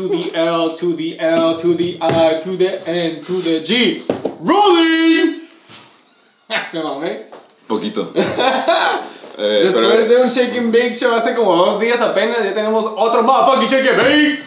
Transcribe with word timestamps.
To 0.00 0.08
the 0.08 0.30
L 0.34 0.74
to 0.76 0.96
the 0.96 1.16
L 1.20 1.56
to 1.58 1.74
the 1.76 1.98
I 2.00 2.40
to 2.42 2.56
the 2.56 2.70
N 2.86 3.20
to 3.20 3.32
the 3.42 3.60
G. 3.62 4.02
Rolling. 4.40 5.36
Me 6.72 6.82
mamé. 6.82 7.26
Poquito. 7.66 8.10
Eh, 9.42 9.70
pero- 9.72 9.88
Después 9.88 10.08
de 10.08 10.16
un 10.22 10.28
Shake 10.28 10.58
and 10.58 10.70
Bake 10.72 10.94
Show 10.96 11.14
hace 11.14 11.34
como 11.34 11.54
dos 11.56 11.80
días 11.80 11.98
apenas, 12.00 12.42
ya 12.44 12.52
tenemos 12.52 12.84
otro 12.84 13.22
motherfucking 13.22 13.68
Shake 13.70 13.88
and 13.88 13.98
Bake. 13.98 14.42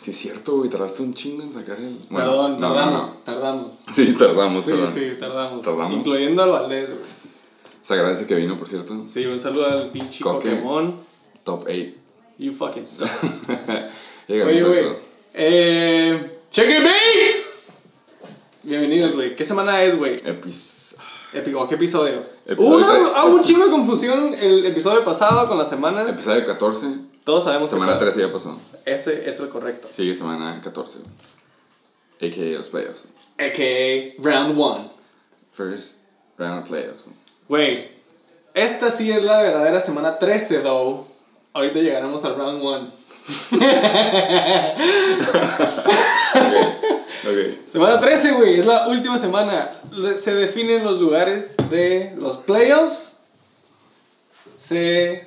Sí, 0.00 0.10
es 0.10 0.16
cierto, 0.18 0.56
güey. 0.56 0.68
Tardaste 0.70 1.02
un 1.02 1.14
chingo 1.14 1.42
en 1.42 1.52
sacar 1.52 1.76
el. 1.76 1.96
bueno, 2.10 2.26
Perdón, 2.30 2.52
no, 2.60 2.68
no, 2.68 2.74
tardamos, 2.74 3.04
no. 3.04 3.14
tardamos. 3.24 3.66
Sí, 3.94 4.12
tardamos, 4.18 4.64
Sí, 4.64 4.70
perdón. 4.72 4.88
sí, 4.92 5.10
tardamos. 5.20 5.64
Tardamos. 5.64 5.98
Incluyendo 5.98 6.42
al 6.42 6.50
Valdés, 6.50 6.90
güey. 6.90 7.02
Se 7.82 7.94
agradece 7.94 8.26
que 8.26 8.34
vino, 8.36 8.56
por 8.56 8.68
cierto. 8.68 8.96
Sí, 9.08 9.24
un 9.26 9.38
saludo 9.38 9.66
al 9.66 9.82
pinche 9.90 10.22
Coque. 10.24 10.50
Pokémon. 10.50 10.94
Top 11.44 11.64
8. 11.68 11.74
You 12.38 12.52
fucking 12.52 12.86
suck. 12.86 13.08
Llegamos 14.28 14.54
Oye, 14.54 14.62
güey. 14.62 14.96
Eh. 15.32 16.30
Check 16.52 16.68
it, 16.68 16.84
baby. 16.84 18.28
Bienvenidos, 18.62 19.14
güey. 19.14 19.34
¿Qué 19.34 19.42
semana 19.42 19.82
es, 19.82 19.96
güey? 19.96 20.16
Epis. 20.22 20.96
Épico. 21.32 21.66
¿Qué 21.66 21.76
episodio? 21.76 22.22
Episodio 22.44 23.12
hubo 23.26 23.36
un 23.36 23.42
chingo 23.42 23.64
de 23.64 23.70
confusión 23.70 24.34
el 24.38 24.66
episodio 24.66 25.02
pasado 25.02 25.46
con 25.46 25.56
las 25.56 25.70
semanas. 25.70 26.14
Episodio 26.14 26.44
14. 26.44 26.86
Todos 27.24 27.44
sabemos 27.44 27.70
Semana 27.70 27.94
que 27.94 28.00
13 28.00 28.20
ya 28.20 28.30
pasó. 28.30 28.58
ese 28.84 29.26
es 29.26 29.40
el 29.40 29.48
correcto. 29.48 29.88
Sigue 29.90 30.14
semana 30.14 30.60
14. 30.62 30.98
A.K.A. 32.20 32.56
los 32.56 32.68
playoffs. 32.68 33.04
AKA 33.38 34.14
Round 34.22 34.58
1. 34.58 34.90
First 35.54 36.00
round 36.36 36.62
of 36.64 36.68
playoffs. 36.68 37.04
Güey, 37.48 37.88
esta 38.52 38.90
sí 38.90 39.10
es 39.10 39.22
la 39.22 39.42
verdadera 39.42 39.80
semana 39.80 40.18
13, 40.18 40.58
though. 40.58 41.06
Ahorita 41.54 41.78
llegaremos 41.78 42.24
al 42.24 42.36
Round 42.36 42.62
1. 42.62 42.98
Semana 47.66 48.00
13, 48.00 48.32
güey, 48.32 48.60
es 48.60 48.66
la 48.66 48.88
última 48.88 49.18
semana. 49.18 49.70
Se 50.16 50.34
definen 50.34 50.84
los 50.84 51.00
lugares 51.00 51.54
de 51.70 52.14
los 52.18 52.38
playoffs. 52.38 53.18
Se 54.56 55.26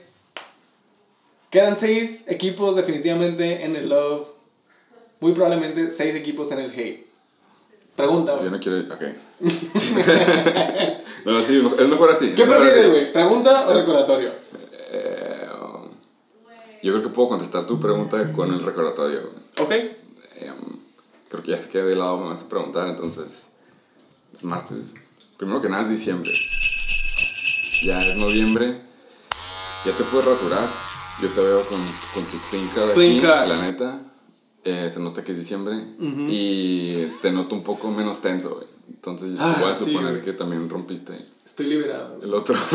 quedan 1.49 1.75
seis 1.75 2.25
equipos 2.27 2.75
definitivamente 2.75 3.65
en 3.65 3.75
el 3.75 3.89
love. 3.89 4.27
Muy 5.19 5.33
probablemente 5.33 5.89
seis 5.89 6.15
equipos 6.15 6.51
en 6.51 6.59
el 6.59 6.71
hate. 6.71 7.05
Pregunta, 7.95 8.31
Yo 8.33 8.39
güey. 8.39 8.49
no 8.51 8.59
quiero. 8.59 8.79
Ok. 8.93 9.03
no, 11.25 11.41
sí, 11.41 11.63
es 11.79 11.87
mejor 11.87 12.11
así. 12.11 12.31
¿Qué 12.31 12.45
prefieres, 12.45 12.89
güey? 12.89 13.13
¿Pregunta 13.13 13.69
o 13.69 13.73
recordatorio? 13.73 14.40
Yo 16.83 16.91
creo 16.93 17.03
que 17.03 17.09
puedo 17.09 17.29
contestar 17.29 17.65
tu 17.67 17.79
pregunta 17.79 18.31
con 18.33 18.51
el 18.53 18.61
recordatorio. 18.63 19.21
Ok. 19.59 19.71
Em, 19.71 20.53
creo 21.29 21.43
que 21.43 21.51
ya 21.51 21.57
se 21.57 21.69
queda 21.69 21.85
de 21.85 21.95
lado, 21.95 22.17
me 22.19 22.29
vas 22.29 22.41
a 22.41 22.49
preguntar, 22.49 22.87
entonces. 22.87 23.49
Es 24.33 24.43
martes. 24.43 24.93
Primero 25.37 25.61
que 25.61 25.69
nada 25.69 25.83
es 25.83 25.89
diciembre. 25.89 26.31
Ya 27.83 27.99
es 28.01 28.15
noviembre. 28.17 28.79
Ya 29.85 29.91
te 29.91 30.03
puedes 30.05 30.25
rasurar. 30.25 30.67
Yo 31.21 31.29
te 31.29 31.41
veo 31.41 31.67
con, 31.67 31.79
con 32.13 32.23
tu 32.25 32.37
clean 32.49 32.67
cut 32.67 32.93
Clean 32.93 33.17
aquí, 33.17 33.49
la 33.49 33.61
neta. 33.61 33.99
Eh, 34.63 34.89
se 34.91 34.99
nota 34.99 35.23
que 35.23 35.31
es 35.33 35.37
diciembre. 35.39 35.75
Y 35.99 37.05
te 37.21 37.31
noto 37.31 37.55
un 37.55 37.63
poco 37.63 37.89
menos 37.91 38.21
tenso, 38.21 38.49
güey. 38.55 38.67
Entonces 38.89 39.39
Ah, 39.39 39.57
voy 39.59 39.71
a 39.71 39.73
sí, 39.73 39.85
suponer 39.85 40.11
güey. 40.13 40.21
que 40.21 40.33
también 40.33 40.69
rompiste 40.69 41.13
Estoy 41.45 41.67
liberado. 41.67 42.15
güey. 42.15 42.27
el 42.27 42.33
otro. 42.33 42.55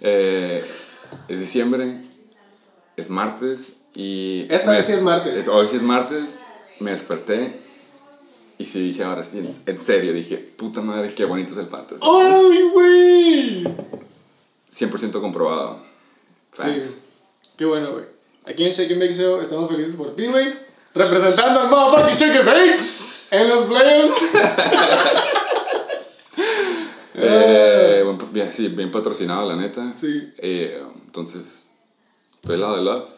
Eh, 0.00 0.64
es 1.28 1.40
diciembre. 1.40 1.86
Es 2.98 3.10
martes. 3.10 3.74
Y. 3.94 4.44
Esta 4.50 4.72
vez 4.72 4.86
sí 4.86 4.92
es 4.92 5.02
martes. 5.02 5.46
hoy 5.46 5.68
sí 5.68 5.76
es 5.76 5.82
martes. 5.82 6.40
Me 6.80 6.90
desperté. 6.90 7.56
Y 8.58 8.64
sí 8.64 8.80
dije, 8.82 9.04
ahora 9.04 9.22
sí, 9.22 9.38
en, 9.38 9.48
en 9.66 9.78
serio, 9.78 10.12
dije, 10.12 10.36
puta 10.36 10.80
madre, 10.80 11.14
qué 11.14 11.24
bonito 11.24 11.52
es 11.52 11.58
el 11.58 11.66
fantasy. 11.66 12.02
¡Ay, 12.04 12.70
güey! 12.72 13.64
100% 14.72 15.20
comprobado. 15.20 15.80
Facts. 16.50 16.84
Sí. 16.84 17.00
Qué 17.56 17.64
bueno, 17.66 17.92
güey. 17.92 18.04
Aquí 18.46 18.64
en 18.64 18.72
Shake 18.72 18.90
and 18.90 19.00
Bake 19.00 19.14
Show 19.14 19.40
estamos 19.40 19.70
felices 19.70 19.94
por 19.94 20.12
ti, 20.16 20.26
güey. 20.26 20.52
Representando 20.92 21.60
al 21.60 21.68
motherfucking 21.70 22.16
Shake 22.16 22.36
and 22.36 22.46
Bake 22.46 22.74
en 23.30 23.48
los 23.48 23.64
playoffs. 23.66 24.14
Eh, 27.20 28.04
bien, 28.30 28.52
sí, 28.52 28.68
bien 28.68 28.92
patrocinado, 28.92 29.48
la 29.48 29.56
neta. 29.56 29.92
Sí. 29.98 30.32
Eh, 30.38 30.80
entonces, 31.04 31.67
estoy 32.48 32.60
lado 32.60 32.76
de 32.76 32.82
Love. 32.82 33.08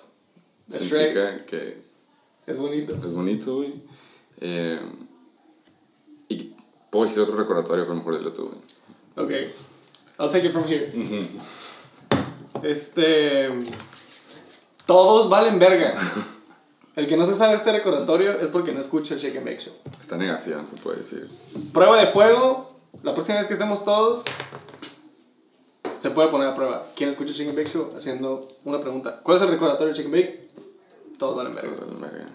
That's 0.68 0.88
Significa 0.88 1.46
que 1.46 1.80
Es 2.48 2.58
bonito. 2.58 2.94
es 2.94 3.14
bonito, 3.14 3.56
güey. 3.56 3.72
Eh, 4.40 4.80
y 6.28 6.54
puedo 6.90 7.04
decir 7.06 7.20
otro 7.22 7.36
recordatorio, 7.36 7.84
pero 7.84 7.94
mejor 7.96 8.18
dilo 8.18 8.32
tú, 8.32 8.46
güey. 8.48 8.58
Ok. 9.24 9.48
I'll 10.18 10.30
take 10.30 10.46
it 10.46 10.52
from 10.52 10.64
here. 10.66 10.92
Este. 12.64 13.48
Todos 14.86 15.30
valen 15.30 15.60
verga. 15.60 15.94
El 16.96 17.06
que 17.06 17.16
no 17.16 17.24
se 17.24 17.36
sabe 17.36 17.54
este 17.54 17.70
recordatorio 17.70 18.32
es 18.32 18.48
porque 18.48 18.72
no 18.72 18.80
escucha 18.80 19.14
el 19.14 19.20
Shake 19.20 19.36
and 19.36 19.46
Bake 19.46 19.60
Show. 19.60 19.74
Está 20.00 20.16
negación, 20.16 20.66
se 20.66 20.74
puede 20.76 20.98
decir. 20.98 21.26
Prueba 21.72 21.98
de 22.00 22.08
fuego. 22.08 22.68
La 23.04 23.14
próxima 23.14 23.38
vez 23.38 23.46
que 23.46 23.52
estemos 23.54 23.84
todos, 23.84 24.24
se 26.00 26.10
puede 26.10 26.28
poner 26.28 26.48
a 26.48 26.54
prueba. 26.54 26.84
¿Quién 26.96 27.10
escucha 27.10 27.32
Chicken 27.32 27.54
Bake 27.54 27.68
Show? 27.68 27.92
Haciendo 27.96 28.40
una 28.64 28.80
pregunta. 28.80 29.20
¿Cuál 29.22 29.36
es 29.36 29.42
el 29.42 29.50
recordatorio 29.50 29.88
de 29.88 29.94
Chicken 29.94 30.12
Bake? 30.12 30.48
Todos 31.18 31.36
valen 31.36 31.54
verga. 31.54 31.70
Entonces, 31.72 32.00
verga. 32.00 32.26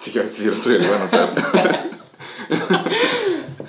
Sí, 0.00 0.10
que 0.10 0.22
si 0.26 0.44
lo 0.46 0.54
estoy 0.54 0.78
bueno, 0.78 0.94
anotar. 0.96 1.28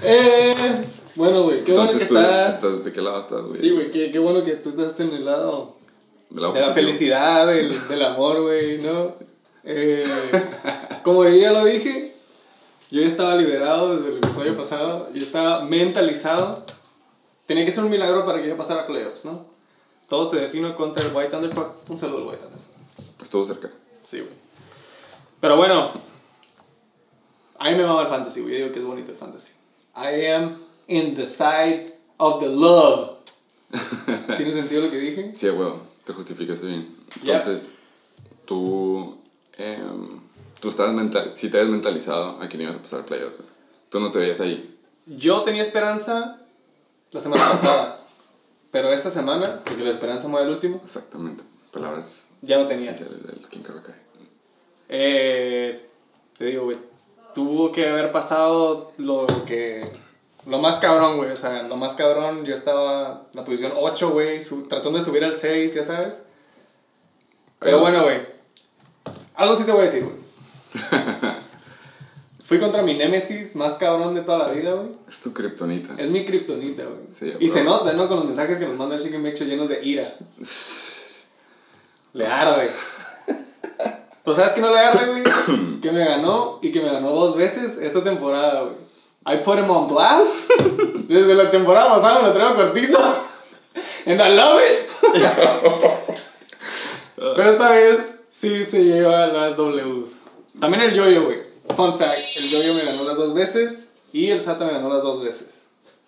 Eh, 0.03 0.79
bueno, 1.15 1.43
güey. 1.43 1.63
Qué 1.63 1.73
bueno 1.73 1.87
que 1.87 1.93
Entonces, 1.93 2.09
¿tú 2.09 2.17
estás. 2.17 2.55
estás, 2.55 2.83
¿de 2.85 2.91
qué 2.91 3.01
lado 3.01 3.17
estás, 3.17 3.41
güey? 3.47 3.59
Sí, 3.59 3.71
güey. 3.71 3.91
Qué, 3.91 4.11
qué 4.11 4.19
bueno 4.19 4.43
que 4.43 4.53
tú 4.53 4.69
estás 4.69 4.99
en 4.99 5.11
el 5.11 5.25
lado 5.25 5.75
¿De 6.29 6.39
lado 6.39 6.53
de 6.53 6.61
la 6.61 6.71
felicidad, 6.71 7.47
del, 7.47 7.73
del 7.89 8.05
amor, 8.05 8.41
güey, 8.41 8.77
¿no? 8.79 9.13
Eh, 9.63 10.05
como 11.03 11.23
yo 11.23 11.35
ya 11.35 11.51
lo 11.51 11.65
dije, 11.65 12.13
yo 12.91 13.01
ya 13.01 13.07
estaba 13.07 13.35
liberado 13.35 13.95
desde 13.95 14.11
el 14.11 14.17
episodio 14.17 14.55
pasado. 14.55 15.09
Yo 15.13 15.21
estaba 15.21 15.65
mentalizado. 15.65 16.63
Tenía 17.47 17.65
que 17.65 17.71
ser 17.71 17.83
un 17.83 17.89
milagro 17.89 18.25
para 18.25 18.41
que 18.41 18.47
yo 18.49 18.57
pasara 18.57 18.81
a 18.81 18.85
playoffs, 18.85 19.25
¿no? 19.25 19.45
Todo 20.09 20.29
se 20.29 20.35
defino 20.35 20.75
contra 20.75 21.03
el 21.05 21.15
White 21.15 21.31
Thunderfuck. 21.31 21.89
Un 21.89 21.97
saludo 21.97 22.17
al 22.19 22.27
White 22.27 22.43
Thunderfuck. 22.43 23.21
Estuvo 23.21 23.45
cerca. 23.45 23.69
Sí, 24.05 24.19
güey. 24.19 24.33
Pero 25.39 25.55
bueno, 25.55 25.89
a 27.59 27.69
mí 27.69 27.75
me 27.75 27.85
mama 27.85 28.01
el 28.01 28.07
fantasy, 28.07 28.41
güey. 28.41 28.53
Yo 28.53 28.59
digo 28.59 28.71
que 28.73 28.79
es 28.79 28.85
bonito 28.85 29.11
el 29.11 29.17
fantasy. 29.17 29.53
I 29.95 30.25
am 30.27 30.55
in 30.87 31.15
the 31.15 31.25
side 31.25 31.93
of 32.17 32.39
the 32.39 32.49
love. 32.49 33.17
¿Tiene 34.37 34.51
sentido 34.51 34.83
lo 34.83 34.91
que 34.91 34.97
dije? 34.97 35.31
Sí, 35.33 35.47
güey, 35.49 35.71
te 36.03 36.13
justificaste 36.13 36.65
bien. 36.67 36.87
Entonces, 37.21 37.71
tú, 38.45 39.17
em, 39.57 40.09
tú 40.59 40.69
estás 40.69 40.93
mental, 40.93 41.31
si 41.31 41.49
te 41.49 41.59
has 41.59 41.67
mentalizado 41.67 42.41
a 42.41 42.49
que 42.49 42.57
no 42.57 42.63
ibas 42.63 42.75
a 42.75 42.81
pasar 42.81 43.05
playoffs. 43.05 43.39
Tú 43.89 43.99
no 43.99 44.11
te 44.11 44.19
veías 44.19 44.39
ahí. 44.41 44.77
Yo 45.05 45.43
tenía 45.43 45.61
esperanza 45.61 46.39
la 47.11 47.21
semana 47.21 47.49
pasada, 47.49 47.99
pero 48.71 48.91
esta 48.91 49.09
semana, 49.09 49.61
porque 49.65 49.83
la 49.83 49.89
esperanza 49.89 50.27
muere 50.27 50.47
el 50.47 50.53
último, 50.53 50.81
Exactamente. 50.83 51.43
Palabras 51.71 52.29
ya 52.41 52.57
no 52.57 52.67
tenía. 52.67 52.91
del 52.93 53.49
King. 53.49 53.61
Eh, 54.89 55.89
te 56.37 56.45
digo, 56.45 56.65
güey, 56.65 56.77
tuvo 57.35 57.71
que 57.71 57.87
haber 57.87 58.11
pasado 58.11 58.91
lo 58.97 59.27
que... 59.45 59.83
Lo 60.45 60.59
más 60.59 60.77
cabrón, 60.77 61.17
güey, 61.17 61.29
o 61.29 61.35
sea, 61.35 61.63
lo 61.63 61.75
más 61.75 61.95
cabrón, 61.95 62.45
yo 62.45 62.53
estaba 62.53 63.23
en 63.31 63.37
la 63.37 63.43
posición 63.43 63.73
8, 63.75 64.11
güey, 64.11 64.39
tratando 64.69 64.97
de 64.97 65.03
subir 65.03 65.25
al 65.25 65.33
6, 65.33 65.73
ya 65.73 65.83
sabes. 65.83 66.23
Pero 67.59 67.81
bueno, 67.81 68.01
güey, 68.03 68.21
algo 69.35 69.55
sí 69.55 69.63
te 69.63 69.71
voy 69.73 69.81
a 69.81 69.83
decir, 69.83 70.05
güey. 70.05 70.15
Fui 72.47 72.59
contra 72.59 72.81
mi 72.81 72.93
némesis 72.93 73.57
más 73.57 73.73
cabrón 73.73 74.15
de 74.15 74.21
toda 74.21 74.47
la 74.47 74.53
vida, 74.53 74.71
güey. 74.71 74.87
Es 75.09 75.19
tu 75.19 75.33
kriptonita. 75.33 75.93
Es 75.97 76.07
mi 76.07 76.23
kriptonita, 76.23 76.83
güey. 76.83 77.07
Sí, 77.13 77.33
y 77.41 77.47
se 77.49 77.65
nota, 77.65 77.91
¿no? 77.91 78.07
Con 78.07 78.17
los 78.17 78.25
mensajes 78.25 78.57
que 78.57 78.65
nos 78.65 78.77
manda 78.77 78.95
el 78.95 79.03
Chicken 79.03 79.21
Bake 79.21 79.35
Show 79.35 79.47
llenos 79.47 79.67
de 79.67 79.83
ira. 79.83 80.15
Le 82.13 82.25
arde. 82.25 82.71
Pues 84.23 84.37
sabes 84.37 84.51
que 84.51 84.61
no 84.61 84.69
le 84.69 84.79
arde, 84.79 85.07
güey. 85.07 85.23
que 85.81 85.91
me 85.91 86.05
ganó 86.05 86.59
y 86.61 86.71
que 86.71 86.79
me 86.79 86.89
ganó 86.89 87.09
dos 87.09 87.35
veces 87.35 87.79
esta 87.81 88.01
temporada, 88.01 88.61
güey. 88.61 88.75
I 89.25 89.43
put 89.43 89.59
him 89.59 89.69
on 89.69 89.93
blast. 89.93 90.49
Desde 91.09 91.35
la 91.35 91.51
temporada 91.51 91.89
pasada 91.89 92.21
me 92.21 92.29
lo 92.29 92.33
traigo 92.33 92.55
cortito. 92.55 92.97
And 94.05 94.21
I 94.21 94.35
love 94.35 94.61
it. 94.61 94.89
Pero 97.35 97.49
esta 97.49 97.71
vez 97.71 98.19
sí 98.29 98.63
se 98.63 98.85
lleva 98.85 99.27
las 99.27 99.57
Ws. 99.57 100.09
También 100.61 100.83
el 100.83 100.93
yoyo, 100.93 101.25
güey. 101.25 101.46
Fun 101.75 101.93
fact: 101.93 102.17
el 102.37 102.49
yoyo 102.49 102.73
me 102.73 102.83
ganó 102.83 103.03
las 103.03 103.17
dos 103.17 103.33
veces 103.33 103.89
y 104.13 104.29
el 104.29 104.41
Sata 104.41 104.65
me 104.65 104.73
ganó 104.73 104.89
las 104.93 105.03
dos 105.03 105.23
veces. 105.23 105.65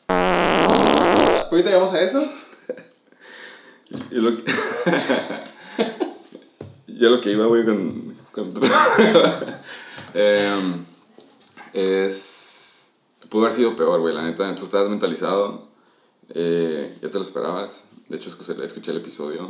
Ahorita 0.07 1.69
llegamos 1.69 1.93
a 1.93 2.01
eso. 2.01 2.19
Y 4.11 4.15
lo 4.17 4.31
que- 4.35 4.43
ya 6.87 7.09
lo 7.09 7.19
que 7.19 7.31
iba, 7.31 7.45
güey, 7.47 7.65
con. 7.65 8.15
con 8.31 8.53
Em, 10.13 10.85
es. 11.73 12.91
Pudo 13.29 13.43
haber 13.43 13.53
sido 13.53 13.75
peor, 13.75 13.99
güey, 13.99 14.13
la 14.13 14.23
neta. 14.23 14.53
Tú 14.55 14.65
estabas 14.65 14.89
mentalizado. 14.89 15.67
eh, 16.35 16.95
ya 17.01 17.09
te 17.09 17.15
lo 17.17 17.23
esperabas. 17.23 17.85
De 18.09 18.17
hecho, 18.17 18.29
escuché, 18.29 18.91
el 18.91 18.97
episodio 18.97 19.49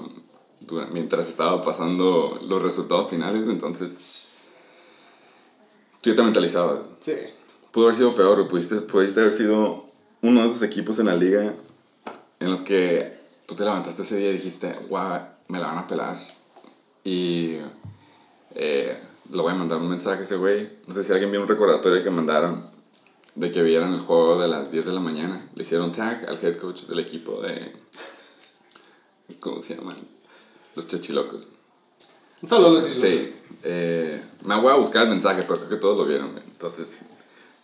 mientras 0.92 1.28
estaba 1.28 1.64
pasando 1.64 2.40
los 2.48 2.62
resultados 2.62 3.10
finales, 3.10 3.46
entonces. 3.48 4.29
Tú 6.02 6.10
ya 6.10 6.16
te 6.16 6.24
mentalizabas. 6.24 6.90
Sí. 7.00 7.14
Pudo 7.72 7.86
haber 7.86 7.96
sido 7.96 8.16
peor. 8.16 8.48
Pudiste, 8.48 8.76
pudiste 8.82 9.22
haber 9.22 9.34
sido 9.34 9.86
uno 10.22 10.42
de 10.42 10.48
esos 10.48 10.62
equipos 10.64 11.00
en 11.00 11.08
la 11.08 11.16
liga 11.16 11.54
en 12.40 12.50
los 12.50 12.62
que 12.62 13.14
tú 13.46 13.56
te 13.56 13.64
levantaste 13.64 14.04
ese 14.04 14.18
día 14.18 14.30
y 14.30 14.34
dijiste, 14.34 14.74
guau, 14.88 15.22
me 15.50 15.60
la 15.60 15.68
van 15.68 15.78
a 15.80 15.88
pelar. 15.88 16.18
Y 17.04 17.58
eh, 18.56 18.98
le 19.32 19.42
voy 19.42 19.52
a 19.52 19.56
mandar 19.56 19.80
un 19.80 19.90
mensaje 19.90 20.22
a 20.22 20.24
ese 20.24 20.38
güey. 20.38 20.70
No 20.88 20.94
sé 20.94 21.04
si 21.04 21.12
alguien 21.12 21.32
vio 21.32 21.42
un 21.42 21.48
recordatorio 21.48 22.04
que 22.04 22.10
mandaron 22.10 22.64
de 23.36 23.52
que 23.52 23.62
vieran 23.64 23.94
el 23.94 24.00
juego 24.00 24.42
de 24.42 24.48
las 24.48 24.72
10 24.72 24.86
de 24.86 24.92
la 24.94 25.00
mañana. 25.00 25.46
Le 25.56 25.64
hicieron 25.64 25.92
tag 25.92 26.26
al 26.28 26.38
head 26.44 26.58
coach 26.58 26.84
del 26.84 27.00
equipo 27.00 27.42
de. 27.42 27.74
¿Cómo 29.40 29.62
se 29.62 29.76
llaman? 29.76 29.98
Los 30.76 30.88
chachilocos. 30.88 31.50
Solo 32.48 32.70
los 32.70 32.86
Sí. 32.86 33.36
Eh, 33.64 34.22
me 34.46 34.60
voy 34.60 34.72
a 34.72 34.76
buscar 34.78 35.04
el 35.04 35.10
mensaje, 35.10 35.42
pero 35.44 35.56
creo 35.56 35.70
que 35.70 35.76
todos 35.78 35.98
lo 35.98 36.06
vieron. 36.06 36.30
Entonces, 36.52 37.00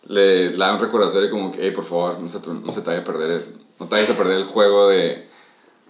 le, 0.04 0.50
le 0.50 0.56
dan 0.56 0.74
un 0.76 0.80
recordatorio 0.80 1.30
como 1.30 1.50
que, 1.52 1.58
hey, 1.62 1.70
por 1.72 1.84
favor, 1.84 2.18
no 2.20 2.28
se, 2.28 2.38
te- 2.40 2.50
no 2.50 2.72
se 2.72 2.80
te 2.80 2.90
vaya 2.90 3.00
a 3.00 3.04
perder 3.04 3.30
el, 3.32 3.44
no 3.80 3.86
te 3.86 3.94
vayas 3.96 4.10
a 4.10 4.16
perder 4.16 4.36
el 4.38 4.44
juego 4.44 4.88
de, 4.88 5.26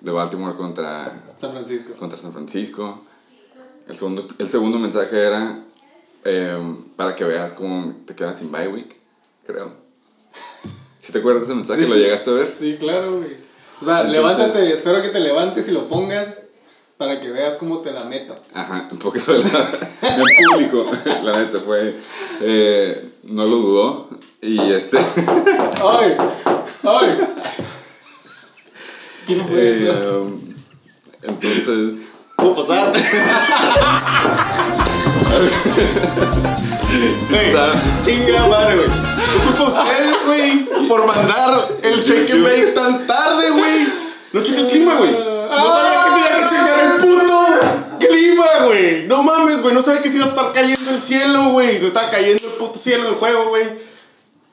de 0.00 0.10
Baltimore 0.10 0.56
contra, 0.56 1.12
San 1.40 1.50
Francisco. 1.52 1.92
contra 1.98 2.16
San 2.18 2.32
Francisco. 2.32 2.98
El 3.88 3.94
segundo, 3.96 4.26
el 4.38 4.48
segundo 4.48 4.78
mensaje 4.78 5.16
era 5.20 5.62
eh, 6.24 6.76
para 6.96 7.14
que 7.14 7.24
veas 7.24 7.52
cómo 7.52 7.94
te 8.06 8.14
quedas 8.14 8.38
sin 8.38 8.50
bye 8.50 8.68
week, 8.68 8.96
creo. 9.44 9.72
Si 11.00 11.12
te 11.12 11.18
acuerdas 11.18 11.46
de 11.46 11.52
ese 11.52 11.56
mensaje, 11.56 11.82
Sí. 11.82 11.88
¿lo 11.88 11.94
llegaste 11.94 12.30
a 12.30 12.34
ver? 12.34 12.52
Sí, 12.52 12.76
claro, 12.78 13.12
güey. 13.12 13.30
O 13.80 13.84
sea, 13.84 14.00
Entonces- 14.00 14.12
levántate, 14.12 14.72
espero 14.72 15.02
que 15.02 15.10
te 15.10 15.20
levantes 15.20 15.68
y 15.68 15.70
lo 15.72 15.82
pongas 15.88 16.38
para 16.96 17.20
que 17.20 17.28
veas 17.30 17.56
cómo 17.56 17.78
te 17.78 17.92
la 17.92 18.04
meto. 18.04 18.36
Ajá, 18.54 18.88
un 18.90 18.98
poquito 18.98 19.32
de 19.32 19.38
la, 19.40 19.58
en 20.16 20.24
público, 20.50 20.84
la 21.24 21.38
neta 21.38 21.60
fue, 21.60 21.94
eh, 22.40 23.10
no 23.24 23.44
lo 23.44 23.56
dudó 23.56 24.08
y 24.40 24.72
este, 24.72 24.98
¡Ay! 25.82 26.16
¡Ay! 26.84 27.18
¿Quién 29.26 29.46
fue 29.46 29.60
eh, 29.60 29.88
eso? 30.00 30.22
um, 30.22 30.40
entonces, 31.22 32.16
¿Puedo 32.36 32.54
pasar? 32.54 32.92
Güey, 37.28 37.52
chinga 38.04 38.46
madre, 38.46 38.76
güey. 38.76 38.88
Es 38.88 39.42
culpa 39.42 39.64
de 39.64 39.66
ustedes, 39.66 40.16
güey, 40.24 40.88
por 40.88 41.06
mandar 41.06 41.68
el 41.82 42.00
shake 42.00 42.30
and 42.30 42.44
bake 42.44 42.72
tan 42.74 43.06
tarde, 43.06 43.50
güey. 43.50 43.88
No 44.32 44.42
chequé 44.42 44.60
el 44.60 44.66
clima, 44.66 44.94
güey. 44.94 45.12
No 45.12 45.95
clima, 47.98 48.46
güey. 48.66 49.06
No 49.06 49.22
mames, 49.22 49.62
güey. 49.62 49.74
No 49.74 49.82
sabía 49.82 50.02
que 50.02 50.08
se 50.08 50.16
iba 50.16 50.26
a 50.26 50.28
estar 50.28 50.52
cayendo 50.52 50.90
el 50.90 50.98
cielo, 51.00 51.50
güey. 51.52 51.78
Se 51.78 51.86
estaba 51.86 52.10
cayendo 52.10 52.46
el 52.46 52.54
puto 52.54 52.78
cielo 52.78 53.04
en 53.04 53.10
el 53.10 53.14
juego, 53.14 53.48
güey. 53.48 53.64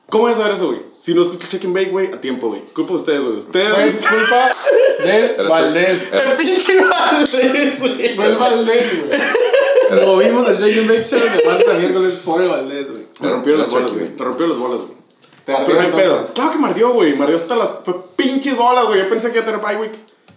¿Cómo 0.08 0.24
voy 0.24 0.32
a 0.32 0.36
saber 0.36 0.52
eso, 0.52 0.66
güey? 0.66 0.80
Si 1.00 1.12
no 1.12 1.22
escucho 1.22 1.46
check 1.48 1.64
and 1.64 1.74
bake, 1.74 1.90
güey, 1.90 2.06
a 2.12 2.20
tiempo, 2.20 2.48
güey. 2.48 2.62
Culpa 2.72 2.92
de 2.94 2.98
ustedes, 2.98 3.20
güey. 3.20 3.40
Fue 3.40 3.60
Ustedes. 3.62 3.94
culpa 4.06 4.56
del 5.04 5.48
Valdés. 5.48 6.12
El 6.12 6.36
pinche 6.36 6.76
Valdés, 6.80 7.80
güey. 7.80 8.14
Fue 8.16 8.26
el 8.26 8.36
Valdés, 8.36 9.02
güey. 9.06 10.06
Movimos 10.06 10.46
el 10.46 10.56
Shake 10.56 10.78
and 10.78 10.88
Bake 10.88 11.04
Show 11.04 11.18
de 11.18 11.42
martes 11.44 11.68
a 11.68 11.74
miércoles 11.74 12.22
por 12.24 12.40
el 12.42 12.48
Valdés, 12.48 12.90
güey. 12.90 13.04
Me 13.20 13.30
rompieron 13.30 13.60
las 13.60 13.70
bolas, 13.70 13.90
check, 13.90 13.98
güey. 14.00 14.10
Me 14.16 14.24
rompieron 14.24 14.50
las 14.50 14.58
bolas, 14.58 14.78
güey. 14.80 14.94
Te 15.44 15.52
ardió 15.52 15.80
entonces. 15.80 16.32
Claro 16.34 16.52
que 16.52 16.58
me 16.58 16.66
ardió, 16.68 16.90
güey. 16.94 17.14
Me 17.16 17.24
ardió 17.24 17.36
hasta 17.36 17.56
las 17.56 17.68
pinches 18.16 18.56
bolas, 18.56 18.86
güey. 18.86 19.00
Yo 19.00 19.08
pensé 19.10 19.30
que 19.30 19.38
iba 19.38 19.42
a 19.42 19.46
tener 19.46 19.60
bye 19.60 19.76
week. 19.76 19.92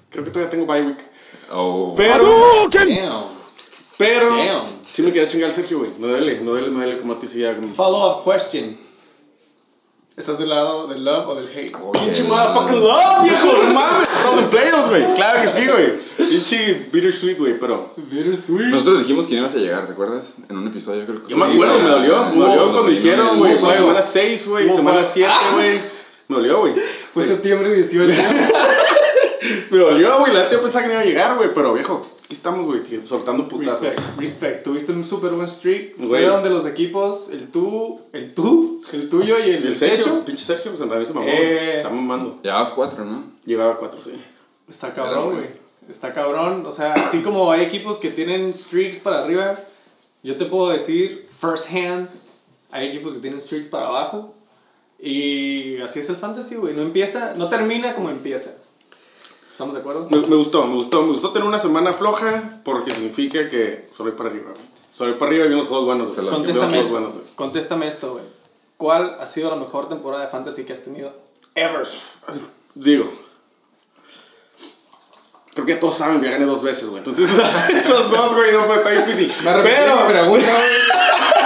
Creo 0.10 0.24
que 0.26 0.32
todavía 0.32 0.50
tengo 0.50 0.66
bye 0.66 0.82
week. 0.82 0.98
Oh, 1.52 1.94
Pero, 1.96 2.68
Damn. 2.72 2.90
pero, 3.98 4.30
Damn. 4.30 4.62
sí 4.84 5.02
me 5.02 5.12
quería 5.12 5.28
chingar 5.28 5.52
Sergio, 5.52 5.80
güey. 5.80 5.92
No 6.00 6.08
duele, 6.08 6.42
no 6.42 6.52
duele, 6.52 6.70
no 6.70 6.78
duele 6.78 6.98
como 7.00 7.14
a 7.14 7.20
ti 7.20 7.28
sí 7.28 7.40
ya. 7.40 7.56
como- 7.56 7.68
Follow 7.74 8.20
up 8.20 8.32
question. 8.32 8.78
¿Estás 10.18 10.40
del 10.40 10.50
lado 10.50 10.88
del 10.88 11.06
love 11.06 11.28
o 11.28 11.36
del 11.36 11.48
hate? 11.48 11.72
Pinche 11.94 12.24
motherfucking 12.24 12.74
love, 12.82 13.22
viejo. 13.24 13.46
No 13.46 13.74
mames. 13.76 14.08
Estamos 14.18 14.40
en 14.40 14.50
playoffs, 14.50 14.90
güey. 14.90 15.16
Claro 15.16 15.42
que 15.44 15.48
sí, 15.48 15.68
güey. 15.68 15.94
Pinche 16.18 16.88
bittersweet, 16.92 17.38
güey. 17.38 17.60
Pero, 17.60 17.94
Bittersweet. 17.98 18.66
nosotros 18.70 18.98
dijimos 19.02 19.28
que 19.28 19.36
no 19.36 19.42
ibas 19.42 19.54
a 19.54 19.58
llegar, 19.58 19.86
¿te 19.86 19.92
acuerdas? 19.94 20.30
En 20.50 20.58
un 20.58 20.68
episodio 20.68 21.06
creo 21.06 21.24
que 21.24 21.30
yo 21.32 21.38
me 21.38 21.46
sí, 21.46 21.52
acuerdo, 21.54 21.74
güey. 21.76 21.84
me 21.86 21.90
dolió. 21.92 22.26
Me 22.34 22.40
dolió 22.40 22.72
cuando 22.72 22.90
dijeron, 22.90 23.38
güey. 23.38 23.56
Fue 23.58 23.76
semana 23.76 24.02
6, 24.02 24.48
güey. 24.48 24.72
Semana 24.72 25.04
fuego. 25.04 25.12
7, 25.14 25.32
güey. 25.54 25.80
Me 26.30 26.36
dolió, 26.38 26.60
güey. 26.62 26.74
Fue 27.14 27.24
septiembre 27.24 27.72
18. 27.76 28.12
Me 29.72 29.78
dolió, 29.78 30.20
güey. 30.20 30.34
La 30.34 30.40
neta 30.40 30.52
yo 30.54 30.62
pensaba 30.62 30.84
que 30.84 30.88
no 30.88 30.94
iba 30.94 31.02
a 31.02 31.06
llegar, 31.06 31.36
güey. 31.38 31.50
Pero, 31.54 31.74
viejo, 31.74 32.06
aquí 32.26 32.36
estamos, 32.36 32.66
güey. 32.66 32.82
Soltando 33.06 33.48
putazos. 33.48 33.82
Respect, 33.82 34.20
respect. 34.20 34.64
Tuviste 34.64 34.92
un 34.92 35.04
super 35.04 35.32
buen 35.32 35.48
streak. 35.48 35.98
Güey. 35.98 36.24
Fueron 36.24 36.44
de 36.44 36.50
los 36.50 36.66
equipos, 36.66 37.30
el 37.32 37.48
tú, 37.48 38.00
el 38.14 38.34
tú, 38.34 38.82
el 38.94 39.10
tuyo 39.10 39.38
y 39.40 39.50
el, 39.52 39.64
Y 39.64 39.68
el 39.68 39.80
techo. 39.80 40.04
Sergio, 40.04 40.26
pinche 40.26 40.44
Sergio, 40.44 40.72
pues 40.72 40.80
también 40.80 41.06
se 41.06 41.14
mamó. 41.14 41.28
Eh. 41.28 41.76
está 41.76 41.90
mamando. 41.90 42.40
Llevabas 42.44 42.72
cuatro, 42.72 43.06
¿no? 43.06 43.24
Llevaba 43.46 43.78
cuatro, 43.78 44.00
sí. 44.04 44.12
Está 44.70 44.94
cabrón, 44.94 45.36
güey. 45.36 45.48
Está 45.90 46.14
cabrón. 46.14 46.66
O 46.66 46.72
sea, 46.72 46.94
así 46.94 47.22
como 47.22 47.52
hay 47.52 47.62
equipos 47.62 47.98
que 47.98 48.10
tienen 48.10 48.50
streaks 48.50 48.98
para 48.98 49.24
arriba, 49.24 49.58
yo 50.24 50.36
te 50.36 50.46
puedo 50.46 50.70
decir, 50.70 51.28
first 51.40 51.70
hand, 51.72 52.10
hay 52.72 52.90
equipos 52.90 53.14
que 53.14 53.20
tienen 53.20 53.40
streaks 53.40 53.68
para 53.68 53.88
abajo. 53.88 54.34
Y 55.00 55.78
así 55.78 56.00
es 56.00 56.10
el 56.10 56.18
fantasy, 56.18 56.56
güey. 56.56 56.74
No 56.74 56.82
empieza, 56.82 57.34
no 57.36 57.48
termina 57.48 57.94
como 57.94 58.10
empieza. 58.10 58.52
¿Estamos 59.58 59.74
de 59.74 59.80
acuerdo? 59.80 60.08
Me, 60.12 60.18
me 60.28 60.36
gustó, 60.36 60.68
me 60.68 60.76
gustó. 60.76 61.02
Me 61.02 61.14
gustó 61.14 61.32
tener 61.32 61.48
una 61.48 61.58
semana 61.58 61.92
floja 61.92 62.62
porque 62.64 62.92
significa 62.92 63.50
que 63.50 63.90
solo 63.98 64.16
para 64.16 64.30
arriba, 64.30 64.52
güey. 64.52 64.64
Solo 64.96 65.18
para 65.18 65.32
arriba 65.32 65.48
y 65.48 65.54
unos 65.54 65.66
juegos 65.66 65.88
buenos. 65.88 66.16
Güey. 66.16 66.28
Contéstame 66.30 66.80
esto. 66.80 66.92
buenos, 66.92 67.14
güey. 67.14 67.26
Contéstame 67.36 67.88
esto, 67.88 68.12
güey. 68.12 68.24
¿Cuál 68.78 69.18
ha 69.20 69.26
sido 69.26 69.50
la 69.50 69.56
mejor 69.56 69.90
temporada 69.90 70.26
de 70.26 70.30
fantasy 70.30 70.64
que 70.64 70.74
has 70.74 70.84
tenido? 70.84 71.12
Ever. 71.56 71.88
Digo. 72.76 73.12
Creo 75.56 75.66
que 75.66 75.76
todos 75.78 75.96
saben 75.96 76.22
que 76.22 76.30
gané 76.30 76.46
dos 76.46 76.62
veces, 76.62 76.86
güey. 76.90 77.00
Entonces, 77.00 77.28
esos 77.76 78.12
dos, 78.12 78.36
güey, 78.36 78.52
no 78.52 78.62
fue 78.66 78.78
tan 78.78 78.96
difícil. 78.96 79.34
Me 79.44 79.54
de 79.54 79.58
mi 79.58 79.70
Pero, 79.70 80.08
pregunta, 80.08 80.28
güey. 80.30 80.44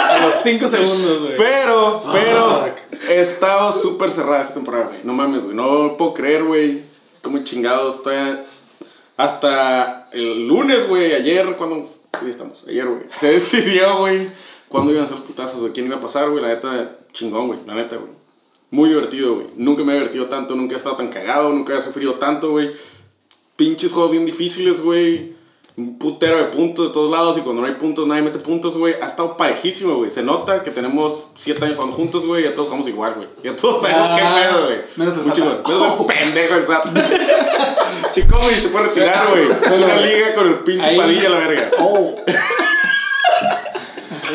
A 0.09 0.25
los 0.25 0.33
5 0.43 0.67
segundos, 0.67 1.19
güey. 1.21 1.37
pero, 1.37 2.03
pero, 2.11 2.65
Fuck. 2.91 3.09
he 3.09 3.21
estado 3.21 3.71
súper 3.71 4.11
cerrada 4.11 4.41
esta 4.41 4.55
temporada, 4.55 4.87
güey. 4.87 4.99
No 5.05 5.13
mames, 5.13 5.45
güey. 5.45 5.55
No 5.55 5.95
puedo 5.95 6.13
creer, 6.13 6.43
güey. 6.43 6.90
Estoy 7.21 7.33
muy 7.33 7.43
chingado. 7.43 7.87
Estoy 7.87 8.15
a- 8.15 8.43
hasta 9.17 10.09
el 10.13 10.47
lunes, 10.47 10.87
güey. 10.89 11.13
Ayer, 11.13 11.55
cuando. 11.55 11.87
Sí, 12.19 12.29
estamos. 12.31 12.63
Ayer, 12.67 12.87
güey. 12.87 13.01
Se 13.19 13.27
decidió, 13.27 13.99
güey. 13.99 14.27
Cuándo 14.69 14.91
iban 14.91 15.03
a 15.03 15.07
ser 15.07 15.17
los 15.17 15.27
putazos, 15.27 15.63
de 15.63 15.71
quién 15.71 15.85
iba 15.85 15.97
a 15.97 15.99
pasar, 15.99 16.31
güey. 16.31 16.41
La 16.41 16.47
neta, 16.49 16.95
chingón, 17.11 17.45
güey. 17.47 17.59
La 17.67 17.75
neta, 17.75 17.97
güey. 17.97 18.11
Muy 18.71 18.89
divertido, 18.89 19.35
güey. 19.35 19.47
Nunca 19.57 19.83
me 19.83 19.91
he 19.91 19.95
divertido 19.97 20.27
tanto, 20.27 20.55
nunca 20.55 20.73
he 20.73 20.77
estado 20.77 20.95
tan 20.95 21.09
cagado, 21.09 21.51
nunca 21.51 21.77
he 21.77 21.81
sufrido 21.81 22.15
tanto, 22.15 22.51
güey. 22.51 22.71
Pinches 23.55 23.91
juegos 23.91 24.11
bien 24.11 24.25
difíciles, 24.25 24.81
güey. 24.81 25.35
Un 25.81 25.97
putero 25.97 26.37
de 26.37 26.43
puntos 26.45 26.87
de 26.89 26.93
todos 26.93 27.09
lados 27.11 27.37
y 27.37 27.41
cuando 27.41 27.61
no 27.63 27.67
hay 27.67 27.73
puntos 27.73 28.05
nadie 28.05 28.21
mete 28.21 28.37
puntos, 28.39 28.77
güey. 28.77 28.93
Ha 29.01 29.07
estado 29.07 29.35
parejísimo, 29.35 29.95
güey. 29.95 30.11
Se 30.11 30.21
nota 30.21 30.61
que 30.61 30.69
tenemos 30.69 31.25
siete 31.35 31.65
años 31.65 31.77
jugando 31.77 31.95
juntos, 31.97 32.25
güey. 32.27 32.43
Ya 32.43 32.51
todos 32.53 32.67
jugamos 32.67 32.87
igual, 32.87 33.13
güey. 33.15 33.27
Ya 33.43 33.55
todos 33.55 33.81
sabemos 33.81 34.07
Ah, 34.09 34.15
qué 34.15 34.41
pedo, 34.41 34.65
güey. 34.67 34.77
menos 34.97 35.13
el. 35.15 35.21
Menos 35.25 35.99
el 35.99 36.05
pendejo 36.05 36.55
el 36.55 36.65
SAT. 36.65 36.85
Chico, 38.13 38.39
güey, 38.39 38.61
te 38.61 38.67
puede 38.67 38.85
retirar, 38.85 39.23
güey. 39.31 39.81
Una 39.83 39.95
liga 40.01 40.35
con 40.35 40.47
el 40.47 40.55
pinche 40.59 40.85
Ahí- 40.89 40.97
padilla 40.97 41.27
a 41.27 41.31
la 41.31 41.37
verga. 41.39 41.71
Oh. 41.79 42.15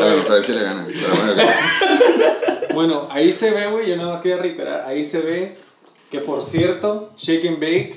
A 0.01 0.05
ver, 0.05 0.23
para 0.23 0.35
ver 0.35 0.43
si 0.43 0.53
le 0.53 0.63
ganan. 0.63 0.87
Pero 0.87 1.09
bueno, 1.25 1.43
Bueno, 2.75 3.09
ahí 3.13 3.33
se 3.33 3.51
ve, 3.51 3.67
güey, 3.69 3.89
yo 3.89 3.97
nada 3.97 4.11
más 4.13 4.21
quería 4.21 4.37
reiterar, 4.39 4.83
ahí 4.87 5.05
se 5.05 5.21
ve 5.21 5.57
que 6.11 6.21
por 6.21 6.43
cierto, 6.43 7.11
Shake 7.17 7.47
and 7.49 7.59
Bake, 7.61 7.97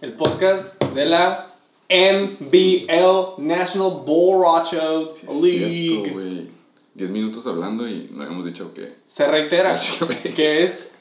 el 0.00 0.12
podcast 0.14 0.82
de 0.94 1.04
la 1.06 1.46
NBL 1.88 3.38
National 3.38 4.02
Borrachos 4.04 5.24
es 5.24 5.34
League, 5.42 5.88
cierto, 6.02 6.12
güey. 6.14 6.46
Diez 6.94 7.10
minutos 7.10 7.46
hablando 7.46 7.88
y 7.88 8.08
no 8.12 8.22
habíamos 8.24 8.44
dicho 8.44 8.74
que... 8.74 8.92
se 9.08 9.26
reitera 9.28 9.78
que 10.36 10.62
es 10.64 10.92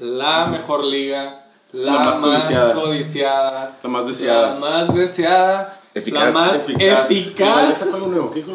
la 0.00 0.46
mejor 0.46 0.84
liga, 0.84 1.40
la, 1.72 1.92
La 1.94 1.98
más, 2.00 2.20
más 2.20 2.44
codiciada. 2.44 2.74
codiciada, 2.74 3.78
La 3.82 3.88
más 3.88 4.06
deseada. 4.06 4.54
la 4.54 4.60
más 4.60 4.94
deseada, 4.94 5.80
Eficaz, 5.94 6.34
la 6.34 6.40
más 6.40 6.52
Eficaz. 6.68 7.10
eficaz. 7.10 7.82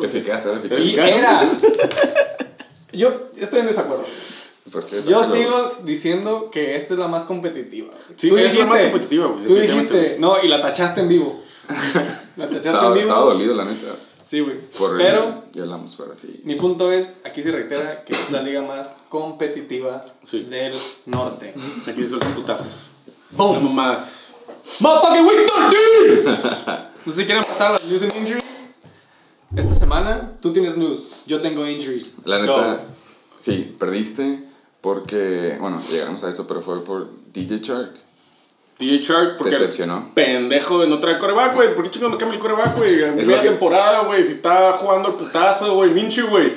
Eficaz, 0.04 0.46
eficaz. 0.46 0.80
y 0.80 0.94
era. 0.96 1.42
Yo 2.92 3.14
estoy 3.38 3.62
en 3.62 3.68
desacuerdo. 3.68 4.04
Yo 5.08 5.24
sigo 5.24 5.78
diciendo 5.84 6.50
que 6.52 6.76
esta 6.76 6.94
es 6.94 7.00
la 7.00 7.08
más 7.08 7.24
competitiva. 7.24 7.90
Sí, 8.16 8.30
es 8.36 8.60
la 8.60 8.66
más 8.68 8.82
competitiva, 8.82 9.28
güey, 9.28 9.46
Tú 9.46 9.56
dijiste, 9.56 10.18
no, 10.20 10.36
y 10.44 10.48
la 10.48 10.62
tachaste 10.62 11.02
en 11.02 11.08
vivo. 11.08 11.42
La 12.38 12.46
tachaste 12.48 12.68
Estaba, 12.70 12.88
en 12.88 12.94
vivo. 12.94 13.08
estaba 13.08 13.26
dolido, 13.26 13.54
la 13.56 13.66
neta. 13.66 13.88
Sí, 14.24 14.40
güey. 14.42 14.58
Por 14.78 14.98
Pero 14.98 15.44
Ya 15.54 15.64
hablamos, 15.64 15.96
pero 15.98 16.14
sí. 16.16 16.42
mi 16.44 16.56
punto 16.56 16.92
es, 16.92 17.18
aquí 17.26 17.42
se 17.42 17.52
reitera 17.52 18.04
que 18.06 18.14
es 18.14 18.32
la 18.32 18.42
liga 18.44 18.62
más 18.62 18.92
competitiva 19.10 20.04
Sí. 20.24 20.44
del 20.44 20.74
norte. 21.08 21.54
Aquí 21.88 22.04
se 22.04 22.10
sueltan 22.10 22.34
putazos. 22.36 22.68
¡Boom! 23.32 23.56
No 23.64 23.70
mamadas. 23.70 24.06
¡Motherfucking 24.80 25.26
Week 25.26 25.50
13! 26.16 26.90
No 27.06 27.14
sé 27.16 27.22
si 27.22 27.26
quieren 27.26 27.44
pasar 27.44 27.68
a 27.68 27.72
las 27.74 27.86
news 27.86 28.04
and 28.04 28.16
injuries. 28.18 28.66
Esta 29.56 29.74
semana 29.74 30.34
tú 30.42 30.54
tienes 30.54 30.78
news, 30.78 31.06
yo 31.26 31.42
tengo 31.42 31.66
injuries. 31.68 32.12
La 32.26 32.38
Go. 32.38 32.44
neta, 32.46 32.80
sí, 33.40 33.76
perdiste 33.80 34.44
porque, 34.82 35.58
bueno, 35.60 35.82
llegamos 35.90 36.24
a 36.24 36.30
eso, 36.30 36.46
pero 36.46 36.62
fue 36.62 36.84
por 36.84 37.08
DJ 37.34 37.60
Shark. 37.62 37.92
DJ 38.80 39.00
Shark, 39.02 39.36
porque. 39.38 39.52
decepcionó. 39.56 40.10
Pendejo 40.14 40.80
de 40.80 40.88
no 40.88 41.00
traer 41.00 41.18
coreback, 41.18 41.54
güey. 41.56 41.76
¿Por 41.76 41.84
qué 41.84 41.92
chingos 41.92 42.12
no 42.12 42.18
cambia 42.18 42.36
el 42.36 42.40
coreback, 42.42 42.78
güey? 42.78 42.96
Media 43.14 43.42
que- 43.42 43.50
temporada, 43.50 44.02
güey. 44.06 44.24
Si 44.24 44.32
está 44.34 44.72
jugando 44.74 45.10
el 45.10 45.16
putazo, 45.16 45.76
güey. 45.76 45.92
Minchu, 45.92 46.28
güey. 46.28 46.54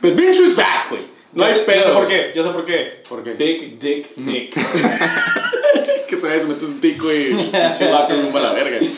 But 0.00 0.14
Minchu 0.14 0.42
is 0.44 0.56
back, 0.56 0.88
güey. 0.90 1.02
No 1.34 1.44
Yo 1.46 1.52
hay 1.52 1.60
pedo. 1.66 1.76
Yo 1.76 1.82
sé 1.84 1.92
por 1.92 2.04
güey. 2.06 2.08
qué, 2.08 2.32
yo 2.34 2.42
sé 2.42 2.50
por 2.50 2.64
qué. 2.64 3.02
¿Por 3.08 3.22
qué? 3.22 3.34
Dick, 3.34 3.78
Dick, 3.78 4.16
Nick. 4.16 4.54
Que 6.08 6.16
se 6.16 6.22
vaya, 6.22 6.40
se 6.40 6.46
mete 6.46 6.64
un 6.66 6.80
tico 6.80 7.12
y 7.12 7.34
pinche 7.34 7.90
vato 7.90 8.14
rumbo 8.14 8.38
a 8.38 8.42
la 8.42 8.52
verga. 8.52 8.76
Esa 8.78 8.94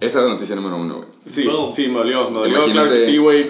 es 0.00 0.14
la 0.14 0.22
noticia 0.22 0.56
número 0.56 0.76
uno, 0.76 0.96
güey. 0.96 1.08
Sí, 1.28 1.48
sí, 1.74 1.88
me 1.88 1.98
dolió, 1.98 2.28
me 2.30 2.40
dolió, 2.40 2.56
Imagínate- 2.58 2.72
claro 2.72 2.90
que 2.90 2.98
sí, 2.98 3.18
güey. 3.18 3.44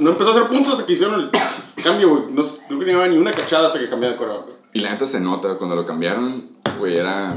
No 0.00 0.10
empezó 0.10 0.30
a 0.30 0.32
hacer 0.32 0.48
puntos 0.48 0.72
hasta 0.72 0.86
que 0.86 0.94
hicieron 0.94 1.20
el 1.20 1.30
cambio, 1.84 2.08
güey. 2.10 2.22
No, 2.32 2.42
no 2.70 3.06
ni 3.08 3.16
una 3.18 3.30
cachada 3.30 3.66
hasta 3.68 3.78
que 3.78 3.88
cambiaron 3.88 4.16
de 4.18 4.24
coreback. 4.24 4.44
güey. 4.46 4.56
Y 4.72 4.80
la 4.80 4.90
neta 4.90 5.06
se 5.06 5.20
nota, 5.20 5.56
cuando 5.58 5.76
lo 5.76 5.84
cambiaron, 5.86 6.44
güey, 6.78 6.96
era... 6.96 7.34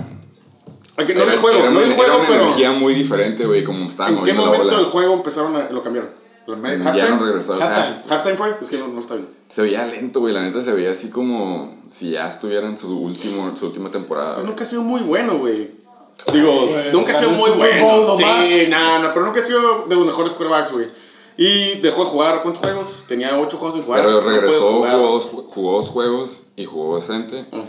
No 1.05 1.23
era, 1.23 1.33
el 1.33 1.39
juego, 1.39 1.59
era 1.59 1.69
no 1.69 1.77
una, 1.77 1.85
el 1.85 1.91
era 1.91 1.95
juego, 1.95 2.17
una 2.19 2.27
pero. 2.27 2.41
energía 2.43 2.71
muy 2.71 2.93
diferente, 2.93 3.45
güey, 3.45 3.63
como 3.63 3.87
estaban 3.87 4.17
¿En 4.17 4.23
qué 4.23 4.33
momento 4.33 4.75
del 4.77 4.85
juego 4.85 5.13
empezaron 5.15 5.55
a. 5.55 5.69
lo 5.69 5.81
cambiaron? 5.83 6.09
¿Lo 6.47 6.55
Ya 6.55 6.77
no 6.77 6.89
¿Halftime? 6.89 7.19
regresó. 7.19 7.53
Halftime. 7.53 7.69
Ah, 7.75 8.03
¿Halftime 8.09 8.35
fue? 8.35 8.55
Es 8.61 8.67
que 8.69 8.77
no, 8.79 8.87
no 8.87 8.99
está 8.99 9.15
bien. 9.15 9.27
se 9.49 9.61
veía 9.61 9.85
lento, 9.85 10.19
güey, 10.19 10.33
la 10.33 10.41
neta 10.41 10.61
se 10.61 10.73
veía 10.73 10.91
así 10.91 11.09
como 11.09 11.71
si 11.89 12.11
ya 12.11 12.27
estuviera 12.27 12.67
en 12.67 12.75
su, 12.75 12.89
último, 12.97 13.51
su 13.57 13.67
última 13.67 13.91
temporada. 13.91 14.35
Pues 14.35 14.47
nunca 14.47 14.63
ha 14.63 14.67
sido 14.67 14.81
muy 14.81 15.01
bueno, 15.01 15.37
güey. 15.37 15.69
Digo, 16.33 16.69
nunca 16.91 17.11
ha 17.13 17.19
sido 17.19 17.31
muy 17.31 17.51
bueno. 17.51 17.85
Bowl. 17.85 18.17
Sí, 18.17 18.67
no, 18.69 18.99
no, 18.99 19.13
pero 19.13 19.25
nunca 19.25 19.39
ha 19.39 19.43
sido 19.43 19.85
de 19.87 19.95
los 19.95 20.05
mejores 20.07 20.33
quarterbacks, 20.33 20.71
güey. 20.71 20.87
Y 21.37 21.79
dejó 21.81 22.03
de 22.03 22.09
jugar, 22.09 22.41
¿cuántos 22.41 22.61
juegos? 22.63 22.87
Tenía 23.07 23.39
ocho 23.39 23.57
juegos 23.57 23.75
sin 23.75 23.83
jugar. 23.83 24.01
Pero 24.01 24.19
No 24.21 24.29
regresó, 24.29 24.73
jugar. 24.73 24.95
jugó 24.97 25.19
jugó 25.21 25.71
dos 25.77 25.87
juegos 25.89 26.41
y 26.57 26.65
jugó 26.65 26.95
decente. 26.99 27.45
Mm. 27.51 27.59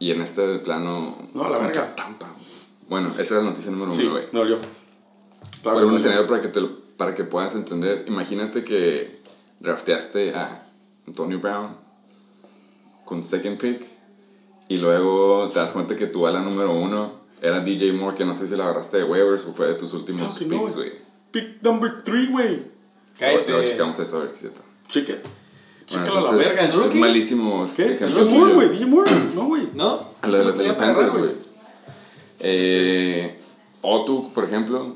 Y 0.00 0.10
en 0.10 0.20
este 0.20 0.58
plano. 0.58 1.14
No, 1.32 1.48
la 1.48 1.58
verga. 1.58 1.94
Tampa. 1.96 2.25
Bueno, 2.88 3.08
esta 3.08 3.22
es 3.22 3.30
la 3.30 3.42
noticia 3.42 3.70
número 3.70 3.92
Sí, 3.94 4.02
uno, 4.02 4.10
güey. 4.12 4.24
me 4.32 4.38
dolió. 4.38 4.58
Claro, 5.62 5.78
Pero 5.78 5.88
un 5.88 5.96
escenario 5.96 6.26
para 6.26 6.40
que, 6.40 6.48
te, 6.48 6.60
lo- 6.60 6.70
para 6.96 7.14
que 7.14 7.24
puedas 7.24 7.54
entender. 7.54 8.04
Imagínate 8.06 8.62
que 8.64 9.20
drafteaste 9.60 10.34
a 10.34 10.62
Antonio 11.06 11.40
Brown 11.40 11.74
con 13.04 13.22
second 13.22 13.58
pick. 13.58 13.80
Y 14.68 14.78
luego 14.78 15.48
te 15.52 15.58
das 15.60 15.70
cuenta 15.70 15.94
que 15.96 16.06
tu 16.06 16.26
ala 16.26 16.40
número 16.40 16.74
uno 16.74 17.12
era 17.40 17.60
DJ 17.60 17.92
Moore, 17.92 18.16
que 18.16 18.24
no 18.24 18.34
sé 18.34 18.48
si 18.48 18.56
la 18.56 18.64
agarraste 18.64 18.96
de 18.98 19.04
waivers 19.04 19.46
o 19.46 19.52
fue 19.52 19.68
de 19.68 19.74
tus 19.74 19.92
últimos 19.92 20.22
no, 20.28 20.38
picks, 20.38 20.48
güey. 20.50 20.70
güey. 20.74 20.92
Pick 21.30 21.62
number 21.62 22.02
three, 22.04 22.26
güey. 22.26 22.62
Cállate. 23.18 23.50
Luego 23.50 23.64
checamos 23.66 23.98
eso 23.98 24.16
a 24.16 24.20
ver 24.20 24.30
si 24.30 24.34
es 24.34 24.40
cierto. 24.40 24.60
Check 24.88 25.08
it. 25.10 25.16
Bueno, 25.90 26.04
Chécala 26.06 26.20
a 26.20 26.32
la 26.32 26.38
verga. 26.38 26.64
¿es? 26.64 26.74
Es 26.74 26.94
malísimo 26.94 27.66
¿Qué? 27.76 27.84
DJ 27.88 28.24
Moore, 28.24 28.54
güey. 28.54 28.68
DJ 28.70 28.86
Moore. 28.86 29.10
No, 29.34 29.44
güey. 29.46 29.62
¿No? 29.74 30.00
A 30.22 30.28
la 30.28 30.38
de, 30.38 30.44
la- 30.44 30.50
No 30.52 30.74
Panthers, 30.74 31.14
güey. 31.16 31.30
Eh, 32.48 33.34
o 33.82 34.04
tú, 34.04 34.32
por 34.32 34.44
ejemplo, 34.44 34.94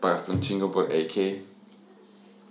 pagaste 0.00 0.32
un 0.32 0.40
chingo 0.40 0.70
por 0.70 0.86
AK. 0.86 1.44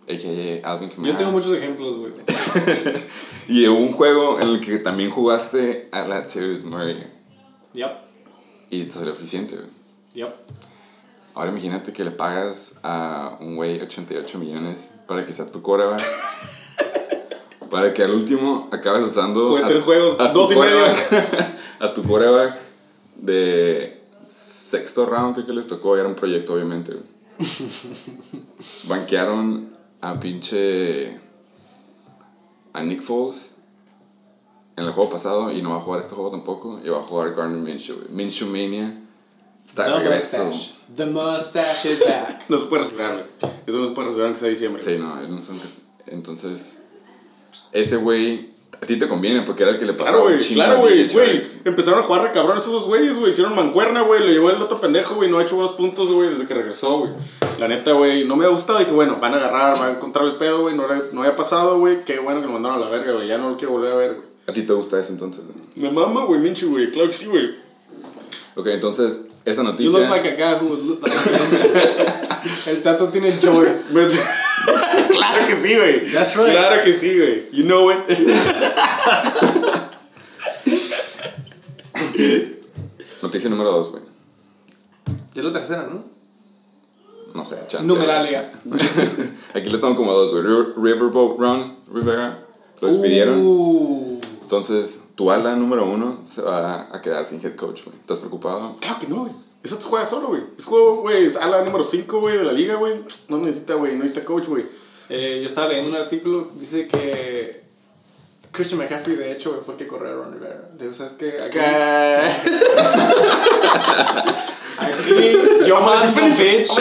AKA 0.10 0.72
Alvin 0.72 0.90
Kamara. 0.90 1.12
Yo 1.12 1.16
tengo 1.18 1.32
muchos 1.32 1.56
ejemplos, 1.58 1.98
güey. 1.98 2.14
Y 3.50 3.66
un 3.68 3.92
juego 3.94 4.40
en 4.42 4.50
el 4.50 4.60
que 4.62 4.78
también 4.80 5.10
jugaste 5.10 5.88
a 5.92 6.02
la 6.02 6.20
Latavius 6.20 6.64
Murray. 6.66 7.02
Yep, 7.74 7.92
Y 8.70 8.84
te 8.84 8.90
salió 8.90 9.14
eficiente, 9.14 9.56
güey. 9.56 9.68
yep. 10.14 10.34
Ahora 11.34 11.52
imagínate 11.52 11.94
que 11.94 12.04
le 12.04 12.12
pagas 12.12 12.76
a 12.84 13.38
un 13.40 13.56
güey 13.56 13.80
88 13.80 14.38
millones 14.40 14.92
para 15.08 15.26
que 15.26 15.32
sea 15.34 15.50
tu 15.52 15.62
coreback. 15.62 16.02
para 17.72 17.94
que 17.94 18.04
al 18.04 18.12
último 18.12 18.68
acabes 18.72 19.06
usando. 19.06 19.48
Juegue 19.50 19.66
a- 19.66 19.68
tres 19.68 19.84
juegos, 19.84 20.20
a 20.20 20.28
dos 20.30 20.52
y 20.52 20.56
medio. 20.56 20.78
a 21.80 21.94
tu 21.94 22.04
coreback 22.04 22.54
de 23.18 23.97
sexto 24.38 25.06
round, 25.06 25.34
creo 25.36 25.48
que 25.48 25.54
les 25.54 25.68
tocó. 25.68 25.98
Era 25.98 26.08
un 26.08 26.16
proyecto, 26.16 26.54
obviamente. 26.54 26.94
Banquearon 28.88 29.70
a 30.02 30.20
pinche. 30.20 31.18
a 32.74 32.84
Nick 32.84 33.02
Foles 33.02 33.52
en 34.76 34.84
el 34.84 34.92
juego 34.92 35.10
pasado 35.10 35.52
y 35.52 35.62
no 35.64 35.72
va 35.72 35.78
a 35.78 35.82
jugar 35.82 36.02
este 36.02 36.14
juego 36.16 36.30
tampoco. 36.32 36.80
Y 36.84 36.90
va 36.90 37.00
a 37.00 37.04
jugar 37.04 37.34
Gardner 37.34 37.60
Minshew. 37.60 37.98
Minshew 38.12 38.48
Mania 38.48 38.94
está 39.68 39.86
de 39.86 39.92
The 39.92 40.00
regreso. 40.00 40.44
mustache. 40.44 40.74
The 40.96 41.06
mustache 41.08 41.92
is 41.94 42.00
back. 42.00 42.46
No 42.50 42.58
se 42.60 42.66
puede 42.68 42.84
rasurar, 42.84 43.12
güey. 43.14 43.26
Eso 43.66 43.78
no 43.78 43.88
se 43.88 43.94
puede 43.94 44.08
rasurar 44.08 44.28
aunque 44.28 44.40
sea 44.40 44.50
diciembre. 44.50 44.84
Sí, 44.84 44.98
no, 45.00 45.20
Entonces, 46.08 46.78
ese 47.72 47.98
güey, 47.98 48.52
a 48.80 48.86
ti 48.86 48.98
te 49.00 49.08
conviene 49.08 49.42
porque 49.42 49.64
era 49.64 49.72
el 49.72 49.80
que 49.80 49.86
le 49.86 49.94
pasaba 49.94 50.20
Claro, 50.20 50.24
güey, 50.36 50.54
claro, 50.54 50.78
a 50.78 50.82
güey, 50.82 51.08
güey. 51.10 51.42
Empezaron 51.66 52.00
a 52.00 52.04
jugar 52.04 52.24
re 52.24 52.32
cabrón 52.32 52.58
esos 52.60 52.72
dos 52.72 52.86
güeyes, 52.86 53.18
güey. 53.18 53.32
Hicieron 53.32 53.56
mancuerna, 53.56 54.02
güey. 54.02 54.24
Le 54.24 54.34
llevó 54.34 54.52
el 54.52 54.62
otro 54.62 54.80
pendejo, 54.80 55.16
güey. 55.16 55.32
No 55.32 55.40
ha 55.40 55.44
hecho 55.44 55.56
buenos 55.56 55.74
puntos, 55.76 56.12
güey, 56.12 56.30
desde 56.30 56.46
que 56.46 56.54
regresó, 56.54 57.00
güey. 57.00 57.12
La 57.60 57.68
neta, 57.68 57.94
güey, 57.94 58.26
no 58.26 58.36
me 58.36 58.46
ha 58.46 58.50
gustado. 58.50 58.78
Dije, 58.78 58.92
bueno, 58.92 59.18
van 59.20 59.34
a 59.34 59.38
agarrar, 59.38 59.80
van 59.80 59.90
a 59.90 59.94
encontrar 59.94 60.26
el 60.26 60.34
pedo, 60.34 60.62
güey. 60.62 60.76
No, 60.76 60.84
no 61.14 61.22
había 61.22 61.36
pasado, 61.36 61.80
güey. 61.80 62.04
Qué 62.06 62.20
bueno 62.20 62.40
que 62.42 62.48
lo 62.48 62.54
mandaron 62.54 62.82
a 62.82 62.86
la 62.86 62.92
verga, 62.92 63.14
güey. 63.14 63.28
Ya 63.28 63.38
no 63.40 63.50
lo 63.50 63.58
quiero 63.58 63.74
volver 63.74 63.92
a 63.94 63.96
ver, 63.96 64.14
güey. 64.14 64.28
A 64.48 64.54
ti 64.54 64.62
te 64.62 64.74
gusta 64.74 65.00
ese 65.00 65.14
entonces. 65.14 65.42
güey? 65.46 65.58
Me 65.76 65.90
mama, 65.92 66.26
güey, 66.26 66.40
Minchi, 66.40 66.66
güey. 66.68 66.92
Claro 66.92 67.10
que 67.10 67.18
sí, 67.18 67.26
güey. 67.26 67.50
Ok, 68.56 68.68
entonces, 68.68 69.22
esa 69.44 69.64
You 69.64 69.68
noticia. 69.70 70.00
look 70.00 70.10
like 70.10 70.28
a 70.30 70.36
guy 70.36 70.60
who 70.62 70.68
would 70.70 70.84
look 70.84 71.02
like 71.02 71.16
El 72.68 72.82
tato 72.84 73.08
tiene 73.10 73.32
jorts. 73.32 73.94
Claro 75.18 75.48
que 75.48 75.56
sí, 75.56 75.76
güey. 75.76 76.12
That's 76.12 76.36
right. 76.36 76.52
Claro 76.52 76.84
que 76.84 76.94
sí, 76.94 77.18
güey. 77.18 77.50
You 77.52 77.64
know 77.66 77.92
it. 77.92 77.98
Noticia 83.22 83.50
número 83.50 83.72
dos, 83.72 83.92
güey. 83.92 84.04
Es 85.36 85.44
la 85.44 85.52
tercera, 85.54 85.84
¿no? 85.92 86.04
No 87.34 87.46
sé, 87.46 87.58
chance. 87.68 87.86
Numeralia. 87.86 88.50
Aquí 89.54 89.70
le 89.70 89.78
toman 89.78 89.96
como 89.96 90.12
dos, 90.14 90.32
güey. 90.32 90.44
River- 90.44 90.74
Riverboat 90.78 91.38
Run, 91.40 91.76
Rivera. 91.92 92.40
Lo 92.82 92.88
despidieron. 92.88 93.36
Uh, 93.40 94.20
Entonces, 94.44 95.00
tu 95.16 95.32
ala 95.32 95.56
número 95.56 95.86
uno 95.90 96.20
se 96.24 96.42
va 96.42 96.88
a 96.92 97.02
quedar 97.02 97.26
sin 97.26 97.44
head 97.46 97.56
coach, 97.56 97.84
güey. 97.86 97.98
¿Estás 98.00 98.20
preocupado? 98.20 98.76
Claro 98.80 99.00
que 99.00 99.08
no, 99.08 99.16
güey. 99.22 99.32
Eso 99.64 99.78
te 99.78 99.84
juega 99.86 100.06
solo, 100.06 100.28
güey. 100.30 100.42
Es 100.58 100.66
juego, 100.66 101.02
güey. 101.02 101.26
Es 101.26 101.36
ala 101.36 101.64
número 101.64 101.84
5, 101.84 102.22
güey, 102.22 102.38
de 102.38 102.44
la 102.44 102.54
liga, 102.54 102.76
güey. 102.76 102.94
No 103.28 103.38
necesita, 103.40 103.74
güey. 103.76 103.94
No 103.96 104.04
necesita 104.04 104.26
coach, 104.26 104.48
güey. 104.48 104.66
Eh, 105.10 105.40
yo 105.42 105.48
estaba 105.48 105.70
leyendo 105.70 105.92
un 105.92 105.98
artículo, 105.98 106.48
dice 106.60 106.88
que 106.88 107.62
Christian 108.52 108.80
McCaffrey, 108.80 109.16
de 109.16 109.32
hecho, 109.32 109.62
fue 109.64 109.76
el 109.76 109.80
que 109.80 109.88
corrió 109.88 110.10
a 110.10 110.16
Ron 110.16 110.34
Rivera. 110.34 110.70
Digo, 110.80 110.94
¿sabes 110.94 111.14
qué? 111.14 111.38
Aquí, 111.42 111.60
aquí, 114.80 115.38
yo 115.68 115.80
mando, 115.80 116.08
bitch. 116.38 116.72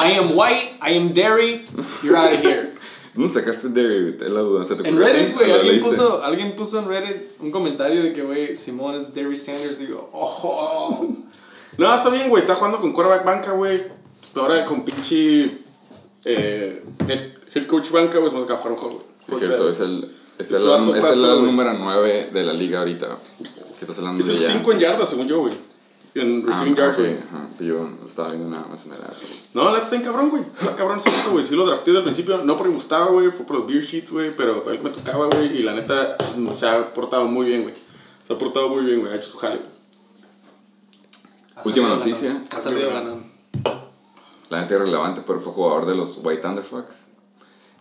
I 0.00 0.12
am 0.18 0.36
white, 0.36 0.72
I 0.82 0.96
am 0.96 1.12
dairy, 1.12 1.64
you're 2.02 2.16
out 2.16 2.32
of 2.32 2.42
here. 2.42 2.72
¿Dónde 3.14 3.30
sacaste 3.30 3.68
Te 3.68 4.28
la 4.30 4.40
duda. 4.40 4.64
¿Se 4.64 4.74
te 4.74 4.88
En? 4.88 4.96
Reddit, 4.96 5.34
güey, 5.34 5.48
¿Lo 5.48 5.54
alguien 5.56 5.80
puso, 5.80 6.24
alguien 6.24 6.52
puso 6.52 6.78
en 6.78 6.88
Reddit 6.88 7.40
un 7.40 7.50
comentario 7.50 8.02
de 8.02 8.14
que, 8.14 8.22
güey, 8.22 8.56
Simón 8.56 8.94
es 8.94 9.12
Derry 9.12 9.36
Sanders. 9.36 9.78
Digo, 9.78 10.08
oh, 10.14 11.06
No, 11.76 11.94
está 11.94 12.08
bien, 12.08 12.30
güey. 12.30 12.40
Está 12.40 12.54
jugando 12.54 12.80
con 12.80 12.92
quarterback 12.92 13.24
banca, 13.24 13.52
güey. 13.52 13.78
Ahora 14.34 14.64
con 14.64 14.82
pinche. 14.84 15.58
Eh, 16.24 16.82
head 17.54 17.66
coach 17.66 17.90
banca, 17.90 18.18
güey. 18.18 18.30
Se 18.30 18.36
nos 18.36 18.48
un 18.48 18.76
juego. 18.76 19.04
Es 19.28 19.38
cierto, 19.38 19.68
es 19.68 19.80
el, 19.80 20.10
es 20.38 20.50
el, 20.50 20.56
Es 20.56 20.68
vato 20.68 20.94
es 20.96 21.04
el 21.04 21.20
güey. 21.20 21.42
número 21.42 21.72
9 21.74 22.30
de 22.32 22.42
la 22.42 22.52
liga 22.52 22.80
ahorita. 22.80 23.08
¿Qué 23.38 23.84
estás 23.84 23.98
hablando 23.98 24.20
Es 24.20 24.26
de 24.26 24.32
el 24.34 24.38
ya? 24.40 24.52
5 24.52 24.72
en 24.72 24.78
yardas, 24.78 25.08
según 25.08 25.26
yo, 25.28 25.40
güey. 25.40 25.54
En 26.14 26.42
Ah, 26.42 26.50
receiving 26.50 26.76
yards, 26.76 26.98
ok, 26.98 27.04
güey. 27.04 27.68
Yo 27.68 27.88
no 27.88 28.06
estaba 28.06 28.28
viendo 28.30 28.50
nada 28.50 28.66
más 28.68 28.84
en 28.84 28.92
el 28.92 29.00
app. 29.00 29.14
güey. 29.18 29.32
No, 29.54 29.70
la 29.70 29.78
está 29.78 29.90
bien 29.90 30.02
cabrón, 30.02 30.28
güey. 30.30 30.42
Está 30.42 30.76
cabrón 30.76 31.00
cierto, 31.00 31.30
güey. 31.32 31.44
Sí 31.44 31.54
lo 31.54 31.64
drafté 31.64 31.90
desde 31.92 31.98
el 32.00 32.04
principio. 32.04 32.38
No 32.44 32.56
porque 32.56 32.68
me 32.70 32.74
gustaba, 32.74 33.06
güey. 33.06 33.30
Fue 33.30 33.46
por 33.46 33.56
los 33.60 33.66
beer 33.66 33.82
sheets, 33.82 34.10
güey. 34.10 34.34
Pero 34.36 34.60
fue 34.62 34.72
el 34.72 34.78
que 34.78 34.84
me 34.84 34.90
tocaba, 34.90 35.26
güey. 35.26 35.56
Y 35.58 35.62
la 35.62 35.72
neta, 35.74 36.16
mm, 36.36 36.52
se 36.54 36.66
ha 36.68 36.92
portado 36.92 37.24
muy 37.24 37.46
bien, 37.46 37.62
güey. 37.62 37.74
Se 38.26 38.32
ha 38.34 38.38
portado 38.38 38.68
muy 38.68 38.84
bien, 38.84 39.00
güey. 39.00 39.12
Ha 39.12 39.16
hecho 39.16 39.28
su 39.30 39.38
jale, 39.38 39.56
güey. 39.56 39.72
Última 41.64 41.88
noticia. 41.88 42.28
ganando. 42.28 42.56
Ha 42.56 42.60
salido 42.60 42.88
ganando. 42.90 43.22
La 44.50 44.60
neta 44.60 44.74
irrelevante, 44.74 45.22
pero 45.26 45.40
fue 45.40 45.52
jugador 45.52 45.86
de 45.86 45.94
los 45.94 46.18
White 46.22 46.42
Thunderfucks. 46.42 47.06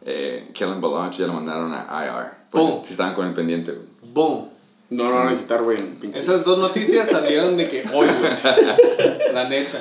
Eh, 0.06 0.50
Kellen 0.54 0.82
Balach 0.82 1.16
ya 1.18 1.28
lo 1.28 1.34
mandaron 1.34 1.74
a 1.74 2.06
IR. 2.06 2.32
Pues 2.52 2.66
Boom. 2.66 2.84
si 2.84 2.92
estaban 2.92 3.14
con 3.14 3.28
el 3.28 3.34
pendiente, 3.34 3.72
güey. 3.72 3.88
Boom. 4.14 4.50
No 4.90 5.06
lo 5.06 5.12
van 5.16 5.28
a 5.28 5.30
necesitar, 5.30 5.64
güey. 5.64 5.78
Esas 6.14 6.44
dos 6.44 6.58
noticias 6.58 7.10
salieron 7.12 7.56
de 7.56 7.70
que 7.70 7.82
hoy, 7.94 8.08
güey. 8.08 8.32
La 9.34 9.48
neta. 9.48 9.78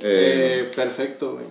Eh, 0.00 0.66
Eh, 0.68 0.70
perfecto, 0.76 1.32
güey. 1.34 1.46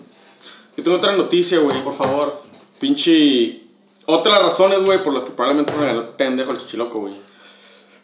Yo 0.78 0.84
tengo 0.84 0.98
otra 0.98 1.16
noticia, 1.16 1.60
güey. 1.60 1.84
Por 1.84 1.96
favor. 1.98 2.42
Pinche. 2.80 3.62
Otras 4.08 4.40
razones, 4.40 4.84
güey, 4.86 5.02
por 5.04 5.14
las 5.14 5.24
que 5.24 5.32
probablemente 5.32 5.74
me 5.74 5.86
ganó 5.86 6.02
el 6.02 6.08
pendejo 6.10 6.52
el 6.52 6.58
chichiloco, 6.60 7.00
güey. 7.00 7.14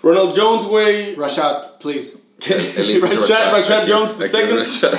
Ronald 0.02 0.34
Jones, 0.36 0.66
güey. 0.66 1.16
Rashad, 1.16 1.78
please. 1.80 2.18
Rashad, 3.02 3.52
Rashad 3.52 3.88
Jones. 3.88 4.16
Rashad. 4.56 4.94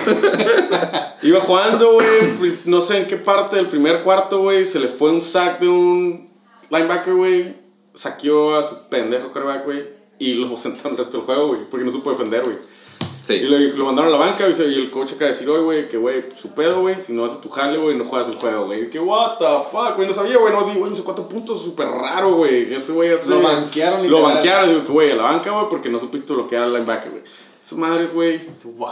Iba 1.23 1.41
jugando, 1.41 1.93
güey. 1.95 2.59
No 2.67 2.81
sé 2.81 2.99
en 2.99 3.07
qué 3.07 3.17
parte 3.17 3.57
del 3.57 3.69
primer 3.69 4.01
cuarto, 4.03 4.41
güey. 4.43 4.65
Se 4.65 4.79
le 4.79 4.89
fue 4.89 5.11
un 5.11 5.21
sack 5.21 5.61
de 5.61 5.69
un 5.69 6.29
linebacker, 6.71 7.15
güey. 7.15 7.55
Saqueó 7.95 8.57
a 8.57 8.63
su 8.63 8.89
pendejo 8.89 9.33
quarterback, 9.33 9.65
güey. 9.65 9.85
Y 10.19 10.35
lo 10.35 10.57
sentó 10.57 10.89
el 10.89 10.97
resto 10.97 11.19
del 11.19 11.27
juego, 11.27 11.49
güey. 11.49 11.61
Porque 11.69 11.85
no 11.85 11.91
supo 11.91 12.11
defender, 12.11 12.43
güey. 12.43 12.57
Y 13.23 13.27
Sí. 13.27 13.39
lo, 13.41 13.57
lo 13.59 13.85
mandaron 13.85 14.13
a 14.13 14.19
la 14.19 14.25
banca 14.25 14.49
y 14.49 14.53
se- 14.53 14.67
y 14.67 14.75
el 14.75 14.91
coach 14.91 15.11
acaba 15.13 15.27
de 15.27 15.33
decir, 15.33 15.49
oye, 15.49 15.63
güey, 15.63 15.89
que 15.89 15.97
güey, 15.97 16.25
su 16.41 16.49
pedo, 16.51 16.81
güey, 16.81 17.01
si 17.01 17.13
no 17.13 17.25
haces 17.25 17.41
tu 17.41 17.49
jale, 17.51 17.79
güey, 17.79 17.97
no 17.97 18.05
juegas 18.05 18.29
el 18.29 18.35
juego, 18.37 18.67
güey. 18.67 18.91
Que 18.91 18.99
what 18.99 19.39
the 19.39 19.45
fuck, 19.71 19.95
güey, 19.97 20.09
no 20.09 20.15
sabía, 20.15 20.37
güey, 20.39 20.53
no 20.53 20.65
di, 20.65 20.77
güey, 20.79 20.91
no 20.91 20.97
sé 20.97 21.03
cuántos 21.05 21.27
puntos, 21.27 21.63
súper 21.63 21.87
raro, 21.89 22.33
güey. 22.35 22.75
Ese 22.75 22.91
güey 22.93 23.13
hace. 23.13 23.31
Lo 23.31 23.41
banquearon, 23.41 24.11
Lo 24.11 24.23
banquearon, 24.23 24.69
digo, 24.71 24.85
que 24.85 24.93
güey, 24.93 25.11
a 25.13 25.15
la 25.15 25.23
banca, 25.23 25.51
güey, 25.53 25.67
porque 25.71 25.89
no 25.89 25.99
supiste 26.01 26.33
bloquear 26.33 26.65
al 26.65 26.73
linebacker, 26.73 27.11
güey. 27.13 27.23
Esas 27.65 27.79
madres, 27.79 28.13
güey, 28.13 28.41
Wow. 28.77 28.89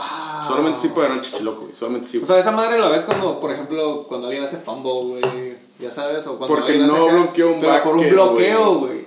solamente 0.46 0.80
sí 0.80 0.88
puede 0.88 1.08
ganar 1.08 1.24
el 1.24 1.28
chichiloco, 1.28 1.62
güey, 1.62 1.74
solamente 1.74 2.06
sí. 2.06 2.18
O 2.18 2.20
güey. 2.20 2.26
sea, 2.28 2.38
esa 2.38 2.52
madre 2.52 2.78
la 2.78 2.88
ves 2.88 3.02
cuando, 3.02 3.40
por 3.40 3.50
ejemplo, 3.50 4.04
cuando 4.08 4.28
alguien 4.28 4.44
hace 4.44 4.58
fumble, 4.58 4.92
güey. 5.20 5.56
Ya 5.80 5.90
sabes, 5.90 6.24
o 6.28 6.36
cuando 6.38 6.54
Porque 6.54 6.72
alguien 6.72 6.86
no 6.86 6.92
hace 6.94 7.02
acá, 7.04 7.12
bloqueó 7.16 7.52
un 7.52 7.60
Pero 7.60 7.82
por 7.82 7.96
un 7.96 8.08
bloqueo, 8.10 8.74
güey. 8.80 9.04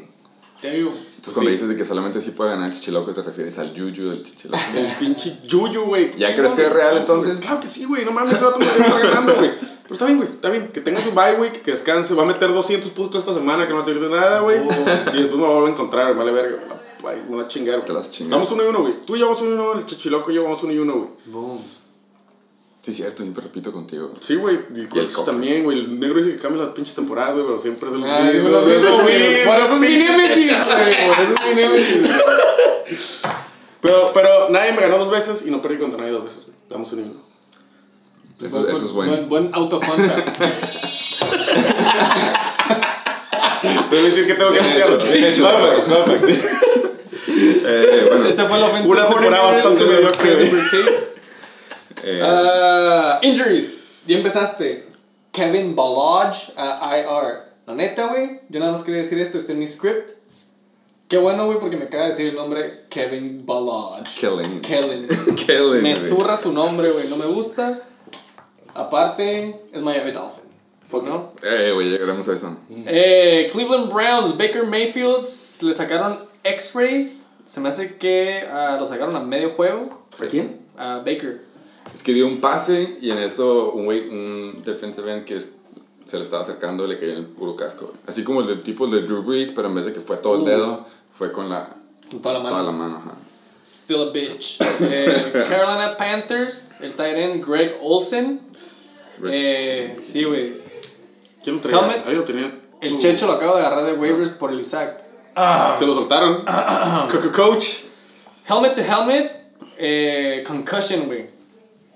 Te 0.60 0.72
digo. 0.72 0.92
Entonces, 1.24 1.36
cuando 1.36 1.52
dices 1.52 1.70
de 1.70 1.78
que 1.78 1.86
solamente 1.86 2.20
sí 2.20 2.32
puede 2.32 2.50
ganar 2.50 2.70
el 2.70 2.76
chichiloco, 2.76 3.14
te 3.14 3.22
refieres 3.22 3.58
al 3.58 3.74
yuyu 3.74 4.10
del 4.10 4.22
chichiloco. 4.22 4.62
El 4.76 4.86
pinche 4.88 5.38
yuyu, 5.48 5.86
güey. 5.86 6.12
¿Ya 6.18 6.36
crees 6.36 6.50
no, 6.50 6.56
que 6.58 6.66
es 6.66 6.74
real, 6.74 6.98
entonces? 6.98 7.40
Claro 7.40 7.62
que 7.62 7.68
sí, 7.70 7.86
güey. 7.86 8.04
No 8.04 8.12
mames, 8.12 8.34
ese 8.34 8.44
vato 8.44 8.60
no 8.60 8.66
está 8.66 9.00
ganando, 9.00 9.34
güey. 9.36 9.50
Pero 9.84 9.94
está 9.94 10.06
bien, 10.06 10.18
güey. 10.18 10.30
Está 10.30 10.50
bien. 10.50 10.68
Que 10.68 10.82
tenga 10.82 11.00
su 11.00 11.14
bye, 11.14 11.38
güey. 11.38 11.54
Que 11.54 11.72
descanse. 11.72 12.14
Va 12.14 12.24
a 12.24 12.26
meter 12.26 12.52
200 12.52 12.90
puntos 12.90 13.22
esta 13.22 13.34
semana 13.34 13.66
que 13.66 13.74
no 13.74 13.86
servir 13.86 14.04
de 14.04 14.10
nada, 14.10 14.42
güey. 14.42 14.58
Y 14.58 15.18
después 15.18 15.38
me 15.38 15.44
va 15.44 15.48
a 15.48 15.54
volver 15.54 15.70
a 15.70 15.72
encontrar. 15.72 16.14
Vale, 16.14 16.32
verga. 16.34 16.62
Güey, 17.02 17.16
me 17.30 17.38
va 17.38 17.44
a 17.44 17.48
chingar. 17.48 17.86
Te 17.86 17.94
la 17.94 18.00
vas 18.00 18.10
a 18.10 18.12
chingar. 18.12 18.34
Vamos 18.34 18.52
uno 18.52 18.64
y 18.66 18.68
uno, 18.68 18.82
güey. 18.82 18.94
Tú 19.06 19.16
y 19.16 19.20
yo 19.20 19.28
vamos 19.28 19.40
uno 19.44 19.52
y 19.52 19.54
uno. 19.54 19.74
El 19.80 19.86
chichiloco 19.86 20.30
y 20.30 20.36
yo 20.36 20.44
vamos 20.44 20.62
uno 20.64 20.74
y 20.74 20.78
uno, 20.78 20.94
güey. 20.94 21.10
Boom. 21.28 21.66
Sí, 22.84 22.94
cierto, 22.94 23.24
siempre 23.24 23.42
repito 23.42 23.72
contigo. 23.72 24.12
Sí, 24.22 24.36
güey. 24.36 24.60
Y 24.76 24.86
también, 25.26 25.64
güey. 25.64 25.80
El 25.80 26.00
negro 26.02 26.18
dice 26.18 26.32
que 26.32 26.42
cambia 26.42 26.64
las 26.64 26.74
pinches 26.74 26.96
temporadas, 26.96 27.34
güey. 27.36 27.46
Pero 27.46 27.58
siempre 27.60 27.88
es 27.88 27.96
el 27.96 28.04
Ah, 28.04 28.30
digo 28.30 28.50
lo 28.50 28.62
mismo, 28.62 29.02
güey. 29.02 29.46
Por 29.46 29.56
eso 29.56 29.74
es 29.74 29.80
mi 29.80 29.88
némesis, 29.88 30.52
güey. 30.66 31.08
Por 31.08 31.22
eso 31.22 31.34
es 31.34 31.42
mi 31.48 31.56
némesis. 31.56 32.10
Pero, 33.80 34.12
pero 34.14 34.50
nadie 34.50 34.74
me 34.74 34.82
ganó 34.82 34.98
dos 34.98 35.12
veces 35.12 35.44
y 35.46 35.52
no 35.52 35.62
perdí 35.62 35.78
contra 35.78 36.00
nadie 36.00 36.12
dos 36.12 36.24
veces, 36.24 36.40
uno 36.70 36.86
y 36.92 37.04
uno. 37.04 37.14
Eso, 38.42 38.68
eso 38.68 38.86
es 38.86 38.92
bueno. 38.92 39.12
Buen, 39.14 39.30
buen 39.30 39.50
autofanta. 39.54 40.16
Se 43.90 43.96
debe 43.96 44.10
decir 44.10 44.28
que 44.28 44.34
tengo 44.34 44.52
que 44.52 44.60
anunciarlo. 44.60 44.98
Perfect, 44.98 45.42
perfect. 45.88 46.54
Eh, 47.36 48.06
bueno, 48.10 48.28
Ese 48.28 48.46
fue 48.46 48.58
el 48.58 48.64
ofensivo. 48.64 48.92
Una 48.92 49.08
temporada 49.08 49.44
bastante 49.44 49.86
mediocre. 49.86 50.50
Eh, 52.04 52.22
Ah, 52.24 53.20
injuries. 53.22 53.72
Ya 54.08 54.18
empezaste. 54.18 54.84
Kevin 55.32 55.76
Ballage 55.76 56.54
a 56.58 56.98
IR. 56.98 57.40
La 57.66 57.74
neta, 57.76 58.08
güey. 58.08 58.40
Yo 58.50 58.60
nada 58.60 58.72
más 58.72 58.82
quería 58.82 59.00
decir 59.02 59.20
esto. 59.20 59.38
Está 59.38 59.54
en 59.54 59.60
mi 59.60 59.68
script. 59.68 60.12
Qué 61.08 61.18
bueno, 61.18 61.46
güey, 61.46 61.60
porque 61.60 61.78
me 61.78 61.86
acaba 61.86 62.04
de 62.04 62.10
decir 62.10 62.28
el 62.28 62.36
nombre 62.36 62.86
Kevin 62.90 63.46
Ballage. 63.46 64.20
Kellen. 64.20 64.62
Kellen. 64.62 65.08
Kellen, 65.48 65.84
Me 65.84 65.96
zurra 65.96 66.36
su 66.36 66.52
nombre, 66.52 66.92
güey. 66.92 67.08
No 67.10 67.18
me 67.18 67.26
gusta. 67.28 67.80
Aparte, 68.76 69.56
es 69.72 69.82
Miami 69.82 70.12
Dolphin. 70.12 70.44
¿No? 70.92 71.32
Eh, 71.44 71.72
güey, 71.74 71.90
llegaremos 71.90 72.30
a 72.30 72.36
eso. 72.36 72.56
Eh, 72.86 73.50
Cleveland 73.52 73.92
Browns, 73.92 74.38
Baker 74.38 74.68
Mayfield 74.68 75.26
le 75.62 75.74
sacaron 75.74 76.16
X-rays. 76.44 77.28
Se 77.46 77.60
me 77.60 77.70
hace 77.70 77.98
que 77.98 78.46
ah, 78.52 78.78
lo 78.80 78.86
sacaron 78.86 79.16
a 79.16 79.20
medio 79.20 79.50
juego. 79.50 80.06
¿A 80.22 80.26
quién? 80.28 80.60
A 80.78 80.98
Baker. 80.98 81.42
Es 81.94 82.04
que 82.04 82.14
dio 82.14 82.28
un 82.28 82.40
pase 82.42 82.98
y 83.02 83.12
en 83.12 83.18
eso 83.20 83.72
un 83.72 83.86
güey, 83.86 84.08
un 84.10 84.62
defensive 84.66 85.12
end 85.12 85.26
que 85.26 85.40
se 85.40 86.18
le 86.18 86.24
estaba 86.24 86.42
acercando 86.42 86.86
le 86.88 87.00
cayó 87.00 87.12
en 87.14 87.18
el 87.20 87.26
puro 87.26 87.56
casco. 87.56 87.86
güey. 87.88 87.98
Así 88.08 88.24
como 88.24 88.42
el 88.42 88.48
del 88.48 88.62
tipo 88.62 88.88
de 88.88 89.02
Drew 89.02 89.24
Brees, 89.24 89.52
pero 89.52 89.68
en 89.68 89.76
vez 89.76 89.86
de 89.86 89.94
que 89.94 90.00
fue 90.00 90.18
todo 90.18 90.36
el 90.36 90.42
Uh. 90.42 90.46
dedo, 90.46 90.86
fue 91.18 91.32
con 91.32 91.50
la, 91.50 91.68
Con 92.12 92.22
toda 92.22 92.34
la 92.36 92.40
mano. 92.40 92.50
toda 92.56 92.64
la 92.64 92.72
mano. 92.72 92.98
ajá. 92.98 93.16
Still 93.66 94.10
a 94.10 94.12
bitch. 94.12 94.58
Eh, 94.82 95.46
Carolina 95.48 95.96
Panthers, 95.98 96.72
el 96.82 96.94
tight 96.94 97.16
end 97.16 97.46
Greg 97.48 97.78
Olsen. 97.82 98.40
Eh, 99.32 99.98
sí, 100.04 100.24
güey. 100.26 100.44
¿Quién 101.44 101.56
lo 101.56 101.62
traía? 101.62 101.80
Helmet. 101.80 101.98
Alguien 102.00 102.18
lo 102.18 102.24
tenía. 102.24 102.60
El 102.82 102.90
su- 102.90 102.98
Checho 103.00 103.26
lo 103.28 103.34
acabo 103.34 103.56
de 103.56 103.62
agarrar 103.66 103.86
de 103.86 103.94
waivers 103.94 104.32
por 104.32 104.52
el 104.52 104.60
Isaac. 104.60 105.00
Se 105.80 105.86
lo 105.86 105.94
soltaron. 105.94 106.44
Co- 106.44 107.32
Coach. 107.32 107.66
Helmet 108.50 108.74
to 108.76 108.82
helmet, 108.82 109.32
eh, 109.78 110.44
concussion, 110.46 111.06
güey. 111.06 111.26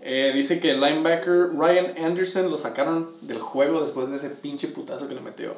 Eh, 0.10 0.32
dice 0.34 0.62
que 0.62 0.72
el 0.72 0.80
linebacker 0.80 1.50
Ryan 1.54 1.93
Anderson 2.06 2.50
lo 2.50 2.56
sacaron 2.56 3.06
del 3.24 3.39
juego 3.39 3.82
después 3.82 4.10
de 4.10 4.15
ese 4.15 4.30
pinche 4.30 4.70
putazo 4.70 5.10
que 5.10 5.15
le 5.15 5.20
metió. 5.20 5.54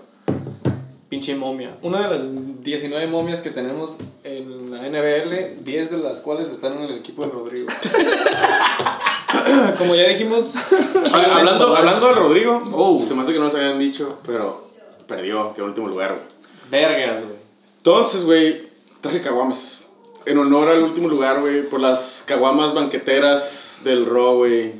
Pinche 1.07 1.35
momia. 1.35 1.69
Una 1.83 2.01
de 2.01 2.09
las 2.15 2.25
19 2.63 3.05
momias 3.05 3.41
que 3.41 3.51
tenemos 3.51 3.97
en 4.23 4.71
la 4.71 4.89
NBL, 4.89 5.63
10 5.63 5.91
de 5.91 5.97
las 5.99 6.21
cuales 6.21 6.47
están 6.47 6.73
en 6.73 6.81
el 6.85 6.97
equipo 6.97 7.23
de 7.25 7.29
Rodrigo. 7.31 7.67
Como 9.77 9.93
ya 9.93 10.07
dijimos. 10.07 10.55
Hablando, 11.13 11.75
hablando 11.75 12.07
de 12.07 12.13
Rodrigo, 12.13 12.59
Oh. 12.73 13.05
se 13.07 13.13
me 13.13 13.21
hace 13.21 13.33
que 13.33 13.37
no 13.37 13.45
nos 13.45 13.53
habían 13.53 13.77
dicho, 13.77 14.17
pero 14.25 14.59
perdió, 15.07 15.53
quedó 15.53 15.65
en 15.65 15.69
último 15.69 15.89
lugar, 15.89 16.13
güey. 16.13 16.23
Vergas, 16.71 17.25
güey. 17.25 17.37
Entonces, 17.77 18.25
güey, 18.25 18.63
traje 18.99 19.21
caguamas. 19.21 19.85
En 20.25 20.39
honor 20.39 20.69
al 20.69 20.81
último 20.81 21.07
lugar, 21.07 21.39
güey, 21.39 21.69
por 21.69 21.79
las 21.79 22.23
caguamas 22.25 22.73
banqueteras 22.73 23.68
del 23.83 24.05
Raw, 24.05 24.35
güey. 24.37 24.71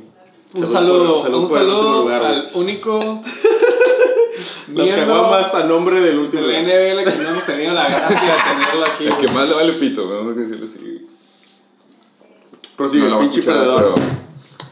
Un 0.54 0.66
Salud 0.66 0.72
saludo, 0.72 1.12
por- 1.14 1.22
salud 1.22 1.38
un 1.38 1.44
el 1.44 1.48
saludo 1.50 2.00
lugar, 2.02 2.24
al 2.24 2.48
único 2.54 2.98
Las 4.74 4.88
caguamas 4.90 5.54
a 5.54 5.64
nombre 5.64 6.00
del 6.00 6.18
último 6.18 6.42
lugar. 6.42 6.62
NBL 6.62 7.04
que 7.04 7.16
no 7.22 7.28
hemos 7.30 7.44
tenido 7.44 7.74
la 7.74 7.88
gracia 7.88 8.20
de 8.20 8.42
tenerlo 8.60 8.84
aquí. 8.86 9.04
El 9.06 9.16
que 9.16 9.28
más 9.28 9.48
le 9.48 9.54
vale 9.54 9.72
pito, 9.74 10.06
güey, 10.06 10.18
vamos 10.18 10.36
a 10.36 10.40
decirlo 10.40 10.64
así. 10.64 11.06
Pero 12.76 12.88
sí, 12.88 12.96
no 12.98 13.20
pinche 13.20 13.42
perdedor. 13.42 13.94
pero 13.94 13.94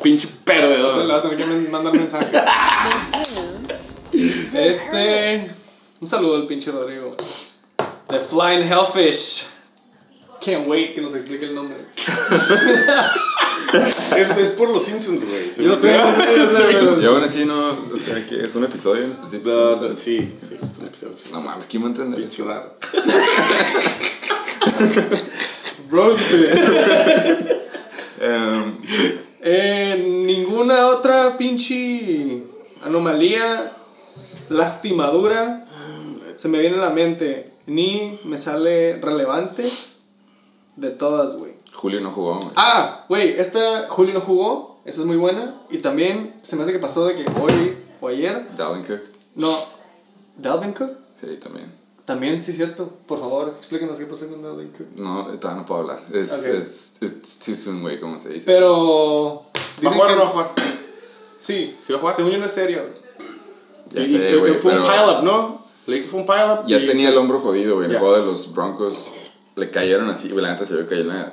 Pinche 0.03 0.27
Entonces 0.29 0.47
le 0.47 0.69
perdedor. 0.69 1.09
vas 1.09 1.25
a 1.25 1.29
tener 1.29 1.37
que 1.65 1.71
mandar 1.71 1.93
mensaje. 1.95 2.27
Este. 4.13 5.51
Un 6.01 6.09
saludo 6.09 6.37
al 6.37 6.47
pinche 6.47 6.71
Rodrigo. 6.71 7.11
The 8.09 8.19
Flying 8.19 8.63
Hellfish. 8.63 9.45
Can't 10.45 10.67
wait 10.67 10.95
que 10.95 11.01
nos 11.01 11.15
explique 11.15 11.45
el 11.45 11.55
nombre. 11.55 11.77
Es, 14.17 14.31
es 14.31 14.49
por 14.53 14.71
los 14.71 14.83
Simpsons, 14.83 15.21
güey. 15.27 15.53
Yo 15.59 15.75
sé, 15.75 15.89
yo 15.89 16.11
sé, 16.11 16.37
yo 16.37 16.47
sé, 16.47 16.73
yo 16.73 16.93
sé. 16.95 17.03
y 17.03 17.05
aún 17.05 17.23
así 17.23 17.45
no, 17.45 17.69
o 17.69 17.97
sea, 18.03 18.25
que 18.27 18.43
es 18.43 18.55
un 18.55 18.65
episodio 18.65 19.05
en 19.05 19.11
específico. 19.11 19.51
No, 19.51 19.77
no, 19.77 19.95
sí, 19.95 20.21
sí, 20.41 20.57
es 20.61 20.79
un 20.79 20.87
episodio. 20.87 21.15
No 21.33 21.43
mames, 21.43 21.67
¿quién 21.67 21.83
va 21.83 21.87
a 21.87 21.91
entender 21.91 22.19
Pinche 22.19 22.43
Eh, 29.43 30.03
ninguna 30.27 30.87
otra 30.87 31.37
pinche 31.37 32.43
anomalía, 32.85 33.71
lastimadura 34.49 35.65
se 36.39 36.49
me 36.49 36.59
viene 36.61 36.77
a 36.77 36.81
la 36.81 36.91
mente. 36.91 37.51
Ni 37.67 38.19
me 38.25 38.39
sale 38.39 38.97
relevante 38.97 39.63
de 40.81 40.91
todas, 40.91 41.37
güey. 41.37 41.53
Julio 41.75 42.01
no 42.01 42.11
jugó, 42.11 42.37
güey. 42.39 42.51
Ah, 42.57 43.05
güey, 43.09 43.29
esta 43.39 43.87
Julio 43.89 44.15
no 44.15 44.21
jugó. 44.21 44.81
Esa 44.85 45.01
es 45.01 45.07
muy 45.07 45.17
buena. 45.17 45.55
Y 45.71 45.79
también 45.79 46.35
se 46.43 46.57
me 46.57 46.63
hace 46.63 46.73
que 46.73 46.79
pasó 46.79 47.05
de 47.05 47.15
que 47.15 47.25
hoy 47.41 47.77
o 48.01 48.09
ayer. 48.09 48.49
Dalvin 48.57 48.83
Cook. 48.85 49.01
No. 49.37 49.55
Dalvin 50.37 50.73
Cook. 50.73 50.91
Sí, 51.21 51.37
también. 51.37 51.71
También 52.05 52.39
sí 52.39 52.53
es 52.53 52.57
cierto. 52.57 52.89
Por 53.07 53.19
favor, 53.21 53.55
explíquenos 53.59 53.99
qué 53.99 54.07
pasó 54.07 54.27
con 54.29 54.43
Dalvin 54.43 54.69
Cook. 54.71 54.87
No, 54.97 55.25
todavía 55.39 55.61
no 55.63 55.67
puedo 55.67 55.81
hablar. 55.83 56.01
Es, 56.15 56.33
Ok. 56.33 56.47
es, 56.47 56.93
es 57.01 57.39
too 57.41 57.55
soon, 57.57 57.83
güey, 57.83 58.01
como 58.01 58.19
se 58.19 58.31
dice. 58.31 58.45
Pero. 58.47 59.43
¿Va 59.85 59.91
a 59.91 59.93
jugar 59.95 60.11
o 60.13 60.15
no 60.17 60.23
va 60.23 60.27
a 60.29 60.31
jugar? 60.31 60.51
Sí. 61.39 61.77
¿Sí 61.87 61.93
va 61.93 61.97
a 61.97 62.01
jugar? 62.01 62.17
Según 62.17 62.33
yo 62.33 62.39
no 62.39 62.47
es 62.47 62.53
serio. 62.53 62.83
Ya 63.93 64.03
Y- 64.03 64.19
sé, 64.19 64.33
y- 64.33 64.37
güey, 64.39 64.55
fue 64.55 64.73
pero 64.73 64.83
un 64.85 64.89
pile-up, 64.91 65.23
¿no? 65.25 65.59
Leí 65.87 66.01
que 66.03 66.07
fue 66.09 66.21
un 66.21 66.27
pile-up. 66.27 66.67
ya 66.67 66.79
y 66.79 66.87
tenía 66.87 67.07
se- 67.09 67.13
el 67.13 67.19
hombro 67.19 67.41
jodido, 67.41 67.75
güey. 67.77 67.87
En 67.87 67.91
el 67.91 67.97
Ya. 67.97 68.01
juego 68.01 68.17
de 68.17 68.25
los 68.25 68.53
Broncos 68.55 69.01
le 69.59 69.69
cayeron 69.69 70.09
así, 70.09 70.29
güey, 70.31 70.43
la 70.43 70.53
neta 70.53 70.65
se 70.65 70.75
que 70.77 70.87
cayó 70.87 71.03
en 71.03 71.11
el 71.11 71.27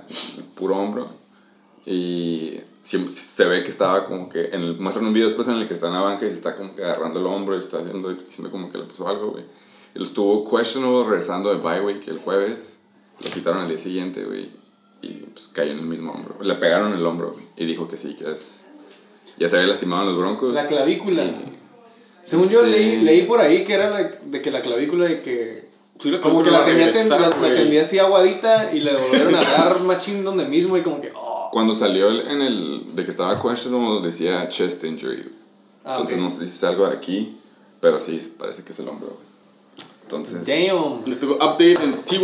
puro 0.56 0.78
hombro. 0.78 1.08
Y 1.86 2.60
se 2.82 3.46
ve 3.46 3.64
que 3.64 3.70
estaba 3.72 4.04
como 4.06 4.30
que, 4.30 4.46
en 4.52 4.62
el, 4.62 4.78
muestran 4.78 5.06
un 5.06 5.14
video 5.14 5.28
después 5.28 5.48
en 5.48 5.56
el 5.56 5.68
que 5.68 5.74
está 5.74 5.88
en 5.88 5.94
la 5.94 6.02
banca 6.02 6.26
y 6.26 6.30
se 6.30 6.36
está 6.36 6.56
como 6.56 6.74
que 6.76 6.84
agarrando 6.84 7.20
el 7.20 7.26
hombro 7.26 7.56
y 7.56 7.60
está 7.60 7.78
haciendo, 7.80 8.10
diciendo 8.10 8.52
como 8.52 8.70
que 8.72 8.78
le 8.78 8.86
pasó 8.86 9.08
algo, 9.08 9.32
güey. 9.32 9.44
Y 9.94 10.00
lo 10.00 10.04
estuvo 10.06 10.44
questionable 10.50 11.04
regresando 11.08 11.50
de 11.54 11.58
bye, 11.62 11.80
güey, 11.80 12.00
que 12.00 12.12
el 12.12 12.20
jueves 12.20 12.78
lo 13.24 13.30
quitaron 13.32 13.62
al 13.62 13.68
día 13.68 13.78
siguiente, 13.78 14.24
güey. 14.24 14.50
Y 15.02 15.10
pues 15.34 15.50
cayó 15.54 15.72
en 15.72 15.80
el 15.80 15.86
mismo 15.86 16.12
hombro. 16.12 16.36
Le 16.42 16.56
pegaron 16.56 16.94
el 16.94 17.06
hombro, 17.06 17.32
güey. 17.32 17.46
Y 17.58 17.66
dijo 17.66 17.88
que 17.88 17.98
sí, 17.98 18.16
que 18.16 18.30
es 18.32 18.64
Ya 19.38 19.48
se 19.48 19.56
había 19.58 19.68
lastimado 19.68 20.02
en 20.04 20.10
los 20.10 20.18
Broncos. 20.18 20.54
La 20.54 20.66
clavícula. 20.68 21.24
Según 22.24 22.50
yo 22.50 22.66
Sí. 22.66 22.72
leí, 22.72 23.02
leí 23.02 23.22
por 23.24 23.40
ahí 23.40 23.64
que 23.66 23.74
era 23.74 23.90
la- 23.90 24.04
de 24.04 24.42
que 24.42 24.50
la 24.52 24.62
clavícula 24.62 25.06
de 25.06 25.22
que. 25.22 25.65
Sí, 26.00 26.12
la 26.12 26.20
Como 26.20 26.44
que 26.44 26.52
la 26.52 26.66
tenía, 26.66 26.92
ten- 26.92 27.10
regresar, 27.10 27.22
la, 27.22 27.30
la 27.30 27.36
güey. 27.38 27.56
tenía 27.56 27.82
así 27.82 27.98
aguadita 28.00 28.74
y 28.74 28.82
le 28.82 28.94
volvieron 28.96 29.36
a 29.36 29.42
dar 29.42 29.80
machín 29.84 30.24
donde 30.24 30.46
mismo 30.46 30.76
y 30.78 30.82
como 30.82 31.00
que. 31.02 31.12
Oh. 31.16 31.50
Cuando 31.54 31.74
salió 31.74 32.10
el- 32.10 32.28
en 32.28 32.42
el 32.42 32.96
de 32.96 33.06
que 33.06 33.12
estaba 33.12 33.40
questionable 33.42 34.02
decía 34.06 34.48
chest 34.50 34.84
injury. 34.84 35.24
Ah, 35.86 35.94
Entonces 35.98 36.18
ok. 36.18 36.24
no 36.24 36.30
sé 36.30 36.48
si 36.48 36.56
es 36.56 36.64
algo 36.64 36.88
de 36.88 36.96
aquí, 36.96 37.36
pero 37.80 38.00
sí, 38.00 38.34
parece 38.38 38.64
que 38.64 38.74
es 38.74 38.80
el 38.80 38.90
hombro. 38.90 39.08
Entonces, 40.04 40.46
Damn. 40.46 41.04
Les 41.08 41.20
tengo 41.20 41.34
update 41.36 41.74
en 41.84 41.94
TY. 42.04 42.20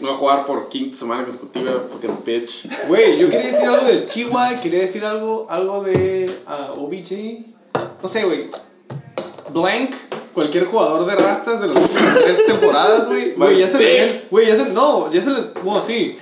No 0.00 0.08
va 0.08 0.14
a 0.14 0.16
jugar 0.16 0.46
por 0.46 0.68
quinta 0.70 0.96
semana 0.96 1.22
consecutiva. 1.24 1.70
Fucking 1.72 2.18
bitch. 2.24 2.66
Güey, 2.88 3.18
yo 3.18 3.28
quería 3.28 3.46
decir 3.52 3.66
algo 3.68 3.86
de 3.86 3.98
TY, 3.98 4.60
quería 4.62 4.80
decir 4.80 5.04
algo, 5.04 5.46
algo 5.50 5.82
de 5.82 6.34
ah, 6.46 6.70
OBJ. 6.78 7.44
No 8.02 8.08
sé, 8.08 8.24
güey. 8.24 8.48
Blank, 9.52 9.90
cualquier 10.36 10.66
jugador 10.66 11.06
de 11.06 11.16
rastas 11.16 11.60
de 11.62 11.66
las 11.68 11.76
últimas 11.78 12.14
tres 12.22 12.46
temporadas, 12.46 13.08
güey. 13.08 13.32
Güey, 13.32 13.58
ya 13.58 13.66
se 13.66 13.78
le 13.78 13.84
ven. 13.84 14.22
Güey, 14.30 14.46
ya 14.46 14.54
se. 14.54 14.68
No, 14.74 15.10
ya 15.10 15.20
se 15.20 15.30
les. 15.30 15.54
Bueno, 15.64 15.80
sí. 15.80 16.16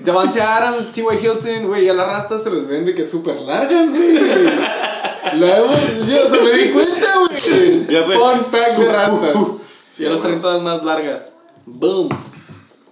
Devante 0.00 0.40
Adams, 0.40 0.92
T.Y. 0.92 1.04
Hilton, 1.26 1.66
güey, 1.68 1.84
ya 1.84 1.92
las 1.92 2.08
rastas 2.08 2.42
se 2.42 2.50
les 2.50 2.66
ven 2.66 2.84
de 2.86 2.94
que 2.94 3.04
súper 3.04 3.36
largas, 3.42 3.90
güey. 3.90 4.14
La 5.40 5.58
hemos- 5.58 6.06
yo 6.06 6.28
se 6.28 6.42
me 6.42 6.52
di 6.52 6.70
cuenta, 6.70 7.14
güey. 7.20 7.86
Ya 7.90 8.02
sé. 8.02 8.14
Fun 8.14 8.44
fact 8.46 8.78
de 8.78 8.92
rastas. 8.92 9.36
Sí, 9.96 10.04
Ya 10.04 10.10
las 10.10 10.22
traen 10.22 10.40
todas 10.40 10.62
más 10.62 10.82
largas. 10.84 11.32
Boom. 11.66 12.08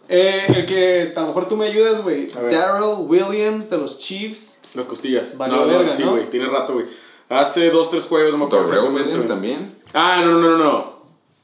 Eh, 0.09 0.43
el 0.49 0.67
que 0.67 1.13
a 1.17 1.21
lo 1.23 1.29
mejor 1.29 1.49
tú 1.49 1.57
me 1.57 1.67
ayudas, 1.67 2.03
güey. 2.03 2.27
Darrell 2.51 2.97
Williams 2.99 3.71
de 3.71 3.79
los 3.79 3.99
Chiefs. 3.99 4.59
Las 4.75 4.85
costillas. 4.87 5.37
Valió 5.39 5.57
no, 5.57 5.67
no, 5.67 5.79
verga, 5.79 5.97
sí, 5.97 6.03
¿no? 6.03 6.11
güey. 6.13 6.29
Tiene 6.29 6.47
rato, 6.47 6.75
güey. 6.75 6.87
Hace 7.29 7.71
dos, 7.71 7.89
tres 7.91 8.03
juegos, 8.05 8.33
no 8.33 8.39
me 8.39 8.45
acuerdo. 8.45 8.91
Williams 8.91 9.27
también. 9.27 9.76
Ah, 9.99 10.21
no, 10.23 10.33
no, 10.33 10.41
no, 10.41 10.51
no. 10.51 10.59
no. 10.59 10.97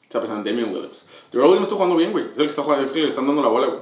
Está 0.02 0.20
pensando 0.20 0.48
en 0.48 0.56
Damian 0.56 0.74
Williams. 0.74 1.06
Terrell 1.30 1.46
Williams 1.46 1.62
está 1.68 1.76
jugando 1.76 1.96
bien, 1.96 2.12
güey. 2.12 2.24
Es 2.24 2.36
el 2.38 2.44
que 2.44 2.50
está 2.50 2.62
jugando, 2.62 2.84
es 2.84 2.90
que 2.90 3.00
le 3.00 3.08
están 3.08 3.26
dando 3.26 3.40
la 3.40 3.48
bola, 3.48 3.66
güey. 3.68 3.80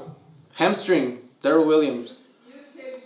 Hamstring. 0.59 1.21
Darrell 1.43 1.67
Williams. 1.67 2.21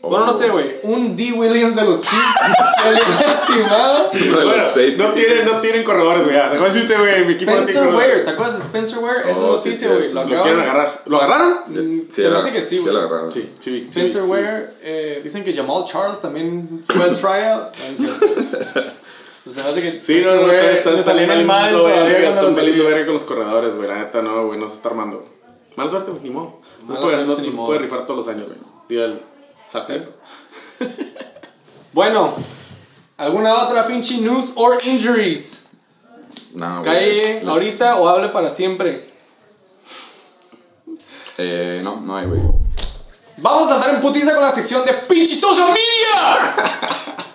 Oh. 0.03 0.11
Bueno, 0.11 0.27
no 0.27 0.37
sé, 0.37 0.51
güey. 0.51 0.67
Un 0.83 1.17
D. 1.17 1.33
Williams 1.33 1.77
de 1.77 1.85
los 1.85 2.03
Chiefs. 2.03 2.35
los 2.85 4.45
Bueno, 4.45 5.09
no 5.09 5.15
tienen, 5.15 5.47
no 5.47 5.61
tienen 5.63 5.83
corredores, 5.85 6.25
güey. 6.25 6.37
ya. 6.37 6.51
Déjame 6.51 6.69
decirte, 6.71 6.99
güey. 6.99 7.25
Mi 7.25 7.33
equipo 7.33 7.53
no 7.53 7.57
tiene 7.63 7.73
Spencer 7.73 7.95
Ware. 7.95 8.21
¿Te 8.21 8.31
acuerdas 8.31 8.57
de 8.59 8.63
Spencer 8.65 8.99
Ware? 8.99 9.21
Oh, 9.25 9.29
es 9.31 9.37
sí, 9.39 9.43
noticia, 9.45 9.89
güey. 9.89 10.11
Lo 10.11 10.25
Lo 10.25 10.43
quieren 10.43 10.61
agarrar. 10.61 11.03
¿Lo 11.07 11.17
agarraron? 11.17 11.55
Mm, 11.69 12.01
Sí, 12.11 12.21
Se 12.23 12.29
me 12.29 12.37
hace 12.37 12.53
que 12.53 12.61
sí, 12.61 12.79
güey. 12.79 12.93
la 12.93 13.01
agarraron. 13.01 13.33
Sí, 13.33 13.41
sí. 13.65 13.81
sí, 13.81 13.89
Spencer 13.89 14.23
sí. 14.25 14.29
Ware, 14.31 14.67
eh, 14.83 15.21
dicen 15.25 15.43
que 15.43 15.55
Jamal 15.55 15.85
Charles 15.87 16.21
también 16.21 16.85
fue 16.87 17.03
al 17.05 17.15
tryout. 17.15 17.75
Pues 19.45 19.57
se 19.57 19.63
me 19.63 19.69
hace 19.69 19.83
que 19.83 20.01
Sí, 20.01 20.21
no, 20.23 20.29
no, 20.31 20.35
Spencer 20.37 20.47
Ware 20.49 20.79
está, 20.79 20.91
está 20.99 21.13
mal 21.13 21.27
valiendo 21.47 21.79
todavía 21.83 22.03
verga, 22.05 22.23
cuando 22.33 22.41
está 22.41 22.51
lo 22.51 22.57
valiendo 22.57 22.85
verga 22.85 23.05
con 23.05 23.15
los 23.15 23.23
corredores, 23.25 23.75
güey. 23.77 23.89
La 23.89 23.95
neta, 23.97 24.23
no, 24.23 24.47
güey. 24.47 24.59
No 24.59 24.69
se 24.69 24.75
está 24.75 24.89
armando. 24.89 25.23
Mala 25.77 25.91
suerte, 25.91 26.11
pues, 26.13 26.23
ni 26.23 26.31
modo. 26.31 26.59
No, 26.87 26.95
se 26.95 27.01
puede, 27.01 27.27
no, 27.27 27.37
no 27.37 27.79
rifar 27.79 28.07
todos 28.07 28.25
los 28.25 28.35
años, 28.35 28.49
güey. 28.49 28.59
Tira 28.89 29.05
el 29.07 29.21
eso. 29.95 30.09
Bueno, 31.93 32.35
¿alguna 33.19 33.55
otra 33.55 33.87
pinche 33.87 34.19
news 34.19 34.53
or 34.57 34.85
injuries? 34.85 35.67
No, 36.55 36.81
güey, 36.81 36.85
Calle 36.85 37.17
let's- 37.17 37.43
let's- 37.45 37.49
ahorita 37.49 37.97
o 37.97 38.09
hable 38.09 38.29
para 38.31 38.51
siempre. 38.51 39.01
Eh, 41.39 41.81
no, 41.85 42.01
no 42.01 42.17
hay, 42.17 42.27
güey. 42.27 42.41
Vamos 43.39 43.71
a 43.71 43.75
andar 43.77 43.95
en 43.95 44.01
putiza 44.01 44.33
con 44.35 44.43
la 44.43 44.51
sección 44.51 44.85
de 44.85 44.93
pinche 44.93 45.37
social 45.37 45.69
media. 45.69 47.25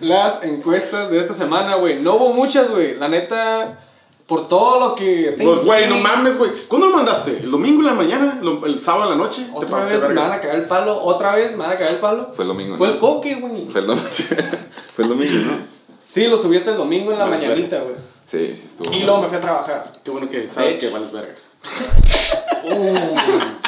Las 0.00 0.42
encuestas 0.42 1.10
de 1.10 1.18
esta 1.18 1.34
semana, 1.34 1.76
güey. 1.76 2.00
No 2.00 2.14
hubo 2.14 2.32
muchas, 2.34 2.70
güey. 2.70 2.96
La 2.98 3.08
neta, 3.08 3.78
por 4.26 4.46
todo 4.48 4.80
lo 4.88 4.94
que. 4.94 5.34
Pues, 5.42 5.64
güey, 5.64 5.88
no 5.88 5.96
mames, 5.98 6.38
güey. 6.38 6.50
¿Cuándo 6.68 6.88
lo 6.88 6.96
mandaste? 6.96 7.30
¿El 7.42 7.50
domingo 7.50 7.80
en 7.80 7.86
la 7.86 7.94
mañana? 7.94 8.38
¿Lo- 8.42 8.64
¿El 8.66 8.80
sábado 8.80 9.12
en 9.12 9.18
la 9.18 9.24
noche? 9.24 9.42
Te 9.44 9.56
Otra 9.56 9.68
pasaste 9.70 9.92
vez 9.94 10.02
me 10.02 10.08
verga. 10.08 10.22
van 10.28 10.32
a 10.32 10.40
caer 10.40 10.54
el 10.56 10.64
palo. 10.66 11.00
Otra 11.02 11.34
vez 11.34 11.52
me 11.52 11.58
van 11.58 11.72
a 11.72 11.76
caer 11.76 11.92
el 11.92 11.98
palo. 11.98 12.26
Fue 12.34 12.44
el 12.44 12.48
domingo, 12.48 12.76
Fue 12.76 12.88
¿no? 12.88 12.94
el 12.94 13.00
coque, 13.00 13.34
güey. 13.36 13.66
Fue 13.68 13.80
el 13.80 13.86
domingo. 13.86 14.08
Fue 14.96 15.04
el 15.04 15.10
domingo, 15.10 15.52
¿no? 15.52 15.58
Sí, 16.04 16.26
lo 16.26 16.36
subiste 16.36 16.70
el 16.70 16.76
domingo 16.76 17.12
en 17.12 17.18
la 17.18 17.24
Vales 17.26 17.40
mañanita, 17.42 17.80
güey. 17.80 17.94
Sí, 18.26 18.54
sí 18.56 18.62
estuvo. 18.68 18.92
Y 18.94 19.02
luego 19.02 19.22
me 19.22 19.28
fui 19.28 19.36
a 19.36 19.40
trabajar. 19.40 19.92
Qué 20.04 20.10
bueno 20.10 20.28
que 20.30 20.48
sabes 20.48 20.76
que 20.76 20.88
vales 20.90 21.10
verga. 21.12 21.34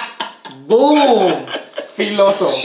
¡Boom! 0.71 1.35
Filoso. 1.97 2.51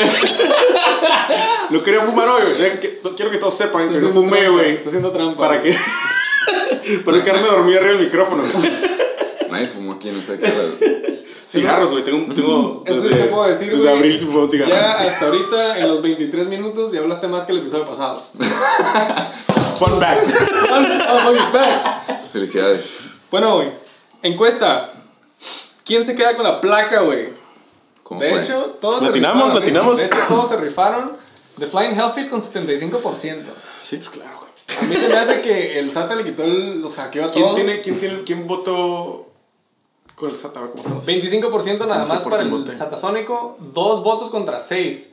No 1.71 1.81
quería 1.81 1.99
fumar 1.99 2.27
hoy, 2.27 2.41
güey. 2.43 2.57
Ya 2.69 2.79
que- 2.79 2.99
Quiero 3.15 3.31
que 3.31 3.37
todos 3.39 3.57
sepan 3.57 3.89
que 3.91 3.99
no 3.99 4.09
fumé, 4.09 4.47
güey. 4.49 4.71
Está 4.75 4.89
haciendo 4.89 5.09
trampa. 5.11 5.47
¿Para 5.47 5.59
qué? 5.61 5.75
Para 7.05 7.17
no 7.17 7.23
quedarme 7.23 7.41
dormido 7.47 7.79
arriba 7.79 7.93
del 7.95 8.03
micrófono. 8.05 8.43
güey. 8.43 8.71
Nadie 9.49 9.65
fumó 9.67 9.93
aquí, 9.93 10.09
no 10.11 10.21
sé 10.21 10.37
qué. 10.37 11.25
Cigarros, 11.51 11.89
güey. 11.91 12.03
Tengo, 12.03 12.31
tengo 12.35 12.83
Eso 12.85 13.01
desde- 13.01 13.17
te 13.17 13.23
puedo 13.25 13.47
decir, 13.47 13.75
güey. 13.75 13.87
abril 13.87 14.15
cigarros. 14.51 14.51
Ya 14.75 14.91
hasta 14.93 15.25
ahorita, 15.25 15.79
en 15.79 15.87
los 15.87 16.01
23 16.03 16.47
minutos, 16.47 16.91
ya 16.91 16.99
hablaste 16.99 17.27
más 17.27 17.45
que 17.45 17.53
el 17.53 17.57
episodio 17.59 17.87
pasado. 17.87 18.21
Fun 19.77 19.99
fact. 19.99 20.21
Felicidades. 22.31 22.83
Bueno, 23.31 23.55
güey. 23.55 23.71
Encuesta. 24.21 24.91
¿Quién 25.83 26.03
se 26.05 26.15
queda 26.15 26.35
con 26.35 26.43
la 26.43 26.61
placa, 26.61 27.01
güey? 27.01 27.27
¿Cómo 28.05 28.21
De 28.21 28.29
fue? 28.29 28.39
hecho, 28.41 28.77
todos 28.79 29.01
Latinamos, 29.01 29.35
se 29.53 29.59
rifaron. 29.59 29.59
latinamos. 29.61 29.97
De 29.97 30.05
hecho, 30.05 30.15
todos 30.29 30.47
se 30.49 30.57
rifaron. 30.57 31.11
The 31.57 31.65
Flying 31.65 31.99
Hellfish 31.99 32.29
con 32.29 32.39
75%. 32.41 33.43
Sí, 33.81 33.97
pues 33.97 34.09
claro. 34.09 34.45
A 34.79 34.83
mí 34.83 34.95
se 34.95 35.07
me 35.07 35.15
hace 35.15 35.41
que 35.41 35.79
el 35.79 35.89
SATA 35.89 36.15
le 36.15 36.23
quitó 36.23 36.43
el- 36.43 36.81
los 36.81 36.93
hackeos 36.93 37.29
a 37.29 37.33
¿Quién, 37.33 37.45
todos. 37.45 37.55
tiene, 37.55 37.81
quién, 37.81 37.99
tiene, 37.99 38.21
¿Quién 38.23 38.45
votó 38.47 39.27
con 40.15 40.29
el 40.29 40.35
SATA? 40.37 40.59
¿Cómo 40.59 40.75
estamos? 40.75 41.05
25% 41.05 41.87
nada 41.87 41.99
No 42.01 42.05
sé 42.05 42.13
más 42.13 42.23
para 42.25 42.37
quién 42.43 42.53
el 42.53 42.59
voté. 42.61 42.75
Satasónico, 42.75 43.57
dos 43.73 44.03
votos 44.03 44.29
contra 44.29 44.59
seis. 44.59 45.11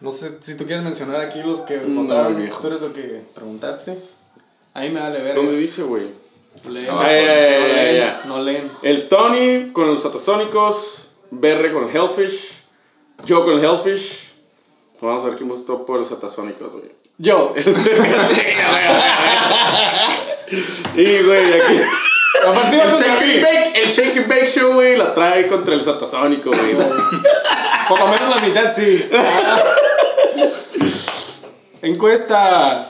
No 0.00 0.10
sé 0.10 0.36
si 0.42 0.56
tú 0.56 0.66
quieres 0.66 0.84
mencionar 0.84 1.20
aquí 1.20 1.40
los 1.44 1.62
que 1.62 1.76
No, 1.78 2.02
votaron. 2.02 2.36
viejo. 2.36 2.60
Tú 2.60 2.66
eres 2.66 2.82
el 2.82 2.92
que 2.92 3.22
preguntaste. 3.34 3.96
Ahí 4.74 4.90
me 4.90 5.00
vale 5.00 5.20
ver. 5.22 5.36
¿Dónde 5.36 5.56
dice, 5.56 5.82
güey? 5.84 6.08
Leen. 6.68 6.86
Ah, 6.90 6.94
no, 6.94 7.02
ya, 7.02 7.84
ya, 7.84 7.92
ya. 7.92 8.22
no 8.26 8.42
leen. 8.42 8.70
El 8.82 9.08
Tony 9.08 9.70
con 9.72 9.86
los 9.86 10.02
Satasónicos, 10.02 11.01
Berre 11.32 11.72
con 11.72 11.88
el 11.88 11.96
Hellfish, 11.96 12.60
yo 13.24 13.44
con 13.44 13.58
el 13.58 13.64
Hellfish. 13.64 14.28
Vamos 15.00 15.24
a 15.24 15.28
ver 15.28 15.36
quién 15.36 15.48
votó 15.48 15.86
por 15.86 15.98
los 15.98 16.08
Satasónicos, 16.08 16.72
güey. 16.72 16.90
Yo. 17.18 17.54
Y, 20.94 21.22
güey, 21.22 21.52
aquí. 21.54 21.80
A 22.46 22.52
partir 22.52 22.82
de 22.82 22.86
El 22.86 22.92
Shake 22.92 23.22
and 23.22 23.42
Bake, 23.42 23.72
el 23.82 23.90
Shake 23.90 24.18
and 24.18 24.28
Bake 24.28 24.52
Show, 24.54 24.74
güey, 24.74 24.98
la 24.98 25.14
trae 25.14 25.48
contra 25.48 25.72
el 25.72 25.80
Satasónico, 25.82 26.50
güey. 26.50 26.76
Por 27.88 27.98
lo 27.98 28.08
menos 28.08 28.36
la 28.36 28.42
mitad 28.42 28.70
sí. 28.70 29.08
Encuesta. 31.82 32.88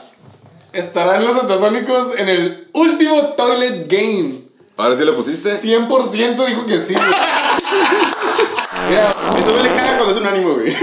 ¿Estarán 0.73 1.23
los 1.23 1.35
satasónicos 1.35 2.07
en 2.17 2.27
el 2.29 2.67
último 2.73 3.21
Toilet 3.37 3.87
Game? 3.87 4.33
¿Ahora 4.83 4.97
sí 4.97 5.05
le 5.05 5.13
pusiste? 5.13 5.61
100% 5.61 6.45
dijo 6.45 6.65
que 6.65 6.77
sí. 6.77 6.93
güey. 6.93 7.05
Mira, 8.89 9.15
Eso 9.39 9.53
me 9.53 9.63
le 9.63 9.73
caga 9.73 9.97
cuando 9.97 10.13
es 10.13 10.21
un 10.21 10.27
ánimo, 10.27 10.55
güey. 10.55 10.75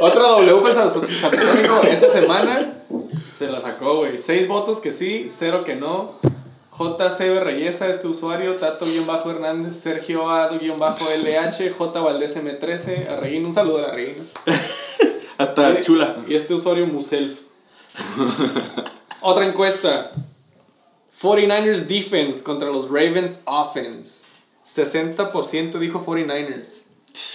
Otra 0.00 0.22
W 0.22 0.72
satasónico 0.72 1.82
esta 1.82 2.08
semana 2.08 2.66
se 3.36 3.48
la 3.48 3.60
sacó, 3.60 3.96
güey. 3.96 4.16
Seis 4.16 4.48
votos 4.48 4.78
que 4.78 4.90
sí, 4.90 5.28
cero 5.30 5.64
que 5.64 5.76
no. 5.76 6.14
JCB 6.78 7.40
Reyesa, 7.40 7.88
este 7.88 8.06
usuario, 8.06 8.54
Tato-Hernández, 8.54 9.78
Sergio 9.78 10.30
A-LH, 10.30 11.70
J 11.76 12.00
Valdés 12.00 12.36
M13, 12.36 13.10
a 13.10 13.16
Reguín, 13.16 13.44
un 13.44 13.52
saludo 13.52 13.78
a 13.78 13.88
la 13.88 13.90
Reguín. 13.92 14.16
Hasta 15.36 15.82
chula. 15.82 16.16
Y 16.26 16.36
este 16.36 16.54
usuario 16.54 16.86
Muself. 16.86 17.40
Otra 19.20 19.44
encuesta. 19.44 20.10
49ers 21.20 21.86
defense 21.86 22.42
contra 22.42 22.68
los 22.70 22.88
Ravens 22.88 23.40
offense. 23.46 24.26
60% 24.66 25.78
dijo 25.78 26.04
49ers. 26.04 26.84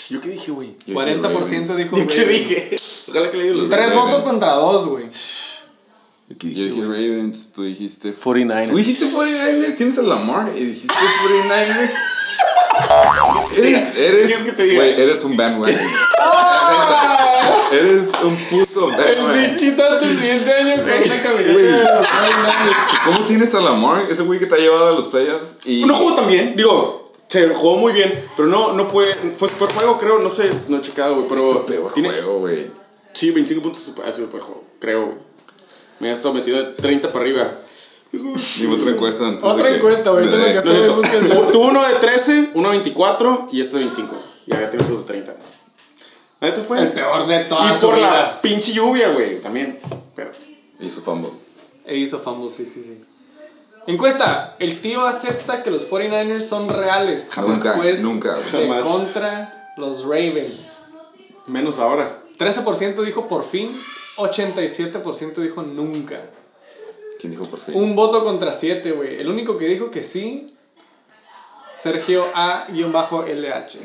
¿Yo 0.09 0.21
qué 0.21 0.29
dije, 0.29 0.51
güey? 0.51 0.75
Yo 0.85 0.99
dije 1.01 1.19
40% 1.19 1.23
Ravens. 1.33 1.77
dijo 1.77 1.97
¿Yo 1.97 2.07
qué 2.07 2.15
Ravens. 2.21 2.49
dije? 2.49 2.77
Ojalá 3.09 3.31
que 3.31 3.37
le 3.37 3.49
los 3.53 3.69
Tres 3.69 3.89
Ravens. 3.89 4.05
votos 4.05 4.23
contra 4.23 4.51
dos, 4.53 4.87
güey. 4.87 5.05
¿Yo 6.29 6.37
qué 6.37 6.53
Yo 6.53 6.65
dije 6.65 6.81
Ravens, 6.83 7.51
tú 7.53 7.63
dijiste. 7.63 8.13
49ers. 8.15 8.67
Tú 8.69 8.77
dijiste 8.77 9.05
49ers, 9.07 9.75
tienes 9.77 9.97
a 9.97 10.01
Lamar 10.03 10.51
y 10.55 10.63
dijiste 10.63 10.93
49ers. 10.93 11.91
eres, 13.57 13.95
eres, 13.97 14.25
¿Quieres 14.27 14.43
que 14.45 14.51
te 14.53 14.63
diga? 14.63 14.75
Güey, 14.83 15.01
eres 15.01 15.23
un 15.23 15.35
bandwagon. 15.35 15.75
eres 17.73 18.07
un 18.23 18.35
puto 18.35 18.89
El 18.91 19.47
pinchito 19.47 19.83
tu 19.99 20.05
siguiente 20.07 20.53
año 20.53 20.75
con 20.75 20.83
una 20.85 20.93
camiseta 20.93 21.31
de 21.33 21.71
los 21.71 22.05
49ers. 22.07 23.05
¿Cómo 23.05 23.25
tienes 23.25 23.55
a 23.55 23.61
Lamar? 23.61 24.03
Ese 24.09 24.23
güey 24.23 24.39
que 24.39 24.45
te 24.45 24.55
ha 24.55 24.57
llevado 24.57 24.87
a 24.87 24.91
los 24.91 25.05
playoffs. 25.07 25.57
Y 25.65 25.85
No 25.85 25.93
jugó 25.93 26.15
tan 26.15 26.27
bien, 26.27 26.55
digo, 26.55 27.11
se 27.27 27.47
jugó 27.49 27.77
muy 27.77 27.93
bien, 27.93 28.13
pero 28.37 28.47
no, 28.47 28.73
no 28.73 28.85
fue, 28.85 29.05
fue 29.37 29.49
por 29.49 29.71
juego, 29.73 29.97
creo, 29.97 30.19
no 30.19 30.29
sé, 30.29 30.43
no 30.67 30.77
he 30.77 30.81
checado, 30.81 31.15
güey, 31.15 31.25
es 31.25 31.29
pero 31.33 31.51
su 31.51 31.65
peor 31.65 31.93
tiene- 31.93 32.09
juego, 32.09 32.39
güey. 32.39 32.67
Sí, 33.13 33.31
25 33.31 33.63
puntos 33.63 33.81
ha 34.05 34.11
sido 34.11 34.27
por 34.27 34.41
juego, 34.41 34.63
creo, 34.79 35.05
güey. 35.05 35.17
Me 35.99 36.09
ha 36.09 36.13
estado 36.13 36.33
metido 36.33 36.57
de 36.61 36.73
30 36.73 37.09
para 37.11 37.21
arriba. 37.21 37.49
Dime 38.11 38.75
otra 38.75 38.91
encuesta 38.91 39.27
antes 39.27 39.43
Otra 39.43 39.69
de 39.69 39.77
encuesta, 39.77 40.11
güey, 40.11 40.25
tengo 40.29 40.37
No 40.37 40.45
es. 40.45 41.51
Tuvo 41.51 41.67
uno 41.67 41.81
de 41.87 41.93
13, 41.95 42.49
uno 42.53 42.69
de 42.69 42.75
24 42.77 43.47
y 43.51 43.61
este 43.61 43.73
de 43.77 43.85
25. 43.85 44.15
Ya, 44.45 44.61
ya 44.61 44.69
tiene 44.69 44.85
puntos 44.85 45.07
de 45.07 45.13
30. 45.13 45.32
La 46.43 46.49
neta 46.49 46.61
fue. 46.61 46.77
El 46.77 46.91
peor 46.91 47.25
de 47.25 47.39
toda 47.45 47.73
Y 47.73 47.77
su 47.79 47.85
por 47.85 47.95
vida. 47.95 48.11
la 48.11 48.41
pinche 48.41 48.73
lluvia, 48.73 49.13
güey, 49.13 49.39
también. 49.39 49.79
Pero. 50.13 50.29
Hizo 50.81 51.01
fumble. 51.01 51.29
E 51.85 51.95
hizo 51.95 52.19
fumble, 52.19 52.49
sí, 52.49 52.65
sí, 52.65 52.83
sí. 52.83 53.01
Encuesta. 53.87 54.53
El 54.59 54.81
tío 54.81 55.05
acepta 55.05 55.63
que 55.63 55.71
los 55.71 55.89
49ers 55.89 56.41
son 56.45 56.67
reales. 56.67 57.29
Nunca, 57.37 57.69
después 57.71 58.01
nunca, 58.01 58.33
De 58.35 58.67
jamás. 58.67 58.85
contra 58.85 59.71
los 59.77 60.03
Ravens. 60.03 60.79
Menos 61.47 61.79
ahora. 61.79 62.11
13% 62.37 63.01
dijo 63.05 63.29
por 63.29 63.45
fin. 63.45 63.73
87% 64.17 65.35
dijo 65.35 65.61
nunca. 65.63 66.19
¿Quién 67.21 67.31
dijo 67.31 67.45
por 67.45 67.57
fin? 67.57 67.73
Un 67.75 67.95
voto 67.95 68.21
contra 68.25 68.51
7, 68.51 68.91
güey. 68.91 69.15
El 69.21 69.29
único 69.29 69.57
que 69.57 69.65
dijo 69.67 69.89
que 69.89 70.03
sí. 70.03 70.45
Sergio 71.81 72.25
A-LH. 72.35 73.79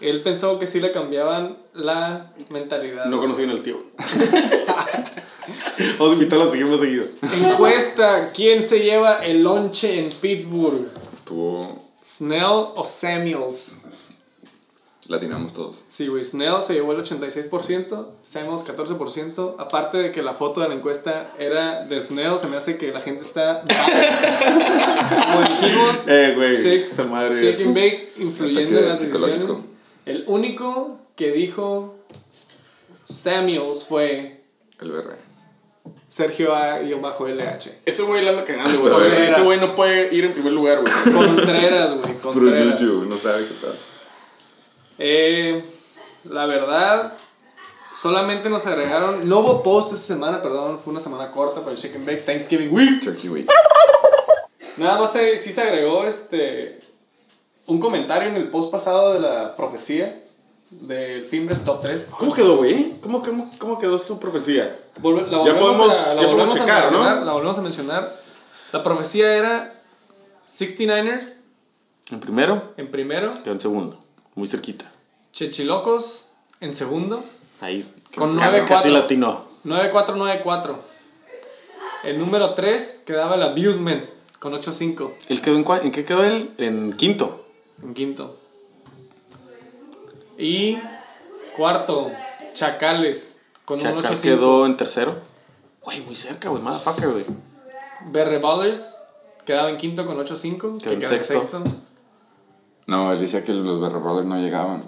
Él 0.00 0.20
pensó 0.20 0.58
que 0.58 0.66
sí 0.66 0.80
le 0.80 0.92
cambiaban 0.92 1.56
la 1.74 2.30
mentalidad. 2.50 3.06
No 3.06 3.18
conocí 3.20 3.38
bien 3.38 3.50
al 3.50 3.62
tío. 3.62 3.76
Vamos 5.98 6.10
a 6.10 6.14
invitarlo 6.14 6.44
a 6.44 6.48
seguir 6.48 6.66
más 6.66 6.80
seguido. 6.80 7.04
Encuesta: 7.32 8.28
¿Quién 8.34 8.62
se 8.62 8.80
lleva 8.80 9.24
el 9.24 9.42
lonche 9.42 9.98
en 9.98 10.08
Pittsburgh? 10.20 10.88
Estuvo. 11.14 11.76
¿Snell 12.04 12.42
o 12.74 12.84
Samuels? 12.84 13.74
Latinamos 15.08 15.54
todos. 15.54 15.80
Sí, 15.88 16.06
güey. 16.06 16.22
Snell 16.22 16.60
se 16.60 16.74
llevó 16.74 16.92
el 16.92 17.02
86%, 17.02 18.06
Samuels 18.22 18.64
14%. 18.66 19.54
Aparte 19.58 19.96
de 19.98 20.12
que 20.12 20.22
la 20.22 20.34
foto 20.34 20.60
de 20.60 20.68
la 20.68 20.74
encuesta 20.74 21.26
era 21.38 21.84
de 21.84 21.98
Snell, 21.98 22.38
se 22.38 22.46
me 22.46 22.58
hace 22.58 22.76
que 22.76 22.92
la 22.92 23.00
gente 23.00 23.22
está. 23.22 23.62
Como 23.62 25.40
dijimos, 25.48 26.08
Eh, 26.08 26.34
güey, 26.36 26.52
shake, 26.54 26.84
shake 27.32 27.60
and 27.66 27.74
bake 27.74 28.12
influyendo 28.18 28.78
en 28.80 28.88
las 28.88 29.00
decisiones. 29.00 29.64
El 30.08 30.24
único 30.26 30.98
que 31.16 31.32
dijo 31.32 31.94
Samuels 33.04 33.84
fue 33.84 34.40
El 34.80 34.90
BR. 34.90 35.14
Sergio 36.08 36.54
A-LH. 36.54 37.82
Ese 37.84 38.02
güey 38.04 38.24
la 38.24 38.30
anda 38.30 38.44
cagando, 38.44 38.80
güey. 38.80 39.22
Ese 39.22 39.42
güey 39.42 39.60
no 39.60 39.74
puede 39.74 40.14
ir 40.14 40.24
en 40.24 40.32
primer 40.32 40.54
lugar, 40.54 40.80
güey. 40.80 41.14
Contreras, 41.14 41.92
güey. 41.92 42.14
Contreras. 42.14 42.80
Juju, 42.80 43.04
no 43.04 43.16
sabe 43.18 43.36
qué 43.36 43.54
tal. 43.60 43.74
Eh, 45.00 45.64
la 46.24 46.46
verdad, 46.46 47.12
solamente 47.94 48.48
nos 48.48 48.66
agregaron. 48.66 49.28
No 49.28 49.40
hubo 49.40 49.62
post 49.62 49.92
esta 49.92 50.06
semana, 50.06 50.40
perdón, 50.40 50.78
fue 50.78 50.92
una 50.92 51.00
semana 51.00 51.30
corta 51.30 51.60
para 51.60 51.72
el 51.72 51.78
Chicken 51.78 52.06
Bake 52.06 52.22
Thanksgiving 52.24 52.74
Week. 52.74 53.04
Turkey 53.04 53.28
Week. 53.28 53.46
Nada 54.78 54.98
más 54.98 55.12
se, 55.12 55.36
sí 55.36 55.52
se 55.52 55.60
agregó 55.60 56.06
este 56.06 56.87
un 57.68 57.78
comentario 57.80 58.28
en 58.28 58.36
el 58.36 58.48
post 58.48 58.70
pasado 58.72 59.12
de 59.14 59.20
la 59.20 59.54
profecía 59.56 60.20
del 60.70 61.24
Fimbres 61.24 61.64
Top 61.64 61.80
3. 61.82 62.06
¿Cómo 62.18 62.34
quedó, 62.34 62.56
güey? 62.58 62.92
¿Cómo, 63.00 63.22
cómo, 63.22 63.50
¿Cómo 63.58 63.78
quedó 63.78 63.98
su 63.98 64.18
profecía? 64.18 64.74
Volve- 65.00 65.22
la 65.26 65.30
Ya 65.44 65.52
volvemos 65.54 65.76
podemos- 65.76 65.94
a, 66.06 66.14
la 66.14 66.22
ya 66.22 66.26
podemos 66.28 66.50
a 66.50 66.58
checar, 66.58 66.84
¿no? 66.92 66.98
mencionar, 66.98 67.22
La 67.22 67.32
volvemos 67.32 67.58
a 67.58 67.62
mencionar. 67.62 68.14
La 68.72 68.82
profecía 68.82 69.34
era 69.34 69.72
69ers 70.50 71.40
En 72.10 72.20
primero, 72.20 72.62
en 72.76 72.90
primero, 72.90 73.32
quedó 73.42 73.52
en 73.54 73.60
segundo. 73.60 73.98
Muy 74.34 74.48
cerquita. 74.48 74.90
Chechilocos 75.32 76.26
en 76.60 76.72
segundo. 76.72 77.22
Ahí. 77.60 77.86
Con 78.16 78.36
casi, 78.38 78.58
9-4. 78.58 78.66
casi 78.66 78.90
latino. 78.90 79.42
9494. 79.64 80.78
El 82.04 82.18
número 82.18 82.54
3 82.54 83.02
quedaba 83.06 83.34
el 83.34 83.42
Abusement 83.42 84.04
con 84.38 84.54
85 84.54 85.12
¿Él 85.30 85.42
quedó 85.42 85.56
en, 85.56 85.64
¿En 85.86 85.92
qué 85.92 86.04
quedó 86.04 86.24
él? 86.24 86.50
En 86.58 86.92
quinto. 86.92 87.44
En 87.82 87.94
quinto. 87.94 88.36
Y 90.36 90.78
cuarto, 91.56 92.10
Chacales 92.54 93.40
con 93.64 93.78
un 93.78 93.82
Chacal 93.84 93.98
85. 93.98 94.22
quedó 94.22 94.66
en 94.66 94.76
tercero. 94.76 95.14
Güey, 95.82 96.00
muy 96.02 96.14
cerca, 96.14 96.48
güey. 96.48 96.62
Motherfucker, 96.62 97.08
güey. 97.10 97.24
Berre 98.12 98.38
Ballers 98.38 98.96
quedaba 99.44 99.70
en 99.70 99.76
quinto 99.76 100.06
con 100.06 100.18
85. 100.18 100.74
Quedó 100.82 100.92
en 100.92 101.00
quedó 101.00 101.14
en 101.14 101.22
sexto. 101.24 101.62
No, 102.86 103.12
él 103.12 103.20
decía 103.20 103.44
que 103.44 103.52
los 103.52 103.80
BR 103.80 103.98
Brothers 103.98 104.26
no 104.26 104.36
llegaban. 104.38 104.82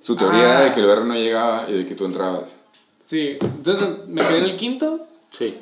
Su 0.00 0.16
teoría 0.16 0.42
Ah. 0.42 0.50
era 0.50 0.60
de 0.68 0.72
que 0.72 0.80
el 0.80 0.86
BR 0.86 1.04
no 1.04 1.14
llegaba 1.14 1.64
y 1.68 1.72
de 1.72 1.86
que 1.86 1.94
tú 1.94 2.04
entrabas. 2.06 2.56
Sí, 3.02 3.36
entonces 3.40 4.06
me 4.08 4.22
quedé 4.22 4.38
en 4.38 4.44
el 4.44 4.56
quinto. 4.56 5.06
Sí. 5.30 5.58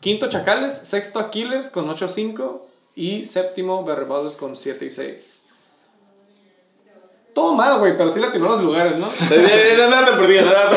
Quinto 0.00 0.28
Chacales, 0.28 0.72
sexto 0.72 1.18
Aquiles 1.20 1.68
con 1.68 1.88
8.5 1.88 2.65
y 2.96 3.24
séptimo 3.24 3.84
Ballers 3.84 4.36
con 4.36 4.56
7 4.56 4.84
y 4.84 4.90
6. 4.90 5.32
Todo 7.34 7.52
mal, 7.52 7.78
güey, 7.78 7.96
pero 7.96 8.08
sí 8.08 8.18
latinó 8.18 8.48
los 8.48 8.62
lugares, 8.62 8.96
¿no? 8.96 9.06
Nada 9.06 10.06
te 10.06 10.12
perdía, 10.12 10.42
nada 10.42 10.70
te. 10.70 10.76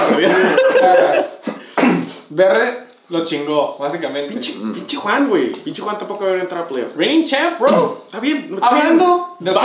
Berre 2.32 2.84
lo 3.08 3.24
chingó, 3.24 3.78
básicamente. 3.80 4.34
Pinche, 4.34 4.52
pinche 4.52 4.98
Juan, 4.98 5.30
güey. 5.30 5.54
Pinche 5.54 5.82
Juan 5.82 5.98
tampoco 5.98 6.26
debería 6.26 6.44
entrar 6.44 6.64
a 6.64 6.68
playoff. 6.68 6.96
Reigning 6.98 7.26
champ, 7.26 7.58
bro. 7.58 8.02
Está 8.06 8.20
bien. 8.20 8.52
Hablando 8.62 9.38
week, 9.40 9.56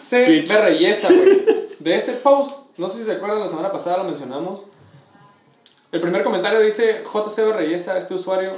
JC 0.00 0.26
bitch. 0.26 0.48
Berreyesa, 0.48 1.08
güey. 1.08 1.38
De 1.80 1.94
ese 1.94 2.14
post, 2.14 2.78
no 2.78 2.88
sé 2.88 2.98
si 2.98 3.04
se 3.04 3.12
acuerdan, 3.12 3.40
la 3.40 3.48
semana 3.48 3.70
pasada 3.70 3.98
lo 3.98 4.04
mencionamos. 4.04 4.66
El 5.92 6.00
primer 6.00 6.24
comentario 6.24 6.60
dice: 6.60 7.04
JC 7.04 7.36
Berreyesa, 7.36 7.98
este 7.98 8.14
usuario. 8.14 8.52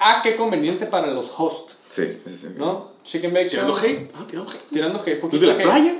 Ah, 0.00 0.20
qué 0.22 0.36
conveniente 0.36 0.86
para 0.86 1.06
los 1.08 1.30
hosts, 1.38 1.73
Sí, 1.88 2.06
sí, 2.06 2.36
sí. 2.36 2.48
¿no? 2.56 2.90
Chicken 3.04 3.32
Bake 3.34 3.46
Tirando 3.50 3.72
Show. 3.74 3.84
hate. 3.84 4.10
Ah, 4.16 4.24
tirando 4.28 4.50
hate. 4.50 4.62
Tirando 4.72 4.98
hate. 5.00 5.20
Poquito 5.20 5.40
¿Desde 5.46 5.46
la 5.46 5.52
hate. 5.54 5.62
playa? 5.62 5.94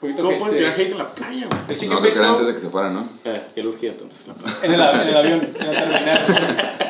Poquito 0.00 0.22
¿Cómo 0.22 0.30
hate, 0.30 0.38
puedes 0.40 0.54
sí. 0.54 0.58
tirar 0.58 0.74
hate 0.80 0.90
en 0.92 0.98
la 0.98 1.08
playa, 1.14 1.46
güey? 1.46 1.60
El 1.68 1.74
Chicken 1.76 1.90
No, 1.90 2.00
Bake 2.00 2.16
Show. 2.16 2.24
antes 2.26 2.46
de 2.46 2.52
que 2.54 2.58
se 2.58 2.68
fuera, 2.70 2.90
¿no? 2.90 3.06
Eh, 3.24 3.42
que 3.54 3.66
urgía 3.66 3.90
entonces. 3.90 4.26
La 4.26 4.34
playa. 4.34 4.56
En 4.62 4.72
el, 4.74 4.80
en 4.80 5.08
el 5.08 5.16
avión, 5.16 5.40
en 5.42 5.52
terminal. 5.54 6.20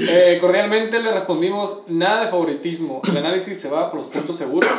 Eh, 0.00 0.38
cordialmente 0.40 1.00
le 1.02 1.10
respondimos 1.10 1.82
nada 1.88 2.20
de 2.24 2.28
favoritismo. 2.30 3.02
El 3.08 3.16
análisis 3.16 3.58
se 3.60 3.68
va 3.68 3.90
por 3.90 3.98
los 3.98 4.08
puntos 4.08 4.36
seguros. 4.36 4.70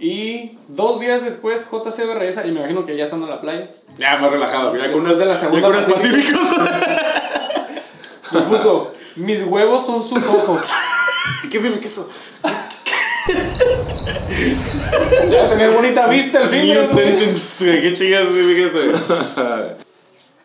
Y 0.00 0.58
dos 0.68 0.98
días 0.98 1.22
después, 1.22 1.64
JC 1.70 1.98
regresa, 2.06 2.44
y 2.44 2.50
me 2.50 2.58
imagino 2.58 2.84
que 2.84 2.96
ya 2.96 3.04
estando 3.04 3.26
en 3.26 3.30
la 3.32 3.40
playa, 3.40 3.70
Ya, 3.98 4.16
más 4.18 4.32
relajado. 4.32 4.74
Ya 4.76 4.90
con 4.90 5.02
unas, 5.02 5.18
de 5.18 5.26
la 5.26 5.36
segunda 5.36 5.60
con 5.68 5.70
unas 5.76 5.86
Pacífico. 5.86 6.40
pacíficos. 6.40 6.72
me 8.32 8.40
puso: 8.40 8.92
Mis 9.16 9.42
huevos 9.44 9.86
son 9.86 10.02
sus 10.02 10.26
ojos. 10.26 10.62
¿Qué 11.50 11.58
es 11.58 11.64
eso? 11.64 12.08
Debe 15.30 15.48
tener 15.48 15.70
bonita 15.70 16.06
vista 16.06 16.40
el 16.42 16.48
fin. 16.48 16.62
¿Qué 16.62 16.72
eso? 18.64 18.78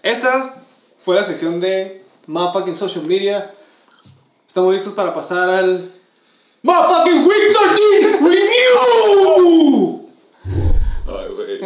Esa 0.04 0.56
fue 1.04 1.16
la 1.16 1.24
sección 1.24 1.60
de 1.60 2.04
Motherfucking 2.28 2.76
Social 2.76 3.06
Media. 3.06 3.52
Estamos 4.48 4.74
listos 4.74 4.94
para 4.94 5.13
pasar 5.13 5.50
al 5.50 5.92
Motherfucking 6.63 7.26
Week 7.26 7.54
13 7.54 8.20
Review. 8.22 10.08
Ay, 11.08 11.28
güey. 11.34 11.60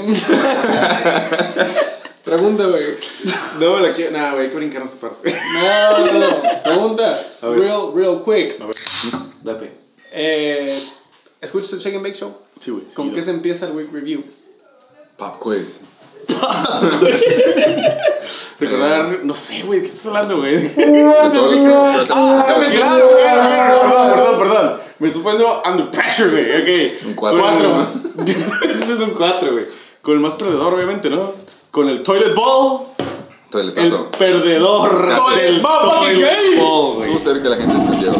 Pregunta, 2.23 2.65
güey. 2.65 2.83
No, 3.59 3.79
la 3.79 3.91
quiero. 3.93 4.11
Nah, 4.11 4.31
güey, 4.33 4.43
hay 4.45 4.49
que 4.49 4.55
brincar 4.57 4.83
esa 4.83 4.95
parte. 4.97 5.31
No, 5.31 6.05
no, 6.05 6.13
no. 6.19 6.27
Pregunta. 6.63 7.19
Real, 7.41 7.91
real 7.95 8.21
quick. 8.23 8.61
A 8.61 8.65
ver, 8.65 8.75
date. 9.43 9.71
Eh, 10.13 10.79
¿Escuchas 11.41 11.73
el 11.73 11.79
Check 11.81 11.95
and 11.95 12.03
Bake 12.03 12.15
Show? 12.15 12.33
Sí, 12.63 12.71
güey. 12.71 12.83
¿Con 12.93 13.09
sí, 13.09 13.15
qué 13.15 13.21
se 13.21 13.31
empieza 13.31 13.65
el 13.65 13.71
Week 13.71 13.91
Review? 13.91 14.23
Pop 15.17 15.39
quiz. 15.39 15.79
Recordar, 18.59 19.19
no 19.23 19.33
sé, 19.33 19.63
güey, 19.63 19.79
¿de 19.79 19.85
qué 19.85 19.91
estás 19.91 20.05
hablando, 20.07 20.37
güey? 20.37 20.55
Ah, 22.13 22.45
claro, 22.71 23.09
claro, 23.17 23.17
claro, 23.17 23.81
perdón, 23.81 24.11
perdón, 24.13 24.37
perdón. 24.39 24.79
Me 24.99 25.07
estoy 25.07 25.23
poniendo 25.23 25.63
under 25.67 25.89
pressure, 25.89 26.29
güey, 26.29 26.61
ok. 26.61 26.69
Un 27.07 27.13
cuatro. 27.15 27.41
Con- 27.41 27.81
Ese 28.27 28.93
es 28.93 28.99
un 28.99 29.09
4, 29.11 29.51
güey. 29.51 29.65
Con 30.03 30.13
el 30.13 30.19
más 30.19 30.33
perdedor, 30.33 30.73
obviamente, 30.75 31.09
¿no? 31.09 31.33
Con 31.71 31.87
el 31.87 32.03
toilet 32.03 32.35
ball, 32.35 32.81
el 32.99 33.49
Toiletazo. 33.49 34.11
perdedor 34.11 34.89
Toilet 35.15 35.41
del 35.41 35.61
toilet 35.61 36.59
ball, 36.59 36.95
güey. 36.95 37.17
Cerca 37.19 37.41
que 37.43 37.49
la 37.49 37.55
gente 37.55 37.75
entendió. 37.75 38.11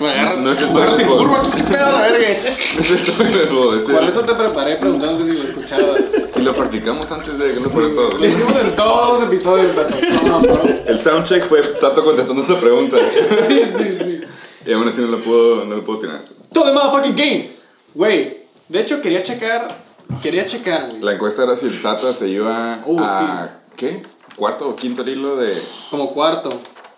Me 0.00 0.10
agarras, 0.10 0.38
No 0.38 0.50
es 0.50 0.58
el 0.58 0.70
toilet 0.72 1.06
curva, 1.06 1.42
qué 1.54 1.62
pedo 1.62 1.92
la 1.92 2.00
verga. 2.00 2.26
Es 2.28 2.90
el 2.90 3.04
toilet 3.16 3.50
bowl, 3.52 3.82
Por 3.82 4.04
eso 4.04 4.20
te 4.22 4.34
preparé 4.34 4.76
preguntándote 4.76 5.24
si 5.30 5.36
lo 5.36 5.42
escuchabas. 5.44 5.98
Y 6.36 6.40
lo 6.42 6.54
practicamos 6.54 7.10
antes 7.12 7.38
de 7.38 7.52
que 7.52 7.60
no 7.60 7.68
fuera 7.68 7.94
todo. 7.94 8.12
Lo 8.12 8.26
hicimos 8.26 8.56
en 8.56 8.76
todos 8.76 9.20
los 9.20 9.28
episodios, 9.28 9.74
Tato. 9.74 9.94
No, 10.26 10.40
bro. 10.40 10.62
El 10.86 10.98
soundcheck 10.98 11.44
fue 11.44 11.60
Tato 11.62 12.02
contestando 12.02 12.40
esta 12.42 12.58
pregunta. 12.58 12.96
Sí, 13.48 13.60
sí, 13.78 13.98
sí. 14.02 14.20
Y 14.66 14.72
aún 14.72 14.88
así 14.88 15.02
no 15.02 15.08
lo 15.08 15.18
puedo, 15.18 15.66
no 15.66 15.76
lo 15.76 15.84
puedo 15.84 15.98
tirar. 15.98 16.18
Todo 16.52 16.68
el 16.68 16.74
motherfucking 16.74 17.14
game. 17.14 17.50
Güey, 17.94 18.38
de 18.68 18.80
hecho 18.80 19.02
quería 19.02 19.20
checar 19.20 19.83
Quería 20.22 20.46
checar, 20.46 20.88
güey. 20.88 21.00
La 21.02 21.12
encuesta 21.12 21.42
era 21.44 21.54
si 21.56 21.66
el 21.66 21.78
Sata 21.78 22.12
se 22.12 22.28
iba 22.28 22.82
Oh, 22.86 22.98
a. 23.00 23.50
¿Qué? 23.76 24.02
¿Cuarto 24.36 24.68
o 24.68 24.76
quinto 24.76 25.02
hilo 25.02 25.36
de. 25.36 25.50
Como 25.90 26.12
cuarto. 26.12 26.50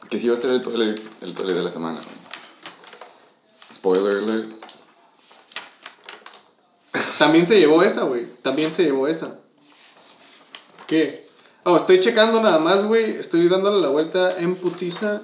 que 0.08 0.18
sí 0.18 0.26
iba 0.26 0.34
a 0.34 0.38
ser 0.38 0.50
el 0.50 0.62
toile, 0.62 0.94
el 1.20 1.34
toile 1.34 1.54
de 1.54 1.62
la 1.62 1.70
semana? 1.70 1.96
güey? 1.98 2.16
Spoiler 3.74 4.18
alert. 4.18 4.50
También 7.18 7.46
se 7.46 7.58
llevó 7.58 7.82
esa, 7.82 8.02
güey. 8.04 8.26
También 8.42 8.70
se 8.72 8.84
llevó 8.84 9.08
esa. 9.08 9.38
¿Qué? 10.86 11.26
Oh, 11.64 11.76
estoy 11.76 11.98
checando 12.00 12.40
nada 12.42 12.58
más, 12.58 12.84
güey. 12.84 13.16
Estoy 13.16 13.48
dándole 13.48 13.80
la 13.80 13.88
vuelta 13.88 14.28
en 14.38 14.54
putiza. 14.54 15.20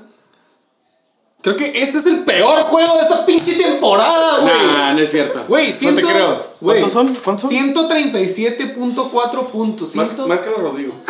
Creo 1.43 1.57
que 1.57 1.83
este 1.83 1.99
es 1.99 2.07
el 2.07 2.25
peor 2.25 2.61
juego 2.63 2.95
de 2.95 3.01
esta 3.03 3.27
pinche 3.27 3.55
temporada, 3.57 4.39
güey. 4.43 4.55
Nah, 4.67 4.93
no 4.93 5.01
es 5.01 5.11
cierto. 5.11 5.43
Güey, 5.49 5.75
no 5.83 5.95
te 5.95 6.03
creo. 6.03 6.47
güey, 6.61 6.81
¿Cuántos 6.81 6.93
son? 6.93 7.15
¿Cuántos 7.25 7.51
son? 7.51 7.51
137.4 7.51 9.47
puntos. 9.51 9.97
Mar- 9.97 10.07
Ciento- 10.07 10.29
Márcalo, 10.29 10.59
Rodrigo. 10.59 10.93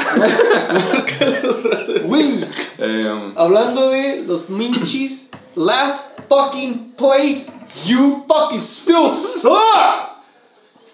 Güey, 2.04 2.44
Eh, 2.78 3.32
hablando 3.36 3.90
de 3.90 4.22
los 4.26 4.48
Minchis, 4.50 5.28
last 5.54 6.00
fucking 6.28 6.94
place, 6.96 7.46
you 7.86 8.24
fucking 8.26 8.60
still 8.62 9.08
suck. 9.08 10.10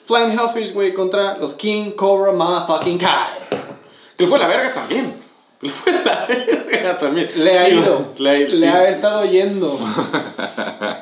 Flying 0.04 0.30
Hellfish, 0.32 0.72
güey, 0.74 0.92
contra 0.94 1.36
los 1.38 1.54
King 1.54 1.92
Cobra 1.92 2.32
Motherfucking 2.32 2.98
Kai. 2.98 3.10
Que 4.16 4.26
fue 4.26 4.38
la 4.38 4.48
verga 4.48 4.72
también. 4.74 5.17
Le 5.60 5.70
fue 5.70 5.92
la 5.92 6.26
verga 6.26 6.98
también. 6.98 7.28
Le 7.36 7.58
ha 7.58 7.68
ido. 7.68 8.14
Le 8.18 8.30
ha 8.30 8.38
ido. 8.38 8.56
sí. 8.56 8.64
ha 8.64 8.88
estado 8.88 9.24
yendo. 9.24 9.68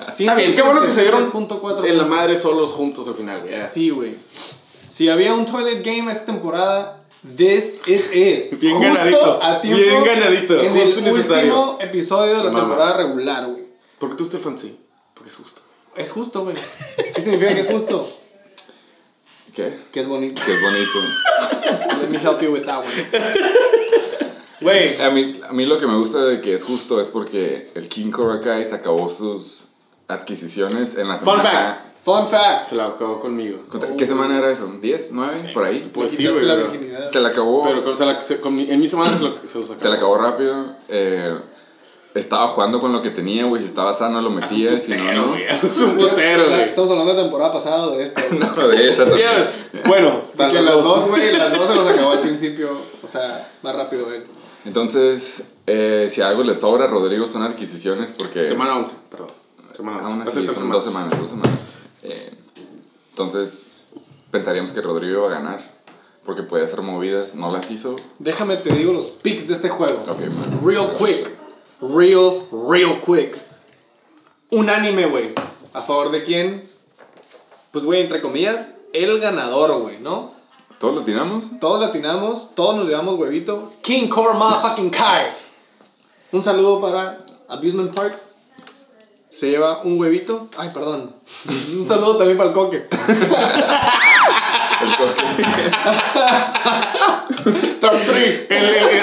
Está 0.09 0.35
bien, 0.35 0.55
qué 0.55 0.63
bueno 0.63 0.81
que 0.83 0.91
se 0.91 1.03
dieron 1.03 1.31
Punto 1.31 1.61
cuatro 1.61 1.85
en 1.85 1.99
la 1.99 2.05
madre 2.07 2.37
solos 2.37 2.71
juntos 2.73 3.07
al 3.07 3.15
final, 3.15 3.41
güey. 3.43 3.55
Sí, 3.71 3.91
güey. 3.91 4.17
Si 4.89 5.11
había 5.11 5.35
un 5.35 5.45
toilet 5.45 5.85
game 5.85 6.11
esta 6.11 6.25
temporada, 6.25 7.05
this 7.37 7.81
is 7.87 8.15
it. 8.15 8.51
Bien 8.61 8.75
Justo 8.75 8.95
ganadito, 8.95 9.41
A 9.43 9.61
tiempo 9.61 9.79
bien 9.83 10.05
ganadito, 10.05 10.59
En 10.59 10.73
justo 10.73 10.99
el 11.01 11.05
necesario. 11.05 11.43
último 11.45 11.79
episodio 11.83 12.39
de 12.39 12.45
la 12.45 12.59
temporada 12.59 12.97
regular, 12.97 13.47
güey. 13.47 13.63
¿Por 13.99 14.11
qué 14.11 14.17
tú 14.17 14.25
estás 14.25 14.41
fan? 14.41 14.57
Sí, 14.57 14.75
porque 15.13 15.29
es 15.31 15.37
justo. 15.37 15.61
Es 15.97 16.13
justo, 16.13 16.45
güey. 16.45 16.57
¿Qué 17.15 17.21
significa 17.21 17.53
que 17.53 17.61
es 17.61 17.69
justo? 17.69 18.09
¿Qué? 19.55 19.75
Que 19.93 20.01
es 20.01 20.07
bonito. 20.07 20.41
Que 20.45 20.51
es 20.53 20.63
bonito. 20.63 22.01
Let 22.01 22.09
me 22.09 22.19
help 22.19 22.41
you 22.41 22.53
with 22.53 22.65
that 22.65 22.79
one. 22.79 24.33
Güey. 24.61 25.01
A 25.03 25.11
mí, 25.11 25.41
a 25.49 25.53
mí 25.53 25.67
lo 25.67 25.79
que 25.79 25.87
me 25.87 25.97
gusta 25.97 26.25
de 26.25 26.41
que 26.41 26.55
es 26.55 26.63
justo 26.65 27.01
es 27.01 27.09
porque 27.11 27.69
el 27.75 27.89
King 27.89 28.11
Cobra 28.11 28.41
Kai 28.41 28.65
se 28.65 28.75
acabó 28.75 29.11
sus 29.11 29.69
adquisiciones 30.09 30.97
en 30.97 31.09
la 31.09 31.17
Fun 31.17 31.41
semana. 31.41 31.43
fact. 31.43 31.81
Fun 32.05 32.29
fact. 32.29 32.65
Se 32.65 32.75
la 32.77 32.87
acabó 32.87 33.21
conmigo. 33.21 33.59
¿Contra- 33.69 33.97
¿Qué 33.97 34.07
semana 34.07 34.39
era 34.39 34.51
eso? 34.51 34.67
¿10? 34.81 35.11
¿9? 35.13 35.53
Por 35.53 35.65
ahí. 35.65 35.89
Pues 35.93 36.13
sí, 36.13 36.27
güey. 36.27 36.45
Se 37.11 37.21
la 37.21 37.29
acabó. 37.29 37.63
Pero 37.63 37.79
se 37.79 38.05
la- 38.07 38.21
se- 38.21 38.41
con 38.41 38.55
mi- 38.55 38.71
en 38.71 38.79
mi 38.81 38.87
semana 38.87 39.13
se, 39.15 39.23
lo, 39.25 39.35
se 39.37 39.59
los 39.59 39.65
acabó. 39.65 39.79
Se 39.81 39.89
la 39.89 39.95
acabó 39.97 40.17
rápido. 40.19 40.55
eh, 40.89 41.35
estaba 42.15 42.49
jugando 42.49 42.81
con 42.81 42.93
lo 42.95 43.03
que 43.03 43.11
tenía, 43.11 43.45
güey. 43.45 43.61
Si 43.61 43.69
estaba 43.69 43.93
sano 43.93 44.23
lo 44.23 44.31
metía, 44.31 44.79
si 44.79 44.93
no, 44.95 45.13
no. 45.13 45.37
Es 45.37 45.63
un 45.81 45.97
putero, 45.97 46.47
güey. 46.49 46.63
Estamos 46.63 46.91
hablando 46.91 47.13
de 47.15 47.23
temporada 47.25 47.53
pasada 47.53 47.91
de 47.91 48.05
esto. 48.05 48.21
No, 48.31 48.69
de 48.69 48.89
esta 48.89 49.05
también. 49.05 49.29
Bueno, 49.87 50.23
Que 50.51 50.63
las 50.63 50.83
dos, 50.83 51.09
güey, 51.09 51.37
las 51.37 51.59
dos 51.59 51.69
se 51.69 51.75
los 51.75 51.87
acabó 51.89 52.13
al 52.13 52.21
principio. 52.21 52.71
O 53.03 53.09
sea, 53.09 53.47
más 53.63 53.75
rápido 53.77 54.07
él. 54.15 54.25
Entonces, 54.67 55.53
eh, 55.67 56.09
si 56.13 56.21
algo 56.21 56.43
le 56.43 56.55
sobra 56.55 56.87
Rodrigo 56.87 57.27
son 57.27 57.43
adquisiciones 57.43 58.13
porque... 58.13 58.45
Semana 58.45 58.77
11, 58.77 58.93
perdón. 59.11 59.29
Semana 59.73 59.99
11. 59.99 60.11
Aún 60.11 60.23
Hace 60.23 60.31
así, 60.31 60.47
tres 60.47 60.53
son 60.53 60.71
dos 60.71 60.85
semanas, 60.85 61.19
dos 61.19 61.29
semanas. 61.29 61.59
Eh, 62.03 62.31
entonces, 63.11 63.67
pensaríamos 64.31 64.73
que 64.73 64.81
Rodrigo 64.81 65.19
iba 65.19 65.27
a 65.29 65.41
ganar 65.41 65.77
porque 66.25 66.43
puede 66.43 66.65
hacer 66.65 66.83
movidas, 66.83 67.37
no 67.37 67.53
las 67.53 67.71
hizo. 67.71 67.95
Déjame 68.19 68.57
te 68.57 68.75
digo 68.75 68.93
los 68.93 69.05
picks 69.07 69.47
de 69.47 69.55
este 69.55 69.69
juego. 69.69 70.03
Ok, 70.09 70.19
man. 70.27 70.61
Real 70.65 70.91
quick. 70.99 71.31
Real, 71.81 72.33
real 72.69 73.01
quick. 73.01 73.37
Unánime, 74.51 75.07
güey. 75.07 75.33
¿A 75.73 75.83
favor 75.83 76.11
de 76.11 76.25
quién? 76.25 76.61
Pues, 77.71 77.85
güey, 77.85 78.01
entre 78.01 78.21
comillas, 78.21 78.79
el 78.93 79.21
ganador, 79.21 79.81
güey, 79.81 80.01
¿no? 80.01 80.33
¿Todos 80.79 80.95
lo 80.95 81.03
tiramos? 81.03 81.59
Todos 81.59 81.81
latinamos, 81.81 82.55
todos 82.55 82.77
nos 82.77 82.87
llevamos 82.89 83.19
huevito. 83.19 83.73
King 83.81 84.09
Cobra 84.09 84.35
Motherfucking 84.35 84.91
Kai. 84.91 85.27
Un 86.33 86.43
saludo 86.43 86.81
para 86.83 87.17
Abusement 87.49 87.95
Park. 87.95 88.15
Se 89.31 89.49
lleva 89.49 89.81
un 89.85 89.99
huevito. 89.99 90.49
Ay, 90.59 90.69
perdón. 90.75 91.11
Un 91.73 91.87
saludo 91.87 92.17
también 92.17 92.37
para 92.37 92.51
el 92.51 92.55
coque. 92.55 92.87
El 94.83 94.97
coque. 94.97 95.23
Top 97.81 97.93
3. 97.93 98.49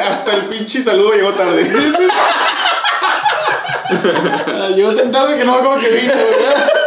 hasta 0.08 0.34
el 0.36 0.42
pinche 0.46 0.84
saludo 0.84 1.14
llegó 1.14 1.32
tarde. 1.32 1.64
Ah, 4.48 4.70
Llegó 4.70 4.96
tan 4.96 5.12
tarde 5.12 5.38
que 5.38 5.44
no 5.46 5.52
me 5.54 5.60
acuerdo 5.60 5.80
que 5.84 5.92
vino, 5.92 6.14
güey. 6.14 6.83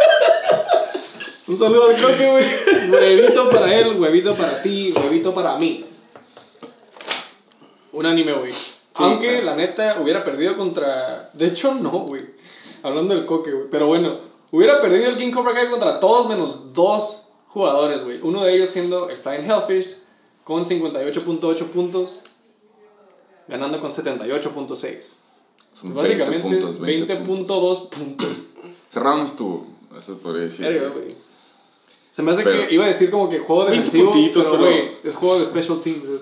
Un 1.47 1.57
saludo 1.57 1.87
al 1.89 2.01
coque, 2.01 2.29
güey. 2.29 2.43
Huevito 2.91 3.49
para 3.49 3.73
él, 3.73 3.99
huevito 3.99 4.35
para 4.35 4.61
ti, 4.61 4.93
huevito 4.93 5.33
para 5.33 5.57
mí. 5.57 5.83
Un 7.93 8.05
anime, 8.05 8.33
güey. 8.33 8.51
Aunque 8.95 9.41
la 9.41 9.55
neta 9.55 9.97
hubiera 10.01 10.25
perdido 10.25 10.57
contra. 10.57 11.29
De 11.33 11.47
hecho, 11.47 11.73
no, 11.73 11.91
güey. 11.91 12.21
Hablando 12.83 13.15
del 13.15 13.25
coque, 13.25 13.51
güey. 13.51 13.67
Pero 13.71 13.87
bueno, 13.87 14.13
hubiera 14.51 14.81
perdido 14.81 15.09
el 15.09 15.17
King 15.17 15.31
Cobra 15.31 15.53
Kai 15.53 15.69
contra 15.69 15.99
todos 15.99 16.27
menos 16.27 16.73
dos 16.73 17.27
jugadores, 17.47 18.03
güey. 18.03 18.19
Uno 18.21 18.43
de 18.43 18.55
ellos 18.55 18.69
siendo 18.69 19.09
el 19.09 19.17
Flying 19.17 19.49
Hellfish 19.49 19.99
con 20.43 20.63
58.8 20.65 21.65
puntos, 21.67 22.23
ganando 23.47 23.79
con 23.79 23.91
78.6. 23.91 24.97
Son 25.73 25.93
Básicamente 25.93 26.47
20 26.47 26.61
puntos, 26.61 26.79
20 26.79 27.23
20.2 27.23 27.89
puntos. 27.89 28.47
Cerrado 28.89 29.17
no 29.17 29.23
estuvo, 29.23 29.67
eso 29.97 30.17
podría 30.17 30.43
decir. 30.43 30.65
Güey. 30.65 31.26
Se 32.17 32.23
me 32.23 32.31
hace 32.31 32.41
Pero- 32.41 32.67
que 32.67 32.73
iba 32.73 32.83
a 32.83 32.87
decir 32.87 33.11
como 33.11 33.29
que 33.29 33.37
juego 33.37 33.65
20 33.65 33.77
defensivo, 33.83 34.11
puntitos, 34.11 34.43
pero 34.43 34.57
pero- 34.57 34.71
güey, 34.71 34.89
es 35.03 35.15
juego 35.15 35.37
de 35.37 35.45
special 35.45 35.79
teams. 35.81 36.03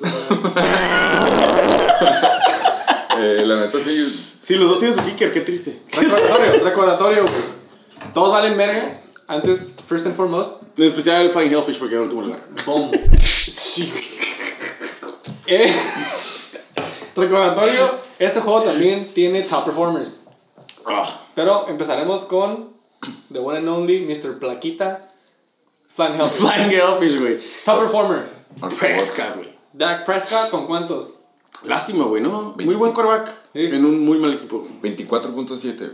Eh, 3.18 3.44
la 3.46 3.56
neta 3.62 3.80
sí, 3.80 4.36
Sí, 4.46 4.56
los 4.56 4.68
dos 4.70 4.80
tienen 4.80 4.98
su 4.98 5.04
kicker, 5.06 5.32
qué 5.32 5.40
triste. 5.40 5.74
recordatorio, 5.94 6.64
recordatorio, 6.66 7.22
güey. 7.22 7.34
Todos 8.14 8.32
valen 8.34 8.58
verga. 8.58 9.02
Antes, 9.28 9.72
first 9.88 10.06
and 10.06 10.18
foremost, 10.18 10.64
En 10.78 10.84
especial 10.84 11.22
el 11.22 11.30
Flying 11.32 11.50
Hellfish 11.54 11.80
porque 11.80 11.96
era 11.96 12.04
el 12.04 12.10
último 12.10 12.24
lugar. 12.28 12.44
boom. 12.66 12.92
Sí. 13.50 13.90
Eh, 15.48 15.72
recordatorio, 17.16 17.90
este 18.20 18.42
juego 18.42 18.62
también 18.64 19.08
tiene 19.14 19.42
top 19.44 19.64
performers. 19.64 20.24
Pero 21.36 21.68
empezaremos 21.70 22.26
con 22.26 22.70
the 23.32 23.40
one 23.40 23.60
and 23.60 23.70
only 23.70 24.02
Mr. 24.02 24.38
Plaquita, 24.40 25.10
Flying 25.96 26.16
Hellfish. 26.20 26.38
Flying 26.48 26.72
Hellfish, 26.72 27.20
güey. 27.20 27.40
Top 27.66 27.80
performer. 27.80 28.24
Prescott, 28.78 29.36
güey. 29.36 29.50
Dak 29.74 30.06
Prescott, 30.06 30.50
¿con 30.52 30.66
cuántos? 30.68 31.16
Lástima, 31.66 32.06
güey, 32.06 32.22
¿no? 32.22 32.54
Muy 32.58 32.76
buen 32.76 32.92
quarterback. 32.92 33.30
Sí. 33.54 33.62
En 33.66 33.86
un 33.86 34.06
muy 34.06 34.18
mal 34.20 34.34
equipo. 34.34 34.66
24.7. 34.82 35.90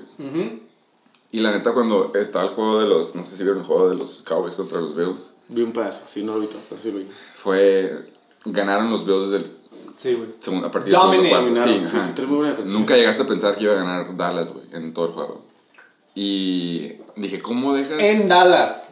Y 1.33 1.39
la 1.39 1.51
neta, 1.51 1.71
cuando 1.73 2.11
estaba 2.15 2.43
el 2.45 2.49
juego 2.51 2.81
de 2.81 2.87
los. 2.87 3.15
No 3.15 3.23
sé 3.23 3.37
si 3.37 3.43
vieron 3.43 3.59
el 3.61 3.65
juego 3.65 3.89
de 3.89 3.95
los 3.95 4.21
Cowboys 4.23 4.55
contra 4.55 4.81
los 4.81 4.95
Bills. 4.95 5.33
Vi 5.49 5.61
un 5.61 5.71
pedazo, 5.71 6.01
sí, 6.11 6.23
no 6.23 6.33
lo 6.33 6.41
vi 6.41 6.47
todo, 6.47 6.59
pero 6.69 6.81
sí 6.81 6.91
lo 6.91 6.99
vi. 6.99 7.07
Fue. 7.35 8.05
Ganaron 8.45 8.89
los 8.91 9.05
Bills 9.05 9.29
desde 9.31 9.45
el 9.45 9.51
Sí, 9.95 10.13
güey. 10.15 10.29
segundo, 10.39 10.67
a 10.67 10.71
partir 10.71 10.91
del 10.91 11.01
segundo 11.01 11.35
Dominate. 11.35 11.73
Sí, 11.73 11.87
sí, 11.87 11.97
sí, 12.15 12.21
muy 12.25 12.37
buena. 12.37 12.55
Nunca 12.65 12.95
llegaste 12.97 13.21
a 13.23 13.27
pensar 13.27 13.55
que 13.55 13.63
iba 13.65 13.73
a 13.73 13.77
ganar 13.77 14.17
Dallas, 14.17 14.53
güey, 14.53 14.65
en 14.73 14.93
todo 14.93 15.05
el 15.05 15.11
juego. 15.13 15.41
Y 16.15 16.93
dije, 17.15 17.39
¿cómo 17.41 17.73
dejas? 17.73 17.99
En 17.99 18.27
Dallas. 18.27 18.90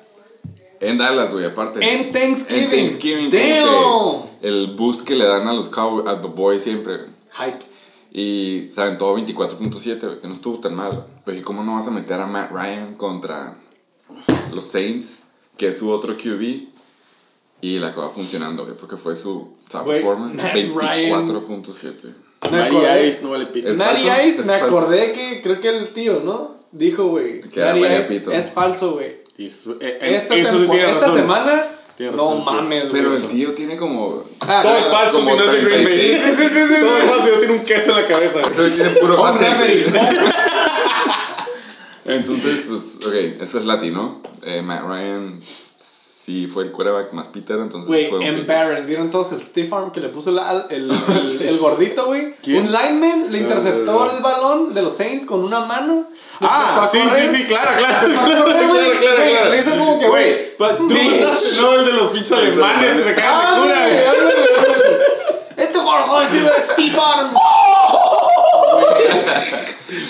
En 0.81 0.97
Dallas, 0.97 1.33
güey, 1.33 1.45
aparte. 1.45 1.79
En 1.81 2.11
Thanksgiving. 2.11 2.63
En 2.63 2.69
Thanksgiving. 2.71 3.29
Damn. 3.29 4.21
El 4.41 4.67
boost 4.77 5.07
que 5.07 5.15
le 5.15 5.25
dan 5.25 5.47
a 5.47 5.53
los 5.53 5.67
Cowboys, 5.67 6.07
a 6.07 6.21
The 6.21 6.27
Boys 6.27 6.63
siempre, 6.63 6.97
güey. 6.97 7.09
Hype. 7.37 7.65
Y 8.11 8.69
se 8.73 8.81
aventó 8.81 9.15
24.7, 9.17 9.99
güey, 9.99 10.19
que 10.19 10.27
no 10.27 10.33
estuvo 10.33 10.59
tan 10.59 10.75
mal. 10.75 10.89
güey. 10.91 11.03
Pero 11.25 11.33
dije, 11.35 11.45
¿cómo 11.45 11.63
no 11.63 11.75
vas 11.75 11.87
a 11.87 11.91
meter 11.91 12.19
a 12.19 12.25
Matt 12.25 12.51
Ryan 12.51 12.95
contra 12.95 13.55
los 14.53 14.65
Saints, 14.65 15.23
que 15.57 15.67
es 15.67 15.77
su 15.77 15.91
otro 15.91 16.15
QB? 16.17 16.67
Y 17.61 17.79
la 17.79 17.89
acaba 17.89 18.09
funcionando, 18.09 18.63
güey, 18.63 18.75
porque 18.77 18.95
fue 18.95 19.15
su 19.15 19.49
top 19.69 19.85
Ryan. 19.85 20.37
24.7. 20.37 22.13
Me 22.51 22.63
acordé. 22.63 23.07
Ice 23.09 23.21
no 23.21 23.31
vale 23.31 23.47
pito. 23.47 23.69
Ice, 23.69 24.43
me 24.43 24.53
acordé 24.53 25.11
que 25.11 25.41
creo 25.43 25.59
que 25.59 25.69
el 25.69 25.87
tío, 25.89 26.21
¿no? 26.23 26.51
Dijo, 26.71 27.07
güey. 27.07 27.41
María 27.55 27.99
Ice 27.99 28.23
es 28.31 28.51
falso, 28.51 28.93
güey. 28.93 29.18
Y 29.39 29.47
su- 29.47 29.77
eh, 29.79 29.97
Esta, 30.01 30.35
eso 30.35 30.51
sí 30.51 30.57
tempo- 30.57 30.73
tiene 30.73 30.89
esta 30.91 31.01
razón. 31.07 31.19
semana, 31.21 31.63
Tiene 31.95 32.11
no 32.11 32.17
razón, 32.17 32.45
mames, 32.45 32.89
güey. 32.89 33.01
Pero 33.01 33.15
el 33.15 33.23
tío 33.27 33.53
tiene 33.53 33.77
como. 33.77 34.23
Ah, 34.41 34.59
Todo 34.61 34.75
es 34.75 34.83
falso 34.85 35.19
si 35.19 35.25
no 35.25 35.43
es 35.43 35.51
de 35.51 35.61
Green 35.61 35.83
Bay. 35.85 35.95
36. 35.95 36.21
Sí, 36.21 36.31
sí, 36.35 36.43
sí, 36.49 36.65
sí, 36.67 36.75
Todo 36.81 36.97
es 36.97 37.03
falso, 37.05 37.27
yo 37.27 37.39
tiene 37.39 37.53
un 37.53 37.63
queso 37.63 37.89
en 37.91 37.95
la 37.95 38.05
cabeza. 38.05 38.41
Tiene 38.75 38.89
puro. 38.99 39.17
Entonces, 42.05 42.61
pues, 42.67 42.97
ok, 43.05 43.13
este 43.41 43.57
es 43.59 43.65
latino. 43.65 44.21
Eh, 44.43 44.61
Matt 44.63 44.83
Ryan, 44.87 45.39
sí 45.75 46.47
fue 46.47 46.63
el 46.63 46.71
quarterback 46.71 47.11
más 47.13 47.27
Peter, 47.27 47.59
entonces 47.59 47.87
Güey, 47.87 48.09
embarrassed. 48.25 48.87
¿Vieron 48.87 49.11
todos 49.11 49.31
el 49.33 49.41
stiff 49.41 49.71
arm 49.73 49.91
que 49.91 49.99
le 49.99 50.09
puso 50.09 50.31
el, 50.31 50.39
al- 50.39 50.65
el, 50.71 50.89
el, 51.41 51.41
el 51.47 51.57
gordito, 51.59 52.05
güey? 52.07 52.33
Un 52.47 52.71
lineman 52.71 53.25
le 53.31 53.37
No, 53.41 53.43
interceptó 53.43 53.91
no, 53.93 54.05
no. 54.05 54.11
el 54.17 54.23
balón 54.23 54.73
de 54.73 54.81
los 54.81 54.95
Saints 54.95 55.25
con 55.25 55.43
una 55.43 55.59
mano. 55.65 56.07
Ah, 56.41 56.87
sí, 56.89 56.97
sí, 56.99 57.35
sí, 57.37 57.43
claro, 57.45 57.69
claro. 57.77 58.07
tú 60.77 60.89
Sí. 60.89 60.99
estás 60.99 61.57
no 61.61 61.73
el 61.73 61.85
de 61.85 61.93
los 61.93 62.07
pinches 62.11 62.31
alemanes 62.33 62.95
y 62.97 63.01
se 63.01 63.15
cagan 63.15 63.55
de 63.55 63.61
cura. 63.61 63.89
Este 65.57 65.77
gordo 65.79 66.21
es 66.21 66.29
arm. 66.97 67.33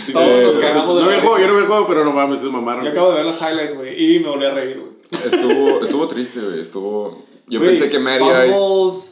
Sí, 0.05 0.11
Todos 0.11 0.41
nos 0.41 0.53
cagamos 0.55 0.89
No 0.89 0.95
de 0.95 1.07
vi 1.07 1.13
el 1.13 1.21
juego, 1.21 1.39
yo 1.39 1.47
no 1.47 1.53
vi 1.53 1.59
el 1.61 1.67
juego, 1.67 1.85
pero 1.87 2.05
no 2.05 2.11
mames, 2.11 2.39
se 2.41 2.45
mamaron. 2.51 2.83
Yo 2.83 2.91
acabo 2.91 3.09
de 3.11 3.15
ver 3.17 3.25
los 3.25 3.39
highlights, 3.41 3.75
güey, 3.77 4.15
y 4.15 4.19
me 4.19 4.29
volví 4.29 4.45
a 4.45 4.51
reír, 4.51 4.79
güey. 4.79 4.91
Estuvo, 5.25 5.83
estuvo 5.83 6.07
triste, 6.07 6.39
güey. 6.39 6.59
Estuvo. 6.61 7.25
Yo 7.47 7.59
Güey, 7.59 7.71
pensé 7.71 7.89
que 7.89 7.97
Ice 7.97 8.19
Fumbles, 8.19 9.03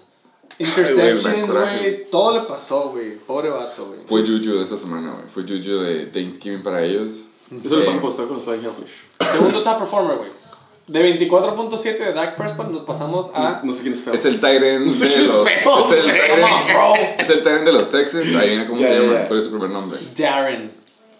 interceptions, 0.60 1.26
Ay, 1.26 1.42
güey, 1.80 1.92
me. 1.92 1.92
Todo 2.12 2.34
le 2.34 2.42
pasó, 2.42 2.90
güey. 2.90 3.16
Pobre 3.18 3.50
vato, 3.50 3.86
güey. 3.88 4.00
fue 4.06 4.22
Juju 4.22 4.58
de 4.58 4.64
esta 4.64 4.78
semana, 4.78 5.12
güey. 5.14 5.26
Fue 5.34 5.44
Juju 5.44 5.80
de 5.82 6.06
Thanksgiving 6.08 6.62
para 6.64 6.84
ellos. 6.84 7.12
Eso 7.50 7.76
le 7.76 7.84
Eh, 7.84 7.86
pasa 7.86 8.02
por 8.02 8.10
estar 8.12 8.26
con 8.28 8.36
los 8.38 8.44
Flying 8.46 8.64
Hellfish. 8.66 8.92
Segundo 9.32 9.62
top 9.64 9.78
performer, 9.80 10.18
güey. 10.18 10.30
De 10.88 11.20
24.7 11.20 11.98
de 11.98 12.14
Dak 12.14 12.36
Prescott 12.38 12.70
nos 12.70 12.82
pasamos 12.82 13.32
a. 13.34 13.60
No 13.64 13.74
sé 13.74 13.82
quién 13.82 13.94
es 13.94 14.04
feo. 14.04 14.14
Es 14.14 14.24
el 14.24 14.40
tight 14.40 14.64
end 14.64 14.90
sé 14.90 15.06
de 15.06 15.12
quién 15.12 15.22
es 15.24 15.28
los. 15.28 15.50
feo, 15.50 15.80
Es 15.94 16.06
el 16.06 16.74
bro. 16.74 16.94
es 17.18 17.30
el 17.30 17.66
de 17.66 17.72
los 17.74 17.92
Texans. 17.92 18.36
Adivina 18.36 18.66
cómo 18.68 18.80
Ya, 18.80 18.88
se 18.88 19.00
llama. 19.00 19.14
ya. 19.14 19.28
¿Cuál 19.28 19.40
es 19.40 19.46
su 19.46 19.52
primer 19.52 19.70
nombre? 19.70 20.00
Darren. 20.18 20.72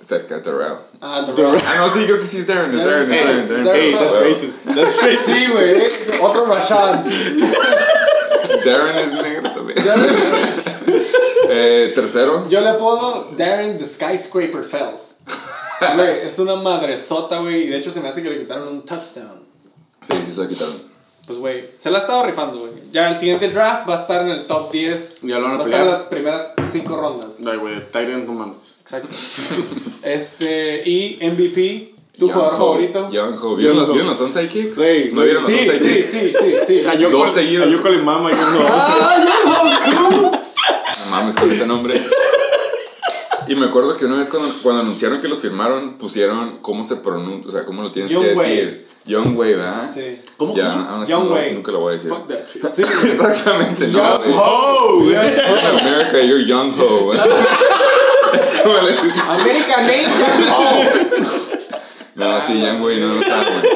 Cerca, 0.02 0.42
Terrell. 0.42 0.74
Ah, 1.02 1.20
Darren. 1.22 1.36
Darren. 1.36 1.62
Ah, 1.66 1.76
no, 1.80 1.90
sí, 1.94 2.06
creo 2.06 2.20
que 2.20 2.26
sí 2.26 2.38
es 2.38 2.48
Darren. 2.48 2.72
Es 2.72 2.78
Darren. 2.78 3.10
Darren, 3.10 3.40
Es 3.40 3.50
Darren. 3.50 3.60
es 3.60 3.66
Darren. 3.66 3.82
Hey, 3.82 3.96
that's 4.00 4.20
racist. 4.22 4.58
That's 4.66 5.02
racist. 5.04 5.26
Sí, 5.26 5.48
güey. 5.52 6.22
Otro 6.22 6.46
Rashad. 6.46 7.04
Darren 8.66 8.98
es 9.00 9.14
negro 9.22 9.52
también. 9.52 9.86
Darren. 9.86 10.16
Eh, 11.50 11.94
tercero. 11.96 12.46
Yo 12.50 12.60
le 12.60 12.68
apodo 12.70 13.30
Darren 13.38 13.78
the 13.78 13.86
Skyscraper 13.88 14.64
Fells. 14.66 15.20
Güey, 15.96 16.22
es 16.26 16.38
una 16.40 16.56
madresota, 16.58 17.40
güey. 17.40 17.64
Y 17.64 17.68
de 17.68 17.78
hecho 17.78 17.90
se 17.90 18.02
me 18.02 18.10
hace 18.10 18.22
que 18.22 18.30
le 18.30 18.40
quitaron 18.40 18.68
un 18.68 18.86
touchdown. 18.86 19.47
Sí, 20.02 20.14
sí 20.26 20.32
se 20.34 20.42
la 20.42 20.48
quitaron. 20.48 20.76
Pues, 21.26 21.40
güey, 21.40 21.66
se 21.78 21.90
la 21.92 21.98
ha 21.98 22.02
estado 22.02 22.24
rifando, 22.26 22.58
güey. 22.60 22.72
Ya 22.92 23.10
el 23.10 23.16
siguiente 23.16 23.50
draft 23.50 23.88
va 23.90 23.94
a 23.96 23.98
estar 23.98 24.22
en 24.22 24.30
el 24.30 24.46
top 24.46 24.72
10. 24.72 25.22
Ya 25.24 25.40
lo 25.40 25.44
van 25.44 25.54
a 25.54 25.56
Va 25.58 25.62
a 25.62 25.64
pelear. 25.64 25.82
estar 25.82 25.82
en 25.82 26.00
las 26.00 26.02
primeras 26.10 26.52
5 26.72 26.96
rondas. 26.96 27.36
Ay, 27.46 27.58
güey, 27.58 27.92
Tyrant, 27.92 28.26
no 28.26 28.34
mames. 28.34 28.58
Exacto. 28.82 29.10
este, 30.04 30.90
y 30.90 31.18
MVP, 31.22 31.94
tu 32.18 32.30
jugador 32.30 32.58
favorito. 32.58 33.12
Young 33.12 33.36
Ho. 33.44 33.56
¿Vieron 33.58 33.76
los, 33.76 33.84
Young 33.88 33.90
Ho. 33.90 33.94
¿vieron 33.94 34.08
los 34.10 34.20
onside 34.22 34.48
kicks? 34.48 34.76
Sí, 34.76 35.10
¿No 35.12 35.24
vieron 35.24 35.44
los 35.44 35.52
Sí, 35.52 35.58
onside 35.70 35.80
sí, 35.80 35.86
kicks? 35.94 36.06
sí, 36.12 36.34
sí, 36.40 36.56
sí. 36.66 36.88
A 36.88 36.96
Yoko, 36.96 37.18
Dos 37.18 37.32
seguidos. 37.32 37.68
a 37.68 37.70
Yoko 37.72 37.90
le 37.90 37.98
mama, 37.98 38.32
yo 38.32 38.38
no. 38.38 38.60
No 41.06 41.12
mames 41.12 41.36
con 41.36 41.52
ese 41.52 41.66
nombre. 41.66 42.00
Y 43.48 43.56
me 43.56 43.66
acuerdo 43.68 43.96
que 43.98 44.06
una 44.06 44.18
vez 44.18 44.28
cuando, 44.30 44.50
cuando 44.62 44.82
anunciaron 44.82 45.22
que 45.22 45.28
los 45.28 45.40
firmaron, 45.42 45.94
pusieron 45.98 46.58
cómo 46.62 46.84
se 46.84 46.98
pronuncia, 46.98 47.48
o 47.48 47.52
sea, 47.52 47.66
cómo 47.66 47.82
lo 47.82 47.92
tienes 47.92 48.12
Young 48.12 48.24
que 48.26 48.34
Wei. 48.34 48.50
decir. 48.56 48.87
Young 49.08 49.38
Wei, 49.38 49.54
¿verdad? 49.54 49.90
Sí. 49.92 50.20
¿Cómo, 50.36 50.54
Young 50.56 51.08
no- 51.08 51.34
Wei. 51.34 51.54
nunca 51.54 51.72
lo 51.72 51.80
voy 51.80 51.92
a 51.92 51.94
decir. 51.94 52.10
Fuck 52.10 52.28
that 52.28 52.46
shit. 52.46 52.66
Sí. 52.68 52.82
Exactamente, 53.08 53.88
no. 53.88 54.00
Young 54.00 54.18
güey. 54.24 54.36
Oh. 54.38 55.02
In 55.10 55.80
America, 55.80 56.22
you're 56.22 56.46
young 56.46 56.72
ho. 56.78 57.14
es 58.34 58.62
como 58.62 58.76
le 58.82 58.98
American 59.30 59.88
Nation. 59.88 60.32
Oh. 60.52 60.84
No, 62.16 62.42
sí, 62.42 62.60
Young 62.62 62.82
Wei, 62.82 63.00
no, 63.00 63.08
no 63.08 63.14
está, 63.14 63.36
güey. 63.38 63.74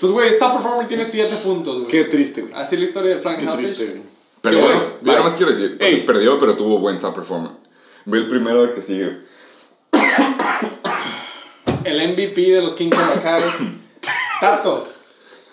Pues, 0.00 0.12
güey, 0.12 0.28
esta 0.28 0.52
performer 0.52 0.88
tiene 0.88 1.04
7 1.04 1.34
puntos, 1.44 1.78
güey. 1.78 1.88
Qué 1.88 2.04
triste, 2.04 2.42
güey. 2.42 2.54
Así 2.54 2.74
es 2.74 2.80
la 2.80 2.86
historia 2.86 3.14
de 3.14 3.20
Frank 3.20 3.38
Qué 3.38 3.46
triste, 3.46 3.86
güey. 3.86 4.02
Pero 4.42 4.56
Qué 4.56 4.62
bueno, 4.62 4.80
yo 5.02 5.12
nada 5.12 5.22
más 5.22 5.34
quiero 5.34 5.52
decir, 5.52 5.76
Ey. 5.80 6.00
perdió, 6.06 6.38
pero 6.38 6.54
tuvo 6.54 6.78
buen 6.78 6.98
top 6.98 7.14
performer. 7.14 7.52
Ve 8.06 8.18
el 8.18 8.28
primero 8.28 8.74
que 8.74 8.82
sigue. 8.82 9.18
El 11.84 12.12
MVP 12.12 12.40
de 12.40 12.62
los 12.62 12.74
King 12.74 12.90
Cobra. 12.90 13.38
Tato. 14.40 14.84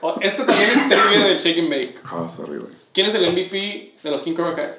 Oh, 0.01 0.15
Este 0.21 0.43
también 0.43 0.69
es 0.69 0.89
trivia 0.89 1.25
del 1.25 1.37
Shake 1.39 1.59
and 1.59 1.69
Bake. 1.69 1.95
Ah, 2.05 2.29
sorry, 2.33 2.57
güey. 2.59 2.71
¿Quién 2.93 3.07
es 3.07 3.13
el 3.13 3.31
MVP 3.31 3.93
de 4.03 4.11
los 4.11 4.21
King 4.21 4.33
Cobra? 4.33 4.73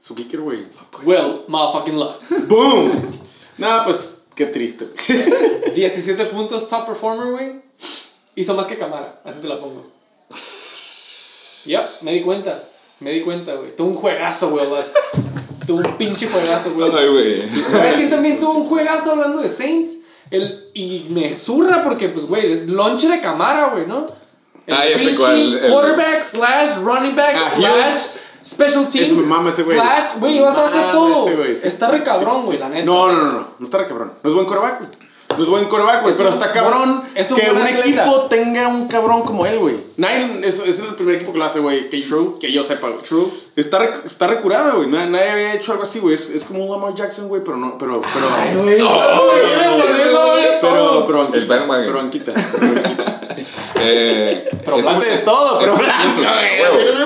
Su 0.00 0.14
kicker, 0.14 0.40
güey. 0.40 0.64
Will 1.04 1.42
motherfucking 1.48 1.98
Lutz. 1.98 2.46
¡Boom! 2.48 2.92
Nah, 3.58 3.84
pues, 3.84 4.00
qué 4.34 4.46
triste, 4.46 4.84
güey. 4.84 5.74
17 5.74 6.24
puntos, 6.26 6.68
top 6.68 6.86
performer, 6.86 7.32
güey. 7.32 7.62
Hizo 8.36 8.54
más 8.54 8.66
que 8.66 8.78
Camara, 8.78 9.20
así 9.24 9.40
te 9.40 9.48
la 9.48 9.58
pongo. 9.58 9.84
Yep, 11.64 12.02
me 12.02 12.12
di 12.12 12.20
cuenta. 12.20 12.56
Me 13.00 13.10
di 13.12 13.20
cuenta, 13.22 13.54
güey. 13.54 13.74
Tuvo 13.76 13.88
un 13.90 13.96
juegazo, 13.96 14.48
Will 14.48 14.68
Lutz. 14.68 14.92
Tuvo 15.66 15.78
un 15.78 15.96
pinche 15.98 16.28
juegazo, 16.28 16.70
Will 16.70 16.92
Ay, 16.96 17.08
güey. 17.08 17.50
¿Sabes 17.50 17.94
quién 17.94 18.10
también 18.10 18.40
tuvo 18.40 18.52
un 18.58 18.64
juegazo 18.68 19.12
hablando 19.12 19.40
de 19.42 19.48
Saints? 19.48 19.98
El, 20.30 20.70
y 20.74 21.06
me 21.10 21.32
zurra 21.32 21.82
porque, 21.82 22.08
pues, 22.08 22.26
güey, 22.26 22.52
es 22.52 22.66
lonche 22.68 23.08
de 23.08 23.20
Camara, 23.20 23.70
güey, 23.72 23.86
¿no? 23.86 24.04
El 24.66 24.74
Ah, 24.74 24.84
ya 24.86 24.98
sé 24.98 25.14
cuál, 25.14 25.34
el- 25.36 25.70
quarterback 25.70 26.22
slash 26.22 26.76
running 26.82 27.16
back 27.16 27.34
Ah, 27.36 27.52
slash 27.56 27.94
special 28.44 28.88
teams 28.88 29.12
mama 29.26 29.48
ese 29.50 29.62
güey. 29.62 29.78
slash, 29.78 30.04
güey, 30.20 30.38
va 30.40 30.50
a 30.50 30.54
Mama 30.54 30.92
todo. 30.92 31.26
ese 31.26 31.36
güey, 31.36 31.56
sí, 31.56 31.66
Está 31.66 31.86
sí, 31.86 31.92
re 31.96 32.02
cabrón, 32.04 32.42
güey, 32.44 32.56
sí. 32.58 32.62
la 32.62 32.68
neta. 32.68 32.84
No, 32.84 33.10
no, 33.12 33.16
no, 33.24 33.32
no. 33.32 33.48
No 33.58 33.64
está 33.64 33.78
re 33.78 33.86
cabrón. 33.86 34.12
No 34.22 34.28
es 34.28 34.34
buen 34.34 34.46
coreback, 34.46 34.78
güey. 34.80 34.90
No 35.38 35.44
es 35.44 35.48
buen 35.50 35.64
coreback, 35.66 36.02
güey. 36.02 36.14
Pero 36.16 36.28
está 36.28 36.50
cabrón 36.52 37.02
es 37.14 37.30
un 37.30 37.38
que 37.38 37.50
un 37.50 37.56
atleta. 37.58 37.86
equipo 37.86 38.26
tenga 38.28 38.68
un 38.68 38.88
cabrón 38.88 39.22
como 39.22 39.46
él, 39.46 39.58
güey. 39.58 39.76
Nadie, 39.96 40.40
es, 40.42 40.58
es 40.58 40.78
el 40.80 40.94
primer 40.96 41.14
equipo 41.14 41.32
que 41.32 41.38
lo 41.38 41.44
hace, 41.44 41.60
güey. 41.60 41.88
Que, 41.88 42.00
que 42.40 42.52
yo 42.52 42.62
sepa, 42.64 42.88
güey. 42.88 43.00
True. 43.02 43.24
Está, 43.56 43.78
re- 43.78 43.92
está 44.04 44.26
recurada, 44.26 44.74
güey. 44.74 44.88
Nadie, 44.88 45.10
nadie 45.10 45.30
había 45.30 45.54
hecho 45.54 45.72
algo 45.72 45.84
así, 45.84 46.00
güey. 46.00 46.14
Es, 46.14 46.28
es 46.30 46.44
como 46.44 46.64
un 46.64 46.70
Lamar 46.70 46.94
Jackson, 46.94 47.28
güey, 47.28 47.42
pero 47.44 47.56
no, 47.56 47.78
pero, 47.78 48.00
pero. 48.00 48.62
güey. 48.62 48.78
pero, 50.60 51.04
pero, 51.06 51.28
El 51.32 51.46
bandwagon. 51.46 51.84
pero 51.86 51.98
banquita. 51.98 52.32
Eh, 53.80 54.48
es- 54.50 54.86
Hace 54.86 55.06
de 55.10 55.18
todo, 55.18 55.58
pero. 55.60 55.74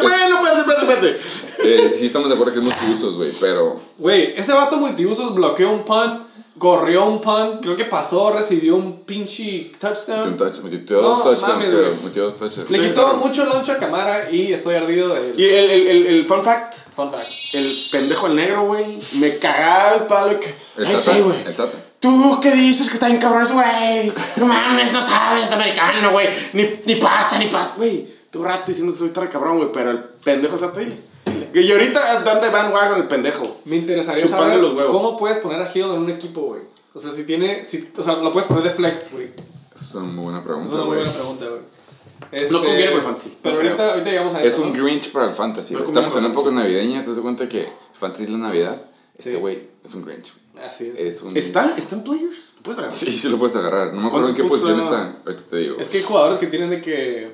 Bueno, 0.03 0.17
espérate, 0.17 0.61
espérate, 0.61 0.81
espérate. 0.93 1.17
Eh, 1.65 1.89
sí 1.89 2.07
estamos 2.07 2.29
de 2.29 2.35
acuerdo 2.35 2.53
que 2.53 2.59
es 2.59 2.65
multiusos, 2.65 3.17
güey, 3.17 3.31
pero... 3.41 3.81
Güey, 3.99 4.35
ese 4.37 4.53
vato 4.53 4.79
multiusos 4.79 5.33
bloqueó 5.33 5.71
un 5.71 5.85
punt, 5.85 6.21
corrió 6.59 7.05
un 7.07 7.21
punt, 7.21 7.61
creo 7.63 7.77
que 7.77 7.85
pasó, 7.87 8.33
recibió 8.33 8.77
un 8.77 9.01
pinche 9.05 9.73
touchdown. 9.81 10.37
touch, 10.37 10.59
metió 10.61 11.01
dos 11.01 11.19
No, 11.19 11.25
touchdowns, 11.25 11.67
creo. 11.67 11.95
Metió 12.05 12.25
dos 12.25 12.37
touchdowns. 12.37 12.71
Le 12.71 12.79
Sí, 12.79 12.85
quitó 12.89 13.03
claro. 13.05 13.19
mucho 13.19 13.45
loncho 13.47 13.73
a 13.73 13.79
Camara 13.79 14.31
y 14.31 14.53
estoy 14.53 14.75
ardido 14.77 15.15
de 15.15 15.35
Y 15.37 15.45
el, 15.45 15.71
el, 15.71 15.87
el, 15.89 16.07
el 16.07 16.27
fun 16.27 16.43
fact. 16.43 16.75
Fun 16.95 17.11
fact. 17.11 17.27
El 17.55 17.77
pendejo 17.91 18.27
el 18.27 18.37
negro, 18.37 18.67
güey. 18.67 18.99
Me 19.15 19.39
cagaba 19.39 19.97
el 19.97 20.07
palo 20.07 20.39
que. 20.39 20.47
El 20.77 20.87
Ay, 20.87 20.95
Tata, 20.95 21.13
sí, 21.15 21.21
güey. 21.21 21.37
el 21.47 21.57
Tata. 21.57 21.79
¿Tú 22.01 22.39
qué 22.43 22.51
dices 22.53 22.89
que 22.89 22.95
está 22.95 23.07
bien 23.07 23.21
cabrón 23.21 23.43
ese 23.43 23.53
güey? 23.53 24.13
No 24.37 24.47
mames, 24.47 24.93
no 24.93 25.01
sabes, 25.01 25.51
americano, 25.53 26.11
güey. 26.13 26.29
Ni, 26.53 26.69
ni 26.87 26.97
pasa, 26.97 27.39
ni 27.39 27.47
pasa, 27.47 27.75
güey. 27.77 28.07
Tú 28.31 28.43
rato 28.43 28.65
diciendo 28.67 28.93
que 28.93 28.99
soy 28.99 29.09
estar 29.09 29.29
cabrón, 29.31 29.59
güey, 29.59 29.71
pero 29.73 29.91
el 29.93 29.99
pendejo 29.99 30.57
está 30.57 30.71
dile. 30.73 30.91
dile. 30.91 31.12
Y 31.55 31.71
ahorita 31.73 32.23
dan 32.25 32.41
de 32.41 32.49
bandwagon 32.49 33.01
el 33.01 33.09
pendejo. 33.09 33.57
Me 33.67 33.77
interesaría 33.77 34.23
Chupando 34.25 34.47
saber 34.47 34.61
los 34.61 34.75
huevos. 34.75 34.93
cómo 34.93 35.17
puedes 35.19 35.39
poner 35.39 35.61
a 35.61 35.71
Hill 35.73 35.83
en 35.85 35.91
un 35.99 36.11
equipo, 36.11 36.43
güey. 36.43 36.63
O 36.95 36.99
sea, 36.99 37.11
si 37.11 37.25
tiene, 37.25 37.65
si, 37.65 37.91
o 37.97 38.03
sea, 38.03 38.17
lo 38.17 38.33
puedes 38.33 38.49
poner 38.49 38.65
de 38.65 38.71
flex, 38.71 39.13
güey. 39.13 39.29
Es 39.75 39.95
una 39.95 40.05
muy 40.07 40.25
buena 40.25 40.39
Es 40.41 40.45
pregunta, 40.45 40.75
una 40.75 40.85
muy 40.85 40.97
buena 40.97 41.11
pregunta, 41.13 41.47
güey. 41.49 41.61
No 41.61 42.39
Este, 42.39 42.55
conviene 42.55 42.85
para 42.85 42.97
el 42.97 43.03
fantasy, 43.03 43.39
Pero 43.43 43.55
no 43.57 43.63
ahorita, 43.63 43.91
ahorita 43.91 44.11
llegamos 44.11 44.35
a 44.35 44.43
Es 44.43 44.55
eso. 44.55 44.63
un 44.63 44.73
¿no? 44.77 44.85
Grinch 44.85 45.11
para 45.13 45.27
el 45.27 45.33
fantasy. 45.35 45.75
No 45.75 45.85
Estamos 45.85 46.17
en 46.17 46.25
épocas 46.27 46.53
navideñas, 46.53 47.05
te 47.05 47.11
das 47.11 47.21
cuenta 47.21 47.49
que 47.49 47.69
fantasy 47.99 48.25
es 48.25 48.31
la 48.31 48.39
Navidad. 48.39 48.77
Este 49.19 49.33
Sí. 49.33 49.37
güey 49.39 49.59
es 49.85 49.95
un 49.95 50.05
Grinch. 50.05 50.33
Así 50.67 50.87
es. 50.89 50.99
Es 51.01 51.23
un... 51.23 51.37
¿Está? 51.37 51.75
¿Está 51.77 51.97
en 51.97 52.05
players? 52.05 52.37
¿Lo 52.57 52.63
puedes 52.63 52.79
agarrar? 52.79 52.97
Sí, 52.99 53.19
sí 53.19 53.29
lo 53.29 53.39
puedes 53.39 53.57
agarrar. 53.57 53.93
No 53.93 54.01
me 54.03 54.07
acuerdo 54.09 54.29
en 54.29 54.35
qué 54.35 54.43
¿Cuántos 54.43 54.61
posición 54.71 54.81
está. 54.81 55.17
Ahorita 55.27 55.43
te 55.51 55.57
digo. 55.57 55.77
Es 55.81 55.89
que 55.89 55.99
hay 55.99 56.05
jugadores 56.05 56.39
que 56.39 56.47
tienen 56.47 56.71
de 56.71 56.81
que 56.81 57.31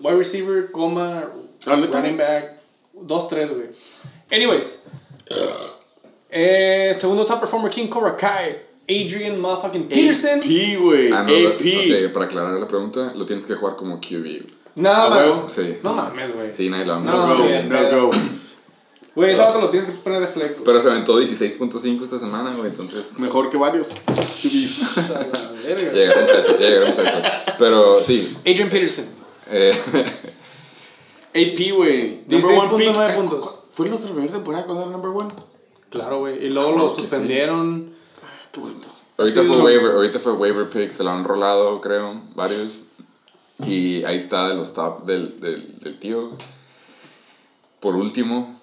wide 0.00 0.16
receiver, 0.16 0.70
coma, 0.72 1.24
¿Ah, 1.66 1.76
running 1.92 2.16
back, 2.16 2.61
dos, 3.06 3.28
tres, 3.28 3.50
güey. 3.54 3.68
Anyways. 4.30 4.78
Eh, 6.30 6.92
segundo 6.98 7.24
top 7.26 7.40
performer, 7.40 7.70
King 7.70 7.88
Cobra 7.88 8.16
Kai, 8.16 8.56
Adrian 8.88 9.38
motherfucking 9.40 9.84
Peterson. 9.88 10.38
AP, 10.38 10.80
güey. 10.80 11.12
Ah, 11.12 11.22
no, 11.22 11.32
AP. 11.34 12.06
ok, 12.06 12.12
para 12.12 12.24
aclarar 12.26 12.52
la 12.58 12.66
pregunta, 12.68 13.12
lo 13.16 13.26
tienes 13.26 13.44
que 13.46 13.54
jugar 13.54 13.76
como 13.76 14.00
QB. 14.00 14.40
Nada 14.76 15.06
¿A 15.06 15.10
más. 15.10 15.44
Sí. 15.54 15.76
No 15.82 15.92
mames, 15.92 16.34
güey. 16.34 16.52
Sí, 16.52 16.70
nadie 16.70 16.86
lo 16.86 16.94
va 16.94 16.98
a 16.98 17.02
No, 17.02 17.26
No, 17.26 17.36
go, 17.36 17.44
bien, 17.44 17.68
no, 17.68 18.06
go. 18.06 18.10
Güey, 19.14 19.30
ese 19.30 19.42
otro 19.42 19.60
lo 19.60 19.68
tienes 19.68 19.90
que 19.90 19.96
poner 19.98 20.20
de 20.20 20.26
flex. 20.26 20.60
Pero 20.64 20.80
se 20.80 20.88
aventó 20.88 21.20
16.5 21.20 22.02
esta 22.02 22.18
semana, 22.18 22.54
güey, 22.56 22.68
entonces... 22.70 23.18
Mejor 23.18 23.50
que 23.50 23.58
varios. 23.58 23.88
Llegaremos 24.42 26.30
a 26.30 26.38
eso, 26.38 26.58
llegaremos 26.58 26.98
a 26.98 27.02
eso. 27.02 27.22
Pero 27.58 28.02
sí, 28.02 28.38
Adrian 28.46 28.70
Peterson. 28.70 29.04
eh, 29.50 29.72
AP, 31.34 31.72
güey. 31.76 32.24
Number 32.28 32.50
one 32.58 32.76
pick. 32.78 32.88
16.9 32.94 33.14
puntos. 33.16 33.58
¿Fue 33.72 33.88
la 33.88 33.96
otra 33.96 34.10
primera 34.10 34.32
temporada 34.32 34.64
cuando 34.64 34.82
era 34.84 34.92
number 34.92 35.10
one? 35.10 35.30
Claro, 35.90 36.18
güey. 36.20 36.44
Y 36.44 36.48
luego 36.50 36.72
lo 36.76 36.90
suspendieron. 36.90 37.90
Qué 38.52 38.60
bonito. 38.60 38.88
ahorita 39.18 39.40
Sí, 39.42 39.46
fue 39.48 39.56
no. 39.56 39.64
waiver, 39.64 39.90
ahorita 39.92 40.18
fue 40.18 40.32
waiver 40.34 40.68
pick, 40.68 40.90
se 40.90 41.04
lo 41.04 41.10
han 41.10 41.24
rolado, 41.24 41.80
creo, 41.80 42.20
varios. 42.34 42.76
Y 43.66 44.02
ahí 44.04 44.16
está 44.16 44.48
de 44.48 44.54
los 44.56 44.74
top 44.74 45.04
del, 45.04 45.40
del, 45.40 45.78
del 45.78 45.98
tío. 45.98 46.30
Por 47.80 47.96
último, 47.96 48.58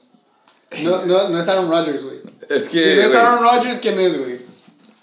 No, 0.84 1.06
no, 1.06 1.30
no 1.30 1.40
es 1.40 1.48
Aaron 1.48 1.70
Rodgers, 1.70 2.04
güey. 2.04 2.18
es 2.50 2.70
que. 2.70 2.80
Si 2.80 2.96
no 3.00 3.04
es 3.04 3.16
Aaron 3.16 3.44
Rodgers, 3.44 3.80
¿quién 3.80 4.00
es, 4.00 4.18
güey? 4.20 4.38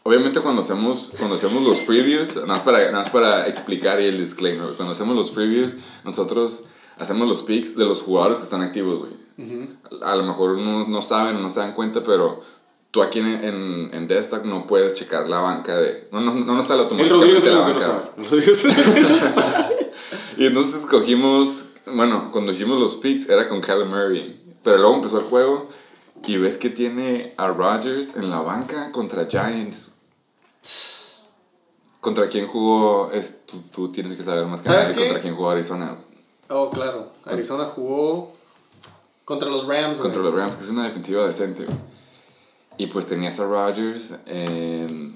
Obviamente 0.05 0.39
cuando 0.41 0.61
hacemos, 0.61 1.13
cuando 1.19 1.35
hacemos 1.35 1.65
los 1.65 1.79
previews, 1.79 2.37
nada 2.37 2.47
más, 2.47 2.63
para, 2.63 2.79
nada 2.79 2.99
más 2.99 3.11
para 3.11 3.49
explicar 3.49 4.01
y 4.01 4.07
el 4.07 4.19
disclaimer, 4.19 4.69
cuando 4.77 4.93
hacemos 4.95 5.17
los 5.17 5.33
previews, 5.33 5.79
nosotros 6.05 6.61
hacemos 6.99 7.29
los 7.29 7.43
picks 7.43 7.77
de 7.77 7.85
los 7.85 8.01
jugadores 8.01 8.39
que 8.39 8.45
están 8.45 8.63
activos, 8.63 8.99
güey. 8.99 9.13
a, 9.39 9.77
a 10.03 10.17
lo 10.17 10.23
mejor 10.23 10.59
no, 10.59 10.87
no 10.87 11.03
saben, 11.03 11.43
no 11.43 11.51
se 11.51 11.61
dan 11.61 11.73
cuenta, 11.73 12.03
pero 12.03 12.41
tú 12.91 13.03
aquí 13.03 13.19
en, 13.19 13.27
en, 13.27 13.91
en 13.93 14.09
no 14.45 14.67
puedes 14.67 14.95
checar 14.95 15.29
la 15.29 15.41
banca 15.41 15.77
de... 15.77 16.09
No, 16.13 16.21
no, 16.21 16.33
no 16.33 16.63
Rodríguez 17.11 17.45
la 17.45 17.61
banca. 17.61 18.03
El 18.17 18.25
Rodríguez 18.25 18.65
no 18.65 19.09
lo 19.09 19.19
sabe. 19.19 19.77
Y 20.39 20.47
entonces 20.47 20.87
cogimos, 20.87 21.73
bueno, 21.95 22.31
cuando 22.33 22.53
hicimos 22.53 22.79
los 22.81 22.97
picks 22.97 23.29
era 23.29 23.49
con 23.49 23.61
Kyler 23.61 23.87
Murray, 23.87 24.39
pero 24.63 24.79
luego 24.79 24.95
empezó 24.95 25.19
el 25.19 25.25
juego 25.25 25.69
y 26.27 26.37
ves 26.39 26.57
que 26.57 26.71
tiene 26.71 27.33
a 27.37 27.49
Rodgers 27.49 28.17
en 28.17 28.31
la 28.31 28.41
banca 28.41 28.91
contra 28.93 29.27
Giants. 29.27 29.93
¿Contra 32.01 32.29
quién 32.29 32.47
jugó? 32.47 33.11
Es, 33.13 33.47
tú, 33.47 33.63
tú 33.75 33.93
tienes 33.93 34.13
que 34.17 34.23
saber 34.23 34.47
más 34.47 34.61
que 34.61 34.71
¿Sabes 34.71 34.89
nadie 34.89 35.03
contra 35.03 35.21
quién 35.21 35.35
jugó 35.35 35.51
Arizona. 35.51 35.97
Oh, 36.49 36.71
claro. 36.71 37.09
Arizona 37.27 37.65
jugó 37.65 38.33
contra 39.25 39.49
los 39.49 39.67
Rams, 39.67 39.99
güey. 39.99 40.03
Contra 40.11 40.23
los 40.23 40.35
Rams, 40.35 40.57
que 40.57 40.65
es 40.65 40.71
una 40.71 40.85
defensiva 40.85 41.27
decente. 41.27 41.65
güey. 41.65 41.77
Y 42.79 42.87
pues 42.89 43.07
tenías 43.07 43.41
a 43.41 43.45
Rodgers 43.45 44.13
en... 44.27 45.15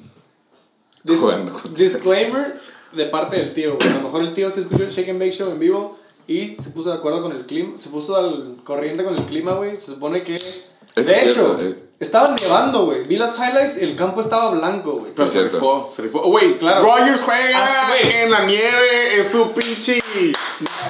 Dis- 1.05 1.19
jugando 1.19 1.59
disclaimer 1.77 2.55
de 2.93 3.07
parte 3.07 3.37
del 3.37 3.53
tío, 3.55 3.77
güey. 3.77 3.89
A 3.89 3.95
lo 3.97 4.03
mejor 4.03 4.23
el 4.23 4.35
tío 4.35 4.51
se 4.51 4.61
escuchó 4.61 4.83
el 4.85 4.91
Shake 4.91 5.11
and 5.11 5.19
Bake 5.19 5.33
Show 5.33 5.51
en 5.51 5.59
vivo 5.59 5.97
y 6.27 6.57
se 6.61 6.71
puso 6.71 6.91
de 6.91 6.97
acuerdo 6.97 7.23
con 7.23 7.33
el 7.33 7.45
clima, 7.47 7.79
se 7.79 7.89
puso 7.89 8.17
al 8.17 8.57
corriente 8.65 9.05
con 9.05 9.17
el 9.17 9.25
clima, 9.25 9.53
güey. 9.53 9.77
Se 9.77 9.87
supone 9.93 10.23
que. 10.23 10.35
Es 10.35 10.67
de 10.95 11.03
cierto, 11.05 11.57
hecho, 11.57 11.61
eh. 11.63 11.90
Estaba 12.01 12.35
nevando, 12.41 12.87
güey. 12.87 13.05
Vi 13.05 13.17
las 13.17 13.35
highlights 13.37 13.77
y 13.81 13.85
el 13.85 13.95
campo 13.95 14.21
estaba 14.21 14.51
blanco, 14.51 14.93
güey. 14.95 15.13
Pero 15.15 15.29
se 15.29 15.43
rifó, 15.45 15.93
se 15.95 16.03
rifó. 16.03 16.23
Güey, 16.23 16.59
Claro. 16.59 16.83
Rogers 16.83 17.21
juega 17.21 17.59
Ah, 17.59 17.93
en 18.03 18.31
la 18.31 18.45
nieve, 18.47 19.17
es 19.19 19.29
su 19.31 19.53
pinche. 19.53 20.01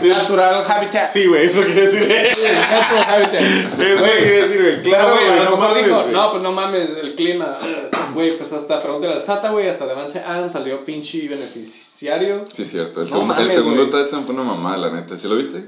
Natural 0.03 0.55
habitat. 0.69 1.13
Sí, 1.13 1.27
güey, 1.27 1.45
eso 1.45 1.61
quiere 1.63 1.81
decir. 1.87 2.09
Natural 2.09 3.05
habitat. 3.09 3.41
Eso 3.41 4.05
quiere 4.05 4.43
decir, 4.43 4.61
güey. 4.63 4.83
Claro, 4.83 5.15
güey, 5.17 5.45
no 5.45 5.57
mames. 5.57 5.85
dijo, 5.87 6.05
no, 6.13 6.31
pues 6.31 6.43
no 6.43 6.53
mames, 6.53 6.91
el 7.03 7.15
clima. 7.15 7.59
Güey, 8.13 8.37
pues 8.37 8.53
hasta 8.53 8.81
pregúntale 8.81 9.15
al 9.15 9.21
Sata, 9.23 9.51
güey, 9.53 9.69
hasta 9.69 9.87
Devante 9.87 10.19
Adams 10.19 10.53
salió 10.53 10.85
pinche 10.85 11.29
beneficiario. 11.29 12.45
Sí, 12.53 12.65
cierto. 12.65 13.03
El, 13.03 13.09
No 13.09 13.21
segundo, 13.21 13.41
el 13.41 13.49
segundo 13.49 13.89
touchdown 13.89 14.27
fue 14.27 14.35
una 14.35 14.43
mamada, 14.43 14.77
la 14.79 14.91
neta. 14.91 15.17
¿Sí 15.17 15.29
lo 15.29 15.37
viste? 15.37 15.63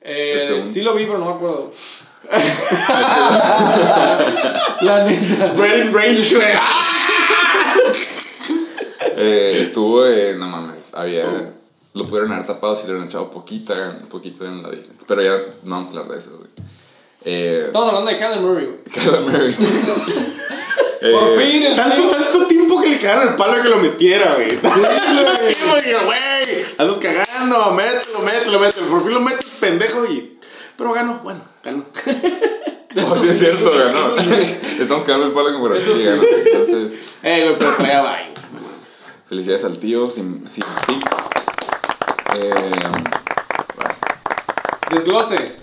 Eh, 0.00 0.58
sí 0.60 0.80
lo 0.80 0.92
vi, 0.94 1.06
pero 1.06 1.18
no 1.18 1.26
me 1.26 1.30
acuerdo. 1.32 1.70
La 4.82 5.04
neta. 5.04 5.52
Brain 5.56 5.92
range, 5.92 6.34
güey. 6.34 6.48
Eh, 9.16 9.58
estuvo, 9.60 10.06
eh, 10.06 10.34
no 10.38 10.46
mames, 10.48 10.92
había... 10.94 11.24
Lo 11.94 12.06
pudieron 12.06 12.32
haber 12.32 12.46
tapado 12.46 12.74
si 12.74 12.82
le 12.84 12.88
hubieran 12.92 13.06
echado 13.08 13.30
poquita, 13.30 13.74
poquito 14.10 14.46
en 14.46 14.62
la 14.62 14.70
defensa. 14.70 15.04
Pero 15.06 15.20
ya 15.22 15.34
no 15.64 15.76
vamos 15.76 15.94
a 15.94 15.98
hablar 16.00 16.12
de 16.12 16.18
eso, 16.18 16.30
güey. 16.38 16.48
Eh, 17.24 17.64
Estamos 17.66 17.88
hablando 17.90 18.10
de 18.10 18.16
Kyler 18.16 18.40
Murray, 18.40 18.64
güey. 18.64 18.82
Kyler 18.84 19.20
Murray. 19.20 19.54
Por 21.02 21.04
Eh, 21.04 21.34
fin 21.50 21.62
el 21.64 21.76
Tanto, 21.76 21.96
tío- 21.96 22.08
tanto 22.08 22.46
tiempo 22.46 22.80
que 22.80 22.88
le 22.88 22.98
cagaron 22.98 23.28
el 23.28 23.34
palo 23.34 23.60
que 23.62 23.68
lo 23.68 23.76
metiera, 23.78 24.34
güey. 24.36 24.56
Tanto 24.56 24.88
tiempo 24.88 25.74
que, 25.84 25.94
güey, 26.04 26.64
andas 26.78 26.96
cagando, 26.96 27.72
mételo, 27.72 28.20
mételo, 28.20 28.58
mételo. 28.60 28.88
Por 28.88 29.02
fin 29.02 29.12
lo 29.14 29.20
metes, 29.20 29.44
pendejo, 29.60 30.04
y. 30.06 30.31
Pero 30.82 30.94
ganó, 30.94 31.20
bueno, 31.22 31.40
ganó. 31.62 31.84
No, 32.94 33.16
sí 33.22 33.28
es 33.28 33.38
cierto, 33.38 33.70
ganó. 33.70 34.16
Estamos 34.80 35.04
quedando 35.04 35.26
el 35.26 35.32
palo 35.32 35.52
como 35.52 35.60
por 35.68 35.72
así 35.76 35.84
sí. 35.96 36.04
ganó. 36.04 36.20
Entonces, 36.22 36.94
Eh, 37.22 37.44
güey, 37.44 37.56
pero 37.56 37.70
va, 37.78 38.00
güey. 38.02 38.34
felicidades 39.28 39.64
al 39.64 39.78
tío 39.78 40.10
sin, 40.10 40.46
sin 40.48 40.64
picks. 40.88 41.12
Eh, 42.34 42.52
vas. 43.78 43.96
Desglose. 44.90 45.56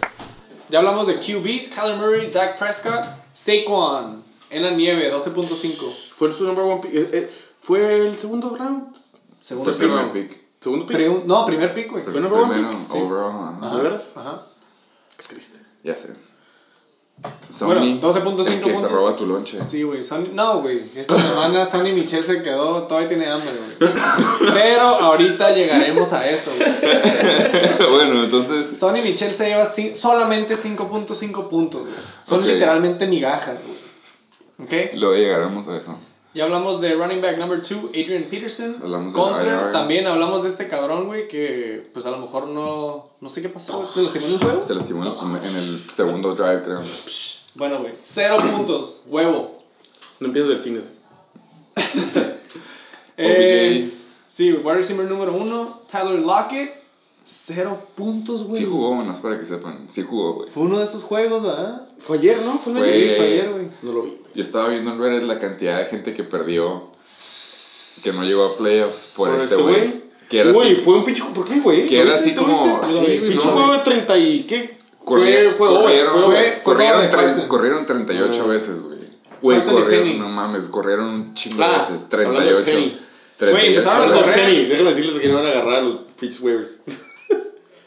Ya 0.69 0.79
hablamos 0.79 1.05
de 1.07 1.15
QBs, 1.15 1.67
Kyler 1.75 1.97
Murray, 1.97 2.31
Dak 2.31 2.57
Prescott, 2.57 3.05
Saquon. 3.33 4.23
En 4.49 4.63
la 4.63 4.71
nieve, 4.71 5.13
12.5. 5.13 6.13
Fue 6.17 6.31
su 6.31 6.45
number 6.45 6.63
one 6.63 6.81
pick. 6.81 6.95
eh, 6.95 7.09
eh, 7.13 7.31
fue 7.61 8.07
el 8.07 8.15
segundo 8.15 8.55
round. 8.55 8.95
Segundo 9.41 9.71
Fue 9.71 9.85
el 9.85 9.89
pick. 9.91 10.13
primer 10.13 10.29
pick. 10.29 10.41
Segundo 10.61 10.85
pick. 10.87 10.95
Pre- 10.97 11.23
no, 11.25 11.45
primer 11.45 11.73
pick, 11.75 11.91
güey. 11.91 12.03
Fue 12.05 12.21
number 12.21 12.39
one 12.39 12.53
Primero, 12.53 12.71
pick. 12.71 12.91
Sí. 12.91 12.97
overall, 13.03 13.55
ajá. 13.61 13.75
¿De 13.77 13.83
veras? 13.83 14.09
Ajá. 14.15 14.41
Triste. 15.27 15.59
Ya 15.83 15.95
sé. 15.95 16.09
Sony, 17.49 17.67
Bueno, 17.67 17.81
12.5 17.99 18.47
el 18.47 18.61
que 18.61 18.75
se 18.75 18.87
roba 18.87 19.15
tu 19.15 19.25
lonche. 19.25 19.57
Sí, 19.63 19.83
güey. 19.83 19.99
No, 20.33 20.61
güey. 20.61 20.79
Esta 20.95 21.19
semana 21.19 21.65
Sonny 21.65 21.91
Michel 21.91 22.23
se 22.23 22.41
quedó, 22.43 22.83
todavía 22.83 23.09
tiene 23.09 23.27
hambre, 23.27 23.51
güey. 23.77 23.91
Pero 24.53 24.81
ahorita 24.81 25.53
llegaremos 25.53 26.13
a 26.13 26.29
eso, 26.29 26.51
güey. 26.55 27.91
bueno, 27.91 28.23
entonces, 28.23 28.77
Sonny 28.77 29.01
Michel 29.01 29.33
se 29.33 29.47
lleva 29.47 29.65
solamente 29.65 30.55
5.5 30.55 31.49
puntos, 31.49 31.81
güey. 31.81 31.93
Son 32.23 32.45
literalmente 32.45 33.07
migajas, 33.07 33.57
güey. 33.65 33.89
¿Ok? 34.61 34.93
luego 34.95 35.15
llegaremos 35.15 35.67
a 35.67 35.77
eso. 35.77 35.95
Ya 36.33 36.43
hablamos 36.43 36.79
de 36.79 36.93
running 36.93 37.21
back 37.21 37.39
number 37.39 37.59
2, 37.59 37.89
Adrian 37.89 38.23
Peterson. 38.23 38.77
Hablamos 38.81 39.13
Contra, 39.13 39.43
IR. 39.43 39.71
también 39.71 40.05
hablamos 40.05 40.43
de 40.43 40.49
este 40.49 40.67
cabrón, 40.67 41.07
güey, 41.07 41.27
que 41.27 41.89
pues 41.91 42.05
a 42.05 42.11
lo 42.11 42.17
mejor 42.19 42.47
no. 42.47 43.07
No 43.19 43.29
sé 43.29 43.41
qué 43.41 43.49
pasó, 43.49 43.77
güey. 43.77 43.87
¿Se 43.87 44.01
lastimó 44.03 44.25
en 44.27 44.33
el 44.33 44.39
juego? 44.39 44.65
Se 44.65 44.75
lastimó 44.75 45.03
en 45.03 45.35
en 45.37 45.55
el 45.55 45.91
segundo 45.91 46.35
drive, 46.35 46.61
creo. 46.63 46.79
Bueno, 47.55 47.79
güey. 47.79 47.93
Cero 47.99 48.37
puntos. 48.37 49.01
Huevo. 49.07 49.59
No 50.19 50.27
empiezas 50.27 50.49
delfines. 50.49 50.83
Eh, 53.21 53.91
sí, 54.29 54.53
wide 54.53 54.75
receiver 54.75 55.05
número 55.05 55.33
1, 55.33 55.81
Tyler 55.91 56.19
Lockett. 56.19 56.73
Cero 57.31 57.79
puntos, 57.95 58.45
güey. 58.47 58.61
Sí 58.63 58.67
jugó, 58.69 58.95
más 58.95 59.19
para 59.19 59.37
que 59.37 59.45
sepan. 59.45 59.87
Sí 59.87 60.03
jugó, 60.07 60.33
güey. 60.33 60.49
Fue 60.49 60.63
uno 60.63 60.79
de 60.79 60.85
esos 60.85 61.03
juegos, 61.03 61.43
¿verdad? 61.43 61.85
Fue 61.99 62.17
ayer, 62.17 62.35
¿no? 62.43 62.53
Fue 62.53 62.73
Fue- 62.73 62.81
Sí, 62.83 63.11
fue 63.15 63.25
ayer, 63.25 63.51
güey. 63.51 63.67
No 63.83 63.91
lo 63.91 64.03
vi. 64.03 64.17
Yo 64.33 64.41
estaba 64.41 64.67
viendo 64.69 64.91
en 64.93 64.99
Reddit 64.99 65.23
la 65.23 65.37
cantidad 65.37 65.77
de 65.77 65.85
gente 65.85 66.13
que 66.13 66.23
perdió, 66.23 66.83
que 68.03 68.11
no 68.13 68.23
llegó 68.23 68.45
a 68.45 68.57
playoffs 68.57 69.13
por, 69.15 69.29
este 69.29 69.55
güey. 69.57 70.09
Era 70.31 70.51
Güey, 70.51 70.73
así, 70.73 70.81
fue 70.81 70.95
un 70.95 71.03
pinche. 71.03 71.23
¿Por 71.33 71.45
qué, 71.47 71.59
güey? 71.59 71.85
Que 71.87 71.97
¿Lo 71.97 72.03
era 72.03 72.15
así 72.15 72.33
¿Lo 72.33 72.41
como- 72.43 72.81
sí, 72.87 73.19
pinche 73.27 73.45
no, 73.45 73.51
juego 73.53 73.73
de 73.73 73.79
30 73.79 74.17
y. 74.17 74.43
¿Qué? 74.43 74.77
corrieron, 75.03 75.53
Fue, 75.53 75.67
fue 75.67 75.77
over, 75.77 75.81
corrieron, 75.85 76.11
fue 76.13 76.23
over. 76.23 76.53
fue- 76.53 76.63
corrieron, 76.63 77.09
Carson. 77.09 77.47
corrieron 77.47 77.85
38 77.85 78.41
Ah. 78.43 78.47
veces, 78.47 78.81
güey. 78.81 78.99
Güey, 79.41 79.59
corrieron, 79.65 80.19
no 80.19 80.29
mames, 80.29 80.65
corrieron 80.65 81.05
un 81.05 81.33
chingo 81.33 81.57
de 81.57 81.63
Ah, 81.63 81.77
veces. 81.79 82.05
hablando 82.11 82.39
de 82.41 82.45
38. 82.47 82.65
Penny. 82.67 82.99
38 83.37 83.51
Güey, 83.51 83.67
empezaron 83.67 84.07
a 84.07 84.15
correr. 84.21 84.67
Déjame 84.67 84.89
decirles 84.89 85.15
que 85.15 85.27
no 85.29 85.35
van 85.35 85.45
a 85.45 85.49
agarrar 85.49 85.75
a 85.75 85.81
los 85.81 85.95
pinches 86.19 86.41
waivers. 86.41 86.71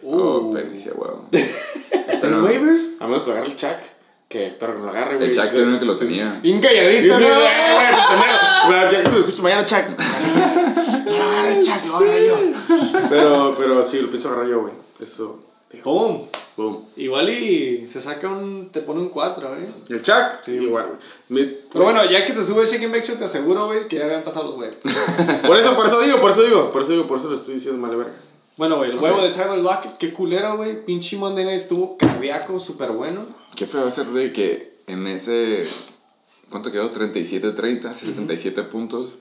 Oh, 0.05 0.50
Penny, 0.53 0.76
sí, 0.76 0.88
huevo. 0.94 1.24
¿En 2.22 2.42
waivers? 2.44 2.92
A 3.00 3.07
menos 3.07 3.22
que 3.22 3.28
lo 3.28 3.32
agarre 3.36 3.50
el 3.50 3.57
Chuck. 3.57 3.70
Que 4.28 4.46
espero 4.46 4.72
que 4.74 4.78
no 4.80 4.86
lo 4.86 4.90
agarre, 4.92 5.16
güey. 5.16 5.28
El 5.28 5.34
Chuck 5.36 5.44
Sí, 5.46 5.59
era 5.59 5.68
el 5.70 5.78
que 5.78 5.84
lo 5.84 5.94
sí, 5.94 6.07
sí. 6.07 6.11
tenía. 6.16 6.40
Bien 6.42 6.61
Sí, 6.62 6.66
calladito, 6.68 7.14
sí, 7.18 7.24
¿no? 7.24 7.28
güey, 7.28 8.88
güey, 8.90 9.03
pues. 9.05 9.38
Güey, 9.38 9.42
mañana, 9.42 9.66
Chuck. 9.66 9.78
No 11.05 11.18
lo 11.18 11.24
agarres, 11.24 11.66
Chuck, 11.66 11.86
lo 11.88 11.96
agarré 11.96 12.26
yo. 12.26 12.38
Pero, 13.11 13.55
pero 13.57 13.86
sí, 13.86 14.00
lo 14.00 14.09
pienso 14.11 14.28
agarrar 14.28 14.48
yo, 14.48 14.61
güey. 14.62 14.72
Eso. 15.00 15.38
Boom. 15.84 16.26
Boom. 16.57 16.84
Igual 16.96 17.30
y 17.30 17.86
se 17.90 18.00
saca 18.03 18.28
un. 18.28 18.68
Te 18.70 18.80
pone 18.80 19.00
un 19.00 19.09
4, 19.09 19.57
¿eh? 19.57 19.68
Y 19.88 19.92
el 19.94 20.03
Chuck, 20.03 20.48
igual, 20.48 20.86
güey. 20.86 21.44
Me- 21.46 21.53
Pero 21.72 21.84
bueno, 21.84 22.05
ya 22.05 22.24
que 22.24 22.32
se 22.32 22.44
sube 22.44 22.62
el 22.62 22.68
Shake 22.68 22.84
and 22.84 22.92
Bake 22.94 23.07
Show, 23.07 23.16
te 23.16 23.24
aseguro, 23.24 23.66
güey, 23.66 23.88
que 23.88 23.96
ya 23.96 24.05
habían 24.05 24.22
pasado 24.22 24.44
los 24.46 24.55
huevos. 24.57 24.76
Por 25.46 25.57
eso, 25.57 25.74
por 25.76 25.86
eso 25.86 26.00
digo, 26.03 26.18
por 26.20 26.30
eso 26.30 26.42
digo, 26.42 26.70
por 26.72 26.82
eso 26.82 26.92
digo, 26.92 27.07
por 27.07 27.18
eso 27.18 27.28
lo 27.28 27.34
estoy 27.36 27.55
diciendo 27.55 27.80
mal, 27.80 27.96
verga. 27.96 28.12
Bueno, 28.57 28.76
güey, 28.76 28.90
el 28.90 28.98
huevo 28.98 29.22
de 29.22 29.30
Tyler 29.30 29.59
Lockett, 29.59 29.96
qué 29.98 30.12
culero, 30.12 30.57
güey. 30.57 30.84
Pinche 30.84 31.16
Monday 31.16 31.44
Night 31.44 31.62
estuvo 31.62 31.96
cardíaco, 31.96 32.61
súper 32.61 32.90
bueno. 32.92 33.24
Qué 33.57 33.66
feo 33.66 33.86
hacer 33.86 34.07
de 34.07 34.32
que 34.32 34.72
en 34.86 35.07
ese. 35.07 35.66
¿Cuánto 36.50 36.70
quedó? 36.70 36.92
37-30, 36.92 37.92
67 37.92 38.62
puntos. 38.64 39.14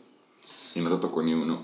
Y 0.75 0.81
no 0.81 0.89
te 0.89 0.97
tocó 1.01 1.21
ni 1.23 1.33
uno. 1.33 1.61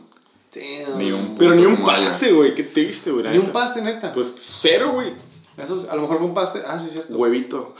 Damn. 0.55 0.97
Ni 0.97 1.11
un 1.11 1.35
Pero 1.37 1.55
ni 1.55 1.65
un 1.65 1.77
pase, 1.83 2.31
güey, 2.31 2.55
qué 2.55 2.63
triste, 2.63 3.11
güey. 3.11 3.27
Ni 3.29 3.37
un 3.37 3.51
pase, 3.51 3.81
neta. 3.81 4.13
Pues 4.13 4.27
cero, 4.39 4.91
güey. 4.93 5.11
Eso, 5.57 5.75
es- 5.75 5.89
a 5.89 5.95
lo 5.95 6.03
mejor 6.03 6.17
fue 6.19 6.27
un 6.27 6.33
pase. 6.33 6.63
Ah, 6.65 6.79
sí, 6.79 6.85
es 6.85 6.91
cierto. 6.93 7.17
Huevito. 7.17 7.73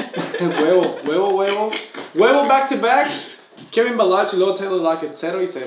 huevo, 0.62 0.96
huevo, 1.08 1.28
huevo. 1.30 1.70
Huevo 2.14 2.46
back 2.46 2.68
to 2.68 2.78
back. 2.78 3.08
Kevin 3.70 3.96
Balach 3.96 4.32
y 4.34 4.36
luego 4.36 4.54
Taylor 4.54 4.80
Lockett, 4.80 5.12
0 5.16 5.42
y 5.42 5.46
0. 5.46 5.66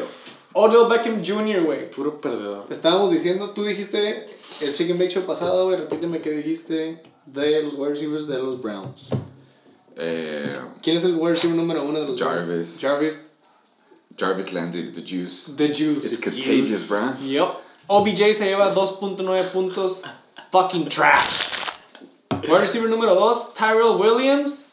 Odell 0.57 0.87
Beckham 0.87 1.21
Jr., 1.21 1.65
güey. 1.65 1.89
Puro 1.91 2.21
perdedor. 2.21 2.65
Estábamos 2.69 3.11
diciendo, 3.11 3.49
tú 3.49 3.63
dijiste 3.63 4.25
el 4.61 4.73
Chicken 4.73 4.97
Bake 4.97 5.11
Show 5.11 5.23
pasado, 5.25 5.65
güey. 5.65 5.77
Repíteme 5.77 6.19
qué 6.19 6.31
dijiste 6.31 7.03
de 7.25 7.63
los 7.63 7.73
wide 7.73 7.89
receivers 7.89 8.25
de 8.25 8.37
los 8.37 8.61
Browns. 8.61 9.09
Eh, 9.97 10.57
¿Quién 10.81 10.95
es 10.95 11.03
el 11.03 11.15
wide 11.15 11.31
receiver 11.31 11.57
número 11.57 11.83
uno 11.83 11.99
de 11.99 12.07
los 12.07 12.17
Jarvis. 12.17 12.47
Browns? 12.47 12.79
Jarvis. 12.79 13.25
Jarvis 14.17 14.53
Landry, 14.53 14.91
The 14.93 15.01
Juice. 15.01 15.51
The 15.57 15.67
Juice. 15.67 16.05
It's 16.05 16.19
contagious, 16.19 16.87
bro. 16.87 17.01
Yep. 17.25 17.47
OBJ 17.87 18.33
se 18.33 18.45
lleva 18.45 18.73
2.9 18.73 19.51
puntos. 19.51 20.03
Fucking 20.51 20.87
trash. 20.87 21.51
Wide 22.43 22.59
receiver 22.61 22.89
número 22.89 23.13
2, 23.13 23.53
Tyrell 23.55 23.97
Williams. 23.99 24.64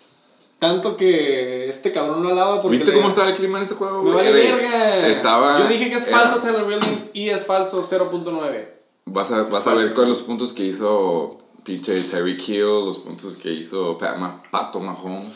Tanto 0.62 0.96
que 0.96 1.68
este 1.68 1.90
cabrón 1.90 2.22
no 2.22 2.28
alaba 2.28 2.62
porque. 2.62 2.76
¿Viste 2.76 2.92
le- 2.92 2.96
cómo 2.98 3.08
estaba 3.08 3.30
el 3.30 3.34
clima 3.34 3.58
en 3.58 3.64
ese 3.64 3.74
juego, 3.74 4.00
Me 4.04 4.12
vale 4.14 4.28
Era- 4.28 4.56
verga. 4.56 5.08
Estaba. 5.08 5.58
Yo 5.58 5.66
dije 5.66 5.90
que 5.90 5.96
es 5.96 6.06
era- 6.06 6.20
falso 6.20 6.36
Tyler 6.36 6.64
Williams 6.64 7.10
y 7.14 7.30
es 7.30 7.44
falso 7.44 7.82
0.9. 7.82 8.68
Vas 9.06 9.32
a, 9.32 9.42
vas 9.42 9.66
a 9.66 9.74
ver 9.74 9.92
con 9.92 10.08
los 10.08 10.20
puntos 10.20 10.52
que 10.52 10.62
hizo 10.62 11.36
pinche 11.64 11.92
Tyreek 12.00 12.48
Hill, 12.48 12.60
los 12.86 12.98
puntos 12.98 13.34
que 13.38 13.52
hizo 13.52 13.98
Pato 13.98 14.78
Mahomes. 14.78 15.34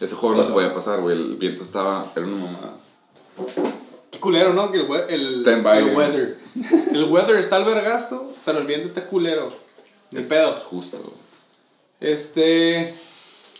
Ese 0.00 0.14
juego 0.14 0.36
no 0.36 0.44
se 0.44 0.52
podía 0.52 0.72
pasar, 0.72 1.00
güey. 1.00 1.16
El 1.16 1.34
viento 1.34 1.64
estaba. 1.64 2.06
Era 2.14 2.24
una 2.26 2.36
mamada. 2.36 2.72
Qué 4.12 4.20
culero, 4.20 4.52
¿no? 4.54 4.70
Que 4.70 4.82
el, 4.82 4.86
el, 5.08 5.40
Stand 5.40 5.64
by, 5.64 5.78
el 5.78 5.96
weather. 5.96 6.38
El 6.94 7.04
weather 7.06 7.34
está 7.36 7.56
al 7.56 7.64
vergasto, 7.64 8.24
pero 8.44 8.58
el 8.58 8.66
viento 8.68 8.86
está 8.86 9.04
culero. 9.06 9.48
Ni 10.12 10.20
Es 10.20 10.26
pedo. 10.26 10.48
Justo. 10.70 11.02
Este. 11.98 12.94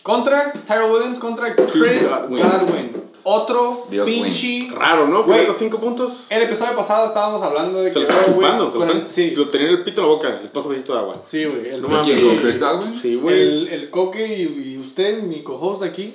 Contra 0.02 0.52
Tyrell 0.66 0.90
Williams 0.90 1.18
contra 1.18 1.54
Chris 1.54 2.08
Godwin. 2.08 2.38
Godwin. 2.42 3.02
Otro 3.22 3.86
Dios 3.90 4.08
pinche. 4.08 4.68
Raro, 4.74 5.06
¿no? 5.06 5.24
Güey. 5.24 5.40
metas 5.40 5.56
5 5.58 5.78
puntos. 5.78 6.24
El 6.30 6.42
episodio 6.42 6.74
pasado 6.74 7.04
estábamos 7.04 7.42
hablando 7.42 7.78
de 7.82 7.92
Se 7.92 8.00
que. 8.00 8.06
lo 8.06 8.08
está 8.10 8.22
güey, 8.22 8.34
chupando. 8.34 8.66
se 8.72 8.78
lo 8.78 8.80
con 8.80 8.90
el- 8.90 8.96
están- 8.96 9.10
sí, 9.10 9.30
Lo 9.36 9.48
tenía 9.50 9.68
el 9.68 9.82
pito 9.84 10.00
en 10.00 10.08
la 10.08 10.14
boca. 10.14 10.38
Les 10.40 10.50
paso 10.50 10.68
un 10.68 10.72
besito 10.74 10.94
de 10.94 10.98
agua. 11.00 11.16
sí, 11.22 11.44
güey. 11.44 11.68
El, 11.68 11.82
No 11.82 11.88
¿Con? 11.88 11.96
¿Con 11.98 12.36
Chris 12.38 12.58
Godwin? 12.58 12.98
Sí, 13.00 13.16
güey. 13.16 13.40
el, 13.40 13.68
el 13.68 13.90
Coque 13.90 14.26
y, 14.26 14.72
y 14.74 14.78
usted, 14.78 15.22
mi 15.24 15.42
co-host 15.42 15.82
aquí, 15.82 16.14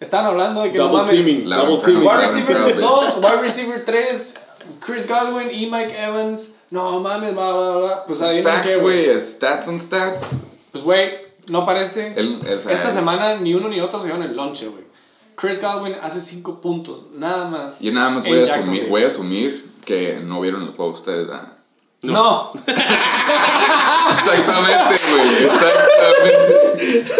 estaban 0.00 0.26
hablando 0.26 0.62
de 0.62 0.70
que 0.72 0.76
no 0.78 0.88
Double 0.88 1.02
mames. 1.04 1.24
teaming. 1.24 1.48
Double 1.48 1.76
teaming. 1.78 2.06
Wide 2.06 2.20
receiver 2.20 2.56
Crown, 2.56 2.66
bitch. 2.72 2.80
2, 2.80 3.16
wide 3.18 3.40
receiver 3.40 3.84
3, 3.84 4.34
Chris 4.80 5.08
Godwin 5.08 5.48
y 5.50 5.66
Mike 5.70 5.94
Evans. 5.98 6.48
No 6.70 7.00
mames, 7.00 7.32
bla, 7.34 7.52
bla, 7.52 7.76
bla. 7.78 8.04
Pues 8.06 8.20
adivinen 8.20 8.52
Facts, 8.52 8.80
güey. 8.82 9.18
Stats 9.18 9.68
on 9.68 9.80
stats. 9.80 10.26
Pues, 10.72 10.84
güey, 10.84 11.10
no 11.52 11.64
parece. 11.66 12.08
El- 12.16 12.40
el- 12.46 12.58
Esta 12.58 12.88
el- 12.88 12.94
semana 12.94 13.36
ni 13.36 13.54
uno 13.54 13.68
ni 13.68 13.80
otro 13.80 14.00
se 14.00 14.06
dieron 14.06 14.22
el 14.24 14.34
lonche, 14.34 14.66
güey. 14.68 14.84
Chris 15.36 15.60
Godwin 15.60 15.94
hace 16.02 16.20
5 16.20 16.60
puntos, 16.60 17.04
nada 17.16 17.44
más. 17.48 17.80
Yo 17.80 17.92
nada 17.92 18.10
más 18.10 18.24
voy 18.26 18.38
a, 18.40 18.42
asumir, 18.42 18.86
voy 18.88 19.02
a 19.04 19.06
asumir 19.06 19.64
que 19.84 20.20
no 20.24 20.40
vieron 20.40 20.62
el 20.62 20.68
juego 20.70 20.92
ustedes, 20.92 21.28
¿ah? 21.30 21.46
No. 22.02 22.50
Exactamente, 24.08 24.96
güey. 25.10 25.44
Exactamente. 25.44 27.14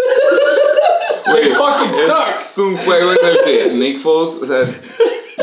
Fucking 1.57 1.89
es 1.89 2.57
un 2.57 2.77
juego 2.77 3.11
en 3.11 3.25
el 3.27 3.37
que 3.43 3.71
Nick 3.75 3.99
Foles, 3.99 4.37
o 4.41 4.45
sea, 4.45 4.61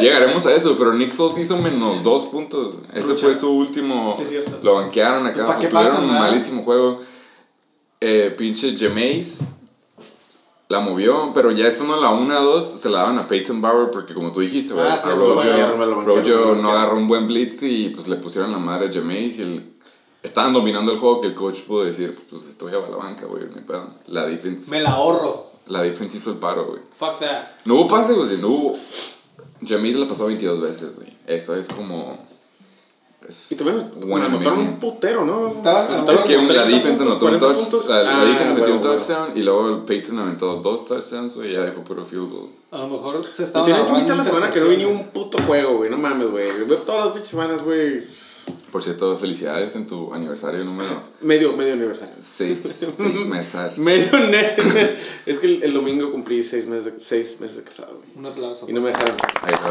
llegaremos 0.00 0.44
a 0.46 0.54
eso, 0.54 0.76
pero 0.78 0.92
Nick 0.94 1.12
Foles 1.14 1.38
hizo 1.38 1.56
menos 1.58 2.02
dos 2.02 2.26
puntos. 2.26 2.74
Ese 2.94 3.14
fue 3.16 3.34
su 3.34 3.50
último. 3.50 4.12
Sí, 4.14 4.22
es 4.22 4.28
cierto. 4.28 4.58
Lo 4.62 4.74
banquearon 4.74 5.26
acá. 5.26 5.44
Pues, 5.46 5.56
¿pa' 5.56 5.60
qué 5.60 5.68
tuvieron 5.68 5.92
pasa, 5.92 6.02
un 6.04 6.12
malísimo 6.18 6.62
juego. 6.62 7.00
Eh, 8.00 8.34
pinche 8.36 8.74
Jameis 8.76 9.40
la 10.68 10.80
movió, 10.80 11.32
pero 11.34 11.50
ya 11.50 11.66
estando 11.66 11.96
en 11.96 12.00
la 12.00 12.12
1-2 12.12 12.62
se 12.62 12.88
la 12.90 12.98
daban 12.98 13.18
a 13.18 13.26
Peyton 13.28 13.60
Bauer 13.60 13.90
porque 13.90 14.14
como 14.14 14.32
tú 14.32 14.40
dijiste, 14.40 14.72
Ah, 14.78 14.96
sí, 14.96 15.08
a 15.08 15.14
Rojo, 15.14 16.54
no 16.54 16.70
agarró 16.70 16.96
un 16.96 17.08
buen 17.08 17.26
blitz 17.26 17.62
y 17.64 17.88
pues 17.90 18.06
le 18.08 18.16
pusieron 18.16 18.52
la 18.52 18.58
madre 18.58 18.88
a 18.88 18.92
Jameis 18.92 19.38
y 19.38 19.42
el, 19.42 19.64
estaban 20.22 20.52
dominando 20.52 20.92
el 20.92 20.98
juego 20.98 21.20
que 21.20 21.26
el 21.28 21.34
coach 21.34 21.60
pudo 21.62 21.84
decir, 21.84 22.16
pues 22.30 22.44
estoy 22.44 22.72
a 22.72 22.78
la 22.78 22.96
banca, 22.96 23.26
güey, 23.26 23.42
hay 23.42 23.62
pedo. 23.66 23.86
La 24.06 24.24
defense, 24.26 24.70
Me 24.70 24.80
la 24.80 24.90
ahorro. 24.92 25.44
la 25.66 25.82
defense 25.82 26.16
hizo 26.18 26.30
el 26.30 26.38
paro, 26.38 26.64
güey. 26.66 26.80
Fuck 26.96 27.18
that. 27.18 27.44
No 27.64 27.74
hubo 27.74 27.88
pase, 27.88 28.12
güey, 28.12 28.36
no 28.38 28.48
hubo. 28.48 28.76
Jameis 29.66 29.96
la 29.96 30.06
pasó 30.06 30.26
22 30.26 30.60
veces, 30.60 30.96
güey. 30.96 31.08
Eso 31.26 31.54
es 31.54 31.68
como... 31.68 32.16
Y 33.50 33.54
in 33.54 34.22
a 34.22 34.26
anotaron 34.26 34.58
un 34.60 34.80
putero, 34.80 35.24
¿no? 35.24 35.46
Estaban- 35.46 36.08
Es 36.08 36.22
que 36.22 36.36
la 36.36 36.46
30 36.46 36.64
defense 36.64 36.98
puntos, 37.04 37.16
anotó 37.28 37.48
un 37.48 37.54
40 37.54 37.70
touchdown, 37.70 37.88
la, 37.88 38.02
la 38.02 38.20
Ah, 38.20 38.24
defense 38.24 38.54
metió 38.54 38.74
un 38.74 38.80
touchdown 38.80 39.28
y 39.36 39.42
luego 39.42 39.68
el 39.68 39.78
Peyton 39.80 40.18
aventó 40.18 40.56
dos 40.56 40.86
touchdowns 40.86 41.36
y 41.44 41.52
ya 41.52 41.70
fue 41.70 41.84
puro 41.84 42.04
field 42.04 42.30
goal. 42.30 42.48
A 42.72 42.78
lo 42.78 42.88
mejor 42.88 43.24
se 43.24 43.42
Me 43.42 43.46
estaban 43.48 43.66
tenía 43.70 43.84
que 43.84 43.92
invitar 43.92 44.16
la 44.16 44.24
semana 44.24 44.50
que 44.50 44.60
no 44.60 44.66
vi 44.68 44.76
ni 44.78 44.84
un 44.86 45.02
puto 45.10 45.38
juego, 45.46 45.76
güey. 45.76 45.90
No 45.90 45.98
mames, 45.98 46.30
güey. 46.30 46.46
Veo 46.66 46.78
todas 46.78 47.04
las 47.06 47.12
pinches 47.14 47.30
semanas, 47.30 47.62
güey. 47.64 48.02
Por 48.70 48.82
cierto, 48.82 49.16
felicidades 49.18 49.74
en 49.76 49.86
tu 49.86 50.12
aniversario 50.14 50.62
número 50.64 50.88
Medio, 51.22 51.52
medio 51.54 51.74
aniversario. 51.74 52.14
6 52.20 52.58
seis 52.58 53.26
meses. 53.26 53.78
Medio 53.78 54.18
Es 55.26 55.38
que 55.38 55.46
el, 55.46 55.62
el 55.64 55.72
domingo 55.72 56.10
cumplí 56.10 56.42
seis 56.42 56.66
meses 56.66 56.84
de, 56.86 57.00
seis 57.00 57.36
meses 57.40 57.56
de 57.58 57.62
casado, 57.64 57.94
güey. 57.96 58.08
Un 58.16 58.26
aplauso. 58.26 58.66
Y 58.68 58.72
no 58.72 58.80
me 58.80 58.88
dejaron. 58.90 59.14
Ahí 59.42 59.52
lo 59.52 59.68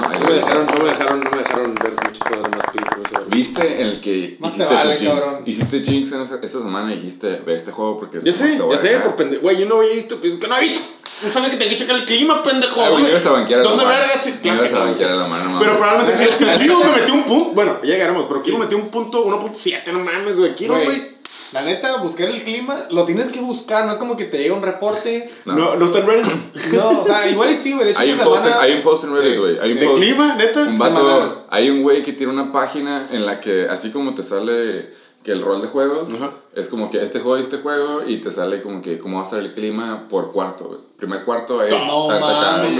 ¿no? 0.00 0.08
Ahí 0.08 0.20
No 0.20 0.28
me 0.28 0.34
dejaron, 0.34 0.66
no 0.66 0.78
me 0.78 0.84
dejaron, 0.84 1.20
no 1.24 1.30
me 1.30 1.38
dejaron 1.38 1.74
ver 1.74 1.92
muchos 1.92 2.50
más 2.50 2.70
películas. 2.72 3.28
¿Viste 3.28 3.80
en 3.80 3.86
el 3.88 4.00
que 4.00 4.36
Más 4.40 4.52
hiciste 4.52 4.68
te 4.68 4.74
vale, 4.74 4.96
tu 4.96 5.04
jinx? 5.04 5.20
cabrón. 5.20 5.42
Hiciste 5.46 5.80
jinx 5.80 6.12
en 6.12 6.22
esta, 6.22 6.34
esta 6.36 6.48
semana 6.48 6.92
y 6.92 6.96
dijiste, 6.96 7.42
ve 7.46 7.54
este 7.54 7.70
juego 7.72 7.98
porque 7.98 8.18
es 8.18 8.24
Ya 8.24 8.32
sé, 8.32 8.58
ya 8.58 8.76
sé, 8.76 8.88
dejar". 8.88 9.04
por 9.04 9.16
pendejo. 9.16 9.42
Güey, 9.42 9.58
yo 9.58 9.66
no 9.66 9.76
había 9.76 9.94
visto. 9.94 10.18
pues, 10.18 10.34
que 10.34 10.46
no 10.48 10.54
había 10.54 10.68
visto. 10.70 10.86
No 11.22 11.32
sabes 11.32 11.50
que 11.50 11.56
tenía 11.56 11.70
que 11.72 11.76
checar 11.80 11.96
el 11.96 12.04
clima, 12.04 12.42
pendejo. 12.42 12.80
Ah, 12.82 12.90
güey, 12.90 13.02
me 13.02 13.08
ibas 13.10 13.26
a 13.26 13.32
banquear 13.32 13.60
la 13.64 13.68
¿Dónde 13.68 13.84
verga 13.84 14.06
Me 14.14 14.22
checar? 14.22 14.56
ibas 14.56 14.72
a 14.72 14.78
banquear 14.78 15.10
a 15.10 15.16
la 15.16 15.26
mano, 15.26 15.50
no 15.50 15.58
Pero 15.58 15.76
probablemente 15.76 16.28
Kiro, 16.28 16.58
Kiro 16.58 16.78
me 16.78 17.00
metió 17.00 17.14
un 17.14 17.22
punto. 17.24 17.50
Bueno, 17.54 17.76
ya 17.82 17.88
llegaremos, 17.90 18.26
pero 18.26 18.42
Kiro 18.42 18.58
metió 18.58 18.76
un 18.76 18.88
punto, 18.88 19.26
1.7, 19.26 19.92
no 19.92 19.98
mames, 20.00 20.38
güey. 20.38 20.54
Kiro, 20.54 20.74
Güey, 20.74 20.86
güey. 20.86 21.18
La 21.52 21.62
neta, 21.62 21.96
buscar 21.96 22.28
el 22.28 22.42
clima, 22.42 22.78
lo 22.90 23.04
tienes 23.04 23.28
que 23.28 23.40
buscar, 23.40 23.86
no 23.86 23.90
es 23.92 23.96
como 23.96 24.16
que 24.18 24.24
te 24.26 24.36
llega 24.38 24.54
un 24.54 24.62
reporte. 24.62 25.30
No. 25.46 25.54
No, 25.54 25.76
no 25.76 25.84
está 25.86 25.98
en 26.00 26.06
Reddit. 26.06 26.32
No, 26.74 27.00
o 27.00 27.04
sea, 27.04 27.26
igual 27.30 27.50
y 27.50 27.54
sí, 27.54 27.72
güey. 27.72 27.86
De 27.86 27.90
hecho, 27.92 28.00
Hay 28.02 28.12
un, 28.12 28.18
post, 28.18 28.42
semana. 28.44 28.62
hay 28.62 28.72
un 28.74 28.82
post 28.82 29.04
en 29.04 29.14
Reddit, 29.16 29.32
Sí, 29.32 29.38
güey. 29.38 29.58
Hay 29.58 29.72
un 29.72 29.80
¿De 29.80 29.86
post. 29.86 30.02
clima, 30.02 30.34
neta? 30.36 30.60
Un 30.60 30.78
vato, 30.78 31.46
hay 31.48 31.70
un 31.70 31.82
güey 31.82 32.02
que 32.02 32.12
tiene 32.12 32.32
una 32.32 32.52
página 32.52 33.06
en 33.12 33.24
la 33.24 33.40
que, 33.40 33.66
así 33.68 33.90
como 33.90 34.14
te 34.14 34.22
sale 34.22 34.90
que 35.24 35.32
el 35.32 35.40
rol 35.42 35.62
de 35.62 35.68
juegos, 35.68 36.08
es 36.54 36.68
como 36.68 36.90
que 36.90 37.02
este 37.02 37.18
juego 37.20 37.38
y 37.38 37.40
este 37.40 37.56
juego, 37.58 38.02
y 38.06 38.18
te 38.18 38.30
sale 38.30 38.60
como 38.62 38.82
que 38.82 38.98
cómo 38.98 39.16
va 39.16 39.22
a 39.22 39.24
estar 39.24 39.40
el 39.40 39.52
clima 39.54 40.04
por 40.10 40.32
cuarto, 40.32 40.64
güey. 40.66 40.80
Primer 40.98 41.24
cuarto 41.24 41.60
ahí, 41.60 41.68
No 41.70 42.08
mames. 42.08 42.76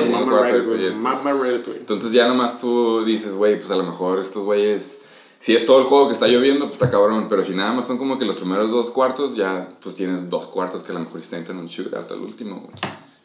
Entonces 1.77 2.13
ya 2.13 2.27
nomás 2.27 2.61
tú 2.61 3.05
dices, 3.05 3.35
güey, 3.35 3.57
pues 3.57 3.71
a 3.71 3.77
lo 3.77 3.85
mejor 3.85 4.19
estos 4.19 4.45
güeyes, 4.45 5.01
si 5.39 5.55
es 5.55 5.65
todo 5.67 5.79
el 5.79 5.85
juego 5.85 6.09
que 6.09 6.15
está 6.15 6.27
lloviendo, 6.27 6.65
pues 6.67 6.75
está 6.75 6.91
cabrón, 6.91 7.27
pero 7.29 7.45
si 7.45 7.53
nada 7.55 7.73
más 7.73 7.87
son 7.87 7.97
como 7.99 8.19
que 8.19 8.25
los 8.25 8.37
primeros 8.39 8.71
dos 8.73 8.91
cuartos, 8.91 9.37
ya 9.37 9.69
pues 9.83 9.95
tienes 9.95 10.29
dos 10.31 10.47
cuartos 10.47 10.83
que 10.83 10.91
a 10.91 10.95
lo 10.95 11.01
mejor 11.01 11.21
se 11.21 11.27
intentan 11.27 11.59
un 11.59 11.67
shootout 11.69 12.11
al 12.11 12.19
último, 12.21 12.57
güey. 12.57 12.75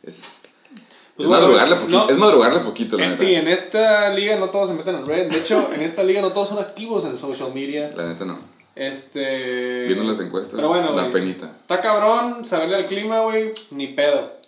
Es, 0.04 0.41
Pues 1.16 1.26
es, 1.26 1.28
bueno, 1.28 1.44
madrugarle 1.48 1.76
poquito, 1.76 1.98
no. 1.98 2.10
es 2.10 2.18
madrugarle 2.18 2.60
poquito, 2.60 2.98
la 2.98 3.04
En- 3.06 3.10
neta. 3.12 3.24
sí, 3.24 3.34
en 3.34 3.48
esta 3.48 4.10
liga 4.14 4.36
no 4.38 4.48
todos 4.50 4.70
se 4.70 4.76
meten 4.76 4.96
en 4.96 5.06
red. 5.08 5.32
De 5.32 5.38
hecho, 5.39 5.72
en 5.74 5.82
esta 5.82 6.04
liga 6.04 6.22
no 6.22 6.32
todos 6.32 6.50
son 6.50 6.60
activos 6.60 7.06
en 7.06 7.16
social 7.18 7.52
media. 7.54 7.91
La 7.98 8.06
neta 8.06 8.26
no. 8.26 8.38
Este. 8.76 9.86
Viendo 9.88 10.04
las 10.04 10.20
encuestas, 10.20 10.56
Pero 10.56 10.68
bueno, 10.70 10.94
güey. 10.94 11.12
penita. 11.12 11.46
Está 11.62 11.80
cabrón 11.80 12.44
saberle 12.46 12.76
al 12.78 12.86
clima, 12.86 13.22
güey. 13.22 13.52
Ni 13.72 13.88
pedo. 13.88 14.43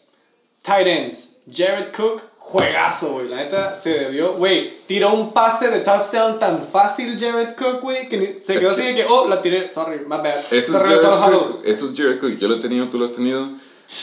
Tight 0.66 0.88
ends. 0.88 1.30
Jared 1.51 1.91
Cook, 1.95 2.22
juegazo, 2.39 3.13
güey. 3.13 3.28
La 3.30 3.36
neta 3.38 3.74
se 3.74 3.89
debió. 3.91 4.34
Güey, 4.34 4.68
tiró 4.88 5.13
un 5.13 5.32
pase 5.32 5.70
de 5.70 5.80
touchdown 5.82 6.39
tan 6.39 6.63
fácil, 6.63 7.18
Jared 7.20 7.55
Cook, 7.55 7.82
güey, 7.82 8.09
que 8.09 8.18
ni- 8.18 8.26
se 8.26 8.53
Es 8.53 8.59
quedó 8.59 8.76
que- 8.76 8.82
así 8.82 8.93
de 8.93 8.95
que, 8.95 9.05
oh, 9.07 9.28
la 9.28 9.41
tiré. 9.41 9.68
Sorry, 9.68 9.99
my 10.05 10.18
bad. 10.18 10.36
Esto 10.51 10.78
se 10.78 10.93
es 10.95 11.01
Jared. 11.01 11.38
Cook. 11.38 11.61
Esto 11.66 11.86
es 11.86 11.91
Jared 11.97 12.20
Cook. 12.20 12.38
Yo 12.39 12.47
lo 12.47 12.55
he 12.55 12.59
tenido, 12.59 12.88
tú 12.89 12.97
lo 12.97 13.05
has 13.05 13.11
tenido. 13.13 13.47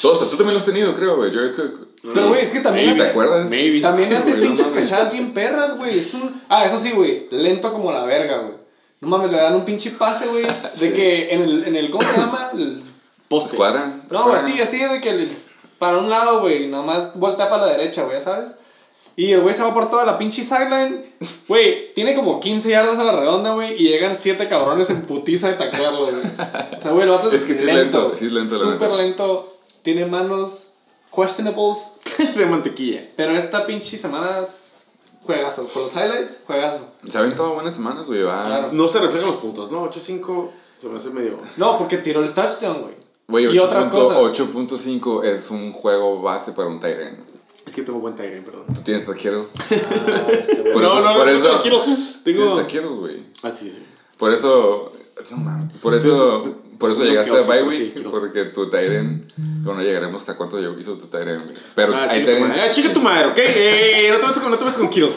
Todos, 0.01 0.21
tú 0.31 0.37
también 0.37 0.53
lo 0.55 0.59
has 0.61 0.65
tenido, 0.67 0.95
creo, 0.95 1.17
güey. 1.17 1.33
Jared 1.33 1.55
Cook. 1.57 1.89
Pero, 2.15 2.29
güey, 2.29 2.43
es 2.43 2.53
que 2.53 2.61
también 2.61 2.87
¿Te 2.87 2.93
hace, 3.03 3.11
acuerdas? 3.11 3.49
Maybe. 3.51 3.81
también 3.81 4.13
hace 4.13 4.33
pinches 4.35 4.69
cachadas 4.71 5.13
bien 5.13 5.33
perras, 5.35 5.79
güey. 5.79 5.99
Es 5.99 6.15
un. 6.15 6.43
Ah, 6.49 6.65
eso 6.65 6.79
sí, 6.81 6.91
güey. 6.93 7.27
Lento 7.31 7.73
como 7.73 7.93
la 7.93 8.05
verga, 8.07 8.39
güey. 8.39 8.55
No 9.01 9.09
mames, 9.09 9.33
le 9.33 9.39
dan 9.39 9.55
un 9.57 9.65
pinche 9.65 9.91
pase, 9.93 10.27
güey. 10.29 10.47
De 10.79 10.93
que 10.93 11.33
en 11.35 11.43
el, 11.43 11.65
en 11.65 11.77
el. 11.77 11.91
¿Cómo 11.91 12.07
se 12.09 12.17
llama? 12.17 12.51
El- 12.55 12.81
Poste. 13.29 13.51
Escuadra. 13.53 13.85
No, 14.11 14.33
así, 14.33 14.61
así 14.61 14.79
de 14.79 15.01
que 15.01 15.11
el- 15.11 15.33
para 15.83 15.99
un 15.99 16.09
lado, 16.09 16.43
güey, 16.43 16.69
nomás 16.69 17.19
voltea 17.19 17.51
para 17.51 17.67
la 17.67 17.73
derecha, 17.73 18.05
güey, 18.05 18.21
¿sabes? 18.21 18.53
Y 19.17 19.33
el 19.33 19.41
güey 19.41 19.53
se 19.53 19.65
va 19.65 19.75
por 19.75 19.91
toda 19.91 20.07
la 20.07 20.17
pinche 20.17 20.45
sideline. 20.45 21.05
Güey, 21.49 21.93
tiene 21.95 22.15
como 22.15 22.39
15 22.39 22.71
yardas 22.71 22.99
a 22.99 23.05
la 23.05 23.13
redonda, 23.13 23.53
güey, 23.55 23.75
y 23.75 23.89
llegan 23.89 24.15
7 24.15 24.49
cabrones 24.49 24.91
en 24.91 25.03
putiza 25.03 25.49
de 25.49 25.55
taclearlo, 25.55 26.03
güey. 26.03 26.15
O 26.15 26.81
sea, 26.81 26.93
güey, 26.93 27.03
el 27.03 27.11
vato 27.11 27.27
es, 27.27 27.35
Es 27.35 27.43
que 27.43 27.55
sí 27.55 27.69
es 27.69 27.75
lento, 27.75 28.15
sí 28.17 28.27
es 28.27 28.33
lento, 28.33 28.59
Súper 28.59 28.93
lento. 28.93 29.45
Tiene 29.83 30.07
manos 30.07 30.69
questionables. 31.15 31.79
de 32.37 32.47
mantequilla. 32.47 33.03
Pero 33.17 33.37
esta 33.37 33.67
pinche 33.67 33.99
semana 33.99 34.39
es 34.41 34.93
juegazo. 35.27 35.65
Por 35.65 35.83
los 35.83 35.93
highlights, 35.95 36.43
juegazo. 36.47 36.89
Se 37.11 37.19
ha 37.19 37.23
aventado 37.23 37.55
buenas 37.55 37.75
semanas, 37.75 38.07
güey. 38.07 38.23
Va. 38.23 38.47
Claro. 38.47 38.69
No 38.71 38.87
se 38.87 39.01
reflejan 39.01 39.31
los 39.31 39.41
puntos, 39.41 39.71
¿no? 39.73 39.85
8-5 39.91 40.49
se 40.81 40.87
me 40.87 40.97
hace 40.97 41.11
medio. 41.11 41.39
No, 41.57 41.77
porque 41.77 41.99
tiró 41.99 42.23
el 42.23 42.33
touchdown, 42.33 42.83
güey. 42.83 43.02
Güey, 43.33 43.55
y 43.55 43.59
otras 43.59 43.87
cosas. 43.87 44.19
8.5 44.19 45.25
es 45.25 45.51
un 45.51 45.73
juego 45.73 46.23
base 46.23 46.53
para 46.53 46.69
un 46.69 46.79
Tyrant. 46.79 47.19
Es 47.67 47.75
que 47.75 47.83
tengo 47.83 47.99
buen 48.01 48.15
Tyrion, 48.15 48.45
perdón. 48.45 48.65
Tú 48.75 48.81
tienes 48.83 49.09
a 49.09 49.15
Kittle. 49.15 49.43
este 49.61 49.77
Por 50.73 50.83
no, 50.83 50.89
eso- 50.89 51.01
no, 51.01 51.11
no, 51.13 51.17
por 51.19 51.27
no, 51.27 51.33
eso-. 51.33 51.59
Tienes 51.61 52.23
Tengo. 52.25 52.97
güey. 52.97 53.17
Ah, 53.43 53.51
sí, 53.51 53.71
sí. 53.71 53.83
Por 54.19 54.33
eso. 54.33 54.93
No 55.31 55.37
mames. 55.39 55.73
Por 55.81 55.95
eso. 55.95 56.45
Por 56.79 56.91
eso 56.91 57.05
No, 57.05 57.11
llegaste 57.11 57.31
a 57.33 57.41
bye 57.43 57.71
sí, 57.71 57.93
week. 57.97 58.11
Porque 58.11 58.45
tu 58.47 58.69
Tyrant. 58.69 59.23
Bueno, 59.63 59.83
llegaremos 59.83 60.21
hasta 60.21 60.37
cuánto 60.37 60.59
hizo 60.79 60.99
tu 60.99 61.07
Tyrant, 61.07 61.45
güey. 61.45 61.57
Pero 61.77 61.95
Ah, 61.95 62.09
hay 62.11 62.19
chica 62.21 62.33
tu 62.35 62.41
madre. 62.41 62.51
Ah, 62.51 62.55
Tyrants. 62.55 62.77
chica 62.77 62.93
tu 62.93 63.01
madre, 63.01 63.27
¿ok? 63.29 63.39
Eh, 63.39 64.09
no 64.11 64.17
te 64.19 64.23
metas 64.27 64.39
con, 64.43 64.51
no 64.51 64.59
te 64.59 64.65
metas 64.65 64.79
con 64.79 64.89
Kiro. 64.91 65.09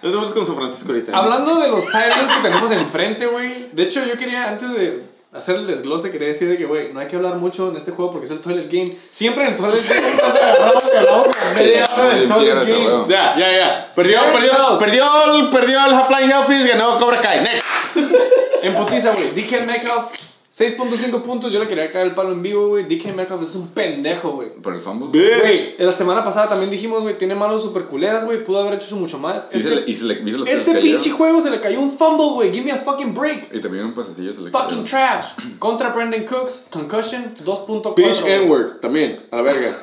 Nos 0.00 0.12
vemos 0.12 0.32
con 0.32 0.46
San 0.46 0.54
Francisco 0.56 0.88
ahorita. 0.92 1.18
Hablando 1.18 1.58
de 1.58 1.68
los 1.68 1.84
titles 1.84 2.30
que 2.36 2.42
tenemos 2.42 2.70
enfrente, 2.70 3.26
güey. 3.26 3.52
De 3.72 3.82
hecho, 3.82 4.04
yo 4.06 4.14
quería, 4.16 4.48
antes 4.48 4.70
de 4.70 5.02
hacer 5.32 5.56
el 5.56 5.66
desglose, 5.66 6.10
quería 6.10 6.28
decir 6.28 6.48
de 6.48 6.56
que, 6.56 6.64
güey, 6.64 6.92
no 6.92 7.00
hay 7.00 7.06
que 7.08 7.16
hablar 7.16 7.36
mucho 7.36 7.68
en 7.68 7.76
este 7.76 7.92
juego 7.92 8.10
porque 8.10 8.26
es 8.26 8.30
el 8.32 8.40
Toilet 8.40 8.66
Game. 8.70 8.90
Siempre 9.10 9.44
en 9.44 9.50
el 9.50 9.56
Toilet 9.56 9.88
Game 9.88 10.00
nos 10.22 10.34
agarramos 10.34 10.82
y 10.92 10.96
hablamos 10.96 11.26
como 11.26 11.54
media 11.54 11.88
hora 11.96 12.08
del 12.10 12.20
Sí, 12.22 12.26
Toilet 12.28 12.44
quieras, 12.44 12.68
Game. 12.68 12.84
huevo. 12.86 13.06
Ya, 13.08 13.34
ya, 13.38 13.52
ya. 13.52 13.92
Perdió, 13.94 14.20
perdió, 14.32 14.78
perdió, 14.78 15.04
el, 15.36 15.48
perdió 15.50 15.78
el 15.86 15.94
Half-Life 15.94 16.32
Hellfish, 16.34 16.66
ganó 16.68 16.98
Cobra 16.98 17.20
Kai. 17.20 17.40
Next. 17.42 17.62
En 18.60 18.74
putiza, 18.74 19.12
güey. 19.12 19.30
DK 19.36 19.66
Metcalf, 19.66 20.06
6.5 20.50 21.20
puntos. 21.22 21.52
Yo 21.52 21.60
le 21.60 21.68
quería 21.68 21.90
caer 21.90 22.06
el 22.06 22.14
palo 22.14 22.32
en 22.32 22.42
vivo, 22.42 22.68
güey. 22.68 22.84
DK 22.84 23.14
Metcalf 23.14 23.42
es 23.42 23.54
un 23.54 23.68
pendejo, 23.68 24.30
güey. 24.32 24.48
Por 24.62 24.74
el 24.74 24.80
fumble. 24.80 25.08
Bitch. 25.12 25.40
Güey, 25.76 25.86
la 25.86 25.92
semana 25.92 26.24
pasada 26.24 26.48
también 26.48 26.70
dijimos, 26.70 27.02
güey, 27.02 27.18
tiene 27.18 27.34
manos 27.34 27.62
super 27.62 27.84
culeras, 27.84 28.24
güey. 28.24 28.42
Pudo 28.42 28.60
haber 28.60 28.74
hecho 28.74 28.96
mucho 28.96 29.18
más. 29.18 29.48
Sí, 29.50 29.58
este 29.58 29.68
se 29.68 29.74
le, 29.76 29.82
y 29.86 29.94
se 29.94 30.04
le, 30.04 30.14
¿viste 30.14 30.38
los 30.38 30.48
este 30.48 30.74
pinche 30.74 30.96
cayeron? 30.96 31.18
juego 31.18 31.40
se 31.42 31.50
le 31.50 31.60
cayó 31.60 31.80
un 31.80 31.90
fumble, 31.90 32.32
güey. 32.34 32.50
Give 32.50 32.64
me 32.64 32.72
a 32.72 32.76
fucking 32.76 33.14
break. 33.14 33.54
Y 33.54 33.60
también 33.60 33.84
un 33.84 33.92
pasecillo 33.92 34.32
se 34.32 34.40
le 34.40 34.50
Fucking 34.50 34.84
cayeron. 34.84 34.84
trash. 34.84 35.26
Contra 35.58 35.90
Brandon 35.90 36.24
Cooks, 36.24 36.62
concussion, 36.70 37.34
2.4. 37.44 37.94
Bitch 37.94 38.20
güey. 38.22 38.32
N-word, 38.32 38.80
también, 38.80 39.20
a 39.30 39.36
la 39.36 39.42
verga. 39.42 39.70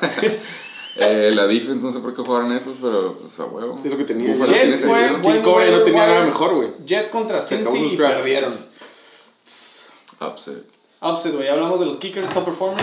Eh, 0.98 1.30
la 1.34 1.46
defense, 1.46 1.80
no 1.84 1.90
sé 1.90 1.98
por 1.98 2.14
qué 2.14 2.22
jugaron 2.22 2.50
esos, 2.52 2.78
pero 2.80 3.18
pues, 3.20 3.38
a 3.38 3.44
huevo. 3.52 3.78
Es 3.84 3.90
lo 3.90 3.98
que 3.98 4.04
tenía. 4.04 4.34
Jets 4.34 4.86
Cobra 5.44 5.70
no 5.70 5.80
tenía 5.82 6.06
nada 6.06 6.24
mejor, 6.24 6.54
güey. 6.54 6.68
Jets 6.86 7.10
contra 7.10 7.40
Se 7.42 7.62
Cincy 7.62 7.94
y 7.94 7.96
perdieron. 7.98 8.50
Upset. 10.20 10.64
Upset, 11.02 11.34
güey. 11.34 11.48
Hablamos 11.48 11.80
de 11.80 11.86
los 11.86 11.96
kickers, 11.96 12.28
top 12.28 12.44
performers. 12.44 12.82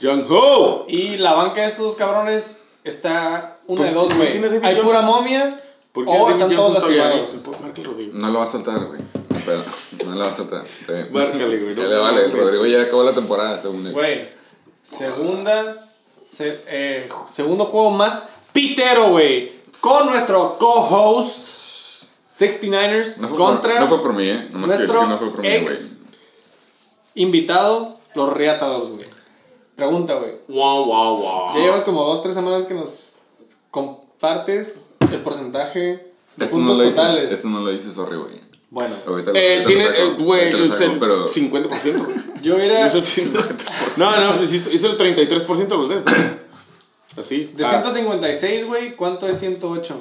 Young 0.00 0.24
Ho. 0.28 0.84
Y 0.88 1.16
la 1.16 1.34
banca 1.34 1.62
de 1.62 1.68
estos 1.68 1.94
cabrones 1.94 2.62
está 2.82 3.56
una 3.66 3.78
¿Por 3.78 3.86
de 3.88 3.94
dos, 3.94 4.14
güey. 4.14 4.44
Hay 4.62 4.76
pura 4.76 5.00
momia 5.02 5.60
¿Por 5.92 6.04
qué 6.04 6.10
o 6.10 6.28
están 6.28 6.54
todos 6.54 6.72
lastimados. 6.74 7.36
No 8.12 8.30
lo 8.30 8.38
va 8.40 8.44
a 8.44 8.48
soltar, 8.48 8.84
güey. 8.84 9.00
Espera, 9.30 9.58
no 10.06 10.14
lo 10.16 10.20
va 10.24 10.28
a 10.28 10.32
soltar. 10.36 10.64
Márcale, 11.12 11.58
güey, 11.58 11.74
le 11.76 11.96
vale, 11.96 12.24
el 12.24 12.32
Rodrigo 12.32 12.66
ya 12.66 12.82
acabó 12.82 13.04
la 13.04 13.12
temporada, 13.12 13.56
según 13.56 13.86
él. 13.86 13.92
Güey, 13.92 14.28
segunda, 14.82 15.76
se- 16.26 16.60
eh, 16.68 17.08
segundo 17.30 17.64
juego 17.64 17.90
más 17.90 18.28
pitero, 18.52 19.10
güey. 19.10 19.52
Con 19.80 20.06
nuestro 20.08 20.38
co-host 20.58 22.08
69ers 22.36 23.18
No 23.18 23.28
fue, 23.28 23.36
contra 23.36 23.72
por, 23.72 23.80
no 23.80 23.86
fue 23.86 24.02
por 24.02 24.12
mí, 24.14 24.28
eh. 24.28 24.48
Nomás 24.52 24.72
que 24.72 24.86
no 24.86 25.18
fue 25.18 25.30
por 25.30 25.40
mí, 25.42 25.48
güey. 25.58 25.76
Invitado, 27.14 27.88
los 28.14 28.32
Reatadores, 28.32 28.90
güey. 28.90 29.06
Pregunta, 29.76 30.14
güey. 30.14 30.32
Wow, 30.48 30.84
wow, 30.86 31.16
wow. 31.16 31.54
Ya 31.54 31.60
llevas 31.60 31.82
como 31.84 32.04
dos, 32.04 32.22
tres 32.22 32.34
semanas 32.34 32.64
que 32.64 32.74
nos 32.74 33.16
compartes 33.70 34.90
el 35.10 35.20
porcentaje 35.20 35.80
de 35.80 36.44
Esto 36.44 36.56
no, 36.56 36.66
puntos 36.66 36.78
lo 36.78 36.84
hice, 36.84 36.96
totales. 36.96 37.32
esto 37.32 37.48
no 37.48 37.60
lo 37.60 37.72
hice, 37.72 37.92
sorry, 37.92 38.16
güey. 38.16 38.32
Bueno, 38.70 38.94
Ahorita 39.06 39.30
Eh, 39.34 39.62
ahorita 39.62 39.66
tiene, 39.66 39.84
eh, 39.84 40.16
güey, 40.18 40.50
saco, 40.68 40.94
pero 40.98 41.28
50%. 41.28 42.04
güey. 42.04 42.16
yo 42.42 42.58
era 42.58 42.86
Hizo 42.86 42.98
el 42.98 43.04
50%. 43.04 43.96
No, 43.96 44.10
no, 44.36 44.42
hizo 44.42 44.70
hizo 44.70 44.86
el 44.88 44.98
33% 44.98 45.66
de 45.68 45.76
los 45.76 45.88
de 45.90 45.96
estos. 45.96 46.14
Así. 47.16 47.52
de 47.56 47.64
Ah. 47.64 47.70
156, 47.82 48.66
güey. 48.66 48.92
¿Cuánto 48.96 49.28
es 49.28 49.38
108? 49.38 49.94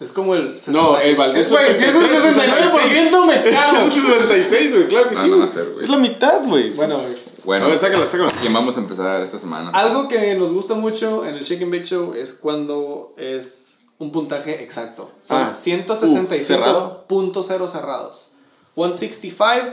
Es 0.00 0.12
como 0.12 0.34
el. 0.34 0.56
No, 0.68 0.98
el 0.98 1.14
Valdés 1.16 1.46
Es, 1.46 1.50
güey, 1.50 1.66
si 1.72 1.84
es 1.84 1.94
el 1.94 2.02
69%, 2.04 3.26
me 3.26 3.50
cago. 3.50 3.76
Es 3.76 3.84
el 3.84 4.02
66, 4.02 4.74
güey, 4.74 4.88
claro 4.88 5.08
que 5.08 5.14
sí. 5.14 5.28
no 5.28 5.36
güey. 5.36 5.48
ser. 5.48 5.72
Es 5.82 5.88
la 5.88 5.98
mitad, 5.98 6.42
güey. 6.44 6.70
Bueno, 6.70 6.96
güey. 6.96 7.14
Bueno, 7.44 7.66
A 7.66 7.68
ver, 7.68 7.78
sácala, 7.78 8.10
sácala. 8.10 8.32
¿quién 8.40 8.52
vamos 8.54 8.76
a 8.76 8.80
empezar 8.80 9.22
esta 9.22 9.38
semana? 9.38 9.70
Algo 9.74 10.08
que 10.08 10.34
nos 10.34 10.52
gusta 10.52 10.74
mucho 10.74 11.24
en 11.26 11.34
el 11.36 11.44
Shake 11.44 11.62
and 11.62 11.72
Bake 11.72 11.84
Show 11.84 12.14
es 12.14 12.32
cuando 12.32 13.12
es 13.18 13.80
un 13.98 14.10
puntaje 14.10 14.62
exacto. 14.62 15.10
Son 15.22 15.42
Ah, 15.42 15.50
uh, 15.52 15.54
165 15.54 16.38
¿cerrado? 16.46 17.04
puntos 17.06 17.46
cero 17.48 17.68
cerrados. 17.68 18.30
165 18.74 19.72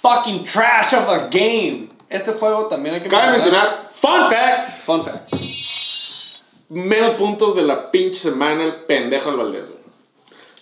fucking 0.00 0.44
trash 0.44 0.94
of 0.94 1.08
a 1.08 1.28
game. 1.30 1.88
Este 2.08 2.32
juego 2.32 2.66
también 2.66 2.94
hay 2.94 3.00
que 3.00 3.08
Cabe 3.08 3.32
mencionar, 3.32 3.76
fun 4.00 4.30
fact, 4.30 4.70
Fun 4.86 5.04
fact. 5.04 5.34
Menos 6.68 7.10
puntos 7.12 7.56
de 7.56 7.62
la 7.62 7.90
pinche 7.90 8.18
semana 8.18 8.64
el 8.64 8.72
pendejo 8.74 9.30
al 9.30 9.36
Valdés, 9.36 9.64
güey. 9.70 9.84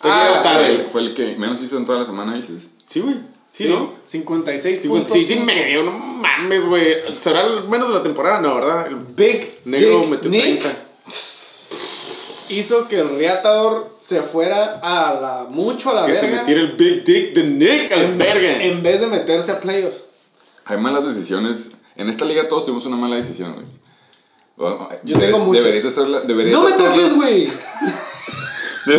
Ah, 0.05 0.41
tarde, 0.43 0.65
Fue 0.65 0.69
el- 0.71 0.77
güey. 0.79 0.91
Fue 0.91 1.01
el 1.03 1.15
que 1.15 1.37
menos 1.37 1.61
hizo 1.61 1.77
en 1.77 1.87
toda 1.87 2.01
la 2.01 2.05
semana, 2.05 2.35
dices. 2.35 2.65
Sí, 2.87 3.01
güey. 3.01 3.15
Sí, 3.51 3.69
¿no? 3.69 3.93
56 4.03 4.81
Cincuenta- 4.81 5.09
puntos. 5.11 5.27
Sí, 5.27 5.35
sí, 5.35 5.41
medio, 5.41 5.83
no 5.83 5.93
mames, 5.93 6.67
güey. 6.67 6.87
¿Será 7.23 7.43
el 7.47 7.69
menos 7.69 7.89
de 7.89 7.95
la 7.95 8.03
temporada? 8.03 8.41
No, 8.41 8.55
¿verdad? 8.55 8.87
El 8.87 8.97
Big 8.97 9.61
negro 9.67 10.01
Dick 10.01 10.09
metió 10.09 10.31
Nick 10.31 10.61
30. 10.63 10.71
hizo 12.49 12.89
que 12.89 13.01
el 13.01 13.09
Reatador 13.19 13.91
se 14.01 14.21
fuera 14.23 14.81
a 14.83 15.15
la 15.15 15.47
mucho 15.51 15.91
a 15.91 15.95
la 16.01 16.07
Que 16.07 16.15
se 16.15 16.27
verga 16.27 16.41
metiera 16.41 16.61
el 16.63 16.73
Big 16.73 17.05
Dick 17.05 17.35
de 17.35 17.45
Nick 17.45 17.93
al 17.93 18.07
verga. 18.17 18.63
en 18.65 18.83
vez 18.83 19.01
de 19.01 19.07
meterse 19.07 19.53
a 19.53 19.61
playoffs. 19.61 20.05
Hay 20.65 20.79
malas 20.79 21.05
decisiones. 21.07 21.73
En 21.97 22.09
esta 22.09 22.25
liga 22.25 22.49
todos 22.49 22.65
tuvimos 22.65 22.87
una 22.87 22.97
mala 22.97 23.17
decisión, 23.17 23.53
güey. 23.55 23.67
Bueno, 24.63 24.89
Yo 25.05 25.19
tengo 25.19 25.39
muchas. 25.41 25.65
Deberías 25.65 25.85
hacerla. 25.87 26.21
Deberías 26.21 26.53
No 26.53 26.63
me 26.65 26.73
toques, 26.73 27.15
güey. 27.17 27.49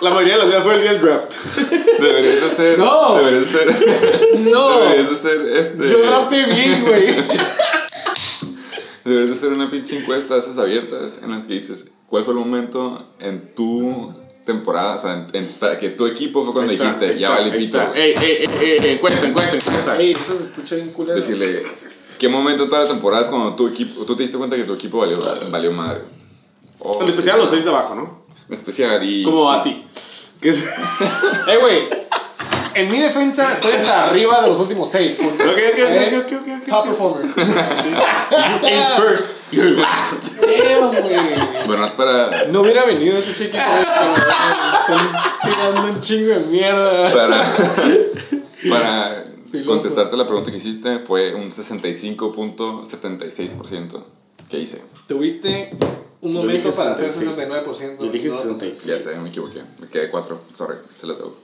La 0.00 0.10
mayoría 0.10 0.34
de 0.34 0.38
las 0.40 0.48
días 0.48 0.62
fue 0.62 0.74
el 0.74 0.80
día 0.82 0.92
del 0.92 1.02
draft. 1.02 1.32
Deberías 2.00 2.42
hacer. 2.42 2.78
No. 2.78 3.14
Deberías 3.16 3.46
hacer. 3.46 3.74
No. 4.40 4.78
Deberías 4.80 5.10
hacer 5.12 5.46
este. 5.56 5.88
Yo 5.88 5.98
drafté 6.02 6.44
bien, 6.46 6.84
güey. 6.84 7.14
Deberías 9.04 9.36
hacer 9.36 9.52
una 9.52 9.68
pinche 9.70 9.96
encuesta 9.98 10.34
de 10.34 10.40
esas 10.40 10.58
abiertas 10.58 11.18
en 11.22 11.30
las 11.32 11.44
que 11.46 11.54
dices 11.54 11.84
cuál 12.06 12.24
fue 12.24 12.34
el 12.34 12.40
momento 12.40 13.04
en 13.20 13.54
tu 13.54 14.12
temporada, 14.46 14.94
o 14.94 14.98
sea, 14.98 15.12
en, 15.14 15.26
en- 15.32 15.46
para 15.60 15.78
que 15.78 15.88
tu 15.90 16.06
equipo 16.06 16.44
fue 16.44 16.52
cuando 16.52 16.72
está, 16.72 16.84
dijiste, 16.84 17.06
ya 17.16 17.28
está, 17.28 17.40
vale 17.40 17.50
pito. 17.50 17.78
está. 17.78 17.88
güey". 17.90 18.00
Ey, 18.02 18.14
ey, 18.20 18.46
ey, 18.60 18.70
ey, 18.82 18.90
encuesta, 18.92 19.26
encuesta, 19.26 19.56
encuesta. 19.56 19.96
Ey, 19.98 20.10
eso 20.12 20.36
se 20.36 20.44
escucha 20.44 20.74
bien 20.76 20.90
culero. 20.92 21.16
Decirle, 21.16 21.62
¿qué 22.22 22.28
momento 22.28 22.62
en 22.62 22.68
toda 22.70 22.82
la 22.82 22.88
temporada 22.88 23.20
es 23.20 23.28
cuando 23.28 23.54
tu 23.56 23.66
equipo, 23.66 24.04
tú 24.04 24.14
te 24.14 24.22
diste 24.22 24.38
cuenta 24.38 24.54
que 24.54 24.62
tu 24.62 24.74
equipo 24.74 24.98
valió, 24.98 25.18
valió 25.50 25.72
madre? 25.72 26.00
O, 26.78 27.02
En 27.02 27.08
especial 27.08 27.36
los 27.36 27.50
seis 27.50 27.64
de 27.64 27.70
abajo, 27.70 27.96
¿no? 27.96 28.22
En 28.48 28.54
especial 28.54 29.02
y... 29.02 29.24
Como 29.24 29.50
a 29.50 29.60
ti. 29.60 29.84
Que 30.40 30.50
es- 30.50 30.58
Eh, 31.48 31.56
güey. 31.60 31.80
En 32.74 32.90
mi 32.92 33.00
defensa 33.00 33.52
estoy 33.52 33.72
hasta 33.72 34.04
arriba 34.04 34.40
de 34.40 34.48
los 34.50 34.58
últimos 34.60 34.88
seis. 34.88 35.16
Ok, 35.20 35.26
ok, 35.40 35.78
Eh, 35.78 36.24
ok, 36.24 36.32
ok, 36.32 36.40
ok, 36.42 36.48
ok. 36.62 36.66
Top 36.68 36.84
performers. 36.86 37.32
You 37.36 38.66
ain't 38.68 38.88
first, 38.96 39.26
you're 39.50 39.70
last. 39.72 40.22
Damn, 40.40 40.90
güey. 41.02 41.66
Bueno, 41.66 41.84
es 41.84 41.92
para, 41.92 42.44
No 42.52 42.60
hubiera 42.62 42.84
venido 42.84 43.18
este 43.18 43.32
cheque. 43.46 43.58
Están 43.58 45.12
tirando 45.42 45.82
un 45.88 46.00
chingo 46.00 46.28
de 46.30 46.40
mierda. 46.50 47.12
para, 47.12 47.44
para 48.70 49.24
Filósofos. 49.52 49.82
contestarte 49.82 50.16
la 50.16 50.26
pregunta 50.26 50.50
que 50.50 50.56
hiciste, 50.56 50.98
fue 50.98 51.34
un 51.34 51.50
65.76% 51.50 54.00
que 54.50 54.58
hice. 54.58 54.82
Tuviste 55.06 55.70
un 56.20 56.34
momento 56.34 56.70
para 56.72 56.92
hacer 56.92 57.12
66. 57.12 57.48
69%. 57.98 58.04
Yo 58.04 58.10
dije 58.12 58.28
no 58.28 58.34
lo 58.34 58.42
66. 58.42 58.84
Ya 58.84 58.98
sé, 58.98 59.16
me 59.18 59.28
equivoqué. 59.28 59.62
Me 59.80 59.88
quedé 59.88 60.10
4. 60.10 60.40
Sorry, 60.56 60.76
se 61.00 61.06
las 61.06 61.18
debo. 61.18 61.34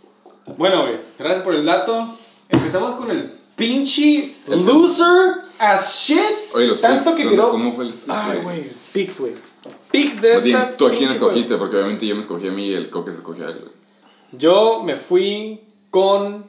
Bueno, 0.57 0.83
güey, 0.83 0.97
gracias 1.19 1.45
por 1.45 1.55
el 1.55 1.65
dato. 1.65 2.09
Empezamos 2.49 2.93
con 2.93 3.11
el 3.11 3.31
pinche 3.57 4.33
loser 4.49 5.35
as 5.59 6.05
shit. 6.07 6.19
Oye, 6.55 6.67
los 6.69 6.81
Tanto 6.81 7.15
picks, 7.15 7.17
que 7.17 7.23
¿dónde- 7.25 7.37
tiró. 7.37 7.51
¿Cómo 7.51 7.73
fue 7.73 7.85
el 7.85 7.91
split? 7.91 8.17
Ay, 8.17 8.39
güey, 8.43 8.63
picks, 8.93 9.21
güey. 9.21 9.35
Picks 9.91 10.21
de 10.23 10.35
Más 10.35 10.45
bien, 10.45 10.57
esta. 10.57 10.77
¿tú 10.77 10.87
a 10.87 10.91
quién 10.91 11.11
escogiste? 11.11 11.57
Porque 11.57 11.77
obviamente 11.77 12.07
yo 12.07 12.15
me 12.15 12.21
escogí 12.21 12.49
a 12.49 12.53
mí 12.53 12.69
y 12.69 12.75
el 12.75 12.89
coque 12.89 13.11
se 13.11 13.19
escogió 13.19 13.47
a 13.47 13.51
él. 13.51 13.59
güey. 13.59 13.73
Yo 14.33 14.83
me 14.85 14.97
fui 14.97 15.61
con 15.91 16.47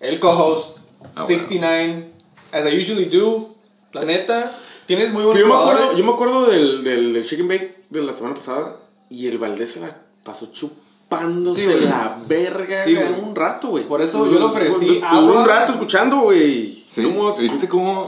el 0.00 0.18
co-host 0.20 0.78
Ah, 1.14 1.22
bueno. 1.24 1.26
69, 1.40 2.04
as 2.52 2.64
I 2.66 2.76
usually 2.78 3.04
do. 3.06 3.54
La 3.92 4.04
neta, 4.04 4.52
tienes 4.86 5.12
muy 5.12 5.22
buenos 5.24 5.40
Yo 5.40 5.48
me 5.48 5.54
acuerdo, 5.54 5.96
yo 5.96 6.04
me 6.04 6.12
acuerdo 6.12 6.46
del, 6.46 6.84
del, 6.84 7.12
del 7.14 7.26
Chicken 7.26 7.48
Bake 7.48 7.76
de 7.90 8.02
la 8.02 8.12
semana 8.12 8.34
pasada 8.34 8.76
y 9.08 9.26
el 9.28 9.38
Valdés 9.38 9.72
se 9.72 9.80
la 9.80 9.88
pasó 10.24 10.46
chupándose 10.52 11.60
Sí, 11.60 11.86
la 11.88 12.18
verga 12.26 12.82
Sí, 12.84 12.96
un 13.22 13.34
rato, 13.36 13.68
güey. 13.68 13.84
Por 13.84 14.02
eso 14.02 14.26
yo 14.30 14.38
le 14.38 14.44
ofrecí 14.44 15.00
agua. 15.02 15.40
un 15.40 15.46
rato 15.46 15.72
escuchando, 15.72 16.18
güey. 16.22 16.66
Sí, 16.90 17.02
¿Cómo- 17.04 17.34
¿viste 17.36 17.68
cómo? 17.68 18.06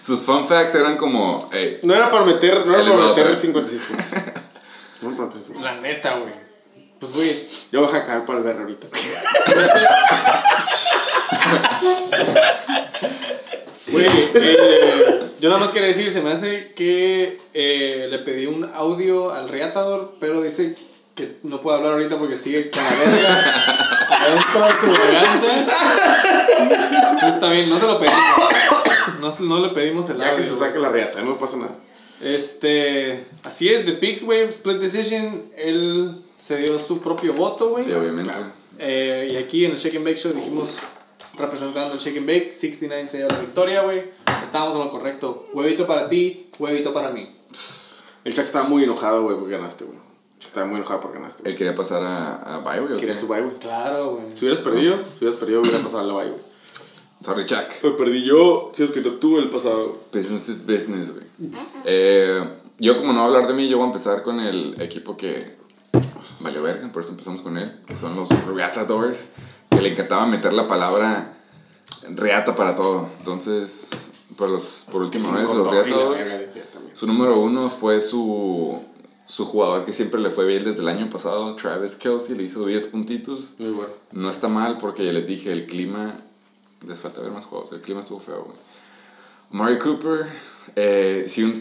Sus 0.00 0.20
fun 0.24 0.46
facts 0.46 0.74
eran 0.74 0.96
como, 0.96 1.38
hey, 1.52 1.80
No 1.82 1.94
era 1.94 2.10
para 2.10 2.24
meter, 2.24 2.66
no 2.66 2.74
era 2.74 2.88
para 2.94 3.08
meter 3.08 3.26
el 3.26 3.36
56. 3.36 3.80
No, 5.02 5.10
para 5.16 5.26
meter 5.34 5.56
el 5.56 5.62
La 5.62 5.80
neta, 5.80 6.18
güey. 6.18 6.47
Pues, 7.00 7.12
güey, 7.12 7.48
Yo 7.72 7.80
voy 7.80 7.88
a 7.88 7.92
cagar 8.00 8.24
para 8.26 8.38
el 8.38 8.44
ver 8.44 8.58
ahorita. 8.58 8.86
Güey, 13.90 14.06
eh, 14.34 15.30
yo 15.40 15.48
nada 15.48 15.60
más 15.60 15.70
quería 15.70 15.88
decir, 15.88 16.12
se 16.12 16.20
me 16.22 16.32
hace 16.32 16.72
que 16.74 17.38
eh, 17.54 18.06
le 18.10 18.18
pedí 18.18 18.46
un 18.46 18.64
audio 18.74 19.32
al 19.32 19.48
Reatador, 19.48 20.14
pero 20.20 20.42
dice 20.42 20.74
que 21.14 21.38
no 21.44 21.60
puede 21.60 21.78
hablar 21.78 21.94
ahorita 21.94 22.18
porque 22.18 22.36
sigue 22.36 22.70
con 22.70 22.82
la 22.84 22.90
verga 22.90 23.44
adentro 24.10 24.66
de 24.66 24.74
su 24.74 24.86
garganta. 25.00 25.46
Entonces, 26.58 27.34
Está 27.34 27.50
bien, 27.50 27.68
no 27.70 27.78
se 27.78 27.86
lo 27.86 27.98
pedimos. 27.98 28.18
No, 29.20 29.46
no 29.46 29.66
le 29.66 29.72
pedimos 29.72 30.08
el 30.10 30.18
Ya 30.18 30.36
que 30.36 30.42
se 30.42 30.50
audio. 30.50 30.66
saque 30.66 30.78
la 30.78 30.90
reata, 30.90 31.22
no 31.22 31.38
pasa 31.38 31.56
nada. 31.56 31.74
Este, 32.20 33.24
así 33.44 33.68
es, 33.68 33.84
The 33.86 33.92
Pigs, 33.92 34.24
güey, 34.24 34.42
Split 34.48 34.78
Decision, 34.78 35.42
él 35.56 36.12
se 36.38 36.56
dio 36.56 36.78
su 36.78 37.00
propio 37.00 37.32
voto, 37.34 37.70
güey. 37.70 37.84
Sí, 37.84 37.92
obviamente. 37.92 38.32
Eh, 38.78 39.28
y 39.32 39.36
aquí 39.36 39.64
en 39.64 39.72
el 39.72 39.76
Shake 39.76 39.96
and 39.96 40.04
Bake 40.04 40.16
Show 40.18 40.32
dijimos, 40.32 40.68
representando 41.36 41.94
el 41.94 41.98
Shake 42.00 42.18
and 42.18 42.26
Bake, 42.26 42.52
69 42.52 43.08
se 43.08 43.18
dio 43.18 43.28
la 43.28 43.38
victoria, 43.38 43.82
güey. 43.82 44.02
Estábamos 44.42 44.74
en 44.74 44.80
lo 44.82 44.90
correcto. 44.90 45.46
Huevito 45.52 45.86
para 45.86 46.08
ti, 46.08 46.48
huevito 46.58 46.92
para 46.94 47.10
mí. 47.10 47.28
El 48.24 48.34
Chuck 48.34 48.44
estaba 48.44 48.68
muy 48.68 48.84
enojado, 48.84 49.22
güey, 49.24 49.36
porque 49.36 49.52
ganaste, 49.56 49.84
güey. 49.84 49.98
Chuck 50.38 50.48
estaba 50.48 50.66
muy 50.66 50.76
enojado 50.76 51.00
porque 51.00 51.18
ganaste. 51.18 51.42
güey. 51.42 51.52
Él 51.52 51.58
quería 51.58 51.74
pasar 51.74 52.02
a, 52.02 52.56
a 52.56 52.58
bye, 52.58 52.80
güey. 52.80 52.92
¿o 52.94 52.96
Quería 52.96 53.14
su 53.14 53.26
bye, 53.26 53.40
güey. 53.40 53.54
Claro, 53.58 54.12
güey. 54.16 54.30
Si 54.30 54.44
hubieras 54.44 54.60
perdido, 54.60 54.96
si 54.96 55.18
hubieras 55.24 55.40
perdido, 55.40 55.60
hubiera 55.62 55.78
pasado 55.78 56.00
a 56.00 56.04
la 56.04 56.14
bye, 56.14 56.30
güey. 56.30 56.42
Sorry, 57.24 57.44
Chuck. 57.44 57.64
Pero 57.82 57.96
perdí 57.96 58.24
yo, 58.24 58.70
si 58.76 58.84
es 58.84 58.90
que 58.90 59.00
no 59.00 59.12
tuve 59.14 59.40
el 59.40 59.48
pasado. 59.50 59.96
Business 60.12 60.48
is 60.48 60.64
business, 60.64 61.14
güey. 61.14 61.50
Eh, 61.84 62.44
yo, 62.78 62.96
como 62.96 63.12
no 63.12 63.24
voy 63.24 63.32
a 63.32 63.36
hablar 63.36 63.48
de 63.48 63.54
mí, 63.54 63.68
yo 63.68 63.78
voy 63.78 63.84
a 63.86 63.88
empezar 63.88 64.22
con 64.22 64.38
el 64.40 64.80
equipo 64.80 65.16
que 65.16 65.57
valió 66.40 66.62
verga, 66.62 66.88
por 66.92 67.02
eso 67.02 67.10
empezamos 67.12 67.42
con 67.42 67.56
él, 67.58 67.80
que 67.86 67.94
son 67.94 68.14
los 68.16 68.28
Reatadores, 68.46 69.30
que 69.70 69.80
le 69.80 69.92
encantaba 69.92 70.26
meter 70.26 70.52
la 70.52 70.68
palabra 70.68 71.34
reata 72.10 72.54
para 72.56 72.76
todo. 72.76 73.08
Entonces, 73.18 74.10
por, 74.36 74.48
los, 74.48 74.86
por 74.90 75.02
última 75.02 75.30
vez, 75.32 75.48
los 75.54 75.70
Reatadores, 75.70 76.34
su 76.94 77.06
número 77.06 77.38
uno 77.40 77.68
fue 77.70 78.00
su, 78.00 78.80
su 79.26 79.44
jugador 79.44 79.84
que 79.84 79.92
siempre 79.92 80.20
le 80.20 80.30
fue 80.30 80.46
bien 80.46 80.64
desde 80.64 80.80
el 80.80 80.88
año 80.88 81.08
pasado, 81.10 81.54
Travis 81.56 81.94
Kelsey, 81.96 82.36
le 82.36 82.44
hizo 82.44 82.64
10 82.64 82.86
puntitos. 82.86 83.54
Muy 83.58 83.70
bueno. 83.70 83.90
No 84.12 84.30
está 84.30 84.48
mal 84.48 84.78
porque 84.78 85.04
ya 85.04 85.12
les 85.12 85.26
dije, 85.26 85.52
el 85.52 85.66
clima, 85.66 86.14
les 86.86 87.00
falta 87.00 87.20
ver 87.20 87.32
más 87.32 87.44
juegos, 87.46 87.72
el 87.72 87.80
clima 87.80 88.00
estuvo 88.00 88.20
feo, 88.20 88.44
güey. 88.44 89.78
Cooper, 89.78 90.26
eh, 90.76 91.24
si 91.28 91.42
un- 91.42 91.54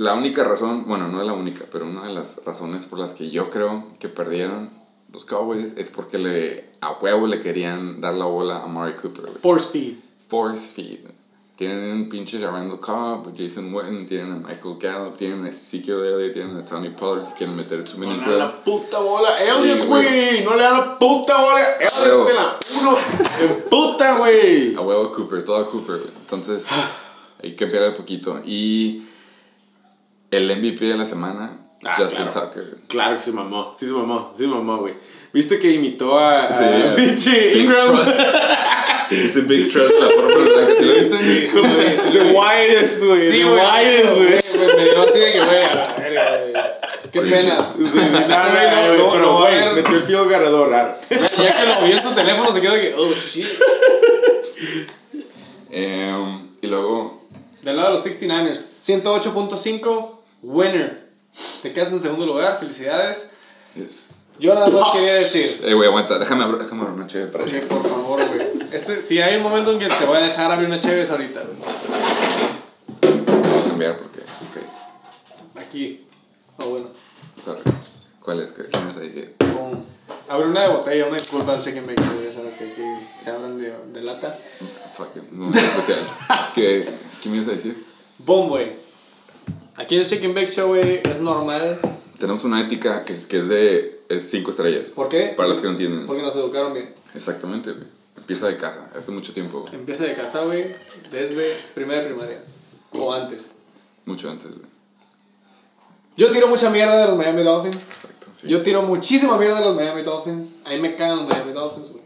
la 0.00 0.14
única 0.14 0.44
razón, 0.44 0.84
bueno, 0.86 1.08
no 1.08 1.20
es 1.20 1.26
la 1.26 1.34
única, 1.34 1.66
pero 1.70 1.84
una 1.84 2.04
de 2.04 2.14
las 2.14 2.40
razones 2.46 2.86
por 2.86 2.98
las 2.98 3.10
que 3.10 3.28
yo 3.28 3.50
creo 3.50 3.84
que 3.98 4.08
perdieron 4.08 4.70
los 5.12 5.26
Cowboys 5.26 5.74
es 5.76 5.90
porque 5.90 6.16
le, 6.16 6.64
a 6.80 6.92
huevo 6.92 7.26
le 7.26 7.40
querían 7.40 8.00
dar 8.00 8.14
la 8.14 8.24
bola 8.24 8.62
a 8.62 8.66
Mari 8.66 8.94
Cooper, 8.94 9.22
güey. 9.22 9.34
Force 9.42 9.66
Speed. 9.66 9.94
Force 10.28 10.68
feed. 10.74 11.00
Tienen 11.54 11.92
un 11.92 12.08
pinche 12.08 12.38
Randall 12.38 12.80
Cobb, 12.80 13.36
Jason 13.36 13.74
Witten, 13.74 14.06
tienen 14.06 14.32
a 14.32 14.36
Michael 14.36 14.78
Gallup, 14.80 15.18
tienen 15.18 15.44
a 15.44 15.50
Ezekiel 15.50 16.02
Elliott, 16.02 16.32
tienen 16.32 16.56
a 16.56 16.64
Tony 16.64 16.88
Pollard 16.88 17.22
si 17.22 17.32
quieren 17.34 17.54
meter 17.54 17.86
su 17.86 17.98
mini 17.98 18.16
No 18.16 18.26
le 18.26 18.36
dan 18.36 18.38
la 18.38 18.64
puta 18.64 19.00
bola 19.00 19.28
a 19.28 19.42
Elliot, 19.42 19.82
Sí, 19.82 19.86
güey. 19.86 20.44
No 20.44 20.56
le 20.56 20.62
dan 20.62 20.78
la 20.78 20.98
puta 20.98 21.38
bola 21.38 21.60
a 21.60 22.00
Huevo. 22.00 22.04
Elliot 22.06 22.28
de 22.28 22.34
la 22.34 22.58
uno. 22.80 22.96
Puta, 23.68 24.16
güey. 24.16 24.74
A 24.76 24.80
huevo 24.80 25.12
Cooper, 25.12 25.44
todo 25.44 25.56
a 25.56 25.70
Cooper, 25.70 25.98
güey. 25.98 26.10
Entonces, 26.22 26.68
hay 27.42 27.50
que 27.50 27.56
cambiar 27.56 27.90
un 27.90 27.94
poquito. 27.96 28.40
Y 28.46 29.09
el 30.30 30.56
MVP 30.56 30.84
de 30.84 30.96
la 30.96 31.04
semana, 31.04 31.56
Ah, 31.84 31.94
Justin 31.96 32.26
claro. 32.28 32.48
Tucker. 32.48 32.64
Claro 32.88 33.16
que 33.16 33.22
se 33.22 33.32
mamó. 33.32 33.74
Sí 33.78 33.86
se 33.86 33.92
mamó. 33.92 34.34
Sí 34.36 34.42
se 34.42 34.48
mamó, 34.48 34.76
güey. 34.78 34.92
¿Viste 35.32 35.58
que 35.58 35.70
imitó 35.72 36.18
a, 36.18 36.46
Sí, 36.52 36.62
a 36.64 36.94
pinche 36.94 37.30
Big 37.54 37.62
Ingram? 37.64 37.86
Trust. 37.94 38.20
Este 39.10 39.40
Big 39.40 39.72
Trust, 39.72 39.90
la 39.98 40.06
forma 40.08 40.44
en 40.50 40.56
la 40.60 40.66
que 40.68 40.76
se 40.76 40.86
lo 40.86 40.92
viste. 40.94 41.16
The 42.12 42.20
widest, 42.32 42.98
güey. 43.02 43.18
Sí, 43.20 43.30
The 43.38 43.44
güey. 43.44 43.60
widest, 43.60 44.14
güey. 44.14 44.76
Me 44.76 44.84
dio 44.84 45.02
así 45.02 45.18
de 45.18 45.32
que, 45.32 45.40
güey, 45.40 45.64
a 45.64 45.72
la 45.72 45.94
verga, 45.98 46.38
güey. 46.38 46.52
Qué 47.10 47.20
pena. 47.22 47.74
Sí, 47.76 47.98
nada, 48.28 48.86
güey, 48.86 48.98
no, 48.98 49.10
Pero, 49.10 49.38
güey, 49.38 49.74
metió 49.74 49.96
el 49.96 50.02
field 50.02 50.28
ganador, 50.30 50.68
raro. 50.70 50.96
Ya, 51.10 51.18
ya 51.18 51.56
que 51.56 51.66
lo 51.66 51.86
vi 51.86 51.92
en 51.92 52.02
su 52.02 52.10
teléfono 52.14 52.52
se 52.52 52.60
quedó 52.60 52.74
de 52.74 52.80
que, 52.82 52.94
oh 52.96 53.10
shit. 53.12 53.48
Em, 55.70 56.38
y 56.60 56.66
luego, 56.68 57.20
Del 57.62 57.76
lado 57.76 57.88
de 57.88 57.94
los 57.94 58.06
69ers, 58.06 58.60
108.5, 58.86 60.19
winner. 60.42 61.10
Te 61.62 61.72
quedas 61.72 61.92
en 61.92 62.00
segundo 62.00 62.26
lugar, 62.26 62.58
felicidades. 62.58 63.30
es. 63.76 64.10
Yo 64.38 64.54
nada 64.54 64.68
más 64.70 64.92
quería 64.92 65.14
decir, 65.14 65.60
Eh, 65.66 65.74
güey, 65.74 65.86
aguanta, 65.88 66.18
déjame 66.18 66.44
abrir, 66.44 66.62
déjame 66.62 66.82
abrir 66.82 66.96
una 66.96 67.06
chévere 67.06 67.30
para 67.30 67.44
ti. 67.44 67.56
por 67.68 67.82
favor, 67.82 68.18
güey. 68.26 68.40
Este, 68.72 69.02
si 69.02 69.20
hay 69.20 69.36
un 69.36 69.42
momento 69.42 69.72
en 69.72 69.78
que 69.78 69.86
te 69.86 70.06
voy 70.06 70.16
a 70.16 70.20
dejar 70.20 70.50
abrir 70.50 70.66
una 70.66 70.80
chévere 70.80 71.02
es 71.02 71.10
ahorita, 71.10 71.40
güey. 71.42 71.56
Voy 73.02 73.58
a 73.60 73.68
cambiar 73.68 73.96
porque. 73.98 74.20
Aquí. 75.56 76.06
Oh, 76.58 76.70
bueno. 76.70 76.88
sorry. 77.44 77.60
¿Cuál 78.22 78.40
es? 78.40 78.52
¿Qué 78.52 78.62
me 78.78 78.86
vas 78.86 78.96
a 78.96 79.00
decir? 79.00 79.34
Boom. 79.52 79.84
Abre 80.28 80.46
una 80.46 80.62
de 80.62 80.68
botella, 80.68 81.06
una 81.06 81.16
disculpa 81.16 81.52
al 81.52 81.58
and 81.60 81.86
Bake, 81.86 82.02
ya 82.24 82.32
sabes 82.32 82.54
que 82.54 82.64
aquí 82.64 82.82
se 83.22 83.30
hablan 83.30 83.58
de, 83.58 83.74
de 83.92 84.02
lata. 84.02 84.30
Fuck 84.94 85.16
no, 85.32 85.50
es 85.50 85.56
especial. 85.56 85.98
¿Qué, 86.54 86.88
¿Qué 87.20 87.28
me 87.28 87.36
ibas 87.36 87.48
a 87.48 87.52
decir? 87.52 87.84
Boom, 88.18 88.48
güey. 88.48 88.72
Aquí 89.80 89.96
en 89.96 90.02
el 90.02 90.24
and 90.26 90.34
Bake 90.34 90.46
Show, 90.46 90.68
güey, 90.68 91.00
es 91.02 91.20
normal. 91.20 91.80
Tenemos 92.18 92.44
una 92.44 92.60
ética 92.60 93.02
que 93.02 93.14
es, 93.14 93.24
que 93.24 93.38
es 93.38 93.48
de. 93.48 93.98
Es 94.10 94.28
5 94.30 94.50
estrellas. 94.50 94.90
¿Por 94.90 95.08
qué? 95.08 95.32
Para 95.34 95.48
los 95.48 95.58
que 95.58 95.64
no 95.64 95.70
entienden. 95.70 96.06
Porque 96.06 96.22
nos 96.22 96.36
educaron 96.36 96.74
bien. 96.74 96.92
Exactamente, 97.14 97.72
güey. 97.72 97.86
Empieza 98.18 98.46
de 98.48 98.58
casa, 98.58 98.86
hace 98.94 99.10
mucho 99.10 99.32
tiempo, 99.32 99.60
güey. 99.60 99.74
Empieza 99.74 100.04
de 100.04 100.12
casa, 100.12 100.40
güey, 100.44 100.66
desde 101.10 101.56
primera 101.74 102.04
primaria. 102.04 102.42
O 102.92 103.12
antes. 103.14 103.52
Mucho 104.04 104.30
antes, 104.30 104.58
güey. 104.58 104.70
Yo 106.16 106.30
tiro 106.30 106.48
mucha 106.48 106.68
mierda 106.68 107.00
de 107.00 107.06
los 107.06 107.16
Miami 107.16 107.42
Dolphins. 107.42 107.76
Exacto, 107.76 108.26
sí. 108.32 108.48
Yo 108.48 108.62
tiro 108.62 108.82
muchísima 108.82 109.38
mierda 109.38 109.60
de 109.60 109.64
los 109.64 109.76
Miami 109.76 110.02
Dolphins. 110.02 110.58
A 110.66 110.70
mí 110.70 110.78
me 110.78 110.94
cagan 110.94 111.20
los 111.20 111.28
Miami 111.28 111.52
Dolphins, 111.52 111.92
güey. 111.92 112.04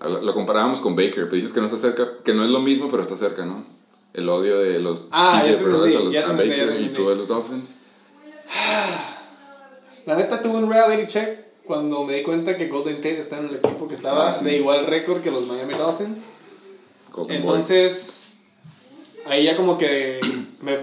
Lo, 0.00 0.22
lo 0.22 0.34
comparábamos 0.34 0.80
con 0.80 0.94
Baker, 0.94 1.24
pero 1.24 1.34
dices 1.34 1.52
que 1.52 1.58
no 1.58 1.66
está 1.66 1.78
cerca, 1.78 2.06
que 2.24 2.32
no 2.32 2.44
es 2.44 2.50
lo 2.50 2.60
mismo, 2.60 2.88
pero 2.88 3.02
está 3.02 3.16
cerca, 3.16 3.44
¿no? 3.44 3.64
El 4.14 4.28
odio 4.28 4.58
de 4.60 4.78
los 4.80 5.08
Ah, 5.12 5.42
entendí, 5.44 5.64
a, 5.64 6.00
los, 6.00 6.14
a 6.30 6.32
Baker 6.32 6.76
y 6.80 6.88
tú 6.88 7.10
a 7.10 7.14
los 7.14 7.28
Dolphins. 7.28 7.74
La 10.06 10.16
neta 10.16 10.40
tuve 10.40 10.56
un 10.56 10.70
reality 10.70 11.06
check 11.06 11.38
cuando 11.66 12.04
me 12.04 12.14
di 12.14 12.22
cuenta 12.22 12.56
que 12.56 12.68
Golden 12.68 12.96
Tate 12.96 13.18
está 13.18 13.38
en 13.38 13.48
el 13.50 13.56
equipo 13.56 13.86
que 13.86 13.94
estaba 13.94 14.30
Ah, 14.30 14.38
de 14.38 14.56
igual 14.56 14.86
récord 14.86 15.20
que 15.20 15.30
los 15.30 15.46
Miami 15.46 15.74
Dolphins. 15.74 16.30
Golden 17.12 17.36
Entonces, 17.42 18.28
ahí 19.26 19.44
ya 19.44 19.54
como 19.56 19.76
que 19.76 20.18
me 20.62 20.78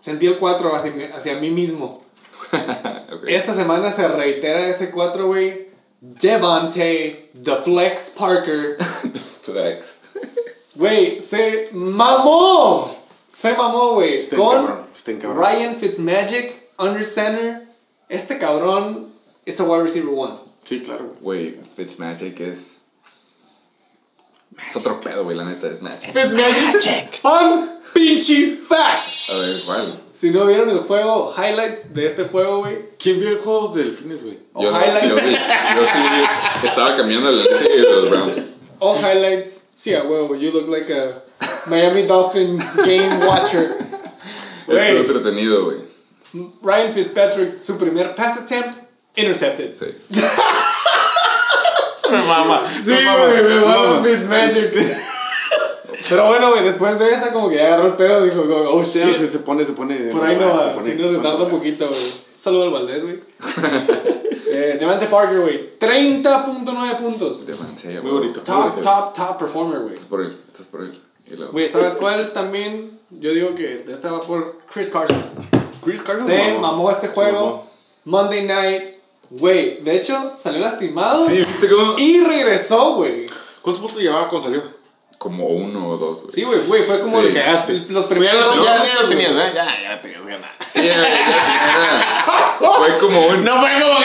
sentí 0.00 0.26
el 0.26 0.38
4 0.38 0.74
hacia, 0.74 0.90
mí- 0.92 1.04
hacia 1.14 1.38
mí 1.40 1.50
mismo. 1.50 2.02
Boy. 3.20 3.34
Esta 3.34 3.52
semana 3.54 3.90
se 3.90 4.08
reitera 4.08 4.66
ese 4.68 4.90
4, 4.90 5.26
güey. 5.26 5.68
Devontae, 6.00 7.30
The 7.44 7.56
Flex 7.56 8.14
Parker. 8.18 8.76
Flex. 9.42 9.98
Güey, 10.74 11.20
se 11.20 11.68
mamó. 11.72 12.90
Se 13.28 13.52
mamó, 13.54 13.94
güey. 13.94 14.26
Con 14.28 14.38
cabrón, 14.66 14.86
está 14.92 15.18
cabrón. 15.18 15.38
Ryan 15.44 15.76
Fitzmagic, 15.76 16.52
under 16.78 17.04
center. 17.04 17.62
Este 18.08 18.38
cabrón 18.38 19.08
es 19.44 19.58
a 19.60 19.64
wide 19.64 19.82
receiver 19.84 20.12
one. 20.16 20.34
Sí, 20.64 20.80
claro, 20.82 21.14
güey. 21.20 21.56
Fitzmagic 21.76 22.40
es. 22.40 22.80
Es 24.62 24.76
otro 24.76 25.00
pedo, 25.00 25.24
güey, 25.24 25.36
la 25.36 25.44
neta, 25.44 25.66
es 25.66 25.82
Magic. 25.82 26.12
Fitzmagic. 26.12 27.12
Fun 27.20 27.70
pinche 27.92 28.56
fact. 28.68 29.30
A 29.30 29.38
ver, 29.38 29.60
¿cuál? 29.66 30.00
Si 30.12 30.30
no 30.30 30.46
vieron 30.46 30.70
el 30.70 30.78
juego, 30.78 31.34
highlights 31.36 31.92
de 31.92 32.06
este 32.06 32.24
juego, 32.24 32.58
güey. 32.58 32.78
¿Quién 32.98 33.18
vio 33.18 33.30
el 33.30 33.38
juego 33.38 33.74
de 33.74 33.84
delfines, 33.84 34.22
güey? 34.22 34.38
O 34.52 34.62
Yo, 34.62 34.70
highlights. 34.70 35.08
yo, 35.08 35.18
sí, 35.18 35.32
yo 35.76 35.86
sí 35.86 36.66
estaba 36.66 36.94
cambiando 36.96 37.30
el 37.30 37.42
de 37.42 37.78
los 37.78 38.10
Browns. 38.10 38.36
All 38.78 38.96
highlights. 38.96 39.56
Sí, 39.84 39.94
a 39.94 40.02
huevo. 40.02 40.34
You 40.34 40.50
look 40.50 40.68
like 40.68 40.90
a 40.90 41.12
Miami 41.66 42.06
Dolphin 42.06 42.56
game 42.56 43.26
watcher. 43.26 43.60
Estuvo 44.66 44.78
entretenido, 44.78 45.66
güey. 45.66 45.76
Ryan 46.62 46.90
Fitzpatrick, 46.90 47.58
su 47.58 47.76
primer 47.76 48.14
pass 48.14 48.38
attempt, 48.38 48.78
intercepted. 49.14 49.74
Sí. 49.76 49.84
Me 52.10 52.16
mama. 52.16 52.62
Sí, 52.66 52.94
güey, 52.94 53.42
me 53.42 53.60
mama 53.60 54.02
Fitzmagic. 54.02 54.72
Pero 56.08 56.28
bueno, 56.28 56.48
güey, 56.52 56.64
después 56.64 56.98
de 56.98 57.10
esa, 57.10 57.34
como 57.34 57.50
que 57.50 57.56
ya 57.56 57.66
agarró 57.66 57.88
el 57.88 57.96
pedo, 57.96 58.24
dijo, 58.24 58.40
como, 58.40 58.56
oh 58.56 58.82
Sí, 58.86 59.00
shit. 59.00 59.14
se, 59.14 59.26
se 59.26 59.40
pone, 59.40 59.66
se 59.66 59.74
pone. 59.74 59.96
Por 59.96 60.24
ahí 60.24 60.36
no 60.36 60.48
se 60.48 60.56
va, 60.56 60.80
si 60.80 60.94
no 60.94 61.10
se 61.10 61.18
tarda 61.18 61.44
un 61.44 61.50
poquito, 61.50 61.86
güey. 61.86 62.12
Saludo 62.38 62.64
al 62.64 62.70
Valdés, 62.70 63.02
güey. 63.02 63.20
Eh, 64.54 64.76
Devante 64.78 65.06
Parker, 65.06 65.40
güey. 65.40 65.78
30.9 65.78 66.96
puntos. 66.98 67.46
Demasiado, 67.46 68.02
Muy 68.02 68.12
bonito. 68.12 68.40
Top, 68.40 68.70
top, 68.80 69.12
top 69.14 69.38
performer, 69.38 69.80
güey. 69.80 69.94
Estás 69.94 70.08
por 70.08 70.20
él, 70.22 70.36
estás 70.46 70.66
por 70.66 70.82
él. 70.82 71.00
Güey, 71.52 71.68
¿sabes 71.68 71.94
cuál 71.94 72.32
también? 72.32 72.90
Yo 73.10 73.32
digo 73.32 73.54
que 73.54 73.84
esta 73.88 74.12
va 74.12 74.20
por 74.20 74.58
Chris 74.72 74.90
Carson. 74.90 75.22
Chris 75.82 76.00
Carson 76.02 76.26
Se 76.26 76.38
mamó. 76.54 76.60
mamó 76.60 76.90
este 76.90 77.08
juego. 77.08 77.40
mamó. 77.40 77.70
Monday 78.04 78.46
night. 78.46 78.94
Güey, 79.30 79.82
de 79.82 79.96
hecho, 79.96 80.32
salió 80.36 80.60
lastimado. 80.60 81.26
Sí, 81.26 81.36
¿viste 81.36 81.68
cómo? 81.68 81.98
Y 81.98 82.22
regresó, 82.24 82.96
güey. 82.96 83.26
¿Cuántos 83.62 83.82
puntos 83.82 84.02
llevaba 84.02 84.28
cuando 84.28 84.48
salió? 84.48 84.62
Como 85.24 85.46
uno 85.46 85.88
o 85.88 85.96
dos, 85.96 86.22
güey. 86.24 86.34
Sí, 86.34 86.42
güey, 86.44 86.60
güey, 86.66 86.82
fue 86.82 87.00
como 87.00 87.20
Sí. 87.22 87.28
el- 87.28 87.34
Cagaste. 87.34 87.82
los 87.88 88.04
primeros 88.04 88.40
ya, 88.40 88.44
dos 88.44 88.56
ya, 88.66 88.86
ya 88.86 89.02
lo 89.02 89.08
tenías, 89.08 89.32
güey. 89.32 89.46
¿eh? 89.46 89.52
Ya, 89.54 89.82
ya 89.82 90.02
tenías 90.02 90.26
ganas. 90.26 90.50
Sí, 90.70 90.80
era- 90.86 91.08
era- 91.08 92.26
fue 92.58 92.98
como 92.98 93.26
un. 93.28 93.42
No 93.44 93.58
fue 93.60 93.70
como 93.80 93.98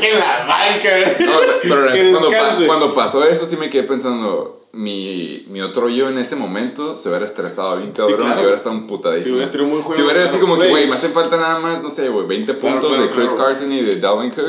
que 0.00 0.12
ah, 0.12 0.18
la 0.18 0.46
banca. 0.46 0.88
No, 1.20 1.32
pero 1.62 1.92
que 1.92 2.10
cuando, 2.12 2.30
pa- 2.30 2.66
cuando 2.66 2.94
pasó 2.94 3.24
eso 3.28 3.44
sí 3.44 3.58
me 3.58 3.68
quedé 3.68 3.82
pensando, 3.82 4.66
mi, 4.72 5.44
mi 5.48 5.60
otro 5.60 5.90
yo 5.90 6.08
en 6.08 6.16
ese 6.16 6.34
momento 6.36 6.96
se 6.96 7.10
hubiera 7.10 7.26
estresado 7.26 7.76
bien 7.76 7.92
cabrón 7.92 8.16
claro. 8.18 8.36
y 8.40 8.44
hubiera 8.44 8.56
estado. 8.56 8.74
Si 9.22 9.30
hubiera 9.32 9.50
tenido 9.50 9.68
un 9.70 9.82
juego, 9.82 9.94
Si 9.94 10.00
hubiera 10.02 10.20
así 10.22 10.30
claro. 10.30 10.46
como 10.46 10.54
que, 10.54 10.68
Güey. 10.70 10.70
güey, 10.70 10.86
me 10.88 10.94
hacen 10.96 11.12
falta 11.12 11.36
nada 11.36 11.58
más, 11.60 11.82
no 11.82 11.90
sé, 11.90 12.08
güey, 12.08 12.26
20 12.26 12.56
Claro, 12.56 12.80
puntos 12.80 12.98
de 12.98 13.08
Chris. 13.10 13.32
Carson 13.32 13.70
y 13.70 13.82
de 13.82 13.96
Dalvin 14.00 14.30
Cook. 14.30 14.46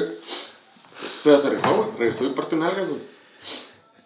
Pero 1.25 1.39
se 1.39 1.49
rifó, 1.49 1.73
güey. 1.73 1.89
Regresó 1.99 2.23
y 2.23 2.29
parte 2.29 2.55
nalgas, 2.55 2.87
güey. 2.87 3.01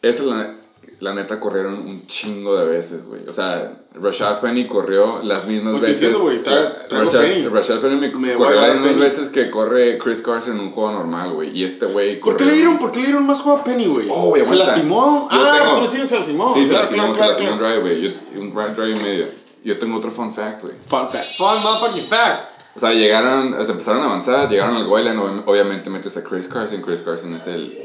Esa 0.02 0.24
la, 0.24 0.56
la 1.02 1.14
neta 1.14 1.40
corrieron 1.40 1.76
un 1.76 2.06
chingo 2.08 2.58
de 2.58 2.66
veces, 2.66 3.06
güey. 3.06 3.22
O 3.30 3.34
sea, 3.34 3.74
Rashad 3.96 4.40
Penny 4.42 4.66
corrió 4.68 5.22
las 5.24 5.46
mismas 5.46 5.76
estoy 5.76 5.90
veces. 5.90 6.00
diciendo, 6.02 6.20
güey, 6.22 6.44
tra- 6.44 6.74
Rashad, 6.90 7.22
Penny. 7.22 7.48
Rashad 7.48 7.80
Penny 7.80 7.96
me, 7.96 8.08
Me 8.10 8.34
corrió 8.34 8.62
las 8.62 8.76
mismas 8.76 8.98
veces 9.00 9.30
que 9.30 9.50
corre 9.50 9.98
Chris 9.98 10.22
Carson 10.22 10.56
en 10.56 10.60
un 10.60 10.72
juego 10.72 10.92
normal, 10.92 11.32
güey. 11.32 11.58
Y 11.58 11.64
este 11.64 11.86
güey 11.86 12.20
¿Por 12.20 12.36
qué 12.36 12.44
corrió- 12.44 12.48
le 12.48 12.54
dieron, 12.54 12.80
por 12.80 12.92
qué 12.92 13.00
le 13.00 13.06
dieron 13.06 13.26
más 13.26 13.40
juego 13.42 13.60
a 13.60 13.64
Penny, 13.64 13.86
güey? 13.88 14.08
Oh, 14.12 14.36
¿Se 14.36 14.56
lastimó? 14.56 15.28
Yo 15.32 15.38
ah, 15.42 15.74
tú 15.76 15.82
decías 15.84 16.10
se 16.10 16.16
lastimó. 16.16 16.54
Sí, 16.54 16.66
se 16.66 16.74
lastimó, 16.74 17.14
se 17.14 17.22
lastimó 17.28 17.54
un 17.54 17.58
drive, 17.60 17.80
güey. 17.80 18.18
Un 18.38 18.54
drive 18.76 18.92
y 18.92 19.04
medio. 19.04 19.26
Yo 19.64 19.78
tengo 19.80 19.98
otro 19.98 20.12
fun 20.12 20.34
fact, 20.34 20.62
güey. 20.64 20.74
Fun 20.86 21.10
fact. 21.10 21.38
Fun 21.38 21.62
motherfucking 21.64 22.06
fact. 22.08 22.52
O 22.76 22.80
sea, 22.80 22.94
llegaron, 22.94 23.54
o 23.56 23.64
sea, 23.64 23.74
empezaron 23.74 24.02
a 24.04 24.06
avanzar, 24.06 24.48
llegaron 24.50 24.76
al 24.76 24.86
goal 24.86 25.04
line, 25.04 25.18
ob- 25.18 25.44
obviamente 25.48 25.90
metes 25.90 26.16
a 26.18 26.24
Chris 26.24 26.48
Carson. 26.48 26.82
Chris 26.82 27.02
Carson 27.02 27.34
es 27.36 27.48
el, 27.48 27.76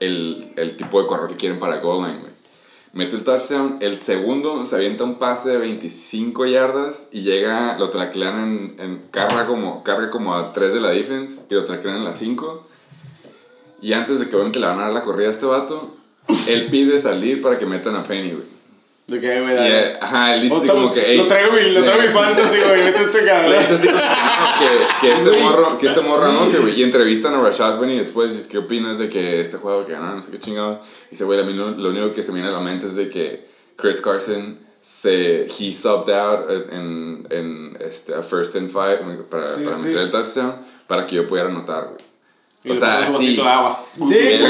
el, 0.00 0.52
el 0.56 0.76
tipo 0.76 1.00
de 1.00 1.08
corredor 1.08 1.30
que 1.30 1.36
quieren 1.36 1.58
para 1.58 1.80
goal 1.80 2.06
line, 2.06 2.18
güey. 2.18 2.32
Mete 2.92 3.16
el 3.16 3.24
touchdown, 3.24 3.76
el 3.80 3.98
segundo 3.98 4.64
se 4.64 4.74
avienta 4.76 5.04
un 5.04 5.16
pase 5.16 5.50
de 5.50 5.58
25 5.58 6.46
yardas 6.46 7.08
y 7.12 7.20
llega, 7.22 7.76
lo 7.78 7.90
taclean 7.90 8.74
en, 8.78 8.80
en 8.80 9.02
carga 9.10 9.46
como, 9.46 9.82
carga 9.82 10.08
como 10.08 10.34
a 10.34 10.52
3 10.52 10.72
de 10.72 10.80
la 10.80 10.88
defense 10.88 11.42
y 11.50 11.54
lo 11.54 11.64
taclean 11.66 11.96
en 11.96 12.04
la 12.04 12.14
5. 12.14 12.66
Y 13.82 13.92
antes 13.92 14.18
de 14.18 14.28
que 14.28 14.34
obviamente 14.34 14.60
le 14.60 14.66
van 14.66 14.78
a 14.78 14.84
dar 14.84 14.92
la 14.92 15.02
corrida 15.02 15.28
a 15.28 15.30
este 15.30 15.44
vato, 15.44 15.94
él 16.48 16.68
pide 16.70 16.98
salir 16.98 17.42
para 17.42 17.58
que 17.58 17.66
metan 17.66 17.96
a 17.96 18.02
Penny, 18.02 18.30
güey. 18.30 18.55
De 19.06 19.20
que, 19.20 19.40
güey, 19.40 19.54
Y, 19.54 19.58
eh, 19.70 19.98
ajá, 20.00 20.34
él 20.34 20.42
dice 20.42 20.66
como 20.66 20.92
que, 20.92 21.00
"Ey, 21.12 21.18
Lo 21.18 21.26
traigo 21.28 21.52
mi, 21.52 21.60
lo 21.60 21.80
sí". 21.80 21.86
traigo 21.86 22.02
mi 22.02 22.08
fantasy, 22.08 22.58
güey. 22.66 22.82
Mete 22.82 23.02
este 23.04 23.24
cabrón. 23.24 23.64
que, 24.58 25.06
que, 25.06 25.12
este 25.12 25.30
morro, 25.42 25.78
que 25.78 25.86
este 25.86 26.00
morro 26.00 26.32
no, 26.32 26.50
que 26.50 26.58
güey. 26.58 26.80
Y 26.80 26.82
entrevistan 26.82 27.34
a 27.34 27.40
Rashad 27.40 27.78
Penny 27.78 27.98
después, 27.98 28.32
dice, 28.36 28.48
¿qué 28.48 28.58
opinas 28.58 28.98
de 28.98 29.08
que 29.08 29.40
este 29.40 29.58
juego 29.58 29.86
que 29.86 29.92
ganaron, 29.92 30.16
no 30.16 30.22
sé 30.24 30.30
qué 30.32 30.40
chingados? 30.40 30.80
Dice, 31.10 31.22
güey, 31.24 31.38
a 31.40 31.44
mí 31.44 31.52
lo, 31.54 31.70
lo 31.70 31.90
único 31.90 32.12
que 32.12 32.22
se 32.24 32.30
me 32.32 32.36
viene 32.40 32.48
a 32.50 32.52
la 32.52 32.60
mente 32.60 32.86
es 32.86 32.96
de 32.96 33.08
que 33.08 33.46
Chris 33.76 34.00
Carson 34.00 34.58
se, 34.80 35.44
he 35.46 35.72
subbed 35.72 36.12
out 36.12 36.48
en, 36.72 37.26
en 37.30 37.76
este, 37.80 38.12
a 38.14 38.22
first 38.22 38.56
and 38.56 38.68
five 38.70 38.98
para, 39.30 39.52
Sí, 39.52 39.64
para 39.64 39.76
sí. 39.76 39.82
meter 39.84 40.00
el 40.00 40.10
touchdown 40.10 40.52
para 40.88 41.06
que 41.06 41.14
yo 41.16 41.28
pudiera 41.28 41.48
anotar, 41.48 41.84
güey. 41.84 41.96
Y 42.66 42.70
O 42.72 42.74
sea, 42.76 43.06
un 43.08 43.18
sí. 43.20 43.36
de 43.36 43.42
agua. 43.42 43.84
Sí, 43.96 44.14
Él, 44.18 44.38
sí, 44.38 44.44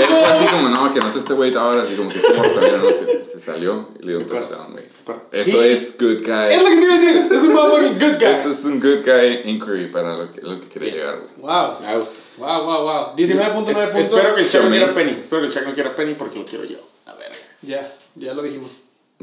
él 0.00 0.06
fue 0.06 0.24
así 0.24 0.44
como, 0.46 0.68
no, 0.68 0.92
que 0.92 0.98
anote 0.98 1.18
este 1.20 1.32
güey 1.34 1.54
ahora, 1.54 1.82
así 1.82 1.94
como 1.94 2.10
que 2.10 2.18
también 2.18 2.74
anote. 2.74 3.24
Se 3.24 3.38
salió 3.40 3.88
y 4.00 4.04
le 4.04 4.12
dio 4.12 4.20
un 4.20 4.26
touchdown, 4.26 4.72
güey. 4.72 4.84
Eso 5.32 5.62
es 5.62 5.96
good 5.98 6.18
guy. 6.26 6.52
Es 6.52 6.62
lo 6.62 6.68
que 6.68 6.76
te 6.76 6.82
iba 6.82 6.94
a 6.94 6.98
decir. 7.00 7.32
Es 7.32 7.42
un 7.42 7.52
motherfucking 7.54 7.98
good 8.00 8.18
guy. 8.18 8.26
Esto 8.26 8.50
es 8.50 8.64
un 8.64 8.80
good 8.80 9.04
guy 9.04 9.40
inquiry 9.50 9.86
para 9.86 10.16
lo 10.16 10.32
que, 10.32 10.40
lo 10.42 10.60
que 10.60 10.66
quería 10.68 10.92
llegar, 10.92 11.18
güey. 11.18 11.30
Wow. 11.38 11.80
Me 11.80 11.98
gusta. 11.98 12.20
Wow, 12.38 12.64
wow, 12.64 12.82
wow. 12.82 13.16
19.9 13.16 13.20
Es- 13.20 13.48
puntos. 13.50 14.18
Espero 14.18 14.34
que 14.34 14.40
el 14.42 14.50
Chuck 14.50 14.62
no 14.64 14.70
quiera. 14.70 14.88
Penny. 14.88 15.10
Espero 15.10 15.40
que 15.40 15.46
el 15.46 15.52
Chuck 15.54 15.66
no 15.66 15.72
quiera 15.74 15.90
Penny 15.90 16.14
porque 16.14 16.38
lo 16.40 16.44
quiero 16.44 16.64
yo. 16.64 16.78
A 17.06 17.14
ver. 17.14 17.30
Ya, 17.62 17.92
ya 18.16 18.34
lo 18.34 18.42
dijimos. 18.42 18.70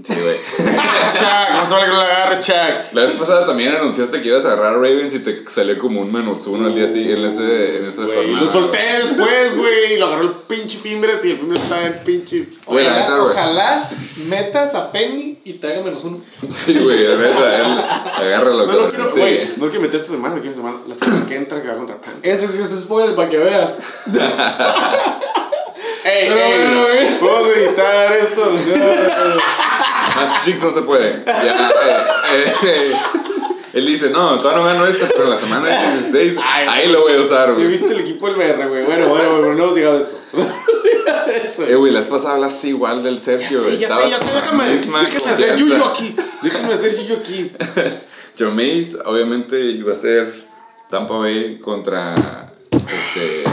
Sí, 0.06 0.14
güey. 0.14 0.36
Chuck, 1.12 1.50
no 1.56 1.66
se 1.66 1.72
vale 1.72 1.86
que 1.86 1.92
lo 1.92 2.00
agarre, 2.02 2.40
Chuck. 2.40 2.94
La 2.94 3.02
vez 3.02 3.12
pasada 3.12 3.46
también 3.46 3.76
anunciaste 3.76 4.22
que 4.22 4.28
ibas 4.30 4.46
a 4.46 4.54
agarrar 4.54 4.74
a 4.74 4.76
Ravens 4.76 5.14
y 5.14 5.20
te 5.20 5.44
salió 5.50 5.78
como 5.78 6.02
un 6.02 6.12
menos 6.12 6.46
uno 6.48 6.68
al 6.68 6.76
día 6.76 6.86
así 6.86 7.12
en 7.12 7.26
ese, 7.26 7.78
en 7.78 7.86
esa 7.86 8.04
jornada. 8.04 8.42
lo 8.42 8.52
solté 8.52 8.78
después, 8.78 9.58
güey. 9.58 9.98
Lo 9.98 10.06
agarró 10.08 10.24
el 10.24 10.32
pinche 10.48 10.78
Fimbres 10.78 11.24
y 11.26 11.32
el 11.32 11.38
Fimbres 11.38 11.62
estaba 11.62 11.86
en 11.86 12.00
pinches. 12.06 12.54
Güey, 12.66 12.86
la 12.86 12.92
Ojalá, 12.92 13.02
neta, 13.02 13.18
güey. 13.18 13.32
ojalá 13.32 13.90
metas 14.28 14.76
a 14.76 14.92
Penny 14.92 15.38
y 15.44 15.54
te 15.54 15.68
haga 15.72 15.82
menos 15.84 16.04
uno. 16.04 16.18
Sí, 16.50 16.78
güey, 16.80 17.04
la 17.04 17.16
neta, 17.16 17.56
él 18.22 18.26
agárralo. 18.26 18.66
No 18.68 18.74
lo 18.74 18.90
quiero, 18.90 19.12
sí. 19.12 19.20
güey. 19.20 19.40
No 19.58 19.66
lo 19.66 19.72
quiero 19.72 19.82
meter 19.86 20.00
esta 20.00 20.14
semana, 20.14 20.36
lo 20.36 20.42
quiero 20.42 20.56
semana. 20.56 20.78
La 20.88 20.96
semana 20.96 21.26
que 21.28 21.36
entra 21.36 21.62
que 21.62 21.68
va 21.68 21.76
contra 21.76 21.98
Pan. 21.98 22.14
Ese 22.24 22.48
sí 22.48 22.62
es 22.62 22.70
spoiler 22.82 23.16
para 23.16 23.30
que 23.30 23.38
veas. 23.38 23.76
Ey, 26.06 26.30
Pero 26.30 26.88
ey. 26.90 27.18
Vamos 27.22 27.48
a 27.48 27.60
editar 27.60 28.14
esto. 28.14 28.42
Más 30.22 30.46
chicos 30.46 30.64
no 30.64 30.72
se 30.72 30.82
puede. 30.82 31.24
Ya, 31.26 31.34
eh, 31.34 32.46
eh, 32.46 32.54
eh. 32.64 32.96
Él 33.74 33.86
dice, 33.86 34.10
no, 34.10 34.38
todavía 34.40 34.64
no 34.64 34.68
gano 34.68 34.88
esta, 34.88 35.08
pero 35.16 35.30
la 35.30 35.38
semana 35.38 35.68
del 35.68 36.12
16, 36.12 36.40
Ay, 36.44 36.68
ahí 36.68 36.92
lo 36.92 37.02
voy 37.02 37.14
a 37.14 37.22
usar, 37.22 37.50
¿Ya 37.50 37.54
güey. 37.54 37.68
viste 37.68 37.94
el 37.94 38.00
equipo 38.00 38.28
del 38.28 38.36
BR, 38.36 38.68
güey? 38.68 38.84
Bueno, 38.84 39.10
bueno, 39.10 39.30
bueno, 39.30 39.54
no 39.54 39.64
hemos 39.64 39.76
llegado 39.76 39.98
a 39.98 40.02
eso. 40.02 40.18
eso. 41.46 41.64
Eh, 41.68 41.76
güey, 41.76 41.92
la 41.92 42.00
vez 42.00 42.10
pasada 42.10 42.34
hablaste 42.34 42.70
igual 42.70 43.04
del 43.04 43.20
Sergio, 43.20 43.62
güey. 43.62 43.76
Sí, 43.76 43.82
ya 43.82 43.96
sé, 43.96 44.10
ya 44.10 44.18
sé, 44.18 44.26
con 44.26 44.58
la 44.58 44.66
déjame, 44.66 45.02
déjame 45.02 45.32
hacer 45.32 45.56
yuyo 45.58 45.86
aquí. 45.86 46.16
Déjame 46.42 46.74
hacer 46.74 46.98
yuyo 46.98 47.18
aquí. 47.18 47.52
Jameis, 48.40 48.98
obviamente, 49.06 49.60
iba 49.60 49.94
a 49.94 49.96
ser 49.96 50.34
Tampa 50.90 51.16
Bay 51.16 51.60
contra 51.60 52.16
este, 52.72 53.44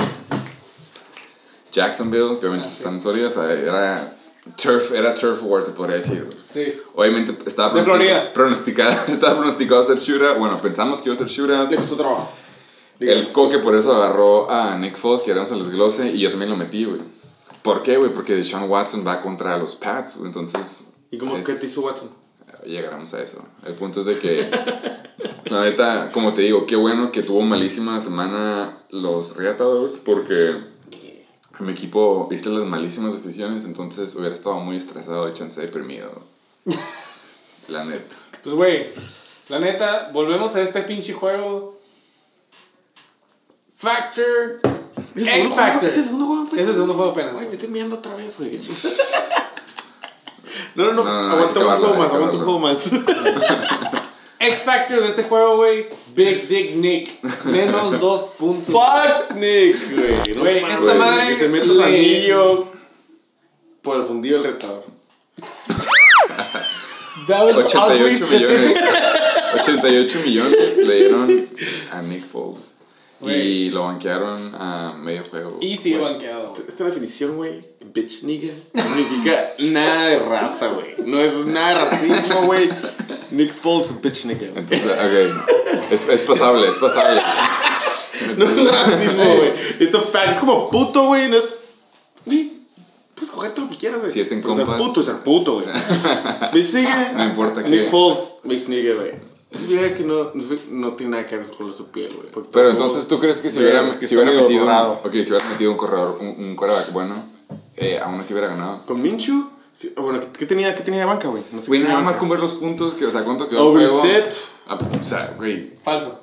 Jacksonville, 1.72 2.38
que 2.40 2.46
obviamente 2.46 2.68
están 2.68 2.94
en 2.94 3.02
Florida, 3.02 3.28
o 3.28 3.30
sea, 3.30 3.52
era 3.52 3.96
turf, 4.56 4.92
era 4.92 5.14
turf 5.14 5.42
war, 5.42 5.62
se 5.62 5.70
podría 5.72 5.96
decir. 5.96 6.26
Sí. 6.52 6.72
Obviamente 6.94 7.36
estaba 7.46 7.72
pronosticado, 8.32 8.90
estaba 9.08 9.36
pronosticado 9.36 9.82
ser 9.82 9.96
shootout. 9.96 10.38
Bueno, 10.38 10.58
pensamos 10.60 11.00
que 11.00 11.08
iba 11.08 11.14
a 11.14 11.18
ser 11.18 11.26
shootout. 11.28 11.70
Le 11.70 11.76
costó 11.76 11.96
trabajo. 11.96 12.30
El 13.00 13.28
coque 13.28 13.58
por 13.58 13.76
eso 13.76 13.94
agarró 13.94 14.50
a 14.50 14.76
Nick 14.78 14.96
Foles, 14.96 15.22
que 15.22 15.32
éramos 15.32 15.50
el 15.50 15.58
desglose, 15.58 16.10
y 16.12 16.18
yo 16.20 16.30
también 16.30 16.50
lo 16.50 16.56
metí, 16.56 16.84
güey. 16.86 17.00
¿Por 17.62 17.82
qué, 17.82 17.96
güey? 17.98 18.10
Porque 18.12 18.34
Deshaun 18.34 18.70
Watson 18.70 19.04
va 19.06 19.20
contra 19.20 19.58
los 19.58 19.74
Pats, 19.74 20.16
entonces... 20.24 20.92
¿Y 21.10 21.18
cómo 21.18 21.36
es- 21.36 21.44
que 21.44 21.52
te 21.52 21.66
hizo 21.66 21.82
Watson? 21.82 22.08
Llegaremos 22.64 23.12
a 23.14 23.22
eso. 23.22 23.44
El 23.66 23.74
punto 23.74 24.00
es 24.00 24.06
de 24.06 24.18
que, 24.18 24.50
la 25.50 25.62
neta, 25.64 26.10
como 26.12 26.32
te 26.32 26.42
digo, 26.42 26.64
qué 26.66 26.74
bueno 26.76 27.12
que 27.12 27.22
tuvo 27.22 27.42
malísima 27.42 28.00
semana 28.00 28.76
los 28.90 29.36
Reatadores 29.36 30.00
porque 30.04 30.56
mi 31.60 31.72
equipo 31.72 32.28
hizo 32.30 32.50
las 32.50 32.66
malísimas 32.68 33.12
decisiones, 33.12 33.64
entonces 33.64 34.14
hubiera 34.14 34.34
estado 34.34 34.56
muy 34.60 34.76
estresado 34.76 35.28
y 35.28 35.34
chance 35.34 35.60
deprimido. 35.60 36.10
La 37.68 37.84
neta. 37.84 38.14
Pues, 38.42 38.54
güey, 38.54 38.86
la 39.48 39.58
neta, 39.58 40.10
volvemos 40.12 40.54
a 40.54 40.62
este 40.62 40.82
pinche 40.82 41.12
juego. 41.12 41.76
Factor. 43.74 44.60
¿Es 45.14 45.26
el 45.26 45.40
X 45.40 45.50
segundo 45.50 45.56
juego? 45.56 45.72
Factor. 45.72 45.88
¿Es 45.88 45.96
el 45.96 46.04
segundo 46.04 46.26
juego 46.26 46.42
apenas? 46.42 46.60
Es 46.60 46.66
el 46.68 46.74
segundo 46.74 46.94
juego 46.94 47.10
apenas. 47.10 47.32
Güey, 47.34 47.46
me 47.46 47.52
estoy 47.54 47.68
mirando 47.68 47.96
otra 47.96 48.14
vez, 48.14 48.38
güey. 48.38 48.60
No, 50.74 50.84
no, 50.84 50.92
no, 50.92 51.04
No, 51.04 51.22
no, 51.22 51.30
aguanta 51.30 51.60
un 51.60 51.76
juego 51.76 51.94
más, 51.94 52.12
aguanta 52.12 52.36
un 52.36 52.44
juego 52.44 52.58
más. 52.60 52.82
X 54.38 54.58
Factor 54.64 55.00
de 55.00 55.08
este 55.08 55.22
juego, 55.22 55.56
güey. 55.56 55.86
Big 56.14 56.46
Dick 56.48 56.74
Nick. 56.76 57.22
Menos 57.44 57.98
dos 58.00 58.20
puntos. 58.38 58.74
Fuck 58.74 59.36
Nick, 59.36 59.94
güey. 59.94 60.34
No 60.34 60.40
Güey, 60.42 60.58
esta 60.64 60.94
madre 60.94 61.28
Que 61.28 61.34
se 61.36 61.48
meta 61.48 61.64
su 61.66 61.74
le- 61.78 61.84
anillo 61.84 62.68
por 63.82 63.96
el 63.96 64.02
fundido 64.04 64.42
del 64.42 64.52
retador. 64.52 64.84
That 67.28 67.44
was 67.44 67.56
oddly 67.56 68.14
88 68.14 68.16
specific. 68.16 68.58
millones. 68.60 69.62
88 69.62 70.18
millones 70.24 70.76
le 70.86 70.94
dieron 70.96 71.48
a 71.92 72.02
Nick 72.02 72.24
Foles. 72.30 72.74
Y 73.20 73.24
Güey. 73.24 73.70
lo 73.70 73.84
banquearon 73.84 74.52
a 74.58 74.94
medio 74.98 75.24
juego. 75.24 75.58
Y 75.62 75.76
sigue 75.76 75.98
banqueado, 75.98 76.50
güey. 76.50 76.62
Esta 76.68 76.84
definición, 76.84 77.36
güey, 77.36 77.60
bitch 77.92 78.22
nigga, 78.22 78.52
no 78.74 78.82
significa 78.82 79.54
nada 79.58 80.08
de 80.08 80.18
raza, 80.20 80.68
güey. 80.68 80.94
No 81.06 81.20
es 81.20 81.46
nada 81.46 81.68
de 81.68 81.74
racismo, 81.84 82.42
güey. 82.46 82.68
Nick 83.30 83.52
Foles, 83.52 84.00
bitch 84.02 84.24
nigga. 84.26 84.46
Entonces, 84.54 84.84
ok. 84.86 85.90
Es, 85.90 86.02
es 86.08 86.20
pasable, 86.20 86.68
es 86.68 86.76
pasable. 86.76 87.20
No 88.36 88.44
es 88.44 88.72
racismo, 88.72 89.36
güey. 89.36 89.52
Es 89.80 89.94
a 89.94 90.00
fact. 90.00 90.32
Es 90.32 90.38
como 90.38 90.70
puto, 90.70 91.06
güey. 91.06 91.28
No 91.28 91.36
es. 91.36 91.54
Güey, 92.24 92.50
puedes 93.14 93.30
cogerte 93.30 93.60
lo 93.60 93.68
que 93.70 93.76
quieras, 93.76 94.00
güey. 94.00 94.12
Si 94.12 94.20
es 94.20 94.32
en 94.32 94.42
Pero 94.42 94.54
Ser 94.54 94.66
compas. 94.66 94.86
puto, 94.86 95.02
ser 95.02 95.16
puto, 95.16 95.54
güey. 95.54 95.66
bitch 96.52 96.74
nigga. 96.74 97.12
No 97.16 97.24
importa 97.24 97.62
Nick 97.62 97.84
qué. 97.84 97.90
Foles, 97.90 98.18
bitch 98.44 98.68
nigga, 98.68 98.94
güey. 98.94 99.12
Es 99.52 99.70
verdad 99.70 99.96
que 99.96 100.04
no, 100.04 100.32
no, 100.72 100.92
tiene 100.94 101.12
nada 101.12 101.26
que 101.26 101.36
ver 101.36 101.46
con 101.46 101.74
su 101.74 101.86
piel, 101.86 102.14
güey. 102.14 102.46
Pero 102.52 102.70
entonces, 102.70 103.06
¿tú 103.06 103.18
crees 103.18 103.38
que 103.38 103.48
si 103.48 103.60
hubiera, 103.60 103.98
si 104.00 104.14
hubiera 104.16 104.32
metido, 104.32 105.00
ok, 105.04 105.12
si 105.12 105.30
hubiera 105.30 105.48
metido 105.48 105.70
un 105.70 105.76
corredor, 105.76 106.18
un, 106.20 106.26
un 106.26 106.56
quarterback 106.56 106.92
bueno, 106.92 107.35
eh, 107.76 107.98
aún 108.02 108.20
así 108.20 108.32
hubiera 108.32 108.48
ganado? 108.48 108.84
Con 108.86 109.00
Minshew. 109.02 109.50
sí, 109.80 109.92
Bueno, 109.96 110.20
¿qué- 110.20 110.26
¿qué 110.38 110.46
tenía, 110.46 110.74
qué 110.74 110.82
tenía 110.82 111.00
de 111.00 111.06
banca, 111.06 111.28
güey? 111.28 111.42
No 111.52 111.60
sé 111.60 111.66
Güey, 111.68 111.80
nada 111.80 112.00
más 112.00 112.16
con 112.16 112.28
ver 112.28 112.40
los 112.40 112.54
puntos, 112.54 112.94
que, 112.94 113.06
o 113.06 113.10
sea, 113.10 113.22
cuánto 113.24 113.48
quedó. 113.48 113.66
Overset. 113.66 114.34
Ah, 114.68 114.78
o 114.78 115.04
sea, 115.08 115.32
güey, 115.36 115.70
Falso. 115.84 116.20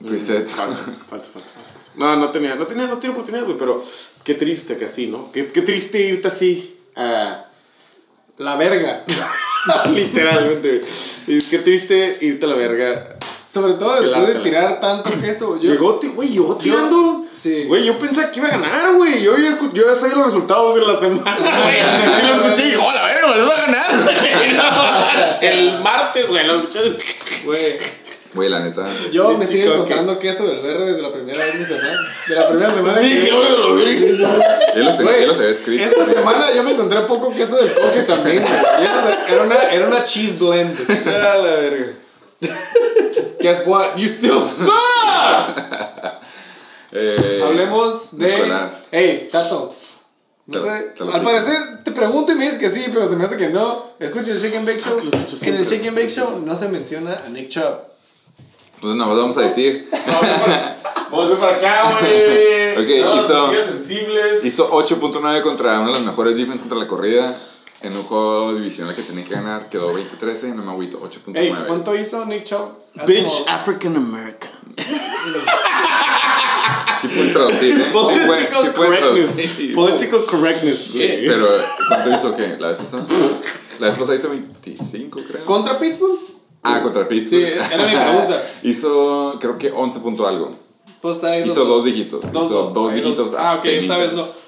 reset. 0.00 0.46
Falso, 0.48 0.82
falso, 0.84 1.04
falso, 1.08 1.30
falso. 1.32 1.48
No, 1.96 2.14
no 2.16 2.30
tenía, 2.30 2.54
no 2.54 2.66
tenía, 2.66 2.86
no 2.86 2.98
tenía 2.98 3.10
oportunidad, 3.16 3.44
güey, 3.44 3.58
pero 3.58 3.82
qué 4.24 4.34
triste 4.34 4.76
que 4.76 4.84
así, 4.84 5.08
¿no? 5.08 5.32
Qué, 5.32 5.48
qué 5.50 5.62
triste 5.62 6.00
irte 6.00 6.28
así 6.28 6.78
a... 6.96 7.44
La 8.36 8.54
verga. 8.54 9.02
Literalmente, 9.94 10.80
güey. 11.26 11.40
Qué 11.50 11.58
triste 11.58 12.18
irte 12.20 12.46
a 12.46 12.48
la 12.48 12.54
verga. 12.54 13.17
Sobre 13.60 13.72
todo 13.74 14.00
después 14.00 14.26
de 14.28 14.34
tirar 14.36 14.78
tanto 14.80 15.10
queso. 15.20 15.56
Yo, 15.60 15.70
Llegó, 15.70 15.98
güey, 16.14 16.28
llegó 16.28 16.56
tirando. 16.56 17.24
sí. 17.34 17.64
Güey, 17.64 17.84
yo 17.84 17.98
pensaba 17.98 18.30
que 18.30 18.38
iba 18.38 18.48
a 18.48 18.52
ganar, 18.52 18.94
güey. 18.94 19.22
Yo 19.22 19.36
ya, 19.36 19.58
yo 19.72 19.86
ya 19.88 19.94
sabía 19.94 20.14
los 20.16 20.26
resultados 20.26 20.74
de 20.76 20.86
la 20.86 20.94
semana, 20.94 21.36
güey. 21.62 22.22
Y 22.22 22.26
lo 22.26 22.34
escuché 22.34 22.62
y 22.62 22.64
dije, 22.66 22.76
oh, 22.78 22.92
la 22.92 23.02
verga, 23.04 23.28
me 23.28 23.36
lo 23.36 23.46
va 23.48 23.54
a 23.54 23.60
ganar. 23.66 25.38
el 25.42 25.80
martes, 25.80 26.28
güey, 26.28 26.46
lo 26.46 26.56
escuché. 26.60 26.80
Güey. 27.44 27.76
Güey, 28.34 28.50
la 28.50 28.60
neta. 28.60 28.86
Yo 29.10 29.30
me 29.38 29.46
sigo 29.46 29.72
encontrando 29.72 30.18
queso 30.18 30.46
del 30.46 30.60
verde 30.60 30.86
desde 30.86 31.00
la 31.02 31.10
primera 31.10 31.42
vez 31.46 31.58
de 31.58 31.64
semana. 31.76 31.98
De 32.28 32.34
la 32.34 32.48
primera 32.48 32.70
semana. 32.70 33.00
Sí, 33.02 33.08
que- 33.14 33.26
yo 33.30 33.42
lo 33.42 33.74
vi. 33.74 33.84
Yo 33.84 34.82
los, 34.84 35.00
Güey, 35.00 35.20
yo 35.22 35.26
los 35.28 35.38
había 35.38 35.50
escrito. 35.50 35.82
Esta 35.84 36.04
semana 36.04 36.52
yo 36.54 36.62
me 36.62 36.72
encontré 36.72 37.00
poco 37.00 37.32
queso 37.32 37.56
del 37.56 37.72
coque 37.72 38.02
también. 38.02 38.42
güey. 38.42 39.14
Era 39.30 39.42
una, 39.44 39.56
era 39.70 39.86
una 39.86 40.04
cheese 40.04 40.38
blend. 40.38 40.76
Ah, 41.06 41.36
la 41.36 41.54
verga. 41.56 41.86
Guess 43.40 43.66
what? 43.66 43.96
You 43.96 44.06
still 44.06 44.40
suck! 44.40 44.72
Eh, 46.90 47.42
Hablemos 47.44 48.16
de. 48.16 48.34
Nicolás. 48.34 48.86
Hey, 48.92 49.28
Tato. 49.30 49.74
No 50.46 50.58
Te 50.58 50.64
lo- 50.66 50.72
sé. 50.72 50.82
te 50.96 51.04
lo 51.04 51.12
Al 51.14 51.20
parecer 51.22 51.56
te 51.84 51.90
pregunto 51.92 52.32
y 52.32 52.36
me 52.36 52.44
dices 52.44 52.58
que 52.58 52.70
sí, 52.70 52.86
pero 52.90 53.04
se 53.04 53.14
me 53.16 53.24
hace 53.24 53.36
que 53.36 53.48
no. 53.50 53.90
Escucha 53.98 54.30
el 54.32 54.38
Shake 54.40 54.56
and 54.56 54.66
Bake 54.66 54.80
Show. 54.80 54.96
Ah, 55.12 55.16
escucho 55.18 55.44
En 55.44 55.56
el 55.56 55.64
Shake 55.66 55.86
and 55.86 55.94
Bake 55.96 56.08
Show 56.08 56.40
no 56.46 56.56
se 56.56 56.66
menciona 56.68 57.12
a 57.26 57.28
Nick 57.28 57.50
Chubb. 57.50 57.62
Pues 58.80 58.94
no, 58.94 59.14
vamos 59.14 59.36
a 59.36 59.42
decir. 59.42 59.86
Vamos 61.10 61.26
a 61.30 61.32
ir 61.32 61.38
para 61.38 61.56
acá, 61.56 61.82
güey. 62.00 62.72
Ok, 63.02 63.04
No, 63.04 63.16
hizo- 63.16 63.52
sensibles. 63.62 64.44
Hizo 64.44 64.70
8.9 64.72 65.42
contra 65.42 65.80
una 65.80 65.88
de 65.88 65.92
las 65.94 66.02
mejores 66.02 66.36
defense 66.38 66.60
contra 66.60 66.78
la 66.78 66.86
corrida. 66.86 67.34
En 67.80 67.96
un 67.96 68.02
juego 68.02 68.54
divisional 68.54 68.94
que 68.94 69.02
tenía 69.02 69.24
que 69.24 69.34
ganar, 69.34 69.68
quedó 69.68 69.92
20-13. 69.96 70.54
No 70.54 70.64
me 70.64 70.72
agüito, 70.72 70.98
8.9. 71.00 71.32
Hey, 71.36 71.54
¿cuánto 71.68 71.94
hizo 71.94 72.24
Nick? 72.26 72.42
Hace 72.52 73.06
Bitch 73.06 73.22
como- 73.44 73.48
African 73.50 73.96
American. 73.96 74.50
Sí 77.00 77.06
pueden 77.08 77.32
traducir, 77.32 77.80
¿eh? 77.80 77.84
Sí 77.88 77.90
pueden, 77.92 78.20
sí 78.20 78.26
Political 78.26 78.72
pueden 78.74 78.74
correctness. 78.74 79.34
traducir. 79.34 79.74
Political 79.74 80.20
correctness. 80.26 80.90
Pero, 80.94 81.46
¿cuánto 81.88 82.10
hizo 82.10 82.36
qué? 82.36 82.56
¿La 82.58 82.68
vez 82.68 82.78
pasada? 82.80 83.06
La 83.78 83.86
vez 83.86 83.96
pasada 83.96 84.14
hizo 84.18 84.28
25, 84.30 85.20
creo. 85.28 85.44
¿Contra 85.44 85.78
Pittsburgh? 85.78 86.18
Ah, 86.64 86.80
contra 86.82 87.06
Pittsburgh. 87.06 87.46
Sí, 87.46 87.74
era 87.74 87.86
mi 87.86 87.94
pregunta. 87.94 88.42
hizo, 88.64 89.36
creo 89.40 89.56
que 89.56 89.70
11 89.70 90.00
punto 90.00 90.26
algo. 90.26 90.50
Pues 91.00 91.16
está 91.16 91.28
ahí 91.28 91.44
Hizo 91.46 91.60
los 91.60 91.68
dos 91.68 91.84
dígitos. 91.84 92.32
Dos, 92.32 92.46
hizo 92.46 92.54
dos. 92.64 92.74
dos 92.74 92.92
dígitos. 92.92 93.32
Ah, 93.38 93.54
ok, 93.60 93.64
esta 93.66 93.94
apenitas. 93.94 93.98
vez 94.00 94.12
no. 94.14 94.47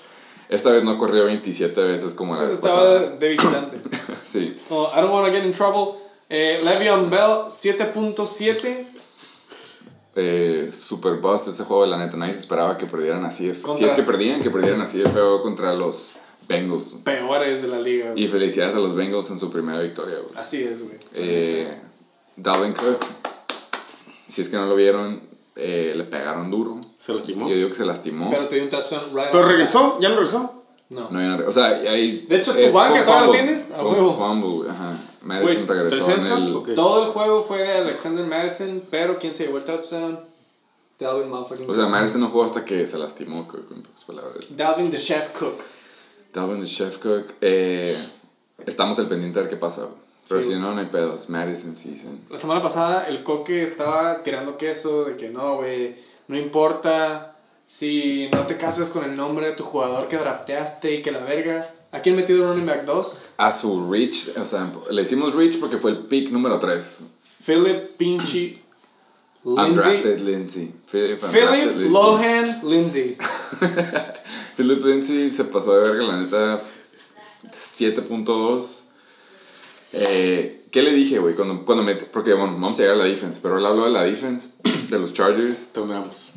Esta 0.51 0.70
vez 0.72 0.84
no 0.84 0.98
corrió 0.98 1.24
27 1.24 1.80
veces 1.82 2.12
como 2.12 2.34
la 2.34 2.40
Pues 2.40 2.61
vez 2.61 2.70
estaba 2.72 2.82
pasada. 2.82 3.16
de 3.16 3.28
visitante. 3.28 3.80
Sí. 4.26 4.57
Oh, 4.68 4.90
I 4.94 5.01
don't 5.01 5.12
want 5.12 5.26
to 5.26 5.32
get 5.32 5.44
in 5.44 5.53
trouble. 5.53 5.94
Eh, 6.28 6.61
Le'Veon 6.62 7.09
Bell, 7.11 7.48
7.7. 7.51 8.86
Eh, 10.16 10.70
super 10.76 11.14
bust 11.14 11.48
ese 11.48 11.64
juego, 11.64 11.86
la 11.86 11.96
neta. 11.96 12.16
Nadie 12.16 12.32
se 12.34 12.40
esperaba 12.40 12.76
que 12.76 12.86
perdieran 12.86 13.24
así 13.24 13.46
de 13.46 13.55
Si 13.55 13.84
es 13.84 13.92
que 13.92 14.03
perdían, 14.03 14.42
que 14.42 14.51
perdieran 14.51 14.80
así 14.80 14.98
de 14.98 15.09
feo 15.09 15.40
contra 15.42 15.72
los 15.74 16.16
Bengals. 16.48 16.94
Peores 17.05 17.62
de 17.62 17.68
la 17.68 17.78
liga. 17.80 18.11
güey. 18.12 18.24
Y 18.24 18.28
felicidades 18.28 18.74
a 18.74 18.78
los 18.80 18.94
Bengals 18.94 19.30
en 19.30 19.38
su 19.38 19.51
primera 19.51 19.80
victoria, 19.80 20.16
güey. 20.16 20.34
Así 20.36 20.62
es, 20.62 20.82
güey. 20.82 20.96
Eh, 21.14 21.72
Dalvin 22.36 22.72
Cook, 22.72 22.98
si 24.28 24.42
es 24.42 24.48
que 24.48 24.57
no 24.57 24.66
lo 24.66 24.74
vieron, 24.74 25.20
eh, 25.57 25.94
le 25.96 26.05
pegaron 26.05 26.51
duro. 26.51 26.78
Se 26.98 27.12
lastimó. 27.14 27.48
Yo 27.48 27.55
digo 27.55 27.68
que 27.68 27.74
se 27.74 27.86
lastimó. 27.86 28.30
Pero 28.30 28.46
te 28.46 28.57
dio 28.57 28.64
un 28.64 28.70
touchdown 28.70 29.03
right 29.14 29.28
Pero 29.32 29.46
regresó, 29.46 29.98
ya 30.01 30.09
no 30.09 30.16
regresó. 30.16 30.55
No. 30.90 31.09
No, 31.11 31.20
ya 31.20 31.36
no- 31.36 31.48
o 31.48 31.53
sea, 31.53 31.66
ahí. 31.66 32.26
De 32.28 32.36
hecho, 32.36 32.53
tu 32.53 32.74
banca 32.74 33.05
todavía 33.05 33.26
lo 33.26 33.32
tienes, 33.32 33.66
a 33.76 33.84
huevo. 33.84 34.14
fumble, 34.16 34.48
güey, 34.48 34.70
ajá. 34.70 34.92
Madison 35.22 35.68
regresó 35.68 36.05
¿tres 36.05 36.18
en 36.18 36.26
el. 36.26 36.74
Todo 36.74 37.05
el 37.05 37.09
juego 37.11 37.42
fue 37.42 37.59
de 37.59 37.72
Alexander 37.78 38.26
Madison, 38.26 38.82
pero 38.90 39.18
¿quién 39.18 39.32
se 39.32 39.44
llevó 39.44 39.59
el 39.59 39.64
touchdown? 39.64 40.18
Dalvin 40.98 41.30
motherfucking 41.30 41.70
O 41.70 41.74
sea, 41.74 41.86
Madison 41.86 42.20
no 42.20 42.28
jugó 42.28 42.44
hasta 42.44 42.64
que 42.64 42.86
se 42.86 42.98
lastimó, 42.98 43.46
Cook, 43.46 43.66
en 43.70 43.82
pocas 43.82 44.05
palabras. 44.05 44.57
Dalvin 44.57 44.90
the 44.90 44.98
Chef 44.98 45.38
Cook. 45.38 45.55
Dalvin, 46.32 46.61
the 46.61 46.66
Chef 46.66 46.98
Cook. 46.98 47.34
Eh, 47.40 47.96
estamos 48.66 48.98
al 48.98 49.07
pendiente 49.07 49.38
de 49.38 49.44
ver 49.44 49.51
qué 49.51 49.57
pasa. 49.57 49.86
Pero 50.31 50.43
Sí. 50.43 50.49
si 50.53 50.55
no, 50.59 50.72
no 50.74 50.81
hay 50.81 50.87
pedos. 50.87 51.28
Madison 51.28 51.76
season. 51.76 52.18
La 52.31 52.39
semana 52.39 52.62
pasada 52.62 53.07
el 53.09 53.22
coque 53.22 53.62
estaba 53.62 54.22
tirando 54.22 54.57
queso 54.57 55.05
de 55.05 55.16
que 55.16 55.28
no, 55.28 55.57
güey, 55.57 55.95
no 56.28 56.39
importa 56.39 57.37
si 57.66 58.28
no 58.33 58.47
te 58.47 58.57
casas 58.57 58.89
con 58.89 59.05
el 59.05 59.14
nombre 59.16 59.47
de 59.47 59.53
tu 59.53 59.64
jugador 59.64 60.09
que 60.09 60.16
drafteaste 60.16 60.95
y 60.95 61.03
que 61.03 61.11
la 61.12 61.18
verga. 61.24 61.68
¿A 61.93 62.01
quién 62.01 62.14
metió 62.14 62.37
de 62.39 62.47
running 62.47 62.66
back 62.66 62.85
2? 62.85 63.16
A 63.39 63.51
su 63.51 63.91
reach, 63.91 64.31
o 64.41 64.45
sea, 64.45 64.70
le 64.91 65.03
hicimos 65.03 65.35
reach 65.35 65.59
porque 65.59 65.76
fue 65.76 65.91
el 65.91 65.99
pick 65.99 66.31
número 66.31 66.59
3. 66.61 66.99
Philip 67.45 67.97
Pinchy 67.97 68.62
Lindsay. 69.45 69.64
Undrafted 69.70 70.20
Lindsay. 70.20 70.74
Philip, 70.91 71.18
Philip 71.18 71.24
undrafted 71.24 71.76
Lindsay. 71.76 71.89
Lohan 71.91 72.61
Lindsay. 72.70 73.16
Philip 74.57 74.85
Lindsay 74.85 75.28
se 75.28 75.45
pasó 75.45 75.72
de 75.74 75.81
verga, 75.91 76.05
la 76.05 76.16
neta. 76.18 76.61
7.2. 77.51 78.89
Eh, 79.93 80.66
¿Qué 80.70 80.82
le 80.82 80.93
dije, 80.93 81.18
güey? 81.18 81.34
Cuando, 81.34 81.64
cuando 81.64 81.82
me. 81.84 81.95
Porque, 81.97 82.32
bueno, 82.34 82.53
vamos 82.55 82.78
a 82.78 82.82
llegar 82.82 82.95
a 82.97 82.99
la 82.99 83.05
defense. 83.05 83.41
Pero 83.43 83.59
él 83.59 83.66
habló 83.66 83.84
de 83.84 83.91
la 83.91 84.05
defense 84.05 84.51
de 84.91 84.99
los 84.99 85.12
Chargers. 85.14 85.72
Te 85.72 85.80
unamos. 85.80 86.30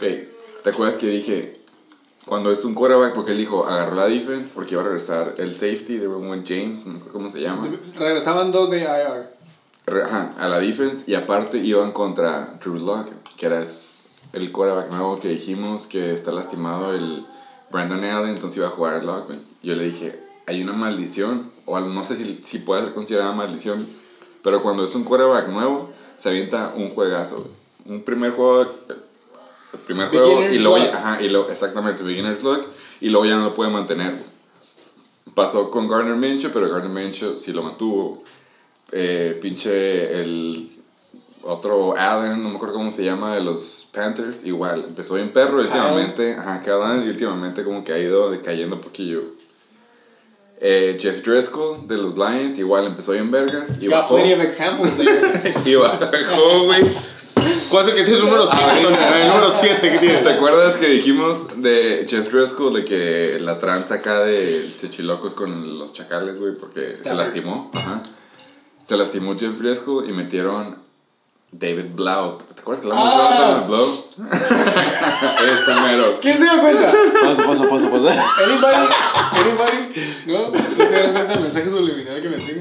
Ey, 0.00 0.28
¿Te 0.62 0.70
acuerdas 0.70 0.96
que 0.96 1.08
dije? 1.08 1.60
Cuando 2.26 2.50
es 2.50 2.64
un 2.64 2.74
quarterback, 2.74 3.12
porque 3.14 3.32
él 3.32 3.38
dijo, 3.38 3.66
agarró 3.66 3.96
la 3.96 4.06
defense 4.06 4.52
porque 4.54 4.72
iba 4.72 4.80
a 4.80 4.86
regresar 4.86 5.34
el 5.36 5.52
safety 5.52 5.98
de 5.98 6.06
Roman 6.06 6.42
James, 6.46 6.86
no 6.86 6.92
me 6.94 6.98
acuerdo 6.98 7.12
cómo 7.12 7.28
se 7.28 7.40
llama. 7.40 7.68
Regresaban 7.98 8.50
dos 8.50 8.70
de 8.70 8.80
IR. 8.80 9.28
Re- 9.84 10.02
Ajá, 10.04 10.34
a 10.38 10.48
la 10.48 10.58
defense 10.58 11.04
y 11.06 11.14
aparte 11.16 11.58
iban 11.58 11.92
contra 11.92 12.54
Drew 12.62 12.78
Lock, 12.78 13.08
que 13.36 13.44
era 13.44 13.62
el 14.32 14.52
quarterback 14.52 14.90
nuevo 14.92 15.20
que 15.20 15.28
dijimos 15.28 15.86
que 15.86 16.14
está 16.14 16.32
lastimado 16.32 16.94
el 16.94 17.26
Brandon 17.70 18.02
Allen, 18.02 18.30
entonces 18.30 18.56
iba 18.56 18.68
a 18.68 18.70
jugar 18.70 19.04
Lock. 19.04 19.26
güey. 19.26 19.38
Yo 19.62 19.74
le 19.74 19.84
dije, 19.84 20.18
hay 20.46 20.62
una 20.62 20.72
maldición, 20.72 21.42
o 21.66 21.78
no 21.80 22.04
sé 22.04 22.16
si, 22.16 22.40
si 22.42 22.58
puede 22.60 22.82
ser 22.82 22.94
considerada 22.94 23.32
maldición, 23.32 23.84
pero 24.42 24.62
cuando 24.62 24.84
es 24.84 24.94
un 24.94 25.04
quarterback 25.04 25.48
nuevo, 25.48 25.90
se 26.18 26.28
avienta 26.28 26.72
un 26.76 26.90
juegazo. 26.90 27.42
Un 27.86 28.02
primer 28.02 28.32
juego, 28.32 28.62
eh, 28.62 28.94
el 29.72 29.78
primer 29.80 30.08
juego 30.08 30.42
y 30.42 30.58
luego, 30.58 30.78
luck. 30.78 30.94
ajá, 30.94 31.22
y 31.22 31.28
luego, 31.28 31.48
exactamente, 31.48 32.02
beginner's 32.02 32.42
luck, 32.42 32.62
y 33.00 33.08
luego 33.08 33.26
ya 33.26 33.36
no 33.36 33.44
lo 33.44 33.54
puede 33.54 33.70
mantener. 33.70 34.12
Pasó 35.34 35.70
con 35.70 35.88
Gardner 35.88 36.16
Minshew, 36.16 36.50
pero 36.52 36.70
Gardner 36.70 36.92
Minshew 36.92 37.38
sí 37.38 37.52
lo 37.52 37.62
mantuvo. 37.62 38.22
Eh, 38.92 39.38
pinche 39.42 40.20
el 40.20 40.70
otro 41.42 41.96
Allen, 41.96 42.42
no 42.42 42.50
me 42.50 42.56
acuerdo 42.56 42.74
cómo 42.74 42.90
se 42.90 43.04
llama, 43.04 43.34
de 43.34 43.42
los 43.42 43.88
Panthers, 43.92 44.44
igual, 44.44 44.84
empezó 44.84 45.14
bien 45.14 45.30
perro, 45.30 45.60
y 45.60 45.64
últimamente, 45.64 46.34
ajá, 46.34 46.62
Kyle 46.62 46.74
Allen, 46.74 47.04
y 47.04 47.08
últimamente 47.08 47.64
como 47.64 47.82
que 47.82 47.92
ha 47.92 47.98
ido 47.98 48.30
decayendo 48.30 48.76
un 48.76 48.82
poquillo. 48.82 49.22
Eh, 50.60 50.96
Jeff 51.00 51.22
Driscoll 51.26 51.86
de 51.88 51.98
los 51.98 52.16
Lions, 52.16 52.58
igual 52.58 52.86
empezó 52.86 53.12
bien 53.12 53.30
vergas, 53.30 53.76
y 53.80 53.86
Got 53.86 54.02
bajó, 54.02 54.14
plenty 54.16 54.32
of 54.34 54.40
examples 54.40 54.96
there. 54.96 55.54
y 55.66 55.74
bajó, 55.74 56.64
güey. 56.64 56.80
¿Cuál 57.70 57.86
es 57.88 57.92
el 57.92 57.98
que 57.98 58.04
tiene 58.04 58.18
el 58.20 58.24
número 58.24 58.46
7, 58.46 59.22
El 59.22 59.28
número 59.28 59.50
7 59.50 59.80
que 59.80 59.98
¿Te 59.98 59.98
tiene. 59.98 60.30
acuerdas 60.30 60.76
que 60.76 60.86
dijimos 60.88 61.60
de 61.62 62.06
Jeff 62.08 62.32
Driscoll 62.32 62.72
de 62.74 62.84
que 62.84 63.38
la 63.40 63.58
tranza 63.58 63.96
acá 63.96 64.20
de 64.20 64.64
Chechilocos 64.80 65.34
con 65.34 65.78
los 65.78 65.92
chacales, 65.92 66.40
güey, 66.40 66.54
porque 66.54 66.96
se 66.96 67.12
lastimó? 67.14 67.70
Ajá. 67.74 68.00
Se 68.86 68.96
lastimó 68.96 69.36
Jeff 69.38 69.58
Driscoll 69.58 70.08
y 70.08 70.12
metieron 70.12 70.76
David 71.58 71.94
Blau. 71.94 72.36
¿Te 72.38 72.60
acuerdas 72.60 72.84
que 72.84 72.90
hablamos 72.90 73.14
Ah. 73.14 73.28
de 73.30 73.38
David 73.52 73.66
Blau? 73.68 73.84
este 75.54 75.74
mero. 75.74 76.18
¿Quién 76.20 76.36
se 76.36 76.42
dio 76.44 76.60
cuenta? 76.60 76.92
Paso, 77.22 77.44
paso, 77.46 77.68
paso, 77.68 77.90
paso. 77.90 78.08
Anybody? 78.08 78.86
Anybody? 79.40 79.78
¿No? 80.26 80.50
¿No 80.50 80.86
se 80.86 80.92
dieron 80.92 81.12
cuenta 81.12 81.32
del 81.34 81.40
mensaje 81.42 81.68
subliminal 81.68 82.20
que 82.20 82.28
metí? 82.28 82.60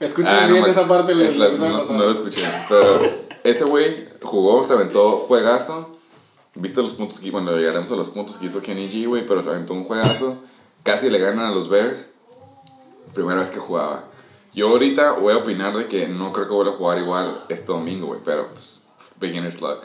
Escuchen 0.00 0.34
Ah, 0.34 0.46
bien 0.46 0.62
me- 0.62 0.70
esa 0.70 0.86
parte 0.88 1.12
es 1.12 1.36
la- 1.36 1.48
no, 1.48 1.84
no 1.84 1.98
lo 2.04 2.10
escuché. 2.10 2.46
Pero 2.68 3.00
ese 3.44 3.64
güey 3.64 4.08
jugó, 4.22 4.64
se 4.64 4.72
aventó 4.74 5.18
juegazo. 5.18 5.96
Viste 6.54 6.82
los 6.82 6.94
puntos 6.94 7.18
que, 7.20 7.30
bueno, 7.30 7.52
llegaremos 7.56 7.90
a 7.92 7.96
los 7.96 8.08
puntos 8.10 8.36
que 8.36 8.46
hizo 8.46 8.60
Kenny 8.60 8.88
G, 8.88 9.06
güey, 9.06 9.24
pero 9.26 9.40
se 9.42 9.50
aventó 9.50 9.72
un 9.74 9.84
juegazo. 9.84 10.36
Casi 10.82 11.10
le 11.10 11.18
ganan 11.18 11.46
a 11.46 11.50
los 11.50 11.68
Bears. 11.68 12.06
Primera 13.14 13.38
vez 13.40 13.50
que 13.50 13.58
jugaba. 13.58 14.02
Yo 14.52 14.68
ahorita 14.68 15.12
voy 15.12 15.34
a 15.34 15.38
opinar 15.38 15.76
de 15.76 15.86
que 15.86 16.08
no 16.08 16.32
creo 16.32 16.48
que 16.48 16.54
vuelva 16.54 16.72
a 16.72 16.76
jugar 16.76 16.98
igual 16.98 17.44
este 17.48 17.66
domingo, 17.66 18.08
güey, 18.08 18.20
pero 18.24 18.46
pues, 18.48 18.82
beginner's 19.20 19.60
luck. 19.60 19.84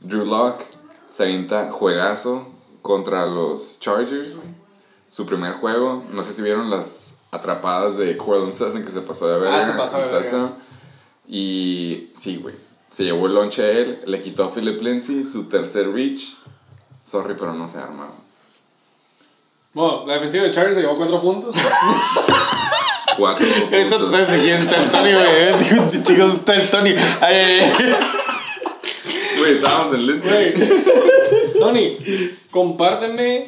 Drew 0.00 0.24
Lock 0.24 0.60
se 1.08 1.24
avienta 1.24 1.70
juegazo 1.70 2.46
contra 2.82 3.26
los 3.26 3.78
Chargers. 3.78 4.36
Su 5.08 5.26
primer 5.26 5.52
juego, 5.52 6.04
no 6.12 6.22
sé 6.22 6.32
si 6.32 6.42
vieron 6.42 6.70
las 6.70 7.18
atrapadas 7.30 7.96
de 7.96 8.16
Cortland 8.16 8.54
Sutton 8.54 8.82
que 8.82 8.90
se 8.90 9.00
pasó 9.02 9.28
de 9.28 9.38
verga. 9.40 9.58
Ah, 9.58 9.64
se 9.64 9.72
pasó 9.72 9.98
de 9.98 10.06
verga. 10.06 10.50
Y 11.26 12.08
sí, 12.14 12.36
güey. 12.36 12.54
Se 12.90 13.04
llevó 13.04 13.26
el 13.26 13.34
lonche 13.34 13.62
a 13.62 13.70
él, 13.70 14.00
le 14.06 14.20
quitó 14.20 14.44
a 14.44 14.50
Philip 14.52 14.82
Lindsay 14.82 15.22
su 15.22 15.44
tercer 15.44 15.92
reach. 15.92 16.38
Sorry, 17.04 17.34
pero 17.38 17.52
no 17.54 17.68
se 17.68 17.78
arma. 17.78 18.08
Bueno, 19.72 20.06
la 20.06 20.14
defensiva 20.14 20.44
de 20.44 20.50
Chargers 20.50 20.74
se 20.74 20.82
llevó 20.82 20.96
cuatro 20.96 21.20
puntos. 21.20 21.54
4 23.20 23.46
Esto 23.72 24.10
de 24.10 24.40
quién 24.40 24.62
está 24.62 24.82
el 24.82 24.90
Tony, 24.90 25.12
güey. 25.12 26.02
Chicos, 26.02 26.34
está 26.34 26.54
el 26.54 26.70
Tony. 26.70 26.90
Ay, 27.20 27.34
ay, 27.34 27.60
ay. 27.60 27.94
Güey, 29.38 29.52
estábamos 29.52 29.94
en 29.94 30.06
Lindsay. 30.06 30.54
Tony, 31.58 31.98
compárteme 32.50 33.46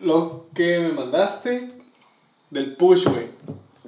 lo 0.00 0.46
que 0.54 0.78
me 0.78 0.92
mandaste 0.92 1.68
del 2.50 2.74
push, 2.74 3.04
güey. 3.04 3.26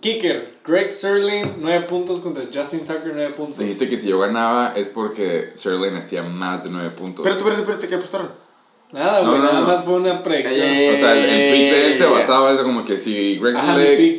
Kicker, 0.00 0.59
Greg 0.64 0.90
Serling, 0.92 1.56
9 1.60 1.86
puntos 1.86 2.20
contra 2.20 2.44
Justin 2.44 2.80
Tucker, 2.80 3.12
9 3.14 3.30
puntos. 3.36 3.59
Dijiste 3.59 3.88
que 3.88 3.96
si 3.96 4.09
yo 4.09 4.18
ganaba 4.18 4.74
es 4.76 4.88
porque 4.88 5.50
Sterling 5.55 5.94
hacía 5.94 6.22
más 6.22 6.64
de 6.64 6.70
9 6.70 6.90
puntos. 6.90 7.26
Espérate, 7.26 7.38
espérate, 7.38 7.62
espérate, 7.62 7.88
¿qué 7.88 7.94
apostaron? 7.94 8.47
Nada, 8.93 9.23
No, 9.23 9.28
güey, 9.31 9.40
no, 9.40 9.44
nada 9.47 9.60
no. 9.60 9.66
más 9.66 9.85
fue 9.85 9.94
una 9.94 10.23
predicción. 10.23 10.66
Eh, 10.66 10.90
O 10.93 10.97
sea, 10.97 11.12
el, 11.12 11.19
el 11.24 11.52
pick 11.52 11.70
de 11.73 11.86
él 11.89 11.94
se 11.98 12.06
basaba 12.06 12.51
eso 12.52 12.62
como 12.62 12.85
que 12.85 12.97
si 12.97 13.39
Greg 13.39 13.56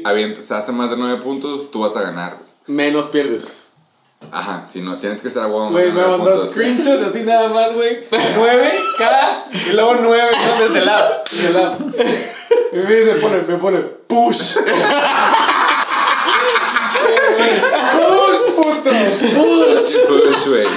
avienta- 0.04 0.42
se 0.42 0.54
hace 0.54 0.72
más 0.72 0.92
de 0.92 0.98
9 0.98 1.18
puntos, 1.24 1.72
tú 1.72 1.80
vas 1.80 1.96
a 1.96 2.02
ganar. 2.02 2.38
Menos 2.68 3.06
pierdes. 3.08 3.44
Ajá, 4.32 4.66
si 4.72 4.82
no, 4.82 4.96
tienes 4.96 5.22
que 5.22 5.28
estar 5.30 5.46
a 5.46 5.48
huevo. 5.48 5.70
Güey, 5.70 5.92
me 5.92 6.06
mandó 6.06 6.36
screenshot 6.36 7.02
así 7.02 7.22
nada 7.22 7.48
más, 7.50 7.74
güey. 7.74 7.98
9 8.12 8.72
K 8.98 9.46
y 9.70 9.72
luego 9.72 9.96
9 10.02 10.30
desde 10.60 10.80
el 10.80 10.90
app. 10.90 11.30
Desde 11.32 11.48
el 11.50 11.58
app. 11.58 11.80
Y 12.74 12.76
me 12.78 12.96
dice, 12.96 13.14
pone, 13.14 13.42
me 13.48 13.56
pone 13.56 13.80
push. 13.80 14.58
push, 17.96 18.42
puto. 18.56 18.90
Push. 19.36 19.98
Push, 20.08 20.48
güey. 20.50 20.68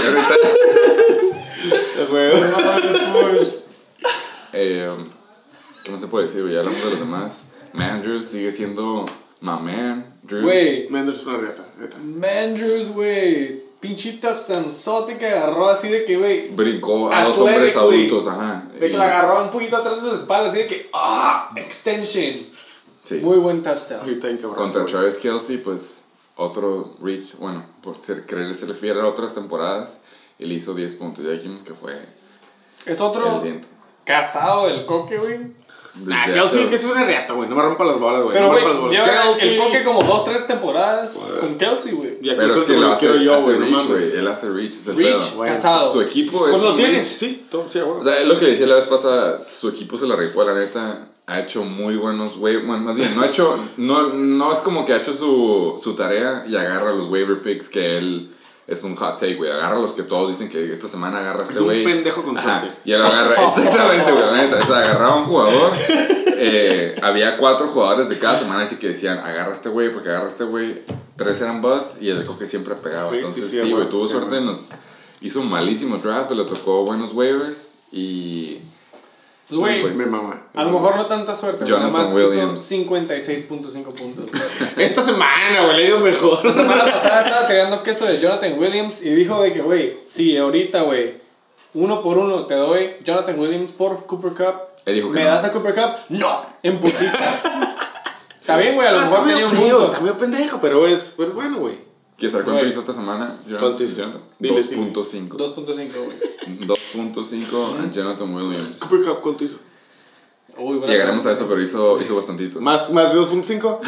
Push. 3.12 3.61
Eh, 4.52 4.90
¿Qué 5.84 5.90
más 5.90 6.00
se 6.00 6.06
puede 6.06 6.26
decir? 6.26 6.48
Ya 6.50 6.60
hablamos 6.60 6.82
de 6.84 6.90
los 6.90 6.98
demás. 7.00 7.44
Mandrew 7.74 8.22
sigue 8.22 8.52
siendo 8.52 9.06
my 9.40 9.50
man. 9.62 10.06
Drews. 10.22 10.42
Güey. 10.42 10.86
Menos 10.90 11.16
es 11.16 11.26
una 11.26 11.38
reta. 11.38 11.66
Mandrews, 12.18 12.90
güey. 12.90 13.62
Pinche 13.80 14.12
touchdown 14.12 14.70
sote 14.70 15.18
que 15.18 15.26
agarró 15.26 15.68
así 15.68 15.88
de 15.88 16.04
que, 16.04 16.16
güey. 16.16 16.48
Brincó 16.50 17.12
a 17.12 17.24
dos 17.24 17.38
hombres 17.38 17.76
adultos, 17.76 18.28
ajá. 18.28 18.62
De 18.74 18.86
que 18.88 18.94
Y- 18.94 18.96
la 18.96 19.06
agarró 19.06 19.42
un 19.44 19.50
poquito 19.50 19.76
atrás 19.76 19.96
de 19.96 20.08
sus 20.08 20.20
espaldas, 20.20 20.52
así 20.52 20.62
de 20.62 20.66
que, 20.68 20.88
ah, 20.92 21.50
extension. 21.56 22.36
sí. 23.04 23.16
Muy 23.16 23.38
buen 23.38 23.62
touchdown. 23.64 24.00
Contra. 24.54 24.86
Travis 24.86 25.16
Kelsey, 25.16 25.58
pues 25.58 26.04
otro 26.36 26.96
reach, 27.02 27.36
bueno, 27.38 27.64
por 27.82 27.96
ser, 27.96 28.24
querer 28.24 28.54
se 28.54 28.66
refiere 28.66 29.00
a 29.00 29.06
otras 29.06 29.34
temporadas, 29.34 29.98
y 30.38 30.46
le 30.46 30.54
hizo 30.54 30.74
10 30.74 30.94
puntos. 30.94 31.24
Ya 31.24 31.32
dijimos 31.32 31.62
que 31.64 31.74
fue 31.74 31.92
Es 32.86 32.98
el 32.98 33.02
otro 33.02 33.40
viento. 33.40 33.66
Casado 34.04 34.66
del 34.68 34.84
coque, 34.86 35.18
güey. 35.18 35.38
Ah, 36.10 36.22
hace- 36.22 36.32
Kelsey, 36.32 36.66
que 36.70 36.74
es 36.76 36.84
una 36.84 37.04
reata, 37.04 37.34
güey. 37.34 37.50
No 37.50 37.54
me 37.54 37.60
rompa 37.62 37.84
las 37.84 37.98
bolas, 38.00 38.22
güey. 38.22 38.32
Pero, 38.32 38.46
no 38.48 38.54
me 38.54 38.60
güey, 38.62 38.72
rompa 38.72 38.88
las 38.88 39.04
bolas. 39.04 39.36
lleva 39.38 39.52
el 39.52 39.58
coque 39.58 39.84
como 39.84 40.02
dos, 40.02 40.24
tres 40.24 40.46
temporadas 40.46 41.18
con 41.38 41.58
Kelsey, 41.58 41.92
güey. 41.92 42.18
Pero 42.22 42.54
es 42.54 42.62
que 42.62 42.72
lo 42.76 42.94
quiero 42.96 43.16
yo, 43.16 43.34
hace 43.34 43.54
güey. 43.54 43.70
No. 43.70 43.78
Él 43.96 44.26
hace 44.26 44.48
reach, 44.48 44.72
es 44.72 44.86
el 44.86 44.96
Reach, 44.96 45.16
pedo. 45.16 45.36
Bueno, 45.36 45.54
casado. 45.54 45.92
Su 45.92 46.00
equipo 46.00 46.46
es 46.48 46.52
Pues 46.52 46.62
lo 46.62 46.70
un 46.70 46.76
tiene, 46.76 46.94
reach. 46.94 47.04
sí, 47.06 47.46
todo, 47.50 47.66
sí, 47.70 47.80
güey. 47.80 48.00
O 48.00 48.04
sea, 48.04 48.18
es 48.20 48.26
lo 48.26 48.38
que 48.38 48.46
decía 48.46 48.66
la 48.68 48.76
vez 48.76 48.86
pasada, 48.86 49.38
su 49.38 49.68
equipo 49.68 49.98
se 49.98 50.06
la 50.06 50.16
rifó, 50.16 50.42
la 50.44 50.54
neta. 50.54 51.08
Ha 51.26 51.40
hecho 51.40 51.62
muy 51.64 51.96
buenos 51.96 52.36
waiver, 52.38 52.64
bueno, 52.66 52.82
más 52.82 52.96
bien, 52.96 53.14
no 53.14 53.22
ha 53.22 53.26
hecho, 53.26 53.56
no, 53.76 54.08
no 54.08 54.52
es 54.52 54.58
como 54.58 54.84
que 54.84 54.92
ha 54.92 54.96
hecho 54.96 55.12
su, 55.12 55.74
su 55.80 55.94
tarea 55.94 56.44
y 56.48 56.56
agarra 56.56 56.92
los 56.92 57.06
waiver 57.06 57.38
picks 57.38 57.68
que 57.68 57.96
él 57.98 58.28
es 58.72 58.82
un 58.84 58.96
hot 58.96 59.18
take, 59.18 59.34
güey. 59.34 59.50
Agarra 59.50 59.78
los 59.78 59.92
que 59.92 60.02
todos 60.02 60.30
dicen 60.30 60.48
que 60.48 60.72
esta 60.72 60.88
semana 60.88 61.18
agarra 61.18 61.40
este 61.42 61.54
Es 61.54 61.60
un 61.60 61.66
güey. 61.66 61.84
pendejo 61.84 62.22
con 62.22 62.40
suerte. 62.40 62.68
Y 62.84 62.92
él 62.92 63.02
agarra, 63.02 63.34
exactamente, 63.44 64.12
güey, 64.12 64.24
la 64.24 64.36
neta. 64.36 64.58
O 64.60 64.64
sea, 64.64 64.78
agarraba 64.78 65.16
un 65.16 65.24
jugador, 65.24 65.72
eh, 66.38 66.96
había 67.02 67.36
cuatro 67.36 67.68
jugadores 67.68 68.08
de 68.08 68.18
cada 68.18 68.36
semana 68.36 68.62
así 68.62 68.76
que 68.76 68.88
decían, 68.88 69.18
agarra 69.18 69.52
este 69.52 69.68
güey, 69.68 69.92
porque 69.92 70.08
agarra 70.08 70.28
este 70.28 70.44
güey. 70.44 70.74
Tres 71.16 71.40
eran 71.40 71.60
bust 71.60 72.00
y 72.02 72.08
el 72.08 72.18
de 72.20 72.24
coque 72.24 72.46
siempre 72.46 72.74
pegaba. 72.74 73.14
Entonces, 73.14 73.50
sí, 73.50 73.58
güey, 73.60 73.72
güey, 73.72 73.88
tuvo 73.88 74.08
suerte, 74.08 74.30
güey. 74.36 74.44
nos 74.44 74.70
hizo 75.20 75.40
un 75.40 75.50
malísimo 75.50 75.98
draft, 75.98 76.28
pero 76.28 76.42
le 76.42 76.48
tocó 76.48 76.84
buenos 76.84 77.12
waivers 77.12 77.74
y. 77.92 78.58
Pues, 79.60 79.82
güey, 79.82 79.92
Pues, 79.92 80.08
a 80.54 80.64
lo 80.64 80.70
mejor 80.70 80.96
no 80.96 81.04
tanta 81.06 81.34
suerte, 81.34 81.64
pero 81.64 81.78
nada 81.78 81.90
más 81.90 82.08
hizo 82.10 82.56
56.5 82.56 83.84
puntos. 83.94 84.26
Esta 84.76 85.02
semana, 85.02 85.64
güey, 85.64 85.76
le 85.76 85.86
ido 85.88 86.00
mejor. 86.00 86.44
La 86.44 86.52
semana 86.52 86.84
pasada 86.84 87.20
estaba 87.22 87.46
tirando 87.46 87.82
queso 87.82 88.04
de 88.06 88.18
Jonathan 88.18 88.58
Williams 88.58 89.02
y 89.02 89.10
dijo 89.10 89.40
de 89.42 89.52
que, 89.52 89.60
güey, 89.62 89.96
si 90.04 90.36
ahorita, 90.36 90.82
güey, 90.82 91.12
uno 91.74 92.02
por 92.02 92.18
uno 92.18 92.46
te 92.46 92.54
doy 92.54 92.90
Jonathan 93.04 93.38
Williams 93.38 93.72
por 93.72 94.06
Cooper 94.06 94.32
Cup, 94.32 94.54
Él 94.86 94.96
dijo 94.96 95.10
que 95.10 95.18
¿me 95.18 95.24
no. 95.24 95.30
das 95.30 95.44
a 95.44 95.52
Cooper 95.52 95.74
Cup? 95.74 95.90
No, 96.10 96.44
en 96.62 96.78
putiza. 96.78 97.18
Está 98.40 98.56
bien, 98.56 98.74
güey, 98.74 98.88
a 98.88 98.92
lo 98.92 98.98
Ah, 98.98 99.04
mejor 99.06 99.26
tenía 99.28 99.46
un 99.46 99.52
punto. 99.52 99.86
Está 99.86 100.00
medio 100.00 100.18
pendejo, 100.18 100.58
pero 100.60 100.86
es, 100.86 101.06
pues 101.16 101.32
bueno, 101.32 101.58
güey. 101.58 101.91
¿Quieres 102.16 102.32
saber 102.32 102.44
cuánto 102.46 102.66
hizo 102.66 102.80
esta 102.80 102.92
semana? 102.92 103.34
¿Cuánto 103.58 103.82
hizo? 103.82 103.96
Jonathan? 103.96 104.20
Dile, 104.38 104.54
2.5. 104.54 105.28
2.5, 105.28 105.66
güey. 105.66 106.58
2.5 106.68 107.88
a 107.88 107.90
Jonathan 107.90 108.34
Williams. 108.34 108.78
Cooper 108.80 109.06
Cup, 109.06 109.20
¿cuánto 109.22 109.44
hizo? 109.44 109.58
Uy, 110.58 110.80
Llegaremos 110.86 111.24
a 111.26 111.32
eso, 111.32 111.46
pero 111.48 111.60
hizo, 111.60 112.00
hizo 112.00 112.14
bastantito. 112.14 112.60
¿Más, 112.62 112.92
más 112.92 113.12
de 113.12 113.20
2.5? 113.20 113.78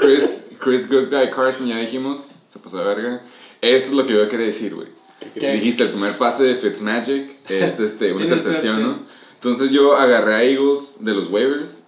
Chris, 0.00 0.44
Chris 0.60 0.88
Good 0.88 1.10
Guy 1.10 1.30
Carson, 1.30 1.66
ya 1.66 1.78
dijimos, 1.78 2.30
se 2.48 2.58
pasó 2.58 2.78
de 2.78 2.84
verga. 2.84 3.20
Esto 3.60 3.88
es 3.88 3.92
lo 3.94 4.06
que 4.06 4.14
yo 4.14 4.28
quería 4.28 4.46
decir, 4.46 4.74
güey. 4.74 4.88
Dijiste, 5.34 5.82
el 5.84 5.90
primer 5.90 6.16
pase 6.16 6.44
de 6.44 6.54
Fitzmagic 6.54 7.28
es 7.48 7.80
este, 7.80 8.12
una 8.12 8.24
intercepción, 8.24 8.82
¿no? 8.82 8.98
Entonces 9.34 9.70
yo 9.70 9.96
agarré 9.96 10.34
a 10.34 10.44
Eagles 10.44 10.96
de 11.00 11.12
los 11.12 11.30
waivers 11.30 11.82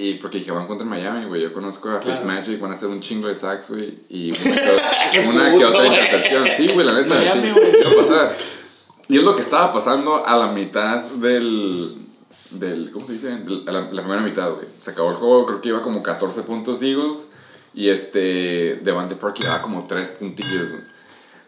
y 0.00 0.14
porque 0.14 0.38
dije, 0.38 0.50
van 0.52 0.66
contra 0.66 0.86
Miami, 0.86 1.24
güey. 1.26 1.42
Yo 1.42 1.52
conozco 1.52 1.88
a 1.90 2.00
Claro. 2.00 2.16
Fitzmagic, 2.16 2.58
van 2.60 2.70
a 2.70 2.74
hacer 2.74 2.88
un 2.88 3.00
chingo 3.00 3.28
de 3.28 3.34
sacks, 3.34 3.70
güey. 3.70 3.94
Y 4.08 4.30
una, 4.46 5.10
que, 5.10 5.20
una 5.20 5.44
que 5.46 5.50
puto, 5.56 5.66
otra 5.68 5.78
güey. 5.78 5.90
intercepción. 5.90 6.48
Sí, 6.52 6.68
güey, 6.72 6.86
la 6.86 6.92
neta, 6.94 7.14
Miami, 7.14 7.48
sí. 7.48 7.60
iba 7.80 7.90
a 7.90 7.96
pasar. 8.06 8.36
Y 9.08 9.18
es 9.18 9.24
lo 9.24 9.34
que 9.34 9.42
estaba 9.42 9.72
pasando 9.72 10.24
a 10.26 10.36
la 10.36 10.46
mitad 10.48 11.02
del. 11.02 11.94
del 12.52 12.90
¿Cómo 12.92 13.06
se 13.06 13.12
dice? 13.14 13.28
Del- 13.38 13.64
a 13.68 13.72
la, 13.72 13.80
la 13.92 14.02
primera 14.02 14.22
mitad, 14.22 14.50
güey. 14.50 14.66
Se 14.82 14.90
acabó 14.90 15.10
el 15.10 15.16
juego, 15.16 15.46
creo 15.46 15.60
que 15.60 15.68
iba 15.70 15.82
como 15.82 16.02
14 16.02 16.42
puntos 16.42 16.80
Eagles. 16.82 17.28
Y 17.74 17.88
este. 17.88 18.76
Devante 18.82 19.16
Parker 19.16 19.46
iba 19.46 19.60
como 19.62 19.86
3 19.86 20.08
puntillos, 20.18 20.70
güey. 20.70 20.82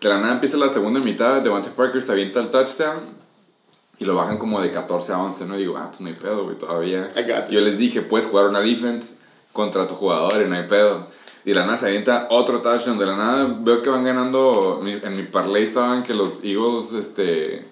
De 0.01 0.09
la 0.09 0.19
nada 0.19 0.33
empieza 0.35 0.57
la 0.57 0.69
segunda 0.69 0.99
mitad, 0.99 1.41
Devante 1.43 1.71
Parker 1.71 2.03
se 2.03 2.11
avienta 2.11 2.41
el 2.41 2.51
touchdown. 2.51 3.22
Y 4.03 4.05
lo 4.05 4.17
bajan 4.17 4.37
como 4.37 4.61
de 4.61 4.73
14 4.73 5.13
a 5.13 5.23
11, 5.23 5.47
¿no? 5.47 5.55
Y 5.55 5.59
digo, 5.59 5.77
ah, 5.79 5.87
pues 5.89 6.01
no 6.01 6.09
hay 6.09 6.15
pedo, 6.15 6.43
güey, 6.43 6.59
todavía. 6.59 7.09
Yo 7.49 7.61
les 7.61 7.79
dije, 7.79 8.03
puedes 8.03 8.27
jugar 8.27 8.49
una 8.49 8.61
defense 8.61 9.19
contra 9.53 9.87
tu 9.87 9.95
jugador 9.95 10.43
y 10.45 10.51
no 10.51 10.57
hay 10.57 10.65
pedo. 10.65 11.07
Y 11.45 11.55
la 11.55 11.67
nada 11.67 11.77
se 11.77 11.87
avienta 11.87 12.27
otro 12.31 12.61
touchdown. 12.61 12.99
De 12.99 13.07
la 13.07 13.17
nada 13.17 13.59
veo 13.61 13.81
que 13.81 13.91
van 13.91 14.03
ganando. 14.03 14.83
En 14.85 15.17
mi 15.17 15.23
parlay 15.23 15.63
estaban 15.63 16.03
que 16.03 16.15
los 16.15 16.43
Eagles, 16.43 16.95
este. 16.95 17.65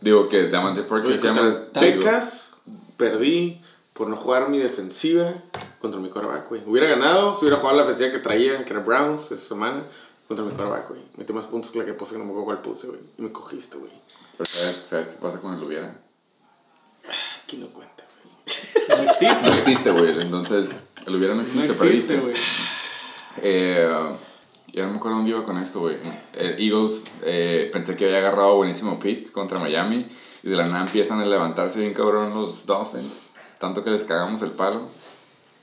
Digo 0.00 0.28
que 0.28 0.44
Devante 0.44 0.84
Parker 0.84 1.18
se 1.18 1.26
llama. 1.26 1.52
Texas, 1.72 2.50
perdí 2.96 3.60
por 3.94 4.08
no 4.08 4.14
jugar 4.14 4.50
mi 4.50 4.58
defensiva 4.58 5.28
contra 5.80 5.98
mi 6.00 6.08
quarterback, 6.08 6.48
güey. 6.50 6.62
Hubiera 6.66 6.86
ganado 6.86 7.34
si 7.34 7.46
hubiera 7.46 7.56
jugado 7.56 7.78
la 7.78 7.82
defensiva 7.82 8.12
que 8.12 8.20
traía, 8.20 8.64
que 8.64 8.72
era 8.72 8.80
Browns, 8.80 9.32
esa 9.32 9.48
semana, 9.48 9.82
contra 10.28 10.44
mi 10.44 10.52
quarterback, 10.52 10.88
güey. 10.88 11.00
Metí 11.16 11.32
más 11.32 11.46
puntos 11.46 11.72
que 11.72 11.80
la 11.80 11.84
que 11.84 11.94
puse, 11.94 12.12
que 12.12 12.18
no 12.18 12.26
me 12.26 12.30
acuerdo 12.30 12.44
cuál 12.44 12.62
puse, 12.62 12.86
güey. 12.86 13.00
Y 13.18 13.22
me 13.22 13.32
cogiste, 13.32 13.76
güey. 13.76 13.90
Pero 14.36 14.50
¿sabes, 14.50 14.82
¿Sabes 14.88 15.06
qué 15.08 15.16
pasa 15.20 15.40
con 15.40 15.54
el 15.54 15.62
hubiera? 15.62 15.94
Aquí 17.44 17.56
no 17.58 17.66
cuenta, 17.68 18.04
güey. 18.22 18.34
No 18.98 19.10
existe. 19.10 19.42
No 19.42 19.52
existe, 19.54 19.90
güey. 19.90 20.20
Entonces, 20.20 20.80
el 21.06 21.14
hubiera 21.16 21.34
no 21.34 21.42
No 21.42 21.46
existe, 21.46 21.72
existe, 21.72 21.84
perdiste. 21.84 22.16
güey. 22.18 22.34
Eh, 23.42 23.88
ya 24.72 24.84
no 24.86 24.90
me 24.92 24.96
acuerdo 24.96 25.18
dónde 25.18 25.30
iba 25.30 25.44
con 25.44 25.58
esto, 25.58 25.80
güey. 25.80 25.96
Eh, 26.34 26.56
Eagles, 26.58 27.02
eh, 27.22 27.70
pensé 27.72 27.96
que 27.96 28.06
había 28.06 28.18
agarrado 28.18 28.56
buenísimo 28.56 28.98
pick 28.98 29.30
contra 29.32 29.58
Miami. 29.60 30.06
Y 30.42 30.48
de 30.48 30.56
la 30.56 30.66
nada 30.66 30.80
empiezan 30.84 31.20
a 31.20 31.24
levantarse 31.24 31.78
bien 31.78 31.94
cabrón 31.94 32.34
los 32.34 32.66
Dolphins. 32.66 33.28
Tanto 33.58 33.84
que 33.84 33.90
les 33.90 34.02
cagamos 34.02 34.42
el 34.42 34.50
palo. 34.50 34.82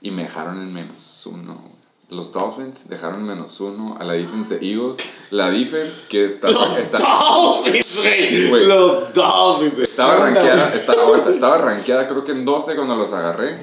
Y 0.01 0.11
me 0.11 0.23
dejaron 0.23 0.61
en 0.61 0.73
menos 0.73 1.25
uno. 1.25 1.70
Los 2.11 2.31
Dolphins 2.33 2.89
dejaron 2.89 3.21
en 3.21 3.27
menos 3.27 3.59
uno 3.61 3.95
a 3.99 4.03
la 4.03 4.13
defense 4.13 4.57
de 4.59 4.69
Eagles. 4.69 4.97
La 5.29 5.49
defense 5.49 6.07
que 6.09 6.25
está, 6.25 6.49
está- 6.49 6.99
Dolphins, 6.99 8.49
güey. 8.49 8.65
Los 8.67 9.13
Dolphins, 9.13 9.71
güey. 9.73 9.83
estaba 9.83 10.15
¿Qué 10.17 10.21
onda, 10.23 10.41
rankeada, 10.41 10.75
estaba, 10.75 11.31
estaba 11.31 11.57
rankeada 11.57 12.07
creo 12.07 12.23
que 12.23 12.33
en 12.33 12.43
12 12.45 12.75
cuando 12.75 12.95
los 12.95 13.13
agarré. 13.13 13.57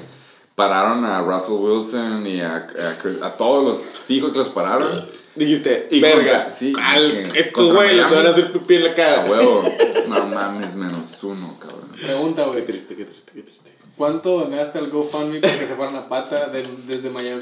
Pararon 0.55 1.05
a 1.05 1.21
Russell 1.21 1.53
Wilson 1.53 2.27
y 2.27 2.41
a, 2.41 2.55
a, 2.57 2.67
Chris- 3.01 3.21
a 3.21 3.29
todos 3.37 3.63
los 3.63 4.09
hijos 4.09 4.31
que 4.33 4.39
los 4.39 4.49
pararon. 4.49 4.87
Dijiste, 5.35 5.87
Y 5.91 6.01
verga. 6.01 6.33
contra- 6.39 6.49
sí, 6.49 6.73
al- 6.83 7.35
estos 7.35 7.71
güeyes 7.73 8.09
te 8.09 8.15
van 8.15 8.25
a 8.25 8.29
hacer 8.29 8.51
pipí 8.51 8.75
en 8.75 8.83
la 8.83 8.89
A 8.89 8.95
cara. 8.95 9.25
huevo. 9.29 9.63
No 10.09 10.25
mames, 10.25 10.75
menos 10.75 11.23
uno, 11.23 11.55
cabrón. 11.59 11.87
Pregunta, 12.01 12.43
güey. 12.45 12.65
triste, 12.65 12.65
qué 12.65 12.73
triste, 12.73 12.95
qué 12.95 13.05
triste. 13.05 13.18
¿Cuánto 13.99 14.39
donaste 14.39 14.79
al 14.79 14.89
GoFundMe 14.89 15.41
para 15.41 15.51
que 15.59 15.65
se 15.65 15.75
fueran 15.75 15.93
a 15.97 16.07
pata 16.07 16.47
de- 16.47 16.63
desde 16.87 17.09
Miami? 17.09 17.41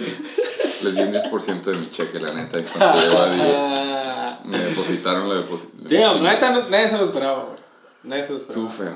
Les 0.82 0.96
di 0.96 1.02
un 1.04 1.12
10% 1.14 1.70
de 1.70 1.78
mi 1.78 1.88
cheque, 1.92 2.20
la 2.20 2.34
neta. 2.34 2.60
Y 2.60 2.64
cuando 2.64 3.00
llegó 3.00 3.20
a 3.22 3.30
10, 3.30 4.46
me 4.46 4.58
depositaron 4.58 5.30
la 5.30 5.36
depositaron. 5.36 5.88
Damn, 5.88 6.24
neta, 6.24 6.50
no- 6.50 6.68
nadie 6.70 6.88
se 6.90 6.98
lo 6.98 7.04
esperaba, 7.04 7.44
güey. 7.44 7.58
Nadie 8.06 8.24
se 8.24 8.30
lo 8.32 8.36
esperaba. 8.38 8.68
Tú 8.68 8.74
feo. 8.76 8.94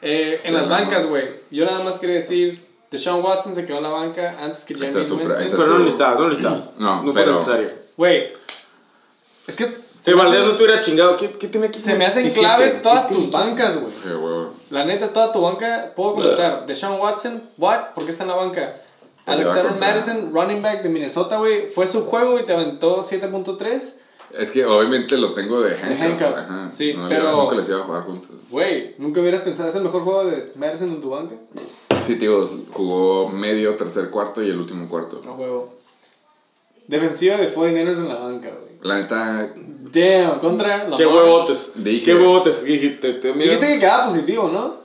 Eh, 0.00 0.40
en 0.42 0.50
Sí, 0.50 0.56
las 0.56 0.68
bancas, 0.70 1.10
güey. 1.10 1.24
Yo 1.50 1.66
nada 1.66 1.84
más 1.84 1.96
quería 1.96 2.14
decir 2.14 2.64
Deshaun 2.90 3.22
Watson 3.22 3.54
se 3.54 3.66
quedó 3.66 3.76
en 3.76 3.82
la 3.82 3.88
banca 3.90 4.34
antes 4.40 4.64
que 4.64 4.74
James 4.74 4.94
Winston. 4.94 5.18
Pero 5.18 5.66
no 5.66 5.72
lo 5.74 5.78
necesitabas, 5.80 6.14
no 6.16 6.20
lo 6.22 6.28
necesitabas. 6.30 6.72
No, 6.78 6.96
no 7.02 7.12
fue 7.12 7.22
pero- 7.22 7.32
necesario. 7.32 7.70
Güey, 7.98 8.32
es 9.46 9.54
que 9.54 9.66
Si 10.00 10.12
Valdés 10.12 10.44
no 10.44 10.52
te 10.52 10.62
hubiera 10.64 10.80
chingado, 10.80 11.16
¿qué, 11.16 11.30
qué 11.30 11.48
tiene 11.48 11.66
aquí? 11.66 11.78
se 11.78 11.94
me 11.94 12.06
hacen 12.06 12.24
¿Qué 12.28 12.38
claves 12.40 12.82
todas 12.82 13.04
¿Qué 13.06 13.14
tus 13.14 13.30
bancas, 13.30 13.80
güey. 13.80 13.92
Qué 14.02 14.08
huevo. 14.10 14.52
La 14.70 14.84
neta, 14.84 15.12
toda 15.12 15.32
tu 15.32 15.40
banca, 15.40 15.92
puedo 15.96 16.14
contestar. 16.14 16.66
Deshaun 16.66 17.00
Watson, 17.00 17.42
what? 17.58 17.78
¿Por 17.94 18.04
qué 18.04 18.10
está 18.10 18.24
en 18.24 18.28
la 18.30 18.36
banca? 18.36 18.72
Alexander 19.26 19.72
Madison, 19.80 20.30
running 20.32 20.62
back 20.62 20.82
de 20.82 20.88
Minnesota, 20.88 21.38
güey. 21.38 21.66
Fue 21.66 21.86
su 21.86 22.04
juego 22.04 22.38
y 22.38 22.44
te 22.44 22.52
aventó 22.52 23.00
7.3. 23.00 23.94
Es 24.38 24.50
que 24.50 24.64
obviamente 24.64 25.16
lo 25.16 25.34
tengo 25.34 25.60
de 25.62 25.74
handcuff. 25.74 26.02
handcuff, 26.02 26.38
Ajá. 26.38 26.70
sí, 26.76 26.94
no, 26.94 27.08
pero- 27.08 27.32
Nunca 27.42 27.56
les 27.56 27.68
iba 27.68 27.78
a 27.78 27.82
jugar 27.84 28.02
juntos. 28.02 28.30
Güey, 28.50 28.94
¿nunca 28.98 29.20
hubieras 29.20 29.40
pensado, 29.40 29.68
es 29.68 29.74
el 29.74 29.82
mejor 29.82 30.02
juego 30.02 30.24
de 30.24 30.52
Madison 30.56 30.90
en 30.90 31.00
tu 31.00 31.10
banca? 31.10 31.34
Sí, 32.06 32.16
tío, 32.16 32.46
jugó 32.72 33.28
medio, 33.30 33.74
tercer 33.76 34.10
cuarto 34.10 34.42
y 34.42 34.50
el 34.50 34.58
último 34.58 34.88
cuarto. 34.88 35.20
No 35.24 35.34
juego. 35.34 35.72
Defensiva 36.86 37.36
de 37.36 37.52
49ers 37.52 37.96
en 37.96 38.08
la 38.08 38.14
banca, 38.16 38.48
güey. 38.48 38.65
La 38.82 38.96
neta, 38.96 39.48
Damn, 39.92 40.38
contra. 40.40 40.86
Qué 40.96 41.06
huevotes. 41.06 41.70
Dije- 41.76 42.04
Qué 42.04 42.14
huevotes. 42.14 42.64
Dijiste, 42.64 43.14
te, 43.14 43.32
mira. 43.32 43.44
Dijiste 43.50 43.66
que 43.74 43.80
quedaba 43.80 44.06
positivo, 44.06 44.48
¿no? 44.52 44.76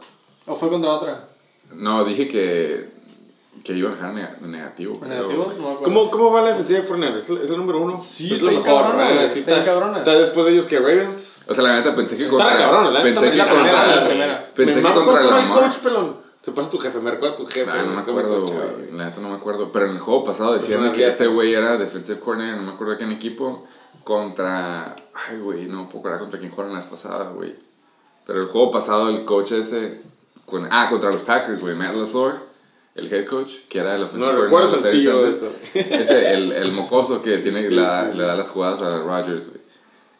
¿O 0.51 0.55
fue 0.55 0.69
contra 0.69 0.91
otra? 0.91 1.27
no, 1.75 2.03
dije 2.03 2.27
que, 2.27 2.89
que 3.63 3.73
iba 3.73 3.89
a 3.89 3.93
dejar 3.93 4.13
nega- 4.13 4.39
negativo. 4.41 4.99
¿Negativo? 5.05 5.53
No 5.57 5.63
me 5.67 5.73
acuerdo. 5.75 5.83
¿Cómo, 5.83 6.11
¿Cómo 6.11 6.31
va 6.33 6.41
la 6.41 6.49
defensiva 6.49 6.79
de 6.79 6.85
Fournette? 6.85 7.15
¿Es, 7.17 7.29
la- 7.29 7.43
es 7.43 7.49
el 7.49 7.57
número 7.57 7.79
uno? 7.81 8.01
Sí, 8.03 8.25
es 8.27 8.31
está 8.33 8.45
lo 8.45 8.51
bien 8.51 8.63
mejor. 8.63 8.81
cabrona, 8.83 9.11
Es 9.23 9.31
que 9.31 9.39
está 9.39 9.63
cabrona. 9.63 9.97
Está 9.97 10.15
después 10.19 10.45
de 10.45 10.51
ellos 10.53 10.65
que 10.65 10.79
Ravens. 10.79 11.27
O 11.47 11.53
sea, 11.53 11.63
la 11.63 11.75
neta 11.75 11.95
pensé 11.95 12.17
que 12.17 12.23
Está 12.23 12.35
contra. 12.37 12.55
cabrón, 12.57 12.93
la 12.93 13.03
neta 13.03 13.21
pensé 13.21 13.25
está 13.27 13.31
que 13.31 13.37
la 13.37 13.45
contra. 13.45 13.71
primera, 13.71 13.95
la 13.95 14.07
primera. 14.07 14.47
Pensé 14.55 14.81
Me 14.81 14.89
que 14.89 14.93
contra 14.95 15.39
el 15.43 15.49
coach, 15.49 15.75
pelón. 15.83 16.17
Se 16.43 16.51
pasa 16.51 16.69
tu 16.71 16.77
jefe, 16.79 16.99
me 16.99 17.11
recuerda 17.11 17.35
tu 17.35 17.45
jefe. 17.45 17.69
Ah, 17.71 17.83
no 17.85 17.93
me 17.93 18.01
acuerdo, 18.01 18.41
güey. 18.41 18.91
La 18.93 19.05
neta 19.05 19.21
no 19.21 19.29
me 19.29 19.35
acuerdo. 19.35 19.69
Pero 19.71 19.85
en 19.85 19.91
el 19.91 19.99
juego 19.99 20.23
pasado 20.23 20.53
decían 20.55 20.91
que- 20.91 21.07
ese 21.07 21.27
güey 21.27 21.53
era 21.53 21.77
defensive 21.77 22.19
corner, 22.19 22.55
no 22.57 22.63
me 22.63 22.71
acuerdo 22.71 22.93
de 22.95 23.05
qué 23.05 23.13
equipo. 23.13 23.63
Contra. 24.03 24.95
Ay, 25.13 25.37
güey, 25.39 25.65
no 25.67 25.85
puedo 25.87 25.99
acordar 25.99 26.19
contra 26.19 26.39
quién 26.39 26.51
jugaron 26.51 26.73
la 26.73 26.79
vez 26.79 26.87
pasada, 26.87 27.29
güey. 27.31 27.53
Pero 28.25 28.41
el 28.41 28.47
juego 28.47 28.71
pasado, 28.71 29.09
el 29.09 29.25
coach 29.25 29.51
ese. 29.51 30.01
Con, 30.45 30.67
ah, 30.71 30.87
contra 30.89 31.11
los 31.11 31.21
Packers, 31.21 31.61
güey. 31.61 31.75
Matt 31.75 31.95
LaFleur, 31.95 32.33
el 32.95 33.13
head 33.13 33.25
coach, 33.25 33.51
que 33.69 33.79
era 33.79 33.95
el 33.95 34.03
offensive 34.03 34.33
No 34.33 34.67
de 34.67 34.89
el 34.89 34.99
tío 34.99 35.21
de 35.21 35.27
Alexander. 35.27 35.55
Ese, 35.73 36.33
el, 36.33 36.51
el 36.51 36.71
mocoso 36.73 37.21
que 37.21 37.37
tiene, 37.37 37.61
Sí, 37.67 37.75
le, 37.75 37.81
da, 37.81 38.11
sí, 38.11 38.17
le 38.17 38.23
da 38.23 38.35
las 38.35 38.49
jugadas 38.49 38.81
a 38.81 38.99
Rodgers, 39.03 39.49
güey. 39.49 39.61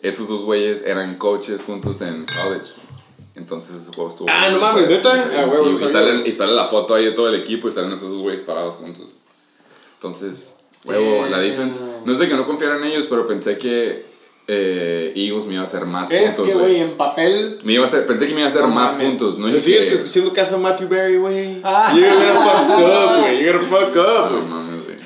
Esos 0.01 0.27
dos 0.27 0.41
güeyes 0.43 0.83
eran 0.85 1.15
coaches 1.17 1.61
juntos 1.61 2.01
en 2.01 2.25
college. 2.25 2.73
Entonces 3.35 3.75
ese 3.81 3.91
juego 3.93 4.09
estuvo. 4.09 4.27
Ah, 4.29 4.49
no 4.49 4.59
mames, 4.59 4.87
¿neta? 4.87 5.11
Ah, 5.13 5.45
huevo, 5.47 5.63
Sí, 5.63 5.69
no 5.69 5.75
y, 5.75 5.77
sabía. 5.77 5.93
sale, 5.93 6.27
y 6.27 6.31
sale 6.31 6.53
la 6.53 6.65
foto 6.65 6.95
ahí 6.95 7.05
de 7.05 7.11
todo 7.11 7.29
el 7.29 7.35
equipo 7.35 7.67
y 7.67 7.71
salen 7.71 7.91
esos 7.91 8.11
dos 8.11 8.21
güeyes 8.21 8.41
parados 8.41 8.75
juntos. 8.75 9.17
Entonces, 9.95 10.55
huevo, 10.85 11.25
la 11.27 11.39
defense. 11.39 11.79
No 12.05 12.11
es 12.11 12.17
de 12.17 12.27
que 12.27 12.35
no 12.35 12.45
confiara 12.45 12.77
en 12.77 12.83
ellos, 12.85 13.07
pero 13.09 13.25
pensé 13.27 13.57
que 13.57 14.03
eh, 14.47 15.13
Eagles 15.15 15.45
me 15.45 15.53
iba 15.53 15.63
a 15.63 15.65
hacer 15.65 15.85
más 15.85 16.09
Es 16.11 16.33
puntos, 16.33 16.47
que, 16.47 16.53
güey. 16.53 16.65
güey, 16.65 16.79
en 16.81 16.97
papel. 16.97 17.59
Me 17.63 17.73
iba 17.73 17.83
a 17.83 17.87
hacer, 17.87 18.05
pensé 18.07 18.27
que 18.27 18.33
me 18.33 18.41
iba 18.41 18.47
a 18.49 18.51
hacer 18.51 18.61
No 18.61 18.69
más 18.69 18.93
mames. 18.93 19.17
puntos, 19.17 19.37
no 19.37 19.47
¿Me 19.47 19.53
dije 19.53 19.65
sigues 19.65 19.87
que- 19.87 19.93
escuchando 19.95 20.33
caso 20.33 20.55
a 20.55 20.59
Matthew 20.59 20.87
Berry, 20.89 21.17
güey? 21.17 21.61
Ah. 21.63 21.93
You're 21.95 22.09
gonna 22.09 22.33
fuck 22.33 22.69
up, 22.69 23.19
güey. 23.21 23.43
You're 23.43 23.53
gonna 23.59 23.67
fuck 23.67 23.95
No 23.95 24.01
up. 24.01 24.47
mames, 24.49 24.83
güey. 24.85 24.97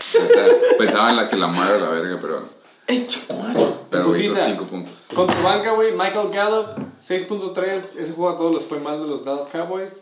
Pensaba 0.78 1.10
en 1.12 1.16
la 1.18 1.28
que 1.30 1.36
la 1.36 1.48
madre 1.48 1.80
la 1.82 1.90
verga, 1.90 2.18
pero. 2.22 2.42
Pero 2.88 4.16
hizo 4.16 4.34
Putiza. 4.34 4.46
5 4.46 4.64
puntos. 4.66 4.94
Con 5.14 5.28
tu 5.28 5.42
banca, 5.44 5.72
güey, 5.74 5.92
Michael 5.94 6.30
Gallup, 6.32 6.68
6.3. 7.06 7.68
Ese 7.98 8.14
juego 8.14 8.30
a 8.30 8.38
todos 8.38 8.54
les 8.56 8.64
fue 8.64 8.80
mal 8.80 9.00
de 9.02 9.08
los 9.08 9.24
Dallas 9.26 9.48
Cowboys. 9.48 10.02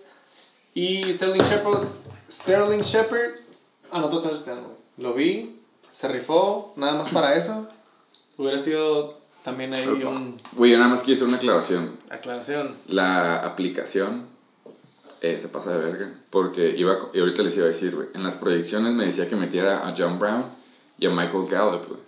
Y 0.73 1.03
Sterling 1.11 1.41
Shepard, 1.43 1.87
Sterling 2.31 2.81
Shepard 2.81 3.31
anotó 3.91 4.21
touchdown, 4.21 4.59
güey. 4.63 4.73
Lo 4.97 5.13
vi, 5.13 5.55
se 5.93 6.07
rifó, 6.09 6.73
nada 6.75 6.93
más 6.95 7.09
para 7.11 7.35
eso. 7.35 7.67
Hubiera 8.37 8.57
sido 8.59 9.17
también 9.43 9.73
ahí 9.73 9.87
una 9.87 10.19
Güey, 10.53 10.71
yo 10.71 10.77
nada 10.77 10.89
más 10.89 11.01
quiero 11.01 11.15
hacer 11.17 11.27
una 11.29 11.37
aclaración. 11.37 11.97
aclaración. 12.09 12.75
La 12.89 13.37
aplicación 13.45 14.25
eh, 15.21 15.37
se 15.39 15.47
pasa 15.47 15.71
de 15.71 15.77
verga. 15.77 16.11
Porque 16.31 16.75
iba, 16.77 16.97
y 17.13 17.19
ahorita 17.19 17.43
les 17.43 17.55
iba 17.55 17.65
a 17.65 17.67
decir, 17.67 17.95
güey. 17.95 18.07
En 18.15 18.23
las 18.23 18.33
proyecciones 18.33 18.91
me 18.93 19.05
decía 19.05 19.29
que 19.29 19.35
metiera 19.35 19.87
a 19.87 19.93
John 19.97 20.17
Brown 20.19 20.43
y 20.97 21.05
a 21.05 21.11
Michael 21.11 21.45
Gallup, 21.49 21.87
güey. 21.87 21.99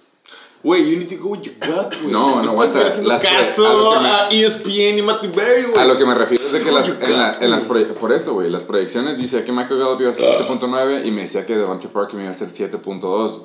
Güey, 0.64 0.92
you 0.92 0.98
need 0.98 1.08
to 1.16 1.22
go 1.24 1.30
with 1.30 1.42
your 1.44 1.54
gut, 1.60 1.94
güey. 2.02 2.12
No, 2.12 2.42
no, 2.42 2.54
guasa, 2.54 2.80
estar 2.80 2.88
haciendo 2.92 3.10
las- 3.12 3.24
caso 3.24 3.68
a 3.68 3.74
lo 3.74 3.92
que 3.94 4.00
me- 4.02 4.10
a 4.10 4.30
ESPN 4.48 4.98
y 4.98 5.02
Matthew 5.04 5.32
Berry, 5.36 5.64
güey. 5.66 5.78
A 5.80 5.86
lo 5.86 5.96
que 5.96 6.06
me 6.06 6.16
refiero 6.16 6.44
es 6.48 6.52
de 6.54 6.58
que 6.64 6.72
Go 6.72 6.76
las, 6.78 6.90
en, 6.90 7.18
la- 7.18 7.38
en 7.42 7.52
las 7.52 7.68
proye- 7.68 7.86
por 7.94 8.12
eso, 8.12 8.34
güey, 8.34 8.50
las 8.50 8.64
proyecciones 8.64 9.16
dice 9.18 9.44
que 9.44 9.52
Michael 9.52 9.80
Gallup 9.80 10.02
iba 10.02 10.10
a 10.10 10.14
ser 10.14 10.26
7.9 10.40 11.06
y 11.06 11.12
me 11.12 11.22
decía 11.22 11.46
que 11.46 11.56
Devontae 11.56 11.90
Parker 11.90 12.16
me 12.16 12.24
iba 12.24 12.32
a 12.32 12.34
ser 12.36 12.50
7.2. 12.50 13.42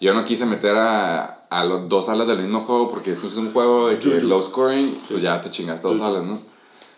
Yo 0.00 0.14
no 0.14 0.24
quise 0.24 0.46
meter 0.46 0.76
a, 0.76 1.24
a 1.50 1.64
los 1.64 1.88
dos 1.88 2.08
alas 2.08 2.26
del 2.28 2.38
mismo 2.38 2.60
juego 2.60 2.88
porque 2.90 3.12
es 3.12 3.22
un 3.36 3.52
juego 3.52 3.88
de 3.88 3.98
que 3.98 4.20
low 4.22 4.42
scoring, 4.42 4.96
pues 5.08 5.22
ya 5.22 5.40
te 5.40 5.50
chingaste 5.50 5.88
dos 5.88 6.00
alas, 6.00 6.24
¿no? 6.24 6.38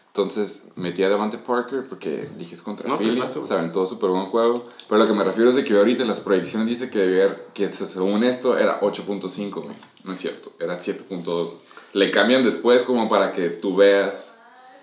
Entonces 0.08 0.64
metí 0.74 1.02
a 1.04 1.08
Devante 1.08 1.38
Parker 1.38 1.84
porque 1.88 2.28
dije 2.36 2.56
es 2.56 2.62
contra 2.62 2.88
No, 2.88 2.98
Philly, 2.98 3.22
se 3.44 3.54
aventó 3.54 3.86
súper 3.86 4.10
buen 4.10 4.26
juego. 4.26 4.62
Pero 4.88 4.98
lo 5.00 5.06
que 5.06 5.12
me 5.14 5.22
refiero 5.22 5.48
es 5.50 5.56
de 5.56 5.62
que 5.64 5.76
ahorita 5.78 6.04
las 6.04 6.20
proyecciones 6.20 6.66
dice 6.66 6.90
que 6.90 6.98
debía 6.98 7.24
haber- 7.24 7.46
que 7.54 7.70
según 7.70 8.24
esto 8.24 8.58
era 8.58 8.80
8.5, 8.80 9.50
güey. 9.62 9.76
No 10.04 10.12
es 10.12 10.18
cierto, 10.18 10.50
era 10.58 10.76
7.2. 10.76 11.50
Le 11.92 12.10
cambian 12.10 12.42
después 12.42 12.82
como 12.82 13.08
para 13.08 13.32
que 13.32 13.50
tú 13.50 13.76
veas 13.76 14.38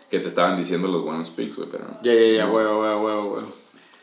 que 0.10 0.20
te 0.20 0.28
estaban 0.30 0.56
diciendo 0.58 0.88
los 0.88 1.04
buenos 1.04 1.30
picks, 1.30 1.58
güey, 1.58 1.68
pero... 1.70 1.84
Ya, 2.04 2.14
ya, 2.14 2.38
ya, 2.38 2.46
güey, 2.46 2.66
güey, 2.66 3.28
güey. 3.28 3.44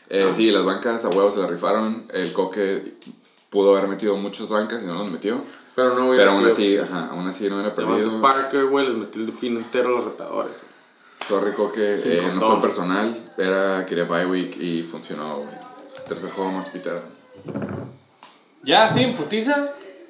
Eh, 0.09 0.31
Sí, 0.35 0.51
las 0.51 0.63
bancas 0.63 1.03
a 1.05 1.09
huevos 1.09 1.33
se 1.33 1.39
la 1.39 1.47
rifaron. 1.47 2.05
El 2.13 2.31
Coque 2.33 2.93
pudo 3.55 3.75
haber 3.75 3.87
metido 3.87 4.15
muchas 4.17 4.49
bancas 4.49 4.83
y 4.83 4.85
no 4.85 4.95
los 4.95 5.09
metió. 5.09 5.41
Pero 5.75 5.95
no, 5.95 6.07
güey. 6.07 6.19
Pero 6.19 6.31
aún 6.31 6.45
así, 6.45 6.77
ajá, 6.77 7.07
aún 7.11 7.25
así 7.27 7.49
no 7.49 7.59
era 7.61 7.69
Devontae 7.73 8.03
perdido. 8.03 8.21
Parker, 8.21 8.65
güey, 8.65 8.85
les 8.87 8.95
metió 8.95 9.21
el 9.21 9.31
fin 9.31 9.55
entero 9.55 9.89
a 9.89 9.91
los 9.93 10.05
retadores. 10.05 10.51
Sorry, 11.25 11.53
Coque, 11.53 11.97
Sí, 11.97 12.09
eh, 12.11 12.31
no 12.35 12.41
fue 12.41 12.61
personal. 12.61 13.15
Era, 13.37 13.85
quería 13.85 14.03
bye 14.03 14.25
week 14.25 14.57
y 14.57 14.83
funcionó, 14.83 15.37
güey. 15.37 15.55
Tercer 16.07 16.31
juego 16.31 16.51
más 16.51 16.67
pitero. 16.69 17.01
Ya, 18.63 18.87
sí, 18.87 19.13
putiza. 19.17 19.69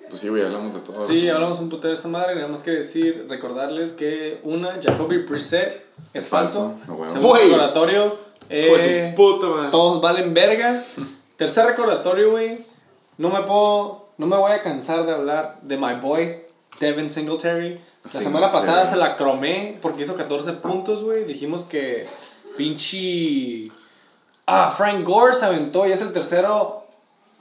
Pues 0.09 0.21
sí, 0.21 0.29
güey, 0.29 0.43
hablamos 0.43 0.73
de 0.73 0.79
todo. 0.81 1.05
Sí, 1.05 1.29
hablamos 1.29 1.59
un 1.59 1.69
putero 1.69 1.89
de 1.89 1.93
esta 1.95 2.07
madre. 2.07 2.33
Tenemos 2.35 2.59
que 2.59 2.71
decir, 2.71 3.27
recordarles 3.29 3.91
que 3.93 4.39
una, 4.43 4.79
Jacoby 4.81 5.19
Preset 5.19 5.85
es 6.13 6.27
falso. 6.27 6.75
falso. 6.77 6.93
Bueno. 6.95 7.13
Segundo 7.13 7.29
Güey. 7.29 7.43
recordatorio. 7.45 8.17
eh, 8.49 9.13
su 9.15 9.15
puta 9.15 9.47
madre. 9.47 9.71
todos 9.71 10.01
valen 10.01 10.33
verga. 10.33 10.79
Tercer 11.37 11.65
recordatorio, 11.65 12.31
güey. 12.31 12.57
No 13.17 13.29
me 13.29 13.41
puedo, 13.41 14.05
no 14.17 14.27
me 14.27 14.35
voy 14.37 14.51
a 14.51 14.61
cansar 14.61 15.05
de 15.05 15.13
hablar 15.13 15.57
de 15.61 15.77
my 15.77 15.93
boy, 16.01 16.35
Devin 16.79 17.09
Singletary. 17.09 17.79
La 18.13 18.21
semana 18.21 18.51
pasada 18.51 18.85
se 18.85 18.95
la 18.97 19.15
cromé 19.15 19.77
porque 19.81 20.03
hizo 20.03 20.15
14 20.15 20.53
puntos, 20.53 21.03
güey. 21.03 21.23
Dijimos 21.25 21.61
que 21.61 22.05
pinche... 22.57 23.71
Ah, 24.47 24.71
Frank 24.75 25.03
Gore 25.03 25.33
se 25.33 25.45
aventó 25.45 25.87
y 25.87 25.91
es 25.91 26.01
el 26.01 26.13
tercero 26.13 26.83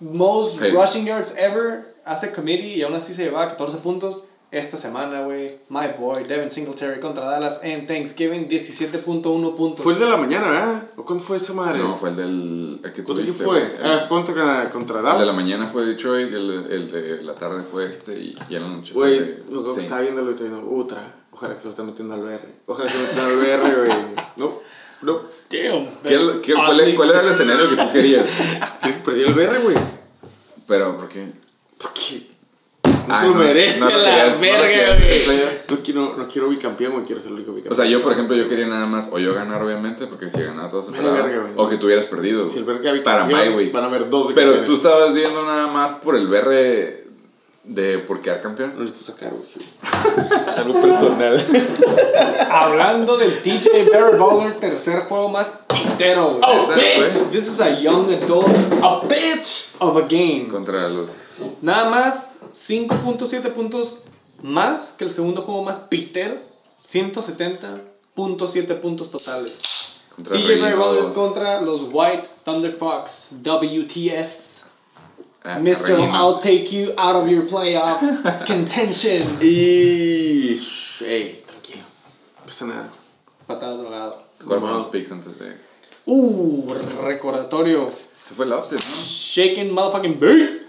most 0.01 0.59
Hey. 0.61 0.71
rushing 0.73 1.05
yards 1.05 1.35
ever. 1.37 1.85
Hace 2.07 2.33
committee 2.33 2.77
y 2.77 2.83
aún 2.83 2.95
así 2.95 3.13
se 3.13 3.25
llevaba 3.25 3.49
14 3.49 3.79
puntos. 3.79 4.25
Esta 4.57 4.77
semana, 4.77 5.23
güey, 5.23 5.53
my 5.71 5.89
boy, 5.99 6.23
Devin 6.25 6.49
Singletary 6.51 7.01
contra 7.01 7.25
Dallas 7.25 7.59
en 7.65 7.89
Thanksgiving, 7.89 8.49
17.1 8.49 9.57
puntos. 9.57 9.81
Fue 9.83 9.95
el 9.95 9.99
de 9.99 10.07
la 10.07 10.17
mañana, 10.17 10.49
¿verdad? 10.49 10.83
¿O 10.97 11.05
cuándo 11.05 11.25
fue 11.25 11.39
esa 11.39 11.55
madre? 11.55 11.81
No, 11.81 11.97
fue 11.97 12.11
el 12.11 12.17
del. 12.17 12.81
El 12.85 12.93
que 12.93 13.03
¿Contra 13.03 13.25
quién 13.25 13.37
tuviste, 13.37 13.45
fue? 13.45 13.59
güey. 13.61 13.73
Ah, 13.83 13.99
fue 13.99 14.09
contra, 14.09 14.71
contra 14.71 15.03
Dallas. 15.03 15.23
El 15.23 15.27
de 15.27 15.33
la 15.33 15.33
mañana 15.33 15.67
fue 15.67 15.85
Detroit, 15.87 16.29
el, 16.33 16.51
el 16.71 16.93
de 16.93 17.23
la 17.25 17.35
tarde 17.35 17.65
fue 17.65 17.89
este 17.89 18.13
y 18.17 18.39
ya 18.49 18.59
en 18.59 18.63
la 18.63 18.69
noche 18.69 18.93
fue 18.93 19.19
Güey, 19.49 19.77
estaba 19.77 20.01
viendo 20.01 20.23
lo 20.23 20.31
estoy 20.31 20.49
diciendo, 20.49 20.77
otra. 20.77 21.03
Ojalá 21.33 21.57
que 21.59 21.65
lo 21.65 21.71
esté 21.71 21.83
metiendo 21.83 22.15
al 22.15 22.21
BR. 22.23 22.41
Ojalá 22.67 22.89
que 22.93 22.97
lo 22.99 23.05
esté 23.05 23.21
al 23.21 23.37
BR, 23.37 23.77
güey. 23.87 24.15
No, 24.37 24.53
no. 25.03 25.15
Damn, 25.51 25.87
¿Qué- 26.05 26.19
qué- 26.43 26.55
cuál, 26.55 26.81
es- 26.81 26.95
cuál 26.97 27.11
era 27.11 27.21
el 27.21 27.29
escenario 27.33 27.71
que 27.71 27.77
tú 27.77 27.93
querías? 27.93 28.27
Perdí 29.05 29.23
el 29.25 29.35
BR, 29.35 29.59
güey. 29.63 29.77
Pero, 30.69 30.97
¿por 30.97 31.09
qué? 31.09 31.27
Porque 31.79 32.34
no 33.07 33.15
Ah, 33.15 33.21
se 33.21 33.27
no, 33.29 33.35
merece 33.35 33.81
no 33.81 33.87
la 33.89 33.95
no 33.95 34.31
lo 34.35 34.41
verga, 34.41 34.97
güey. 34.97 35.83
quiero, 35.83 36.15
no 36.17 36.29
quiero 36.29 36.49
bicampeón, 36.49 36.93
güey. 36.93 37.05
Quiero 37.05 37.21
ser 37.21 37.29
el 37.31 37.35
único 37.37 37.53
bicampeón. 37.53 37.73
O 37.73 37.77
sea, 37.77 37.85
yo, 37.91 38.03
por 38.03 38.13
ejemplo, 38.13 38.37
yo 38.37 38.49
quería 38.49 38.67
nada 38.67 38.87
más 38.87 39.09
o 39.13 39.19
yo 39.19 39.35
ganar, 39.35 39.63
obviamente, 39.63 40.07
porque 40.07 40.31
si 40.31 40.41
ganaba 40.41 40.71
todo 40.71 40.83
se 40.83 40.91
Vale, 40.93 41.03
pelaba, 41.03 41.23
verga, 41.27 41.43
güey. 41.43 41.53
O 41.57 41.69
que 41.69 41.77
tú 41.77 41.87
hubieras 41.87 42.07
perdido. 42.07 42.49
si 42.51 42.59
el 42.59 42.65
güey, 42.65 42.79
BR 42.79 43.03
Para 43.03 43.27
bye 43.27 43.51
week. 43.51 43.73
van 43.73 43.85
a 43.85 43.87
haber 43.89 44.09
dos 44.11 44.29
Pero 44.35 44.53
bicampeones. 44.53 44.65
tú 44.65 44.75
estabas 44.75 45.15
viendo 45.15 45.45
nada 45.45 45.67
más 45.69 45.95
por 45.95 46.17
el 46.17 46.27
BR 46.29 47.05
de 47.65 47.99
por 47.99 48.21
quedar 48.21 48.41
campeón. 48.43 48.73
No 48.77 48.83
necesito 48.83 49.13
sacar, 49.13 49.31
güey. 49.31 49.43
Es 50.53 50.59
algo 50.59 50.81
personal. 50.81 51.37
Hablando 52.51 53.17
del 53.17 53.31
TJ 53.43 53.91
Barry 53.93 54.19
Bowler, 54.19 54.55
tercer 54.61 54.99
juego 55.01 55.29
más 55.31 55.61
pitero, 55.69 56.27
güey. 56.29 56.41
Oh, 56.43 56.69
bitch. 56.75 57.31
This 57.33 57.49
is 57.49 57.61
a 57.61 57.79
young 57.79 58.11
adult 58.13 58.49
A 58.83 59.01
bitch. 59.07 59.69
of 59.79 59.97
a 59.97 60.03
game. 60.03 60.49
Contra 60.51 60.89
los. 60.89 61.09
Nada 61.63 61.89
más 61.91 62.34
5.7 62.55 63.53
puntos 63.53 64.05
más 64.43 64.93
que 64.93 65.05
el 65.05 65.11
segundo 65.11 65.43
juego 65.43 65.65
más 65.65 65.81
pitero. 65.81 66.37
170.7 66.87 68.81
puntos 68.81 69.11
totales. 69.11 69.63
Contra 70.15 70.37
Reyes. 70.37 70.77
Brothers 70.77 71.09
contra 71.09 71.61
los 71.63 71.89
White 71.93 72.23
Thunder 72.45 72.71
Fox, 72.71 73.31
WTFs. 73.43 74.67
Ah, 75.47 75.59
Mr. 75.59 75.99
I'll 76.13 76.39
take 76.39 76.71
you 76.71 76.93
out 76.97 77.17
of 77.17 77.29
your 77.29 77.43
playoff 77.47 78.01
contention. 78.47 79.23
Y. 79.43 80.57
Ey, 81.05 81.43
tranquilo. 81.47 81.83
Pasa 82.47 82.65
nada. 82.67 82.91
Patadas 83.47 83.81
al 83.81 83.91
lado. 83.91 84.23
¿Cuál 84.47 84.61
fueron 84.61 84.79
los 84.79 84.87
picks 84.87 85.11
antes 85.13 85.39
de.? 85.39 85.55
Uh, 86.07 86.75
recordatorio. 87.03 87.91
Se 88.27 88.35
fue 88.35 88.47
el 88.47 88.53
upset, 88.53 88.79
¿no? 88.81 88.97
Shaking 88.97 89.71
motherfucking 89.71 90.19
beat. 90.19 90.64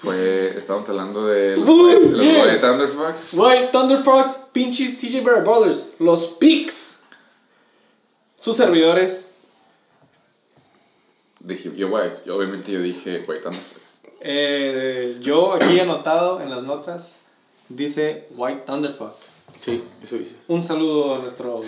Fue. 0.00 0.56
Estábamos 0.56 0.88
hablando 0.88 1.26
de 1.26 1.58
los, 1.58 1.68
White- 1.68 2.10
los 2.12 2.22
yeah. 2.22 2.44
White 2.44 2.58
Thunder 2.58 2.88
Fox. 2.88 3.34
White 3.34 3.68
Thunder 3.70 3.98
Fox, 3.98 4.36
pinches 4.52 4.98
TJ 4.98 5.20
Barry 5.22 5.42
Brothers. 5.42 5.88
Los 5.98 6.26
Peaks. 6.38 7.00
Sus 8.38 8.56
servidores. 8.56 9.34
Dije, 11.40 11.72
yo, 11.76 11.90
yo 12.24 12.36
obviamente 12.36 12.72
yo 12.72 12.80
dije 12.80 13.22
White 13.28 13.42
Thunder 13.42 13.60
Fox. 13.60 14.00
Eh, 14.22 15.18
yo 15.20 15.52
aquí 15.52 15.78
anotado 15.80 16.40
en 16.40 16.48
las 16.48 16.62
notas. 16.62 17.16
Dice 17.68 18.26
White 18.36 18.62
Thunder 18.66 18.90
Fox. 18.90 19.14
Sí, 19.62 19.84
eso 20.02 20.16
dice. 20.16 20.34
Un 20.48 20.62
saludo 20.62 21.16
a 21.16 21.18
nuestro 21.18 21.60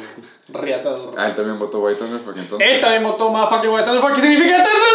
riatador. 0.49 1.15
Ah, 1.19 1.29
él 1.29 1.35
también 1.35 1.59
votó 1.59 1.81
White 1.81 1.99
Thunder 1.99 2.21
Fox, 2.21 2.39
entonces. 2.39 2.67
Él 2.71 2.81
también 2.81 3.03
votó 3.03 3.29
motherfucking 3.29 3.71
White 3.71 3.85
Thunder 3.85 4.01
Fox. 4.01 4.15
¿Qué 4.15 4.21
significa 4.23 4.57
este 4.57 4.71
es 4.71 4.77
el 4.77 4.95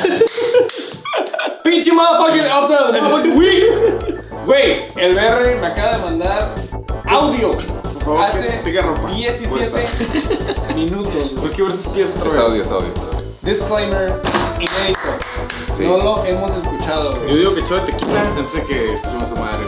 motherfucking 0.00 0.27
Pinche 1.64 1.92
motherfucking 1.92 2.46
upside 2.52 2.92
the 2.92 3.00
motherfucking 3.00 3.36
week. 3.38 3.64
Güey, 4.46 4.80
el 4.96 5.14
BR 5.14 5.60
me 5.60 5.66
acaba 5.66 5.92
de 5.92 5.98
mandar 6.04 6.54
audio. 7.06 7.56
favor, 8.04 8.22
Hace 8.24 8.46
que 8.46 8.56
tenga 8.64 8.82
ropa 8.82 9.10
17 9.10 9.86
minutos, 10.76 11.34
güey. 11.36 11.50
Quiero 11.52 11.66
ver 11.70 11.76
sus 11.76 11.86
pies 11.92 12.12
otra 12.16 12.30
vez. 12.30 12.40
audio, 12.42 12.62
es 12.62 12.70
audio, 12.70 12.92
es 12.94 13.02
audio. 13.02 13.18
Disclaimer 13.42 14.14
inédito. 14.58 15.00
Sí. 15.76 15.84
No 15.86 15.98
lo 15.98 16.24
hemos 16.24 16.50
escuchado, 16.56 17.12
Yo 17.14 17.20
güey. 17.22 17.36
digo 17.38 17.54
que 17.54 17.60
echó 17.60 17.74
de 17.76 17.92
tequila 17.92 18.20
antes 18.36 18.52
de 18.54 18.64
que 18.64 18.94
escuchemos 18.94 19.28
a 19.28 19.34
madre. 19.34 19.66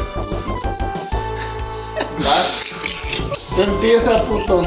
¿Vas? 2.19 2.73
Empieza, 3.59 4.23
puto. 4.25 4.65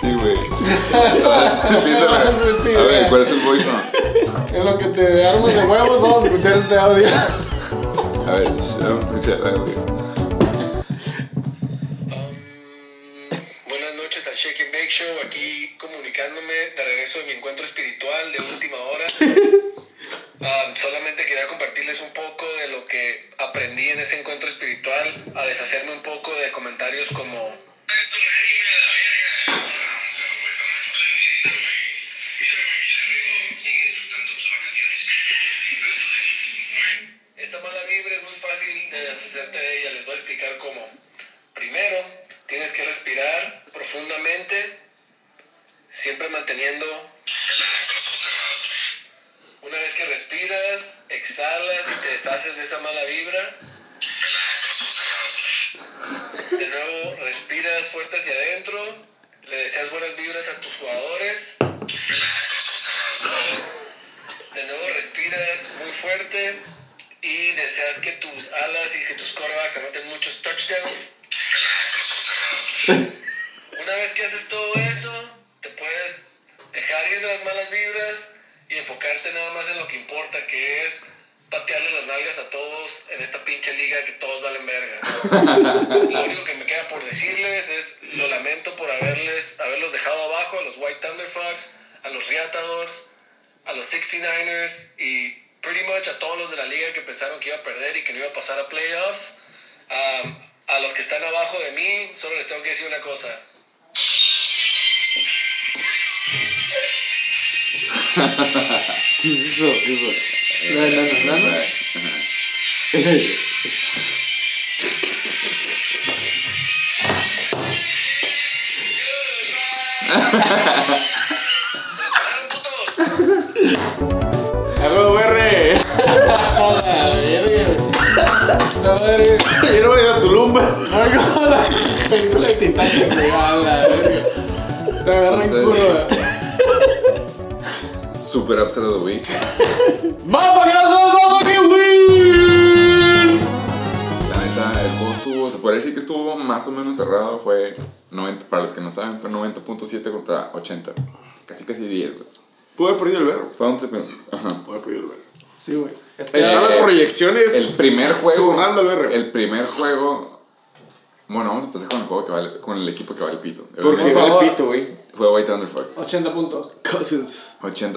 Sí, 0.00 0.12
güey. 0.20 0.36
Empieza 1.76 2.06
a 2.06 2.86
ver, 2.86 3.08
¿cuál 3.08 3.22
es 3.22 3.30
el 3.30 3.40
voice? 3.44 3.66
En 4.56 4.64
lo 4.64 4.78
que 4.78 4.86
te 4.86 5.26
armas 5.26 5.54
de 5.54 5.66
huevos, 5.66 6.00
vamos 6.00 6.24
a 6.24 6.28
escuchar 6.28 6.52
este 6.54 6.78
audio. 6.78 7.06
A 8.26 8.30
ver, 8.36 8.48
vamos 8.48 9.02
a 9.02 9.06
escuchar 9.06 9.38
el 9.38 9.46
audio. 9.48 9.95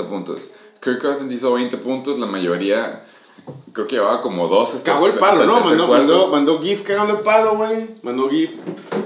Puntos. 0.10 0.52
Kirk 0.82 1.02
Cousins 1.02 1.32
hizo 1.32 1.54
20 1.54 1.78
puntos, 1.78 2.20
la 2.20 2.26
mayoría 2.26 3.04
creo 3.74 3.88
que 3.88 3.96
llevaba 3.96 4.22
como 4.22 4.48
12. 4.48 4.82
Cagó 4.84 5.08
el 5.08 5.14
palo, 5.14 5.46
¿no? 5.46 5.60
Mandó, 5.60 5.88
mandó, 5.88 6.28
mandó 6.30 6.62
GIF 6.62 6.84
cagando 6.84 7.18
el 7.18 7.20
palo, 7.22 7.58
güey. 7.58 7.88
Mandó 8.04 8.30
GIF. 8.30 8.52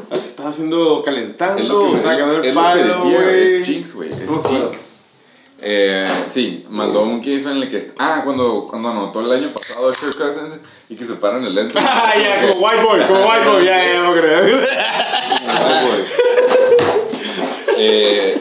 Así 0.09 0.23
que 0.23 0.30
estaba 0.30 0.49
haciendo 0.49 1.01
calentando. 1.03 1.89
que, 1.91 1.95
Estaba 1.97 2.17
cagando 2.17 2.43
el 2.43 2.53
palo, 2.53 2.99
güey. 3.03 3.43
es 3.43 3.65
Jinx, 3.65 3.93
güey. 3.95 4.11
Es 4.11 4.30
No. 4.30 4.43
Jinx. 4.43 4.93
Eh, 5.65 6.09
sí, 6.30 6.65
mandó 6.69 7.03
un 7.03 7.23
GIF 7.23 7.45
en 7.47 7.57
el 7.57 7.69
que. 7.69 7.81
Ah, 7.97 8.21
cuando, 8.25 8.67
cuando 8.69 8.89
anotó 8.89 9.21
el 9.21 9.31
año 9.31 9.51
pasado 9.53 9.89
a 9.89 9.93
Kirk 9.93 10.17
Cousins 10.17 10.59
y 10.89 10.95
que 10.95 11.03
se 11.03 11.13
paran 11.13 11.45
el 11.45 11.55
lente. 11.55 11.80
Ah, 11.80 12.13
ya, 12.21 12.51
como 12.51 12.65
white 12.65 12.84
boy, 12.84 12.99
como 13.07 13.19
white 13.25 13.49
boy, 13.49 13.65
ya, 13.65 13.93
ya, 13.93 14.01
no 14.01 14.13
creo. 14.13 14.39
Ay, 14.43 14.51
güey. 15.88 16.03
Eh, 17.75 18.38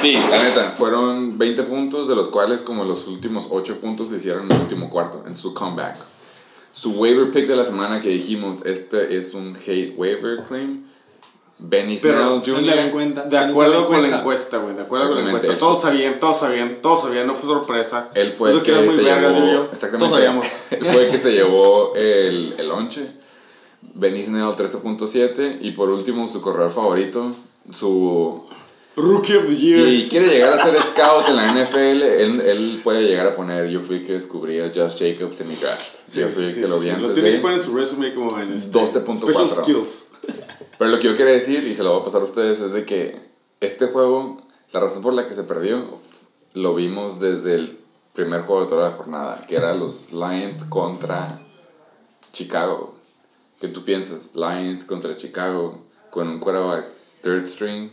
sí, 0.00 0.18
la 0.30 0.42
neta, 0.42 0.62
fueron 0.76 1.38
20 1.38 1.62
puntos, 1.64 2.08
de 2.08 2.14
los 2.14 2.28
cuales 2.28 2.62
como 2.62 2.84
los 2.84 3.06
últimos 3.06 3.48
8 3.50 3.80
puntos 3.80 4.08
se 4.08 4.16
hicieron 4.16 4.44
en 4.44 4.52
el 4.52 4.62
último 4.62 4.88
cuarto, 4.90 5.24
en 5.26 5.34
su 5.34 5.54
comeback. 5.54 5.96
Su 6.74 6.92
waiver 6.92 7.30
pick 7.30 7.46
de 7.46 7.56
la 7.56 7.64
semana 7.64 8.00
que 8.00 8.08
dijimos, 8.08 8.64
este 8.64 9.16
es 9.16 9.34
un 9.34 9.56
hate 9.56 9.94
waiver 9.96 10.42
claim. 10.48 10.84
Benny 11.58 11.96
Pero, 12.00 12.40
Snell 12.42 12.56
Jr. 12.56 13.28
De 13.28 13.38
acuerdo 13.38 13.86
con 13.86 14.02
la 14.02 14.18
encuesta. 14.18 14.58
güey. 14.58 14.74
De 14.74 14.82
acuerdo 14.82 15.08
con 15.08 15.22
la 15.22 15.30
encuesta. 15.30 15.56
Todos 15.56 15.80
sabían, 15.80 16.18
todos 16.18 16.40
sabían, 16.40 16.78
todos 16.82 17.02
sabían. 17.02 17.26
No 17.26 17.34
fue 17.34 17.48
sorpresa. 17.48 18.08
Él 18.14 18.32
fue 18.32 18.50
el 18.50 18.62
que 18.62 18.72
se 18.90 19.02
llevó. 19.02 19.28
digo 19.28 19.46
yo. 19.46 19.64
Exactamente. 19.70 19.98
Todos 19.98 20.10
sabíamos. 20.10 20.46
Él 20.70 20.84
fue 20.84 21.04
el 21.04 21.10
que 21.10 21.18
se 21.18 21.30
llevó 21.32 21.94
el, 21.94 22.54
el 22.58 22.68
lonche. 22.68 23.06
Benny 23.94 24.22
Snell 24.22 24.54
13.7 24.56 25.58
y 25.60 25.72
por 25.72 25.90
último 25.90 26.26
su 26.28 26.40
corredor 26.40 26.70
favorito, 26.70 27.30
su... 27.72 28.42
Rookie 28.96 29.36
of 29.36 29.46
the 29.46 29.56
Year. 29.56 29.86
Si 29.86 30.08
quiere 30.10 30.28
llegar 30.28 30.52
a 30.52 30.62
ser 30.62 30.80
scout 30.80 31.28
en 31.28 31.36
la 31.36 31.52
NFL, 31.52 32.02
él, 32.02 32.40
él 32.40 32.80
puede 32.84 33.02
llegar 33.02 33.26
a 33.26 33.34
poner, 33.34 33.68
yo 33.68 33.80
fui 33.80 33.96
el 33.96 34.04
que 34.04 34.12
descubrí 34.12 34.60
a 34.60 34.70
Josh 34.74 34.98
Jacobs 34.98 35.40
en 35.40 35.48
mi 35.48 35.54
draft. 35.56 35.80
Sí, 36.08 36.20
yo 36.20 36.28
fui 36.28 36.44
el 36.44 36.50
sí, 36.50 36.60
que 36.60 36.68
lo 36.68 36.78
vi 36.78 36.90
antes 36.90 37.08
Lo 37.08 37.14
tiene 37.14 37.32
que 37.32 37.38
poner 37.38 37.58
en 37.58 37.64
su 37.64 37.74
resume 37.74 38.14
como 38.14 38.38
en 38.38 38.52
este, 38.52 38.78
12.4. 38.78 39.18
Special 39.18 39.48
skills. 39.48 40.04
Pero 40.78 40.90
lo 40.90 40.98
que 40.98 41.08
yo 41.08 41.16
quería 41.16 41.32
decir, 41.32 41.62
y 41.62 41.74
se 41.74 41.82
lo 41.82 41.92
voy 41.92 42.00
a 42.02 42.04
pasar 42.04 42.20
a 42.20 42.24
ustedes, 42.24 42.60
es 42.60 42.72
de 42.72 42.84
que 42.84 43.16
este 43.60 43.86
juego, 43.86 44.42
la 44.72 44.80
razón 44.80 45.02
por 45.02 45.14
la 45.14 45.26
que 45.26 45.34
se 45.34 45.44
perdió, 45.44 45.82
lo 46.54 46.74
vimos 46.74 47.20
desde 47.20 47.54
el 47.54 47.78
primer 48.12 48.42
juego 48.42 48.62
de 48.62 48.68
toda 48.68 48.90
la 48.90 48.94
jornada, 48.94 49.42
que 49.48 49.56
era 49.56 49.74
los 49.74 50.12
Lions 50.12 50.64
contra 50.68 51.40
Chicago. 52.32 52.94
¿Qué 53.60 53.68
tú 53.68 53.84
piensas? 53.84 54.34
Lions 54.34 54.84
contra 54.84 55.16
Chicago, 55.16 55.78
con 56.10 56.28
un 56.28 56.40
quarterback 56.40 56.84
third 57.22 57.46
string. 57.46 57.88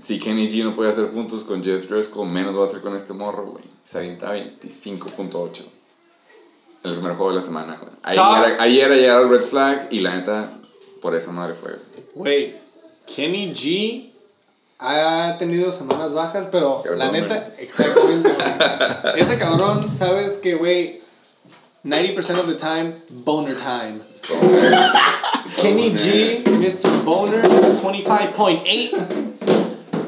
Si 0.00 0.18
Kenny 0.18 0.48
G 0.48 0.62
no 0.62 0.74
puede 0.74 0.90
hacer 0.90 1.08
puntos 1.08 1.44
con 1.44 1.64
Jeff 1.64 1.88
Driscoll, 1.88 2.28
menos 2.28 2.56
va 2.56 2.62
a 2.62 2.64
hacer 2.64 2.82
con 2.82 2.94
este 2.94 3.14
morro, 3.14 3.46
güey. 3.46 3.64
Se 3.82 3.98
avienta 3.98 4.34
25.8. 4.34 5.62
El 6.84 6.92
primer 6.92 7.14
juego 7.14 7.30
de 7.30 7.36
la 7.36 7.42
semana, 7.42 7.78
güey. 7.80 7.92
Ahí 8.02 8.16
era, 8.16 8.62
ahí 8.62 8.80
era 8.80 8.96
ya 8.96 9.16
el 9.18 9.28
red 9.30 9.42
flag 9.42 9.88
y 9.90 10.00
la 10.00 10.14
neta, 10.14 10.52
por 11.00 11.16
esa 11.16 11.32
madre 11.32 11.54
fue. 11.54 11.76
Güey, 12.14 12.54
Kenny 13.14 13.52
G 13.52 14.12
ha 14.78 15.36
tenido 15.38 15.72
semanas 15.72 16.12
bajas, 16.12 16.48
pero 16.48 16.82
Cabrón, 16.82 16.98
la 16.98 17.10
neta, 17.10 17.54
exactamente, 17.58 18.28
güey. 18.28 18.52
Ese 19.20 19.38
cabrón, 19.38 19.90
sabes 19.90 20.32
que, 20.32 20.54
güey, 20.54 21.00
90% 21.84 22.40
of 22.40 22.46
the 22.46 22.54
time, 22.54 22.92
boner 23.24 23.54
time. 23.56 23.98
Kenny 25.56 25.90
G, 25.94 26.42
Mr. 26.58 27.04
Boner, 27.04 27.42
25.8. 27.42 29.35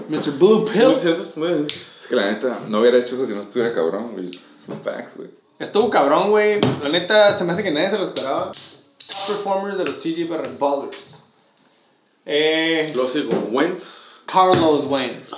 Mr. 0.09 0.33
Blue 0.39 0.65
Pill. 0.65 0.97
Es 0.97 2.07
que 2.09 2.17
la 2.17 2.27
neta, 2.31 2.59
no 2.69 2.81
hubiera 2.81 2.99
hecho 2.99 3.15
eso 3.17 3.27
si 3.27 3.33
no 3.35 3.41
estuviera 3.43 3.73
cabrón, 3.75 4.13
güey. 4.13 4.29
Facts, 4.83 5.17
güey. 5.17 5.29
Estuvo 5.59 5.91
cabrón, 5.91 6.31
güey. 6.31 6.61
La 6.83 6.89
neta, 6.89 7.33
se 7.33 7.45
me 7.45 7.53
hace 7.53 7.63
que 7.63 7.71
nadie 7.71 7.89
se 7.91 7.97
lo 7.99 8.03
esperaba. 8.05 8.51
Top 8.51 9.27
performers 9.27 9.79
de 9.79 9.85
los 9.85 9.99
TG 9.99 10.29
Barrett 10.29 10.59
Ballers. 10.59 10.97
Eh, 12.27 12.93
Lo 12.95 13.07
sigo, 13.07 13.33
Wentz. 13.53 13.85
Carlos 14.27 14.85
Wentz. 14.87 15.33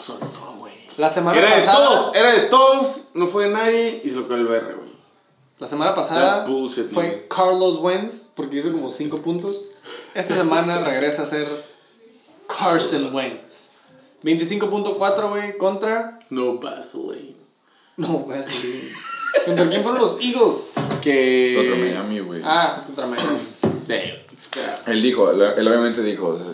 La 0.99 1.09
semana 1.09 1.39
Era 1.39 1.49
de 1.49 1.55
pasada. 1.55 1.77
todos, 1.87 2.15
era 2.17 2.33
de 2.33 2.41
todos, 2.49 2.91
no 3.15 3.27
fue 3.27 3.45
de 3.47 3.51
nadie 3.53 4.01
y 4.05 4.09
se 4.09 4.15
lo 4.17 4.27
quedó 4.27 4.37
el 4.39 4.47
BR, 4.47 4.75
güey. 4.75 4.91
La 5.61 5.67
semana 5.67 5.95
pasada 5.95 6.45
bullshit, 6.45 6.91
fue 6.93 7.05
man. 7.07 7.17
Carlos 7.29 7.79
Wentz 7.79 8.29
porque 8.35 8.57
hizo 8.59 8.73
como 8.73 8.91
5 8.91 9.19
puntos. 9.23 9.67
Esta 10.15 10.35
semana 10.35 10.81
regresa 10.81 11.23
a 11.23 11.27
ser 11.27 11.47
Carson 12.49 13.15
Wentz. 13.15 13.70
25.4, 14.23 15.29
güey, 15.31 15.57
contra. 15.59 16.19
No. 16.31 16.61
No, 17.97 18.09
güey, 18.19 18.39
así. 18.39 18.93
¿Contra 19.47 19.69
quién 19.69 19.83
fueron 19.83 20.01
los 20.01 20.19
Eagles? 20.21 20.71
Que. 21.03 21.55
Contra 21.57 21.77
Miami, 21.77 22.21
güey. 22.21 22.41
Ah, 22.45 22.75
es 22.77 22.83
contra 22.83 23.07
Miami. 23.07 23.39
Él 24.87 25.03
dijo, 25.03 25.31
él, 25.31 25.69
obviamente 25.69 26.03
dijo, 26.03 26.29
o 26.29 26.37
sea, 26.37 26.47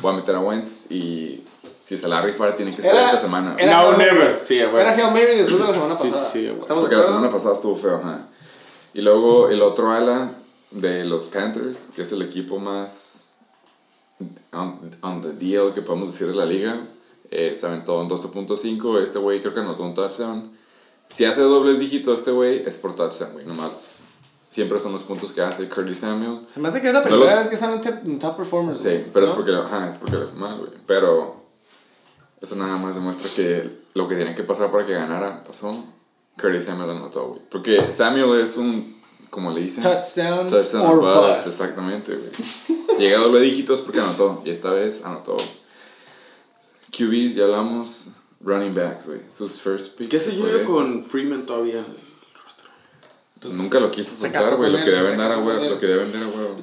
voy 0.00 0.12
a 0.12 0.16
meter 0.16 0.34
a 0.36 0.40
Wentz 0.40 0.90
y 0.90 1.42
si 1.84 1.96
se 1.96 2.06
la 2.08 2.20
rifa 2.20 2.54
tiene 2.54 2.70
que 2.70 2.80
estar 2.82 2.94
Era- 2.94 3.06
esta 3.06 3.18
semana. 3.18 3.56
era 3.58 3.82
Mary. 3.82 3.98
never. 3.98 4.40
Sí, 4.40 4.62
güey. 4.62 4.80
Era 4.82 4.92
Hail 4.94 5.12
Mary 5.12 5.36
después 5.36 5.58
de 5.58 5.66
la 5.66 5.72
semana 5.72 5.96
Sí, 5.96 6.08
pasada. 6.08 6.30
sí, 6.30 6.46
güey. 6.46 6.60
¿Estamos 6.60 6.82
Porque 6.82 6.96
la 6.96 7.04
semana 7.04 7.30
pasada 7.30 7.54
estuvo 7.54 7.74
feo, 7.76 7.96
ajá. 7.96 8.18
Y 8.94 9.00
luego 9.02 9.48
el 9.48 9.60
otro 9.62 9.90
ala 9.92 10.30
de 10.70 11.04
los 11.04 11.26
Panthers, 11.26 11.88
que 11.94 12.02
es 12.02 12.12
el 12.12 12.22
equipo 12.22 12.58
más 12.58 13.30
on, 14.52 14.78
on 15.02 15.22
the 15.22 15.32
deal 15.32 15.72
que 15.74 15.82
podemos 15.82 16.12
decir 16.12 16.26
de 16.28 16.34
la 16.34 16.44
liga, 16.44 16.76
eh, 17.30 17.54
se 17.54 17.66
aventó 17.66 18.00
en 18.02 18.08
12.5. 18.08 19.00
Este 19.02 19.18
güey 19.18 19.40
creo 19.40 19.54
que 19.54 19.60
anotó 19.60 19.82
un 19.84 19.94
touchdown. 19.94 20.50
Si 21.08 21.24
hace 21.24 21.40
dobles 21.40 21.78
dígitos 21.78 22.18
este 22.20 22.30
güey, 22.32 22.62
es 22.66 22.76
por 22.76 22.94
touchdown, 22.94 23.32
güey, 23.32 23.46
nomás. 23.46 23.96
Siempre 24.50 24.80
son 24.80 24.92
los 24.92 25.02
puntos 25.02 25.32
que 25.32 25.40
hace 25.42 25.68
Curtis 25.68 25.98
Samuel. 25.98 26.40
Me 26.56 26.68
hace 26.68 26.80
que 26.80 26.88
es 26.88 26.94
la 26.94 27.00
No 27.00 27.06
primera 27.08 27.32
lo- 27.34 27.38
vez 27.40 27.48
que 27.48 27.56
salen 27.56 27.80
en 27.86 28.10
en 28.12 28.18
top 28.18 28.36
performers. 28.36 28.80
Sí, 28.80 29.04
pero 29.12 29.24
es 29.24 29.30
¿no? 29.30 29.36
porque, 29.36 29.54
ajá, 29.54 29.88
es 29.88 29.96
porque 29.96 30.16
mal, 30.36 30.58
güey. 30.58 30.70
Pero 30.86 31.36
eso 32.40 32.56
nada 32.56 32.76
más 32.78 32.94
demuestra 32.94 33.28
que 33.36 33.70
lo 33.94 34.08
que 34.08 34.16
tenía 34.16 34.34
que 34.34 34.42
pasar 34.42 34.70
para 34.70 34.84
que 34.84 34.92
ganara 34.94 35.40
pasó. 35.46 35.70
Curtis 36.40 36.64
Samuel 36.64 36.90
anotó, 36.90 37.28
güey. 37.28 37.40
Porque 37.50 37.92
Samuel 37.92 38.40
es 38.40 38.56
un, 38.56 38.96
como 39.30 39.50
le 39.50 39.60
dicen, 39.60 39.82
Touchdown 39.82 40.46
touchdown 40.46 40.86
or 40.86 40.98
or 40.98 41.00
bust, 41.26 41.38
bust. 41.40 41.48
exactamente, 41.48 42.14
güey. 42.16 42.30
Si 42.96 43.02
llega 43.02 43.18
a 43.18 43.22
doble 43.22 43.40
dígitos 43.40 43.80
porque 43.82 44.00
anotó. 44.00 44.40
Y 44.44 44.50
esta 44.50 44.70
vez 44.70 45.04
anotó. 45.04 45.36
QBs, 46.90 47.34
ya 47.34 47.44
hablamos. 47.44 48.10
Running 48.40 48.74
backs, 48.74 49.06
güey. 49.06 49.20
Sus 49.36 49.60
first 49.60 49.96
picks. 49.96 50.10
¿Qué 50.10 50.18
se 50.18 50.32
pues, 50.32 50.44
lleva 50.44 50.64
con 50.64 51.02
Freeman 51.04 51.44
todavía? 51.44 51.84
pues, 53.40 53.52
Nunca 53.54 53.80
lo 53.80 53.90
quiso 53.90 54.16
soltar, 54.16 54.56
güey. 54.56 54.70
Lo 54.70 54.78
quería 54.78 55.02
vender 55.02 55.30
a 55.32 55.38
huevo. 55.38 55.64
Lo 55.64 55.78
quería 55.78 55.96
vender 55.96 56.22
a 56.22 56.26
huevo. 56.28 56.56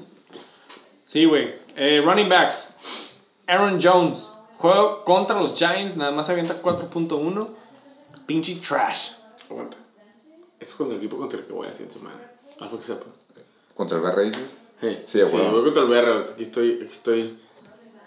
Sí, 1.06 1.26
güey. 1.26 1.54
Eh, 1.76 2.02
running 2.04 2.30
backs. 2.30 2.76
Aaron 3.48 3.80
Jones. 3.82 4.30
Juego 4.58 5.04
contra 5.04 5.40
los 5.42 5.58
Giants. 5.58 5.96
Nada 5.98 6.12
más 6.12 6.30
avienta 6.30 6.62
4.1. 6.62 7.48
Pinche 8.26 8.56
trash. 8.56 9.12
Aguanta. 9.50 9.78
Esto 10.60 10.72
es 10.72 10.76
con 10.76 10.92
el 10.92 10.98
equipo 10.98 11.18
contra 11.18 11.38
el 11.40 11.46
que 11.46 11.52
voy 11.54 11.68
la 11.68 11.74
siguiente 11.74 11.96
semana. 12.00 12.20
Haz 12.60 12.72
lo 12.72 12.80
que 12.80 12.86
sepa. 12.86 13.06
¿Contra 13.76 13.98
el 13.98 14.04
BR 14.04 14.22
dices? 14.24 14.58
Hey, 14.82 15.06
Sí, 15.12 15.20
a 15.22 15.26
sí, 15.26 15.36
huevo. 15.36 15.52
voy 15.62 15.64
contra 15.66 15.84
el 15.84 15.90
BR. 15.90 16.32
Aquí 16.34 16.44
estoy, 16.44 16.80
aquí 16.82 16.92
estoy 16.92 17.40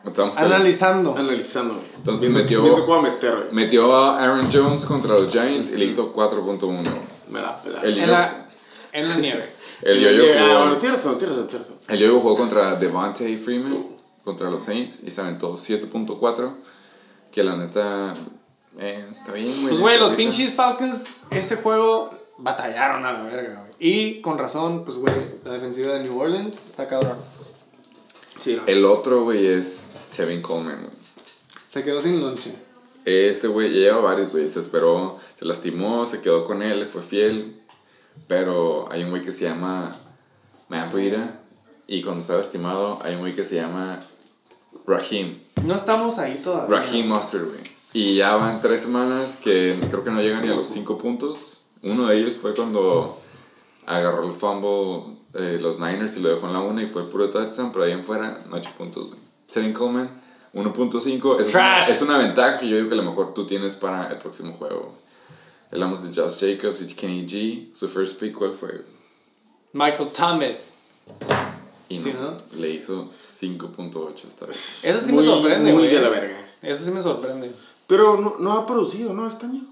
Estamos 0.07 0.37
Analizando. 0.39 1.15
analizando. 1.17 1.79
Entonces 1.97 2.21
viendo, 2.23 2.39
metió- 2.41 2.63
viendo 2.63 2.87
cómo 2.87 3.03
meter. 3.03 3.49
Metió 3.53 3.95
a 3.95 4.23
Aaron 4.23 4.49
Jones 4.53 4.85
contra 4.87 5.15
los 5.19 5.31
Giants 5.33 5.71
y 5.71 5.77
le 5.77 5.85
hizo 5.85 6.13
4.1. 6.13 6.91
Me 7.29 7.41
la 7.43 7.61
pela. 7.63 7.83
El- 7.83 7.99
En 7.99 8.11
la, 8.11 8.47
en 8.93 9.09
la 9.09 9.17
nieve. 9.17 9.53
El 9.83 10.01
yo-yo 10.01 10.23
jugó, 10.23 10.77
el 11.89 11.99
yo-yo 11.99 12.21
jugó 12.21 12.37
contra 12.37 12.75
Devontae 12.77 13.37
Freeman, 13.37 13.77
contra 14.25 14.51
los 14.51 14.65
Saints, 14.65 15.01
y 15.05 15.11
se 15.11 15.21
aventó 15.21 15.57
7.4. 15.57 16.53
Que 17.31 17.45
la 17.45 17.57
neta. 17.57 18.13
Eh, 18.79 19.05
está 19.17 19.33
bien, 19.33 19.47
güey. 19.57 19.69
Pues, 19.69 19.81
güey, 19.81 19.99
los 19.99 20.13
pinches 20.13 20.53
Falcons, 20.55 21.05
ese 21.31 21.57
juego 21.57 22.11
batallaron 22.39 23.05
a 23.05 23.13
la 23.13 23.23
verga, 23.23 23.55
güey. 23.61 23.69
Y 23.79 24.21
con 24.21 24.39
razón, 24.39 24.85
pues, 24.85 24.97
güey, 24.99 25.13
la 25.45 25.53
defensiva 25.53 25.93
de 25.93 26.03
New 26.05 26.19
Orleans 26.19 26.55
está 26.55 26.89
cabrón. 26.89 27.17
Sí. 28.49 28.59
El 28.67 28.87
otro, 28.87 29.25
güey, 29.25 29.47
es 29.47 29.89
Tevin 30.17 30.41
Coleman, 30.41 30.79
güey. 30.79 30.93
Se 31.69 31.85
quedó 31.85 32.01
sin 32.01 32.21
lonche. 32.21 32.55
Ese 33.05 33.49
güey 33.49 33.71
ya 33.71 33.79
lleva 33.79 34.01
varios, 34.01 34.33
güey. 34.33 34.49
Se 34.49 34.61
esperó, 34.61 35.19
se 35.39 35.45
lastimó, 35.45 36.07
se 36.07 36.21
quedó 36.21 36.45
con 36.45 36.63
él, 36.63 36.81
le 36.81 36.87
fue 36.87 37.03
fiel. 37.03 37.61
Pero 38.27 38.89
hay 38.91 39.05
un 39.05 39.11
güey 39.11 39.23
que 39.23 39.33
se 39.33 39.45
llama 39.45 39.95
Matt 40.69 40.93
Breida. 40.95 41.41
Y 41.87 42.03
cuando 42.03 42.21
está 42.21 42.37
lastimado, 42.37 42.99
hay 43.03 43.17
un 43.17 43.21
güey 43.21 43.35
que 43.35 43.45
se 43.45 43.57
llama 43.57 44.01
Raheem. 44.87 45.39
No 45.65 45.75
estamos 45.75 46.19
ahí 46.19 46.41
todavía. 46.43 46.79
Raheem 46.79 47.07
Mustard, 47.07 47.45
güey. 47.45 47.61
Y 47.93 48.17
ya 48.17 48.37
van 48.37 48.63
tres 48.63 48.83
semanas 48.83 49.37
que 49.43 49.77
creo 49.91 50.05
que 50.05 50.11
no 50.11 50.23
llegan 50.23 50.43
ni 50.43 50.49
a 50.49 50.55
los 50.55 50.69
cinco 50.69 50.97
puntos. 50.97 51.65
Uno 51.83 52.07
de 52.07 52.17
ellos 52.17 52.39
fue 52.39 52.55
cuando 52.55 53.15
agarró 53.87 54.27
el 54.27 54.33
fumble 54.33 55.18
eh, 55.35 55.59
los 55.61 55.79
Niners 55.79 56.17
y 56.17 56.21
lo 56.21 56.29
dejó 56.31 56.47
en 56.47 56.53
la 56.55 56.61
una 56.61 56.83
y 56.83 56.87
fue 56.87 57.03
el 57.03 57.09
puro 57.09 57.29
touchdown, 57.31 57.71
pero 57.73 57.85
ahí 57.85 57.93
en 57.93 58.03
fuera, 58.05 58.39
no 58.51 58.57
8 58.57 58.71
puntos, 58.79 59.07
güey. 59.09 59.19
Tevin 59.53 59.73
Coleman, 59.73 60.09
1.5. 60.55 61.41
Es, 61.41 61.49
una- 61.49 61.51
Trash. 61.81 61.91
es 61.91 62.03
una 62.03 62.19
ventaja 62.19 62.59
que 62.59 62.69
yo 62.69 62.77
digo 62.77 62.89
que 62.89 62.95
a 62.95 62.99
lo 62.99 63.05
mejor 63.05 63.35
tú 63.35 63.47
tienes 63.47 63.75
para 63.77 64.09
el 64.11 64.17
próximo 64.19 64.53
juego. 64.55 64.95
Hablamos 65.73 66.03
de 66.03 66.15
Josh 66.19 66.39
Jacobs 66.41 66.81
y 66.83 66.87
Kenny 66.95 67.27
G. 67.27 67.75
Su 67.75 67.89
first 67.89 68.19
pick, 68.19 68.35
¿cuál 68.35 68.53
fue? 68.53 68.83
Michael 69.75 70.09
Thomas. 70.11 70.75
Y 71.91 71.99
Sí, 71.99 72.13
no, 72.15 72.31
¿no? 72.33 72.37
le 72.59 72.71
hizo 72.71 73.09
5.8 73.11 74.29
esta 74.29 74.47
vez. 74.47 74.81
Eso 74.85 75.01
sí 75.01 75.13
muy, 75.13 75.25
me 75.25 75.31
sorprende, 75.31 75.73
Muy 75.73 75.83
güey. 75.85 75.95
de 75.95 76.01
la 76.03 76.09
verga. 76.11 76.37
Eso 76.63 76.85
sí 76.85 76.91
me 76.91 77.03
sorprende. 77.03 77.51
Pero 77.87 78.21
no, 78.21 78.37
no 78.39 78.53
ha 78.53 78.67
producido, 78.67 79.15
¿no? 79.15 79.27
Este 79.27 79.47
año. 79.47 79.63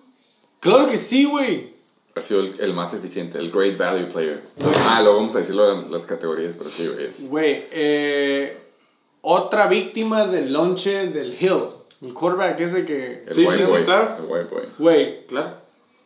Claro 0.60 0.86
que 0.86 0.96
sí, 0.96 1.24
güey. 1.24 1.74
Ha 2.16 2.20
sido 2.22 2.40
el, 2.40 2.52
el 2.60 2.72
más 2.72 2.94
eficiente, 2.94 3.38
el 3.38 3.50
Great 3.50 3.76
Value 3.76 4.06
Player. 4.08 4.42
Ah, 4.88 5.00
luego 5.02 5.18
vamos 5.18 5.34
a 5.34 5.38
decirlo 5.38 5.70
en 5.72 5.92
las 5.92 6.02
categorías, 6.04 6.56
pero 6.56 6.70
sí, 6.70 6.86
güey. 6.88 7.04
es- 7.06 7.28
Güey, 7.28 7.64
eh, 7.72 8.58
otra 9.20 9.66
víctima 9.66 10.26
del 10.26 10.52
lonche 10.52 11.08
del 11.08 11.36
Hill. 11.38 11.64
El 12.02 12.14
quarterback 12.14 12.58
ese 12.60 12.84
que... 12.86 13.24
El 13.26 13.32
Sí, 13.34 13.46
sí, 13.46 13.62
claro. 13.84 14.16
El 14.18 14.24
white 14.30 14.54
boy. 14.54 14.62
Güey, 14.78 15.26
Claro. 15.26 15.54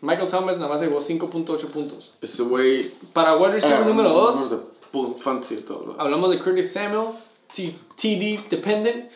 Michael 0.03 0.29
Thomas 0.29 0.57
nada 0.57 0.69
más 0.71 0.81
llevó 0.81 0.99
5.8 1.01 1.67
puntos. 1.69 2.15
Ese 2.23 2.43
güey. 2.43 2.85
Para 3.13 3.37
wide 3.37 3.51
receiver 3.55 3.81
ah, 3.83 3.85
número 3.87 4.09
uno 4.11 4.19
2, 4.21 4.51
de 4.51 4.57
pu- 4.93 5.15
Fantasy 5.17 5.55
y 5.55 5.59
todo. 5.59 5.85
¿no? 5.95 5.97
hablamos 6.01 6.31
de 6.31 6.39
Curtis 6.39 6.73
Samuel, 6.73 7.09
T- 7.55 7.77
TD 7.97 8.49
dependent, 8.49 9.11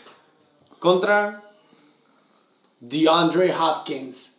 contra 0.79 1.43
DeAndre 2.81 3.55
Hopkins. 3.55 4.34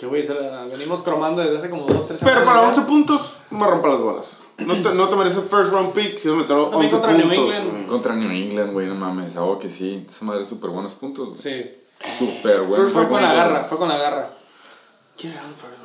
Que 0.00 0.06
güey, 0.06 0.22
se 0.22 0.32
la 0.32 0.64
venimos 0.64 1.02
cromando 1.02 1.42
desde 1.42 1.56
hace 1.58 1.68
como 1.68 1.84
2, 1.84 2.06
3 2.06 2.20
Pero 2.24 2.40
semanas. 2.40 2.44
para 2.46 2.60
ya. 2.62 2.68
11 2.68 2.80
puntos, 2.88 3.20
me 3.50 3.66
rompa 3.66 3.88
las 3.88 4.00
bolas. 4.00 4.26
no, 4.56 4.74
te, 4.74 4.94
no 4.94 5.08
tomaría 5.10 5.30
su 5.30 5.42
first 5.42 5.72
round 5.72 5.92
pick 5.92 6.16
si 6.16 6.30
se 6.30 6.30
metió 6.30 6.68
También 6.68 6.90
11 6.90 6.96
contra 6.96 7.12
New 7.12 7.26
puntos. 7.26 7.54
England. 7.54 7.70
güey. 7.72 7.86
Contra 7.86 8.14
New 8.16 8.30
England, 8.30 8.72
güey, 8.72 8.86
no 8.86 8.94
mames. 8.94 9.36
Algo 9.36 9.58
que 9.58 9.68
sí. 9.68 10.02
Esa 10.08 10.24
madre 10.24 10.40
es 10.40 10.48
súper 10.48 10.70
buenos 10.70 10.94
puntos, 10.94 11.28
güey. 11.28 11.42
Sí. 11.42 11.70
Súper 12.18 12.60
Fue, 12.60 12.66
buenos 12.66 12.92
fue 12.92 13.08
con 13.08 13.20
la 13.20 13.34
garra, 13.34 13.62
fue 13.62 13.76
con 13.76 13.88
la 13.90 13.98
garra. 13.98 14.30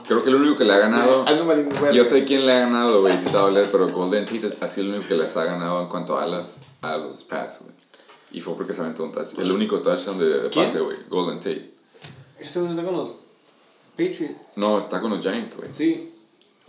Creo 0.07 0.23
que 0.23 0.29
el 0.29 0.35
único 0.35 0.55
que 0.55 0.63
le 0.63 0.73
ha 0.73 0.77
ganado. 0.77 1.25
Yo 1.93 2.05
sé 2.05 2.23
quién 2.23 2.45
le 2.45 2.53
ha 2.53 2.59
ganado, 2.59 3.01
güey, 3.01 3.19
te 3.19 3.29
sabe 3.29 3.51
leer, 3.51 3.67
pero 3.69 3.89
Golden 3.89 4.25
Tate 4.25 4.49
ha 4.61 4.67
sido 4.67 4.87
el 4.87 4.93
único 4.93 5.09
que 5.09 5.15
les 5.17 5.35
ha 5.35 5.43
ganado 5.43 5.81
en 5.81 5.89
cuanto 5.89 6.17
a 6.17 6.23
alas 6.23 6.61
a 6.83 6.95
los 6.95 7.25
Pats, 7.25 7.63
güey. 7.63 7.75
Y 8.31 8.39
fue 8.39 8.55
porque 8.55 8.71
se 8.73 8.79
aventó 8.79 9.03
un 9.03 9.11
touch. 9.11 9.37
El 9.39 9.51
único 9.51 9.79
touchdown 9.79 10.17
de, 10.19 10.49
pase, 10.51 10.79
güey. 10.79 10.95
Golden 11.09 11.39
Tate. 11.39 11.69
Este 12.39 12.59
no 12.59 12.69
está 12.69 12.83
con 12.83 12.95
los 12.95 13.24
Patriots. 13.97 14.35
No, 14.57 14.77
está 14.77 15.01
con 15.01 15.11
los 15.11 15.21
Giants, 15.21 15.55
güey. 15.57 15.69
Sí. 15.73 16.11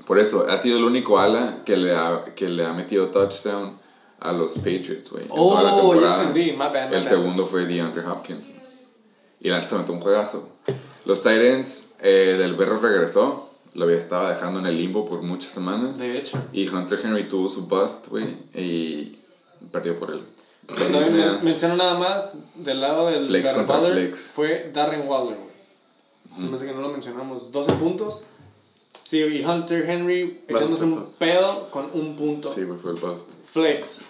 Por 0.07 0.19
eso, 0.19 0.47
ha 0.49 0.59
sido 0.59 0.79
el 0.79 0.85
único 0.85 1.19
ala 1.19 1.63
que 1.65 1.77
le 1.77 1.95
ha, 1.97 2.25
que 2.35 2.49
le 2.49 2.65
ha 2.67 2.73
metido 2.73 3.09
touchdown 3.09 3.73
a 4.21 4.33
los 4.33 4.53
Patriots, 4.55 5.11
güey. 5.11 5.23
en 5.25 5.29
toda 5.31 5.63
la 5.63 5.75
Oh, 5.75 5.91
temporada. 5.93 6.23
entendí. 6.29 6.53
My 6.53 6.59
bad, 6.59 6.91
my 6.91 6.97
El 6.97 7.03
bad. 7.03 7.09
segundo 7.11 7.47
fue 7.47 7.67
DeAndre 7.67 8.07
Hopkins. 8.07 8.49
Y 9.41 9.51
antes 9.51 9.69
se 9.69 9.77
metió 9.77 9.93
un 9.95 10.01
juegazo. 10.01 10.49
Los 11.05 11.23
Titans 11.23 11.95
eh, 12.01 12.37
del 12.39 12.55
Berro 12.55 12.79
regresó. 12.81 13.43
Lo 13.75 13.85
había 13.85 13.99
estado 13.99 14.29
dejando 14.29 14.61
en 14.61 14.67
el 14.67 14.77
limbo 14.77 15.05
por 15.07 15.21
muchas 15.23 15.53
semanas. 15.53 15.99
De 15.99 16.17
hecho. 16.19 16.43
Y 16.53 16.67
Hunter 16.69 16.99
Henry 17.05 17.25
tuvo 17.29 17.49
su 17.49 17.67
bust, 17.67 18.09
güey. 18.09 18.25
Y 18.55 19.19
perdió 19.71 19.99
por 19.99 20.13
él. 20.13 20.23
Menciono 21.43 21.77
nada 21.77 21.99
más 21.99 22.35
del 22.57 22.81
lado 22.81 23.07
del 23.09 23.25
Flex 23.25 23.45
Darren 23.55 23.69
Waller, 23.71 23.93
flex. 23.93 24.19
Fue 24.35 24.71
Darren 24.75 25.07
Waller. 25.07 25.37
Se 26.37 26.43
me 26.43 26.55
hace 26.55 26.67
que 26.67 26.75
no 26.75 26.83
lo 26.83 26.91
mencionamos. 26.91 27.51
12 27.53 27.73
puntos. 27.75 28.23
Sí, 29.05 29.19
y 29.19 29.45
Hunter 29.45 29.89
Henry 29.89 30.41
echándose 30.49 30.85
un 30.85 31.07
pedo 31.19 31.71
con 31.71 31.89
un 31.95 32.17
punto. 32.17 32.51
Sí, 32.51 32.67
fue 32.81 32.93
el 32.93 33.01
bust. 33.01 33.31
Flex. 33.45 34.01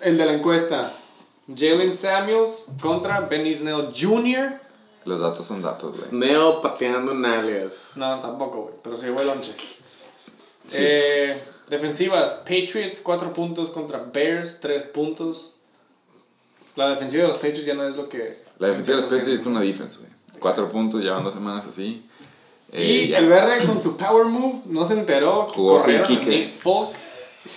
El 0.00 0.18
de 0.18 0.26
la 0.26 0.32
encuesta. 0.32 0.92
Jalen 1.48 1.92
Samuels 1.92 2.64
contra 2.80 3.20
Benny 3.20 3.54
Snell 3.54 3.88
Jr. 3.96 4.52
Los 5.04 5.20
datos 5.20 5.46
son 5.46 5.62
datos, 5.62 6.10
güey. 6.10 6.20
Neo 6.20 6.60
pateando 6.60 7.14
nalgas. 7.14 7.92
No, 7.96 8.20
tampoco, 8.20 8.62
güey. 8.62 8.74
Pero 8.82 8.96
se 8.96 9.06
llevó 9.06 9.20
el 9.20 9.28
lonche. 9.28 9.52
Eh, 10.72 11.42
defensivas. 11.70 12.42
Patriots 12.44 13.00
4 13.02 13.32
puntos 13.32 13.70
contra 13.70 13.98
Bears 14.12 14.60
3 14.60 14.82
puntos. 14.82 15.54
La 16.76 16.90
defensiva 16.90 17.22
de 17.22 17.28
los 17.28 17.38
Patriots 17.38 17.64
ya 17.64 17.74
no 17.74 17.84
es 17.84 17.96
lo 17.96 18.08
que... 18.08 18.36
La 18.58 18.68
defensiva 18.68 18.96
de 18.96 19.02
los 19.02 19.10
Patriots 19.10 19.40
es 19.40 19.46
una 19.46 19.60
defense, 19.60 20.00
güey. 20.00 20.17
Cuatro 20.40 20.68
puntos, 20.68 21.02
llevan 21.02 21.22
dos 21.24 21.34
semanas 21.34 21.64
así. 21.66 22.02
Eh, 22.72 23.04
Y 23.06 23.08
ya. 23.08 23.18
el 23.18 23.26
BR 23.28 23.64
con 23.66 23.80
su 23.80 23.96
power 23.96 24.26
move 24.26 24.60
no 24.66 24.84
se 24.84 24.92
enteró. 24.94 25.48
Jugó 25.54 25.80
sin 25.80 26.02
kicker. 26.02 26.28
Nick 26.28 26.52
Folk. 26.58 26.90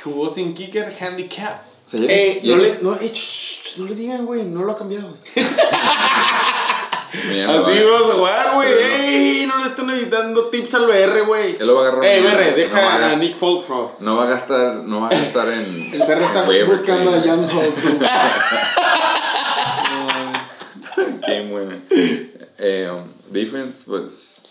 Jugó 0.03 0.29
sin 0.29 0.53
kicker, 0.53 0.93
handicap. 1.01 1.59
O 1.85 1.89
sea, 1.89 1.99
ya 1.99 2.55
no, 2.55 2.61
le, 2.61 2.73
no, 2.83 2.95
ch, 3.11 3.77
no 3.77 3.85
le 3.85 3.95
digan, 3.95 4.25
güey, 4.25 4.43
no 4.43 4.63
lo 4.63 4.71
ha 4.71 4.77
cambiado, 4.77 5.17
Así 7.11 7.45
va- 7.45 7.91
vamos 7.91 8.09
a 8.09 8.13
jugar, 8.13 8.53
güey. 8.55 8.69
Ey, 8.71 9.45
no 9.45 9.57
le 9.59 9.67
están 9.67 9.89
evitando 9.89 10.47
tips 10.47 10.73
al 10.75 10.85
BR, 10.85 11.21
güey. 11.25 11.57
Él 11.59 11.67
lo 11.67 11.75
va 11.75 11.81
a 11.81 11.83
agarrar. 11.89 12.05
Ey, 12.05 12.21
BR, 12.21 12.31
no 12.31 12.37
va 12.37 12.45
a 12.45 12.51
deja 12.55 13.11
a 13.11 13.15
Nick 13.17 13.35
Folk, 13.35 13.67
bro. 13.67 13.91
No 13.99 14.15
va 14.15 14.23
a 14.23 14.27
gastar, 14.27 14.75
no 14.85 15.01
va 15.01 15.07
a 15.07 15.09
gastar 15.09 15.45
en. 15.49 15.93
El 16.01 16.03
BR 16.07 16.23
está 16.23 16.45
en 16.49 16.65
buscando 16.67 17.13
a. 17.13 17.21
Jan 17.21 17.43
Holt. 17.43 17.75
Qué 21.25 21.41
buena. 21.51 21.75
Eh, 22.63 22.89
um, 22.91 23.03
defense, 23.33 23.85
pues. 23.87 24.43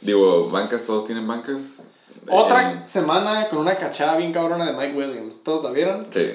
Digo, 0.00 0.48
bancas, 0.50 0.84
todos 0.84 1.04
tienen 1.04 1.26
bancas. 1.26 1.80
Otra 2.30 2.72
Eh, 2.72 2.82
semana 2.86 3.48
con 3.48 3.58
una 3.58 3.74
cachada 3.76 4.16
bien 4.16 4.32
cabrona 4.32 4.64
de 4.64 4.72
Mike 4.72 4.94
Williams. 4.96 5.42
¿Todos 5.42 5.64
la 5.64 5.70
vieron? 5.72 6.06
Sí, 6.12 6.26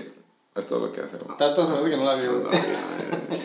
es 0.56 0.68
todo 0.68 0.80
lo 0.80 0.92
que 0.92 1.02
hace. 1.02 1.18
me 1.18 1.78
hace 1.78 1.90
que 1.90 1.98
no 1.98 2.06
la 2.06 2.16
vieron. 2.16 2.44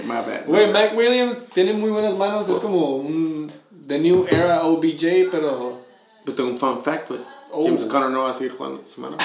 My 0.04 0.14
bad. 0.14 0.46
Güey, 0.46 0.66
Mike 0.66 0.94
Williams 0.94 1.46
tiene 1.54 1.72
muy 1.72 1.90
buenas 1.90 2.16
manos. 2.18 2.48
Es 2.48 2.56
como 2.58 2.96
un. 2.96 3.50
The 3.86 3.98
New 3.98 4.26
Era 4.28 4.64
OBJ, 4.64 5.30
pero. 5.30 5.78
Yo 6.26 6.34
tengo 6.34 6.50
un 6.50 6.58
fun 6.58 6.82
fact, 6.82 7.08
güey. 7.08 7.20
Oh. 7.50 7.64
James 7.64 7.86
Conner 7.86 8.10
no 8.10 8.24
va 8.24 8.30
a 8.30 8.32
seguir 8.34 8.54
jugando 8.56 8.78
esta 8.78 8.94
semana. 8.94 9.16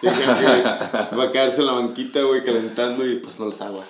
Que 0.00 0.08
va 1.16 1.24
a 1.24 1.30
quedarse 1.32 1.60
en 1.60 1.66
la 1.66 1.72
banquita, 1.72 2.22
güey, 2.22 2.42
calentando 2.44 3.06
y 3.06 3.16
pues 3.16 3.38
no 3.38 3.46
las 3.46 3.60
aguas. 3.60 3.86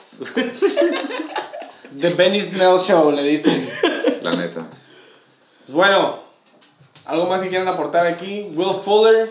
The 2.01 2.10
Benny 2.14 2.40
Snell 2.40 2.78
Show, 2.78 3.10
le 3.12 3.23
dicen. 3.23 3.73
La 4.23 4.32
neta. 4.32 4.64
Bueno, 5.69 6.16
algo 7.06 7.27
más 7.27 7.43
que 7.43 7.48
quieran 7.48 7.69
aportar 7.69 8.06
aquí. 8.06 8.51
Will 8.55 8.74
Fuller, 8.74 9.28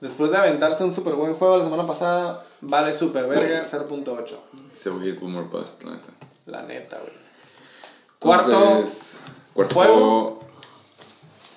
después 0.00 0.30
de 0.30 0.38
aventarse 0.38 0.84
un 0.84 0.92
super 0.92 1.14
buen 1.14 1.34
juego 1.34 1.58
la 1.58 1.64
semana 1.64 1.86
pasada, 1.86 2.44
vale 2.60 2.92
super 2.92 3.26
verga 3.26 3.62
0.8. 3.62 4.36
Ese 4.72 4.90
güey 4.90 5.08
es 5.10 5.20
boomer 5.20 5.44
bust, 5.44 5.82
la 5.82 5.92
neta. 5.92 6.08
La 6.46 6.62
neta, 6.62 6.98
güey. 6.98 7.12
Cuarto. 8.18 8.84
Cuarto 9.52 9.74
juego. 9.74 9.94
juego. 9.94 10.40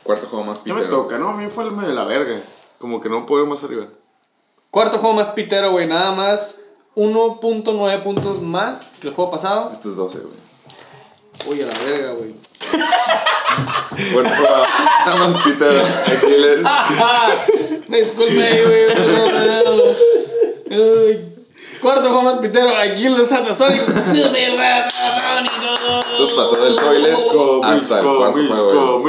Cuarto 0.04 0.28
juego 0.28 0.46
más 0.46 0.64
Ya 0.66 0.74
me 0.74 0.82
pitero. 0.82 1.02
toca, 1.04 1.18
¿no? 1.18 1.30
A 1.30 1.38
mí 1.38 1.50
fue 1.50 1.64
el 1.66 1.72
medio 1.72 1.90
de 1.90 1.96
la 1.96 2.04
verga. 2.06 2.40
Como 2.78 3.02
que 3.02 3.10
no 3.10 3.26
puedo 3.26 3.46
más 3.46 3.64
arriba. 3.64 3.86
Cuarto 4.72 4.98
juego 5.00 5.16
más 5.16 5.30
pitero, 5.30 5.72
güey. 5.72 5.88
Nada 5.88 6.12
más 6.14 6.60
1.9 6.98 8.04
puntos 8.04 8.42
más 8.42 8.80
que 9.00 9.08
el 9.10 9.14
juego 9.14 9.30
pasado. 9.32 9.70
Este 9.72 9.90
es 9.90 9.96
12, 9.96 10.18
güey. 10.20 10.34
Uy, 11.46 11.62
a 11.62 11.68
la 11.68 11.78
verga, 11.80 12.12
güey. 12.14 12.36
Cuarto 14.14 14.30
juego 14.36 14.66
nada 15.06 15.18
más 15.28 15.38
pitero. 15.44 15.80
Aquí 15.80 16.38
le- 16.38 16.58
Disculpe, 17.98 18.66
güey. 18.66 18.86
Uy. 20.80 21.20
Cuarto 21.82 22.04
juego 22.08 22.22
más 22.24 22.36
pitero. 22.38 22.76
Aquí 22.78 23.06
en 23.06 23.18
los 23.18 23.28
Satasonic. 23.28 23.80
Super 23.80 24.58
Ratatonico. 24.58 25.54
Entonces 26.12 26.36
pasó 26.36 26.56
del 26.66 26.76
toilet 26.76 27.18
hasta 27.64 28.00
el 28.00 28.06
cuarto 28.06 28.40
juego. 28.48 29.04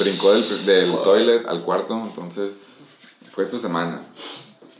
Brincó 0.00 0.32
del, 0.32 0.66
del 0.66 0.92
toilet 1.02 1.46
al 1.46 1.60
cuarto, 1.60 1.94
entonces 2.02 2.78
fue 3.34 3.44
su 3.46 3.60
semana. 3.60 4.00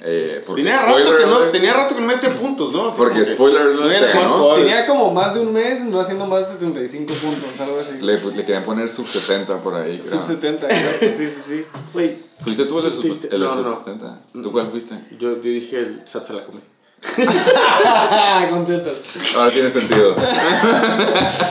Eh, 0.02 0.44
Tenía 0.54 0.80
rato, 0.82 0.98
spoiler 0.98 1.18
que 1.18 1.26
no, 1.26 1.38
tenía 1.50 1.72
rato 1.72 1.94
que 1.94 2.00
no 2.02 2.08
mete 2.08 2.28
puntos, 2.30 2.72
¿no? 2.72 2.88
Así 2.88 2.96
Porque 2.98 3.24
spoiler 3.24 3.64
no 3.74 3.84
había 3.84 4.00
te 4.00 4.06
más 4.06 4.14
ganó. 4.14 4.28
jugadores. 4.34 4.64
Tenía 4.66 4.86
como 4.86 5.10
más 5.12 5.34
de 5.34 5.40
un 5.40 5.52
mes 5.52 5.80
no 5.84 6.00
haciendo 6.00 6.26
más 6.26 6.46
de 6.48 6.54
75 6.54 7.14
puntos, 7.14 7.60
algo 7.60 7.78
así. 7.78 8.00
le, 8.00 8.12
le 8.36 8.44
querían 8.44 8.64
poner 8.64 8.88
sub 8.90 9.06
70 9.08 9.58
por 9.62 9.74
ahí. 9.76 9.98
creo. 9.98 10.12
Sub 10.12 10.22
70, 10.24 10.66
exacto, 10.70 11.06
sí, 11.06 11.28
sí, 11.28 11.40
sí. 11.42 11.64
Güey, 11.94 12.18
¿Fuiste 12.44 12.64
tú 12.66 12.78
el 12.80 12.84
de 12.84 12.90
sub, 12.90 13.28
el 13.32 13.40
no, 13.40 13.54
sub 13.54 13.64
no. 13.66 13.76
70? 13.78 14.18
¿Tú 14.42 14.52
cuál 14.52 14.68
fuiste? 14.70 14.94
yo, 15.18 15.34
yo 15.36 15.40
dije 15.40 15.78
el 15.78 16.02
Sat 16.06 16.26
se 16.26 16.32
la 16.34 16.44
come. 16.44 16.60
Con 18.50 18.64
zetas. 18.64 18.96
Ahora 19.36 19.50
tiene 19.50 19.70
sentido. 19.70 20.14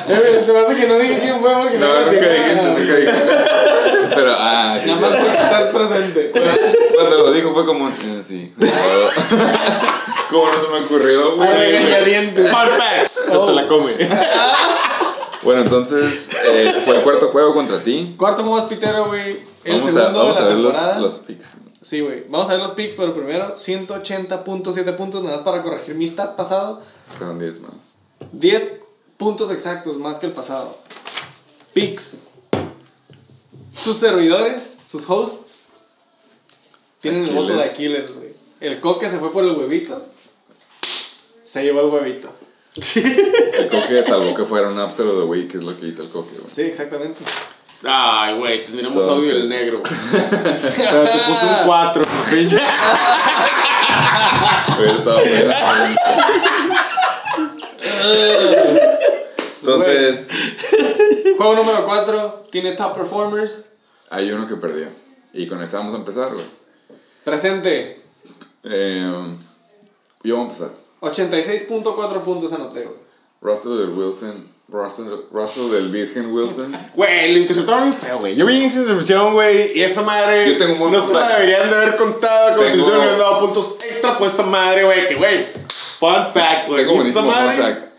Eh, 0.10 0.42
Se 0.46 0.52
me 0.52 0.60
hace 0.60 0.76
que 0.76 0.86
no 0.88 0.96
dije 1.00 1.20
quién 1.22 1.40
fue 1.40 1.54
porque 1.54 1.78
No, 1.78 1.88
no, 1.88 2.06
me 2.08 2.12
dijiste. 2.20 3.12
Pero, 4.16 4.34
ah, 4.38 4.78
sí, 4.80 4.88
Nada 4.90 5.10
más 5.10 5.20
estás 5.20 5.66
presente. 5.68 6.32
Cuando 7.04 7.26
lo 7.26 7.34
dijo 7.34 7.54
fue 7.54 7.66
como, 7.66 7.90
eh, 7.90 8.24
sí. 8.26 8.54
¿Cómo 10.30 10.52
no 10.52 10.60
se 10.60 10.68
me 10.70 10.86
ocurrió, 10.86 11.36
güey? 11.36 12.48
fact, 12.48 13.10
Sat 13.30 13.46
se 13.46 13.54
la 13.54 13.68
come. 13.68 13.92
Bueno, 15.44 15.60
entonces, 15.60 16.30
eh, 16.48 16.74
fue 16.86 16.96
el 16.96 17.02
cuarto 17.02 17.28
juego 17.28 17.54
contra 17.54 17.84
ti. 17.84 18.16
Cuarto 18.18 18.44
juego 18.44 18.56
más 18.56 18.64
pitero, 18.64 19.08
güey. 19.08 19.38
El 19.66 19.76
Vamos 19.78 19.90
a, 19.90 19.92
segundo 19.92 20.20
vamos 20.20 20.38
de 20.38 20.42
a 20.42 20.46
la 20.46 20.50
ver 20.50 20.58
los, 20.60 20.98
los 21.02 21.16
picks. 21.20 21.56
Sí, 21.82 22.00
güey. 22.00 22.24
Vamos 22.30 22.48
a 22.48 22.52
ver 22.52 22.62
los 22.62 22.72
picks, 22.72 22.96
pero 22.96 23.14
primero 23.14 23.54
180.7 23.54 24.96
puntos, 24.96 25.22
nada 25.24 25.36
más 25.36 25.44
para 25.44 25.62
corregir 25.62 25.96
mi 25.96 26.08
stat 26.08 26.38
pasado. 26.38 26.82
Fueron 27.18 27.40
10 27.40 27.60
más. 27.60 27.96
10 28.32 28.80
puntos 29.18 29.52
exactos 29.52 29.98
más 29.98 30.20
que 30.20 30.28
el 30.28 30.32
pasado. 30.32 30.74
Picks. 31.74 32.30
Sus 33.78 33.98
servidores, 33.98 34.78
sus 34.90 35.10
hosts, 35.10 35.63
tienen 37.04 37.26
el 37.26 37.32
voto 37.32 37.54
de 37.56 37.64
Aquiles. 37.66 38.16
Güey. 38.16 38.30
El 38.62 38.80
coque 38.80 39.10
se 39.10 39.20
fue 39.20 39.32
por 39.32 39.44
el 39.44 39.52
huevito. 39.52 40.02
Se 41.44 41.62
llevó 41.64 41.82
el 41.82 41.88
huevito. 41.88 42.30
El 42.76 43.68
coque 43.70 44.02
salvó 44.02 44.34
que 44.34 44.46
fuera 44.46 44.70
un 44.70 44.80
Upster 44.80 45.06
of 45.06 45.18
the 45.18 45.24
Week, 45.26 45.48
que 45.52 45.58
es 45.58 45.64
lo 45.64 45.78
que 45.78 45.86
hizo 45.88 46.02
el 46.02 46.10
coque, 46.10 46.32
güey. 46.40 46.50
Sí, 46.52 46.62
exactamente. 46.62 47.20
Ay, 47.86 48.38
güey, 48.38 48.64
tendríamos 48.66 48.98
Entonces- 48.98 49.20
audio 49.26 49.36
del 49.38 49.50
negro. 49.50 49.84
Pero 49.84 51.04
te 51.04 51.18
puso 51.20 51.46
un 51.48 51.66
4. 51.66 52.04
Pero 54.78 54.92
estaba 54.96 55.20
buena. 55.22 55.56
Entonces, 59.62 60.28
Juego 61.38 61.56
número 61.56 61.86
4 61.86 62.46
tiene 62.52 62.72
top 62.74 62.96
performers. 62.96 63.70
hay 64.10 64.32
uno 64.32 64.48
que 64.48 64.56
perdió. 64.56 64.88
Y 65.34 65.48
con 65.48 65.62
ese 65.64 65.76
vamos 65.78 65.94
a 65.94 65.98
empezar, 65.98 66.32
güey. 66.34 66.46
Presente. 67.24 68.00
Eh, 68.64 69.12
yo 70.24 70.36
voy 70.36 70.46
a 70.46 70.48
empezar. 70.48 70.72
86.4 71.02 72.22
puntos 72.22 72.54
anoté, 72.54 72.84
güey. 72.84 72.98
Russell 73.42 73.78
del 73.78 73.90
Wilson. 73.90 74.54
Russell, 74.70 75.06
Russell 75.32 75.70
del 75.70 75.88
Virgen 75.90 76.34
Wilson. 76.34 76.74
Güey, 76.96 77.34
lo 77.34 77.40
interceptaron 77.40 77.84
bien 77.84 77.94
feo, 77.94 78.20
güey. 78.20 78.36
Yo 78.36 78.46
vi 78.46 78.64
esa 78.64 78.80
intercepción, 78.80 79.34
güey, 79.34 79.78
y 79.78 79.82
esa 79.82 80.02
madre. 80.02 80.50
Yo 80.50 80.58
tengo 80.58 80.74
un 80.74 80.80
buen 80.80 80.94
No 80.94 81.06
se 81.06 81.14
la 81.14 81.28
deberían 81.38 81.70
de 81.70 81.76
haber 81.76 81.96
contado. 81.98 82.58
Como 82.58 82.70
si 82.70 82.78
te 82.78 82.84
hubieran 82.84 83.18
dado 83.18 83.40
puntos 83.42 83.78
extra 83.88 84.18
por 84.18 84.28
esa 84.28 84.44
madre, 84.44 84.86
güey. 84.86 85.06
Que, 85.08 85.16
güey. 85.16 85.46
Fun 86.00 86.26
fact, 86.34 86.70
güey. 86.70 86.86
Tengo 86.86 87.04
¿Viste 87.04 87.10
esa 87.10 87.22
buenísimo 87.22 87.54
fun 87.54 87.64
fact. 87.64 87.94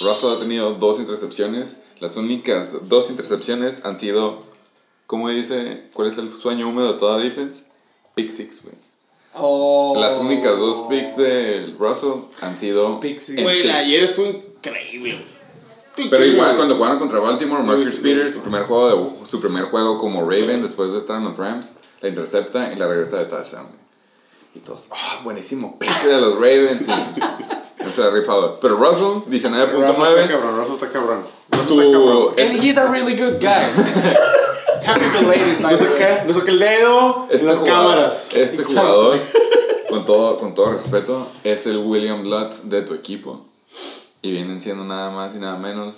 Russell 0.00 0.36
ha 0.36 0.38
tenido 0.38 0.74
dos 0.74 1.00
intercepciones. 1.00 1.78
Las 1.98 2.16
únicas 2.16 2.88
dos 2.88 3.10
intercepciones 3.10 3.84
han 3.84 3.98
sido, 3.98 4.40
¿cómo 5.06 5.28
dice? 5.28 5.82
¿Cuál 5.92 6.08
es 6.08 6.18
el 6.18 6.30
sueño 6.40 6.68
húmedo 6.68 6.92
de 6.92 6.98
toda 6.98 7.18
defense? 7.18 7.64
Pick 8.18 8.30
six, 8.32 8.64
güey. 8.64 8.74
Oh. 9.34 9.96
Las 10.00 10.18
únicas 10.18 10.58
dos 10.58 10.86
picks 10.88 11.16
de 11.16 11.72
Russell 11.78 12.14
han 12.40 12.56
sido 12.56 12.98
Pick 12.98 13.20
six. 13.20 13.40
Güey, 13.40 13.70
ayer 13.70 14.02
estuvo 14.02 14.26
increíble, 14.26 15.12
güey. 15.12 15.24
Pero 15.94 16.06
Increíble, 16.06 16.34
igual 16.34 16.56
cuando 16.56 16.74
jugaron 16.74 16.98
contra 16.98 17.20
Baltimore, 17.20 17.62
Marcus 17.62 17.94
Peters, 17.94 18.32
su 18.32 18.40
primer 18.40 18.64
juego 18.64 18.88
de, 18.88 19.28
su 19.28 19.40
primer 19.40 19.66
juego 19.66 19.98
como 19.98 20.22
Raven 20.28 20.62
después 20.62 20.90
de 20.90 20.98
estar 20.98 21.18
en 21.18 21.26
los 21.26 21.36
Rams, 21.36 21.74
la 22.00 22.08
intercepta 22.08 22.72
y 22.72 22.76
la 22.76 22.88
regresa 22.88 23.18
de 23.18 23.26
touchdown. 23.26 23.66
güey. 23.66 23.78
Y 24.56 24.58
todos, 24.58 24.88
ah, 24.90 25.20
buenísimo 25.22 25.78
pick 25.78 26.02
de 26.02 26.20
los 26.20 26.34
Ravens. 26.34 26.86
Y, 27.80 27.88
está 27.88 28.10
rifado. 28.10 28.58
Pero 28.60 28.76
Russell, 28.76 29.22
Russell 29.30 29.46
está 29.46 29.70
19.9. 29.70 30.28
cabrón, 30.28 30.56
Russell 30.58 30.74
está 30.74 30.90
cabrón. 30.90 31.22
Russell 31.52 31.80
está 31.80 31.92
cabrón. 31.92 32.34
And 32.36 32.62
he's 32.62 32.76
a 32.76 32.90
really 32.90 33.14
good 33.14 33.40
guy. 33.40 33.48
No 34.88 35.68
the 35.68 35.76
sé 35.76 35.84
way. 35.84 35.94
qué, 35.98 36.18
no 36.26 36.34
sé 36.38 36.44
qué 36.44 36.50
el 36.52 36.58
dedo 36.58 37.26
en 37.28 37.34
Este 37.34 37.46
las 37.46 37.58
jugador, 37.58 37.90
cámaras. 37.90 38.28
este 38.34 38.62
Exacto. 38.62 38.80
jugador, 38.80 39.16
con 39.90 40.04
todo, 40.04 40.38
con 40.38 40.54
todo 40.54 40.72
respeto, 40.72 41.26
es 41.44 41.66
el 41.66 41.78
William 41.78 42.22
Lutz 42.24 42.68
de 42.68 42.82
tu 42.82 42.94
equipo. 42.94 43.40
Y 44.22 44.32
vienen 44.32 44.60
siendo 44.60 44.84
nada 44.84 45.10
más 45.10 45.34
y 45.34 45.38
nada 45.38 45.56
menos 45.58 45.94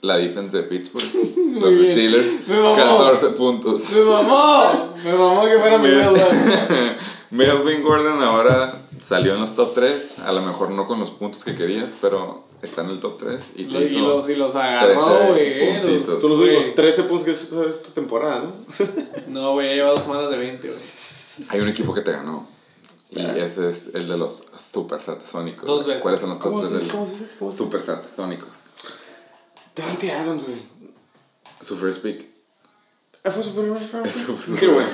la 0.00 0.16
defense 0.16 0.56
de 0.56 0.62
Pittsburgh. 0.64 1.04
Los 1.60 1.70
bien. 1.78 1.84
Steelers, 1.92 2.48
Me 2.48 2.60
mamó. 2.60 2.74
14 2.76 3.26
puntos. 3.30 3.80
Me 3.92 4.00
mamó. 4.04 4.92
Me 5.04 5.12
mamó 5.12 5.44
que 5.44 5.58
fuera 5.58 5.78
mi 5.78 5.88
Melvin 7.30 7.82
Gordon 7.82 8.22
ahora 8.22 8.74
salió 9.00 9.34
en 9.34 9.40
los 9.40 9.54
top 9.56 9.72
3. 9.74 10.18
A 10.26 10.32
lo 10.32 10.42
mejor 10.42 10.70
no 10.70 10.86
con 10.86 11.00
los 11.00 11.10
puntos 11.12 11.42
que 11.44 11.54
querías, 11.56 11.94
pero 12.00 12.42
está 12.64 12.82
en 12.82 12.90
el 12.90 13.00
top 13.00 13.18
3. 13.18 13.42
Y 13.56 13.64
te 13.66 13.78
Y 13.80 13.84
hizo 13.84 13.98
los, 14.00 14.28
y 14.28 14.34
los 14.36 14.54
agarró, 14.56 14.94
13 15.04 15.32
güey. 15.32 15.80
puntitos. 15.82 16.20
Tú 16.20 16.28
los 16.28 16.38
únicos 16.38 16.74
13 16.74 17.02
puntos 17.04 17.24
que 17.24 17.30
pasado 17.32 17.68
esta 17.68 17.90
temporada, 17.90 18.40
¿no? 18.40 18.52
No, 19.28 19.52
güey, 19.52 19.74
lleva 19.74 19.90
dos 19.90 20.02
semanas 20.02 20.30
de 20.30 20.36
20, 20.38 20.68
güey. 20.68 20.80
Hay 21.48 21.60
un 21.60 21.68
equipo 21.68 21.92
que 21.94 22.00
te 22.02 22.12
ganó. 22.12 22.46
Y 23.10 23.20
ese 23.38 23.68
es 23.68 23.90
el 23.94 24.08
de 24.08 24.16
los 24.18 24.42
Super 24.72 25.00
Satasónicos. 25.00 25.64
Dos 25.66 25.86
veces. 25.86 26.02
¿Cuáles 26.02 26.20
son 26.20 26.30
los 26.30 26.38
¿Cómo 26.40 26.60
top 26.60 26.68
se 26.68 26.74
3 26.74 26.82
dice? 26.82 26.92
del 26.92 27.00
¿Cómo 27.00 27.06
se 27.06 27.12
dice? 27.24 27.28
¿Cómo 27.38 27.50
se 27.52 27.56
dice? 27.56 27.64
Super 27.64 27.82
Satasónicos? 27.82 28.48
Dante 29.76 30.12
Adams, 30.12 30.42
güey. 30.44 30.62
Su 31.60 31.76
first 31.76 32.02
pick. 32.02 32.24
Ah, 33.24 33.30
fue. 33.30 33.42
Eso 34.04 34.32
fue- 34.34 34.56
Qué 34.58 34.66
bueno. 34.66 34.88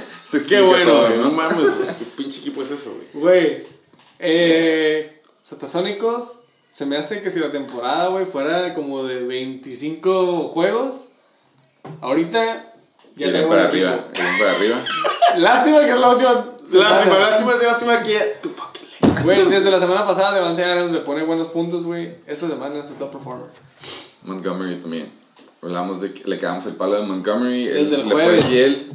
Qué 0.48 0.60
bueno, 0.60 1.00
güey. 1.00 1.16
¿no? 1.18 1.24
No 1.24 1.30
mames, 1.32 1.76
güey. 1.78 1.88
¿Qué 1.98 2.04
pinche 2.16 2.40
equipo 2.40 2.62
es 2.62 2.70
eso, 2.70 2.94
güey? 2.94 3.06
Güey, 3.14 3.62
eh. 4.20 5.22
Satasónicos, 5.42 6.39
se 6.70 6.86
me 6.86 6.96
hace 6.96 7.20
que 7.20 7.30
si 7.30 7.40
la 7.40 7.50
temporada, 7.50 8.08
güey, 8.08 8.24
fuera 8.24 8.72
como 8.74 9.02
de 9.02 9.24
25 9.24 10.46
juegos, 10.48 11.08
ahorita 12.00 12.64
ya 13.16 13.26
Y 13.26 13.32
tengo 13.32 13.48
para 13.48 13.64
arriba. 13.64 13.98
para 14.38 14.50
arriba. 14.52 14.76
Lástima 15.38 15.80
que 15.80 15.90
es 15.90 15.98
la 15.98 16.08
última. 16.10 16.32
Lástima, 16.72 17.18
lástima, 17.18 17.52
lástima 17.62 18.02
que. 18.02 18.18
Güey, 19.24 19.44
desde 19.50 19.70
la 19.70 19.78
semana 19.78 20.06
pasada 20.06 20.32
Devante 20.34 20.64
Adams 20.64 20.92
le 20.92 21.00
pone 21.00 21.24
buenos 21.24 21.48
puntos, 21.48 21.84
güey. 21.84 22.14
Esta 22.26 22.48
semana 22.48 22.80
es 22.80 22.86
su 22.86 22.94
top 22.94 23.10
performer. 23.12 23.46
Montgomery 24.22 24.76
también. 24.76 25.10
Hablamos 25.62 26.00
de 26.00 26.12
que 26.12 26.24
le 26.28 26.38
cagamos 26.38 26.64
el 26.66 26.76
palo 26.76 26.94
de 26.96 27.02
Montgomery. 27.02 27.66
Desde 27.66 27.96
el 27.96 28.08
le 28.08 28.14
jueves. 28.14 28.44
fue. 28.44 28.86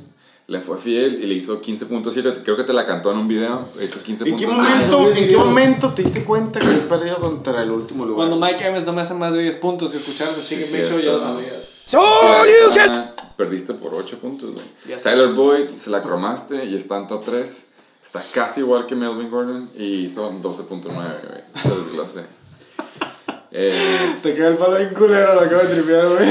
Le 0.47 0.61
fue 0.61 0.77
fiel 0.77 1.23
y 1.23 1.25
le 1.25 1.33
hizo 1.33 1.59
15.7. 1.59 2.43
Creo 2.43 2.55
que 2.55 2.63
te 2.63 2.73
la 2.73 2.85
cantó 2.85 3.11
en 3.11 3.17
un 3.17 3.27
video. 3.27 3.67
Hizo 3.81 3.99
15.7. 4.03 4.27
¿En 4.27 4.35
qué 4.35 4.47
momento, 4.47 5.11
en 5.11 5.27
qué 5.27 5.37
momento 5.37 5.93
te 5.93 6.03
diste 6.03 6.23
cuenta 6.23 6.59
que 6.59 6.67
has 6.67 6.81
perdido 6.81 7.17
contra 7.17 7.63
el 7.63 7.71
último 7.71 8.05
lugar? 8.05 8.27
Cuando 8.27 8.45
Mike 8.45 8.67
Evans 8.67 8.85
no 8.85 8.93
me 8.93 9.01
hace 9.01 9.15
más 9.15 9.33
de 9.33 9.41
10 9.41 9.55
puntos, 9.57 9.91
si 9.91 9.97
escucharas 9.97 10.37
a 10.37 10.41
Chicken 10.43 10.71
Bake 10.71 11.03
ya 11.03 11.11
lo 11.11 11.19
sabías. 11.19 11.75
La 11.91 12.45
semana 12.73 13.11
Perdiste 13.37 13.73
por 13.73 13.93
8 13.93 14.19
puntos, 14.19 14.51
güey. 14.53 14.97
Tyler 15.01 15.29
Boyd 15.33 15.67
se 15.69 15.89
la 15.89 16.01
cromaste 16.01 16.65
y 16.65 16.75
está 16.75 16.97
en 16.97 17.07
top 17.07 17.25
3. 17.25 17.65
Está 18.05 18.23
casi 18.33 18.61
igual 18.61 18.85
que 18.85 18.95
Melvin 18.95 19.29
Gordon 19.29 19.67
y 19.77 20.07
son 20.07 20.41
12.9, 20.41 20.83
güey. 20.93 21.03
Se 21.61 21.69
desglose. 21.69 22.21
Eh, 23.57 24.17
Te 24.21 24.35
queda 24.35 24.49
el 24.49 24.55
palo 24.57 24.75
bien 24.75 24.93
culero, 24.93 25.33
lo 25.35 25.39
acabo 25.39 25.61
de 25.61 25.75
tripear, 25.75 26.05
güey. 26.05 26.27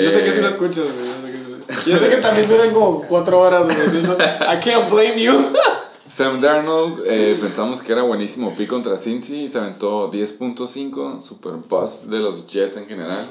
Yo 0.00 0.08
sé 0.08 0.22
que 0.22 0.30
sí 0.30 0.38
Eh, 0.38 0.42
lo 0.42 0.46
escuchas, 0.46 0.88
güey. 0.92 1.39
Yo 1.86 1.98
sé 1.98 2.08
que 2.08 2.16
sí. 2.16 2.20
También 2.22 2.48
duran 2.48 2.70
como 2.72 3.02
4 3.06 3.40
horas, 3.40 3.66
güey. 3.66 4.02
¿no? 4.02 4.14
I 4.14 4.60
can't 4.62 4.90
blame 4.90 5.20
you. 5.20 5.32
Sam 6.08 6.40
Darnold, 6.40 7.04
eh, 7.06 7.36
pensamos 7.40 7.82
que 7.82 7.92
era 7.92 8.02
buenísimo 8.02 8.52
pick 8.56 8.68
contra 8.68 8.96
Cincy, 8.96 9.46
se 9.46 9.58
aventó 9.58 10.10
10.5, 10.10 11.20
super 11.20 11.52
bust 11.68 12.04
de 12.06 12.18
los 12.18 12.48
Jets 12.48 12.76
en 12.78 12.88
general. 12.88 13.24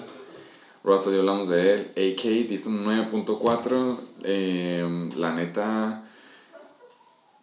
Russell, 0.86 1.11
ya 1.11 1.20
hablamos 1.20 1.49
de 1.49 1.74
él. 1.74 1.91
AK 1.98 2.26
hizo 2.52 2.70
un 2.70 2.86
9.4. 2.86 3.98
eh, 4.24 5.10
la 5.18 5.34
neta, 5.34 6.03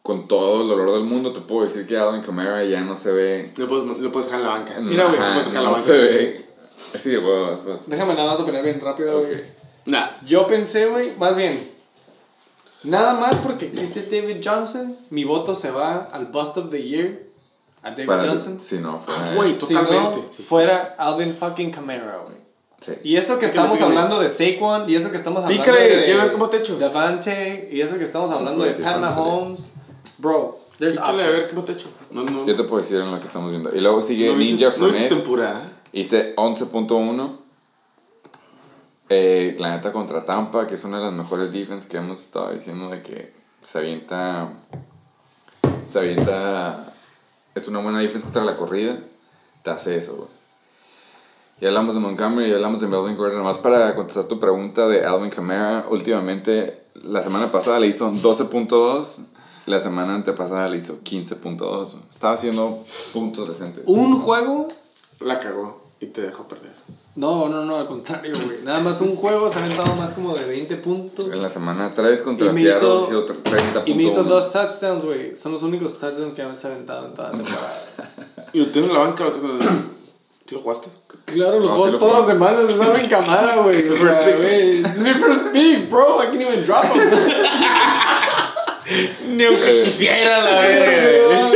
con 0.02 0.26
todo 0.26 0.62
el 0.62 0.68
dolor 0.68 0.92
del 0.94 1.02
mundo, 1.04 1.32
te 1.34 1.40
puedo 1.40 1.64
decir 1.64 1.86
que 1.86 1.98
Alvin 1.98 2.22
Kamara 2.22 2.64
ya 2.64 2.80
no 2.80 2.96
se 2.96 3.12
ve. 3.12 3.52
Lo 3.56 3.68
puedes, 3.68 3.98
lo 3.98 4.10
puedes 4.10 4.30
dejar 4.30 4.40
en 4.40 4.46
la 4.46 4.52
banca. 4.54 4.72
Mira, 4.80 5.04
güey, 5.04 5.18
Ajá, 5.18 5.34
puedes 5.34 5.48
dejar 5.50 5.64
la 5.64 5.68
no 5.68 5.74
banca. 5.76 5.86
se 5.86 5.98
ve. 5.98 6.46
Así 6.94 7.10
de 7.10 7.18
huevos, 7.18 7.62
pues. 7.62 7.90
Déjame 7.90 8.14
nada 8.14 8.30
más 8.30 8.40
opinar 8.40 8.62
bien 8.62 8.80
rápido, 8.80 9.18
güey. 9.20 9.55
Nah. 9.86 10.08
Yo 10.26 10.46
pensé, 10.46 10.86
güey, 10.86 11.08
más 11.18 11.36
bien. 11.36 11.58
Nada 12.82 13.14
más 13.14 13.38
porque 13.38 13.66
existe 13.66 14.02
David 14.02 14.36
Johnson, 14.44 14.94
mi 15.10 15.24
voto 15.24 15.54
se 15.54 15.70
va 15.70 16.08
al 16.12 16.26
Bust 16.26 16.56
of 16.58 16.70
the 16.70 16.82
Year. 16.82 17.20
A 17.82 17.90
David 17.90 18.06
Para 18.06 18.28
Johnson. 18.28 18.58
Si 18.62 18.78
no, 18.78 19.00
Ah, 19.06 19.10
fuera- 19.12 19.34
güey, 19.34 19.56
Si 19.60 19.74
no, 19.74 19.80
totalmente. 19.80 20.18
Sí, 20.20 20.34
sí. 20.38 20.42
fuera 20.42 20.94
Alvin 20.98 21.34
fucking 21.34 21.70
Kamara, 21.70 22.18
güey. 22.24 22.36
sí. 22.84 23.00
Y 23.08 23.16
eso 23.16 23.38
que 23.38 23.46
estamos 23.46 23.80
hablando 23.80 24.20
de 24.20 24.28
Saquon, 24.28 24.88
y 24.90 24.94
eso 24.94 25.10
que 25.10 25.16
estamos 25.16 25.42
hablando 25.44 25.64
Pícale, 25.64 25.88
de 26.06 26.14
ver 26.14 26.32
cómo 26.32 26.48
te 26.48 26.58
echo. 26.58 26.78
Davante, 26.78 27.68
y 27.72 27.80
eso 27.80 27.96
que 27.98 28.04
estamos 28.04 28.30
hablando 28.30 28.64
de 28.64 28.72
Pat. 28.72 28.98
Mahomes. 29.00 29.72
Bro, 30.18 30.56
there's 30.78 30.94
Pícale 30.96 31.22
a 31.24 31.28
ver 31.28 31.48
cómo 31.50 31.62
te 31.64 31.72
echo. 31.72 31.88
No, 32.10 32.22
no. 32.24 32.46
Yo 32.46 32.54
te 32.56 32.62
puedo 32.64 32.82
decir 32.82 32.98
en 33.00 33.10
lo 33.10 33.20
que 33.20 33.26
estamos 33.26 33.50
viendo. 33.50 33.74
Y 33.74 33.80
luego 33.80 34.00
sigue 34.02 34.28
no 34.28 34.36
Ninja 34.36 34.68
hice- 34.68 34.78
no 34.80 34.88
hice 34.88 34.98
Fournette. 34.98 35.08
temporada. 35.08 35.72
Hice 35.92 36.34
11.1. 36.36 37.38
Eh, 39.08 39.54
la 39.58 39.70
neta 39.70 39.92
contra 39.92 40.24
Tampa, 40.24 40.66
que 40.66 40.74
es 40.74 40.84
una 40.84 40.98
de 40.98 41.04
las 41.04 41.12
mejores 41.12 41.52
defense 41.52 41.86
que 41.86 41.98
hemos 41.98 42.20
estado 42.20 42.52
diciendo 42.52 42.88
de 42.90 43.02
que 43.02 43.32
se 43.62 43.78
avienta. 43.78 44.48
Se 45.84 45.98
avienta. 45.98 46.84
Es 47.54 47.68
una 47.68 47.78
buena 47.78 48.00
defense 48.00 48.24
contra 48.24 48.44
la 48.44 48.56
corrida. 48.56 48.96
Te 49.62 49.70
hace 49.70 49.96
eso, 49.96 50.16
güey. 50.16 50.28
Ya 51.60 51.68
hablamos 51.68 51.94
de 51.94 52.00
Montgomery, 52.00 52.50
ya 52.50 52.56
hablamos 52.56 52.80
de 52.80 52.86
Melvin 52.86 53.16
Gordon. 53.16 53.38
Nomás 53.38 53.58
para 53.58 53.94
contestar 53.94 54.24
tu 54.24 54.38
pregunta 54.38 54.88
de 54.88 55.06
Alvin 55.06 55.30
Kamara, 55.30 55.86
últimamente, 55.88 56.78
la 57.04 57.22
semana 57.22 57.50
pasada 57.50 57.80
le 57.80 57.86
hizo 57.86 58.10
12.2. 58.10 59.20
La 59.64 59.78
semana 59.78 60.14
antepasada 60.14 60.68
le 60.68 60.76
hizo 60.76 61.00
15.2. 61.02 61.56
güey. 61.92 62.02
Estaba 62.10 62.34
haciendo 62.34 62.78
puntos 63.12 63.48
decentes. 63.48 63.84
Un 63.86 64.20
juego. 64.20 64.68
La 65.20 65.40
cagó 65.40 65.82
y 65.98 66.06
te 66.06 66.20
dejó 66.20 66.46
perder. 66.46 66.74
No, 67.16 67.48
no, 67.48 67.64
no, 67.64 67.78
al 67.78 67.86
contrario, 67.86 68.34
güey. 68.44 68.58
Nada 68.64 68.80
más 68.80 69.00
un 69.00 69.16
juego 69.16 69.48
se 69.48 69.58
ha 69.58 69.64
aventado 69.64 69.94
más 69.96 70.10
como 70.12 70.34
de 70.36 70.44
20 70.44 70.76
puntos. 70.76 71.32
En 71.32 71.40
la 71.42 71.48
semana 71.48 71.90
3 71.94 72.20
contra 72.20 72.52
Seattle 72.52 72.68
hizo- 72.68 73.06
hizo 73.08 73.24
30 73.24 73.82
Y 73.86 73.94
me 73.94 74.02
hizo 74.02 74.22
dos 74.22 74.52
touchdowns, 74.52 75.02
güey. 75.04 75.34
Son 75.36 75.50
los 75.52 75.62
únicos 75.62 75.98
touchdowns 75.98 76.34
que 76.34 76.42
me 76.44 76.50
ha 76.50 76.52
aventado 76.52 77.06
en 77.06 77.14
toda 77.14 77.32
la 77.32 77.38
temporada. 77.38 77.84
¿Y 78.52 78.58
lo 78.60 78.66
tienes 78.66 78.90
en 78.90 78.96
la 78.96 79.00
banca 79.02 79.24
o 79.24 79.28
lo 79.28 79.32
tienes 79.32 79.50
en 79.50 79.58
la... 79.58 79.64
¿Sí 80.46 80.54
lo 80.54 80.60
jugaste? 80.60 80.88
Claro, 81.24 81.58
lo 81.58 81.66
No, 81.66 81.70
juego 81.70 81.86
sí 81.86 81.92
lo 81.92 81.98
todas 81.98 82.14
las 82.18 82.26
semanas. 82.26 82.60
Es 82.68 82.80
algo 82.80 82.96
en 82.96 83.08
camada, 83.08 83.56
güey. 83.62 83.76
Es 83.78 83.90
mi 83.90 83.96
first 85.14 85.42
pick, 85.52 85.90
bro. 85.90 86.22
I 86.22 86.26
can't 86.26 86.40
even 86.42 86.64
drop 86.64 86.84
him. 86.84 87.02
Ni 89.36 89.44
aunque 89.44 89.82
quisiera 89.84 90.38
la 90.44 90.60
verga. 90.60 91.50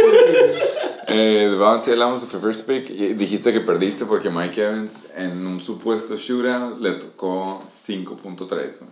Eh, 1.10 1.56
vamos 1.58 1.86
a 1.88 1.90
hablamos 1.90 2.20
de 2.20 2.38
first 2.38 2.66
pick. 2.66 2.90
Y 2.90 3.14
dijiste 3.14 3.52
que 3.52 3.60
perdiste 3.60 4.04
porque 4.04 4.30
Mike 4.30 4.62
Evans 4.62 5.08
en 5.16 5.46
un 5.46 5.60
supuesto 5.60 6.16
shootout 6.16 6.80
le 6.80 6.92
tocó 6.92 7.60
5.3. 7.66 8.46
güey. 8.48 8.90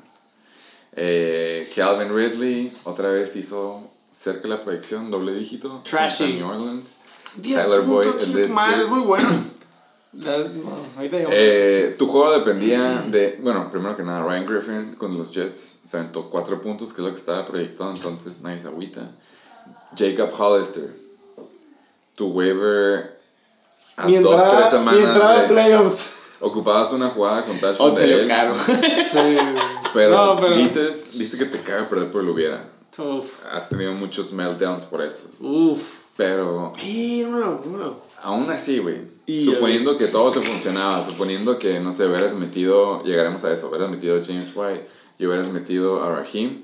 Eh, 0.93 1.67
Calvin 1.77 2.17
Ridley 2.17 2.73
otra 2.85 3.11
vez 3.11 3.37
hizo 3.37 3.81
cerca 4.11 4.43
de 4.43 4.49
la 4.49 4.61
proyección, 4.61 5.11
doble 5.11 5.33
dígito. 5.33 5.81
Trashy. 5.89 6.25
contra 6.25 6.39
New 6.39 6.49
Orleans. 6.49 6.97
10 7.37 7.63
Tyler 7.63 7.81
Boyd, 7.83 8.39
es 8.39 8.89
muy 8.89 9.01
bueno. 9.01 9.29
Eh, 11.31 11.95
tu 11.99 12.07
juego 12.07 12.33
dependía 12.33 13.05
de, 13.09 13.39
bueno, 13.43 13.71
primero 13.71 13.95
que 13.95 14.03
nada, 14.03 14.27
Ryan 14.27 14.47
Griffin 14.47 14.95
con 14.97 15.17
los 15.17 15.31
Jets 15.33 15.81
se 15.85 15.99
aventó 15.99 16.25
4 16.25 16.63
puntos, 16.63 16.95
que 16.95 17.03
es 17.03 17.07
lo 17.07 17.13
que 17.13 17.21
estaba 17.21 17.45
proyectado, 17.45 17.95
entonces 17.95 18.41
nadie 18.41 18.59
se 18.59 18.69
agüita. 18.69 19.03
Jacob 19.95 20.31
Hollister, 20.37 20.91
tu 22.19 22.27
waiver 22.27 23.17
a 23.97 24.07
Mi 24.07 24.17
dos, 24.19 24.33
entrada, 24.35 24.51
tres 24.59 24.73
mi 24.73 24.79
semanas 24.79 25.05
entrada 25.05 25.35
a 25.39 25.43
de- 25.43 25.49
playoffs. 25.49 26.05
ocupabas 26.41 26.93
una 26.93 27.09
jugada 27.09 27.45
con 27.45 27.59
tal 27.61 27.75
O 27.79 27.93
te 27.95 28.01
de 28.03 28.07
lo 28.09 28.19
él, 28.23 28.29
caro. 28.29 28.55
Sí. 29.11 29.37
pero, 29.95 30.11
No, 30.15 30.37
pero- 30.37 30.57
dices, 30.57 31.17
dices 31.19 31.39
que 31.39 31.47
te 31.47 31.63
caga 31.63 31.89
perder 31.89 32.11
por 32.11 32.23
el 32.23 32.29
hubiera. 32.31 32.63
Uf. 32.99 33.31
Has 33.55 33.69
tenido 33.69 33.93
muchos 33.93 34.33
meltdowns 34.33 34.85
por 34.85 35.01
eso. 35.03 35.25
Uf. 35.41 35.81
Pero 36.17 36.73
no, 37.31 37.61
no. 37.65 37.97
aún 38.25 38.51
así, 38.51 38.81
güey, 38.81 39.01
suponiendo 39.45 39.97
que 39.97 40.09
todo 40.09 40.33
te 40.33 40.41
funcionaba, 40.41 41.01
suponiendo 41.05 41.61
que, 41.61 41.79
no 41.79 41.93
sé, 41.93 42.09
hubieras 42.09 42.35
metido, 42.35 43.05
llegaremos 43.05 43.45
a 43.45 43.53
eso, 43.53 43.69
hubieras 43.69 43.89
metido 43.89 44.17
a 44.21 44.25
James 44.25 44.51
White 44.53 44.85
y 45.21 45.27
hubieras 45.27 45.51
metido 45.51 46.03
a 46.03 46.11
Raheem 46.11 46.61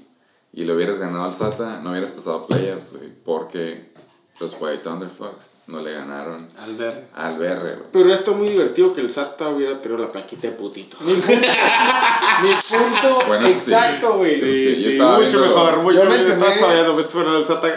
y 0.53 0.65
le 0.65 0.75
hubieras 0.75 0.99
ganado 0.99 1.25
al 1.25 1.33
Sata, 1.33 1.81
no 1.85 1.91
hubieras 1.93 2.11
pasado 2.11 2.37
a 2.39 2.47
playoffs, 2.49 2.97
güey, 2.97 3.11
porque 3.25 3.93
los 4.41 4.57
White 4.61 4.79
Thunderfucks 4.83 5.55
no 5.69 5.81
le 5.81 5.93
ganaron 5.93 6.37
Al 6.59 6.75
ver. 6.77 7.07
al 7.15 7.39
BR, 7.39 7.61
güey. 7.61 7.77
Pero 7.93 8.13
esto 8.13 8.33
es 8.33 8.37
muy 8.37 8.49
divertido 8.49 8.93
que 8.95 9.01
el 9.01 9.11
SATA 9.11 9.49
hubiera 9.51 9.81
tenido 9.81 10.03
la 10.05 10.09
plaquita 10.11 10.49
de 10.49 10.53
putito. 10.55 10.97
Mi 11.01 12.51
punto, 12.69 13.27
Bueno, 13.27 13.47
exacto, 13.47 14.17
güey. 14.19 14.41
Sí, 14.45 14.53
Sí, 14.55 14.75
sí, 14.77 14.89
estaba 14.89 15.19
mucho 15.19 15.39
viendo- 15.39 15.47
mejor, 15.47 15.77
mucho 15.83 15.97
Yo 15.99 16.05
mejor. 16.05 16.19
mencioné- 16.19 16.41
Estás 16.47 16.61
fallando, 16.61 16.97
ves 16.97 17.07
fuera 17.07 17.33
del 17.33 17.45
SATA. 17.45 17.69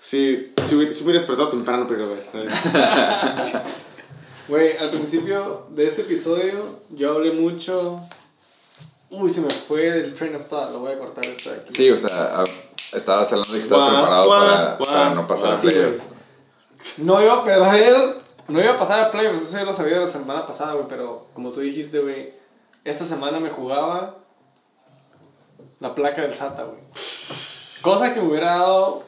Sí, 0.00 0.52
si 0.68 0.74
hubiera, 0.74 0.92
si 0.92 1.02
hubiera 1.04 1.18
despertado 1.20 1.48
temprano, 1.50 1.86
pero 1.88 2.08
güey. 2.08 2.20
Güey, 4.48 4.76
al 4.78 4.90
principio 4.90 5.66
de 5.70 5.86
este 5.86 6.02
episodio 6.02 6.54
yo 6.90 7.12
hablé 7.12 7.32
mucho. 7.32 8.00
Uy, 9.10 9.28
se 9.30 9.40
me 9.42 9.50
fue 9.50 9.90
del 9.90 10.12
train 10.14 10.34
of 10.36 10.48
thought. 10.48 10.72
Lo 10.72 10.80
voy 10.80 10.92
a 10.92 10.98
cortar 10.98 11.24
esto 11.24 11.50
de 11.50 11.56
aquí. 11.60 11.74
Sí, 11.74 11.90
o 11.90 11.98
sea, 11.98 12.40
a- 12.40 12.44
estabas 12.94 13.30
hablando 13.32 13.52
de 13.52 13.58
que 13.58 13.64
estabas 13.64 13.94
preparado 13.94 14.78
para, 14.78 15.14
no 15.14 15.26
pasar 15.26 15.52
a 15.52 15.60
playoffs. 15.60 16.02
No 16.98 17.20
iba 17.22 17.34
a 17.34 17.44
perder. 17.44 18.16
No 18.48 18.60
iba 18.60 18.72
a 18.72 18.76
pasar 18.76 19.00
a 19.04 19.10
playoffs. 19.10 19.40
Eso 19.42 19.58
ya 19.58 19.64
lo 19.64 19.72
sabía 19.72 19.94
de 19.94 20.00
la 20.00 20.10
semana 20.10 20.46
pasada, 20.46 20.72
güey. 20.74 20.86
Pero 20.88 21.26
como 21.34 21.50
tú 21.50 21.60
dijiste, 21.60 22.00
güey. 22.00 22.28
Esta 22.84 23.04
semana 23.04 23.40
me 23.40 23.50
jugaba 23.50 24.16
la 25.80 25.94
placa 25.94 26.22
del 26.22 26.32
SATA, 26.32 26.64
güey. 26.64 26.80
Cosa 27.82 28.14
que 28.14 28.20
me 28.20 28.28
hubiera 28.28 28.54
dado 28.56 29.02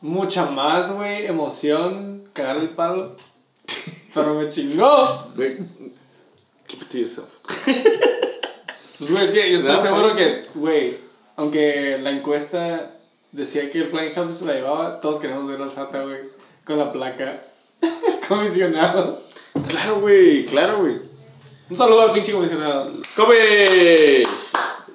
mucha 0.00 0.46
más, 0.46 0.90
güey, 0.92 1.26
emoción 1.26 2.24
cagar 2.32 2.56
el 2.56 2.70
palo. 2.70 3.14
Pero 4.14 4.34
me 4.34 4.48
chingó. 4.48 5.30
Güey, 5.36 5.56
Keep 6.66 6.82
it 6.82 6.88
to 6.88 6.98
yourself. 6.98 7.28
Pues, 8.98 9.10
güey, 9.10 9.22
es 9.24 9.30
que 9.30 9.50
yo 9.50 9.56
estoy 9.56 9.72
No, 9.72 9.82
seguro 9.82 10.12
pues. 10.12 10.14
que, 10.14 10.46
güey, 10.58 10.96
aunque 11.36 11.98
la 12.02 12.10
encuesta 12.10 12.90
decía 13.32 13.70
que 13.70 13.80
el 13.80 13.86
Flying 13.88 14.12
House 14.14 14.36
se 14.38 14.44
la 14.44 14.54
llevaba, 14.54 15.00
todos 15.00 15.18
queremos 15.18 15.46
ver 15.46 15.60
al 15.60 15.70
SATA, 15.70 16.02
güey, 16.02 16.18
con 16.64 16.78
la 16.78 16.92
placa. 16.92 17.32
Comisionado. 18.28 19.18
Claro, 19.68 20.00
güey, 20.00 20.44
claro, 20.46 20.78
güey. 20.80 20.94
Un 21.68 21.76
saludo 21.76 22.02
al 22.02 22.12
pinche 22.12 22.32
comisionado. 22.32 22.84
¡Come! 23.16 23.34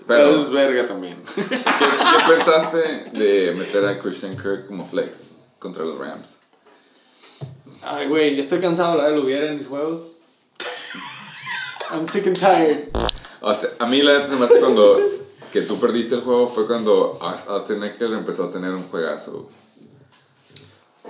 Pero- 0.08 0.30
es 0.30 0.52
verga 0.52 0.86
también. 0.88 1.18
¿Qué, 1.36 1.42
qué 1.44 2.34
pensaste 2.34 2.78
de 3.18 3.54
meter 3.54 3.86
a 3.86 4.00
Christian 4.00 4.36
Kirk 4.36 4.68
como 4.68 4.86
flex 4.86 5.32
contra 5.60 5.84
los 5.84 5.98
Rams? 5.98 6.36
Ay, 7.84 8.08
güey, 8.08 8.36
yo 8.36 8.42
estoy 8.42 8.60
cansado 8.60 8.90
de 8.90 8.94
hablar 8.96 9.12
de 9.12 9.18
lo 9.18 9.24
hubiera 9.26 9.46
en 9.48 9.58
mis 9.58 9.68
juegos. 9.68 10.08
I'm 11.92 12.06
sick 12.06 12.28
and 12.28 12.38
tired. 12.38 12.90
O 13.42 13.54
sea, 13.54 13.70
a 13.80 13.86
mí 13.86 14.02
la 14.02 14.14
neta 14.14 14.28
se 14.28 14.36
me 14.36 14.44
hace 14.46 14.60
cuando 14.60 15.00
que 15.56 15.62
tú 15.62 15.80
perdiste 15.80 16.16
el 16.16 16.22
juego 16.22 16.50
fue 16.50 16.68
cuando 16.68 17.18
Aus- 17.22 17.48
Austin 17.48 17.82
Eckler 17.82 18.12
empezó 18.12 18.44
a 18.44 18.52
tener 18.52 18.72
un 18.72 18.84
juegazo. 18.84 19.48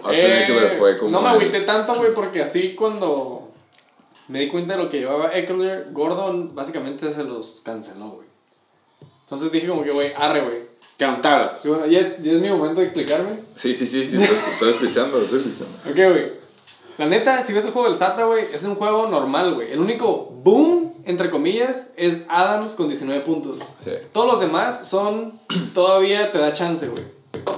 Austin 0.03 0.26
Eh, 0.26 0.43
Eckler 0.43 0.69
fue 0.69 0.95
como... 0.97 1.09
no 1.09 1.22
me 1.22 1.30
el- 1.30 1.35
agüité 1.38 1.61
tanto, 1.61 1.95
güey, 1.95 2.13
porque 2.13 2.43
así 2.43 2.76
cuando 2.76 3.49
me 4.27 4.41
di 4.41 4.47
cuenta 4.49 4.77
de 4.77 4.84
lo 4.84 4.89
que 4.89 4.99
llevaba 4.99 5.35
Eckler, 5.35 5.88
Gordon 5.93 6.53
básicamente 6.53 7.09
se 7.09 7.23
los 7.23 7.61
canceló, 7.63 8.05
güey. 8.09 8.27
Entonces 9.22 9.51
dije 9.51 9.67
como 9.67 9.84
que, 9.84 9.89
güey, 9.89 10.11
arre, 10.19 10.41
güey. 10.41 10.57
Cantabas. 10.99 11.65
Y 11.65 11.69
bueno, 11.69 11.88
ya 11.88 11.99
es, 11.99 12.22
ya 12.22 12.31
es 12.34 12.39
mi 12.41 12.49
momento 12.49 12.81
de 12.81 12.85
explicarme. 12.85 13.31
Sí, 13.55 13.73
sí, 13.73 13.88
sí, 13.88 14.05
sí, 14.05 14.23
estoy 14.23 14.69
escuchando, 14.69 15.19
estoy 15.19 15.39
escuchando. 15.39 15.76
Ok, 15.89 15.95
güey. 16.13 16.31
La 16.99 17.07
neta, 17.07 17.41
si 17.43 17.51
ves 17.51 17.65
el 17.65 17.72
juego 17.72 17.88
del 17.88 17.97
SATA, 17.97 18.26
güey, 18.26 18.45
es 18.53 18.61
un 18.63 18.76
juego 18.76 19.07
normal, 19.07 19.55
güey. 19.55 19.72
El 19.72 19.80
único 19.80 20.30
boom, 20.43 20.93
entre 21.06 21.30
comillas, 21.30 21.91
es 21.98 22.23
Adams 22.30 22.72
con 22.72 22.88
19 22.88 23.22
puntos. 23.22 23.57
Sí. 23.84 23.91
Todos 24.11 24.27
los 24.27 24.40
demás 24.40 24.88
son. 24.88 25.32
Todavía 25.73 26.32
te 26.32 26.40
da 26.40 26.53
chance, 26.53 26.88
güey. 26.88 27.03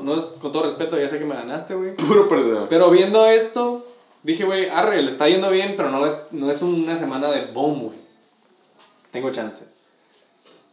No 0.03 0.15
es 0.18 0.26
con 0.41 0.52
todo 0.52 0.64
respeto, 0.64 0.98
ya 0.98 1.07
sé 1.07 1.19
que 1.19 1.26
me 1.26 1.36
ganaste, 1.36 1.76
güey. 1.76 1.95
Puro 1.95 2.28
perdedor. 2.28 2.68
Pero 2.69 2.90
viendo 2.90 3.26
esto, 3.26 3.86
dije, 4.24 4.45
güey, 4.45 4.69
arre, 4.69 5.02
le 5.02 5.10
está 5.10 5.28
yendo 5.28 5.49
bien, 5.49 5.74
pero 5.78 5.90
no 5.90 6.06
es, 6.06 6.15
no 6.32 6.49
es 6.49 6.61
una 6.61 6.95
semana 6.95 7.30
de 7.32 7.45
boom, 7.53 7.84
güey. 7.84 7.98
Tengo 9.11 9.32
chance. 9.32 9.65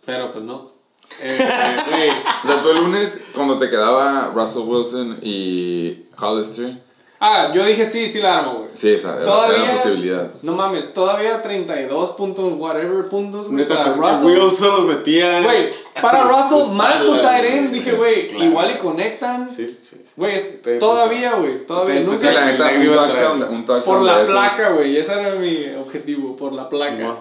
Pero 0.05 0.33
pues 0.33 0.45
no. 0.45 0.73
Güey. 1.21 2.11
O 2.11 2.47
sea, 2.47 2.63
tú 2.63 2.71
el 2.71 2.79
lunes, 2.79 3.19
cuando 3.35 3.57
te 3.57 3.71
quedaba 3.71 4.33
Russell 4.35 4.63
Wilson 4.63 5.19
y 5.23 6.07
Hollister, 6.19 6.77
ah, 7.21 7.51
yo 7.55 7.65
dije 7.65 7.85
sí, 7.85 8.07
sí 8.09 8.21
la 8.21 8.39
armo, 8.41 8.53
güey. 8.55 8.71
sí, 8.75 8.91
esa 8.91 9.09
era, 9.09 9.17
era 9.23 9.25
Todavía. 9.25 9.63
una 9.65 9.73
posibilidad. 9.73 10.31
No 10.43 10.53
mames, 10.53 10.93
todavía 10.95 11.41
32 11.43 12.11
puntos, 12.11 12.53
whatever 12.59 13.09
puntos, 13.09 13.47
güey. 13.47 13.57
Neta, 13.59 13.77
Para 13.77 13.93
Russell. 13.93 14.25
Will 14.27 14.51
se 14.51 14.63
los 14.65 14.85
metía. 14.87 15.43
Güey, 15.43 15.71
para 16.01 16.25
Russell 16.25 16.75
más 16.75 16.99
su 16.99 17.17
tight 17.17 17.45
end, 17.45 17.71
dije, 17.73 17.93
güey, 17.93 18.29
Claro. 18.29 18.45
igual 18.45 18.71
y 18.71 18.79
conectan. 18.79 19.49
Sí, 19.51 19.67
sí. 19.69 20.01
Güey, 20.17 20.61
todavía, 20.79 21.35
güey, 21.35 21.67
todavía. 21.67 21.95
te- 21.97 22.01
Nunca. 22.03 22.19
Sí, 22.19 22.25
la 22.35 22.45
neta, 22.45 22.71
un 22.77 22.93
touchdown, 22.93 23.43
un 23.51 23.67
touchdown 23.67 23.99
Por 23.99 24.03
la 24.07 24.23
placa, 24.23 24.71
güey. 24.71 24.97
Ese 24.97 25.13
era 25.13 25.35
mi 25.35 25.75
objetivo, 25.75 26.37
por 26.37 26.53
la 26.53 26.69
placa. 26.69 26.97
No. 27.03 27.19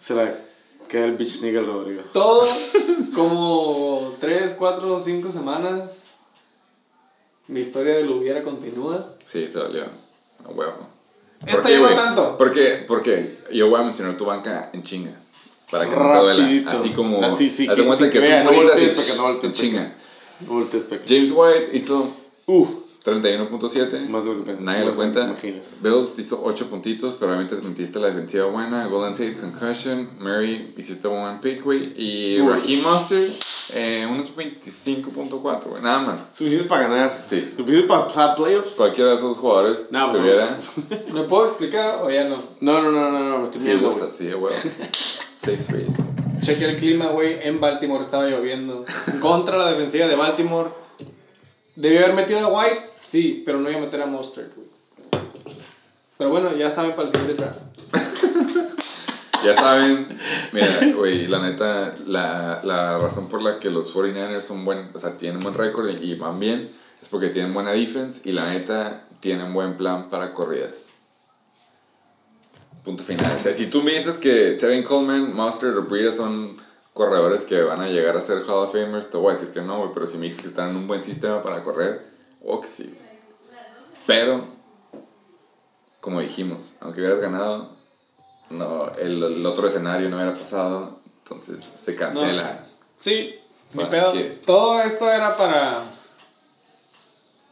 Se 0.00 0.14
la 0.14 0.32
queda 0.88 1.04
el 1.04 1.16
bitch 1.16 1.42
nigga 1.42 1.60
Rodrigo. 1.60 2.00
Todo 2.14 2.46
como 3.14 4.14
3, 4.20 4.54
4, 4.58 4.98
5 4.98 5.30
semanas. 5.32 6.01
Mi 7.52 7.60
historia 7.60 7.94
de 7.96 8.04
lo 8.04 8.16
hubiera 8.16 8.42
continúa. 8.42 9.04
Sí, 9.24 9.46
te 9.52 9.58
dolió. 9.58 9.84
A 10.44 10.48
huevo. 10.50 10.72
Esta 11.46 11.54
¿Por 11.54 11.64
qué, 11.64 11.72
ya 11.72 11.78
no 11.78 11.82
güey? 11.84 11.96
tanto. 11.96 12.38
Porque, 12.38 12.84
porque 12.88 13.38
yo 13.52 13.68
voy 13.68 13.80
a 13.80 13.84
mencionar 13.84 14.16
tu 14.16 14.24
banca 14.24 14.70
en 14.72 14.82
chinga. 14.82 15.12
Para 15.70 15.84
que 15.88 15.96
no 15.96 15.96
te 16.12 16.18
duela. 16.18 16.42
Rapidito. 16.42 16.70
Así 16.70 16.90
como. 16.90 17.24
Así, 17.24 17.48
sí, 17.48 17.66
haz 17.68 17.76
de 17.76 17.82
que- 17.82 17.86
cuenta 17.88 18.04
sí, 18.06 18.10
que 18.10 18.20
son 18.20 18.44
no 18.44 18.52
bolitas 18.52 18.80
voltees 18.80 19.08
no 19.08 19.14
te 19.14 19.20
voltees, 19.20 19.52
chingas. 19.52 19.92
No 20.40 20.52
voltees. 20.54 20.84
James 21.06 21.32
White 21.34 21.70
hizo 21.76 22.08
Uf. 22.46 22.68
31.7. 23.04 24.08
Más 24.08 24.24
de 24.24 24.30
lo 24.32 24.38
que 24.38 24.44
pensé. 24.46 24.62
Nadie 24.62 24.84
lo 24.84 24.94
cuenta. 24.94 25.24
imaginas. 25.24 25.64
Bills 25.80 26.12
hizo 26.18 26.40
8 26.44 26.68
puntitos, 26.70 27.16
pero 27.16 27.32
obviamente 27.32 27.56
metiste 27.56 27.98
la 27.98 28.08
defensiva 28.08 28.46
buena. 28.46 28.86
Golden 28.86 29.12
Tate, 29.12 29.34
Concussion. 29.40 30.08
Mary, 30.20 30.72
hiciste 30.76 31.08
buen 31.08 31.40
pick, 31.40 31.64
güey. 31.64 31.92
Y. 31.96 32.38
Raheem 32.40 32.82
Monster, 32.82 33.18
eh, 33.74 34.06
unos 34.10 34.36
25.4, 34.36 35.64
güey. 35.64 35.82
Nada 35.82 36.00
más. 36.00 36.28
Suficiente 36.34 36.68
para 36.68 36.88
ganar. 36.88 37.20
Sí. 37.22 37.52
Suficiente 37.56 37.88
para 37.88 38.06
pasar 38.06 38.34
playoffs. 38.34 38.72
Cualquiera 38.74 39.10
de 39.10 39.16
esos 39.16 39.38
jugadores 39.38 39.88
No, 39.90 40.10
tuviera. 40.10 40.58
¿Me 41.12 41.22
puedo 41.22 41.46
explicar 41.46 42.00
o 42.02 42.10
ya 42.10 42.28
no? 42.28 42.36
No, 42.60 42.82
no, 42.82 42.90
no, 42.90 43.10
no, 43.10 43.28
no, 43.28 43.38
me 43.38 43.44
estoy 43.44 43.60
Sí, 43.60 43.68
viendo, 43.68 43.88
gusta, 43.88 44.08
sí, 44.08 44.30
güey. 44.32 44.54
Safe 45.42 45.54
space. 45.54 46.02
Cheque 46.40 46.64
el 46.64 46.76
clima, 46.76 47.06
güey. 47.06 47.38
En 47.42 47.60
Baltimore 47.60 48.02
estaba 48.02 48.26
lloviendo. 48.26 48.84
Contra 49.20 49.56
la 49.58 49.70
defensiva 49.70 50.06
de 50.06 50.16
Baltimore. 50.16 50.68
Debió 51.74 52.00
haber 52.00 52.14
metido 52.14 52.40
a 52.40 52.48
White, 52.48 52.80
sí, 53.02 53.42
pero 53.46 53.58
no 53.58 53.70
iba 53.70 53.78
a 53.78 53.82
meter 53.82 54.02
a 54.02 54.06
Mustard, 54.06 54.48
güey. 54.54 54.68
Pero 56.18 56.30
bueno, 56.30 56.54
ya 56.56 56.70
saben 56.70 56.90
para 56.92 57.04
el 57.04 57.08
siguiente 57.08 57.34
draft. 57.34 57.60
Ya 59.44 59.54
saben, 59.54 60.06
mira, 60.52 60.68
güey, 60.96 61.26
la 61.26 61.40
neta, 61.40 61.94
la, 62.06 62.60
la 62.62 62.98
razón 62.98 63.28
por 63.28 63.42
la 63.42 63.58
que 63.58 63.70
los 63.70 63.94
49ers 63.94 64.40
son 64.40 64.64
buen, 64.64 64.88
o 64.94 64.98
sea, 64.98 65.16
tienen 65.16 65.40
buen 65.40 65.54
récord 65.54 65.88
y, 65.88 66.14
van 66.14 66.38
bien 66.38 66.68
es 67.02 67.08
porque 67.08 67.28
tienen 67.28 67.52
buena 67.52 67.72
defense 67.72 68.28
y 68.28 68.32
la 68.32 68.48
neta 68.50 69.02
tienen 69.18 69.52
buen 69.52 69.76
plan 69.76 70.10
para 70.10 70.32
corridas. 70.32 70.90
Punto 72.84 73.02
final. 73.02 73.26
O 73.26 73.38
sea, 73.38 73.52
si 73.52 73.66
tú 73.66 73.82
me 73.82 73.92
dices 73.92 74.18
que 74.18 74.52
Tevin 74.52 74.84
Coleman, 74.84 75.34
Mustard 75.34 75.76
o 75.76 75.82
Breida 75.82 76.12
son 76.12 76.56
corredores 76.92 77.42
que 77.42 77.62
van 77.62 77.80
a 77.80 77.88
llegar 77.88 78.16
a 78.16 78.20
ser 78.20 78.38
Hall 78.42 78.66
of 78.66 78.72
Famers, 78.72 79.10
te 79.10 79.16
voy 79.16 79.32
a 79.32 79.34
decir 79.34 79.52
que 79.52 79.62
no, 79.62 79.78
güey, 79.78 79.90
pero 79.92 80.06
si 80.06 80.18
me 80.18 80.24
dices 80.24 80.42
que 80.42 80.48
están 80.48 80.70
en 80.70 80.76
un 80.76 80.86
buen 80.86 81.02
sistema 81.02 81.42
para 81.42 81.62
correr, 81.62 82.04
o 82.44 82.60
que 82.60 82.68
sí. 82.68 82.94
Pero, 84.06 84.44
como 86.00 86.20
dijimos, 86.20 86.74
aunque 86.80 87.00
hubieras 87.00 87.20
ganado, 87.20 87.81
no, 88.52 88.90
el, 89.00 89.22
el 89.22 89.46
otro 89.46 89.66
escenario 89.66 90.08
no 90.08 90.16
hubiera 90.16 90.32
pasado, 90.32 90.90
entonces 91.22 91.62
se 91.62 91.96
cancela. 91.96 92.64
Sí, 92.98 93.34
mi 93.72 93.84
¿Para 93.84 93.90
pedo. 93.90 94.12
qué? 94.12 94.22
Todo 94.46 94.80
esto 94.82 95.10
era 95.10 95.36
para. 95.36 95.82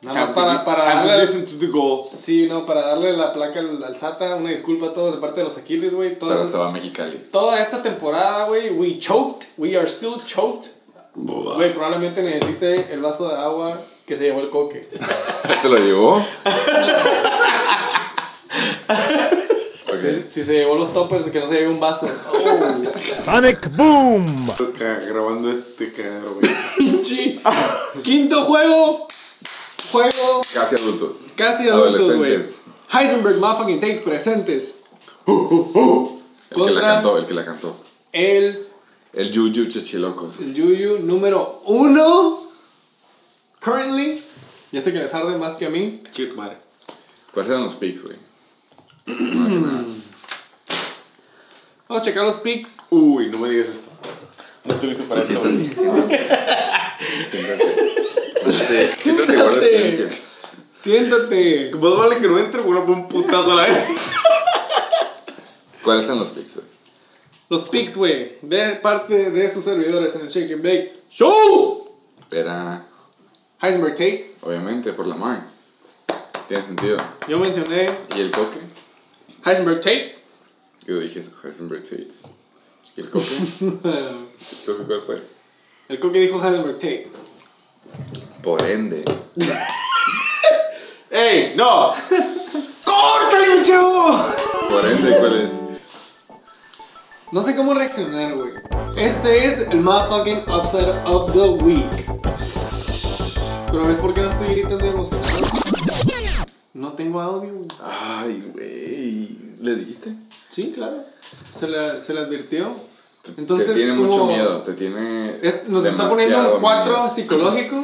Nada 0.03 0.21
más 0.21 0.31
para, 0.31 0.65
para 0.65 0.85
darle. 0.85 1.21
listen 1.21 1.45
to 1.45 1.59
the 1.59 1.67
goal. 1.67 2.05
Sí, 2.17 2.47
no, 2.47 2.65
para 2.65 2.87
darle 2.87 3.13
la 3.15 3.33
placa 3.33 3.61
al, 3.61 3.85
al 3.85 3.95
SATA. 3.95 4.37
Una 4.37 4.51
disculpa 4.51 4.87
a 4.87 4.95
todos 4.95 5.15
de 5.15 5.21
parte 5.21 5.41
de 5.41 5.45
los 5.45 5.59
Aquiles, 5.59 5.95
güey. 5.95 6.19
Pero 6.19 6.47
se 6.47 6.57
va 6.57 6.69
a 6.69 6.73
Mexicali. 6.73 7.19
Toda 7.31 7.61
esta 7.61 7.83
temporada, 7.83 8.47
güey, 8.47 8.71
we 8.71 8.99
choked. 8.99 9.47
We 9.59 9.77
are 9.77 9.87
still 9.87 10.15
choked. 10.25 10.71
Güey, 11.15 11.75
probablemente 11.75 12.23
necesite 12.23 12.95
el 12.95 13.01
vaso 13.01 13.29
de 13.29 13.35
agua 13.35 13.77
que 14.07 14.17
se 14.17 14.25
llevó 14.25 14.41
el 14.41 14.49
coque. 14.49 14.89
¿Se 15.61 15.69
lo 15.69 15.77
llevó? 15.77 16.25
Si, 19.95 20.23
si 20.31 20.45
se 20.45 20.53
llevó 20.55 20.77
los 20.77 20.93
toppers, 20.95 21.25
que 21.31 21.41
no 21.41 21.47
se 21.47 21.55
lleve 21.55 21.69
un 21.69 21.81
vaso. 21.81 22.07
Oh. 22.29 22.35
Sonic 23.25 23.77
Boom. 23.77 24.49
Grabando 24.79 25.51
este 25.51 25.93
cabrón. 25.93 26.39
Quinto 28.05 28.45
juego. 28.45 29.09
Juego 29.93 30.41
Casi 30.55 30.77
adultos. 30.77 31.27
casi 31.35 31.69
adultos, 31.69 32.17
güey. 32.17 32.31
Adolescentes. 32.35 32.61
Heisenberg 32.93 33.39
Motherfucking 33.39 33.81
Take 33.81 34.03
presentes. 34.05 34.75
El 35.27 36.65
que 36.65 36.71
la 36.73 36.81
cantó, 36.81 37.19
el 37.19 37.27
que 37.27 37.35
la 37.35 37.45
cantó. 37.45 37.75
el, 38.13 38.67
El 39.13 39.31
Yuyu 39.31 39.67
Chechilocos. 39.67 40.41
el 40.41 40.55
Yuyu 40.55 40.99
número 41.01 41.61
uno. 41.67 42.41
Currently. 43.61 44.23
Y 44.73 44.79
este 44.79 44.93
que 44.93 45.01
les 45.01 45.13
arde 45.13 45.37
más 45.39 45.55
que 45.57 45.67
a 45.67 45.71
mí. 45.71 46.03
Chit, 46.13 46.35
madre. 46.35 46.57
¿Cuáles 47.35 47.51
eran 47.51 47.65
los 47.65 47.75
picks, 47.75 48.03
güey? 48.05 48.17
Vamos 51.89 52.03
a 52.03 52.05
checar 52.05 52.25
los 52.25 52.37
picks. 52.37 52.77
Uy, 52.91 53.27
no 53.31 53.39
me 53.39 53.51
digas 53.51 53.69
esto. 53.69 53.91
No 54.65 54.75
estoy 54.75 54.89
listo 54.91 55.05
para 55.05 55.23
esto, 55.23 55.41
güey. 55.41 55.71
Siéntate, 58.41 58.87
siéntate 58.89 59.37
guarda 59.37 59.61
Siéntate. 59.61 59.79
silencio. 59.79 60.09
Siéntate. 60.75 61.71
Más 61.75 61.97
vale 61.97 62.17
que 62.19 62.29
no 62.29 62.39
entre, 62.39 62.63
güey, 62.63 62.79
un 62.81 63.09
putazo 63.09 63.53
a 63.53 63.55
la 63.57 63.63
vez. 63.65 63.75
¿Cuáles 65.83 66.05
eran 66.05 66.19
los 66.19 66.33
güey? 66.35 66.67
Los 67.49 67.69
picks, 67.69 67.97
güey. 67.97 68.33
De 68.43 68.77
parte 68.77 69.31
de 69.31 69.49
sus 69.49 69.65
servidores 69.65 70.15
en 70.15 70.23
el 70.23 70.29
Shake 70.29 70.53
and 70.53 70.63
Bake 70.63 70.93
Show. 71.11 71.89
Era, 72.31 72.83
Heisenberg 73.61 73.95
Takes. 73.97 74.37
obviamente, 74.43 74.93
por 74.93 75.07
la 75.07 75.17
mar. 75.17 75.43
Tiene 76.49 76.63
sentido. 76.63 76.97
Yo 77.29 77.39
mencioné 77.39 77.91
¿Y 78.17 78.21
el 78.21 78.31
coque? 78.31 78.59
Heisenberg 79.45 79.81
Takes. 79.81 80.25
Yo 80.87 80.99
dije 81.01 81.23
Heisenberg 81.45 81.83
Tates. 81.83 82.23
¿Y 82.97 83.01
el 83.01 83.11
coque? 83.11 83.27
¿El 83.61 84.67
coque 84.67 84.85
cuál 84.87 85.01
fue? 85.01 85.23
El 85.89 86.01
coque 86.01 86.21
dijo 86.21 86.37
Heisenberg 86.43 86.79
Takes. 86.79 87.11
Por 88.43 88.63
ende. 88.65 89.05
¡Ey! 91.11 91.55
¡No! 91.57 91.93
¡Córtale, 92.85 93.65
chavo! 93.67 94.27
Por 94.69 94.91
ende, 94.91 95.17
¿cuál 95.19 95.41
es? 95.43 95.51
No 97.33 97.41
sé 97.41 97.57
cómo 97.57 97.75
reaccionar, 97.75 98.35
güey. 98.35 98.51
Este 98.97 99.47
es 99.47 99.61
el 99.71 99.81
motherfucking 99.81 100.39
upside 100.51 101.07
of 101.07 101.33
the 101.33 101.65
week. 101.65 101.87
Pero 103.71 103.87
¿ves 103.87 103.99
por 103.99 104.13
qué 104.15 104.21
no 104.23 104.29
estoy 104.29 104.49
gritando 104.49 104.85
emocionado? 104.85 105.70
No 106.81 106.93
tengo 106.95 107.21
audio. 107.21 107.53
Ay, 107.85 108.43
güey. 108.55 109.39
¿Le 109.61 109.75
dijiste? 109.77 110.15
Sí, 110.51 110.73
claro. 110.75 110.97
Se 111.59 111.69
le, 111.69 112.01
se 112.01 112.15
le 112.15 112.21
advirtió. 112.21 112.67
Entonces, 113.37 113.67
te 113.67 113.75
tiene 113.75 113.97
como- 113.97 114.09
mucho 114.09 114.25
miedo. 114.25 114.63
Te 114.63 114.73
tiene. 114.73 115.31
Es- 115.43 115.69
nos 115.69 115.85
está 115.85 116.09
poniendo 116.09 116.55
un 116.55 116.61
4 116.63 116.93
miedo. 116.97 117.11
psicológico. 117.11 117.77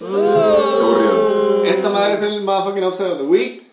Aburrido. 0.00 1.64
Esta 1.64 1.88
madre 1.88 2.12
es 2.12 2.20
el 2.22 2.42
motherfucking 2.42 2.84
upside 2.84 3.10
of 3.10 3.18
the 3.18 3.24
week. 3.24 3.64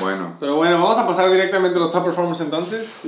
Bueno. 0.00 0.32
Pero 0.40 0.56
bueno, 0.56 0.74
vamos 0.82 0.98
a 0.98 1.06
pasar 1.06 1.30
directamente 1.30 1.76
a 1.76 1.80
los 1.80 1.92
top 1.92 2.04
performers 2.04 2.40
entonces. 2.40 3.04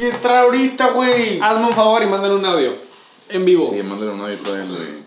Entrar 0.00 0.38
ahorita, 0.44 0.90
güey. 0.90 1.38
Hazme 1.40 1.66
un 1.68 1.72
favor 1.72 2.02
y 2.02 2.06
mándale 2.06 2.34
un 2.34 2.44
audio. 2.44 2.72
En 3.28 3.44
vivo. 3.44 3.68
Sí, 3.70 3.80
mándale 3.84 4.12
un 4.12 4.20
audio 4.20 4.36
todavía, 4.36 4.66
güey. 4.66 5.05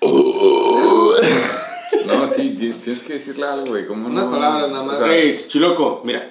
No, 2.06 2.26
sí, 2.26 2.54
ti- 2.56 2.70
tienes 2.72 3.02
que 3.02 3.14
decirle 3.14 3.46
algo, 3.46 3.66
güey. 3.66 3.86
¿Cómo 3.86 4.08
Unas 4.08 4.26
no? 4.26 4.30
palabras 4.32 4.70
nada 4.70 4.84
más. 4.84 5.00
O 5.00 5.04
sea, 5.04 5.14
Ey, 5.14 5.34
chichiloco, 5.36 6.02
mira. 6.04 6.30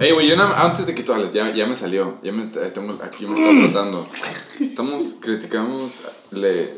Ey, 0.00 0.12
güey, 0.12 0.28
yo 0.28 0.36
nada- 0.36 0.64
antes 0.64 0.86
de 0.86 0.94
que 0.94 1.02
tú 1.02 1.12
hables, 1.12 1.32
ya, 1.32 1.50
ya 1.54 1.66
me 1.66 1.74
salió. 1.74 2.18
Ya 2.22 2.32
me 2.32 2.42
está- 2.42 2.66
estamos, 2.66 2.96
aquí 3.02 3.26
me 3.26 3.34
está 3.34 3.50
tratando. 3.72 4.06
Estamos, 4.60 5.14
criticamos, 5.20 5.90
le, 6.30 6.72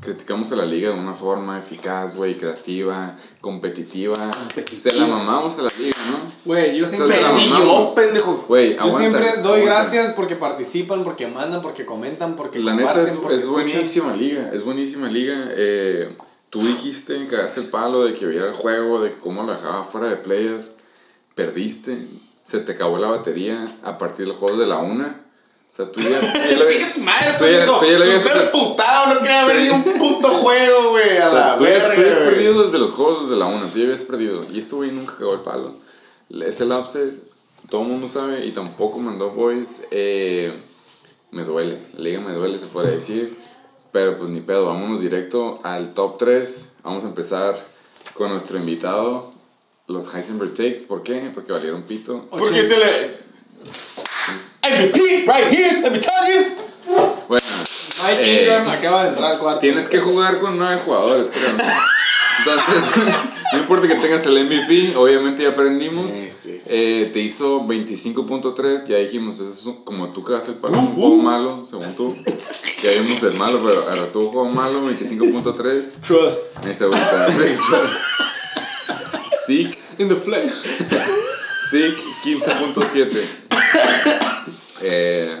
criticamos 0.00 0.50
a 0.52 0.56
la 0.56 0.64
liga 0.64 0.90
de 0.92 0.98
una 0.98 1.14
forma 1.14 1.58
eficaz, 1.58 2.16
güey, 2.16 2.34
creativa, 2.34 3.12
competitiva. 3.40 4.16
Se 4.74 4.92
la 4.92 5.06
mamamos 5.06 5.58
a 5.58 5.62
la 5.62 5.70
liga, 5.78 5.96
¿no? 6.10 6.18
Güey, 6.44 6.76
yo 6.76 6.84
O 6.84 6.86
sea, 6.86 6.96
siempre, 6.96 7.16
se 7.16 7.22
la 7.22 7.32
Y 7.38 7.48
yo, 7.48 7.54
mamamos. 7.58 7.88
pendejo. 7.90 8.44
Güey, 8.48 8.74
yo 8.74 8.80
aguanta. 8.82 8.98
siempre 8.98 9.42
doy 9.42 9.60
aguanta. 9.62 9.64
gracias 9.64 10.10
porque 10.12 10.36
participan, 10.36 11.04
porque 11.04 11.26
mandan, 11.26 11.62
porque 11.62 11.84
comentan, 11.84 12.36
porque 12.36 12.58
La 12.60 12.74
neta 12.74 13.02
es, 13.02 13.12
porque 13.16 13.34
es 13.36 13.48
buenísima 13.48 14.14
liga, 14.14 14.50
es 14.52 14.64
buenísima 14.64 15.08
liga. 15.08 15.36
Eh, 15.50 16.08
tú 16.50 16.60
dijiste, 16.64 17.26
cagaste 17.28 17.60
el 17.60 17.66
palo 17.68 18.04
de 18.04 18.12
que 18.12 18.26
viera 18.26 18.46
el 18.46 18.54
juego, 18.54 19.02
de 19.02 19.10
que 19.10 19.18
cómo 19.18 19.42
lo 19.42 19.52
dejaba 19.52 19.84
fuera 19.84 20.08
de 20.08 20.16
players. 20.16 20.72
Perdiste, 21.34 21.96
se 22.44 22.60
te 22.60 22.72
acabó 22.72 22.96
la 22.98 23.10
batería 23.10 23.64
a 23.84 23.98
partir 23.98 24.26
del 24.26 24.34
juego 24.34 24.56
de 24.56 24.66
la 24.66 24.78
una. 24.78 25.14
Sea, 25.78 25.92
tú 25.92 26.00
ya, 26.00 26.10
ya 26.10 26.94
tu 26.94 27.00
madre, 27.02 27.34
tú 27.38 27.44
ya- 27.44 27.64
tú 27.78 27.86
ya 27.86 27.98
lo 27.98 28.04
habías- 28.04 28.26
Estoy 28.26 28.42
emputado, 28.46 29.14
no 29.14 29.20
quería 29.20 29.44
ver 29.46 29.56
ni 29.62 29.68
un 29.70 29.82
puto 29.96 30.28
juego, 30.28 30.90
güey. 30.90 31.18
A 31.18 31.28
la 31.32 31.56
Tú 31.56 31.64
ya- 31.64 31.70
verga, 31.70 31.94
tú 31.94 32.00
habías 32.00 32.14
güey. 32.16 32.28
perdido 32.30 32.62
desde 32.64 32.78
los 32.80 32.90
juegos 32.90 33.22
desde 33.28 33.36
la 33.38 33.46
una, 33.46 33.64
tú 33.70 33.78
ya 33.78 33.84
habías 33.84 34.00
perdido. 34.02 34.44
Y 34.52 34.58
este 34.58 34.74
güey 34.74 34.90
nunca 34.90 35.14
cagó 35.16 35.34
el 35.34 35.40
palo. 35.40 35.72
Es 36.44 36.60
el 36.60 36.72
upset, 36.72 37.14
todo 37.70 37.82
el 37.82 37.88
mundo 37.88 38.08
sabe, 38.08 38.44
y 38.44 38.50
tampoco 38.50 38.98
mandó 38.98 39.30
boys. 39.30 39.82
Eh, 39.92 40.52
me 41.30 41.44
duele, 41.44 41.78
la 41.94 42.00
liga 42.00 42.20
me 42.22 42.32
duele, 42.32 42.58
se 42.58 42.66
puede 42.66 42.90
decir. 42.90 43.38
Pero 43.92 44.18
pues 44.18 44.30
ni 44.32 44.40
pedo, 44.40 44.66
vámonos 44.66 45.00
directo 45.00 45.60
al 45.62 45.94
top 45.94 46.18
3. 46.18 46.68
Vamos 46.82 47.04
a 47.04 47.06
empezar 47.06 47.56
con 48.14 48.30
nuestro 48.30 48.58
invitado, 48.58 49.32
los 49.86 50.12
Heisenberg 50.12 50.50
Takes. 50.54 50.82
¿Por 50.88 51.02
qué? 51.04 51.30
Porque 51.32 51.52
valieron 51.52 51.82
pito. 51.84 52.26
Porque 52.30 52.62
se 52.64 52.76
le. 52.76 53.27
MVP, 54.62 55.26
right 55.26 55.46
here, 55.52 55.80
let 55.82 55.92
me 55.92 55.98
tell 55.98 56.26
you. 56.28 56.44
Bueno, 57.28 57.44
Mike 58.02 58.22
eh, 58.22 58.42
Ingram 58.42 58.68
acaba 58.68 59.04
de 59.04 59.08
entrar. 59.10 59.58
Tienes 59.60 59.84
que 59.84 60.00
jugar 60.00 60.38
con 60.38 60.58
nueve 60.58 60.80
jugadores, 60.84 61.28
creo. 61.28 61.50
Entonces, 62.38 62.82
no 63.52 63.58
importa 63.58 63.88
que 63.88 63.94
tengas 63.96 64.24
el 64.26 64.44
MVP, 64.44 64.94
obviamente 64.96 65.42
ya 65.42 65.50
aprendimos. 65.50 66.10
Sí, 66.12 66.28
sí, 66.42 66.54
sí. 66.56 66.62
Eh, 66.66 67.10
te 67.12 67.18
hizo 67.20 67.62
25.3, 67.66 68.86
ya 68.86 68.96
dijimos, 68.96 69.38
eso 69.40 69.50
es 69.50 69.66
un- 69.66 69.84
como 69.84 70.08
tú 70.08 70.22
cagaste 70.22 70.52
el 70.52 70.56
palo, 70.58 70.74
es 70.74 70.80
un 70.80 70.94
juego 70.94 71.16
malo, 71.16 71.64
según 71.68 71.94
tú. 71.96 72.14
Ya 72.82 72.90
vimos 72.92 73.22
el 73.22 73.34
malo, 73.34 73.60
pero 73.64 73.84
ahora 73.88 74.06
tuvo 74.12 74.30
juego 74.30 74.48
malo, 74.50 74.82
25.3. 74.88 76.00
Trust. 76.06 76.66
Esta 76.66 76.84
ahorita. 76.84 77.28
Sick, 79.46 79.78
In 79.98 80.08
the 80.08 80.16
flesh. 80.16 80.64
Sick, 81.70 81.94
15.7. 82.24 83.08
Eh, 84.80 85.36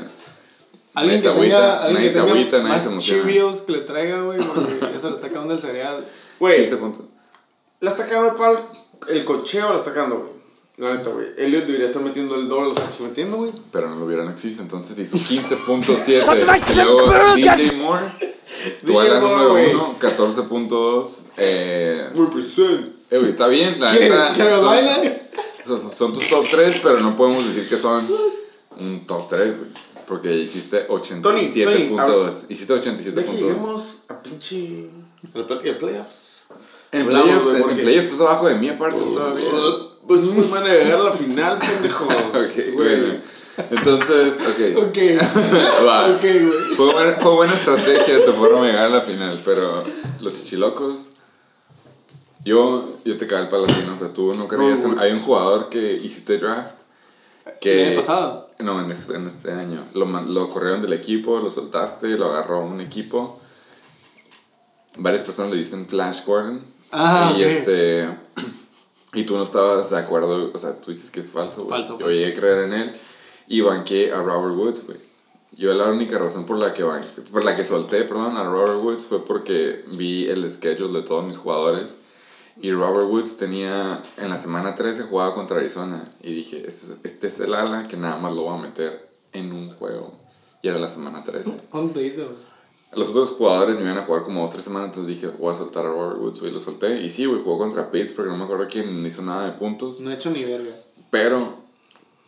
Alguien 0.94 0.94
Nadie 0.94 1.12
que 1.12 1.18
se 1.18 1.28
tenga, 1.28 1.38
agüita, 1.38 1.76
alguien 1.78 1.94
nadie 1.94 2.06
que 2.08 2.12
se 2.12 2.18
tenga 2.18 2.32
agüita, 2.32 2.58
más 2.62 2.82
se. 2.82 2.98
Cheerios 2.98 3.56
que 3.62 3.72
le 3.72 3.78
traiga, 3.78 4.20
güey, 4.22 4.38
porque 4.38 4.78
ya 4.80 5.00
se 5.00 5.06
le 5.08 5.14
está 5.14 5.26
acabando 5.28 5.54
el 5.54 5.60
cereal. 5.60 6.04
Güey, 6.40 6.58
15 6.60 6.76
puntos. 6.78 7.04
la 7.80 7.90
está 7.90 8.06
cagando 8.06 8.30
el 8.30 8.36
pal. 8.36 8.58
El 9.08 9.24
cocheo 9.24 9.72
la 9.72 9.78
está 9.78 9.94
cagando, 9.94 10.18
güey. 10.18 10.30
La 10.78 10.94
neta, 10.96 11.10
güey. 11.10 11.26
Elliot 11.36 11.66
debería 11.66 11.86
estar 11.86 12.02
metiendo 12.02 12.34
el 12.34 12.48
doble, 12.48 12.74
lo 12.74 12.74
está 12.74 13.04
metiendo, 13.04 13.36
güey. 13.36 13.52
Pero 13.72 13.88
no 13.88 13.96
lo 13.96 14.06
hubiera, 14.06 14.24
no 14.24 14.30
existe, 14.30 14.60
entonces 14.60 14.98
hizo 14.98 15.16
15.7. 15.16 16.72
Y 16.72 16.74
luego 16.74 17.34
DJ 17.36 17.72
Moore, 17.72 18.06
tú 18.84 18.98
a 19.00 19.04
la 19.04 19.14
DJ 19.14 19.20
Moore, 19.20 19.44
número 19.44 19.50
güey. 19.50 19.74
1, 19.74 19.96
14.2. 20.00 21.08
Eh, 21.36 22.08
Represent. 22.14 22.97
Eh, 23.10 23.16
güey, 23.18 23.28
está 23.30 23.46
bien, 23.48 23.80
la 23.80 23.92
neta. 23.92 24.30
¿Que 24.36 24.44
me 24.44 24.50
son- 24.50 25.78
son, 25.78 25.92
son 25.92 26.12
tus 26.14 26.28
top 26.28 26.46
3, 26.50 26.76
pero 26.82 27.00
no 27.00 27.16
podemos 27.16 27.44
decir 27.46 27.68
que 27.68 27.76
son 27.76 28.06
un 28.80 29.06
top 29.06 29.28
3, 29.28 29.58
güey. 29.58 29.70
Porque 30.06 30.32
hiciste 30.34 30.78
Tony, 30.80 31.20
Tony, 31.20 31.40
87.2. 31.42 32.44
Hiciste 32.48 32.72
De 32.74 32.80
que 32.80 32.90
87.2. 32.90 33.32
lleguemos 33.34 33.86
a 34.08 34.22
pinche. 34.22 34.88
A 35.34 35.38
la 35.38 35.46
plática 35.46 35.70
de 35.70 35.76
playoffs. 35.76 36.44
En 36.92 37.06
playoffs, 37.06 37.44
güey, 37.58 37.62
en 37.72 37.80
playoffs 37.80 38.04
estás 38.06 38.20
abajo 38.20 38.48
de 38.48 38.54
mí 38.54 38.68
aparte 38.70 38.98
todavía. 38.98 39.44
Pues 40.06 40.20
es 40.22 40.30
muy 40.30 40.46
manera 40.46 40.72
de 40.74 40.84
llegar 40.84 41.00
a 41.00 41.04
la 41.04 41.12
final, 41.12 41.58
pendejo. 41.58 42.04
Ok, 42.28 42.74
bueno. 42.76 43.14
Entonces, 43.70 44.34
ok. 44.40 44.86
Ok. 44.88 44.98
Va. 45.86 46.06
ok, 46.06 46.22
güey. 46.22 46.76
Fue 46.76 46.92
buena, 46.92 47.12
fue 47.18 47.34
buena 47.34 47.52
estrategia 47.52 48.14
de 48.14 48.20
tu 48.20 48.32
forma 48.32 48.62
de 48.62 48.68
llegar 48.68 48.84
a 48.86 48.88
la 48.88 49.00
final, 49.02 49.38
pero 49.44 49.84
los 50.20 50.32
chichilocos. 50.32 51.10
Yo, 52.44 52.84
yo 53.04 53.16
te 53.16 53.26
caí 53.26 53.42
el 53.42 53.48
palatino, 53.48 53.92
o 53.92 53.96
sea, 53.96 54.12
tú 54.12 54.32
no 54.34 54.46
creías. 54.48 54.84
en- 54.84 54.98
hay 54.98 55.12
un 55.12 55.20
jugador 55.20 55.68
que 55.68 55.94
hiciste 55.94 56.38
draft. 56.38 56.76
Que, 57.60 57.82
¿El 57.82 57.88
año 57.88 57.96
pasado? 57.96 58.48
No, 58.60 58.80
en 58.80 58.90
este, 58.90 59.14
en 59.16 59.26
este 59.26 59.52
año. 59.52 59.80
Lo, 59.94 60.04
lo 60.06 60.50
corrieron 60.50 60.82
del 60.82 60.92
equipo, 60.92 61.40
lo 61.40 61.50
soltaste, 61.50 62.08
lo 62.18 62.26
agarró 62.26 62.60
un 62.60 62.80
equipo. 62.80 63.38
Varias 64.96 65.22
personas 65.24 65.50
le 65.52 65.56
dicen 65.58 65.86
Flash 65.86 66.24
Gordon. 66.26 66.60
Ah, 66.92 67.32
y 67.36 67.42
ok. 67.42 67.48
este. 67.48 68.08
Y 69.14 69.24
tú 69.24 69.36
no 69.36 69.42
estabas 69.42 69.90
de 69.90 69.98
acuerdo, 69.98 70.50
o 70.52 70.58
sea, 70.58 70.78
tú 70.80 70.90
dices 70.90 71.10
que 71.10 71.20
es 71.20 71.30
falso, 71.30 71.62
güey. 71.64 71.70
Falso, 71.70 71.98
Yo 71.98 72.10
llegué 72.10 72.32
a 72.32 72.34
creer 72.38 72.64
en 72.64 72.72
él 72.74 72.92
y 73.48 73.60
banqué 73.62 74.12
a 74.12 74.20
Robert 74.22 74.54
Woods, 74.56 74.84
güey. 74.86 74.98
Yo 75.52 75.72
la 75.72 75.86
única 75.86 76.18
razón 76.18 76.44
por 76.44 76.58
la 76.58 76.74
que 76.74 76.84
ban- 76.84 77.02
por 77.32 77.42
la 77.44 77.56
que 77.56 77.64
solté, 77.64 78.02
perdón, 78.04 78.36
a 78.36 78.44
Robert 78.44 78.82
Woods 78.82 79.06
fue 79.06 79.24
porque 79.24 79.82
vi 79.92 80.28
el 80.28 80.48
schedule 80.48 80.92
de 81.00 81.02
todos 81.06 81.24
mis 81.24 81.38
jugadores 81.38 81.96
Y 82.60 82.72
Robert 82.72 83.08
Woods 83.08 83.36
tenía, 83.36 84.02
en 84.16 84.30
la 84.30 84.38
semana 84.38 84.74
13 84.74 85.04
jugaba 85.04 85.34
contra 85.34 85.58
Arizona. 85.58 86.02
Y 86.22 86.34
dije, 86.34 86.64
este, 86.66 86.94
este 87.04 87.26
es 87.28 87.40
el 87.40 87.54
ala 87.54 87.86
que 87.86 87.96
nada 87.96 88.16
más 88.16 88.34
lo 88.34 88.42
voy 88.42 88.58
a 88.58 88.62
meter 88.62 89.08
en 89.32 89.52
un 89.52 89.70
juego. 89.70 90.12
Y 90.62 90.68
era 90.68 90.78
la 90.78 90.88
semana 90.88 91.22
13. 91.22 91.56
¿Cuánto 91.70 92.00
hizo? 92.00 92.28
Los 92.96 93.10
otros 93.10 93.30
jugadores 93.30 93.76
me 93.76 93.84
iban 93.84 93.98
a 93.98 94.02
jugar 94.04 94.22
como 94.22 94.40
dos, 94.40 94.50
tres 94.50 94.64
semanas, 94.64 94.88
entonces 94.88 95.14
dije, 95.14 95.32
voy 95.38 95.52
a 95.52 95.54
soltar 95.54 95.84
a 95.84 95.90
Robert 95.90 96.18
Woods, 96.20 96.40
güey, 96.40 96.52
lo 96.52 96.58
solté. 96.58 97.00
Y 97.02 97.08
sí, 97.10 97.26
güey, 97.26 97.40
jugó 97.42 97.58
contra 97.58 97.90
Pittsburgh, 97.90 98.28
no 98.28 98.36
me 98.36 98.44
acuerdo 98.44 98.66
quién 98.68 99.04
hizo 99.06 99.22
nada 99.22 99.44
de 99.44 99.52
puntos. 99.52 100.00
No 100.00 100.10
he 100.10 100.14
hecho 100.14 100.30
ni 100.30 100.42
verga. 100.42 100.72
Pero 101.10 101.54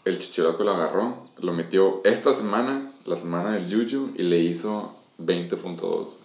el 0.04 0.18
chichiroco 0.18 0.62
lo 0.62 0.72
agarró, 0.72 1.16
lo 1.38 1.52
metió 1.52 2.02
esta 2.04 2.32
semana, 2.32 2.88
la 3.06 3.16
semana 3.16 3.52
del 3.52 3.64
Juju, 3.64 4.12
y 4.16 4.22
le 4.24 4.38
hizo 4.38 4.94
20.2. 5.18 6.16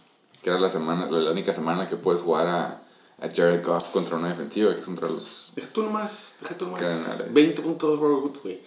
Que 0.41 0.49
era 0.49 0.60
la 0.60 0.69
semana, 0.69 1.10
la 1.10 1.32
única 1.32 1.53
semana 1.53 1.88
que 1.88 1.95
puedes 1.95 2.22
jugar 2.22 2.48
a, 2.48 2.82
a 3.22 3.28
Jared 3.30 3.64
Goff 3.66 3.92
contra 3.92 4.18
una 4.18 4.30
defensiva, 4.30 4.74
que 4.74 4.80
es 4.80 4.86
contra 4.86 5.08
los... 5.10 5.54
Deja 5.56 5.68
tú 5.74 5.84
nomás, 5.84 6.36
deja 6.42 6.58
tú 6.58 6.66
nomás. 6.66 6.82
Cardenales. 6.82 7.34
20 7.34 7.62
puntos 7.62 8.00
Robert 8.00 8.24
Woods, 8.26 8.40
güey. 8.44 8.60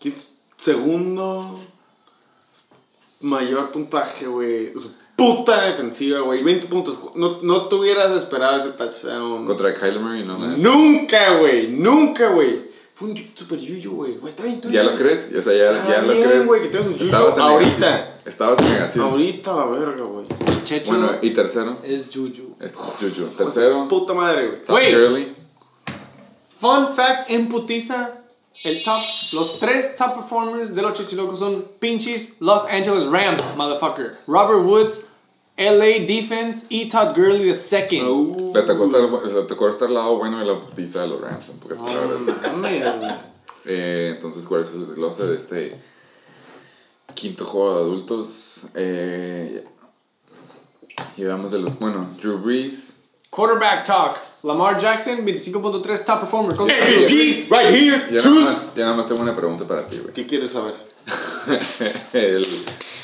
¿Quién 0.00 0.14
es 0.14 0.28
segundo 0.56 1.60
mayor 3.20 3.70
puntaje, 3.70 4.26
güey? 4.26 4.72
Puta 5.16 5.62
defensiva, 5.66 6.20
güey. 6.20 6.42
20 6.42 6.66
puntos. 6.66 6.98
No, 7.14 7.38
no 7.42 7.68
te 7.68 7.74
hubieras 7.76 8.10
esperado 8.12 8.58
ese 8.58 8.72
touchdown. 8.72 9.46
Contra 9.46 9.72
Kyler 9.72 10.00
Murray, 10.00 10.24
no, 10.24 10.38
la- 10.38 10.56
Nunca, 10.56 11.38
güey. 11.38 11.68
Nunca, 11.68 12.30
güey. 12.30 12.71
Fue 13.02 13.10
un 13.10 13.16
super 13.34 13.58
yuyu, 13.58 13.90
güey. 13.96 14.14
Güey, 14.18 14.30
está 14.30 14.44
bien, 14.44 14.54
está 14.54 14.68
¿Ya 14.70 14.84
lo 14.84 14.94
crees? 14.94 15.30
O 15.36 15.42
sea, 15.42 15.52
ya, 15.52 15.76
Está 15.76 15.88
ya 15.90 16.02
lo 16.02 16.12
crees. 16.12 16.46
güey, 16.46 16.62
que 16.62 16.68
tengas 16.68 16.86
un 16.86 16.94
en 17.00 17.14
ahorita. 17.14 17.90
negación. 17.90 18.04
Estabas 18.24 18.58
en 18.60 18.68
negación. 18.68 19.04
Ahorita 19.06 19.56
la 19.56 19.66
verga, 19.66 20.04
güey. 20.04 20.24
El 20.46 20.62
Checho 20.62 20.92
Bueno, 20.92 21.10
y 21.20 21.30
tercero, 21.30 21.76
es 21.82 22.10
Juju. 22.14 22.54
es 22.60 22.72
Juju. 22.74 23.26
Tercero, 23.36 23.88
Puta 23.88 24.14
madre, 24.14 24.62
güey. 24.68 25.26
Fun 26.60 26.86
fact 26.94 27.28
en 27.30 27.48
putiza. 27.48 28.12
El 28.62 28.80
top, 28.84 29.00
los 29.32 29.58
tres 29.58 29.96
top 29.96 30.14
performers 30.14 30.72
de 30.72 30.82
los 30.82 30.92
chichilocos 30.92 31.40
son 31.40 31.64
pinches 31.80 32.34
Los 32.38 32.66
Angeles 32.66 33.06
Rams, 33.06 33.42
motherfucker. 33.56 34.12
Robert 34.28 34.60
Woods, 34.64 35.00
LA 35.56 36.06
Defense 36.06 36.66
y 36.70 36.88
Todd 36.88 37.14
Gurley 37.14 37.44
the 37.44 37.54
second. 37.54 38.06
Uh, 38.08 38.52
Le 38.54 38.62
tocó, 38.62 38.84
estar, 38.84 39.00
le 39.02 39.42
tocó 39.42 39.68
estar 39.68 39.88
al 39.88 39.94
lado 39.94 40.16
bueno 40.16 40.38
de 40.38 40.46
la 40.46 40.58
putiza 40.58 41.02
de 41.02 41.08
los 41.08 41.20
Rams, 41.20 41.50
en 41.50 41.58
pocas 41.58 41.78
palabras. 41.78 42.18
Eh, 43.64 44.12
entonces, 44.14 44.44
¿cuál 44.46 44.62
es 44.62 44.70
el 44.70 44.80
desglose 44.80 45.24
de 45.26 45.36
este 45.36 45.76
quinto 47.14 47.44
juego 47.44 47.76
de 47.76 47.80
adultos? 47.82 48.66
Eh, 48.74 49.62
llevamos 51.16 51.52
de 51.52 51.58
los, 51.58 51.78
bueno, 51.78 52.06
Drew 52.20 52.38
Brees. 52.38 52.94
Quarterback 53.30 53.84
talk. 53.86 54.16
Lamar 54.42 54.76
Jackson, 54.78 55.24
25.3 55.24 56.04
top 56.04 56.20
performer. 56.20 56.54
MVP, 56.58 57.46
right 57.50 57.70
here, 57.70 57.96
Ya 58.10 58.16
nada, 58.16 58.20
choose. 58.22 58.44
más, 58.44 58.74
ya 58.74 58.82
nada 58.84 58.96
más 58.96 59.06
tengo 59.06 59.22
una 59.22 59.36
pregunta 59.36 59.64
para 59.64 59.86
ti, 59.86 59.98
güey. 59.98 60.12
¿Qué 60.12 60.26
quieres 60.26 60.50
saber? 60.50 60.74
el, 62.14 62.44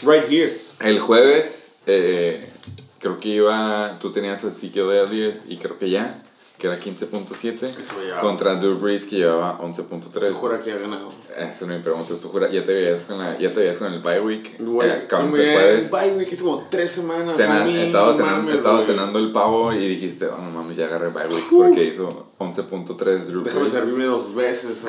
Right 0.03 0.29
here. 0.29 0.53
el 0.81 0.99
jueves, 0.99 1.68
eh, 1.89 2.52
creo 3.01 3.19
que 3.19 3.28
iba, 3.31 3.97
tú 4.01 4.12
tenías 4.12 4.44
el 4.44 4.52
sitio 4.52 4.89
de 4.89 5.02
Elliot 5.02 5.40
y 5.48 5.56
creo 5.56 5.78
que 5.78 5.90
ya, 5.90 6.23
que 6.59 6.66
era 6.66 6.78
15.7, 6.78 7.70
ya. 8.09 8.20
contra 8.20 8.56
Drew 8.56 8.78
Brees 8.78 9.05
que 9.06 9.16
llevaba 9.16 9.59
11.3. 9.60 10.32
Jura 10.32 10.59
que 10.60 10.73
ha 10.73 10.78
ganado. 10.78 11.09
Esa 11.36 11.66
no 11.66 11.74
me 11.74 11.78
pregunta, 11.81 12.15
tú 12.20 12.28
jura, 12.31 12.48
ya 12.51 12.62
te 12.65 12.74
veías 12.74 13.02
con, 13.02 13.16
la, 13.19 13.39
ya 13.39 13.48
te 13.51 13.60
veías 13.60 13.77
con 13.77 13.93
el 13.93 14.01
bye 14.01 14.20
week, 14.20 14.56
Güey, 14.59 14.90
eh, 14.90 15.06
bien. 15.09 15.31
jueves. 15.31 15.90
Bye, 15.93 16.10
güey, 16.15 16.27
que 16.27 16.35
es 16.35 16.43
como 16.43 16.66
tres 16.69 16.90
semanas. 16.90 17.36
Cena, 17.36 17.65
estaba 17.81 18.09
no 18.09 18.12
cenando, 18.12 18.36
mames, 18.43 18.55
estaba 18.55 18.74
güey. 18.77 18.86
cenando 18.86 19.19
el 19.20 19.31
pavo 19.32 19.73
y 19.73 19.78
dijiste, 19.89 20.27
oh 20.27 20.36
no 20.36 20.51
mames, 20.51 20.77
ya 20.77 20.86
agarré 20.86 21.09
bye 21.10 21.28
week 21.28 21.44
porque 21.51 21.85
hizo 21.85 22.27
11.3 22.39 22.97
Drew 22.97 23.43
Déjame 23.44 23.60
Brees. 23.69 23.73
servirme 23.74 24.05
dos 24.06 24.35
veces 24.35 24.81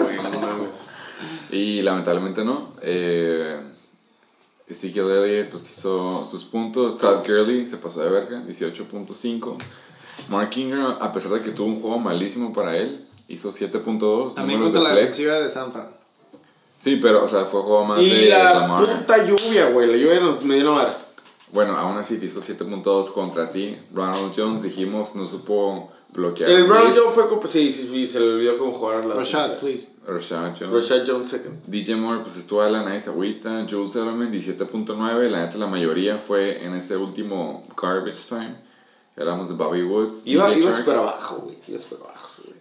güey. 0.00 0.16
No 0.16 0.22
mames. 0.40 0.68
Y 1.50 1.80
lamentablemente 1.82 2.44
no. 2.44 2.60
Eh, 2.82 3.58
Ezekiel 4.68 5.10
Elliott 5.10 5.48
pues 5.50 5.70
hizo 5.70 6.26
sus 6.28 6.44
puntos. 6.44 6.98
Todd 6.98 7.24
Gurley 7.26 7.66
se 7.66 7.76
pasó 7.76 8.00
de 8.00 8.10
verga, 8.10 8.42
18.5. 8.46 9.56
Mark 10.28 10.50
Ingram, 10.56 10.96
a 11.00 11.12
pesar 11.12 11.32
de 11.32 11.40
que 11.42 11.50
tuvo 11.50 11.68
un 11.68 11.80
juego 11.80 11.98
malísimo 11.98 12.52
para 12.52 12.76
él, 12.76 13.04
hizo 13.28 13.50
7.2. 13.50 14.34
También 14.34 14.60
contra 14.60 14.80
la 14.80 14.90
de 14.90 14.96
defensiva 15.02 15.34
de 15.38 15.48
San 15.48 15.72
Fran. 15.72 15.88
Sí, 16.78 16.98
pero, 17.00 17.24
o 17.24 17.28
sea, 17.28 17.44
fue 17.44 17.62
juego 17.62 17.84
más 17.84 18.00
Y 18.02 18.10
de 18.10 18.28
la 18.30 18.60
Lamar. 18.60 18.84
puta 18.84 19.24
lluvia, 19.24 19.70
güey. 19.70 19.88
La 19.88 19.96
lluvia 19.96 20.20
nos 20.20 20.44
me 20.44 20.56
dio 20.56 20.74
la. 20.74 20.94
Bueno, 21.52 21.76
aún 21.76 21.96
así 21.96 22.18
hizo 22.20 22.40
7.2 22.42 23.12
contra 23.12 23.50
ti. 23.50 23.76
Ronald 23.94 24.32
Jones, 24.36 24.62
dijimos, 24.62 25.14
no 25.14 25.26
supo 25.26 25.90
bloquear. 26.16 26.50
El 26.50 26.66
Ronald. 26.66 26.96
Jones 26.96 27.14
fue 27.14 27.28
como. 27.28 27.46
Sí, 27.48 27.70
sí, 27.70 27.88
sí, 27.92 28.06
se 28.06 28.18
le 28.20 28.34
olvidó 28.34 28.58
cómo 28.58 28.72
jugar 28.72 29.04
la. 29.04 29.14
Rashad, 29.14 29.58
please. 29.58 29.88
Rashad 30.06 30.52
Jones. 30.58 30.72
Rashad 30.72 31.06
Jones 31.06 31.28
second. 31.28 31.54
DJ 31.66 31.96
Moore, 31.96 32.20
pues 32.22 32.36
estuvo 32.36 32.62
a 32.62 32.70
la 32.70 32.88
nice 32.88 33.10
agüita. 33.10 33.66
Jules 33.68 33.94
Edelman, 33.94 34.32
17.9. 34.32 35.28
La 35.30 35.44
neta, 35.46 35.58
la 35.58 35.66
mayoría 35.66 36.18
fue 36.18 36.64
en 36.64 36.74
ese 36.74 36.96
último 36.96 37.64
garbage 37.80 38.26
time. 38.28 38.54
Hablamos 39.16 39.48
de 39.48 39.54
Bobby 39.54 39.82
Woods. 39.82 40.22
Iba, 40.26 40.48
DJ 40.48 40.62
iba 40.62 40.76
súper 40.76 40.96
abajo, 40.96 41.36
güey. 41.44 41.56
Iba 41.68 41.78
súper 41.78 41.98
abajo, 42.02 42.28
güey. 42.44 42.56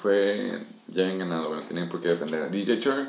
Fue 0.00 0.58
ya 0.88 1.04
bien 1.04 1.18
ganado, 1.18 1.48
bueno, 1.48 1.62
tenían 1.68 1.88
por 1.88 2.00
qué 2.00 2.08
defender 2.08 2.42
a 2.42 2.48
DJ 2.48 2.78
Shark. 2.78 3.08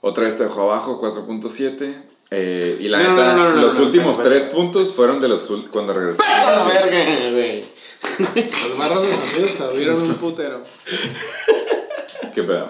Otra 0.00 0.24
vez 0.24 0.36
te 0.36 0.44
dejó 0.44 0.62
abajo, 0.62 1.00
4.7. 1.00 1.94
Eh, 2.30 2.78
y 2.80 2.88
la 2.88 3.02
No, 3.02 3.10
neta, 3.10 3.36
no, 3.36 3.44
no, 3.44 3.56
no, 3.56 3.62
los 3.62 3.78
no, 3.78 3.84
últimos 3.84 4.22
tres 4.22 4.44
puntos 4.46 4.92
fueron 4.92 5.20
de 5.20 5.28
los 5.28 5.46
cuando 5.70 5.92
regresó. 5.92 6.22
¡A 6.22 6.50
la 6.50 6.64
verga, 6.64 7.30
güey! 7.32 7.64
Los 8.68 8.78
barros 8.78 9.02
de 9.06 9.12
San 9.14 9.40
Luis 9.40 9.50
se 9.50 9.62
abrieron 9.62 10.02
un 10.02 10.14
putero. 10.14 10.62
¿Qué 12.34 12.42
pedo? 12.42 12.68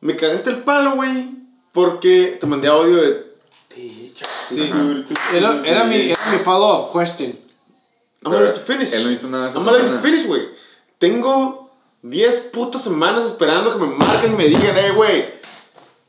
Me 0.00 0.16
cagaste 0.16 0.50
el 0.50 0.58
palo, 0.58 0.96
güey. 0.96 1.30
Porque 1.72 2.36
te 2.40 2.46
mandé 2.46 2.68
audio 2.68 2.96
de. 2.96 3.32
Sí. 4.48 4.70
Era, 5.34 5.62
era 5.64 5.84
mi, 5.84 5.96
era 5.96 6.20
mi 6.30 6.38
follow-up 6.38 6.92
question. 6.92 7.30
I'm 8.24 8.32
gonna 8.32 8.46
let 8.46 8.54
you 8.54 8.62
finish. 8.62 8.92
Él 8.92 9.04
no 9.04 9.10
hizo 9.10 9.28
nada 9.28 9.48
esa 9.48 9.58
I'm 9.58 9.64
gonna 9.64 9.78
let 9.78 9.84
you 9.84 9.88
semana. 9.88 10.02
finish, 10.02 10.26
güey. 10.26 10.42
Tengo 10.98 11.70
10 12.02 12.50
putas 12.52 12.82
semanas 12.82 13.24
esperando 13.24 13.72
que 13.72 13.78
me 13.84 13.94
marquen 13.96 14.34
y 14.34 14.36
me 14.36 14.44
digan, 14.44 14.76
hey, 14.76 14.90
güey. 14.94 15.24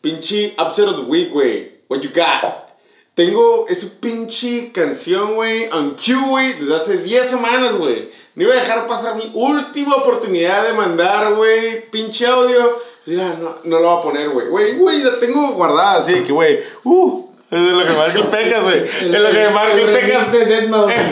Pinche 0.01 0.53
upset 0.59 0.87
of 0.87 0.97
the 0.97 1.03
week, 1.03 1.31
güey. 1.31 1.71
What 1.87 2.01
you 2.01 2.09
got? 2.09 2.72
Tengo 3.15 3.67
esa 3.69 3.87
pinche 3.99 4.71
canción, 4.71 5.35
güey, 5.35 5.69
on 5.73 5.95
cue, 5.95 6.15
güey, 6.29 6.53
desde 6.53 6.75
hace 6.75 6.97
10 6.97 7.27
semanas, 7.27 7.77
güey. 7.77 8.09
No 8.35 8.43
iba 8.43 8.53
a 8.53 8.57
dejar 8.57 8.87
pasar 8.87 9.15
mi 9.15 9.29
última 9.35 9.95
oportunidad 9.97 10.67
de 10.67 10.73
mandar, 10.73 11.35
güey, 11.35 11.89
pinche 11.91 12.25
audio. 12.25 12.79
Pues 13.05 13.15
mira, 13.15 13.37
no, 13.39 13.55
no 13.65 13.79
lo 13.79 13.89
voy 13.89 13.99
a 13.99 14.01
poner, 14.01 14.29
güey. 14.29 14.47
Güey, 14.47 14.77
güey, 14.77 15.03
la 15.03 15.19
tengo 15.19 15.51
guardada 15.51 15.99
así 15.99 16.13
que, 16.21 16.31
güey, 16.31 16.59
uh, 16.85 17.29
es 17.51 17.61
de 17.61 17.71
lo 17.71 17.85
que 17.85 17.93
marca 17.93 18.17
el 18.17 18.23
pecas, 18.23 18.63
güey. 18.63 18.79
Es 18.79 19.21
lo 19.21 19.29
que 19.29 19.49
marca 19.49 19.73
el 19.73 19.91
pecas. 19.91 20.31
de 20.31 20.45
Dead 20.45 20.67
Mouse. 20.69 20.93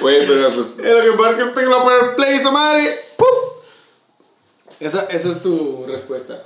Güey, 0.00 0.26
pero 0.26 0.50
pues. 0.50 0.78
Es 0.78 0.90
lo 0.90 1.02
que 1.02 1.22
marca 1.22 1.42
el 1.42 1.50
pecas, 1.50 1.68
lo 1.68 1.80
voy 1.80 1.94
a 1.94 1.98
poner 1.98 2.14
play 2.16 2.36
esa 2.36 2.50
madre. 2.50 3.00
Esa, 4.78 5.06
esa 5.06 5.28
es 5.30 5.42
tu 5.42 5.86
respuesta. 5.88 6.38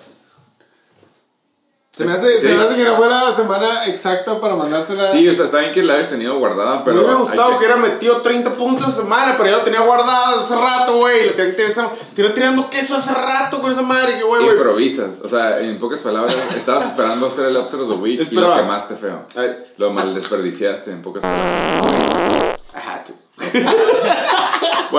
Se 1.99 2.05
me, 2.05 2.13
hace, 2.13 2.39
se 2.39 2.55
me 2.55 2.63
hace 2.63 2.77
que 2.77 2.85
no 2.85 2.95
fue 2.95 3.09
la 3.09 3.33
semana 3.33 3.87
exacta 3.87 4.41
para 4.41 4.55
mandársela. 4.55 5.05
Sí, 5.05 5.29
o 5.29 5.35
sea, 5.35 5.47
está 5.47 5.59
bien 5.59 5.73
que 5.73 5.83
la 5.83 5.95
hayas 5.95 6.11
tenido 6.11 6.39
guardada, 6.39 6.85
pero. 6.85 6.99
me 6.99 7.03
hubiera 7.03 7.19
gustado 7.19 7.51
que 7.51 7.57
hubiera 7.57 7.75
metido 7.75 8.23
30 8.23 8.53
puntos 8.53 8.87
a 8.87 8.91
semana, 8.93 9.35
pero 9.37 9.51
ya 9.51 9.57
lo 9.57 9.65
tenía 9.65 9.81
guardado 9.81 10.39
hace 10.39 10.55
rato, 10.55 10.99
güey. 10.99 11.25
Le 11.25 11.33
tenía 11.33 11.57
que 11.57 11.65
tirar 11.65 11.91
tenía 12.15 12.35
tirando 12.35 12.71
queso 12.71 12.95
hace 12.95 13.13
rato 13.13 13.61
con 13.61 13.73
esa 13.73 13.83
madre, 13.83 14.17
que 14.17 14.23
güey, 14.23 14.45
güey. 14.45 14.57
Improvisas, 14.57 15.23
o 15.25 15.29
sea, 15.29 15.59
en 15.59 15.77
pocas 15.81 15.99
palabras, 15.99 16.37
estabas 16.55 16.87
esperando 16.87 17.27
hacer 17.27 17.47
el 17.47 17.57
upset 17.57 17.81
of 17.81 17.89
the 17.89 17.97
week 17.97 18.21
y 18.31 18.35
lo 18.37 18.55
quemaste 18.55 18.95
feo. 18.95 19.21
Ay. 19.35 19.57
Lo 19.79 19.91
mal 19.91 20.15
desperdiciaste, 20.15 20.93
en 20.93 21.03
pocas 21.03 21.25
palabras. 21.25 22.61
Ajá, 22.75 23.03
tú. 23.05 23.13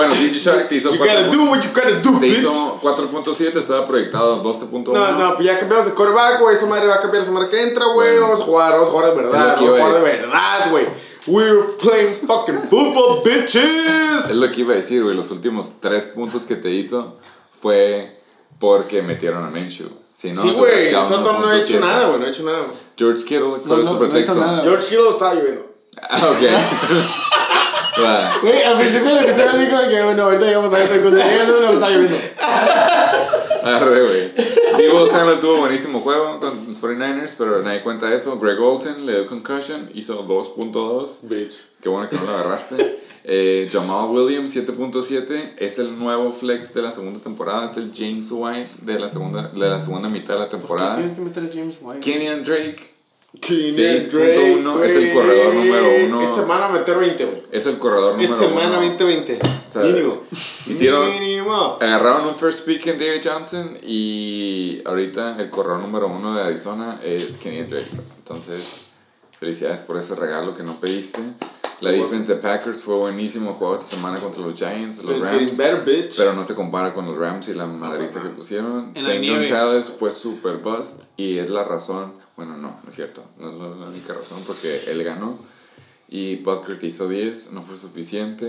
Bueno, 0.06 0.14
DJ 0.14 0.38
Shark 0.38 0.68
te 0.68 0.74
hizo 0.76 0.90
You 0.92 0.98
gotta 0.98 1.28
4.7, 1.28 1.30
do 1.30 1.44
what 1.50 1.60
you 1.62 1.70
gotta 1.74 1.90
do, 2.00 2.10
te 2.20 2.26
bitch. 2.26 2.38
hizo 2.38 2.80
4.7, 2.82 3.56
estaba 3.58 3.86
proyectado 3.86 4.42
12.1. 4.42 4.92
No, 4.92 5.12
no, 5.12 5.34
pues 5.36 5.46
ya 5.46 5.58
cambiamos 5.58 5.86
de 5.86 5.92
quarterback, 5.92 6.40
güey. 6.40 6.54
Esa 6.56 6.66
madre 6.66 6.86
va 6.86 6.94
a 6.94 7.00
cambiar 7.00 7.20
la 7.22 7.26
semana 7.26 7.48
que 7.48 7.60
entra, 7.62 7.84
güey. 7.86 8.18
Vamos 8.18 8.40
a 8.40 8.44
jugar, 8.44 8.72
vamos 8.72 8.88
a 8.88 8.92
jugar 8.92 9.10
de 9.10 9.16
verdad. 9.22 9.54
Es 9.54 9.60
Vamos 9.60 9.78
a 9.80 9.82
jugar 9.84 9.94
de 9.94 10.00
verdad, 10.02 10.70
güey. 10.70 10.86
We're 11.26 11.62
playing 11.80 12.14
fucking 12.26 12.62
football, 12.68 13.22
Es 13.24 13.42
bitches. 13.52 14.36
lo 14.36 14.50
que 14.50 14.60
iba 14.62 14.72
a 14.72 14.76
decir, 14.76 15.02
güey. 15.02 15.14
Los 15.14 15.30
últimos 15.30 15.72
tres 15.80 16.06
puntos 16.06 16.42
que 16.46 16.56
te 16.56 16.70
hizo 16.70 17.18
fue 17.60 18.18
porque 18.58 19.02
metieron 19.02 19.44
a 19.44 19.50
Minshew. 19.50 19.88
Si 20.18 20.32
no, 20.32 20.42
Sí, 20.42 20.50
güey. 20.52 20.90
Soto 20.92 21.38
no 21.38 21.46
ha 21.48 21.56
hecho 21.58 21.74
1.7. 21.76 21.80
nada, 21.80 22.06
güey. 22.08 22.20
No 22.20 22.26
ha 22.26 22.28
hecho 22.30 22.42
nada, 22.42 22.58
güey. 22.60 22.76
George 22.96 23.24
Kittle, 23.24 23.40
No, 23.40 23.58
¿cuál 23.58 23.80
es 23.80 23.84
no, 23.84 23.92
tu 23.92 23.98
no 23.98 24.06
hizo 24.06 24.12
pretexto? 24.12 24.34
nada. 24.34 24.62
George 24.62 24.86
Kittle 24.88 25.08
estaba 25.10 25.34
lloviendo. 25.34 25.66
Ah, 26.08 26.16
ok. 26.30 26.42
Güey, 28.42 28.62
al 28.62 28.78
principio 28.78 29.14
lo 29.14 29.20
que 29.20 29.34
me 29.34 29.64
dijo 29.64 29.88
que, 29.88 30.02
bueno, 30.04 30.22
ahorita 30.24 30.46
llegamos 30.46 30.72
a 30.72 30.82
eso. 30.82 30.92
Cuando 31.00 31.16
llegas 31.16 31.48
a 31.48 31.52
lo 31.52 31.72
está 31.72 31.90
lloviendo. 31.90 32.16
Arre, 33.64 34.02
güey. 34.02 34.32
Divo 34.78 35.06
Samuel 35.06 35.38
tuvo 35.40 35.58
buenísimo 35.58 36.00
juego 36.00 36.40
con 36.40 36.50
los 36.66 36.80
49ers, 36.80 37.34
pero 37.36 37.62
nadie 37.62 37.80
cuenta 37.80 38.12
eso. 38.12 38.38
Greg 38.38 38.60
Olsen 38.60 39.04
le 39.04 39.12
dio 39.12 39.26
concussion, 39.26 39.90
hizo 39.94 40.26
2.2. 40.26 41.18
Bitch. 41.22 41.52
Qué 41.82 41.88
bueno 41.88 42.08
que 42.08 42.16
no 42.16 42.24
lo 42.24 42.30
agarraste. 42.30 42.76
Eh, 43.24 43.68
Jamal 43.70 44.10
Williams 44.10 44.54
7.7 44.56 45.54
es 45.58 45.78
el 45.78 45.98
nuevo 45.98 46.32
flex 46.32 46.72
de 46.72 46.82
la 46.82 46.90
segunda 46.90 47.20
temporada, 47.20 47.66
es 47.66 47.76
el 47.76 47.92
James 47.94 48.28
White 48.30 48.70
de 48.82 48.98
la 48.98 49.08
segunda, 49.08 49.42
de 49.48 49.68
la 49.68 49.78
segunda 49.78 50.08
mitad 50.08 50.34
de 50.34 50.40
la 50.40 50.48
temporada. 50.48 50.94
Tienes 50.94 51.12
que 51.12 51.20
meter 51.20 51.44
a 51.44 51.48
James 51.52 51.78
White. 51.82 52.00
Kenyan 52.00 52.42
Drake 52.42 52.80
6.1 53.40 54.82
es 54.84 54.96
el 54.96 55.12
corredor 55.14 55.54
número 55.54 55.84
uno. 56.06 56.20
Esta 56.22 56.40
semana 56.42 56.68
meter 56.68 56.98
20, 56.98 57.24
güey. 57.24 57.42
es 57.52 57.66
el 57.66 57.78
corredor 57.78 58.12
número 58.12 58.32
Esta 58.32 58.44
semana 58.46 58.78
uno. 58.78 58.98
20-20. 58.98 59.38
O 59.40 59.70
sea, 59.70 59.82
Mínimo. 59.82 60.20
hicieron- 60.66 61.08
Mínimo. 61.20 61.78
Agarraron 61.80 62.26
un 62.26 62.34
first 62.34 62.64
pick 62.64 62.86
en 62.88 62.98
David 62.98 63.20
Johnson 63.24 63.78
y 63.86 64.82
ahorita 64.84 65.36
el 65.38 65.48
corredor 65.50 65.80
número 65.80 66.08
uno 66.08 66.34
de 66.34 66.42
Arizona 66.42 66.98
es 67.04 67.36
Kenny 67.40 67.62
Drake. 67.62 67.86
Entonces, 68.18 68.86
felicidades 69.38 69.80
por 69.80 69.96
ese 69.96 70.14
regalo 70.16 70.54
que 70.56 70.62
no 70.64 70.74
pediste. 70.80 71.20
La 71.80 71.92
defensa 71.92 72.34
de 72.34 72.40
Packers 72.40 72.82
fue 72.82 72.94
buenísimo. 72.96 73.54
Jugó 73.54 73.72
esta 73.74 73.86
semana 73.96 74.18
contra 74.18 74.42
los 74.42 74.54
Giants, 74.54 74.98
los 74.98 75.16
It's 75.16 75.26
Rams. 75.32 75.56
better. 75.56 76.08
Pero 76.14 76.34
no 76.34 76.44
se 76.44 76.54
compara 76.54 76.92
con 76.92 77.06
los 77.06 77.16
Rams 77.16 77.48
y 77.48 77.54
la 77.54 77.64
madriza 77.66 78.20
que 78.20 78.28
pusieron. 78.28 78.92
En 78.94 79.02
la 79.02 79.08
Saint 79.08 79.20
nieve. 79.22 79.36
Gonzalez 79.36 79.86
fue 79.98 80.12
super 80.12 80.56
bust 80.58 81.04
y 81.16 81.38
es 81.38 81.48
la 81.48 81.64
razón. 81.64 82.12
Bueno, 82.40 82.56
no, 82.56 82.74
no 82.82 82.88
es 82.88 82.94
cierto. 82.94 83.22
No 83.36 83.50
es 83.50 83.78
la, 83.78 83.86
única 83.86 84.14
razón 84.14 84.42
porque 84.46 84.84
él 84.86 85.04
ganó. 85.04 85.36
Y 86.08 86.36
Butker 86.36 86.78
te 86.78 86.86
hizo 86.86 87.06
10, 87.06 87.52
no 87.52 87.60
fue 87.60 87.76
suficiente. 87.76 88.48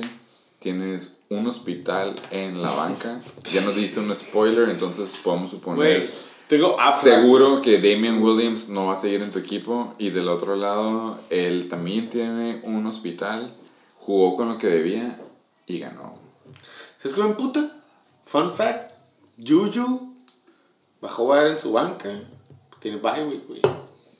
Tienes 0.60 1.18
un 1.28 1.46
hospital 1.46 2.16
en 2.30 2.62
la 2.62 2.72
banca. 2.72 3.20
Ya 3.52 3.60
nos 3.60 3.76
diste 3.76 4.00
un 4.00 4.16
spoiler, 4.16 4.70
entonces 4.70 5.18
podemos 5.22 5.52
suponer. 5.52 5.98
Güey, 6.00 6.10
Tengo 6.48 6.78
Seguro 7.04 7.62
que 7.62 7.78
Damian 7.82 8.24
Williams 8.24 8.70
no 8.70 8.86
va 8.86 8.94
a 8.94 8.96
seguir 8.96 9.22
en 9.22 9.30
tu 9.30 9.40
equipo. 9.40 9.94
Y 9.98 10.12
del 10.12 10.30
otro 10.30 10.56
lado, 10.56 11.20
él 11.30 11.68
también 11.68 12.10
tiene 12.10 12.62
un 12.64 12.86
hospital. 12.86 13.54
Jugó 13.98 14.38
con 14.38 14.48
lo 14.48 14.58
que 14.58 14.68
debía 14.68 15.20
y 15.68 15.80
ganó. 15.80 16.18
¿Es 17.04 17.12
que 17.12 17.22
me 17.22 17.34
puta? 17.34 17.60
Fun 18.24 18.54
fact. 18.54 18.94
Juju 19.46 20.16
va 21.04 21.10
a 21.10 21.12
jugar 21.12 21.48
en 21.48 21.60
su 21.60 21.74
banca. 21.74 22.10
Tiene 22.82 22.98
bye 22.98 23.24
week, 23.24 23.48
güey. 23.48 23.62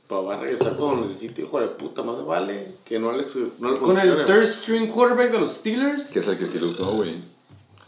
Pero 0.08 0.24
va 0.24 0.36
a 0.36 0.40
regresar 0.40 0.76
cuando 0.76 1.02
necesite, 1.02 1.42
hijo 1.42 1.60
de 1.60 1.68
puta. 1.68 2.04
Más 2.04 2.24
vale 2.26 2.68
que 2.86 3.00
no 3.00 3.12
le, 3.12 3.24
no 3.60 3.72
le 3.72 3.80
Con 3.80 3.98
el 3.98 4.24
third 4.24 4.46
string 4.46 4.88
quarterback 4.88 5.32
de 5.32 5.40
los 5.40 5.52
Steelers. 5.52 6.04
Que 6.10 6.20
es 6.20 6.28
el 6.28 6.38
que 6.38 6.46
sí 6.46 6.60
lo 6.60 6.68
usó, 6.68 6.86
güey. 6.92 7.16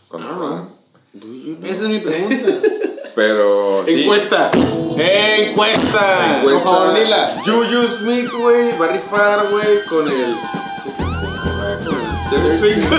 Cuando 0.07 0.29
Ah, 0.29 0.67
you 1.13 1.55
know? 1.57 1.69
Esa 1.69 1.83
es 1.83 1.89
mi 1.89 1.99
pregunta. 1.99 2.47
Pero 3.15 3.83
sí. 3.85 4.01
Encuesta. 4.01 4.49
Encuesta. 4.97 6.41
Por 6.43 6.59
favor, 6.59 6.95
dila. 6.95 7.27
Juju 7.45 7.87
Smith, 7.87 8.31
güey, 8.31 8.77
va 8.79 8.85
a 8.85 8.89
rifar, 8.89 9.47
güey, 9.51 9.85
con 9.87 10.07
el. 10.07 10.35
Con 11.85 12.41
el 12.41 12.41
third 12.41 12.57
string. 12.57 12.89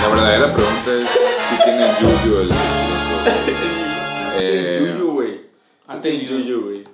La 0.00 0.08
verdadera 0.08 0.52
pregunta 0.52 0.94
es 0.94 1.08
si 1.08 1.64
tiene 1.64 1.90
el 1.90 1.94
Juju 1.96 2.36
el. 2.38 2.50
Eh, 4.36 4.96
Juju, 4.98 5.12
güey. 5.12 5.33
Ha 5.86 6.00
Tiene 6.00 6.26
tenido. 6.26 6.62
Güey. 6.62 6.84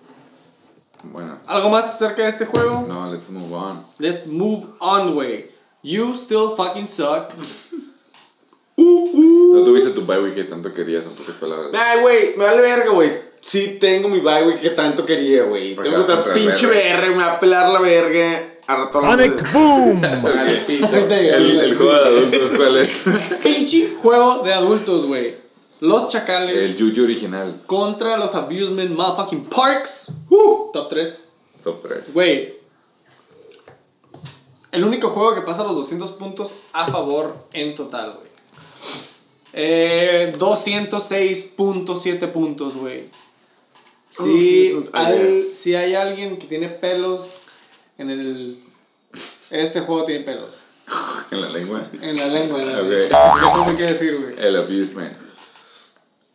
bueno, 1.04 1.38
¿Algo 1.46 1.70
más 1.70 1.84
acerca 1.84 2.22
de 2.22 2.28
este 2.28 2.46
juego? 2.46 2.86
no, 2.88 3.12
let's 3.12 3.30
move 3.30 3.52
on. 3.54 3.80
Let's 3.98 4.26
move 4.26 4.66
on, 4.80 5.16
way. 5.16 5.44
You 5.82 6.14
still 6.14 6.50
fucking 6.56 6.86
suck. 6.86 7.32
No 8.80 9.62
tuviste 9.62 9.90
tu 9.90 10.06
bye 10.06 10.18
week 10.20 10.34
que 10.34 10.44
tanto 10.44 10.72
querías 10.72 11.04
en 11.04 11.12
pocas 11.12 11.34
palabras. 11.34 11.70
Ay, 11.74 12.00
güey, 12.00 12.36
me 12.38 12.44
vale 12.44 12.62
verga, 12.62 12.90
güey. 12.90 13.10
Sí 13.40 13.76
tengo 13.78 14.08
mi 14.08 14.20
bye, 14.20 14.42
güey, 14.44 14.58
que 14.58 14.70
tanto 14.70 15.04
quería, 15.04 15.42
güey. 15.44 15.74
Tengo 15.76 15.98
otra 16.00 16.22
pinche 16.32 16.66
verga. 16.66 17.08
BR, 17.08 17.10
me 17.10 17.16
va 17.16 17.32
a 17.32 17.40
pelar 17.40 17.70
la 17.72 17.80
verga. 17.80 18.42
A 18.68 18.88
Onyx 18.98 19.52
Boom. 19.52 20.00
Vale, 20.22 20.54
pito. 20.64 20.94
El, 20.94 21.12
el 21.12 21.76
juego 21.76 21.92
de 21.92 22.06
adultos, 22.06 22.52
¿cuál 22.56 22.76
es? 22.76 23.02
Pinche 23.42 23.96
juego 24.00 24.42
de 24.44 24.52
adultos, 24.52 25.06
güey. 25.06 25.34
Los 25.80 26.08
chacales 26.08 26.62
El 26.62 26.78
Juju 26.78 27.04
original, 27.04 27.62
contra 27.66 28.16
los 28.18 28.34
abusement 28.34 28.90
motherfucking 28.90 29.46
parks. 29.46 30.08
Uh, 30.28 30.70
top 30.72 30.88
3. 30.90 31.24
top 31.64 31.82
3. 31.82 32.12
Güey. 32.12 32.54
El 34.72 34.84
único 34.84 35.08
juego 35.08 35.34
que 35.34 35.40
pasa 35.40 35.64
los 35.64 35.74
200 35.74 36.10
puntos 36.12 36.52
a 36.74 36.86
favor 36.86 37.34
en 37.54 37.74
total, 37.74 38.12
güey. 38.14 38.28
Eh, 39.52 40.32
206.7 40.38 42.30
puntos, 42.30 42.74
güey. 42.74 43.02
Si 44.08 44.22
Oh, 44.22 44.24
sí, 44.24 44.90
hay, 44.92 45.50
si 45.52 45.74
hay 45.74 45.94
alguien 45.94 46.36
que 46.38 46.46
tiene 46.46 46.68
pelos 46.68 47.42
en 47.98 48.10
el... 48.10 48.58
Este 49.50 49.80
juego 49.80 50.04
tiene 50.04 50.24
pelos. 50.24 50.66
En 51.30 51.40
la 51.40 51.48
lengua. 51.48 51.80
En 52.02 52.16
la 52.16 52.26
lengua. 52.26 52.60
En 52.60 52.72
la 52.72 52.82
lengua. 52.82 53.48
Eso 53.48 53.64
me 53.64 53.76
quiere 53.76 53.92
decir, 53.92 54.18
güey. 54.20 54.34
El 54.46 54.56
abusement. 54.56 55.29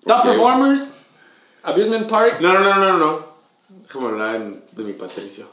Top 0.06 0.23
performers. 0.23 1.02
Abusement 1.64 2.07
Park. 2.07 2.40
No, 2.41 2.53
no, 2.53 2.60
no, 2.60 2.76
no, 2.76 2.98
no. 2.99 3.19
Déjame 3.69 4.06
hablar 4.07 4.36
en- 4.36 4.64
de 4.72 4.84
mi 4.84 4.94
Patricio. 4.94 5.48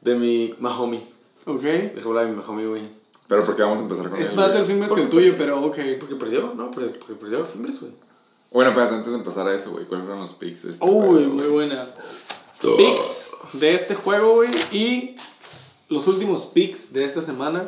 De 0.00 0.14
mi 0.16 0.54
Mahomi. 0.58 0.98
Ok. 1.46 1.62
Déjame 1.62 2.06
hablar 2.06 2.24
de 2.26 2.30
mi 2.32 2.36
Mahomi, 2.36 2.64
güey. 2.66 2.82
Pero 3.28 3.44
porque 3.44 3.62
vamos 3.62 3.80
a 3.80 3.82
empezar 3.82 4.08
con 4.10 4.20
Es 4.20 4.30
él, 4.30 4.36
más 4.36 4.46
güey? 4.46 4.58
del 4.58 4.66
Fimbres 4.66 4.90
que 4.92 5.00
el 5.02 5.10
tuyo, 5.10 5.34
pero 5.38 5.62
ok. 5.64 5.76
Porque 6.00 6.14
perdió, 6.16 6.54
¿no? 6.54 6.70
Porque, 6.70 6.88
porque 6.98 7.14
perdió 7.14 7.38
los 7.40 7.48
Fimbres, 7.48 7.80
güey. 7.80 7.92
Bueno, 8.52 8.70
espérate, 8.70 8.94
antes 8.94 9.12
de 9.12 9.18
empezar 9.18 9.46
a 9.46 9.54
eso, 9.54 9.70
güey, 9.72 9.84
¿cuáles 9.84 10.06
fueron 10.06 10.22
los 10.22 10.34
picks 10.34 10.62
de 10.62 10.72
este 10.72 10.84
Uy, 10.84 11.06
juego, 11.24 11.34
muy 11.34 11.46
buena. 11.48 11.86
Picks 12.60 13.26
de 13.54 13.74
este 13.74 13.94
juego, 13.96 14.34
güey. 14.36 14.50
Y 14.72 15.16
los 15.88 16.06
últimos 16.06 16.46
picks 16.46 16.92
de 16.92 17.04
esta 17.04 17.20
semana. 17.22 17.64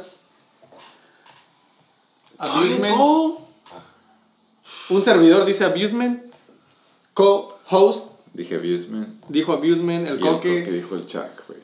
Abusement. 2.39 2.95
Un 4.91 5.03
servidor 5.03 5.45
dice 5.45 5.65
Abusement. 5.65 6.23
Co-host 7.15 8.13
Dije 8.33 8.57
abusement. 8.57 9.09
dijo 9.29 9.53
Abusement. 9.53 10.07
El 10.07 10.21
Y 10.21 10.27
el 10.27 10.35
coque. 10.35 10.63
que 10.65 10.71
dijo 10.71 10.95
el 10.95 11.07
Chuck, 11.07 11.47
güey. 11.49 11.59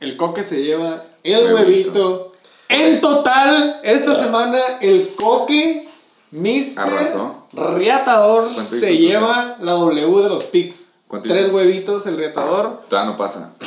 El 0.00 0.16
coque 0.16 0.42
se 0.42 0.62
lleva 0.62 1.02
el 1.22 1.54
Huevito. 1.54 1.62
huevito. 1.92 2.32
En 2.68 3.00
total, 3.00 3.80
esta 3.82 4.14
semana, 4.14 4.58
el 4.80 5.08
coque, 5.14 5.86
Mr. 6.32 6.78
Arrasó. 6.80 7.48
Riatador, 7.52 8.44
¿Cuánto 8.52 8.76
se 8.76 8.96
lleva 8.98 9.56
la 9.60 9.72
W 9.72 10.22
de 10.22 10.28
los 10.28 10.44
picks. 10.44 10.88
¿Cuánto 11.06 11.28
Tres 11.28 11.48
hizo? 11.48 11.56
huevitos, 11.56 12.06
el 12.06 12.16
Riatador. 12.16 12.80
Todavía 12.88 13.12
no 13.12 13.16
pasa. 13.16 13.52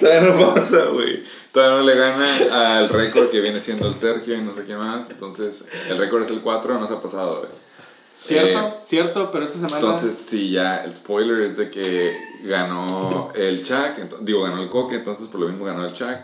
Todavía 0.00 0.30
no 0.30 0.54
pasa, 0.54 0.84
güey. 0.92 1.22
Todavía 1.52 1.78
no 1.78 1.82
le 1.84 1.96
gana 1.96 2.78
al 2.78 2.88
récord 2.90 3.28
que 3.30 3.40
viene 3.40 3.58
siendo 3.58 3.88
el 3.88 3.94
Sergio 3.94 4.36
y 4.36 4.40
no 4.42 4.52
sé 4.52 4.64
quién 4.64 4.78
más. 4.78 5.10
Entonces, 5.10 5.64
el 5.88 5.98
récord 5.98 6.22
es 6.22 6.30
el 6.30 6.40
4, 6.42 6.78
no 6.78 6.86
se 6.86 6.92
ha 6.94 7.00
pasado, 7.02 7.38
güey. 7.40 7.50
cierto, 8.24 8.58
Eh, 8.60 8.72
cierto, 8.86 9.30
pero 9.32 9.44
esta 9.44 9.56
semana. 9.58 9.78
Entonces, 9.78 10.14
sí, 10.14 10.50
ya 10.50 10.84
el 10.84 10.94
spoiler 10.94 11.40
es 11.40 11.56
de 11.56 11.70
que 11.70 12.12
ganó 12.44 13.32
el 13.34 13.64
Chuck, 13.64 14.20
digo, 14.20 14.42
ganó 14.42 14.62
el 14.62 14.68
Coque, 14.68 14.96
entonces 14.96 15.26
por 15.28 15.40
lo 15.40 15.48
mismo 15.48 15.64
ganó 15.64 15.84
el 15.84 15.92
Chuck. 15.92 16.18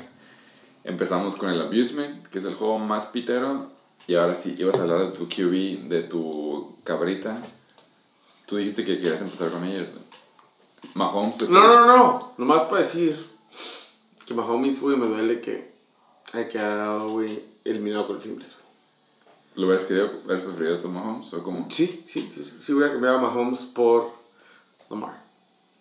Empezamos 0.85 1.35
con 1.35 1.51
el 1.51 1.61
Abusement, 1.61 2.27
que 2.29 2.39
es 2.39 2.45
el 2.45 2.55
juego 2.55 2.79
más 2.79 3.07
pitero. 3.07 3.67
Y 4.07 4.15
ahora 4.15 4.35
sí, 4.37 4.55
ibas 4.57 4.77
a 4.79 4.83
hablar 4.83 5.01
de 5.01 5.09
tu 5.19 5.29
QB, 5.29 5.89
de 5.89 6.03
tu 6.05 6.77
cabrita. 6.85 7.37
Tú 8.47 8.57
dijiste 8.59 8.85
que 8.85 8.99
querías 9.01 9.21
empezar 9.21 9.51
con 9.51 9.65
ellos. 9.65 9.89
Mahomes 10.95 11.41
es 11.43 11.49
No, 11.51 11.59
el- 11.61 11.67
no, 11.67 11.87
no, 11.87 11.97
no. 11.97 12.33
Nomás 12.39 12.63
para 12.65 12.83
decir 12.83 13.17
que 14.27 14.35
Mahomes, 14.35 14.81
güey, 14.81 14.97
me 14.97 15.07
duele 15.07 15.41
que 15.41 15.71
haya 16.33 16.49
quedado, 16.49 17.11
güey, 17.11 17.31
eliminado 17.65 18.07
con 18.07 18.17
el 18.17 18.23
Fimbres, 18.23 18.49
güey. 18.53 18.67
¿Lo 19.57 19.67
hubieras 19.67 19.85
querido, 19.85 20.11
hubieras 20.25 20.45
preferido 20.45 20.79
tu 20.79 20.89
Mahomes? 20.89 21.33
¿O 21.33 21.43
como? 21.43 21.67
Sí, 21.71 21.87
sí, 21.87 22.21
sí, 22.21 22.43
sí. 22.45 22.53
Sí, 22.65 22.73
hubiera 22.73 22.93
cambiado 22.93 23.19
a 23.19 23.21
Mahomes 23.23 23.61
por 23.75 24.11
Lamar. 24.91 25.25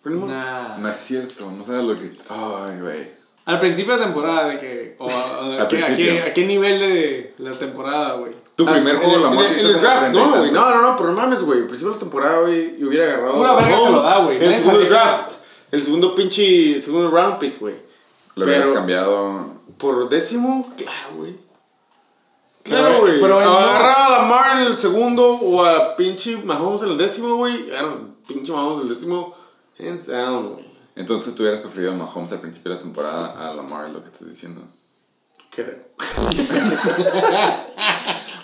Nah. 0.04 0.78
No 0.78 0.88
es 0.88 0.94
cierto, 0.96 1.50
no 1.50 1.62
sabes 1.64 1.84
lo 1.84 1.98
que. 1.98 2.10
Ay, 2.28 2.80
güey. 2.80 3.10
Al 3.46 3.58
principio 3.60 3.96
de 3.96 4.04
temporada, 4.04 4.48
de 4.48 4.58
que. 4.60 4.96
O 4.98 5.08
a, 5.10 5.12
a- 5.12 5.38
Al 5.44 5.60
a 5.62 5.68
qué, 5.68 5.78
a, 5.82 5.86
principio. 5.86 5.96
qué, 6.14 6.22
a 6.22 6.34
qué 6.34 6.46
nivel 6.46 6.78
de 6.78 7.34
la 7.38 7.50
temporada, 7.52 8.14
güey? 8.14 8.32
Tu 8.54 8.66
Ah, 8.68 8.72
primer 8.72 8.96
juego, 8.96 9.18
la 9.18 9.28
en 9.28 9.34
muerte 9.34 9.60
en 9.60 9.66
el 9.66 9.80
draft, 9.80 10.00
30 10.12 10.18
y 10.18 10.22
no, 10.22 10.36
güey, 10.38 10.50
no, 10.52 10.70
no, 10.70 10.82
no, 10.82 10.96
pero 10.96 11.10
no 11.10 11.16
mames, 11.16 11.42
güey. 11.42 11.58
Al 11.58 11.66
principio 11.66 11.88
de 11.90 11.94
la 11.96 12.00
temporada, 12.00 12.40
güey, 12.42 12.76
y 12.80 12.84
hubiera 12.84 13.04
agarrado. 13.06 13.34
Pura 13.36 13.54
verga 13.54 13.76
te 13.84 13.90
lo 13.92 14.02
da, 14.02 14.18
güey. 14.24 14.44
El 14.44 14.54
segundo 14.54 14.80
draft. 14.80 15.32
El 15.72 15.82
segundo 15.82 16.14
pinche. 16.14 16.80
Segundo 16.80 17.10
round 17.10 17.38
pick, 17.38 17.58
güey. 17.58 17.74
Lo 18.36 18.46
hubieras 18.46 18.68
cambiado. 18.68 19.56
Por 19.78 20.08
décimo, 20.08 20.72
claro, 20.76 21.16
güey. 21.16 21.34
Claro, 22.62 23.00
güey. 23.00 23.22
Agarra 23.22 24.06
a 24.06 24.10
Lamar 24.10 24.60
en 24.60 24.66
el 24.68 24.78
segundo 24.78 25.26
o 25.26 25.64
a 25.64 25.96
pinche 25.96 26.36
Mahomes 26.44 26.82
en 26.82 26.88
el 26.88 26.98
décimo, 26.98 27.36
güey. 27.36 27.70
Agarra 27.70 27.90
a 27.90 28.26
pinche 28.28 28.52
Mahomes 28.52 28.84
en 28.84 28.88
el 28.88 28.94
décimo. 28.94 29.34
Hands 29.78 30.06
down, 30.06 30.52
güey. 30.54 30.64
Entonces 30.96 31.34
tú 31.34 31.42
hubieras 31.42 31.60
preferido 31.60 31.92
a 31.92 31.94
Mahomes 31.96 32.32
al 32.32 32.40
principio 32.40 32.70
de 32.70 32.76
la 32.76 32.82
temporada 32.82 33.48
a 33.48 33.54
Lamar, 33.54 33.90
lo 33.90 34.02
que 34.02 34.06
estás 34.06 34.28
diciendo. 34.28 34.62
Creo. 35.50 35.74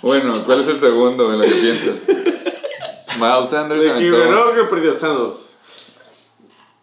Bueno, 0.03 0.35
¿cuál 0.45 0.61
es 0.61 0.67
el 0.67 0.81
segundo 0.81 1.33
en 1.33 1.39
lo 1.39 1.45
que 1.45 1.51
piensas? 1.53 2.09
Miles 3.21 3.49
Sanders 3.49 3.85
De 3.85 3.93
que 4.01 4.11
ganó 4.11 4.53
que 4.53 4.65
perdió 4.65 4.93
Sandos. 4.93 5.49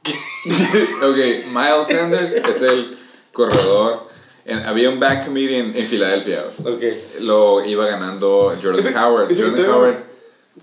Ok, 0.45 1.17
Miles 1.53 1.87
Sanders 1.87 2.31
es 2.31 2.61
el 2.61 2.98
corredor. 3.33 4.07
En- 4.45 4.65
había 4.65 4.89
un 4.89 4.99
back 4.99 5.25
committee 5.25 5.57
en, 5.59 5.73
Filadelfia. 5.73 6.43
güey. 6.59 6.75
Ok. 6.75 6.83
Lo 7.21 7.63
iba 7.65 7.85
ganando 7.85 8.53
Jordan 8.61 8.97
Howard. 8.97 9.27
Jordan 9.37 9.69
Howard, 9.69 10.03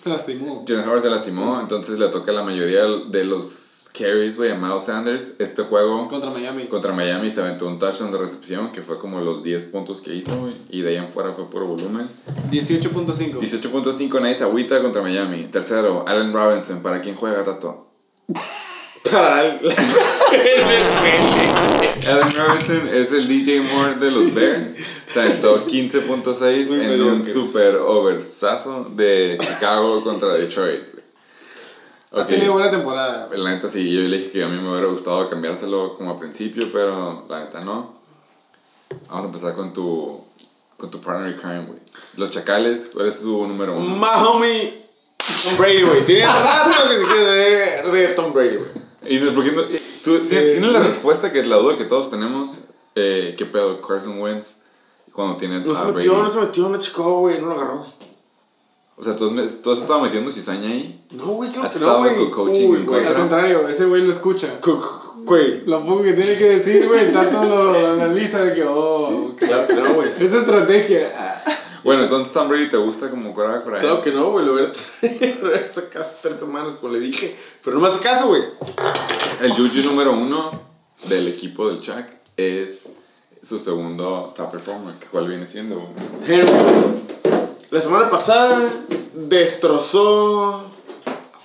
Se 0.03 0.09
lastimó. 0.09 0.65
Jordan 0.67 0.89
Howard 0.89 1.01
se 1.03 1.11
lastimó, 1.11 1.59
entonces 1.61 1.99
le 1.99 2.09
toca 2.09 2.33
la 2.33 2.43
mayoría 2.43 2.85
de 2.85 3.25
los 3.25 3.73
carries, 3.97 4.37
güey, 4.37 4.51
a 4.51 4.55
Miles 4.57 4.83
Sanders. 4.83 5.37
Este 5.39 5.63
juego 5.63 6.07
Contra 6.09 6.29
Miami. 6.31 6.65
contra 6.65 6.93
Miami 6.93 7.31
se 7.31 7.41
aventó 7.41 7.67
un 7.67 7.79
touchdown 7.79 8.13
de 8.13 8.19
recepción 8.19 8.71
que 8.71 8.83
fue 8.83 8.99
como 8.99 9.21
los 9.21 9.43
10 9.43 9.65
puntos 9.67 10.03
que 10.03 10.15
hizo, 10.15 10.37
güey. 10.37 10.53
Y 10.69 10.83
de 10.83 10.91
ahí 10.91 10.97
en 10.97 11.09
fuera 11.09 11.33
fue 11.33 11.49
por 11.49 11.65
volumen. 11.65 12.07
18.5. 12.51 13.39
18.5 13.41 14.21
nadie 14.21 14.35
se 14.35 14.45
agüita 14.45 14.83
contra 14.83 15.01
Miami. 15.01 15.45
Tercero, 15.45 16.05
Allen 16.07 16.33
Robinson. 16.35 16.83
¿Para 16.83 17.01
quién 17.01 17.15
juega, 17.15 17.43
Tato? 17.45 17.87
Para 19.11 19.45
el 19.45 19.57
NFL. 19.59 22.09
Allen 22.09 22.33
Robinson 22.35 22.89
es 22.95 23.13
el 23.13 23.27
DJ 23.29 23.61
Moore 23.63 23.95
de 23.97 24.11
los 24.11 24.35
Bears. 24.35 24.75
Aventó 25.17 25.67
15.6 25.67 26.69
Muy 26.69 26.81
en 26.81 27.03
un 27.03 27.27
super 27.27 27.77
oversazo 27.77 28.85
de 28.95 29.39
Chicago 29.41 30.03
contra 30.05 30.29
Detroit. 30.37 30.91
güey. 30.93 31.05
Ha 32.23 32.27
tenido 32.27 32.53
buena 32.53 32.71
temporada. 32.71 33.29
La 33.35 33.51
neta 33.51 33.69
sí, 33.69 33.91
yo 33.93 34.01
le 34.03 34.19
dije 34.19 34.31
que 34.31 34.45
a 34.45 34.49
mí 34.49 34.61
me 34.61 34.69
hubiera 34.71 34.87
gustado 34.89 35.29
cambiárselo 35.29 35.97
como 35.97 36.13
a 36.13 36.19
principio, 36.19 36.67
pero 36.73 37.27
la 37.29 37.41
neta 37.41 37.65
no. 37.65 37.95
Vamos 39.09 39.25
a 39.25 39.27
empezar 39.27 39.55
con 39.55 39.73
tu, 39.73 40.23
con 40.77 40.91
tu 40.91 41.01
partner 41.01 41.33
in 41.33 41.39
crime, 41.39 41.65
güey. 41.67 41.79
Los 42.17 42.31
Chacales, 42.31 42.91
tú 42.91 43.01
eres 43.01 43.17
su 43.17 43.47
número 43.47 43.77
uno. 43.77 43.97
My 43.97 44.25
homie 44.25 44.73
Tom 45.45 45.57
Brady, 45.59 45.83
güey. 45.83 46.03
Tiene 46.07 46.27
rato 46.43 46.89
que 46.89 46.97
se 46.97 47.05
quiere 47.07 47.25
ver 47.25 47.91
de 47.91 48.09
Tom 48.09 48.33
Brady, 48.33 48.57
güey. 48.57 48.86
Y 49.09 49.19
no- 49.21 49.33
tienes 50.29 50.73
la 50.73 50.81
respuesta 50.83 51.33
que 51.33 51.45
la 51.45 51.57
duda 51.57 51.77
que 51.77 51.85
todos 51.85 52.11
tenemos. 52.11 52.61
Eh, 52.95 53.35
¿Qué 53.37 53.45
pedo? 53.45 53.81
Carson 53.81 54.21
Wentz 54.21 54.63
cuando 55.13 55.37
tiene 55.37 55.61
No 55.61 55.75
se 55.75 55.81
a 55.81 55.85
Brady. 55.85 55.97
metió, 55.97 56.23
no 56.23 56.29
se 56.31 56.39
metió, 56.39 56.69
no 56.69 56.79
checó, 56.81 57.21
güey. 57.21 57.39
No 57.41 57.47
lo 57.49 57.53
agarró. 57.55 57.87
O 58.99 59.05
sea, 59.05 59.15
¿tú, 59.15 59.27
has- 59.39 59.63
tú 59.63 59.73
has 59.73 59.81
estado 59.81 60.01
metiendo 60.01 60.31
cizaña 60.33 60.69
ahí. 60.71 61.05
No, 61.13 61.27
güey, 61.27 61.51
claro 61.51 61.71
que 61.71 61.79
no, 61.81 61.99
güey. 61.99 62.31
coaching 62.31 62.71
Uy, 62.71 62.85
güey. 62.85 63.07
Al 63.07 63.15
contrario, 63.15 63.69
ese 63.69 63.85
güey 63.85 64.03
lo 64.03 64.11
escucha. 64.11 64.59
Güey. 65.25 65.65
Lo 65.67 65.85
poco 65.85 66.03
que 66.03 66.13
tiene 66.15 66.37
que 66.39 66.45
decir, 66.45 66.87
güey, 66.87 67.13
tanto 67.13 67.45
lo, 67.45 67.73
lo 67.73 67.89
analiza 67.93 68.39
de 68.39 68.55
que, 68.55 68.65
oh. 68.67 69.35
Claro 69.39 69.67
no, 69.75 69.95
güey. 69.95 70.09
Esa 70.19 70.39
estrategia. 70.39 71.13
Bueno, 71.87 72.03
entonces 72.03 72.33
Tom 72.33 72.49
Brady 72.49 72.69
te 72.69 72.77
gusta 72.77 73.09
como 73.11 73.33
quarterback 73.33 73.65
por 73.65 73.75
ahí. 73.75 73.81
Claro 73.81 74.01
que 74.03 74.11
no, 74.13 74.31
güey. 74.33 74.45
Lo 74.45 74.53
hubiera 74.55 74.73
sacado 75.67 76.05
hace 76.05 76.19
tres 76.23 76.37
semanas, 76.37 76.75
como 76.81 76.93
le 76.93 77.01
dije. 77.01 77.35
Pero 77.65 77.77
no 77.77 77.83
me 77.83 77.89
hace 77.89 78.01
caso, 78.03 78.29
güey. 78.29 78.43
El 79.41 79.53
Juju 79.53 79.83
número 79.85 80.13
uno 80.13 80.51
del 81.09 81.29
equipo 81.29 81.69
del 81.69 81.81
Chuck 81.81 82.03
es 82.37 82.89
su 83.43 83.59
segundo 83.61 84.33
top 84.37 84.51
performer, 84.51 84.95
cuál 85.11 85.29
viene 85.29 85.47
siendo. 85.47 85.81
Henry. 86.27 86.47
La 87.71 87.81
semana 87.81 88.09
pasada 88.09 88.61
destrozó. 89.15 90.65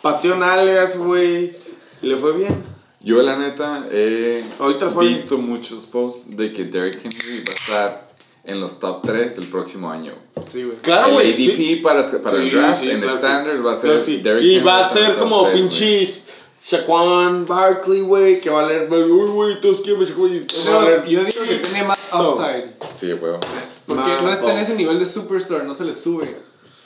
Pateó 0.02 0.36
nalgas, 0.36 0.98
güey. 0.98 1.56
Y 2.02 2.08
le 2.08 2.18
fue 2.18 2.34
bien. 2.34 2.64
Yo 3.04 3.22
la 3.22 3.36
neta 3.38 3.84
he 3.92 4.44
Ahorita 4.60 4.90
fue- 4.90 5.08
visto 5.08 5.38
muchos 5.38 5.86
posts 5.88 6.36
de 6.38 6.54
que 6.54 6.66
Derrick 6.66 7.04
Henry 7.04 7.44
va 7.48 7.52
a 7.52 7.56
estar 7.56 8.11
en 8.44 8.60
los 8.60 8.80
top 8.80 9.02
3 9.04 9.38
el 9.38 9.46
próximo 9.48 9.92
año. 9.92 10.14
Sí, 10.52 10.64
güey. 10.64 10.78
Claro, 10.78 11.08
el 11.08 11.14
güey. 11.14 11.34
ADP 11.34 11.56
sí. 11.56 11.76
para, 11.84 12.06
para 12.06 12.38
el 12.38 12.50
Sí, 12.50 12.56
draft 12.56 12.80
sí, 12.82 12.90
en 12.90 13.00
claro 13.00 13.16
standard 13.16 13.56
sí. 13.58 13.62
va 13.64 13.72
a 13.72 13.76
ser 13.76 13.86
Claro 13.86 14.00
que 14.00 14.06
sí. 14.06 14.18
Derrick 14.18 14.46
Y 14.46 14.60
va 14.60 14.80
a 14.80 14.84
ser 14.90 15.10
el 15.12 15.16
como 15.18 15.42
güey. 15.42 15.54
pinches 15.54 16.26
Shaquan 16.64 17.46
Barkley, 17.48 18.02
güey, 18.02 18.40
que 18.40 18.50
va 18.52 18.64
a 18.64 18.68
leer, 18.68 18.88
uy, 18.92 19.30
güey, 19.32 19.62
todos 19.62 19.82
quieren 19.82 20.04
Shaquan 20.04 20.46
van 20.72 20.76
a 20.76 20.86
leer. 20.86 21.06
yo 21.08 21.24
digo 21.24 21.44
que 21.44 21.56
tiene 21.56 21.84
más 21.84 22.00
upside. 22.14 22.66
Sí, 23.00 23.14
huevo. 23.14 23.40
Porque 23.88 24.10
no 24.24 24.32
está 24.32 24.52
en 24.54 24.60
ese 24.60 24.76
nivel 24.76 25.00
de 25.00 25.06
superstar, 25.06 25.66
no 25.66 25.74
se 25.74 25.86
le 25.86 25.96
sube. 25.96 26.28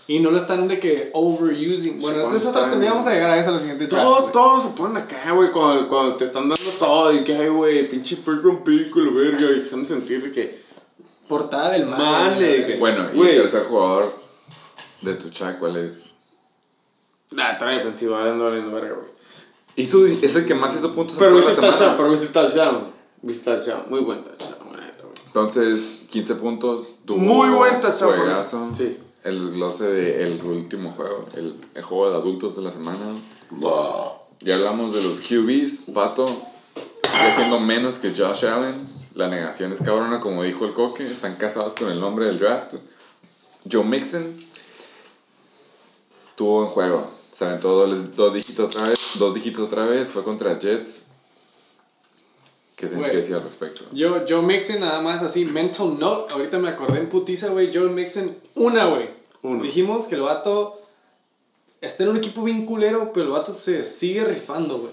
Y 0.07 0.19
no 0.19 0.29
lo 0.31 0.37
están 0.37 0.67
de 0.67 0.79
que 0.79 1.09
overusing. 1.13 1.99
Bueno, 1.99 2.21
esa 2.21 2.37
es 2.37 2.45
otra 2.45 2.69
también 2.69 2.91
vamos 2.93 3.07
a 3.07 3.13
llegar 3.13 3.31
a 3.31 3.37
esa 3.39 3.49
la 3.51 3.57
siguiente 3.57 3.87
draft, 3.87 4.03
Todos, 4.03 4.21
güey. 4.21 4.33
todos 4.33 4.61
se 4.61 4.67
ponen 4.69 4.97
acá, 4.97 5.31
güey, 5.31 5.49
cuando, 5.51 5.87
cuando 5.89 6.15
te 6.15 6.25
están 6.25 6.47
dando 6.47 6.69
todo 6.79 7.11
y 7.13 7.23
que, 7.23 7.35
ay, 7.35 7.49
güey, 7.49 7.89
pinche 7.89 8.15
freak 8.15 8.63
pico, 8.63 8.99
la 8.99 9.11
verga, 9.11 9.47
y 9.53 9.57
están 9.57 9.81
a 9.81 9.85
sentir 9.85 10.21
de 10.23 10.31
que, 10.31 10.64
Portada 11.27 11.71
del 11.71 11.85
man. 11.87 11.99
Mane, 11.99 12.77
Bueno, 12.77 13.05
y 13.13 13.21
el 13.21 13.35
tercer 13.37 13.63
jugador 13.63 14.11
de 15.01 15.13
tu 15.15 15.29
Chuck, 15.29 15.57
¿cuál 15.59 15.77
es? 15.77 16.01
nah, 17.31 17.57
trae 17.57 17.77
defensivo, 17.77 18.13
valiendo, 18.13 18.45
valiendo, 18.45 18.71
verga, 18.71 18.95
güey. 18.95 19.07
Hizo, 19.77 20.05
es 20.05 20.35
el 20.35 20.45
que 20.45 20.55
más 20.55 20.73
hizo 20.75 20.93
puntos 20.93 21.17
en 21.17 21.23
Pero 21.23 21.35
viste 21.35 21.61
la 21.61 21.69
touchdown, 21.69 21.97
pero 21.97 22.09
viste 22.11 22.27
touchdown, 22.27 22.83
viste 23.21 23.43
touchdown, 23.43 23.83
muy 23.89 23.99
buen 24.01 24.23
touchdown, 24.23 24.67
la. 24.71 24.85
Entonces, 25.27 26.05
15 26.11 26.35
puntos. 26.35 26.99
tuvo 27.05 27.17
Muy 27.17 27.49
buen 27.49 27.81
touchdown. 27.81 28.73
Sí. 28.73 28.97
El 29.25 29.43
desglose 29.43 29.85
del 29.85 30.41
último 30.45 30.91
juego, 30.91 31.25
el, 31.33 31.55
el 31.73 31.83
juego 31.83 32.11
de 32.11 32.15
adultos 32.15 32.55
de 32.55 32.61
la 32.61 32.69
semana. 32.69 33.13
Ya 34.41 34.55
hablamos 34.55 34.93
de 34.93 35.01
los 35.01 35.19
QBs. 35.21 35.93
Pato 35.93 36.25
sigue 36.27 37.35
siendo 37.35 37.59
menos 37.59 37.95
que 37.95 38.11
Josh 38.11 38.45
Allen. 38.45 38.87
La 39.15 39.29
negación 39.29 39.71
es 39.71 39.79
cabrona, 39.79 40.19
como 40.19 40.43
dijo 40.43 40.65
el 40.65 40.73
Coque. 40.73 41.03
Están 41.03 41.35
casados 41.35 41.73
con 41.73 41.89
el 41.89 42.01
nombre 42.01 42.25
del 42.25 42.37
draft. 42.37 42.75
Joe 43.71 43.85
Mixon 43.85 44.35
tuvo 46.35 46.63
en 46.63 46.67
juego. 46.67 47.11
Se 47.31 47.45
aventó 47.45 47.69
dos, 47.69 48.15
dos 48.17 48.33
dígitos 48.33 48.65
otra 48.65 48.89
vez. 48.89 48.99
Dos 49.15 49.33
dígitos 49.33 49.67
otra 49.69 49.85
vez. 49.85 50.09
Fue 50.09 50.21
contra 50.21 50.59
Jets. 50.59 51.07
¿Qué 52.75 52.87
tienes 52.87 53.07
que 53.07 53.15
decir 53.15 53.35
al 53.35 53.43
respecto? 53.43 53.85
Yo, 53.93 54.21
Joe 54.27 54.41
Mixon, 54.41 54.81
nada 54.81 55.01
más 55.01 55.23
así, 55.23 55.45
mental 55.45 55.97
note. 55.97 56.33
Ahorita 56.33 56.59
me 56.59 56.67
acordé 56.67 56.99
en 56.99 57.07
putiza, 57.07 57.47
güey. 57.47 57.71
Joe 57.73 57.89
Mixon, 57.89 58.35
una, 58.55 58.85
güey. 58.87 59.07
Dijimos 59.61 60.07
que 60.07 60.15
el 60.15 60.21
vato 60.21 60.77
está 61.79 62.03
en 62.03 62.09
un 62.09 62.17
equipo 62.17 62.43
bien 62.43 62.65
culero, 62.65 63.13
pero 63.13 63.27
el 63.27 63.31
vato 63.31 63.53
se 63.53 63.81
sigue 63.81 64.25
rifando, 64.25 64.77
güey. 64.77 64.91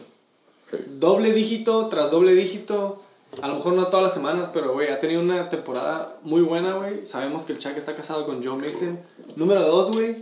Doble 1.01 1.33
dígito 1.33 1.89
tras 1.89 2.13
doble 2.13 2.35
dígito. 2.35 3.03
A 3.41 3.49
lo 3.49 3.55
mejor 3.55 3.73
no 3.73 3.87
todas 3.87 4.03
las 4.05 4.13
semanas, 4.13 4.51
pero, 4.53 4.73
güey, 4.75 4.89
ha 4.89 5.01
tenido 5.01 5.23
una 5.23 5.49
temporada 5.49 6.17
muy 6.23 6.43
buena, 6.43 6.75
güey. 6.75 7.07
Sabemos 7.07 7.45
que 7.45 7.53
el 7.53 7.59
Chuck 7.59 7.77
está 7.77 7.97
casado 7.97 8.27
con 8.27 8.45
Joe 8.45 8.57
Mixon. 8.57 9.01
Número 9.37 9.63
dos, 9.63 9.93
güey. 9.93 10.15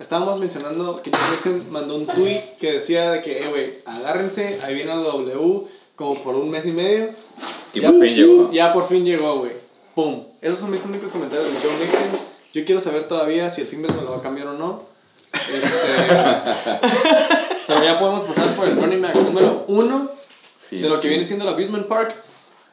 Estábamos 0.00 0.40
mencionando 0.40 1.00
que 1.02 1.10
Joe 1.10 1.30
Mixon 1.30 1.72
mandó 1.72 1.96
un 1.96 2.06
tweet 2.06 2.42
que 2.58 2.72
decía 2.72 3.10
de 3.12 3.22
que, 3.22 3.38
eh, 3.38 3.46
güey, 3.50 3.72
agárrense, 3.86 4.58
ahí 4.64 4.74
viene 4.74 4.94
la 4.94 5.00
W, 5.00 5.62
como 5.94 6.14
por 6.22 6.34
un 6.34 6.50
mes 6.50 6.66
y 6.66 6.72
medio. 6.72 7.08
Y 7.74 7.80
por 7.82 8.00
fin 8.00 8.14
llegó. 8.14 8.50
Ya 8.52 8.72
por 8.72 8.86
fin 8.86 9.04
llegó, 9.04 9.38
güey. 9.38 9.52
Pum. 9.94 10.22
Esos 10.40 10.58
son 10.60 10.70
mis 10.70 10.82
únicos 10.84 11.10
comentarios 11.12 11.46
de 11.46 11.60
Joe 11.60 11.76
Mixon. 11.78 12.30
Yo 12.52 12.64
quiero 12.64 12.80
saber 12.80 13.04
todavía 13.04 13.48
si 13.48 13.60
el 13.60 13.68
Fingers 13.68 13.94
me 13.94 14.02
lo 14.02 14.10
va 14.12 14.16
a 14.18 14.22
cambiar 14.22 14.48
o 14.48 14.54
no. 14.54 14.82
Este, 15.32 15.60
pero 17.68 17.84
ya 17.84 17.98
podemos 17.98 18.22
pasar 18.24 18.54
por 18.56 18.68
el 18.68 18.76
running 18.76 19.02
back 19.02 19.14
número 19.16 19.64
uno 19.68 20.08
Sí, 20.58 20.80
de 20.80 20.88
lo 20.88 20.96
que 20.96 21.02
sí. 21.02 21.08
viene 21.08 21.24
siendo 21.24 21.46
el 21.48 21.54
Abusement 21.54 21.86
Park. 21.86 22.14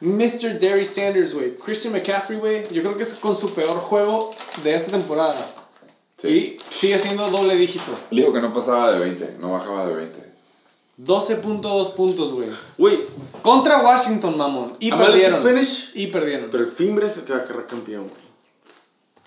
Mr. 0.00 0.58
Darius 0.60 0.88
Sanders, 0.88 1.34
güey. 1.34 1.56
Christian 1.56 1.92
McCaffrey, 1.92 2.38
güey. 2.38 2.62
Yo 2.72 2.82
creo 2.82 2.96
que 2.96 3.02
es 3.02 3.14
con 3.14 3.36
su 3.36 3.52
peor 3.54 3.76
juego 3.78 4.34
de 4.62 4.74
esta 4.74 4.92
temporada. 4.92 5.54
Sí. 6.16 6.28
Y 6.28 6.58
sigue 6.74 6.98
siendo 6.98 7.28
doble 7.30 7.56
dígito. 7.56 7.92
Dijo 8.10 8.32
que 8.32 8.40
no 8.40 8.52
pasaba 8.52 8.92
de 8.92 8.98
20, 9.00 9.36
no 9.40 9.52
bajaba 9.52 9.86
de 9.86 9.94
20. 9.94 10.28
12.2 10.98 11.94
puntos, 11.94 12.32
güey. 12.32 12.48
Güey, 12.76 12.98
Contra 13.42 13.82
Washington, 13.82 14.36
mamón. 14.36 14.76
Y 14.80 14.88
I'm 14.88 14.98
perdieron. 14.98 15.40
finish. 15.40 15.90
Y 15.94 16.08
perdieron. 16.08 16.48
pero 16.50 16.64
el 16.64 16.70
Fimbre 16.70 17.06
es 17.06 17.16
el 17.18 17.24
que 17.24 17.32
va 17.32 17.38
a 17.38 17.44
quedar 17.44 17.66
campeón, 17.66 18.02
güey. 18.08 18.28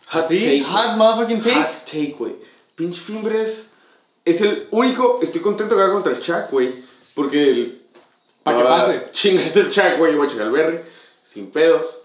¿Así? 0.09 0.37
take, 0.37 0.63
Hot 0.63 0.97
motherfucking 0.97 1.41
take. 1.41 1.55
Hot 1.55 1.85
take, 1.85 2.15
güey. 2.19 2.35
Pinche 2.75 2.99
Fimbres 2.99 3.67
es 4.25 4.41
el 4.41 4.67
único. 4.71 5.19
Estoy 5.21 5.39
contento 5.41 5.75
que 5.75 5.81
va 5.81 5.91
contra 5.93 6.17
Chuck, 6.19 6.51
güey. 6.51 6.69
Porque 7.15 7.51
el. 7.51 7.80
Pa' 8.43 8.57
que 8.57 8.63
pase. 8.63 9.09
Chingas 9.11 9.55
el 9.57 9.69
Chuck, 9.69 9.97
güey. 9.97 10.15
Voy 10.15 10.27
a 10.27 10.29
chingar 10.29 10.47
el 10.47 10.53
Berry. 10.53 10.79
Sin 11.25 11.51
pedos. 11.51 12.01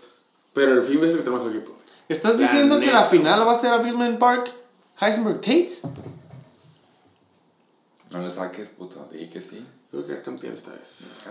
Pero 0.52 0.72
el 0.72 0.82
Fimbres 0.82 1.10
es 1.10 1.16
el 1.16 1.18
que 1.18 1.24
trabaja 1.24 1.50
el 1.50 1.56
equipo. 1.56 1.76
¿Estás 2.08 2.38
La 2.38 2.42
diciendo 2.46 2.78
que 2.80 2.92
la 2.92 3.04
final 3.04 3.46
va 3.46 3.52
a 3.52 3.54
ser 3.54 3.72
a 3.72 3.74
Abusement 3.76 4.18
Park? 4.18 4.50
Heisenberg 5.00 5.40
Tate. 5.40 5.70
No 8.10 8.22
le 8.22 8.30
saques, 8.30 8.68
puto, 8.70 9.06
di 9.12 9.26
que 9.28 9.40
sí. 9.40 9.66
Creo 9.90 10.02
que 10.02 10.12
quedar 10.12 10.22
campeón 10.22 10.54
esta 10.54 10.70
vez. 10.70 10.80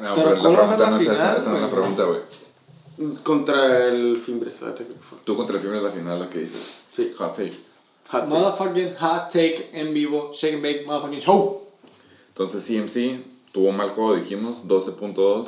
No, 0.02 0.16
Pero 0.16 0.30
pero, 0.30 0.42
¿cuál 0.42 0.54
la 0.54 0.60
pregunta 0.60 0.90
no 0.92 0.98
es 0.98 1.08
esa, 1.08 1.50
no 1.50 1.56
es 1.56 1.62
la 1.62 1.70
pregunta, 1.70 2.04
güey. 2.04 2.20
Contra 3.24 3.86
el 3.86 4.20
Fimbres. 4.20 4.56
Tú 5.24 5.36
contra 5.36 5.56
el 5.56 5.62
Fibra 5.62 5.78
es 5.78 5.84
la 5.84 5.90
final 5.90 6.20
lo 6.20 6.30
que 6.30 6.40
dices. 6.40 6.82
Sí. 6.92 7.14
Hot 7.18 7.36
take. 7.36 7.54
Hot 8.10 8.30
take. 8.30 8.36
Motherfucking 8.40 8.96
hot 9.00 9.32
take 9.32 9.70
en 9.74 9.94
vivo. 9.94 10.32
Shake 10.34 10.54
and 10.56 10.64
bake, 10.64 10.86
motherfucking 10.86 11.22
show. 11.22 11.62
Entonces 12.30 12.64
CMC 12.66 13.35
tuvo 13.56 13.70
un 13.70 13.78
mal 13.78 13.90
juego, 13.90 14.16
dijimos, 14.16 14.64
12.2. 14.68 15.48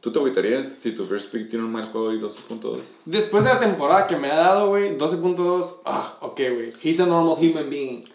¿Tú 0.00 0.10
te 0.10 0.18
agüitarías 0.18 0.66
si 0.66 0.92
tu 0.96 1.06
first 1.06 1.30
pick 1.30 1.48
tiene 1.48 1.64
un 1.64 1.70
mal 1.70 1.86
juego 1.92 2.12
y 2.12 2.18
12.2? 2.18 2.76
Después 3.04 3.44
de 3.44 3.50
la 3.50 3.60
temporada 3.60 4.08
que 4.08 4.16
me 4.16 4.28
ha 4.28 4.34
dado, 4.36 4.70
güey, 4.70 4.98
12.2. 4.98 5.74
Ah, 5.84 6.18
ok, 6.22 6.36
güey. 6.36 6.72
He's 6.82 6.98
a 6.98 7.06
normal 7.06 7.36
human 7.38 7.70
being. 7.70 8.04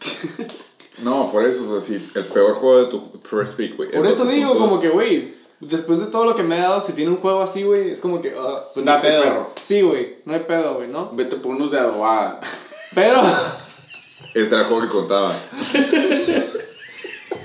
No, 1.03 1.32
por 1.32 1.44
eso, 1.44 1.68
o 1.68 1.72
sea, 1.72 1.82
si 1.82 1.95
el 1.95 2.26
peor 2.26 2.53
juego 2.53 2.84
de 2.84 2.91
tu 2.91 2.99
first 3.24 3.56
pick, 3.56 3.76
güey. 3.76 3.90
Por 3.90 4.06
es 4.06 4.16
eso 4.16 4.26
digo, 4.26 4.53
12.2. 4.53 4.58
como 4.60 4.82
que, 4.82 4.90
güey, 4.90 5.34
Después 5.62 5.99
de 5.99 6.08
todo 6.08 6.26
lo 6.26 6.36
que 6.36 6.44
me 6.44 6.56
ha 6.58 6.62
dado, 6.62 6.82
si 6.82 6.94
tiene 6.94 7.10
un 7.12 7.18
juego 7.18 7.41
así, 7.41 7.64
güey, 7.64 7.91
es 7.91 8.02
como 8.02 8.22
que. 8.22 8.36
ah, 8.38 8.66
pues 8.74 8.86
no 8.86 8.91
hay 8.91 8.98
Date, 8.98 9.10
pedo. 9.10 9.24
perro. 9.24 9.49
Sí, 9.60 9.82
güey, 9.82 10.18
no 10.26 10.34
hay 10.34 10.41
pedo, 10.41 10.76
güey, 10.76 10.90
¿no? 10.90 11.10
Vete 11.14 11.38
por 11.38 11.56
unos 11.56 11.72
de 11.72 11.80
adobada. 11.80 12.40
Pero. 12.94 13.22
Este 14.34 14.56
era 14.56 14.60
el 14.60 14.66
juego 14.66 14.82
que 14.84 14.90
contaba. 14.90 15.36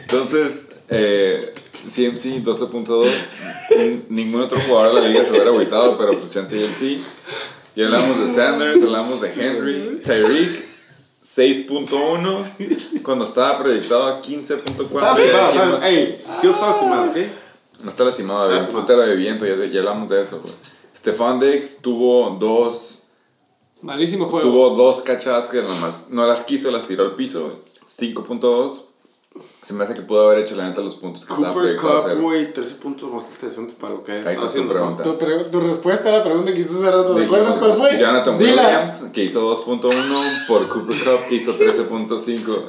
Entonces, 0.03 0.66
eh, 0.89 1.55
CMC 1.73 2.43
12.2. 2.45 3.07
n- 3.71 4.03
Ningún 4.09 4.43
otro 4.43 4.59
jugador 4.61 4.95
de 4.97 5.03
la 5.03 5.09
liga 5.09 5.25
se 5.25 5.31
hubiera 5.33 5.49
agüitado, 5.51 5.97
pero 5.99 6.19
pues 6.19 6.31
chance 6.33 6.57
y 6.57 6.63
él 6.63 6.71
sí. 6.79 7.05
Y 7.75 7.83
hablamos 7.83 8.19
de 8.19 8.25
Sanders, 8.25 8.83
hablamos 8.85 9.21
de 9.21 9.33
Henry, 9.35 10.01
Tyreek 10.03 10.65
6.1, 11.23 13.03
cuando 13.03 13.25
estaba 13.25 13.59
proyectado 13.59 14.05
a 14.07 14.21
15.4. 14.23 14.83
Estaba 14.85 15.19
Ya 15.19 15.25
estimado, 15.25 15.53
dijimos- 15.53 15.75
estaba- 15.83 15.89
Ey, 15.89 16.25
yo 16.43 16.51
estaba 16.51 16.73
estimado, 16.73 17.11
¿ok? 17.11 17.17
No 17.85 17.91
está 17.91 18.05
lastimado, 18.05 18.51
Lastimado. 18.51 18.81
putero 18.81 19.01
de 19.03 19.17
viento, 19.17 19.45
ya, 19.45 19.55
ya 19.67 19.81
hablamos 19.81 20.09
de 20.09 20.21
eso, 20.21 20.41
güey. 20.41 20.55
Stefan 20.97 21.39
Dex 21.41 21.79
tuvo 21.83 22.31
dos 22.41 23.03
Malísimo 23.83 24.25
juego. 24.27 24.49
Tuvo 24.49 24.71
dos 24.75 25.03
cachadas 25.03 25.47
que 25.47 25.61
nomás 25.63 26.07
no 26.09 26.27
las 26.27 26.41
quiso, 26.43 26.71
las 26.71 26.87
tiró 26.87 27.05
al 27.05 27.15
piso. 27.15 27.43
güey. 27.43 28.15
5.2. 28.15 28.85
Se 29.67 29.73
me 29.73 29.83
hace 29.83 29.95
que 29.95 30.03
pudo 30.03 30.27
haber 30.27 30.39
hecho 30.39 30.55
la 30.55 30.69
neta 30.69 30.81
los 30.81 30.95
puntos 30.95 31.25
que 31.25 31.33
estaba 31.35 31.53
Cooper 31.53 31.75
Cup, 31.77 32.21
güey, 32.21 32.53
13 32.53 32.75
puntos 32.77 33.11
más 33.11 33.25
interesantes 33.25 33.75
para 33.75 33.95
lo 33.95 34.05
que 34.05 34.13
Ahí 34.13 34.19
está 34.35 34.47
tu 34.47 34.69
pregunta. 34.69 35.03
Tu, 35.03 35.19
pre- 35.19 35.45
tu 35.47 35.59
respuesta 35.61 36.09
a 36.09 36.13
la 36.19 36.23
pregunta 36.23 36.53
que 36.53 36.61
hiciste 36.61 36.87
hace 36.87 36.97
rato, 36.97 37.17
¿te 37.17 37.25
acuerdas 37.25 37.57
cuál 37.57 37.73
fue? 37.73 37.99
Jonathan 37.99 38.39
Dila. 38.39 38.63
Williams, 38.63 39.05
que 39.13 39.25
hizo 39.25 39.41
2.1 39.57 40.47
por 40.47 40.69
Cooper 40.69 40.97
Cup, 41.03 41.29
que 41.29 41.35
hizo 41.35 41.59
13.5. 41.59 42.63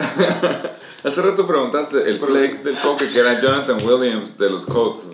Hace 1.02 1.22
rato 1.22 1.46
preguntaste 1.46 1.96
el 2.08 2.20
flex 2.20 2.62
del 2.64 2.76
coque 2.76 3.08
que 3.08 3.18
era 3.18 3.40
Jonathan 3.40 3.84
Williams 3.84 4.38
de 4.38 4.50
los 4.50 4.66
Colts. 4.66 5.08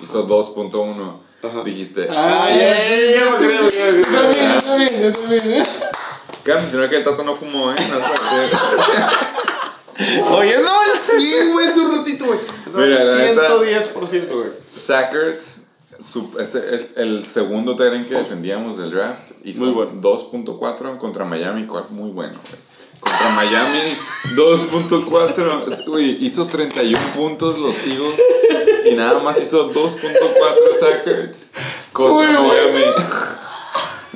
Hizo 0.00 0.28
2.1. 0.28 1.64
Dijiste, 1.64 2.06
Ay, 2.08 2.58
ya, 2.60 2.72
ay, 2.72 2.76
sí, 2.86 3.12
ya 3.14 3.18
ya, 3.18 3.30
me 3.30 3.36
sí, 3.38 3.44
creo. 5.40 5.64
Cabe 6.44 6.60
mencionar 6.60 6.88
que 6.90 6.96
el 6.98 7.04
Tato 7.04 7.22
no 7.24 7.34
fumó, 7.34 7.72
¿eh? 7.72 7.76
No 7.76 7.96
sé. 7.98 9.49
Oye, 10.30 10.56
no, 10.62 10.82
el 10.84 11.20
100, 11.20 11.52
güey, 11.52 11.66
es 11.66 11.76
un 11.76 11.96
ratito, 11.98 12.24
güey. 12.26 12.38
Mira, 12.74 13.04
la 13.04 13.16
neta- 13.18 13.48
110%, 13.58 14.28
güey. 14.36 14.50
Sackers, 14.76 15.62
es 16.38 16.54
el 16.96 17.26
segundo 17.26 17.76
terreno 17.76 18.06
que 18.08 18.14
defendíamos 18.14 18.78
del 18.78 18.90
draft, 18.90 19.30
hizo 19.44 19.60
Muy 19.64 19.70
bueno. 19.72 19.92
2.4 20.00 20.96
contra 20.98 21.24
Miami, 21.24 21.66
cual- 21.66 21.84
muy 21.90 22.10
bueno, 22.10 22.32
güey. 22.32 22.60
Contra 23.00 23.30
Miami, 23.30 23.78
2.4, 24.36 25.84
güey, 25.86 26.24
hizo 26.24 26.46
31 26.46 26.98
puntos 27.16 27.58
los 27.58 27.74
Eagles 27.78 28.14
y 28.90 28.94
nada 28.94 29.18
más 29.20 29.40
hizo 29.40 29.70
2.4 29.72 30.74
Sackers 30.78 31.36
contra 31.92 32.14
bueno. 32.14 32.42
Miami. 32.48 32.84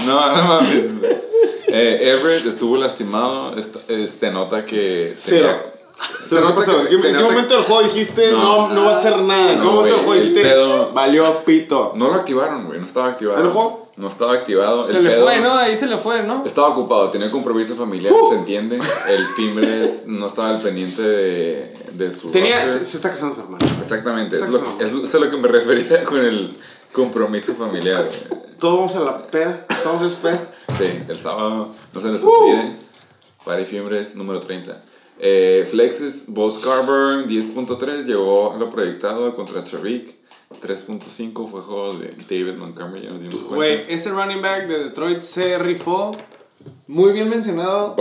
No, 0.06 0.36
no 0.36 0.42
mames. 0.48 0.98
güey. 1.00 1.12
Eh, 1.68 2.12
Everett 2.12 2.44
estuvo 2.46 2.76
lastimado, 2.76 3.56
esto- 3.58 3.80
eh, 3.88 4.06
se 4.06 4.30
nota 4.32 4.64
que... 4.64 5.12
Cero. 5.16 5.48
Se 6.28 6.36
nota, 6.40 6.60
¿En 6.80 6.86
qué, 6.88 6.98
se 6.98 7.10
en 7.10 7.16
qué 7.16 7.22
momento 7.22 7.54
del 7.54 7.64
juego 7.64 7.82
dijiste 7.82 8.32
no, 8.32 8.68
No. 8.68 8.74
no, 8.74 8.84
va 8.84 8.90
a 8.92 8.98
hacer 8.98 9.16
nada? 9.18 9.52
¿En 9.52 9.58
qué 9.58 9.64
No, 9.64 9.72
momento 9.72 9.94
del 9.96 10.04
juego 10.04 10.20
dijiste 10.20 10.42
pedo- 10.42 10.92
valió 10.92 11.24
pito? 11.44 11.92
No 11.96 12.08
lo 12.08 12.14
activaron, 12.14 12.66
güey, 12.66 12.80
no 12.80 12.86
estaba 12.86 13.08
activado. 13.08 13.38
¿El 13.42 13.48
juego? 13.48 13.84
No 13.96 14.08
estaba 14.08 14.32
activado. 14.32 14.84
Se 14.84 14.96
el 14.96 15.04
le 15.04 15.10
pedo- 15.10 15.24
fue, 15.24 15.38
¿no? 15.40 15.54
Ahí 15.54 15.76
se 15.76 15.86
le 15.86 15.96
fue, 15.96 16.22
¿no? 16.24 16.42
Estaba 16.44 16.68
ocupado, 16.68 17.10
tenía 17.10 17.30
compromiso 17.30 17.76
familiar, 17.76 18.12
Uh. 18.12 18.28
se 18.30 18.34
entiende. 18.36 18.76
El 18.76 19.24
Fimbres 19.36 20.04
no 20.08 20.26
estaba 20.26 20.48
al 20.50 20.60
pendiente 20.60 21.00
de, 21.02 21.74
de 21.92 22.12
su. 22.12 22.28
Tenía, 22.30 22.60
se 22.72 22.96
está 22.96 23.10
casando 23.10 23.34
su 23.34 23.42
hermano. 23.42 23.64
Exactamente, 23.80 24.36
es, 24.36 24.48
lo, 24.48 24.58
es, 24.80 24.92
es 25.08 25.14
a 25.14 25.18
lo 25.18 25.30
que 25.30 25.36
me 25.36 25.46
refería 25.58 26.02
con 26.04 26.18
el 26.24 26.56
compromiso 26.92 27.54
familiar. 27.54 28.02
Todos 28.58 28.76
vamos 28.76 28.94
a 28.96 29.00
la 29.12 29.26
peda, 29.26 29.64
todos 29.84 30.02
es 30.02 30.14
peda. 30.14 30.40
Sí, 30.78 31.04
el 31.08 31.16
sábado, 31.16 31.68
no 31.92 32.00
se 32.00 32.08
les 32.08 32.22
Uh. 32.22 32.30
olvide. 32.30 32.72
Party 33.44 33.64
Fimbres 33.66 34.16
número 34.16 34.40
30. 34.40 34.74
Eh, 35.18 35.66
Flexes, 35.70 36.26
Bo 36.28 36.50
Scarborough 36.50 37.26
10.3 37.26 38.04
llegó 38.04 38.52
a 38.52 38.56
lo 38.56 38.70
proyectado 38.70 39.34
contra 39.34 39.62
Tariq. 39.62 40.08
3.5 40.60 41.48
fue 41.48 41.60
juego 41.60 41.92
de 41.94 42.08
David 42.28 42.56
Montgomery, 42.58 43.02
ya 43.02 43.10
nos 43.10 43.20
dimos 43.20 43.42
cuenta. 43.42 43.56
Güey, 43.56 43.84
ese 43.88 44.10
running 44.10 44.40
back 44.40 44.66
de 44.66 44.84
Detroit 44.84 45.18
se 45.18 45.58
rifó. 45.58 46.10
Muy 46.86 47.12
bien 47.12 47.28
mencionado 47.28 47.94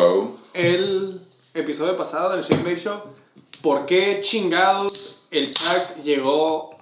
el 0.54 1.20
episodio 1.54 1.98
pasado 1.98 2.32
del 2.32 2.44
Shake 2.44 2.64
Bake 2.64 2.78
Show. 2.78 2.98
¿Por 3.62 3.86
qué 3.86 4.20
chingados 4.22 5.28
el 5.32 5.52
Chuck 5.52 6.04
llegó 6.04 6.76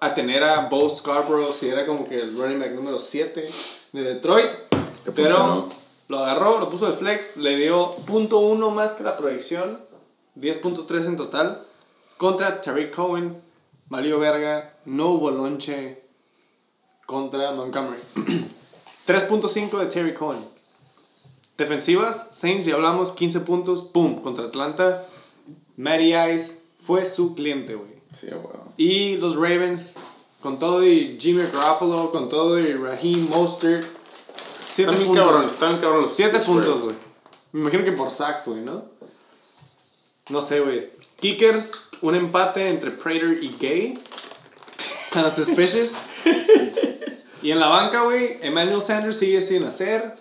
a 0.00 0.14
tener 0.14 0.42
a 0.42 0.68
Bo 0.68 0.88
Scarborough 0.88 1.52
si 1.52 1.68
era 1.68 1.86
como 1.86 2.08
que 2.08 2.20
el 2.20 2.36
running 2.36 2.58
back 2.58 2.72
número 2.72 2.98
7 2.98 3.44
de 3.92 4.02
Detroit? 4.02 4.46
Pero. 5.14 5.68
Lo 6.08 6.18
agarró, 6.18 6.58
lo 6.58 6.70
puso 6.70 6.86
de 6.86 6.92
flex, 6.92 7.36
le 7.36 7.56
dio 7.56 7.90
.1 8.06 8.70
más 8.72 8.92
que 8.92 9.04
la 9.04 9.16
proyección, 9.16 9.78
10.3 10.36 11.06
en 11.06 11.16
total, 11.16 11.62
contra 12.16 12.60
Tariq 12.60 12.94
Cohen, 12.94 13.40
Mario 13.88 14.18
Verga, 14.18 14.72
no 14.84 15.10
hubo 15.10 15.30
lonche 15.30 16.02
contra 17.06 17.52
Montgomery. 17.52 18.00
3.5 19.06 19.78
de 19.78 19.86
Terry 19.86 20.14
Cohen. 20.14 20.42
Defensivas, 21.58 22.30
Saints, 22.32 22.66
ya 22.66 22.74
hablamos, 22.74 23.12
15 23.12 23.40
puntos, 23.40 23.82
pum, 23.82 24.20
contra 24.20 24.46
Atlanta. 24.46 25.04
Matty 25.76 26.14
Ice 26.34 26.62
fue 26.80 27.04
su 27.04 27.34
cliente, 27.34 27.74
güey. 27.74 27.90
Sí, 28.18 28.28
wow. 28.30 28.72
Y 28.76 29.16
los 29.18 29.36
Ravens, 29.36 29.92
con 30.40 30.58
todo 30.58 30.84
y 30.84 31.18
Jimmy 31.20 31.42
Garoppolo, 31.52 32.10
con 32.10 32.28
todo 32.28 32.58
y 32.58 32.72
Raheem 32.72 33.28
Mostert. 33.30 33.86
7 34.74 34.90
Están 34.90 35.06
puntos. 35.06 35.24
cabrones, 35.24 35.52
están 35.52 35.80
7 36.12 36.32
los 36.38 36.46
puntos, 36.46 36.80
güey. 36.82 36.96
Me 37.52 37.60
imagino 37.60 37.84
que 37.84 37.92
por 37.92 38.10
sacks, 38.10 38.46
güey, 38.46 38.60
¿no? 38.62 38.84
No 40.30 40.42
sé, 40.42 40.58
güey. 40.58 40.88
Kickers, 41.20 41.90
un 42.02 42.16
empate 42.16 42.68
entre 42.68 42.90
Prater 42.90 43.38
y 43.40 43.54
Gay. 43.60 43.96
Of 45.14 45.32
suspicious. 45.32 45.98
y 47.42 47.52
en 47.52 47.60
la 47.60 47.68
banca, 47.68 48.02
güey, 48.02 48.36
Emmanuel 48.42 48.80
Sanders 48.80 49.16
sigue 49.16 49.40
sin 49.42 49.62
hacer. 49.62 50.12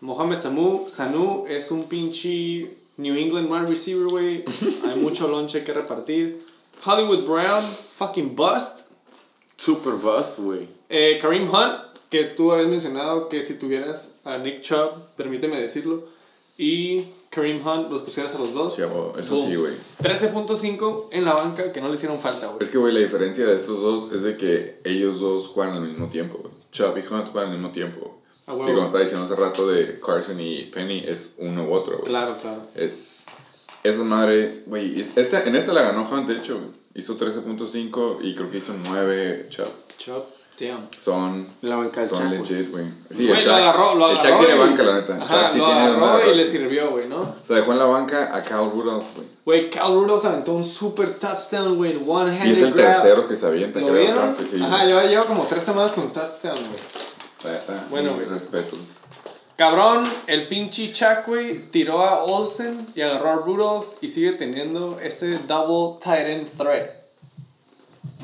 Mohamed 0.00 0.38
Samu, 0.38 0.88
Sanu 0.88 1.44
es 1.48 1.72
un 1.72 1.82
pinche 1.88 2.70
New 2.98 3.16
England 3.16 3.50
wide 3.50 3.66
receiver, 3.66 4.06
güey. 4.06 4.44
Hay 4.88 4.96
mucho 5.00 5.26
lonche 5.26 5.64
que 5.64 5.72
repartir. 5.72 6.46
Hollywood 6.84 7.26
Brown, 7.26 7.64
fucking 7.96 8.36
bust. 8.36 8.82
Super 9.56 9.94
bust, 9.94 10.38
güey. 10.38 10.68
Eh, 10.88 11.18
Kareem 11.20 11.52
Hunt, 11.52 11.74
que 12.10 12.24
tú 12.24 12.52
habías 12.52 12.68
mencionado 12.68 13.28
que 13.28 13.42
si 13.42 13.54
tuvieras 13.54 14.20
a 14.24 14.38
Nick 14.38 14.60
Chubb, 14.62 14.90
permíteme 15.16 15.60
decirlo, 15.60 16.04
y 16.58 17.02
Kareem 17.30 17.64
Hunt 17.66 17.90
los 17.90 18.00
pusieras 18.02 18.34
a 18.34 18.38
los 18.38 18.54
dos. 18.54 18.74
Sí, 18.76 18.82
eso 18.82 19.34
boom. 19.34 19.46
sí, 19.48 19.56
güey. 19.56 19.72
13.5 20.02 21.08
en 21.12 21.24
la 21.24 21.34
banca 21.34 21.72
que 21.72 21.80
no 21.80 21.88
le 21.88 21.94
hicieron 21.94 22.18
falta, 22.18 22.46
güey. 22.46 22.58
Es 22.62 22.68
que, 22.70 22.78
güey, 22.78 22.94
la 22.94 23.00
diferencia 23.00 23.44
de 23.46 23.54
estos 23.54 23.80
dos 23.82 24.12
es 24.12 24.22
de 24.22 24.36
que 24.36 24.80
ellos 24.84 25.20
dos 25.20 25.48
juegan 25.48 25.74
al 25.76 25.82
mismo 25.88 26.08
tiempo, 26.08 26.38
güey. 26.38 26.52
Chubb 26.72 26.96
y 26.96 27.00
Hunt 27.00 27.28
juegan 27.30 27.50
al 27.50 27.56
mismo 27.58 27.72
tiempo. 27.72 28.20
A 28.46 28.54
Y 28.54 28.58
como 28.58 28.84
estaba 28.84 29.00
diciendo 29.02 29.24
hace 29.24 29.36
rato 29.36 29.68
de 29.68 29.98
Carson 30.00 30.40
y 30.40 30.62
Penny, 30.72 31.04
es 31.06 31.34
uno 31.38 31.64
u 31.64 31.72
otro, 31.74 31.98
güey. 31.98 32.08
Claro, 32.08 32.36
claro. 32.40 32.62
Es. 32.74 33.24
Esa 33.82 34.04
madre, 34.04 34.62
güey. 34.66 35.00
es- 35.00 35.10
Esta, 35.16 35.42
en 35.44 35.56
esta 35.56 35.72
la 35.72 35.82
ganó 35.82 36.08
Hunt, 36.08 36.28
de 36.28 36.36
hecho, 36.38 36.54
güey. 36.58 36.70
Hizo 36.94 37.16
13.5 37.18 38.18
y 38.22 38.34
creo 38.34 38.50
que 38.50 38.58
hizo 38.58 38.72
9 38.84 39.46
Chubb. 39.50 39.66
Chubb, 39.98 40.24
damn. 40.60 40.88
Son. 40.98 41.46
La 41.62 41.76
banca 41.76 42.00
del 42.00 42.08
Son 42.08 42.30
legit, 42.30 42.70
güey. 42.70 42.84
Sí, 43.10 43.26
Güey, 43.26 43.38
el 43.40 43.44
lo 43.46 43.52
Chuck- 43.52 43.58
agarró, 43.60 43.94
lo 43.94 44.10
El 44.10 44.16
agarró. 44.16 44.30
Chuck 44.36 44.46
tiene 44.46 44.54
y- 44.54 44.58
banca, 44.66 44.82
la 44.82 44.94
neta. 44.96 45.16
El 45.16 45.22
Ajá, 45.22 45.40
Chuck 45.42 45.50
sí 45.52 45.58
lo 45.58 45.64
tiene 45.66 45.80
agarró 45.80 46.04
una 46.16 46.26
y 46.26 46.36
le 46.36 46.44
sirvió, 46.44 46.90
güey, 46.90 47.08
¿no? 47.08 47.34
Se 47.46 47.54
dejó 47.54 47.72
en 47.72 47.78
la 47.78 47.84
banca 47.84 48.36
a 48.36 48.42
Kyle 48.42 48.70
Rudolph, 48.72 49.04
güey. 49.16 49.26
Güey, 49.44 49.70
Cal 49.70 49.92
Rudolph 49.94 50.24
aventó 50.24 50.52
un 50.54 50.64
super 50.64 51.08
touchdown, 51.18 51.76
güey, 51.76 51.92
en 51.92 52.02
one 52.08 52.30
handed 52.32 52.46
Y 52.48 52.52
es 52.52 52.58
el 52.62 52.72
grab. 52.72 52.86
tercero 52.92 53.28
que 53.28 53.36
se 53.36 53.46
avienta, 53.46 53.78
¿Lo 53.80 53.86
creo. 53.88 53.98
vieron? 54.06 54.36
sí. 54.36 54.62
Ajá, 54.62 54.84
lleva, 54.84 55.04
lleva 55.04 55.24
como 55.24 55.44
tres 55.44 55.62
semanas 55.62 55.92
con 55.92 56.12
touchdown, 56.12 56.56
güey. 56.56 57.56
Bueno, 57.90 58.10
mis 58.12 58.26
güey. 58.26 58.38
respetos. 58.38 58.78
Cabrón, 59.56 60.02
el 60.26 60.48
pinche 60.48 60.92
Chuck, 60.92 61.26
güey, 61.26 61.70
tiró 61.70 62.02
a 62.04 62.24
Olsen 62.24 62.76
y 62.94 63.00
agarró 63.00 63.28
a 63.30 63.34
Rudolph 63.36 63.86
y 64.02 64.08
sigue 64.08 64.32
teniendo 64.32 64.98
ese 65.00 65.38
double 65.46 65.98
tight 66.02 66.26
end 66.26 66.48
threat. 66.58 66.90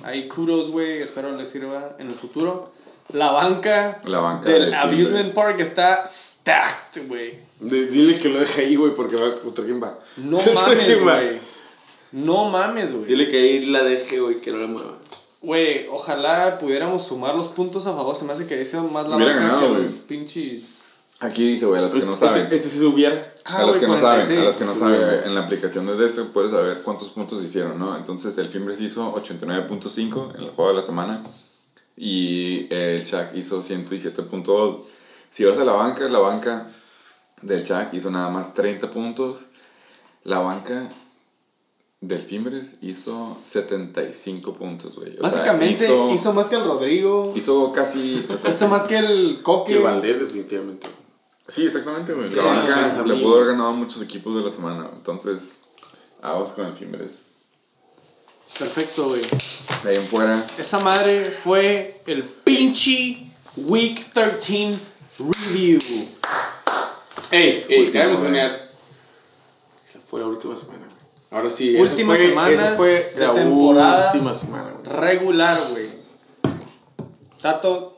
Ahí 0.04 0.28
kudos, 0.28 0.70
güey, 0.70 0.98
espero 1.00 1.36
les 1.36 1.48
sirva 1.48 1.96
en 1.98 2.08
el 2.08 2.14
futuro. 2.14 2.70
La 3.10 3.30
banca, 3.30 3.98
La 4.04 4.20
banca 4.20 4.48
del 4.48 4.66
del 4.66 4.74
Amusement. 4.74 5.34
Park 5.34 5.60
está 5.60 6.02
stacked, 6.06 7.06
güey. 7.08 7.34
De- 7.60 7.86
dile 7.86 8.18
que 8.18 8.28
lo 8.28 8.38
deje 8.40 8.62
ahí, 8.62 8.76
güey, 8.76 8.94
porque 8.94 9.16
va 9.16 9.34
contra 9.40 9.64
quién 9.64 9.82
va. 9.82 9.96
No 10.18 10.36
¿Contra 10.44 10.52
mames, 10.66 11.02
güey. 11.02 11.40
No 12.12 12.48
mames, 12.50 12.92
güey. 12.92 13.04
Dile 13.06 13.28
que 13.30 13.36
ahí 13.38 13.66
la 13.66 13.82
deje, 13.82 14.20
güey, 14.20 14.40
que 14.40 14.50
no 14.52 14.58
la 14.58 14.66
mueva. 14.66 14.92
Güey, 15.42 15.86
ojalá 15.90 16.58
pudiéramos 16.58 17.02
sumar 17.06 17.34
los 17.34 17.48
puntos 17.48 17.86
a 17.86 17.94
favor. 17.94 18.14
Se 18.14 18.24
me 18.24 18.32
hace 18.32 18.46
que 18.46 18.60
hizo 18.60 18.82
más 18.84 19.08
la 19.08 19.16
banca 19.16 19.32
ganado, 19.34 19.60
que 19.60 19.68
güey. 19.68 19.82
los 19.82 19.94
pinches. 19.94 20.81
Aquí 21.22 21.46
dice, 21.46 21.66
güey, 21.66 21.78
a 21.78 21.82
los 21.82 21.92
que 21.92 22.00
no 22.00 22.16
saben. 22.16 22.42
Este, 22.42 22.56
este 22.56 22.68
sí 22.68 22.84
hubiera. 22.84 23.32
a 23.44 23.62
los 23.62 23.76
que 23.76 23.86
no 23.86 23.96
saben, 23.96 24.38
a 24.38 24.44
los 24.44 24.56
que 24.56 24.64
no 24.64 24.74
saben, 24.74 25.00
güey. 25.00 25.24
en 25.26 25.34
la 25.36 25.42
aplicación 25.42 25.86
de 25.86 26.04
este 26.04 26.24
puedes 26.24 26.50
saber 26.50 26.78
cuántos 26.82 27.10
puntos 27.10 27.40
hicieron, 27.44 27.78
¿no? 27.78 27.96
Entonces 27.96 28.36
el 28.38 28.48
Fimbres 28.48 28.80
hizo 28.80 29.14
89.5 29.14 30.34
en 30.34 30.42
el 30.42 30.50
juego 30.50 30.70
de 30.70 30.76
la 30.76 30.82
semana 30.82 31.22
y 31.96 32.66
el 32.74 33.04
Shaq 33.04 33.36
hizo 33.36 33.62
117.2. 33.62 34.78
Si 35.30 35.44
vas 35.44 35.58
a 35.58 35.64
la 35.64 35.74
banca, 35.74 36.08
la 36.08 36.18
banca 36.18 36.66
del 37.40 37.62
Shaq 37.62 37.94
hizo 37.94 38.10
nada 38.10 38.28
más 38.28 38.54
30 38.54 38.90
puntos. 38.90 39.42
La 40.24 40.40
banca 40.40 40.88
del 42.00 42.20
Fimbres 42.20 42.78
hizo 42.80 43.12
75 43.12 44.54
puntos, 44.54 44.96
güey. 44.96 45.12
Sea, 45.12 45.22
Básicamente 45.22 45.84
hizo, 45.84 46.12
hizo, 46.12 46.32
más 46.32 46.46
que 46.46 46.56
el 46.56 46.64
Rodrigo. 46.64 47.32
hizo 47.36 47.72
casi... 47.72 48.26
o 48.28 48.36
sea, 48.36 48.50
Hizo 48.50 48.66
más 48.66 48.82
que 48.82 48.98
el 48.98 49.40
Coque. 49.42 49.74
Que 49.74 49.78
Valdés, 49.78 50.18
definitivamente. 50.18 50.88
Sí, 51.54 51.66
exactamente, 51.66 52.14
güey. 52.14 52.30
La 52.30 52.42
banca 52.44 53.02
le 53.04 53.14
pudo 53.16 53.36
haber 53.36 53.48
ganado 53.48 53.70
a 53.70 53.72
muchos 53.72 54.00
equipos 54.02 54.34
de 54.36 54.40
la 54.42 54.50
semana. 54.50 54.88
Entonces, 54.92 55.56
aguas 56.22 56.52
con 56.52 56.66
el 56.66 56.72
Fimbres. 56.72 57.16
Perfecto, 58.58 59.04
güey. 59.06 59.20
De 59.82 59.90
ahí 59.90 59.96
en 59.96 60.02
fuera, 60.02 60.46
Esa 60.58 60.78
madre 60.80 61.24
fue 61.24 61.94
el 62.06 62.22
pinche 62.22 63.26
Week 63.56 64.12
13 64.12 64.78
Review. 65.18 65.80
Ey, 67.30 67.64
ey, 67.68 67.90
mencionar. 67.92 68.50
Esa 69.88 69.98
fue 70.08 70.20
la 70.20 70.26
última 70.26 70.54
semana. 70.54 70.78
güey. 70.78 70.92
Ahora 71.30 71.48
sí, 71.50 71.74
Última 71.76 72.12
esa 72.14 72.22
fue, 72.22 72.28
semana 72.28 72.50
esa 72.50 72.70
fue 72.76 73.12
de 73.14 73.26
la 73.26 73.34
temporada. 73.34 74.12
última 74.12 74.34
semana, 74.34 74.70
güey. 74.70 74.96
Regular, 75.00 75.58
güey. 75.70 75.88
Tato, 77.40 77.96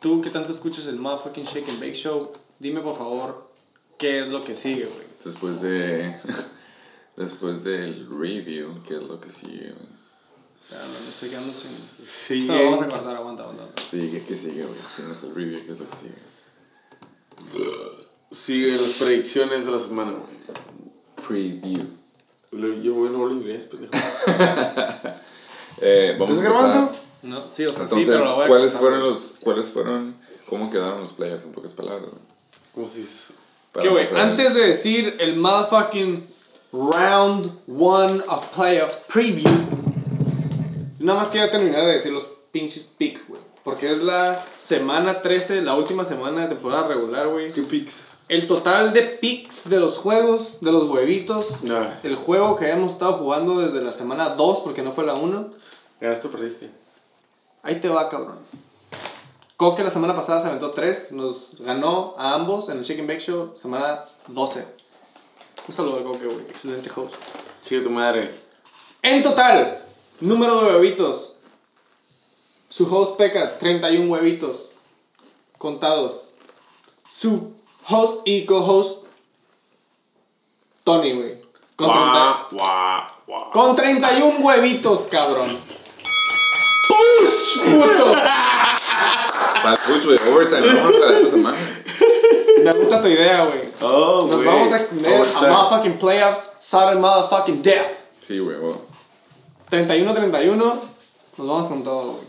tú 0.00 0.20
que 0.20 0.30
tanto 0.30 0.52
escuchas 0.52 0.86
el 0.88 0.96
motherfucking 0.96 1.44
Shake 1.44 1.68
and 1.68 1.80
Bake 1.80 1.94
Show, 1.94 2.32
dime 2.58 2.80
por 2.80 2.96
favor 2.96 3.50
qué 3.98 4.20
es 4.20 4.28
lo 4.28 4.42
que 4.44 4.54
sigue, 4.54 4.84
güey. 4.86 5.06
después 5.24 5.60
de. 5.62 6.14
después 7.16 7.64
del 7.64 8.08
review, 8.10 8.82
que 8.86 8.94
es 8.96 9.02
lo 9.02 9.20
que 9.20 9.28
sigue, 9.30 9.70
güey. 9.72 9.96
Ya, 10.70 10.78
no, 10.78 10.84
me 10.88 11.08
estoy 11.08 11.28
quedando 11.30 11.52
sin. 11.52 12.06
Sigue. 12.06 12.40
Esto 12.52 12.64
vamos 12.64 12.80
a 12.82 12.88
cortar, 12.88 13.16
aguanta, 13.16 13.42
aguanta. 13.44 13.80
Sigue, 13.82 14.22
¿qué 14.26 14.36
sigue, 14.36 14.64
güey? 14.64 14.78
Si 14.96 15.02
no 15.02 15.12
es 15.12 15.22
el 15.22 15.34
review, 15.34 15.58
¿qué 15.64 15.72
es 15.72 15.78
lo 15.78 15.88
que 15.88 15.96
sigue? 15.96 16.14
Sigue 18.30 18.72
las 18.76 18.90
predicciones 18.94 19.64
de 19.66 19.72
la 19.72 19.78
semana, 19.78 20.12
güey. 20.12 21.26
Preview. 21.26 21.86
Lo- 22.52 22.74
Yo 22.74 22.94
voy 22.94 23.10
no 23.10 23.22
hablo 23.22 23.34
inglés, 23.34 23.64
pendejo. 23.64 23.92
Eh, 25.78 26.16
vamos 26.18 26.38
¿Estás 26.38 26.50
grabando? 26.54 26.92
No, 27.24 27.48
sí, 27.50 27.66
o 27.66 27.68
sea, 27.68 27.86
sí, 27.86 27.96
Entonces, 27.96 28.06
pero 28.06 28.24
lo 28.24 28.34
voy 28.36 28.44
a 28.44 28.48
¿cuáles 28.48 28.72
fueron 28.74 29.00
los. 29.00 29.36
¿Cuáles 29.42 29.66
fueron. 29.66 30.16
¿Cómo 30.48 30.70
quedaron 30.70 31.00
los 31.00 31.12
playoffs? 31.12 31.44
En 31.44 31.52
pocas 31.52 31.74
palabras, 31.74 32.08
güey. 32.08 32.22
Para 33.72 33.82
Que, 33.82 33.88
güey, 33.90 34.04
empezar. 34.04 34.20
antes 34.28 34.54
de 34.54 34.66
decir 34.66 35.14
el 35.20 35.36
motherfucking 35.36 36.26
round 36.72 37.50
one 37.68 38.22
of 38.28 38.54
playoffs 38.54 39.02
preview, 39.12 39.50
nada 41.00 41.20
más 41.20 41.28
quiero 41.28 41.50
terminar 41.50 41.84
de 41.84 41.92
decir 41.92 42.12
los 42.12 42.26
pinches 42.52 42.84
picks, 42.98 43.28
güey. 43.28 43.40
Porque 43.64 43.90
es 43.90 44.02
la 44.02 44.44
semana 44.58 45.20
13, 45.22 45.62
la 45.62 45.74
última 45.74 46.04
semana 46.04 46.42
de 46.42 46.48
temporada 46.54 46.86
regular, 46.86 47.26
güey. 47.28 47.50
¿Qué 47.52 47.62
picks? 47.62 47.92
El 48.28 48.46
total 48.46 48.92
de 48.92 49.02
picks 49.02 49.68
de 49.68 49.78
los 49.80 49.98
juegos, 49.98 50.58
de 50.60 50.72
los 50.72 50.84
huevitos, 50.84 51.62
Nah. 51.62 51.86
el 52.02 52.16
juego 52.16 52.56
que 52.56 52.70
hemos 52.70 52.92
estado 52.92 53.14
jugando 53.14 53.58
desde 53.60 53.82
la 53.82 53.92
semana 53.92 54.30
2, 54.30 54.60
porque 54.60 54.82
no 54.82 54.92
fue 54.92 55.04
la 55.04 55.14
1, 55.14 55.48
Ganaste 56.00 56.28
o 56.28 56.30
perdiste. 56.30 56.70
ahí 57.62 57.76
te 57.80 57.88
va, 57.88 58.08
cabrón. 58.08 58.36
Coque 59.56 59.82
la 59.82 59.88
semana 59.88 60.14
pasada 60.14 60.42
se 60.42 60.48
aventó 60.48 60.72
3, 60.72 61.12
nos 61.12 61.56
ganó 61.60 62.14
a 62.18 62.34
ambos 62.34 62.68
en 62.68 62.78
el 62.78 62.84
Chicken 62.84 63.06
Bake 63.06 63.20
Show, 63.20 63.54
semana 63.58 64.04
12. 64.26 64.66
Un 65.68 65.74
saludo 65.74 66.00
a 66.00 66.04
Coque, 66.04 66.26
güey, 66.26 66.40
excelente 66.42 66.90
host. 66.94 67.14
Sigue 67.62 67.80
tu 67.80 67.88
madre. 67.88 68.30
En 69.00 69.22
total, 69.22 69.82
número 70.20 70.60
de 70.60 70.74
huevitos. 70.74 71.36
Su 72.68 72.94
host 72.94 73.16
Pecas, 73.16 73.58
31 73.58 74.12
huevitos 74.12 74.72
contados. 75.56 76.26
Su 77.08 77.54
host 77.88 78.26
y 78.26 78.44
co-host 78.44 79.06
Tony, 80.84 81.12
güey. 81.12 81.34
Con, 81.76 81.90
30 81.90 82.02
Guau, 82.12 82.46
guau, 82.50 83.02
guau. 83.26 83.52
con 83.52 83.74
31 83.74 84.38
huevitos, 84.40 85.08
cabrón. 85.10 85.58
¡Push! 86.88 87.60
¡Puto! 87.64 88.12
Güey. 90.04 90.18
Overtime, 90.32 90.60
vamos 90.74 91.02
a 91.02 91.12
esta 91.16 91.30
semana. 91.30 91.58
Me 92.64 92.72
gusta 92.72 93.00
tu 93.00 93.08
idea, 93.08 93.44
güey. 93.44 93.60
Oh, 93.82 94.26
Nos 94.30 94.36
güey. 94.36 94.46
vamos 94.46 94.72
a 94.72 94.76
extender 94.76 95.12
a 95.14 95.20
Overtime. 95.20 95.48
motherfucking 95.50 95.98
playoffs, 95.98 96.50
sudden 96.62 97.00
motherfucking 97.00 97.62
death. 97.62 97.86
Sí, 98.26 98.38
güey, 98.38 98.56
güey. 98.58 98.74
31-31, 99.70 100.56
nos 100.56 100.78
vamos 101.38 101.66
con 101.66 101.82
todo, 101.84 102.12
güey. 102.12 102.26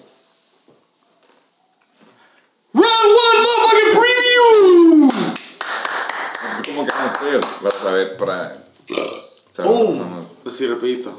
Round 2.73 2.85
one, 2.85 3.39
motherfucking 3.47 3.99
preview! 3.99 5.11
Es 6.59 6.67
como 6.67 6.85
que 6.85 6.93
no 6.93 7.13
playoffs. 7.19 7.61
Vas 7.61 7.85
a 7.85 7.91
ver 7.91 8.17
para. 8.17 8.57
somos. 9.55 9.99
Así 10.45 10.65
rapidito. 10.67 11.11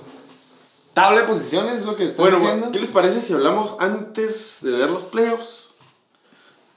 Tabla 0.95 1.21
de 1.21 1.27
posiciones 1.29 1.79
es 1.81 1.85
lo 1.85 1.95
que 1.97 2.05
estás 2.05 2.19
Bueno, 2.19 2.39
diciendo. 2.41 2.71
¿qué 2.73 2.81
les 2.81 2.91
parece 2.91 3.21
si 3.21 3.33
hablamos 3.33 3.77
antes 3.79 4.59
de 4.63 4.73
ver 4.73 4.91
los 4.91 5.05
playoffs? 5.05 5.58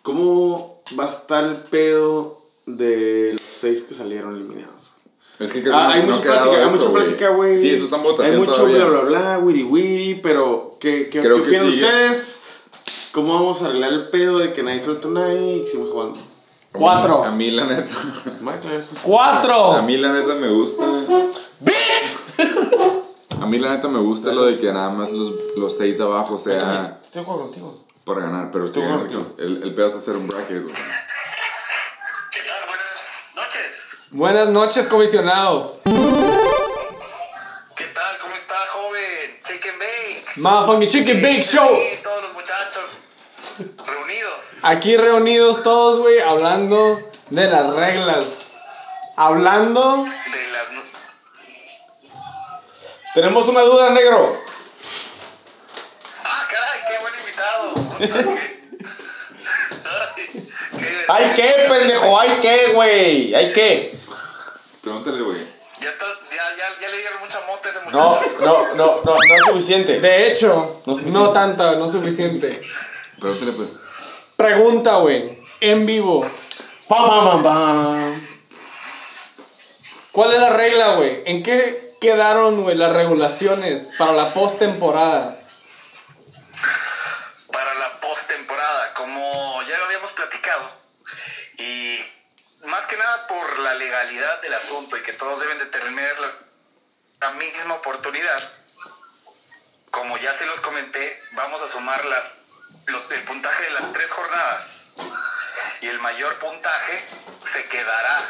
¿Cómo 0.01 0.81
va 0.99 1.05
a 1.05 1.09
estar 1.09 1.43
el 1.43 1.55
pedo 1.55 2.39
de 2.65 3.31
los 3.33 3.41
seis 3.61 3.83
que 3.83 3.95
salieron 3.95 4.35
eliminados? 4.35 4.75
Es 5.39 5.49
que 5.53 5.61
creo 5.63 5.75
Ah, 5.75 5.87
que 5.93 5.99
hay 5.99 6.07
no 6.07 6.15
mucha 6.15 6.21
plática, 6.23 6.55
hay 6.57 6.67
eso, 6.67 6.77
mucha 6.77 6.89
plática, 6.91 7.29
güey. 7.29 7.57
Sí, 7.57 7.69
eso 7.71 7.85
está 7.85 7.95
en 7.97 8.03
votación 8.03 8.33
Hay 8.35 8.39
mucho 8.39 8.51
todavía. 8.53 8.85
bla, 8.85 9.01
bla, 9.01 9.09
bla, 9.09 9.39
wiri, 9.39 9.63
wiri, 9.63 10.15
pero 10.21 10.75
¿qué, 10.79 11.09
qué, 11.09 11.19
Creo 11.19 11.37
qué 11.37 11.43
que 11.43 11.57
opinan 11.57 11.71
sí. 11.73 11.79
ustedes? 11.83 12.35
¿Cómo 13.13 13.33
vamos 13.33 13.61
a 13.61 13.65
arreglar 13.65 13.91
el 13.93 14.07
pedo 14.09 14.37
de 14.37 14.53
que 14.53 14.63
nadie 14.63 14.79
suelta 14.79 15.07
a 15.07 15.11
nadie 15.11 15.57
y 15.57 15.65
seguimos 15.65 15.89
jugando? 15.91 16.19
Cuatro. 16.71 17.23
A 17.25 17.31
mí, 17.31 17.51
la 17.51 17.65
neta. 17.65 17.91
¡Cuatro! 19.03 19.73
A 19.73 19.81
mí, 19.81 19.97
la 19.97 20.13
neta, 20.13 20.35
me 20.35 20.47
gusta. 20.49 20.83
A 23.41 23.45
mí, 23.47 23.57
la 23.59 23.75
neta, 23.75 23.87
me 23.89 23.99
gusta 23.99 24.31
lo 24.31 24.45
de 24.45 24.57
que 24.57 24.71
nada 24.71 24.89
más 24.91 25.11
los, 25.11 25.33
los 25.57 25.75
seis 25.75 25.97
de 25.97 26.03
abajo 26.03 26.37
sea 26.37 26.99
Estoy 27.03 27.23
contigo. 27.25 27.75
Para 28.05 28.21
ganar. 28.21 28.51
Pero 28.51 28.65
es 28.65 28.71
que 28.71 28.79
Estoy 28.79 28.97
de 28.97 29.03
acuerdo. 29.05 29.35
el, 29.39 29.63
el 29.63 29.73
pedo 29.73 29.87
es 29.87 29.95
hacer 29.95 30.15
un 30.15 30.27
bracket, 30.27 30.63
güey. 30.63 30.75
¿Qué 32.31 32.41
tal? 32.41 32.65
Buenas 32.67 33.03
noches. 33.35 33.87
Buenas 34.11 34.49
noches, 34.49 34.87
comisionado. 34.87 35.73
¿Qué 37.75 37.85
tal? 37.85 38.17
¿Cómo 38.19 38.35
está, 38.35 38.55
joven? 38.55 39.39
Chicken 39.43 39.79
Bake. 39.79 40.23
Motherfucking 40.37 40.89
Chicken 40.89 41.21
Bake 41.21 41.43
Show. 41.43 41.67
Sí, 41.75 41.99
todos 42.03 42.21
los 42.23 42.33
muchachos 42.33 42.83
reunidos. 43.85 44.43
Aquí 44.63 44.97
reunidos 44.97 45.63
todos, 45.63 45.99
güey, 45.99 46.19
hablando 46.21 46.99
de 47.29 47.47
las 47.47 47.73
reglas. 47.73 48.35
Hablando. 49.17 50.03
De 50.05 50.47
las... 50.51 50.67
Tenemos 53.13 53.47
una 53.47 53.61
duda, 53.61 53.89
negro. 53.89 54.41
Ah, 56.23 56.47
caray, 56.49 56.79
qué 56.87 56.97
buen 57.01 57.13
invitado. 57.19 57.73
Ay, 61.07 61.31
qué 61.35 61.43
¿Hay 61.43 61.55
qué, 61.55 61.65
pendejo? 61.69 62.19
¿Hay 62.19 62.29
qué, 62.41 62.71
güey? 62.73 63.35
¿Hay 63.35 63.51
qué? 63.51 63.97
Pregúntale, 64.81 65.21
güey. 65.21 65.37
Ya, 65.81 65.89
está, 65.89 66.05
ya, 66.29 66.37
ya, 66.57 66.81
ya 66.81 66.89
le 66.89 66.97
dieron 66.97 67.19
mucha 67.21 67.41
mota 67.47 67.67
a 67.67 67.71
ese 67.71 67.79
No, 67.91 68.09
muchacho. 68.09 68.35
no, 68.41 68.75
no, 68.75 69.03
no, 69.05 69.17
no 69.17 69.35
es 69.35 69.43
suficiente. 69.45 69.99
De 69.99 70.31
hecho, 70.31 70.81
No 70.85 70.95
no 71.07 71.29
tanta, 71.31 71.75
no 71.75 71.87
suficiente. 71.87 72.61
Pregúntale, 73.19 73.51
pues. 73.53 73.69
Pregunta, 74.37 74.95
güey, 74.97 75.23
en 75.61 75.85
vivo. 75.85 76.25
Pam, 76.87 77.07
pam, 77.07 77.25
pam, 77.25 77.43
pam. 77.43 78.21
¿Cuál 80.11 80.33
es 80.33 80.39
la 80.39 80.49
regla, 80.51 80.95
güey? 80.95 81.21
¿En 81.25 81.41
qué 81.43 81.95
quedaron, 82.01 82.63
güey, 82.63 82.75
las 82.75 82.91
regulaciones 82.93 83.89
para 83.97 84.11
la 84.13 84.33
postemporada? 84.33 85.37
Más 92.71 92.85
que 92.85 92.95
nada 92.95 93.27
por 93.27 93.59
la 93.59 93.73
legalidad 93.75 94.41
del 94.41 94.53
asunto 94.53 94.95
y 94.95 95.01
que 95.01 95.11
todos 95.13 95.41
deben 95.41 95.57
de 95.59 95.65
tener 95.65 96.15
la, 97.19 97.29
misma 97.31 97.75
oportunidad, 97.75 98.53
como 99.91 100.17
ya 100.17 100.33
se 100.33 100.45
los 100.45 100.59
comenté, 100.61 101.23
vamos 101.33 101.61
a 101.61 101.67
sumar 101.67 102.03
las, 102.05 102.25
el 103.09 103.23
puntaje 103.23 103.63
de 103.65 103.71
las 103.71 103.91
tres 103.91 104.09
jornadas 104.09 104.67
y 105.81 105.87
el 105.87 105.99
mayor 105.99 106.33
puntaje 106.39 107.05
se 107.51 107.67
quedará 107.67 108.21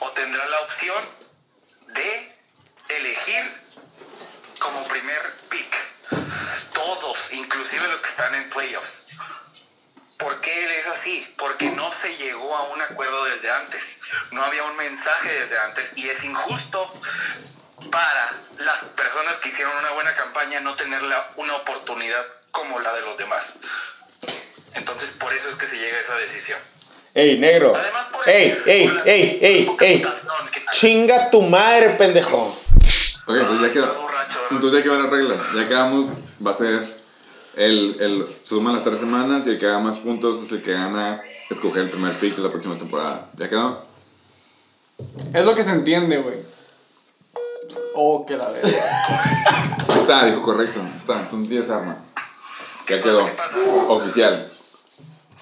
o 0.00 0.10
tendrá 0.12 0.46
la 0.46 0.60
opción 0.60 1.04
de 1.88 2.36
elegir 2.88 3.62
como 4.58 4.86
primer 4.88 5.22
pick. 5.48 5.76
Todos, 6.74 7.32
inclusive 7.32 7.88
los 7.88 8.00
que 8.00 8.10
están 8.10 8.34
en 8.34 8.50
playoffs. 8.50 9.06
¿Por 10.22 10.40
qué 10.40 10.78
es 10.78 10.86
así? 10.86 11.34
Porque 11.38 11.70
no 11.70 11.90
se 11.92 12.14
llegó 12.16 12.54
a 12.56 12.62
un 12.74 12.80
acuerdo 12.82 13.24
desde 13.24 13.50
antes. 13.50 13.82
No 14.30 14.42
había 14.44 14.62
un 14.64 14.76
mensaje 14.76 15.32
desde 15.32 15.58
antes 15.58 15.90
y 15.96 16.08
es 16.08 16.22
injusto 16.24 16.92
para 17.90 18.32
las 18.58 18.80
personas 18.96 19.36
que 19.38 19.48
hicieron 19.48 19.76
una 19.78 19.90
buena 19.90 20.14
campaña 20.14 20.60
no 20.60 20.74
tener 20.76 21.02
la- 21.02 21.28
una 21.36 21.56
oportunidad 21.56 22.24
como 22.50 22.78
la 22.80 22.92
de 22.92 23.00
los 23.02 23.16
demás. 23.16 23.54
Entonces, 24.74 25.10
por 25.18 25.32
eso 25.34 25.48
es 25.48 25.54
que 25.56 25.66
se 25.66 25.76
llega 25.76 25.96
a 25.96 26.00
esa 26.00 26.14
decisión. 26.16 26.58
Ey, 27.14 27.38
negro. 27.38 27.74
Además, 27.76 28.06
por 28.06 28.28
Ey, 28.28 28.50
eso- 28.50 28.62
ey, 28.66 28.88
por 28.88 28.96
la 29.06 29.12
ey, 29.12 29.38
ey, 29.42 29.76
ey. 29.80 30.02
Chinga 30.72 31.30
tu 31.30 31.42
madre, 31.42 31.90
pendejo. 31.90 32.38
Ok, 33.26 33.36
entonces 33.36 33.74
ya 33.74 33.80
borracho, 33.82 34.34
¿verdad? 34.42 34.48
Entonces 34.52 34.78
ya 34.78 34.82
quedan 34.82 35.02
las 35.02 35.10
reglas. 35.10 35.38
Ya 35.54 35.68
quedamos, 35.68 36.06
va 36.44 36.50
a 36.50 36.54
ser 36.54 37.01
el, 37.56 37.96
el 38.00 38.26
suman 38.44 38.74
las 38.74 38.84
tres 38.84 38.98
semanas 38.98 39.46
y 39.46 39.50
el 39.50 39.58
que 39.58 39.66
haga 39.66 39.78
más 39.78 39.98
puntos 39.98 40.38
es 40.42 40.52
el 40.52 40.62
que 40.62 40.72
gana 40.72 41.22
escoger 41.50 41.82
el 41.82 41.90
primer 41.90 42.14
pick 42.18 42.36
de 42.36 42.42
la 42.42 42.50
próxima 42.50 42.76
temporada. 42.78 43.28
¿Ya 43.36 43.48
quedó? 43.48 43.84
Es 45.34 45.44
lo 45.44 45.54
que 45.54 45.62
se 45.62 45.70
entiende, 45.70 46.18
güey. 46.18 46.36
Oh, 47.94 48.24
que 48.26 48.36
la 48.36 48.48
verga. 48.48 48.68
Ahí 49.88 49.98
está, 49.98 50.24
dijo 50.24 50.42
correcto. 50.42 50.80
Está, 50.80 51.28
tú 51.28 51.44
tienes 51.46 51.68
arma. 51.68 51.96
Ya 52.88 53.02
quedó. 53.02 53.24
Oficial. 53.88 54.50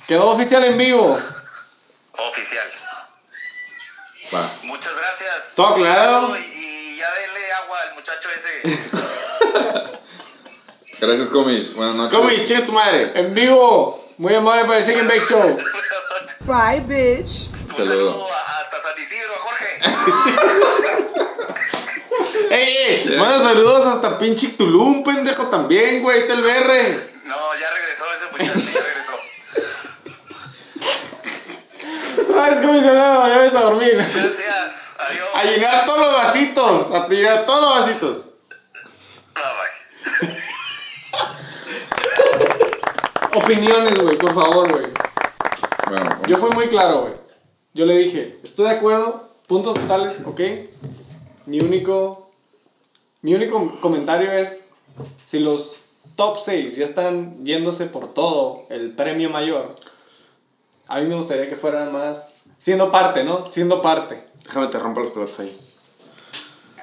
Quedó 0.08 0.30
oficial 0.30 0.64
en 0.64 0.76
vivo. 0.76 1.18
Oficial. 2.12 2.68
Va. 4.34 4.50
Muchas 4.64 4.96
gracias. 4.96 5.54
¿Todo 5.54 5.68
aclarado? 5.68 6.36
Y, 6.36 6.40
y 6.40 6.96
ya 6.96 7.08
denle 7.14 7.52
agua 7.52 7.78
al 7.88 7.94
muchacho 7.94 8.28
ese. 8.34 9.86
Gracias, 11.00 11.28
Comish. 11.28 11.74
Buenas 11.74 11.94
noches. 11.94 12.18
¿Cómo 12.18 12.30
y 12.30 12.44
chinga 12.44 12.64
tu 12.66 12.72
madre? 12.72 13.10
En 13.14 13.32
vivo. 13.34 13.98
Muy 14.18 14.34
amable 14.34 14.66
para 14.66 14.78
el 14.78 14.84
Chicken 14.84 15.08
Bake 15.08 15.24
Show. 15.26 15.58
Bye, 16.40 16.80
bitch. 16.80 17.48
Un 17.70 17.76
Saludo. 17.76 18.28
hasta 18.28 18.76
San 18.76 19.02
Isidro, 19.02 19.34
Jorge. 19.38 19.80
Ey, 22.50 22.76
ey. 22.76 23.16
Manda 23.16 23.38
saludos 23.38 23.86
hasta 23.86 24.18
pinche 24.18 24.48
Tulum, 24.48 25.02
pendejo, 25.04 25.46
también, 25.46 26.02
güey. 26.02 26.16
Ahí 26.16 26.22
está 26.22 26.34
el 26.34 26.42
BR. 26.42 26.50
No, 27.24 27.36
ya 27.58 27.70
regresó 27.70 28.04
ese 28.12 28.26
muchacho, 28.32 28.58
ya 28.74 28.80
regresó. 28.82 29.12
Ah, 32.40 32.48
es 32.50 32.56
comisionado, 32.56 33.28
ya 33.28 33.38
ves 33.38 33.54
a 33.54 33.60
dormir. 33.60 33.94
Gracias. 33.94 34.74
Adiós. 34.98 35.28
A 35.34 35.44
llenar 35.44 35.84
todos 35.86 36.00
los 36.00 36.12
vasitos. 36.14 36.90
A 36.92 37.08
llenar 37.08 37.46
todos 37.46 37.60
los 37.60 37.78
vasitos. 37.80 38.16
Bye, 39.34 39.44
bye. 39.44 40.50
Opiniones, 43.34 43.98
güey, 44.02 44.16
por 44.16 44.34
favor, 44.34 44.70
güey. 44.70 44.86
Bueno. 45.88 46.18
Yo 46.26 46.36
fui 46.36 46.50
muy 46.50 46.68
claro, 46.68 47.02
güey. 47.02 47.14
Yo 47.74 47.86
le 47.86 47.96
dije, 47.96 48.22
estoy 48.42 48.66
de 48.66 48.76
acuerdo, 48.76 49.22
puntos 49.46 49.76
totales, 49.76 50.22
ok. 50.26 50.40
Mi 51.46 51.60
único, 51.60 52.30
mi 53.22 53.34
único 53.34 53.80
comentario 53.80 54.30
es, 54.30 54.64
si 55.26 55.38
los 55.40 55.76
top 56.16 56.36
6 56.44 56.76
ya 56.76 56.84
están 56.84 57.44
yéndose 57.44 57.86
por 57.86 58.12
todo 58.12 58.64
el 58.70 58.92
premio 58.92 59.30
mayor, 59.30 59.72
a 60.88 60.98
mí 60.98 61.06
me 61.06 61.14
gustaría 61.14 61.48
que 61.48 61.56
fueran 61.56 61.92
más, 61.92 62.34
siendo 62.58 62.90
parte, 62.90 63.22
¿no? 63.22 63.46
Siendo 63.46 63.80
parte. 63.80 64.20
Déjame 64.44 64.66
te 64.66 64.78
rompo 64.78 65.00
las 65.00 65.10
pelotas 65.10 65.38
ahí. 65.38 65.60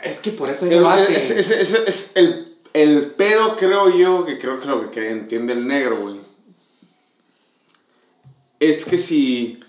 Es 0.04 0.20
que 0.20 0.32
por 0.32 0.50
eso 0.50 0.66
es 0.66 2.12
el, 2.16 2.57
el 2.74 3.06
pedo, 3.12 3.56
creo 3.56 3.90
yo, 3.90 4.26
que 4.26 4.38
creo 4.38 4.58
que 4.58 4.64
es 4.64 4.68
lo 4.68 4.92
que 4.92 5.10
entiende 5.10 5.54
el 5.54 5.68
negro, 5.68 5.98
güey. 5.98 6.16
Es 8.60 8.86
que 8.86 8.98
si 8.98 9.60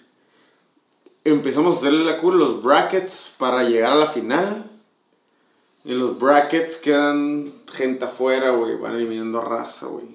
empezamos 1.24 1.76
a 1.76 1.78
hacerle 1.78 2.04
la 2.04 2.18
cura 2.18 2.36
a 2.36 2.38
los 2.38 2.62
brackets 2.62 3.32
para 3.38 3.62
llegar 3.64 3.92
a 3.92 3.96
la 3.96 4.06
final, 4.06 4.64
y 5.84 5.94
los 5.94 6.18
brackets 6.18 6.76
quedan 6.78 7.50
gente 7.72 8.04
afuera, 8.04 8.50
güey, 8.50 8.76
van 8.76 8.94
eliminando 8.94 9.40
raza, 9.40 9.86
güey. 9.86 10.06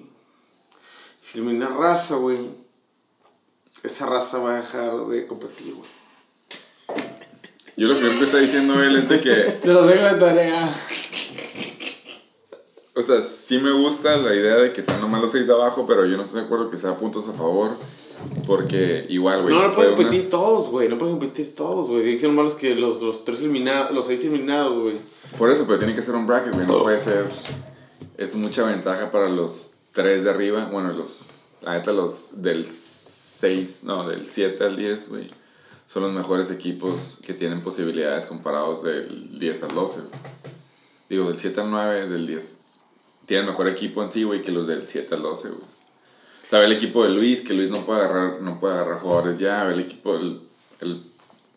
Si 1.20 1.38
elimina 1.38 1.68
raza, 1.68 2.16
güey, 2.16 2.38
esa 3.82 4.06
raza 4.06 4.38
va 4.38 4.54
a 4.54 4.56
dejar 4.60 5.06
de 5.06 5.26
competir, 5.26 5.74
güey. 5.74 5.90
Yo 7.76 7.88
lo 7.88 7.98
que 7.98 8.06
está 8.06 8.38
diciendo 8.38 8.80
él 8.80 8.96
es 8.96 9.08
de 9.08 9.20
que, 9.20 9.34
Te 9.62 9.68
los 9.72 9.88
dejo 9.88 10.04
de 10.04 10.14
tarea. 10.14 10.72
O 12.94 13.02
sea, 13.02 13.20
sí 13.20 13.58
me 13.58 13.72
gusta 13.72 14.16
la 14.16 14.34
idea 14.34 14.56
de 14.56 14.72
que 14.72 14.82
sean 14.82 15.00
nomás 15.00 15.20
los 15.20 15.30
seis 15.30 15.46
de 15.46 15.52
abajo, 15.52 15.84
pero 15.86 16.06
yo 16.06 16.16
no 16.16 16.22
estoy 16.22 16.40
de 16.40 16.46
acuerdo 16.46 16.70
que 16.70 16.76
sea 16.76 16.96
puntos 16.96 17.28
a 17.28 17.32
favor. 17.32 17.70
Porque 18.46 19.06
igual, 19.08 19.42
güey. 19.42 19.54
No, 19.54 19.68
no 19.68 19.74
pueden 19.74 19.94
competir 19.94 20.20
unas- 20.20 20.30
todos, 20.30 20.68
güey. 20.70 20.88
No 20.88 20.98
pueden 20.98 21.18
competir 21.18 21.54
todos, 21.54 21.90
güey. 21.90 22.04
Dicen 22.04 22.34
malos 22.34 22.54
que 22.54 22.74
los, 22.74 23.02
los 23.02 23.24
tres 23.24 23.40
eliminados, 23.40 23.90
los 23.92 24.06
seis 24.06 24.20
eliminados, 24.22 24.82
güey. 24.82 24.96
Por 25.36 25.50
eso, 25.50 25.64
pero 25.66 25.78
tiene 25.78 25.94
que 25.94 26.02
ser 26.02 26.14
un 26.14 26.26
bracket, 26.26 26.54
güey. 26.54 26.66
No 26.66 26.82
puede 26.82 26.98
ser. 26.98 27.26
Es 28.16 28.34
mucha 28.36 28.64
ventaja 28.64 29.10
para 29.10 29.28
los 29.28 29.72
tres 29.92 30.24
de 30.24 30.30
arriba. 30.30 30.68
Bueno, 30.72 30.92
los. 30.92 31.16
La 31.62 31.72
neta, 31.74 31.92
los 31.92 32.42
del 32.42 32.66
6, 32.66 33.80
no, 33.84 34.06
del 34.08 34.26
7 34.26 34.64
al 34.64 34.76
10, 34.76 35.08
güey. 35.08 35.26
Son 35.86 36.02
los 36.02 36.12
mejores 36.12 36.50
equipos 36.50 37.20
que 37.26 37.32
tienen 37.34 37.60
posibilidades 37.62 38.26
comparados 38.26 38.82
del 38.82 39.38
10 39.38 39.62
al 39.64 39.74
12, 39.74 40.00
güey. 40.00 40.10
Digo, 41.08 41.28
del 41.28 41.38
7 41.38 41.60
al 41.62 41.70
9, 41.70 42.08
del 42.08 42.26
10. 42.26 42.56
Tienen 43.26 43.46
mejor 43.46 43.68
equipo 43.68 44.02
en 44.02 44.10
sí, 44.10 44.22
güey, 44.22 44.42
que 44.42 44.52
los 44.52 44.66
del 44.66 44.86
7 44.86 45.14
al 45.14 45.22
12, 45.22 45.48
güey. 45.48 45.60
O 45.60 46.46
sea, 46.46 46.58
ve 46.58 46.66
el 46.66 46.72
equipo 46.72 47.04
de 47.04 47.10
Luis, 47.10 47.40
que 47.40 47.54
Luis 47.54 47.70
no 47.70 47.86
puede 47.86 48.02
agarrar, 48.02 48.42
no 48.42 48.60
puede 48.60 48.74
agarrar 48.74 49.00
jugadores 49.00 49.38
ya. 49.38 49.64
Ve 49.64 49.74
el 49.74 49.80
equipo 49.80 50.16
del. 50.16 50.40
El, 50.80 51.00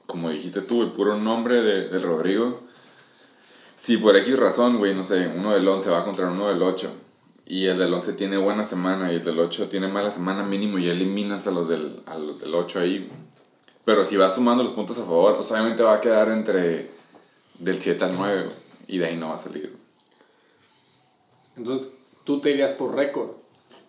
como 0.05 0.29
dijiste 0.29 0.61
tú, 0.61 0.83
el 0.83 0.89
puro 0.89 1.17
nombre 1.17 1.61
de, 1.61 1.89
del 1.89 2.01
Rodrigo. 2.01 2.61
Si 3.75 3.97
por 3.97 4.15
X 4.15 4.39
razón, 4.39 4.77
güey, 4.77 4.95
no 4.95 5.03
sé, 5.03 5.31
uno 5.35 5.53
del 5.53 5.67
11 5.67 5.89
va 5.89 6.03
contra 6.03 6.31
uno 6.31 6.47
del 6.47 6.63
8 6.63 6.89
y 7.45 7.67
el 7.67 7.77
del 7.77 7.93
11 7.93 8.13
tiene 8.13 8.37
buena 8.37 8.63
semana 8.63 9.11
y 9.11 9.15
el 9.15 9.23
del 9.23 9.39
8 9.39 9.69
tiene 9.69 9.87
mala 9.87 10.11
semana 10.11 10.43
mínimo 10.43 10.79
y 10.79 10.89
eliminas 10.89 11.47
a 11.47 11.51
los 11.51 11.69
del, 11.69 12.01
a 12.07 12.17
los 12.17 12.41
del 12.41 12.53
8 12.53 12.79
ahí. 12.79 13.05
güey. 13.07 13.19
Pero 13.85 14.03
si 14.03 14.17
vas 14.17 14.35
sumando 14.35 14.63
los 14.63 14.73
puntos 14.73 14.97
a 14.97 15.01
favor, 15.01 15.35
pues 15.35 15.49
obviamente 15.51 15.83
va 15.83 15.95
a 15.95 16.01
quedar 16.01 16.29
entre 16.29 16.89
del 17.59 17.79
7 17.79 18.03
al 18.03 18.17
9 18.17 18.43
güey, 18.43 18.55
y 18.87 18.97
de 18.97 19.05
ahí 19.05 19.15
no 19.17 19.29
va 19.29 19.35
a 19.35 19.37
salir. 19.37 19.69
güey. 19.69 19.86
Entonces, 21.57 21.89
tú 22.23 22.39
te 22.39 22.51
irías 22.51 22.73
por 22.73 22.95
récord. 22.95 23.29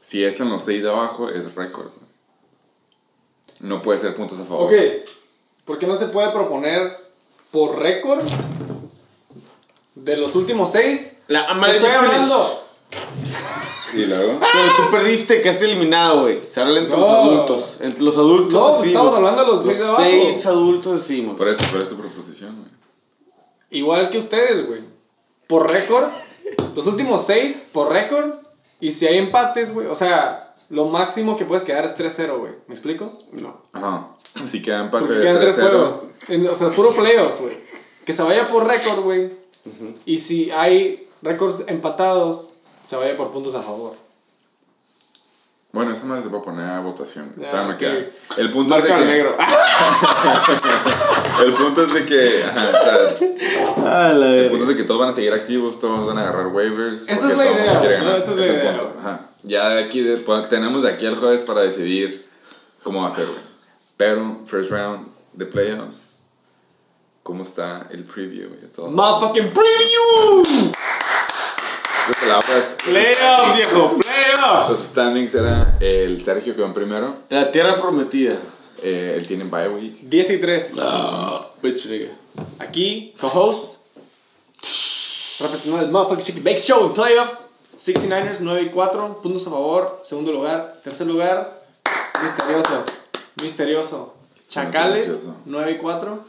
Si 0.00 0.24
es 0.24 0.40
en 0.40 0.48
los 0.48 0.62
6 0.62 0.82
de 0.82 0.90
abajo, 0.90 1.28
es 1.28 1.55
récord. 1.55 1.88
No 3.60 3.80
puede 3.80 3.98
ser 3.98 4.14
puntos 4.14 4.38
a 4.38 4.44
favor. 4.44 4.66
Ok, 4.66 4.72
¿por 5.64 5.78
qué 5.78 5.86
no 5.86 5.97
se 5.97 6.06
puede 6.06 6.30
proponer 6.30 6.97
por 7.50 7.78
récord 7.78 8.22
de 9.97 10.16
los 10.16 10.34
últimos 10.36 10.70
seis? 10.72 11.18
La 11.26 11.40
Estoy 11.42 11.72
finish. 11.90 11.94
hablando. 11.97 12.60
Y 13.94 14.05
luego. 14.05 14.38
Pero 14.52 14.76
tú 14.76 14.90
perdiste, 14.90 15.40
que 15.42 15.48
has 15.48 15.60
eliminado, 15.62 16.22
güey. 16.22 16.40
Se 16.47 16.60
habla 16.60 16.78
entre 16.78 16.97
los 16.97 17.08
adultos. 17.08 17.64
Entre 17.80 18.02
los 18.05 18.16
adultos 18.16 18.52
No, 18.55 18.66
decimos. 18.68 18.86
estamos 18.86 19.14
hablando 19.14 19.44
de 19.44 19.48
los 19.48 19.62
seis 19.64 19.78
de 19.78 19.84
abajo. 19.84 20.02
seis 20.05 20.47
adultos 20.47 21.00
decimos. 21.08 21.36
Por 21.36 21.48
eso, 21.48 21.62
por 21.72 21.80
eso 21.80 21.90
tu 21.90 21.97
proposición, 22.02 22.55
güey. 22.56 22.70
Igual 23.70 24.08
que 24.10 24.18
ustedes, 24.18 24.66
güey. 24.66 24.80
Por 25.48 25.70
récord, 25.70 26.05
los 26.74 26.86
últimos 26.86 27.26
seis 27.26 27.62
por 27.72 27.92
récord. 27.92 28.30
Y 28.80 28.92
si 28.92 29.06
hay 29.06 29.18
empates, 29.18 29.74
güey, 29.74 29.86
o 29.88 29.94
sea, 29.94 30.54
lo 30.68 30.86
máximo 30.86 31.36
que 31.36 31.44
puedes 31.44 31.64
quedar 31.64 31.84
es 31.84 31.96
3-0, 31.96 32.38
güey. 32.38 32.52
¿Me 32.68 32.74
explico? 32.74 33.12
No. 33.32 33.60
Ajá. 33.72 34.08
Si 34.48 34.62
queda 34.62 34.82
empate 34.82 35.06
Porque 35.06 35.20
quedan 35.22 35.40
tres 35.40 35.58
3-0. 35.58 35.68
juegos. 35.70 36.02
O 36.50 36.54
sea, 36.54 36.70
puro 36.70 36.92
playoffs, 36.92 37.40
güey. 37.40 37.56
Que 38.04 38.12
se 38.12 38.22
vaya 38.22 38.46
por 38.46 38.66
récord, 38.66 39.00
güey. 39.00 39.32
Y 40.06 40.18
si 40.18 40.50
hay 40.50 41.06
récords 41.22 41.64
empatados, 41.66 42.50
se 42.84 42.96
vaya 42.96 43.16
por 43.16 43.32
puntos 43.32 43.54
a 43.54 43.62
favor. 43.62 43.94
Bueno, 45.78 45.92
esa 45.94 46.07
madre 46.07 46.23
se 46.23 46.28
puede 46.28 46.42
poner 46.42 46.68
a 46.68 46.81
votación. 46.81 47.24
Ya, 47.36 47.50
Todavía 47.50 47.68
no 47.68 47.74
ok. 47.74 47.78
queda. 47.78 48.05
El 48.39 48.50
punto 48.50 48.74
es 48.76 48.82
de 48.84 48.90
Marca 48.90 49.05
que. 49.05 49.10
negro. 49.12 49.36
El 51.44 51.52
punto 51.55 51.82
es 51.84 51.94
de 51.94 52.05
que. 52.05 52.42
ajá, 52.44 52.66
o 52.66 52.70
sea, 52.84 52.98
Ah, 53.86 54.12
la 54.12 54.26
el 54.34 54.48
punto 54.50 54.65
es 54.65 54.68
de 54.70 54.76
que 54.76 54.82
todos 54.82 54.98
van 55.00 55.10
a 55.10 55.12
seguir 55.12 55.32
activos, 55.32 55.78
todos 55.78 56.08
van 56.08 56.18
a 56.18 56.23
agarrar 56.23 56.48
waivers. 56.48 57.05
Esa 57.08 57.28
es 57.31 57.36
la 57.36 57.47
idea, 57.47 58.00
¿no? 58.02 58.16
Esa 58.16 58.31
es 58.32 58.36
la 58.36 58.44
el 58.47 58.52
idea. 58.55 58.76
punto, 58.78 58.92
ajá. 59.00 59.20
Ya 59.44 59.68
de 59.68 59.84
aquí, 59.84 60.00
de- 60.02 60.16
pues, 60.16 60.48
tenemos 60.48 60.82
de 60.82 60.90
aquí 60.90 61.07
al 61.07 61.15
jueves 61.16 61.42
para 61.44 61.60
decidir 61.60 62.24
cómo 62.82 63.02
va 63.02 63.08
a 63.08 63.12
ser, 63.12 63.24
güey. 63.24 63.39
Pero, 63.97 64.36
first 64.47 64.70
round 64.73 65.07
de 65.34 65.47
playoffs, 65.47 66.15
¿cómo 67.23 67.44
está 67.44 67.86
el 67.92 68.02
preview, 68.05 68.48
todo? 68.74 68.90
¡Motherfucking 68.90 69.52
preview! 69.52 70.73
Creo 72.08 72.20
que 72.20 72.26
la 72.26 72.58
es- 72.58 72.74
Playoffs, 72.84 73.56
viejo. 73.56 73.96
Playoffs. 73.96 74.70
Los 74.70 74.78
standings 74.78 75.34
era 75.34 75.76
el 75.80 76.22
Sergio 76.22 76.54
que 76.54 76.62
va 76.62 76.68
en 76.68 76.74
primero. 76.74 77.14
La 77.28 77.50
tierra 77.52 77.74
prometida. 77.80 78.34
eh, 78.82 79.16
él 79.18 79.26
tiene 79.26 79.44
bye 79.44 79.68
week. 79.68 80.00
10 80.02 80.30
y 80.30 80.38
3. 80.38 80.74
Ah, 80.78 81.50
bitch, 81.62 81.86
nigga. 81.86 82.08
Aquí, 82.60 83.12
co-host. 83.20 83.74
Representando 85.40 85.84
el 85.84 85.90
Motherfucking 85.90 86.24
Chicken 86.24 86.44
Bake 86.44 86.60
Show 86.60 86.86
en 86.86 86.94
playoffs. 86.94 87.46
69ers 87.78 88.36
9 88.40 88.62
y 88.62 88.68
4. 88.70 89.20
Puntos 89.22 89.46
a 89.46 89.50
favor. 89.50 90.00
Segundo 90.04 90.32
lugar. 90.32 90.72
Tercer 90.84 91.06
lugar. 91.06 91.48
Misterioso. 92.22 92.84
Misterioso. 93.42 94.14
Chacales, 94.50 95.04
silencioso. 95.04 95.36
9 95.44 95.72
y 95.72 95.76
4. 95.78 96.24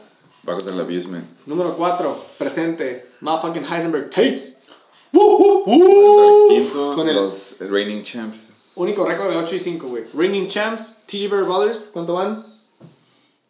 Va 0.48 0.54
contra 0.56 0.74
el 0.74 0.80
Abusement. 0.82 1.26
Número 1.46 1.74
4, 1.76 2.26
presente. 2.38 3.06
Motherfucking 3.22 3.66
Heisenberg 3.72 4.10
Tates. 5.12 6.48
Quinto, 6.50 6.96
Con 6.96 7.10
el- 7.10 7.16
los 7.16 7.58
reigning 7.60 8.04
champs. 8.04 8.50
Único 8.76 9.04
récord 9.06 9.30
de 9.30 9.38
8 9.38 9.56
y 9.56 9.60
5, 9.60 9.88
güey. 9.88 10.04
Reigning 10.14 10.48
Champs, 10.48 11.02
TG 11.06 11.28
Bear 11.30 11.44
Brothers, 11.44 11.90
¿cuánto 11.92 12.14
van? 12.14 12.42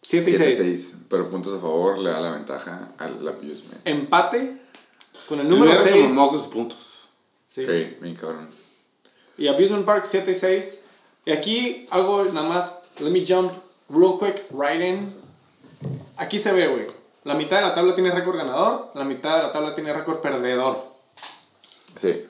7 0.02 0.32
y 0.32 0.34
6. 0.34 0.58
7-6. 0.58 0.96
Pero 1.08 1.30
puntos 1.30 1.54
a 1.54 1.60
favor 1.60 2.00
le 2.00 2.10
da 2.10 2.20
la 2.20 2.32
ventaja 2.32 2.90
al 2.98 3.28
Abusement. 3.28 3.80
Empate 3.86 4.58
con 5.28 5.40
el 5.40 5.48
número 5.48 5.72
Número 5.72 5.88
6. 5.88 6.10
Se 6.10 6.16
mamó 6.16 6.30
con 6.32 6.40
sus 6.40 6.48
puntos. 6.48 6.78
Sí. 7.46 7.64
Sí, 7.64 7.98
bien 8.02 8.16
cabrón. 8.16 8.50
Y 9.38 9.48
Abusement 9.48 9.86
Park 9.86 10.06
7 10.10 10.32
y 10.32 10.34
6. 10.34 10.80
Y 11.26 11.32
aquí 11.32 11.86
hago 11.92 12.24
nada 12.34 12.48
más. 12.50 12.80
Let 13.00 13.12
me 13.12 13.24
jump 13.26 13.52
real 13.90 14.18
quick 14.20 14.44
right 14.52 14.82
in. 14.82 15.14
Aquí 16.18 16.40
se 16.40 16.52
ve, 16.54 16.68
güey. 16.70 16.88
La 17.24 17.36
mitad 17.36 17.58
de 17.58 17.62
la 17.68 17.76
tabla 17.76 17.94
tiene 17.94 18.10
récord 18.12 18.36
ganador, 18.38 18.90
la 18.96 19.04
mitad 19.04 19.38
de 19.38 19.44
la 19.44 19.52
tabla 19.52 19.76
tiene 19.76 19.94
récord 19.94 20.20
perdedor. 20.22 20.89
Sí. 22.00 22.26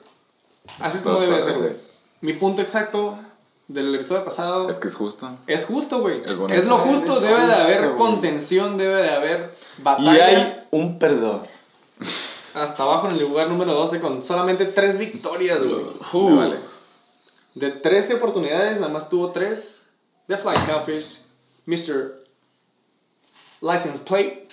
Así 0.80 0.98
es 0.98 1.02
como 1.02 1.20
debe 1.20 1.40
ser, 1.42 1.56
güey. 1.58 1.72
Mi 2.20 2.32
punto 2.34 2.62
exacto 2.62 3.18
del 3.68 3.94
episodio 3.94 4.24
pasado 4.24 4.68
Es 4.68 4.76
que 4.78 4.88
es 4.88 4.94
justo. 4.94 5.30
es 5.46 5.64
justo, 5.64 6.00
güey. 6.00 6.20
Es. 6.24 6.32
Es 6.50 6.64
lo 6.64 6.76
justo, 6.78 7.12
Es 7.12 7.22
debe 7.22 7.46
de 7.46 7.54
haber 7.54 7.96
contención, 7.96 8.76
debe 8.76 9.02
de 9.02 9.10
haber 9.10 9.52
Y 9.78 9.82
batalla. 9.82 10.26
hay 10.26 10.66
un 10.72 10.98
perdedor. 10.98 11.42
Hasta 12.54 12.82
abajo 12.82 13.08
en 13.08 13.14
el 13.14 13.20
lugar 13.20 13.48
número 13.48 13.72
12 13.72 14.00
con 14.00 14.22
solamente 14.22 14.64
3 14.66 14.98
victorias, 14.98 15.60
güey. 15.62 16.30
Me 16.30 16.36
vale. 16.36 16.56
De 17.54 17.70
13 17.70 18.14
oportunidades, 18.14 18.80
nada 18.80 18.92
más 18.92 19.08
tuvo 19.08 19.30
3. 19.30 19.76
The 20.26 20.36
Fly 20.36 20.54
Hellfish, 20.68 21.24
Mr. 21.66 22.12
License 23.62 23.98
Plate. 24.04 24.48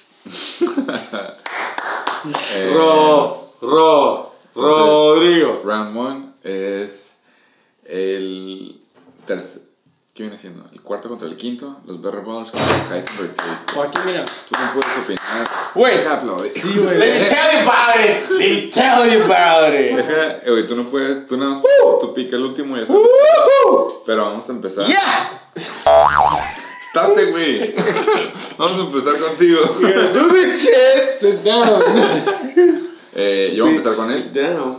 Eh, 2.55 2.69
Ro, 2.73 3.53
Ro, 3.61 4.33
Entonces- 4.57 4.85
Rodrigo. 4.85 5.61
Round 5.65 5.97
1 5.97 6.33
es 6.43 7.13
el 7.85 8.79
tercer. 9.25 9.61
¿Qué 10.13 10.23
viene 10.23 10.35
siendo? 10.35 10.65
El 10.73 10.81
cuarto 10.81 11.09
contra 11.09 11.27
el 11.27 11.35
quinto. 11.35 11.77
Los 11.85 12.01
Berry 12.01 12.21
Ballers 12.25 12.49
contra 12.49 12.65
los 12.75 12.91
Heisenberg 12.91 13.33
Tates. 13.35 13.67
O 13.75 13.83
aquí, 13.83 13.99
mira. 14.03 14.25
Tú 14.25 14.55
no 14.59 14.73
puedes 14.73 14.97
opinar. 15.03 15.47
Güey. 15.75 16.51
Sí, 16.53 16.73
güey. 16.75 16.97
Let 16.97 17.19
me 17.19 17.29
tell 17.29 17.51
you 17.53 17.59
about 17.69 17.99
it. 17.99 18.29
Let 18.31 18.39
me 18.39 18.71
tell 18.71 19.11
you 19.11 19.23
about 19.25 19.73
it. 19.75 19.95
Deja, 19.95 20.37
eh, 20.43 20.49
güey, 20.49 20.65
tú 20.65 20.75
no 20.75 20.83
puedes. 20.89 21.27
Tú 21.27 21.37
nada 21.37 21.51
más. 21.51 21.61
Tú 22.01 22.13
pica 22.15 22.35
el 22.35 22.41
último 22.45 22.75
y 22.75 22.79
ya 22.79 22.87
sabes. 22.87 23.03
Woohoo. 23.03 24.03
Pero 24.07 24.25
vamos 24.25 24.49
a 24.49 24.53
empezar. 24.53 24.85
Yeah. 24.87 25.41
Estate, 25.55 27.25
güey. 27.31 27.75
Vamos 28.57 28.79
a 28.79 28.81
empezar 28.81 29.13
contigo. 29.19 29.59
Do 29.61 30.27
this 30.33 30.63
shit. 30.63 31.11
Sit 31.19 31.43
down. 31.43 31.67
Eh, 33.19 33.53
yo 33.55 33.63
voy 33.65 33.73
a 33.73 33.77
empezar 33.77 33.95
con 33.95 34.11
él. 34.11 34.31
down. 34.33 34.77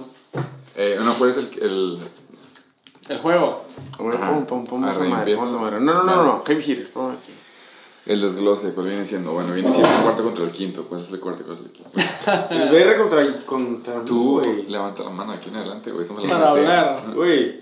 Eh, 0.76 0.96
no, 1.04 1.12
¿cuál 1.14 1.30
es 1.30 1.36
el. 1.36 1.48
el 1.62 1.98
el 3.08 3.18
juego. 3.18 3.64
Madre, 4.86 4.98
madre. 5.16 5.34
No, 5.80 5.94
no, 5.94 6.04
no, 6.04 6.24
no. 6.24 6.42
Heavy 6.46 6.62
hitters. 6.62 6.90
el 8.06 8.20
desglose, 8.20 8.72
¿cuál 8.74 8.86
viene 8.86 9.04
siendo? 9.06 9.32
Bueno, 9.32 9.52
viene 9.54 9.70
siendo 9.70 9.88
el 9.88 10.02
cuarto 10.02 10.22
contra 10.24 10.44
el 10.44 10.50
quinto. 10.50 10.82
¿Cuál 10.84 11.00
es 11.00 11.10
el 11.10 11.18
cuarto 11.20 11.42
es 11.52 11.58
el 11.60 11.72
quinto? 11.72 11.90
El 12.50 12.68
BR 12.70 12.98
contra, 12.98 13.36
contra 13.46 14.04
Tú, 14.04 14.40
güey. 14.40 14.62
levanta 14.68 15.02
la 15.04 15.10
mano 15.10 15.32
aquí 15.32 15.48
en 15.48 15.56
adelante, 15.56 15.90
güey. 15.90 16.06
Para 16.06 16.50
hablar. 16.50 17.02
Güey. 17.14 17.58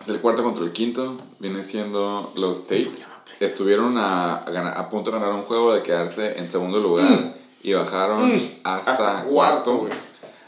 Es 0.00 0.08
el 0.08 0.20
cuarto 0.20 0.42
contra 0.44 0.64
el 0.64 0.72
quinto. 0.72 1.16
Viene 1.40 1.62
siendo 1.62 2.32
los 2.36 2.58
States. 2.58 3.06
Estuvieron 3.40 3.96
a, 3.98 4.36
a 4.36 4.50
ganar- 4.50 4.76
a 4.78 4.88
punto 4.90 5.10
de 5.10 5.18
ganar 5.18 5.34
un 5.34 5.42
juego 5.42 5.72
de 5.74 5.82
quedarse 5.82 6.38
en 6.38 6.48
segundo 6.48 6.78
lugar. 6.78 7.08
Y 7.66 7.72
bajaron 7.74 8.32
hasta, 8.64 8.92
Hasta 8.92 9.22
cuarto. 9.24 9.78
güey. 9.78 9.92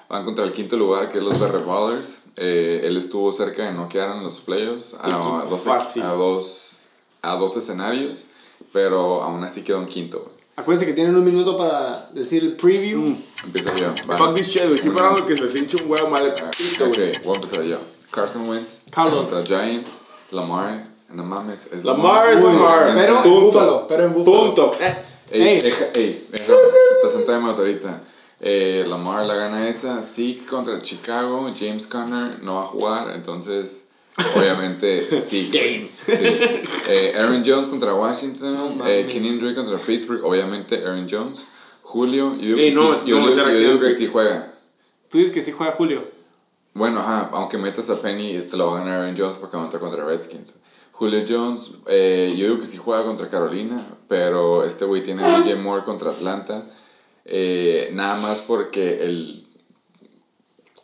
Van 0.09 0.25
contra 0.25 0.45
el 0.45 0.53
quinto 0.53 0.77
lugar, 0.77 1.11
que 1.11 1.19
es 1.19 1.25
los 1.25 1.39
Berry 1.41 1.63
Ballers. 1.65 2.19
Eh, 2.37 2.83
él 2.85 2.97
estuvo 2.97 3.31
cerca 3.33 3.65
de 3.65 3.73
no 3.73 3.89
quedar 3.89 4.17
en 4.17 4.23
los 4.23 4.39
playoffs 4.39 4.95
a, 5.01 5.07
a 5.07 5.19
dos, 5.45 5.67
a, 6.01 6.07
dos, 6.15 6.79
a 7.23 7.35
dos 7.37 7.57
escenarios. 7.57 8.27
Pero 8.73 9.23
aún 9.23 9.43
así 9.45 9.63
quedó 9.63 9.79
en 9.81 9.87
quinto. 9.87 10.19
güey. 10.21 10.39
Acuérdense 10.57 10.87
que 10.87 10.93
tienen 10.93 11.15
un 11.17 11.25
minuto 11.25 11.57
para 11.57 12.09
decir 12.13 12.43
el 12.43 12.53
preview. 12.57 13.05
Empiezo 13.45 13.77
yo. 13.77 13.93
va. 14.11 14.17
Fuck 14.17 14.35
this 14.35 14.47
shit, 14.49 14.63
güey. 14.63 14.75
Estoy 14.75 14.91
parando 14.91 15.25
que 15.27 15.37
se 15.37 15.43
les 15.43 15.55
hinche 15.57 15.77
un 15.83 15.91
huevo 15.91 16.09
mal. 16.09 16.29
Ok, 16.29 16.57
pito, 16.57 16.87
güey. 16.89 17.13
voy 17.25 17.33
a 17.33 17.35
empezar 17.37 17.63
yo. 17.65 17.79
Carson 18.11 18.49
Wentz 18.49 18.83
Carlos. 18.91 19.29
contra 19.29 19.45
Giants. 19.45 20.03
Lamar. 20.31 20.85
No 21.13 21.23
mames. 21.25 21.69
Es 21.73 21.85
Lamar 21.85 22.29
es 22.29 22.37
Uy, 22.41 22.53
Lamar. 22.55 22.93
pero 22.95 23.17
en 23.17 23.23
Punto. 23.23 23.41
Búfalo, 23.47 23.87
pero 23.89 24.05
en 24.05 24.15
Búfalo. 24.15 24.37
Punto. 24.47 24.77
Eh. 24.81 25.05
Ey, 25.31 25.43
Ey. 25.43 25.61
deja, 25.61 25.85
ey, 25.95 26.27
deja, 26.33 26.53
estás 26.97 27.15
en 27.17 27.27
timeout 27.27 27.59
ahorita. 27.59 28.01
Eh, 28.41 28.85
Lamar 28.89 29.27
la 29.27 29.35
gana 29.35 29.69
esa. 29.69 30.01
Zeke 30.01 30.47
contra 30.47 30.79
Chicago. 30.81 31.51
James 31.59 31.87
Conner 31.87 32.43
no 32.43 32.57
va 32.57 32.63
a 32.63 32.67
jugar. 32.67 33.13
Entonces, 33.15 33.89
obviamente, 34.37 35.03
sí. 35.19 35.51
Game. 35.53 35.89
Sí. 36.07 36.61
Eh, 36.89 37.15
Aaron 37.19 37.43
Jones 37.45 37.69
contra 37.69 37.95
Washington. 37.95 38.79
No 38.79 38.87
eh, 38.87 39.07
contra 39.55 39.77
Pittsburgh. 39.79 40.25
Obviamente, 40.25 40.77
Aaron 40.77 41.07
Jones. 41.11 41.49
Julio. 41.83 42.35
Yo 42.41 42.57
digo 42.57 42.59
Ey, 42.59 42.71
que, 42.71 42.77
no, 42.77 42.95
sí, 42.95 43.01
yo 43.07 43.19
no 43.19 43.29
digo- 43.29 43.51
yo 43.51 43.59
digo 43.73 43.81
que 43.81 43.93
sí 43.93 44.07
juega. 44.11 44.53
Tú 45.11 45.19
dices 45.19 45.33
que 45.33 45.41
sí 45.41 45.53
juega 45.53 45.73
Julio. 45.73 46.03
Bueno, 46.75 47.01
ajá, 47.01 47.31
aunque 47.33 47.59
metas 47.59 47.91
a 47.91 48.01
Penny, 48.01 48.39
te 48.41 48.57
lo 48.57 48.71
va 48.71 48.77
a 48.79 48.81
ganar 48.85 49.01
Aaron 49.03 49.17
Jones 49.19 49.37
porque 49.41 49.57
va 49.57 49.65
a 49.65 49.71
contra 49.71 50.05
Redskins. 50.05 50.55
Julio 50.99 51.25
Jones, 51.29 51.75
eh, 51.87 52.35
yo 52.37 52.47
digo 52.47 52.59
que 52.59 52.67
sí 52.67 52.77
juega 52.77 53.05
contra 53.05 53.29
Carolina, 53.29 53.77
pero 54.09 54.65
este 54.65 54.85
güey 54.85 55.01
tiene 55.01 55.23
a 55.23 55.39
DJ 55.39 55.55
Moore 55.55 55.85
contra 55.85 56.11
Atlanta. 56.11 56.61
Eh, 57.25 57.91
nada 57.93 58.21
más 58.21 58.47
porque 58.49 59.05
el 59.05 59.47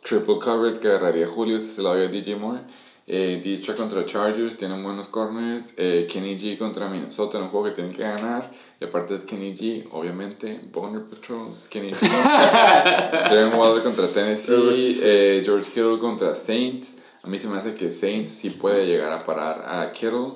triple 0.03 0.39
coverage 0.39 0.79
que 0.79 0.87
agarraría 0.87 1.27
Julio 1.27 1.59
si 1.59 1.67
se 1.67 1.81
lo 1.81 1.89
doy 1.89 2.05
a 2.05 2.07
DJ 2.07 2.37
Moore. 2.37 2.61
Eh, 3.07 3.41
Dietrich 3.43 3.75
contra 3.75 4.05
Chargers, 4.05 4.55
tienen 4.55 4.81
buenos 4.83 5.07
corners. 5.07 5.73
Eh, 5.75 6.07
Kenny 6.09 6.37
G 6.37 6.57
contra 6.57 6.87
Minnesota, 6.87 7.37
en 7.37 7.43
un 7.43 7.49
juego 7.49 7.65
que 7.65 7.73
tienen 7.73 7.93
que 7.93 8.01
ganar. 8.03 8.49
Y 8.79 8.85
aparte 8.85 9.15
es 9.15 9.21
Kenny 9.25 9.53
G, 9.53 9.85
obviamente. 9.91 10.61
Boner 10.71 11.03
Patrol, 11.03 11.51
es 11.51 11.67
Kenny 11.67 11.91
G. 11.91 11.99
Darren 13.11 13.53
Waller 13.53 13.83
contra 13.83 14.07
Tennessee. 14.07 14.99
eh, 15.03 15.41
George 15.45 15.69
Kittle 15.71 15.99
contra 15.99 16.33
Saints. 16.33 16.99
A 17.25 17.27
mí 17.27 17.39
se 17.39 17.47
me 17.47 17.57
hace 17.57 17.73
que 17.73 17.89
Saints 17.89 18.29
sí 18.29 18.51
puede 18.51 18.85
llegar 18.85 19.11
a 19.11 19.25
parar 19.25 19.63
a 19.67 19.91
Kittle. 19.91 20.27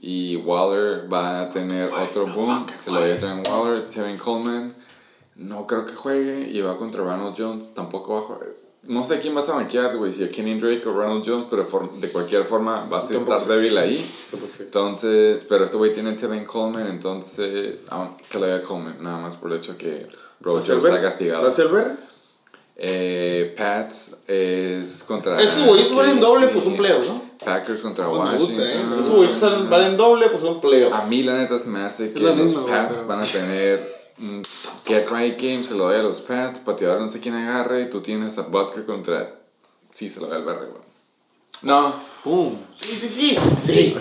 Y 0.00 0.36
Waller 0.36 1.12
va 1.12 1.40
a 1.42 1.48
tener 1.48 1.90
otro 1.92 2.24
boom. 2.32 2.64
Se 2.68 2.92
lo 2.92 3.00
voy 3.00 3.10
a 3.10 3.16
Darren 3.16 3.42
Waller. 3.50 3.84
Kevin 3.92 4.16
Coleman. 4.16 4.72
No 5.34 5.66
creo 5.66 5.84
que 5.84 5.92
juegue. 5.94 6.48
Y 6.48 6.60
va 6.60 6.76
contra 6.78 7.02
Ronald 7.02 7.34
Jones. 7.36 7.74
Tampoco 7.74 8.14
va 8.14 8.20
a 8.20 8.22
jugar. 8.22 8.48
No 8.84 9.02
sé 9.02 9.14
a 9.16 9.20
quién 9.20 9.34
vas 9.34 9.48
a 9.48 9.54
banquear, 9.54 9.96
güey. 9.96 10.12
Si 10.12 10.22
a 10.22 10.30
Kenny 10.30 10.58
Drake 10.60 10.86
o 10.88 10.92
Ronald 10.92 11.24
Jones. 11.26 11.46
Pero 11.50 11.64
for- 11.64 11.92
de 11.92 12.08
cualquier 12.10 12.44
forma 12.44 12.86
vas 12.88 13.10
a 13.10 13.14
estar 13.14 13.40
sé. 13.40 13.48
débil 13.52 13.76
ahí. 13.76 14.10
Entonces, 14.60 15.44
pero 15.48 15.64
este 15.64 15.76
güey 15.76 15.92
tiene 15.92 16.12
Tevin 16.12 16.44
Coleman. 16.44 16.86
Entonces, 16.86 17.78
aún 17.88 18.08
se 18.24 18.38
le 18.38 18.46
da 18.46 18.56
a 18.58 18.62
Coleman. 18.62 19.02
Nada 19.02 19.18
más 19.18 19.34
por 19.34 19.50
el 19.50 19.58
hecho 19.58 19.76
que 19.76 20.06
Rogers 20.40 20.68
está 20.68 21.02
castigado. 21.02 21.42
¿Vas 21.42 21.58
el 21.58 21.68
BR? 21.68 22.07
Eh, 22.80 23.54
Pats 23.58 24.18
es 24.28 25.02
contra. 25.06 25.40
Estos 25.42 25.66
güeyes 25.66 25.94
valen 25.94 26.20
doble, 26.20 26.46
pues 26.48 26.64
un 26.66 26.76
playoff, 26.76 27.06
¿no? 27.08 27.22
Packers 27.44 27.80
contra 27.80 28.06
gusta, 28.06 28.24
Washington. 28.34 28.66
eh. 28.68 28.96
Estos 28.98 29.16
güeyes 29.16 29.36
salen- 29.36 29.68
valen 29.70 29.96
doble, 29.96 30.28
pues 30.28 30.40
son 30.42 30.60
playoff. 30.60 30.92
A 30.92 31.04
mí, 31.06 31.22
la 31.24 31.34
neta, 31.38 31.58
se 31.58 31.68
me 31.68 31.80
hace 31.80 32.12
que 32.12 32.22
los 32.22 32.54
Pats 32.54 32.94
pero- 32.96 33.06
van 33.08 33.20
a 33.20 33.26
tener 33.26 33.80
un 34.20 34.42
get 34.86 35.08
right 35.10 35.40
game. 35.40 35.64
Se 35.64 35.74
lo 35.74 35.84
doy 35.84 35.96
a 35.96 36.02
los 36.02 36.20
Pats. 36.20 36.58
Pateador, 36.60 37.00
no 37.00 37.08
sé 37.08 37.18
quién 37.20 37.34
agarre. 37.34 37.82
Y 37.82 37.90
tú 37.90 38.00
tienes 38.00 38.38
a 38.38 38.42
Butker 38.42 38.84
contra. 38.86 39.28
Sí, 39.90 40.08
se 40.08 40.20
lo 40.20 40.26
doy 40.26 40.36
al 40.36 40.44
Berry, 40.44 40.66
güey. 40.70 40.87
No, 41.62 41.92
Boom. 42.24 42.64
Sí, 42.76 42.94
sí, 42.96 43.08
sí. 43.08 43.38
Sí. 43.64 43.94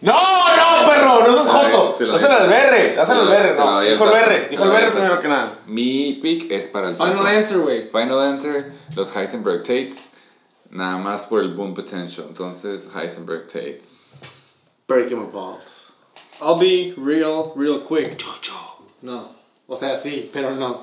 No, 0.00 0.12
no, 0.12 0.88
perro, 0.88 1.26
no 1.26 1.32
seas 1.32 1.46
joto. 1.46 1.86
al 1.88 1.92
Se 1.96 2.04
lo- 2.04 2.12
BR. 2.48 2.96
se 3.06 3.14
lo 3.14 3.24
No, 3.24 3.80
dijo 3.80 4.04
el 4.04 4.10
se 4.44 4.50
dijo 4.50 4.64
el 4.64 4.70
BR 4.70 4.90
primero 4.92 5.20
que 5.20 5.28
nada. 5.28 5.52
Mi 5.66 6.18
pick 6.22 6.50
es 6.50 6.66
para 6.66 6.88
el 6.90 6.94
Final 6.96 7.16
tato. 7.16 7.26
answer, 7.28 7.58
güey. 7.58 7.88
Final 7.90 8.20
answer, 8.20 8.72
los 8.96 9.14
Heisenberg 9.16 9.62
Tates. 9.62 10.06
Nada 10.70 10.98
más 10.98 11.26
por 11.26 11.40
el 11.40 11.54
boom 11.54 11.74
potential. 11.74 12.26
Entonces, 12.28 12.88
Heisenberg 12.94 13.46
Tates. 13.46 14.14
Breaking 14.88 15.18
my 15.20 15.26
balls. 15.32 15.92
I'll 16.40 16.58
be 16.58 16.92
real, 16.96 17.52
real 17.56 17.80
quick. 17.80 18.16
No. 19.02 19.26
O 19.68 19.76
sea, 19.76 19.96
sí, 19.96 20.28
pero 20.32 20.50
no. 20.52 20.80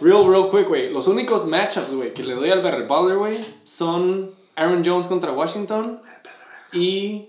Real, 0.00 0.24
real 0.28 0.48
quick, 0.50 0.66
güey. 0.68 0.90
Los 0.90 1.06
únicos 1.06 1.46
matchups, 1.46 1.92
güey, 1.92 2.14
que 2.14 2.22
le 2.24 2.34
doy 2.34 2.50
al 2.50 2.62
Barry 2.62 2.84
Butler, 2.84 3.16
güey, 3.18 3.36
son 3.64 4.30
Aaron 4.58 4.82
Jones 4.84 5.06
contra 5.06 5.32
Washington 5.32 6.00
y. 6.72 7.28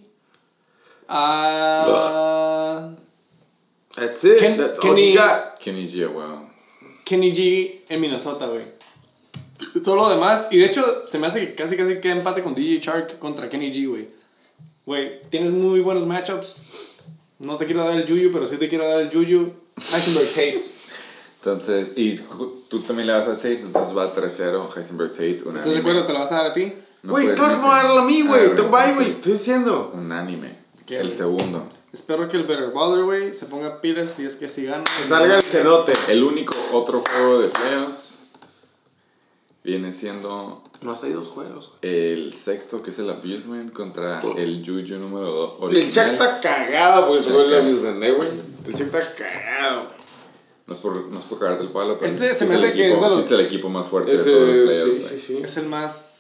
ah, 1.08 2.90
That's 3.96 4.24
it. 4.24 4.40
Ken- 4.40 4.58
That's 4.58 4.80
all 4.80 4.90
Kenny- 4.96 5.12
you 5.12 5.18
got. 5.18 5.60
Kenny 5.60 5.88
G, 5.88 6.08
wow. 6.08 6.40
Kenny 7.06 7.32
G 7.34 7.82
en 7.90 8.00
Minnesota, 8.02 8.48
güey. 8.48 8.64
Todo 9.84 9.96
lo 9.96 10.10
demás, 10.10 10.48
y 10.52 10.58
de 10.58 10.66
hecho 10.66 10.86
se 11.08 11.18
me 11.20 11.28
hace 11.28 11.46
que 11.48 11.56
casi 11.56 11.76
casi 11.76 12.00
queda 12.00 12.14
empate 12.14 12.42
con 12.42 12.56
DJ 12.56 12.80
Shark 12.80 13.20
contra 13.20 13.50
Kenny 13.50 13.72
G, 13.74 13.88
güey. 13.90 14.08
Güey, 14.86 15.22
tienes 15.30 15.52
muy 15.52 15.82
buenos 15.82 16.06
matchups. 16.06 16.62
No 17.40 17.58
te 17.58 17.66
quiero 17.66 17.84
dar 17.84 17.94
el 17.94 18.06
Yuyu, 18.06 18.32
pero 18.32 18.46
sí 18.46 18.58
te 18.58 18.68
quiero 18.70 18.88
dar 18.88 19.00
el 19.02 19.10
Yuyu. 19.10 19.52
Heisenberg 19.94 20.28
Tates. 20.36 20.76
Entonces, 21.40 21.90
y 21.96 22.18
tú 22.70 22.80
también 22.82 23.08
le 23.08 23.14
vas 23.14 23.28
a 23.28 23.36
Tates, 23.38 23.62
entonces 23.62 23.96
va 23.96 24.14
3-0, 24.14 24.76
Heisenberg 24.78 25.12
Tates, 25.12 25.42
¿Estás 25.42 25.72
de 25.74 25.78
acuerdo? 25.80 26.06
¿Te 26.06 26.14
la 26.14 26.20
vas 26.20 26.32
a 26.32 26.36
dar 26.36 26.46
a 26.48 26.54
ti? 26.54 26.74
No 27.04 27.12
Güey, 27.12 27.26
puedes 27.26 27.40
claro 27.40 27.56
que 27.56 27.62
me 27.62 27.68
va 27.68 27.80
a 27.80 27.84
darlo 27.84 28.02
a 28.02 28.06
mí, 28.06 28.22
güey. 28.24 28.42
ver, 28.48 28.56
Tengo 28.56 28.70
bye, 28.70 28.94
güey. 28.94 29.10
Estoy 29.10 29.34
diciendo. 29.34 29.92
Unánime. 29.96 30.50
¿Qué? 30.86 31.00
El 31.00 31.14
segundo. 31.14 31.68
Espero 31.94 32.28
que 32.28 32.38
el 32.38 32.44
Better 32.44 32.72
Baller, 32.72 33.04
güey, 33.06 33.34
se 33.34 33.46
ponga 33.48 33.80
pilas 33.82 34.10
si 34.16 34.26
es 34.26 34.36
que 34.36 34.46
así 34.46 34.64
gana. 34.66 34.84
Salga 35.08 35.38
el 35.38 35.44
cenote. 35.44 35.94
El 36.08 36.24
único 36.24 36.54
otro 36.74 37.00
juego 37.00 37.40
de 37.42 37.50
playoffs 37.50 38.30
viene 39.64 39.92
siendo 39.92 40.62
No, 40.82 40.92
hasta 40.92 41.08
hay 41.08 41.14
dos 41.14 41.28
juegos. 41.30 41.72
el 41.82 42.34
sexto, 42.34 42.82
que 42.84 42.90
es 42.92 43.00
el 43.00 43.10
Abusement, 43.10 43.72
contra 43.74 44.20
el 44.38 44.64
Juju 44.66 44.98
número 45.00 45.32
2. 45.60 45.72
El 45.74 45.92
Chuck 45.92 46.04
está 46.06 46.40
cagado 46.40 47.08
porque 47.08 47.24
se 47.24 47.32
vuelve 47.32 47.56
a 47.58 47.60
Chuck. 47.60 47.70
mis 47.70 48.04
¿eh, 48.04 48.12
güey? 48.12 48.30
El 48.68 48.74
Chuck 48.74 48.94
está 48.94 49.14
cagado. 49.16 49.84
No 50.68 50.74
es 50.74 50.80
por, 50.82 50.96
no 51.08 51.18
es 51.18 51.26
por 51.26 51.40
cagarte 51.40 51.64
el 51.64 51.70
palo, 51.70 51.98
pero 51.98 52.12
Este 52.12 52.32
se 52.34 52.46
me 52.46 52.54
el 52.56 52.64
hace 52.64 52.74
que 52.74 52.88
es 52.90 52.96
de 52.96 53.02
los- 53.02 53.14
sí 53.16 53.20
es 53.22 53.32
el 53.32 53.40
equipo 53.42 53.70
más 53.70 53.88
fuerte 53.88 54.14
Este, 54.14 54.30
de 54.30 54.36
todos 54.36 54.48
los 54.56 54.66
playoffs. 54.70 55.04
sí, 55.04 55.08
sí, 55.18 55.24
sí. 55.28 55.42
Es 55.44 55.58
el 55.58 55.66
más 55.66 56.16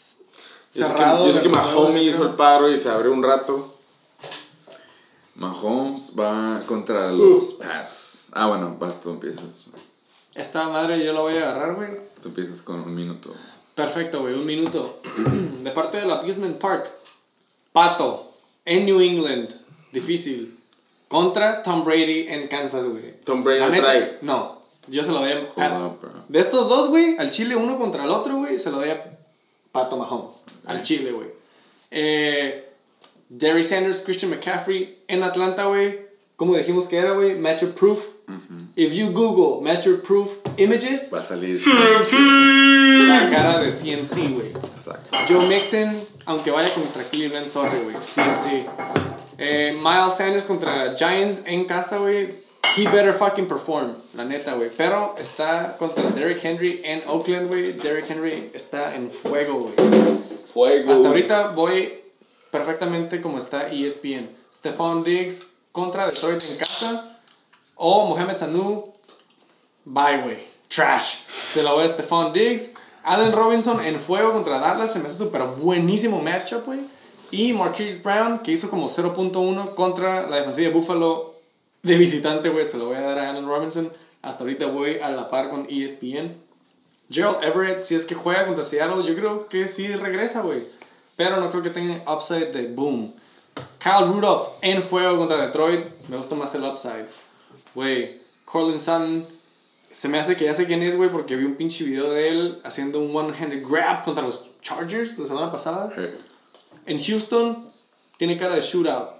Yo 0.72 0.85
sé 0.88 0.91
que- 0.93 0.98
cerrado. 0.99 1.25
Yo 1.27 1.33
sé 1.33 1.41
que 1.41 1.49
Mahomes 1.49 2.01
hizo 2.03 2.23
el 2.23 2.35
paro 2.35 2.69
y 2.69 2.77
se 2.77 2.89
abrió 2.89 3.11
un 3.11 3.23
rato. 3.23 3.75
Mahomes 5.35 6.14
va 6.19 6.61
contra 6.67 7.11
los 7.11 7.53
Pats. 7.53 8.27
Ah, 8.33 8.48
bueno, 8.48 8.75
vas, 8.80 8.99
tú 8.99 9.09
empiezas. 9.11 9.65
Esta 10.35 10.67
madre 10.69 11.03
yo 11.03 11.14
la 11.14 11.22
voy 11.22 11.35
a 11.35 11.49
agarrar, 11.49 11.75
güey. 11.75 11.89
Tú 12.22 12.30
empiezas 12.30 12.61
con 12.61 12.81
un 12.81 12.93
minuto. 12.93 13.33
Perfecto, 13.75 14.22
güey, 14.22 14.33
un 14.33 14.45
minuto. 14.45 14.99
De 15.64 15.72
parte 15.72 15.98
del 15.98 16.11
Abusement 16.11 16.57
Park. 16.57 16.89
Pato, 17.72 18.30
en 18.65 18.85
New 18.85 18.99
England. 18.99 19.49
Difícil. 19.93 20.59
Contra 21.07 21.64
Tom 21.64 21.83
Brady 21.83 22.27
en 22.27 22.48
Kansas, 22.48 22.85
güey. 22.85 23.19
Tom 23.23 23.43
Brady 23.43 23.59
La 23.59 23.69
neta, 23.69 23.83
trae. 23.83 24.17
No, 24.22 24.61
yo 24.88 25.03
se 25.03 25.09
lo 25.11 25.19
doy 25.19 25.31
a. 25.31 25.91
De 26.27 26.39
estos 26.39 26.67
dos, 26.69 26.89
güey, 26.89 27.17
al 27.17 27.31
Chile 27.31 27.56
uno 27.56 27.77
contra 27.77 28.03
el 28.03 28.09
otro, 28.11 28.35
güey, 28.38 28.59
se 28.59 28.69
lo 28.69 28.77
doy 28.77 28.89
a 28.89 29.08
Pato 29.80 29.98
Mahomes. 29.98 30.43
Al 30.66 30.83
Chile, 30.83 31.11
güey. 31.11 31.27
Eh, 31.91 32.66
Derry 33.30 33.64
Sanders, 33.64 34.01
Christian 34.01 34.32
McCaffrey 34.32 34.98
en 35.08 35.24
Atlanta, 35.24 35.66
güey. 35.66 35.99
Como 36.35 36.56
dijimos 36.56 36.85
que 36.88 36.98
era, 36.98 37.11
güey, 37.11 37.35
matchup 37.35 37.74
proof. 37.75 38.01
If 38.75 38.93
you 38.93 39.11
Google 39.11 39.64
matchup 39.64 40.03
proof 40.03 40.32
images, 40.58 41.09
Va 41.11 41.19
a 41.19 41.22
salir. 41.22 41.59
la 43.08 43.30
cara 43.30 43.59
de 43.59 43.69
CMC, 43.69 44.30
güey. 44.33 44.49
Exacto. 44.49 45.17
Joe 45.27 45.48
Mixon, 45.48 45.90
aunque 46.25 46.51
vaya 46.51 46.69
contra 46.74 47.01
Cleveland, 47.03 47.48
sorry, 47.48 47.80
güey. 47.83 47.95
Sí. 48.03 48.66
Eh, 49.38 49.74
Miles 49.82 50.14
Sanders 50.14 50.45
contra 50.45 50.95
Giants 50.95 51.41
en 51.45 51.66
casa, 51.66 51.98
güey. 51.98 52.30
He 52.75 52.85
better 52.85 53.14
fucking 53.14 53.48
perform, 53.48 53.93
la 54.15 54.25
neta, 54.25 54.53
güey. 54.53 54.69
Pero 54.77 55.15
está 55.17 55.75
contra 55.77 56.03
Derrick 56.11 56.43
Henry 56.43 56.81
en 56.83 57.01
Oakland, 57.07 57.48
güey. 57.48 57.73
Derrick 57.73 58.09
Henry 58.09 58.51
está 58.53 58.95
en 58.95 59.09
fuego, 59.09 59.59
güey. 59.59 59.73
Fuego. 60.53 60.91
Hasta 60.91 61.07
ahorita 61.07 61.51
voy 61.51 61.91
perfectamente 62.51 63.22
como 63.22 63.38
está 63.38 63.69
ESPN. 63.69 64.30
Stephon 64.53 65.03
Diggs 65.03 65.48
contra 65.72 66.06
Detroit 66.06 66.41
en 66.43 66.57
casa. 66.57 67.22
O 67.75 68.06
Mohamed 68.07 68.35
Sanu. 68.35 68.93
Bye, 69.85 70.22
güey. 70.23 70.38
Trash. 70.67 71.53
Te 71.53 71.64
la 71.64 71.73
voy 71.73 71.83
a 71.83 71.88
Stephon 71.88 72.33
Diggs. 72.33 72.72
Allen 73.03 73.31
Robinson 73.31 73.81
en 73.81 73.99
fuego 73.99 74.31
contra 74.33 74.59
Dallas. 74.59 74.93
Se 74.93 74.99
me 74.99 75.07
hace 75.07 75.17
súper 75.17 75.41
buenísimo 75.59 76.22
matchup, 76.22 76.65
güey. 76.65 76.80
Y 77.31 77.53
Marquise 77.53 78.01
Brown, 78.01 78.39
que 78.39 78.51
hizo 78.51 78.69
como 78.69 78.88
0.1 78.88 79.73
contra 79.75 80.27
la 80.27 80.38
defensiva 80.38 80.67
de 80.67 80.73
Buffalo 80.73 81.39
de 81.83 81.98
visitante, 81.98 82.49
güey. 82.49 82.66
Se 82.66 82.77
lo 82.77 82.85
voy 82.85 82.98
a 82.98 83.01
dar 83.01 83.19
a 83.19 83.30
Allen 83.30 83.48
Robinson. 83.48 83.91
Hasta 84.22 84.43
ahorita 84.43 84.67
voy 84.67 84.99
a 84.99 85.09
la 85.09 85.30
par 85.30 85.49
con 85.49 85.67
ESPN. 85.69 86.35
Gerald 87.09 87.43
Everett, 87.43 87.82
si 87.82 87.95
es 87.95 88.06
que 88.06 88.16
juega 88.16 88.45
contra 88.45 88.64
Seattle, 88.64 89.03
yo 89.03 89.16
creo 89.16 89.48
que 89.48 89.67
sí 89.67 89.88
regresa, 89.88 90.41
güey. 90.41 90.61
Pero 91.16 91.38
no 91.38 91.49
creo 91.49 91.64
que 91.64 91.69
tenga 91.69 91.95
upside 92.14 92.51
de 92.51 92.67
boom. 92.67 93.11
Kyle 93.80 94.08
Rudolph 94.08 94.48
en 94.61 94.82
fuego 94.83 95.17
contra 95.17 95.38
Detroit. 95.38 95.83
Me 96.09 96.17
gusta 96.17 96.35
más 96.35 96.53
el 96.56 96.64
upside. 96.64 97.08
Güey, 97.74 98.19
Cortland 98.45 98.80
Sutton. 98.80 99.25
Se 99.91 100.08
me 100.08 100.19
hace 100.19 100.35
que 100.38 100.45
ya 100.45 100.53
sé 100.53 100.66
quién 100.66 100.83
es, 100.83 100.95
güey, 100.95 101.09
porque 101.09 101.35
vi 101.35 101.45
un 101.45 101.56
pinche 101.56 101.83
video 101.83 102.11
de 102.11 102.30
él 102.30 102.61
haciendo 102.64 102.99
un 102.99 103.16
one-handed 103.16 103.66
grab 103.67 104.03
contra 104.03 104.24
los 104.24 104.43
Chargers 104.61 105.17
la 105.17 105.27
semana 105.27 105.51
pasada. 105.51 105.91
En 106.85 107.03
Houston, 107.03 107.66
tiene 108.17 108.38
cara 108.38 108.53
de 108.53 108.61
shootout. 108.61 109.18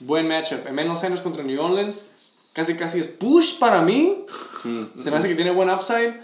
Buen 0.00 0.28
matchup. 0.28 0.66
En 0.66 0.74
menos 0.74 1.00
Sanders 1.00 1.22
contra 1.22 1.42
New 1.42 1.60
Orleans. 1.62 2.06
Casi 2.52 2.74
casi 2.74 2.98
es 2.98 3.08
push 3.08 3.58
para 3.58 3.82
mí. 3.82 4.24
Se 5.02 5.10
me 5.10 5.16
hace 5.16 5.28
que 5.28 5.34
tiene 5.36 5.52
buen 5.52 5.70
upside. 5.70 6.20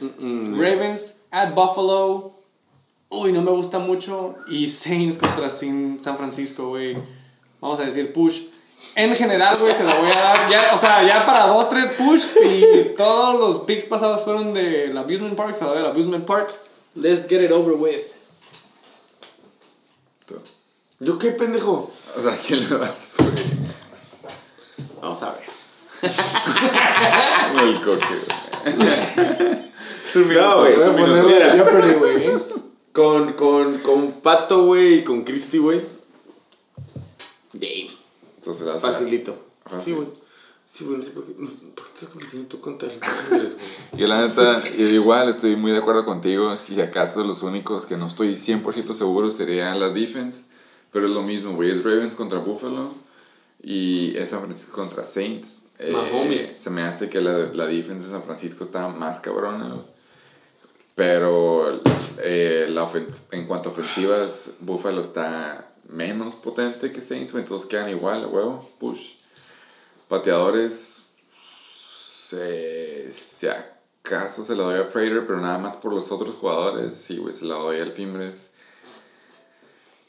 Ravens 0.56 1.22
at 1.30 1.55
Buffalo. 1.55 2.32
Uy, 3.08 3.32
no 3.32 3.42
me 3.42 3.52
gusta 3.52 3.78
mucho. 3.78 4.34
Y 4.48 4.66
Saints 4.68 5.18
contra 5.18 5.48
Sin- 5.48 6.00
San 6.02 6.16
Francisco, 6.16 6.68
güey. 6.68 6.96
Vamos 7.60 7.78
a 7.80 7.84
decir 7.84 8.12
push. 8.12 8.40
En 8.96 9.14
general, 9.14 9.56
güey, 9.58 9.72
se 9.74 9.84
lo 9.84 9.94
voy 9.94 10.10
a 10.10 10.18
dar. 10.18 10.50
Ya, 10.50 10.70
o 10.74 10.76
sea, 10.76 11.06
ya 11.06 11.24
para 11.26 11.46
2, 11.46 11.70
3 11.70 11.88
push. 11.98 12.24
Y 12.44 12.94
todos 12.96 13.38
los 13.38 13.64
picks 13.64 13.84
pasados 13.84 14.22
fueron 14.22 14.52
del 14.55 14.96
Abusement 14.96 15.36
Park. 15.36 15.55
Se 15.55 15.64
doy 15.64 15.78
al 15.78 15.86
Abusement 15.86 16.24
Park. 16.24 16.50
Let's 16.94 17.28
get 17.28 17.42
it 17.44 17.52
over 17.52 17.74
with. 17.74 18.00
tú. 20.26 20.34
¿Yo 21.00 21.18
qué 21.18 21.30
pendejo? 21.30 21.88
O 22.16 22.20
sea, 22.20 22.32
¿quién 22.46 22.68
le 22.68 22.76
vas, 22.76 23.16
güey? 23.18 23.65
Vamos 25.00 25.23
a 25.23 25.33
ver. 25.33 25.42
El 27.62 27.81
un 30.16 30.34
No, 30.34 30.60
güey, 30.60 30.75
Jeopardy, 30.76 31.94
güey. 31.94 32.23
Con, 32.92 33.33
con, 33.34 33.78
con 33.78 34.12
Pato, 34.23 34.66
güey, 34.66 34.99
y 34.99 35.05
con 35.05 35.25
Christy, 35.25 35.58
güey. 35.58 35.81
Game. 37.52 37.91
Entonces, 38.39 38.81
Facilito. 38.81 39.36
Fácil. 39.65 39.81
Sí, 39.83 39.92
güey. 39.92 40.08
Sí, 40.66 40.84
güey, 40.84 40.99
no 40.99 41.02
sé 41.02 41.10
por 41.10 41.25
qué. 41.25 41.33
¿Por 41.33 41.84
qué 41.84 41.92
estás 41.94 42.49
tú 42.49 42.60
el 42.66 43.02
Ángeles, 43.02 43.57
güey? 43.57 44.00
Yo 44.00 44.07
la 44.07 44.26
neta, 44.26 44.62
yo 44.76 44.86
igual 44.86 45.28
estoy 45.28 45.57
muy 45.57 45.73
de 45.73 45.78
acuerdo 45.78 46.05
contigo. 46.05 46.55
Si 46.57 46.81
acaso 46.81 47.25
los 47.25 47.42
únicos 47.42 47.86
que 47.86 47.97
no 47.97 48.07
estoy 48.07 48.34
100% 48.34 48.92
seguro 48.92 49.31
serían 49.31 49.81
las 49.81 49.94
defense. 49.94 50.44
Pero 50.92 51.07
es 51.07 51.12
lo 51.12 51.23
mismo, 51.23 51.52
güey. 51.52 51.70
Es 51.70 51.84
Ravens 51.84 52.15
contra 52.15 52.39
Buffalo. 52.39 52.91
Y 53.68 54.16
es 54.16 54.28
San 54.28 54.42
Francisco 54.42 54.76
contra 54.76 55.02
Saints. 55.02 55.64
Eh, 55.80 56.54
se 56.56 56.70
me 56.70 56.82
hace 56.82 57.10
que 57.10 57.20
la, 57.20 57.32
la 57.52 57.66
defense 57.66 58.06
de 58.06 58.12
San 58.12 58.22
Francisco 58.22 58.62
está 58.62 58.86
más 58.86 59.18
cabrona. 59.18 59.74
Pero 60.94 61.68
eh, 62.22 62.68
la 62.70 62.88
en 63.32 63.46
cuanto 63.48 63.68
a 63.68 63.72
ofensivas, 63.72 64.50
Buffalo 64.60 65.00
está 65.00 65.68
menos 65.88 66.36
potente 66.36 66.92
que 66.92 67.00
Saints. 67.00 67.34
Entonces 67.34 67.66
quedan 67.66 67.90
igual, 67.90 68.22
a 68.22 68.28
huevo. 68.28 68.70
Push. 68.78 69.14
Pateadores. 70.06 71.02
Se, 72.28 73.10
si 73.10 73.48
acaso 73.48 74.44
se 74.44 74.54
la 74.54 74.62
doy 74.62 74.78
a 74.78 74.88
Prater, 74.88 75.26
pero 75.26 75.40
nada 75.40 75.58
más 75.58 75.76
por 75.76 75.92
los 75.92 76.12
otros 76.12 76.36
jugadores. 76.36 76.94
Sí, 76.94 77.16
güey, 77.16 77.32
se 77.32 77.46
la 77.46 77.56
doy 77.56 77.80
al 77.80 77.90
Fimbres. 77.90 78.50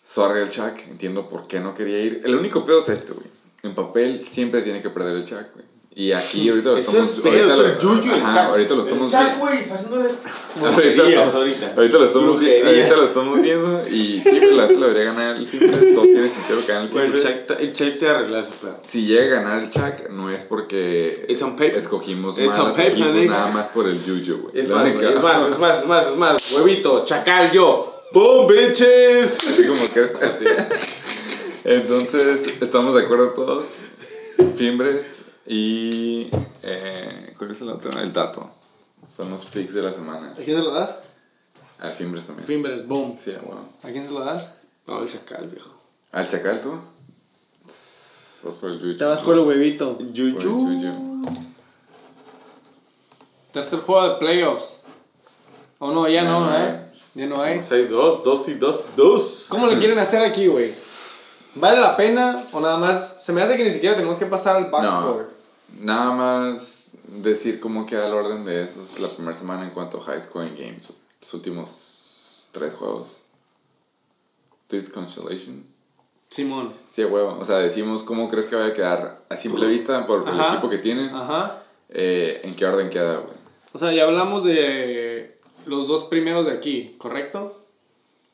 Sorry 0.03 0.41
el 0.41 0.51
Chuck, 0.51 0.77
entiendo 0.89 1.27
por 1.27 1.47
qué 1.47 1.59
no 1.59 1.73
quería 1.73 1.99
ir. 2.01 2.21
El 2.23 2.35
único 2.35 2.63
pedo 2.63 2.77
es 2.77 2.89
este, 2.89 3.13
güey. 3.13 3.36
En 3.63 3.73
papel 3.75 4.23
siempre 4.25 4.61
tiene 4.61 4.81
que 4.81 4.89
perder 4.89 5.15
el 5.17 5.23
Chuck, 5.25 5.45
güey. 5.53 5.65
Y 5.95 6.11
aquí 6.11 6.47
ahorita 6.47 6.69
lo 6.69 6.77
estamos... 6.77 7.09
es 7.17 7.25
ahorita 7.25 7.55
lo- 7.55 7.65
el 7.65 7.79
Yuyu, 7.79 8.13
ajá, 8.23 8.45
ahorita 8.49 8.75
lo 8.75 8.81
estamos 8.81 9.11
viendo. 9.11 9.37
güey, 9.39 9.57
está 9.57 9.73
haciéndoles 9.73 10.17
Ahorita, 10.61 11.01
ahorita. 11.01 11.73
ahorita 11.75 11.97
lo 11.97 12.05
estamos, 12.05 12.27
Brujerías. 12.37 12.65
ahorita 12.67 12.95
lo 12.97 13.03
estamos 13.03 13.41
viendo 13.41 13.87
y 13.89 14.21
güey, 14.23 14.55
la 14.57 14.67
lo 14.67 14.79
debería 14.87 15.03
ganar 15.05 15.35
el 15.37 15.47
Fimbres. 15.47 15.95
Todo 15.95 16.03
tiene 16.03 16.29
sentido 16.29 16.59
que 16.59 16.71
gane 16.71 16.85
el 16.85 16.91
Güey, 16.91 17.05
el. 17.07 17.11
Chuck, 17.13 17.47
te- 17.47 17.63
el 17.63 17.73
Chuck 17.73 17.97
te 17.97 18.09
arregla 18.09 18.39
ese 18.41 18.51
pedo. 18.61 18.79
Si 18.83 19.07
llega 19.07 19.39
a 19.39 19.41
ganar 19.41 19.63
el 19.63 19.69
Chuck, 19.71 20.09
no 20.11 20.29
es 20.29 20.43
porque 20.43 21.25
It's 21.29 21.41
on 21.41 21.55
paper. 21.55 21.77
escogimos 21.77 22.37
It's 22.37 22.47
mal 22.49 22.59
on 22.59 22.67
los 22.67 22.77
paper, 22.77 22.91
equipos, 22.93 23.25
nada 23.25 23.51
más 23.53 23.67
por 23.69 23.87
el 23.87 24.03
Yuyu, 24.05 24.37
güey. 24.43 24.59
Es 24.61 24.69
La 24.69 24.75
más, 24.75 24.85
única- 24.89 24.99
güey, 25.07 25.15
es 25.17 25.23
más, 25.23 25.47
es 25.51 25.57
más, 25.59 25.79
es 25.81 25.85
más, 25.87 26.07
es 26.11 26.17
más. 26.17 26.51
Huevito, 26.51 27.05
chacal, 27.05 27.51
yo. 27.51 27.91
¡Boom, 28.13 28.45
bitches! 28.47 29.35
Así 29.49 29.65
como 29.67 29.81
que 29.91 29.99
así. 30.23 30.45
Entonces, 31.67 32.61
estamos 32.61 32.95
de 32.95 33.03
acuerdo 33.03 33.31
todos. 33.31 33.67
Fimbres 34.55 35.23
y. 35.45 36.29
Eh, 36.63 37.33
¿Cuál 37.37 37.51
es 37.51 37.59
el 37.59 37.67
otro? 37.67 37.91
El 37.99 38.13
dato. 38.13 38.49
Son 39.05 39.29
los 39.29 39.43
picks 39.43 39.73
de 39.73 39.81
la 39.81 39.91
semana. 39.91 40.31
¿A 40.31 40.35
quién 40.35 40.57
se 40.57 40.63
lo 40.63 40.73
das? 40.73 41.01
Al 41.79 41.91
Fimbres 41.91 42.25
también. 42.25 42.47
Fimbres, 42.47 42.87
boom. 42.87 43.13
Sí, 43.13 43.33
bueno. 43.43 43.61
¿A 43.83 43.89
quién 43.89 44.01
se 44.01 44.11
lo 44.11 44.21
das? 44.21 44.53
No, 44.87 45.03
el 45.03 45.11
chacal, 45.11 45.49
viejo. 45.49 45.75
¿Al 46.13 46.25
Chacal 46.25 46.61
tú? 46.61 46.71
Sos 47.69 48.55
por 48.55 48.69
el 48.69 48.79
Yuyu. 48.79 48.95
Te 48.95 49.03
vas 49.03 49.19
por 49.19 49.35
el 49.35 49.41
huevito. 49.41 49.97
Yuyu. 50.13 51.21
Tercer 53.51 53.79
juego 53.79 54.07
de 54.07 54.15
playoffs. 54.19 54.83
Oh 55.79 55.91
no, 55.91 56.07
ya 56.07 56.23
no, 56.23 56.45
no 56.45 56.57
¿eh? 56.57 56.81
Ya 57.13 57.27
no 57.27 57.41
hay. 57.41 57.59
Hay 57.59 57.87
dos, 57.87 58.23
dos 58.23 58.47
y 58.47 58.53
dos, 58.53 58.95
dos. 58.95 59.47
¿Cómo 59.49 59.67
le 59.67 59.77
quieren 59.79 59.99
hacer 59.99 60.21
aquí, 60.21 60.47
güey? 60.47 60.86
¿Vale 61.59 61.79
la 61.79 61.95
pena 61.95 62.35
o 62.51 62.59
nada 62.61 62.77
más? 62.77 63.17
Se 63.21 63.33
me 63.33 63.41
hace 63.41 63.57
que 63.57 63.63
ni 63.63 63.71
siquiera 63.71 63.95
tenemos 63.95 64.17
que 64.17 64.25
pasar 64.25 64.55
al 64.57 64.69
box 64.69 64.83
No, 64.83 65.17
nada 65.81 66.11
más 66.11 66.91
decir 67.07 67.59
cómo 67.59 67.85
queda 67.85 68.07
el 68.07 68.13
orden 68.13 68.45
de 68.45 68.63
esos 68.63 68.99
la 68.99 69.07
primera 69.07 69.33
semana 69.33 69.63
en 69.63 69.71
cuanto 69.71 69.99
a 69.99 70.03
high 70.05 70.21
scoring 70.21 70.55
games. 70.55 70.89
Los 71.21 71.33
últimos 71.33 72.49
tres 72.51 72.73
juegos. 72.75 73.23
This 74.67 74.89
Constellation. 74.89 75.65
Simón. 76.29 76.73
Sí, 76.89 77.03
huevo. 77.05 77.37
O 77.39 77.45
sea, 77.45 77.57
decimos 77.57 78.03
cómo 78.03 78.29
crees 78.29 78.45
que 78.47 78.55
vaya 78.55 78.69
a 78.69 78.73
quedar 78.73 79.17
a 79.29 79.35
simple 79.37 79.65
vista 79.67 80.05
por 80.05 80.27
el 80.27 80.39
equipo 80.39 80.69
que 80.69 80.77
tienen. 80.77 81.09
Ajá. 81.15 81.63
eh, 81.89 82.41
en 82.43 82.53
qué 82.53 82.65
orden 82.65 82.89
queda, 82.89 83.15
güey. 83.17 83.37
O 83.73 83.77
sea, 83.77 83.91
ya 83.93 84.03
hablamos 84.03 84.43
de 84.43 85.39
los 85.65 85.87
dos 85.87 86.03
primeros 86.03 86.45
de 86.47 86.51
aquí, 86.51 86.95
¿correcto? 86.97 87.53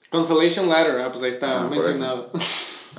Constellation 0.10 0.70
Ladder, 0.70 1.02
ah, 1.02 1.12
pues 1.12 1.24
ahí 1.24 1.30
está 1.30 1.62
Ah, 1.62 1.68
mencionado. 1.70 2.30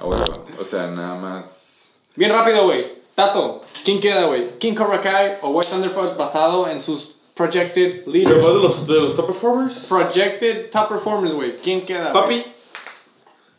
A 0.00 0.06
huevo. 0.06 0.44
O 0.58 0.64
sea, 0.64 0.86
nada 0.88 1.14
más. 1.16 1.94
Bien 2.16 2.30
rápido, 2.30 2.64
güey. 2.64 2.84
Tato, 3.14 3.60
¿quién 3.84 4.00
queda, 4.00 4.24
güey? 4.26 4.58
¿King 4.58 4.74
Cobra 4.74 5.00
Kai 5.00 5.38
o 5.42 5.50
White 5.50 5.70
Thunder 5.70 5.90
Force 5.90 6.16
basado 6.16 6.68
en 6.68 6.80
sus 6.80 7.14
projected 7.34 8.06
leaders? 8.06 8.34
Después 8.36 8.54
de 8.56 8.62
los, 8.62 8.86
de 8.88 9.00
los 9.00 9.14
top 9.14 9.26
performers, 9.26 9.74
Projected 9.88 10.70
top 10.70 10.88
performers, 10.88 11.32
güey. 11.34 11.52
¿Quién 11.62 11.84
queda? 11.86 12.12
papi, 12.12 12.44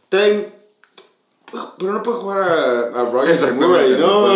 traen. 0.09 0.53
Pero 1.77 1.93
no 1.93 2.03
puede 2.03 2.17
jugar 2.17 2.43
a, 2.43 2.99
a 2.99 3.03
Murray, 3.05 3.91
no 3.97 4.27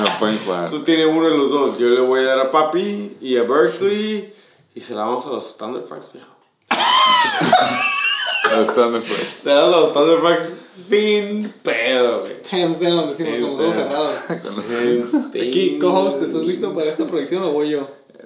No 0.00 0.18
pueden 0.20 0.38
jugar. 0.38 0.70
tú 0.70 0.84
tienes 0.84 1.06
uno 1.06 1.28
de 1.28 1.36
los 1.36 1.50
dos. 1.50 1.78
Yo 1.78 1.88
le 1.88 2.00
voy 2.00 2.20
a 2.20 2.24
dar 2.24 2.38
a 2.40 2.50
Papi 2.52 3.16
y 3.20 3.36
a 3.36 3.42
Berkeley. 3.42 4.32
Y 4.76 4.80
se 4.80 4.94
la 4.94 5.04
vamos 5.06 5.26
a 5.26 5.30
los 5.30 5.56
Thunderfucks, 5.56 6.12
viejo. 6.12 6.28
Hasta 8.44 8.88
me 8.88 9.00
fue. 9.00 9.16
Se 9.42 9.50
los 9.54 9.92
Thunderfucks 9.92 10.52
sin 10.72 11.48
pedo, 11.62 12.20
güey. 12.20 12.32
Hands 12.50 12.80
down, 12.80 13.08
decimos 13.08 13.32
Hands 13.34 13.40
con 13.40 13.40
los 13.40 13.60
ojos 13.60 13.74
cerrados. 13.74 14.12
Con 14.42 14.56
los- 14.56 15.24
Aquí, 15.34 15.78
co-host, 15.80 16.22
¿estás 16.22 16.42
listo 16.44 16.74
para 16.74 16.88
esta 16.88 17.06
proyección 17.06 17.42
o 17.44 17.50
voy 17.52 17.70
yo? 17.70 17.80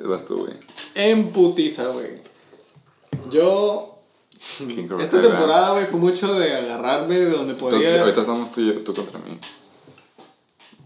Vas 0.04 0.24
tú, 0.24 0.38
güey. 0.38 0.52
En 0.94 1.30
putiza, 1.30 1.86
güey. 1.88 2.08
Yo. 3.30 3.90
Esta 5.00 5.20
temporada, 5.22 5.70
güey, 5.72 5.86
fue 5.86 6.00
mucho 6.00 6.32
de 6.34 6.54
agarrarme 6.54 7.18
de 7.18 7.30
donde 7.30 7.52
Entonces, 7.54 7.80
podía. 7.88 8.00
ahorita 8.02 8.20
estamos 8.20 8.52
tú, 8.52 8.60
y 8.60 8.66
yo- 8.74 8.80
tú 8.82 8.94
contra 8.94 9.18
mí. 9.20 9.38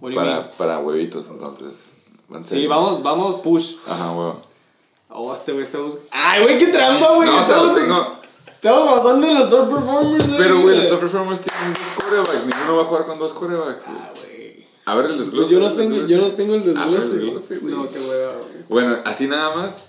What 0.00 0.10
do 0.10 0.14
you 0.14 0.20
mean? 0.20 0.36
Para, 0.36 0.50
para 0.52 0.78
huevitos, 0.78 1.26
entonces. 1.28 1.94
van 2.28 2.44
Sí, 2.44 2.66
vamos, 2.66 3.02
vamos, 3.02 3.36
push. 3.36 3.74
Ajá, 3.86 4.10
huevo. 4.12 4.40
Oh, 5.10 5.32
este 5.34 5.52
güey 5.52 5.64
está 5.64 5.78
buscando. 5.78 6.06
¡Ay, 6.12 6.42
güey, 6.42 6.58
qué 6.58 6.66
trampa, 6.68 7.14
güey! 7.14 7.28
No, 7.28 7.36
o 7.38 7.42
sea, 7.42 7.56
estamos, 7.56 7.88
los. 7.88 8.17
Estamos 8.62 9.02
basando 9.02 9.26
en 9.26 9.34
los 9.34 9.50
top 9.50 9.68
performers, 9.68 10.26
güey. 10.28 10.38
Pero, 10.38 10.60
güey, 10.62 10.76
los 10.76 10.88
top 10.88 11.00
performers 11.00 11.40
tienen 11.40 11.74
dos 11.74 11.92
quarterbacks. 11.96 12.44
Ninguno 12.46 12.76
va 12.76 12.82
a 12.82 12.84
jugar 12.84 13.06
con 13.06 13.18
dos 13.18 13.32
güey. 13.34 13.50
Ah, 13.54 14.12
güey. 14.16 14.66
A 14.86 14.94
ver 14.94 15.06
el 15.06 15.18
desglose. 15.18 15.36
Pues 15.36 15.48
yo 15.50 15.60
no 15.60 15.72
tengo, 15.74 15.90
desglose. 15.98 16.12
yo 16.14 16.20
no 16.20 16.34
tengo 16.34 16.54
el 16.54 16.60
A 16.60 16.64
ver 16.86 17.00
desglose. 17.00 17.06
el 17.14 17.20
desglose, 17.20 17.58
güey. 17.58 17.74
No, 17.74 17.88
qué 17.88 18.00
hueva, 18.00 18.32
güey. 18.32 18.62
Bueno, 18.68 18.96
así 19.04 19.26
nada 19.26 19.54
más. 19.56 19.84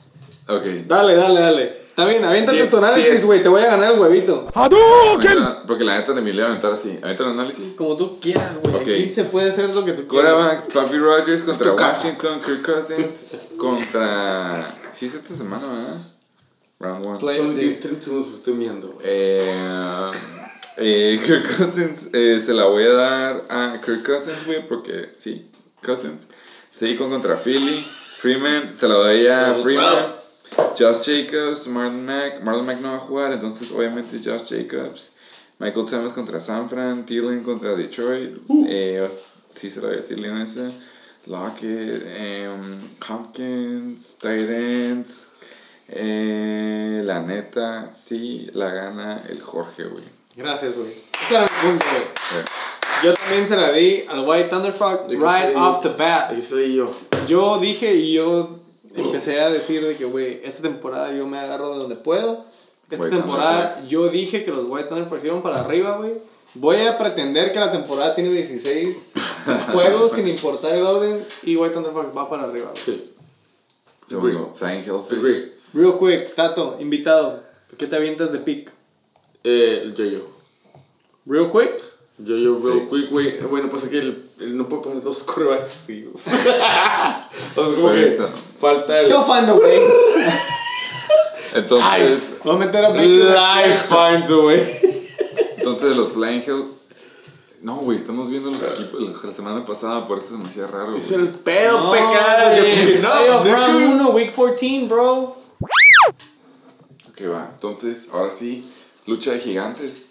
Ok. 0.48 0.64
Dale, 0.88 1.16
dale, 1.16 1.40
dale. 1.40 1.80
Está 1.90 2.06
bien, 2.08 2.24
aviéntate 2.24 2.64
Sí, 2.64 2.70
tu 2.72 2.78
análisis, 2.78 3.26
güey. 3.26 3.44
Te 3.44 3.50
voy 3.50 3.62
a 3.62 3.66
ganar 3.66 3.94
el 3.94 4.00
huevito. 4.00 4.50
Avienta- 4.54 5.64
Porque 5.68 5.84
la 5.84 5.98
neta 5.98 6.14
de 6.14 6.22
mí 6.22 6.32
le 6.32 6.38
voy 6.42 6.44
a 6.44 6.46
aventar 6.48 6.72
así. 6.72 6.98
Avienta 7.02 7.24
el 7.24 7.30
análisis. 7.32 7.76
Como 7.76 7.98
tú 7.98 8.20
quieras, 8.22 8.58
güey. 8.64 8.76
Aquí 8.78 9.10
se 9.10 9.26
puede 9.26 9.50
hacer 9.50 9.74
lo 9.76 9.84
que 9.84 9.92
tú 9.94 10.08
quieras. 10.08 10.34
Quarterbacks, 10.34 10.74
Papi 10.74 10.98
Rogers 10.98 11.44
contra. 11.44 11.74
Washington, 11.74 12.40
Kirk 12.40 12.66
Cousins 12.66 13.36
contra. 13.58 14.66
Sí, 14.94 15.08
es 15.08 15.14
esta 15.16 15.36
semana, 15.36 15.66
¿verdad? 15.68 15.98
Round 16.80 17.06
one. 17.06 17.36
Son 17.36 17.50
Sí. 17.50 17.60
10, 17.60 17.80
30 17.82 18.02
segundos, 18.02 18.34
estoy 18.36 18.54
mirando. 18.54 18.98
Eh, 19.04 20.10
eh, 20.78 21.20
Kirk 21.26 21.58
Cousins 21.58 22.10
eh, 22.14 22.40
se 22.40 22.54
la 22.54 22.66
voy 22.66 22.84
a 22.84 22.94
dar 22.94 23.44
a 23.50 23.82
Kirk 23.86 24.04
Cousins, 24.06 24.46
güey, 24.46 24.66
porque 24.66 25.08
sí, 25.18 25.46
Cousins. 25.84 26.28
Saquon 26.70 27.10
contra 27.10 27.36
Philly. 27.36 27.86
Freeman 28.20 28.74
se 28.74 28.88
la 28.88 28.96
doy 28.96 29.28
a 29.28 29.54
Freeman. 29.56 30.16
Josh 30.78 31.02
Jacobs, 31.04 31.68
Marlon 31.68 32.06
Mack. 32.06 32.44
Marlon 32.44 32.66
Mack 32.66 32.80
no 32.82 32.90
va 32.92 32.96
a 32.98 33.00
jugar, 33.00 33.32
entonces 33.34 33.72
obviamente 33.72 34.18
Josh 34.24 34.50
Jacobs. 34.50 35.10
Michael 35.60 35.86
Thomas 35.86 36.14
contra 36.14 36.40
San 36.40 36.70
Fran. 36.70 37.06
Thielen 37.06 37.44
contra 37.44 37.76
Detroit. 37.76 38.38
Eh, 38.68 39.06
sí, 39.52 39.70
se 39.70 39.82
la 39.82 39.88
doy 39.90 39.98
a 39.98 40.06
Thielen 40.06 40.38
ese. 40.38 40.70
Lockett, 41.26 42.04
em, 42.18 42.80
Hopkins, 43.08 44.18
tight 44.20 44.50
ends. 44.50 45.32
Eh, 45.92 47.02
la 47.04 47.22
neta, 47.22 47.88
sí, 47.88 48.48
la 48.54 48.70
gana 48.70 49.22
el 49.30 49.42
Jorge, 49.42 49.86
güey. 49.86 50.04
Gracias, 50.36 50.78
güey. 50.78 50.90
Ese 50.90 51.36
era 51.36 51.42
mi 51.44 51.48
punto, 51.70 51.86
güey. 51.86 52.42
Eh, 52.42 52.46
Yo 53.04 53.14
también 53.14 53.48
se 53.48 53.56
la 53.56 53.72
di 53.72 54.04
al 54.10 54.28
White 54.28 54.50
Thunderfuck 54.50 55.10
right 55.10 55.56
off 55.56 55.82
the 55.82 55.90
bat. 55.98 56.32
Yo. 56.74 56.92
Yo 57.28 57.60
dije 57.60 57.94
y 57.96 58.14
yo 58.14 58.50
empecé 58.96 59.42
a 59.42 59.50
decir 59.50 59.86
de 59.86 59.96
que, 59.96 60.06
güey, 60.06 60.42
esta 60.44 60.62
temporada 60.62 61.12
yo 61.12 61.26
me 61.28 61.40
agarro 61.40 61.74
de 61.74 61.80
donde 61.80 61.96
puedo. 61.96 62.44
Esta 62.90 63.04
White 63.04 63.18
temporada 63.18 63.88
yo 63.88 64.10
dije 64.10 64.44
que 64.44 64.52
los 64.52 64.66
White 64.70 64.90
Thunderfucks 64.90 65.24
iban 65.26 65.42
para 65.42 65.60
arriba, 65.60 65.98
güey. 65.98 66.14
Voy 66.56 66.78
a 66.82 66.98
pretender 66.98 67.54
que 67.54 67.60
la 67.60 67.72
temporada 67.72 68.14
tiene 68.16 68.32
16 68.32 69.12
juegos 69.74 70.12
sin 70.14 70.28
importar 70.28 70.76
el 70.76 70.84
orden 70.84 71.24
y 71.44 71.56
White 71.56 71.74
Thunderfucks 71.74 72.16
va 72.16 72.30
para 72.30 72.44
arriba, 72.44 72.70
güey. 72.72 72.84
Sí. 72.84 73.14
Segundo, 74.08 74.52
Flying 74.58 74.84
Hellfish. 74.84 75.59
Real 75.74 75.98
quick, 76.00 76.34
Tato, 76.36 76.78
invitado. 76.80 77.40
¿Qué 77.78 77.86
te 77.88 77.96
avientas 77.96 78.32
de 78.32 78.40
pick? 78.40 78.72
Eh, 79.44 79.82
el 79.84 79.96
yo-yo. 79.96 80.20
Real 81.26 81.52
quick. 81.52 81.72
Yo-yo, 82.18 82.58
real 82.60 82.80
Sí. 82.82 82.88
quick, 82.90 83.10
güey. 83.12 83.38
Bueno, 83.42 83.70
pues 83.70 83.84
aquí 83.84 83.98
el, 83.98 84.24
el 84.40 84.58
no 84.58 84.68
puedo 84.68 84.82
poner 84.84 85.02
dos 85.04 85.20
corebacks. 85.24 85.70
Sí. 85.88 86.10
o 86.14 86.18
sea, 86.18 87.30
como 87.56 87.92
que 87.94 88.08
falta 88.58 89.00
el. 89.02 89.10
Yo 89.10 89.22
find 89.22 89.50
a 89.50 89.54
way. 89.54 89.80
Entonces, 91.56 92.34
Voy 92.44 92.56
a 92.56 92.60
meter 92.60 92.86
a. 92.86 92.90
Life 92.90 93.88
finds 93.88 94.30
a 94.30 94.38
way. 94.38 94.62
entonces 95.58 95.96
los 95.96 96.12
Flying 96.12 96.44
Hell. 96.46 96.64
No, 97.62 97.76
güey, 97.78 97.98
estamos 97.98 98.30
viendo 98.30 98.50
los 98.50 98.62
equipos 98.64 99.24
la 99.24 99.34
semana 99.34 99.66
pasada, 99.66 100.08
por 100.08 100.18
eso 100.18 100.30
se 100.30 100.38
me 100.38 100.46
hacía 100.48 100.66
raro. 100.68 100.96
Es 100.96 101.12
el 101.12 101.28
pedo 101.28 101.78
No, 101.80 101.92
pecado. 101.92 102.56
Yo 102.56 103.02
no, 103.02 103.44
round 103.44 104.02
1, 104.02 104.10
week 104.12 104.34
14, 104.34 104.86
bro. 104.88 105.36
Ok, 107.10 107.22
va. 107.32 107.50
Entonces, 107.54 108.08
ahora 108.14 108.32
sí, 108.32 108.64
lucha 109.06 109.32
de 109.32 109.40
gigantes. 109.40 110.06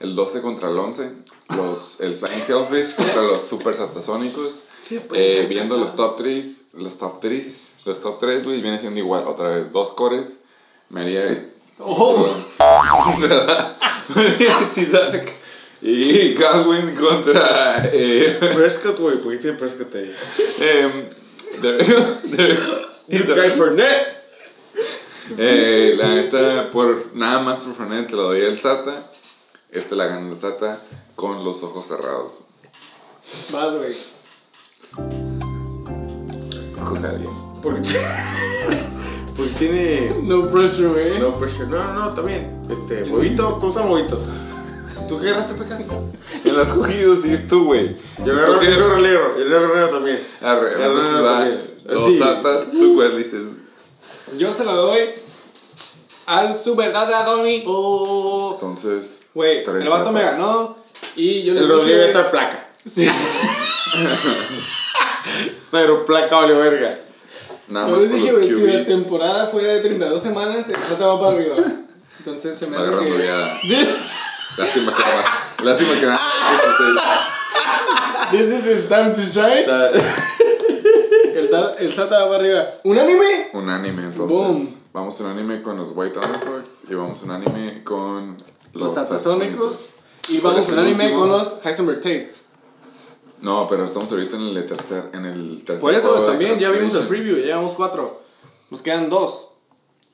El 0.00 0.14
12 0.16 0.42
contra 0.42 0.68
el 0.70 0.78
11. 0.78 1.10
Los, 1.56 2.00
el 2.00 2.16
Flying 2.16 2.42
Hellfish 2.48 2.96
contra 2.96 3.22
los 3.22 3.42
Super 3.48 3.74
Satasónicos. 3.74 4.58
Pues, 4.88 5.02
Eh, 5.14 5.40
me 5.42 5.46
viendo 5.48 5.76
los 5.76 5.94
top 5.96 6.16
3. 6.16 6.56
Los 6.74 6.98
top 6.98 7.20
3. 7.20 7.68
Los 7.84 8.00
top 8.02 8.18
3, 8.18 8.44
güey, 8.44 8.60
viene 8.60 8.78
siendo 8.78 8.98
igual. 9.00 9.24
Otra 9.26 9.48
vez, 9.48 9.72
dos 9.72 9.90
cores. 9.92 10.38
María 10.90 11.22
Oh. 11.78 12.28
Isaac. 14.76 15.32
Y 15.82 16.34
Godwin 16.34 16.94
contra. 16.94 17.90
Eh, 17.92 18.38
Prescott, 18.54 18.98
güey. 19.00 19.16
¿Por 19.18 19.32
qué 19.32 19.38
tiene 19.38 19.56
Prescott 19.58 19.92
ahí? 19.94 20.14
em, 20.60 20.90
de- 21.62 21.76
de- 22.36 22.58
net. 23.76 24.13
Eh, 25.38 25.94
la 25.96 26.08
neta, 26.08 26.70
por 26.70 26.96
nada 27.14 27.40
más 27.40 27.60
por 27.60 27.74
Fernández 27.74 28.10
se 28.10 28.16
lo 28.16 28.24
doy 28.24 28.44
al 28.44 28.58
Sata. 28.58 28.94
Este 29.70 29.96
la 29.96 30.06
gana 30.06 30.28
el 30.28 30.36
Sata 30.36 30.78
con 31.14 31.44
los 31.44 31.62
ojos 31.62 31.86
cerrados. 31.86 32.44
Vas, 33.50 33.76
güey. 33.76 33.96
Coge 36.78 37.06
a 37.06 37.10
alguien. 37.10 37.30
Porque, 37.62 37.80
porque 39.34 39.52
tiene. 39.58 40.16
No 40.22 40.48
pressure, 40.48 40.88
güey. 40.88 41.18
No, 41.18 41.38
Prescott. 41.38 41.68
No, 41.68 41.82
no, 41.82 42.04
no, 42.06 42.14
también. 42.14 42.62
Este, 42.70 43.10
huevito, 43.10 43.58
¿cómo 43.58 43.68
están 43.68 43.90
huevitos? 43.90 44.22
¿Tú 45.08 45.18
qué 45.20 45.28
agarraste, 45.28 45.54
Pecas? 45.54 45.84
En 46.44 46.56
las 46.56 46.68
cogidos 46.68 47.22
sí 47.22 47.32
es 47.32 47.48
tú, 47.48 47.66
güey. 47.66 47.96
Yo 48.24 48.32
agarro 48.32 48.60
el 48.60 48.66
Guerrero. 48.66 49.36
El 49.36 49.90
también. 49.90 50.20
Arre, 50.42 50.76
también. 50.76 51.74
Dos 51.84 52.12
Sí. 52.12 52.18
Satas, 52.18 52.70
tú 52.70 52.94
cuál 52.94 53.16
dices. 53.16 53.42
Yo 54.38 54.52
se 54.52 54.64
lo 54.64 54.74
doy 54.74 55.00
al 56.26 56.54
Super 56.54 56.92
Data 56.92 57.24
Donny. 57.24 57.64
Oh. 57.66 58.52
Entonces. 58.54 59.26
Güey, 59.34 59.64
el 59.64 59.88
vato 59.88 60.12
me 60.12 60.22
ganó. 60.22 60.76
Y 61.16 61.42
yo 61.42 61.54
le 61.54 61.60
El 61.60 61.68
Rodrigo 61.68 62.30
placa. 62.30 62.68
Sí. 62.84 63.08
Cero 65.70 66.04
placa, 66.06 66.36
vale 66.36 66.54
verga. 66.54 66.90
Nada 67.68 67.88
Yo 67.88 67.94
más 67.94 68.02
les 68.02 68.12
dije, 68.12 68.30
güey, 68.32 68.46
si 68.46 68.60
la 68.60 68.84
temporada 68.84 69.46
fuera 69.46 69.68
de 69.68 69.80
32 69.80 70.22
semanas, 70.22 70.68
el 70.68 70.76
Sata 70.76 71.06
va 71.06 71.18
para 71.20 71.36
arriba. 71.36 71.56
Entonces 72.18 72.58
se 72.58 72.66
me 72.66 72.76
hace 72.76 72.88
Agarrando 72.88 73.12
que. 73.12 73.22
This, 73.68 74.16
Lástima 74.56 74.94
que 74.94 75.02
nada 75.02 75.16
más. 75.16 75.54
Lástima 75.64 75.94
que 75.94 76.06
nada 76.06 76.18
más. 76.18 76.30
this 78.38 78.48
is 78.48 78.64
his 78.66 78.88
time 78.88 79.12
to 79.12 79.20
shine. 79.20 79.66
El, 81.34 81.50
ta- 81.50 81.74
el 81.78 81.92
Sata 81.94 82.20
va 82.24 82.30
para 82.30 82.36
arriba. 82.44 82.64
¿Unánime? 82.84 83.48
Un 83.54 83.68
anime, 83.68 84.02
entonces. 84.04 84.36
Boom. 84.36 84.78
Vamos 84.92 85.18
un 85.20 85.26
anime 85.26 85.62
con 85.62 85.76
los 85.76 85.88
White 85.94 86.18
Thunderfucks 86.18 86.90
y 86.90 86.94
vamos 86.94 87.22
un 87.22 87.30
anime 87.32 87.82
con 87.84 88.36
Los 88.74 88.94
Satasónicos. 88.94 89.90
Y 90.28 90.38
vamos 90.40 90.58
es 90.60 90.68
el 90.72 90.78
anime 90.78 91.04
último. 91.04 91.20
con 91.20 91.28
los 91.30 91.58
Heisenberg 91.64 91.98
Tates. 92.00 92.40
No, 93.42 93.66
pero 93.68 93.84
estamos 93.84 94.10
ahorita 94.10 94.36
en 94.36 94.42
el 94.42 94.66
tercer, 94.66 95.10
en 95.12 95.26
el 95.26 95.64
tercer 95.64 95.80
Por 95.82 95.92
eso 95.94 96.24
también 96.24 96.58
ya 96.58 96.70
vimos 96.70 96.94
el 96.94 97.06
preview, 97.06 97.36
ya 97.36 97.44
llevamos 97.46 97.74
cuatro. 97.74 98.22
Nos 98.70 98.80
quedan 98.80 99.10
dos. 99.10 99.48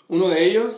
Uno 0.09 0.29
de 0.29 0.45
ellos. 0.47 0.73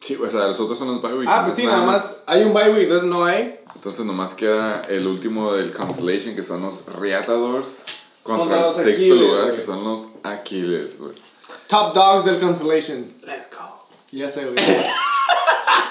Sí, 0.00 0.16
o 0.16 0.30
sea, 0.30 0.46
los 0.46 0.58
otros 0.60 0.78
son 0.78 0.88
los 0.88 1.02
bye 1.02 1.14
weeks, 1.14 1.30
Ah, 1.32 1.42
pues 1.44 1.54
sí, 1.54 1.66
nada 1.66 1.84
más. 1.84 2.22
Hay 2.26 2.42
un 2.42 2.54
bye 2.54 2.70
week, 2.72 2.82
entonces 2.84 3.08
no 3.08 3.24
hay. 3.24 3.58
Entonces 3.74 4.04
nomás 4.06 4.34
queda 4.34 4.82
el 4.88 5.06
último 5.06 5.52
del 5.52 5.72
Constellation, 5.72 6.34
que 6.34 6.42
son 6.42 6.62
los 6.62 6.86
Reatadores, 7.00 7.82
contra, 8.36 8.56
Contra 8.56 8.56
el 8.58 8.62
los 8.64 8.74
sexto 8.74 8.90
Aquiles, 9.04 9.20
lugar, 9.20 9.42
güey. 9.44 9.56
que 9.56 9.62
son 9.62 9.84
los 9.84 10.08
Aquiles, 10.22 10.98
güey. 10.98 11.12
Top 11.68 11.94
dogs 11.94 12.24
del 12.24 12.38
Constellation. 12.40 12.98
Let 13.26 13.34
it 13.36 13.54
go. 13.54 13.88
Ya 14.12 14.28
sé, 14.28 14.44
güey. 14.44 14.56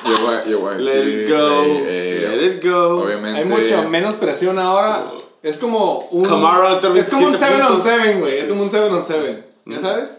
Yo 0.06 0.26
voy, 0.26 0.36
yo 0.50 0.60
voy 0.62 0.76
a 0.76 0.78
Let 0.78 1.06
decir, 1.06 1.22
it 1.24 1.30
go. 1.30 1.48
eh, 1.64 2.26
eh, 2.32 2.36
Let 2.38 2.46
it 2.56 2.64
go. 2.66 3.02
Obviamente. 3.04 3.40
Hay 3.42 3.46
mucho 3.46 3.90
menos 3.90 4.16
presión 4.16 4.58
ahora. 4.58 5.04
Es 5.44 5.58
como 5.58 6.00
un. 6.12 6.26
Camara, 6.26 6.80
es 6.96 7.06
como 7.06 7.28
un 7.28 7.34
7 7.38 7.54
on 7.56 7.60
27 7.84 8.00
7, 8.04 8.20
güey. 8.20 8.38
Es 8.38 8.48
como 8.48 8.64
un 8.64 8.70
7 8.70 8.86
on 8.90 9.04
7. 9.04 9.44
¿Ya 9.66 9.80
sabes? 9.80 10.10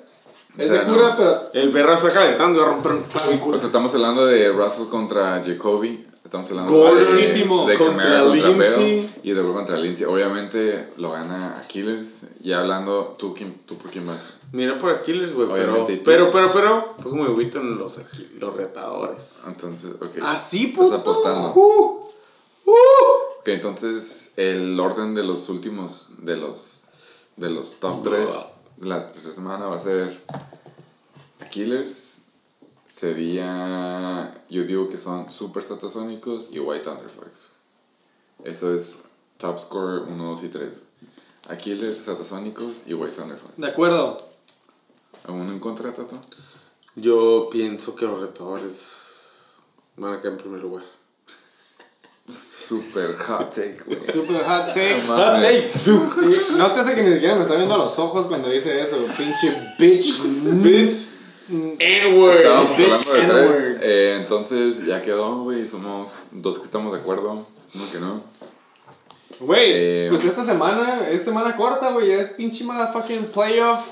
Es 0.59 0.71
O 0.71 0.75
sea, 0.75 0.83
de 0.85 0.93
cura, 0.93 1.09
no. 1.11 1.17
pero. 1.17 1.51
El 1.55 1.71
perro 1.71 1.95
está 1.95 2.11
calentando 2.13 2.59
y 2.59 2.63
va 2.63 2.67
a 2.69 2.71
romper 2.75 2.93
un 2.93 3.39
culo. 3.39 3.57
O 3.57 3.59
sea, 3.59 3.67
estamos 3.69 3.95
hablando 3.95 4.27
de 4.27 4.51
Russell 4.51 4.89
contra 4.89 5.43
Jacoby. 5.45 6.07
Estamos 6.25 6.51
hablando 6.51 6.73
Gordon 6.73 7.17
de, 7.17 7.23
de 7.23 7.79
contra 7.79 7.79
contra 7.79 8.25
Lindsey. 8.25 9.01
Bell 9.01 9.15
y 9.23 9.31
de 9.31 9.43
Gordon 9.43 9.57
contra 9.57 9.77
Lindsay. 9.79 10.07
Obviamente 10.07 10.93
lo 10.99 11.13
gana 11.13 11.57
Aquiles. 11.59 12.23
Y 12.43 12.53
hablando, 12.53 13.17
¿tú, 13.19 13.35
quién, 13.35 13.55
tú 13.67 13.77
por 13.77 13.91
quién 13.91 14.07
vas? 14.07 14.19
Mira 14.53 14.79
por 14.79 14.91
Aquiles, 14.91 15.35
güey, 15.35 15.49
pero, 15.53 15.87
pero, 16.05 16.31
pero, 16.31 16.53
pero, 16.53 16.95
pues 16.97 17.09
como 17.09 17.25
me 17.25 17.43
en 17.43 17.79
los, 17.79 17.95
los 18.39 18.57
retadores. 18.57 19.23
Entonces, 19.47 19.93
ok. 20.01 20.19
Así, 20.23 20.67
Estás 20.67 20.89
puto. 20.89 20.97
apostando. 20.97 21.53
Uh, 21.55 22.09
uh. 22.67 22.73
Ok, 23.41 23.49
entonces 23.49 24.33
el 24.37 24.79
orden 24.79 25.15
de 25.15 25.23
los 25.23 25.49
últimos, 25.49 26.11
de 26.19 26.37
los, 26.37 26.83
de 27.37 27.49
los 27.51 27.81
top 27.81 28.03
3 28.03 28.29
de 28.77 28.87
la 28.89 29.07
tercera 29.07 29.35
semana 29.35 29.67
va 29.67 29.77
a 29.77 29.79
ser 29.79 30.15
Killers, 31.51 32.00
sería, 32.91 34.35
yo 34.51 34.65
digo 34.65 34.89
que 34.89 34.97
son 34.97 35.31
Super 35.31 35.63
Statasónicos 35.63 36.49
y 36.53 36.59
White 36.59 36.85
Thunderfucks. 36.85 37.49
Eso 38.45 38.75
es 38.75 38.99
top 39.39 39.59
score 39.59 40.03
1, 40.09 40.25
2 40.25 40.43
y 40.43 40.49
3. 40.49 40.83
Killers, 41.63 41.99
Statasónicos 41.99 42.83
y 42.87 42.95
White 42.95 43.17
Thunderfucks. 43.17 43.57
De 43.57 43.69
acuerdo. 43.69 44.17
¿Alguno 45.25 45.53
en 45.53 45.61
contra, 45.61 45.93
Tato? 45.93 46.21
Yo 46.97 47.49
pienso 47.51 47.95
que 47.95 48.05
los 48.05 48.21
retadores 48.21 48.75
van 49.97 50.15
a 50.15 50.21
quedar 50.21 50.33
en 50.33 50.39
primer 50.39 50.61
lugar. 50.61 50.85
Super 52.29 53.17
hot 53.17 53.51
take, 53.51 53.77
güey. 53.87 54.01
Super 54.03 54.45
hot 54.45 54.69
take. 54.69 55.03
No 55.07 55.17
mames. 55.17 55.87
Y 55.87 56.59
Nótese 56.59 56.95
que 56.95 57.03
ni 57.03 57.15
siquiera 57.15 57.35
me 57.35 57.41
está 57.43 57.57
viendo 57.57 57.75
a 57.75 57.79
los 57.79 57.99
ojos 57.99 58.27
cuando 58.27 58.49
dice 58.49 58.81
eso. 58.81 58.97
Pinche 59.17 59.53
bitch. 59.79 60.23
Bitch. 60.63 61.20
N-word. 61.51 62.37
Estábamos 62.37 62.79
hablando 62.81 63.35
de 63.35 63.47
tres. 63.49 63.77
eh, 63.83 64.19
entonces 64.21 64.87
ya 64.87 65.03
quedó, 65.03 65.43
güey. 65.45 65.67
Somos 65.67 66.09
dos 66.33 66.59
que 66.59 66.65
estamos 66.65 66.93
de 66.93 66.99
acuerdo. 67.01 67.33
Uno 67.75 67.85
que 67.93 67.99
no. 67.99 68.21
Güey, 69.41 69.71
Eh, 69.73 70.07
pues 70.11 70.25
esta 70.25 70.43
semana 70.43 71.09
es 71.09 71.25
semana 71.25 71.57
corta, 71.57 71.91
güey. 71.93 72.09
ya 72.09 72.15
Es 72.17 72.27
pinche 72.31 72.65
motherfucking 72.65 73.27
playoff. 73.27 73.87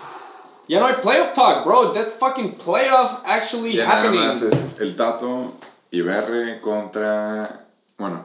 Ya 0.68 0.80
no 0.80 0.86
hay 0.86 0.94
playoff 1.02 1.32
talk, 1.32 1.64
bro. 1.64 1.90
That's 1.92 2.14
fucking 2.16 2.52
playoff 2.52 3.22
actually 3.24 3.72
Ya 3.74 3.84
nada 3.86 4.02
happening. 4.02 4.26
más 4.26 4.42
es 4.42 4.76
el 4.80 4.94
Tato 4.96 5.50
y 5.90 6.02
Berre 6.02 6.60
contra. 6.60 7.64
Bueno, 7.96 8.22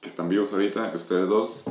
que 0.00 0.08
están 0.08 0.28
vivos 0.28 0.52
ahorita, 0.52 0.90
ustedes 0.96 1.28
dos. 1.28 1.62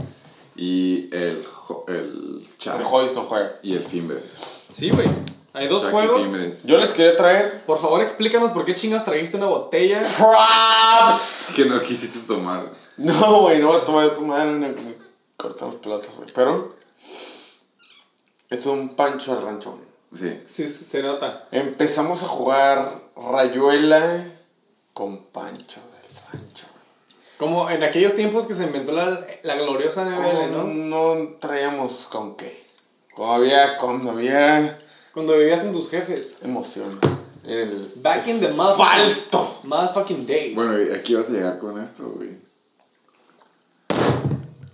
Y 0.56 1.10
el, 1.14 1.46
el 1.88 2.48
Chave 2.58 2.84
El 2.84 3.50
y 3.64 3.74
el 3.76 3.84
Fimbre. 3.84 4.18
Sí, 4.74 4.90
güey. 4.92 5.08
Hay 5.60 5.68
dos 5.68 5.86
juegos. 5.86 6.64
Yo 6.64 6.78
les 6.78 6.90
quería 6.90 7.16
traer. 7.16 7.62
Por 7.66 7.78
favor, 7.78 8.02
explícanos 8.02 8.52
por 8.52 8.66
qué 8.66 8.76
chingas 8.76 9.04
trajiste 9.06 9.38
una 9.38 9.48
botella. 9.48 10.02
Props. 10.02 11.48
Que 11.56 11.66
no 11.66 11.82
quisiste 11.82 12.20
tomar. 12.20 12.66
No, 12.98 13.42
güey, 13.42 13.62
no 13.62 13.68
voy 13.68 14.06
a 14.06 14.16
tomar. 14.16 14.48
Me 14.48 14.74
cortamos 15.38 15.76
pelotas, 15.76 16.16
güey. 16.16 16.30
Pero. 16.34 16.76
Esto 18.50 18.74
es 18.74 18.80
un 18.80 18.96
pancho 18.96 19.36
de 19.36 19.42
rancho. 19.42 19.80
Sí. 20.18 20.40
Sí, 20.48 20.68
se 20.68 21.04
nota. 21.04 21.48
Empezamos 21.52 22.24
a 22.24 22.28
jugar 22.28 22.92
Rayuela 23.16 24.26
con 24.94 25.18
Pancho 25.26 25.80
del 25.80 26.16
Rancho. 26.42 26.66
Como 27.38 27.70
en 27.70 27.84
aquellos 27.84 28.16
tiempos 28.16 28.48
que 28.48 28.54
se 28.56 28.64
inventó 28.64 28.92
la, 28.94 29.20
la 29.44 29.56
gloriosa 29.56 30.04
NBL, 30.06 30.52
No, 30.52 30.64
¿no? 30.64 31.16
no 31.16 31.36
traíamos 31.40 32.08
con 32.10 32.36
qué. 32.36 32.68
Cuando 33.16 33.36
había, 33.36 33.78
cuando 33.78 34.12
había 34.12 34.80
Cuando 35.20 35.38
vivías 35.38 35.64
con 35.64 35.74
tus 35.74 35.90
jefes. 35.90 36.36
emoción. 36.44 36.88
En 37.44 37.58
el 37.60 37.92
Back 37.98 38.26
in 38.30 38.40
the 38.40 38.48
motherfucking- 38.54 38.78
Falto. 38.78 39.60
Motherfucking 39.64 40.26
day. 40.26 40.54
Bueno, 40.56 40.82
y 40.82 40.94
aquí 40.94 41.14
vas 41.14 41.28
a 41.28 41.34
llegar 41.34 41.60
con 41.60 41.78
esto, 41.84 42.08
güey. 42.16 42.38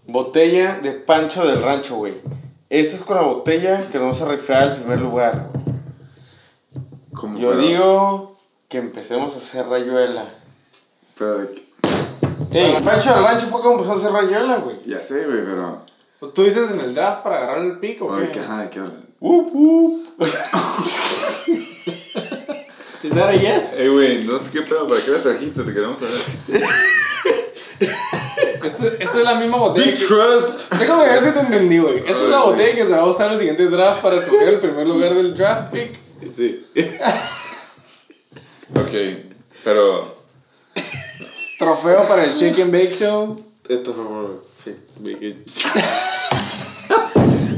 Botella 0.06 0.78
de 0.82 0.92
Pancho 0.92 1.44
del 1.48 1.60
Rancho, 1.64 1.96
güey. 1.96 2.14
Esta 2.70 2.96
es 2.96 3.02
con 3.02 3.16
la 3.16 3.24
botella 3.24 3.88
que 3.92 3.98
nos 3.98 4.20
vamos 4.20 4.22
a 4.22 4.26
rifar 4.32 4.58
al 4.64 4.76
primer 4.76 5.00
lugar. 5.02 5.50
¿Cómo, 7.16 7.40
Yo 7.40 7.50
pero- 7.50 7.62
digo 7.62 8.36
que 8.70 8.78
empecemos 8.78 9.34
a 9.34 9.38
hacer 9.38 9.66
rayuela. 9.68 10.26
Pero 11.18 11.40
de 11.40 11.54
qué- 11.56 11.66
Ey, 12.52 12.78
Pancho 12.84 13.16
del 13.16 13.24
Rancho 13.24 13.48
fue 13.48 13.62
como 13.62 13.74
empezó 13.78 13.94
a 13.94 13.96
hacer 13.96 14.12
rayuela, 14.12 14.58
güey. 14.58 14.76
Ya 14.86 15.00
sé, 15.00 15.26
güey, 15.26 15.44
pero. 15.44 15.82
¿Tú 16.36 16.44
dices 16.44 16.70
en 16.70 16.80
el 16.82 16.94
draft 16.94 17.24
para 17.24 17.38
agarrar 17.38 17.66
el 17.66 17.80
pico? 17.80 18.14
Ay, 18.14 18.30
¿qué, 18.32 18.40
ajá, 18.42 18.62
¿de 18.62 18.70
qué 18.70 18.80
hablas? 18.80 19.05
Up, 19.28 19.50
up. 19.54 19.92
¿Es 23.02 23.10
that 23.12 23.30
a 23.30 23.34
yes? 23.34 23.74
Ey, 23.78 23.88
güey, 23.90 24.24
no 24.24 24.38
sé 24.38 24.44
qué 24.52 24.62
pedo, 24.62 24.88
¿para 24.88 25.02
qué 25.02 25.12
la 25.12 25.22
trajiste? 25.24 25.64
Te 25.64 25.74
queremos 25.74 25.98
saber. 25.98 26.14
Este- 28.64 29.04
Esta 29.04 29.18
es 29.18 29.24
la 29.24 29.36
misma 29.36 29.58
botella. 29.58 29.86
Big 29.86 30.00
que- 30.00 30.06
Trust. 30.06 30.74
Déjame 30.74 31.04
ver 31.06 31.20
si 31.20 31.32
te 31.32 31.40
entendí, 31.40 31.78
güey. 31.80 31.98
Esta 32.00 32.12
es 32.24 32.30
la 32.30 32.40
botella 32.44 32.76
que 32.76 32.86
se 32.86 32.92
va 32.92 33.02
a 33.02 33.06
usar 33.06 33.28
en 33.28 33.34
el 33.34 33.38
siguiente 33.40 33.66
draft 33.68 34.02
para 34.02 34.16
escoger 34.16 34.50
el 34.50 34.60
primer 34.60 34.88
lugar 34.88 35.14
del 35.16 35.36
draft 35.36 35.72
pick. 35.74 35.92
Sí. 36.36 36.66
Ok, 38.76 38.92
pero. 39.64 40.16
Trofeo 41.60 42.08
para 42.08 42.24
el 42.26 42.32
Shake 42.32 42.60
and 42.64 42.72
Bake 42.74 42.92
Show. 42.94 43.40
Esto 43.70 43.94
fue 43.94 44.04
por 44.04 44.44
Big 45.00 45.38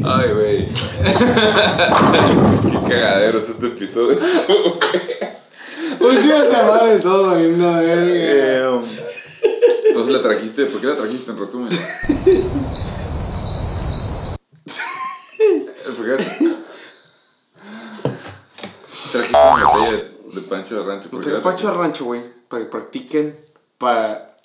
Ay, 0.10 0.32
güey. 0.32 0.66
Qué 2.72 2.80
cagadero 2.88 3.38
es 3.38 3.50
este 3.50 3.68
episodio. 3.68 4.18
Pues 6.00 6.22
sí, 6.22 6.32
hasta 6.32 6.68
madre 6.68 7.00
todo 7.00 7.28
valiendo 7.28 7.74
verga. 7.74 8.82
Entonces 9.88 10.14
la 10.14 10.22
trajiste, 10.22 10.66
¿por 10.66 10.80
qué 10.80 10.88
la 10.88 10.96
trajiste 10.96 11.32
en 11.32 11.40
resumen? 11.40 11.70
¿Por 15.98 16.06
qué? 16.06 16.16
Trajiste 19.12 19.38
una 19.38 19.66
botella 19.66 20.04
de 20.34 20.42
Pancho 20.42 20.76
de 20.76 20.84
Rancho. 20.86 21.10
¿por 21.10 21.24
qué 21.24 21.30
el 21.32 21.42
Pancho 21.42 21.68
del 21.68 21.78
Rancho, 21.78 22.06
güey. 22.06 22.22
Para 22.48 22.64
que 22.64 22.70
practiquen 22.70 23.36
para 23.80 24.38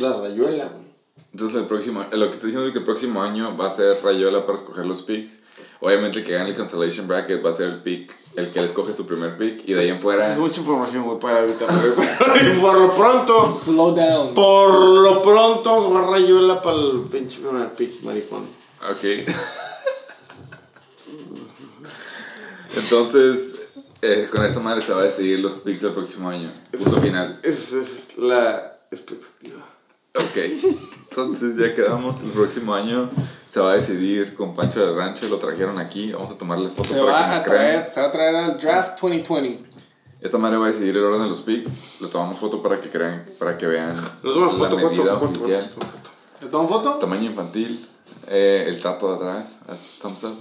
la 0.00 0.12
rayuela, 0.20 0.66
güey. 0.66 0.87
Entonces 1.32 1.60
el 1.60 1.66
próximo, 1.66 2.04
lo 2.10 2.26
que 2.26 2.32
estoy 2.32 2.46
diciendo 2.48 2.66
es 2.66 2.72
que 2.72 2.78
el 2.78 2.84
próximo 2.84 3.22
año 3.22 3.56
va 3.56 3.66
a 3.66 3.70
ser 3.70 3.94
Rayola 4.02 4.46
para 4.46 4.58
escoger 4.58 4.86
los 4.86 5.02
picks. 5.02 5.38
Obviamente 5.80 6.24
que 6.24 6.32
gane 6.32 6.50
el 6.50 6.56
Constellation 6.56 7.06
Bracket 7.06 7.44
va 7.44 7.50
a 7.50 7.52
ser 7.52 7.68
el 7.68 7.76
pick, 7.82 8.12
el 8.36 8.50
que 8.50 8.60
le 8.60 8.66
escoge 8.66 8.92
su 8.92 9.06
primer 9.06 9.36
pick. 9.36 9.68
Y 9.68 9.74
de 9.74 9.80
ahí 9.82 9.88
en 9.88 10.00
fuera, 10.00 10.26
Es 10.32 10.38
mucha 10.38 10.60
información, 10.60 11.04
güey, 11.04 11.18
para 11.20 11.44
evitar. 11.44 11.68
y 12.42 12.58
por 12.60 12.78
lo 12.78 12.94
pronto, 12.94 13.60
Slow 13.64 13.94
down. 13.94 14.34
por 14.34 14.72
lo 14.74 15.22
pronto, 15.22 15.62
vamos 15.64 15.84
a 15.84 15.88
jugar 15.88 16.10
rayuela 16.10 16.62
para 16.62 16.76
el 16.76 17.00
pinche 17.12 17.40
primer 17.40 17.68
pick, 17.74 18.02
maricón. 18.02 18.44
ok. 18.90 19.04
Entonces, 22.76 23.54
eh, 24.02 24.28
con 24.30 24.44
esta 24.44 24.60
madre 24.60 24.80
se 24.80 24.92
va 24.92 25.00
a 25.00 25.04
decidir 25.04 25.40
los 25.40 25.56
picks 25.56 25.82
del 25.82 25.92
próximo 25.92 26.28
año. 26.28 26.50
Punto 26.72 27.00
final. 27.00 27.38
Esa 27.42 27.80
es 27.80 28.18
la 28.18 28.78
expectativa. 28.90 29.64
Ok. 30.14 30.97
Entonces 31.10 31.56
ya 31.56 31.74
quedamos. 31.74 32.20
El 32.22 32.30
próximo 32.30 32.74
año 32.74 33.08
se 33.48 33.60
va 33.60 33.72
a 33.72 33.74
decidir 33.74 34.34
con 34.34 34.54
Pancho 34.54 34.84
del 34.84 34.94
Rancho. 34.96 35.28
Lo 35.28 35.38
trajeron 35.38 35.78
aquí. 35.78 36.10
Vamos 36.12 36.30
a 36.30 36.38
tomarle 36.38 36.68
foto 36.68 36.88
Se 36.88 36.94
para 36.94 37.04
que 37.04 37.10
va, 37.10 37.28
nos 37.28 37.38
a 37.38 37.42
crean. 37.44 37.58
traer, 37.58 37.90
se 37.90 38.00
va 38.00 38.06
a 38.06 38.12
traer 38.12 38.36
al 38.36 38.58
draft 38.58 39.00
2020. 39.00 39.64
Esta 40.20 40.38
madre 40.38 40.56
va 40.58 40.64
a 40.66 40.68
decidir 40.68 40.96
el 40.96 41.04
orden 41.04 41.22
de 41.22 41.28
los 41.28 41.40
picks. 41.40 42.00
Le 42.00 42.08
tomamos 42.08 42.36
foto 42.38 42.60
para 42.62 42.80
que 42.80 42.88
crean, 42.88 43.24
para 43.38 43.56
que 43.56 43.66
vean 43.66 43.94
Nos 44.22 44.36
la 44.36 44.48
foto, 44.48 44.78
foto, 44.78 44.90
medida 44.90 45.14
foto, 45.14 45.26
oficial. 45.26 45.70
foto, 45.72 45.86
foto. 45.86 46.10
¿Te 46.40 46.46
tomo 46.46 46.68
foto? 46.68 46.94
Tamaño 46.94 47.24
infantil, 47.24 47.86
eh, 48.28 48.64
el 48.68 48.80
tato 48.80 49.10
de 49.10 49.16
atrás, 49.16 49.58
thumbs 50.00 50.24
up. 50.24 50.36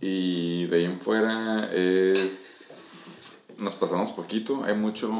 Y 0.00 0.66
de 0.66 0.76
ahí 0.76 0.84
en 0.84 1.00
fuera 1.00 1.68
es. 1.72 3.40
Nos 3.58 3.74
pasamos 3.74 4.12
poquito, 4.12 4.62
hay 4.64 4.74
mucho. 4.74 5.10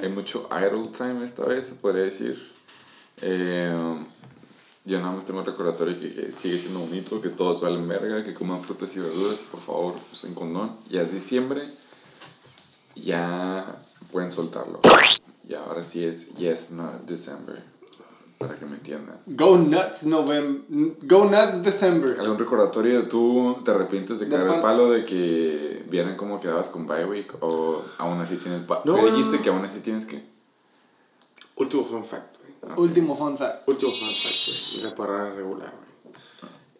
hay 0.00 0.08
mucho 0.10 0.48
idle 0.52 0.88
time 0.96 1.24
esta 1.24 1.44
vez, 1.44 1.64
se 1.66 1.74
podría 1.74 2.02
decir. 2.04 2.55
Eh, 3.22 3.74
yo 4.84 4.98
nada 5.00 5.12
más 5.12 5.24
tengo 5.24 5.40
el 5.40 5.46
recordatorio 5.46 5.98
que, 5.98 6.12
que 6.12 6.30
sigue 6.30 6.58
siendo 6.58 6.78
bonito, 6.78 7.20
que 7.20 7.30
todos 7.30 7.60
valen 7.60 7.88
verga, 7.88 8.22
que 8.22 8.34
coman 8.34 8.62
frutas 8.62 8.94
y 8.94 9.00
verduras, 9.00 9.42
por 9.50 9.60
favor, 9.60 9.94
usen 10.12 10.34
condón. 10.34 10.70
Ya 10.90 11.02
es 11.02 11.12
diciembre, 11.12 11.62
ya 12.94 13.66
pueden 14.12 14.30
soltarlo. 14.30 14.78
Y 15.48 15.54
ahora 15.54 15.82
sí 15.82 16.04
es 16.04 16.34
Yes, 16.36 16.72
Not 16.72 17.02
December, 17.06 17.60
para 18.38 18.54
que 18.56 18.66
me 18.66 18.76
entiendan. 18.76 19.18
Go 19.26 19.58
nuts 19.58 20.04
November. 20.04 20.62
Go 21.02 21.24
nuts 21.24 21.62
December. 21.62 22.20
¿Algún 22.20 22.38
recordatorio 22.38 23.02
de 23.02 23.08
tú 23.08 23.56
te 23.64 23.70
arrepientes 23.70 24.18
de 24.18 24.26
De 24.26 24.36
caer 24.36 24.48
el 24.48 24.60
palo 24.60 24.90
de 24.90 25.04
que 25.04 25.84
vieran 25.90 26.16
cómo 26.16 26.40
quedabas 26.40 26.68
con 26.68 26.86
Bye 26.86 27.06
Week 27.06 27.32
o 27.40 27.82
aún 27.98 28.20
así 28.20 28.36
tienes... 28.36 28.68
No, 28.68 28.82
¿Te 28.82 28.88
no, 28.90 29.06
dijiste 29.06 29.36
no. 29.36 29.42
que 29.42 29.48
aún 29.50 29.64
así 29.64 29.80
tienes 29.80 30.04
que...? 30.04 30.22
Último 31.56 31.82
fun 31.82 32.04
fact. 32.04 32.35
Último 32.76 33.16
fun 33.16 33.36
fact. 33.38 33.68
Último 33.68 33.90
fun 33.92 34.08
fact, 34.08 34.72
güey. 34.72 34.82
La 34.82 34.94
parada 34.94 35.30
regular, 35.34 35.72
güey. 35.72 36.14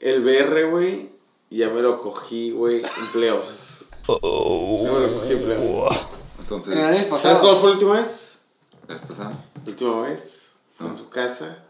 El 0.01 0.23
BR, 0.23 0.71
güey, 0.71 1.11
ya 1.51 1.71
me 1.71 1.81
lo 1.83 1.99
cogí, 2.01 2.51
güey, 2.51 2.79
en 2.79 3.07
playoffs. 3.13 3.87
Ya 4.07 4.93
me 4.93 5.01
lo 5.01 5.13
cogí 5.15 5.33
en 5.33 5.43
playoffs. 5.43 5.99
Entonces, 6.39 6.73
En 6.75 6.79
el 6.79 6.85
año 6.85 7.17
¿Sabes 7.17 7.39
cuál 7.39 7.57
fue 7.57 7.71
la 7.71 7.75
última 7.75 7.93
vez? 7.95 8.39
¿la 8.87 8.95
vez 8.95 9.03
pasada? 9.03 9.31
La 9.65 9.71
última 9.71 10.03
vez 10.03 10.51
fue 10.77 10.87
en 10.87 10.97
su 10.97 11.09
casa 11.09 11.65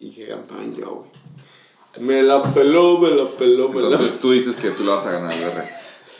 y 0.00 0.12
que 0.12 0.26
campeón 0.28 0.74
yo, 0.74 0.90
güey. 0.90 1.10
Me 2.00 2.22
la 2.24 2.42
peló, 2.42 2.98
me 2.98 3.10
la 3.10 3.28
peló, 3.28 3.68
me 3.68 3.80
la 3.80 3.88
Entonces 3.88 4.18
tú 4.18 4.32
dices 4.32 4.56
que 4.56 4.70
tú 4.70 4.82
le 4.82 4.90
vas 4.90 5.06
a 5.06 5.12
ganar 5.12 5.32
al 5.32 5.38
BR. 5.38 5.64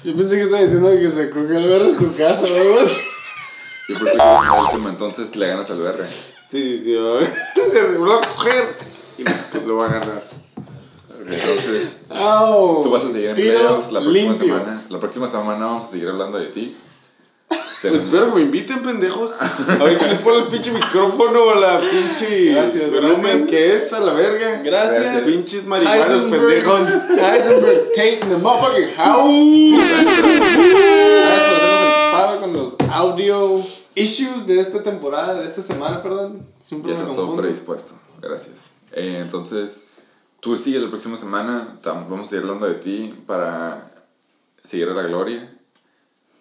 Yo 0.05 0.15
pensé 0.15 0.37
que 0.37 0.43
estaba 0.43 0.63
diciendo 0.63 0.91
que 0.91 1.11
se 1.11 1.31
cogió 1.31 1.59
el 1.59 1.69
verlo 1.69 1.89
en 1.89 1.99
su 1.99 2.15
casa, 2.15 2.43
¿verdad? 2.43 2.93
Yo 3.89 3.99
por 3.99 4.09
eso 4.09 4.13
que 4.13 4.17
la 4.17 4.63
última, 4.63 4.91
entonces 4.91 5.35
le 5.35 5.49
ganas 5.49 5.71
al 5.71 5.79
BR. 5.79 6.05
Sí, 6.55 6.63
sí, 6.63 6.85
sí. 6.85 6.93
Me 7.73 7.83
voy 7.99 8.11
a 8.13 8.29
coger 8.29 8.65
y 9.19 9.25
pues 9.25 9.65
lo 9.67 9.75
voy 9.75 9.87
a 9.87 9.89
ganar. 9.89 10.23
Entonces, 11.19 11.93
¡Au! 12.21 12.83
tú 12.85 12.91
vas 12.91 13.05
a 13.05 13.11
seguir 13.11 13.31
en 13.31 13.35
playoffs 13.35 13.91
la 13.91 14.01
próxima 14.01 14.13
limpio. 14.13 14.55
semana. 14.55 14.83
La 14.89 15.01
próxima 15.01 15.27
semana 15.27 15.67
vamos 15.67 15.85
a 15.85 15.89
seguir 15.89 16.09
hablando 16.09 16.39
de 16.39 16.47
ti. 16.47 16.77
Pues 17.83 17.95
espero 17.95 18.27
que 18.29 18.37
me 18.37 18.43
inviten, 18.43 18.83
pendejos. 18.83 19.33
A 19.41 19.85
ver 19.85 19.99
que 19.99 20.07
les 20.07 20.19
pone 20.21 20.39
el 20.39 20.45
pinche 20.45 20.71
micrófono 20.71 21.43
o 21.43 21.55
la 21.57 21.81
pinche. 21.81 22.53
Gracias, 22.53 22.93
volumen 22.93 23.21
gracias. 23.21 23.43
que 23.51 23.75
es 23.75 23.93
a 23.93 23.99
la 23.99 24.13
verga. 24.13 24.63
Gracias. 24.63 25.25
Pinches 25.25 25.67
marihuanos 25.67 26.21
pendejos. 26.31 26.81
Heisenberg 27.21 27.93
Tate 27.95 28.21
the 28.29 28.37
motherfucking 28.37 28.95
house. 28.97 29.81
Con 32.45 32.53
los 32.53 32.77
audio 32.91 33.59
issues 33.95 34.47
de 34.47 34.61
esta 34.61 34.83
temporada, 34.83 35.35
de 35.35 35.47
esta 35.47 35.63
semana, 35.63 36.03
perdón. 36.03 36.39
Siempre 36.67 36.93
Ya 36.93 36.99
me 36.99 37.05
está 37.05 37.15
todo 37.15 37.37
predispuesto. 37.37 37.95
Gracias. 38.21 38.73
Eh, 38.93 39.21
entonces, 39.23 39.85
tú 40.41 40.57
sigues 40.59 40.83
la 40.83 40.91
próxima 40.91 41.17
semana. 41.17 41.79
Vamos 41.85 42.27
a 42.27 42.31
seguir 42.31 42.45
hablando 42.45 42.67
de 42.67 42.75
ti 42.75 43.15
para 43.27 43.91
seguir 44.63 44.91
a 44.91 44.95
la 44.95 45.05
gloria. 45.05 45.51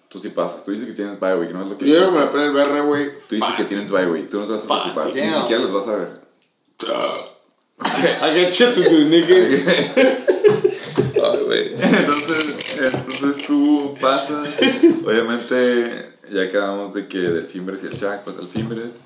Tú 0.10 0.20
sí 0.20 0.28
pasas. 0.30 0.66
Tú 0.66 0.72
dices 0.72 0.86
que 0.86 0.92
tienes 0.92 1.22
bye 1.22 1.38
week, 1.38 1.52
¿no 1.52 1.64
es 1.64 1.72
lo 1.72 1.78
que 1.78 1.88
Yo 1.88 2.12
me 2.12 2.20
la 2.20 2.30
pela 2.30 2.48
el 2.48 2.52
BR, 2.52 2.82
güey. 2.82 3.10
Tú 3.30 3.36
dices 3.36 3.54
que 3.56 3.64
tienes 3.64 3.90
bye 3.90 4.08
week. 4.08 4.30
Tú 4.30 4.42
no 4.42 4.46
te 4.46 4.52
vas 4.52 4.64
a 4.64 4.68
preocupar. 4.68 5.16
Ni 5.16 5.30
siquiera 5.30 5.64
los 5.64 5.72
vas 5.72 5.88
a 5.88 5.96
ver. 5.96 6.10
I 7.80 8.34
get 8.34 8.52
shit 8.52 8.76
to 8.76 8.82
do, 8.82 9.06
nigga. 9.08 9.36
Ay, 11.24 11.44
güey. 11.46 11.74
Entonces, 11.74 12.56
entonces 13.24 13.46
tú 13.48 13.98
pasas. 14.02 14.48
Obviamente, 15.06 16.14
ya 16.32 16.50
quedamos 16.52 16.94
de 16.94 17.08
que 17.08 17.20
del 17.20 17.46
Fimbres 17.46 17.84
y 17.84 17.88
el 17.88 17.94
Shaq, 17.94 18.24
pues 18.24 18.38
el 18.38 18.48
Fimbres. 18.48 19.06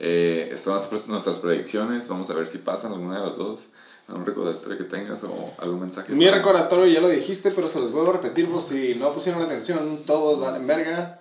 Eh, 0.00 0.48
están 0.52 0.74
nuestras- 0.74 1.06
nuestras 1.08 1.36
predicciones. 1.36 2.08
Vamos 2.08 2.28
a 2.30 2.34
ver 2.34 2.48
si 2.48 2.58
pasan 2.58 2.92
alguna 2.92 3.20
de 3.20 3.26
las 3.26 3.36
dos. 3.36 3.68
¿Algún 4.08 4.26
recordatorio 4.26 4.76
que 4.76 4.84
tengas 4.84 5.22
o 5.24 5.54
algún 5.58 5.80
mensaje? 5.80 6.12
Mi 6.12 6.28
recordatorio 6.28 6.86
ya 6.86 7.00
lo 7.00 7.08
dijiste, 7.08 7.50
pero 7.52 7.68
se 7.68 7.78
los 7.78 7.92
vuelvo 7.92 8.10
a 8.10 8.14
repetir 8.14 8.46
por 8.48 8.60
si 8.60 8.96
no 8.96 9.12
pusieron 9.12 9.40
atención. 9.42 9.78
Todos 10.06 10.40
valen 10.40 10.66
verga. 10.66 11.18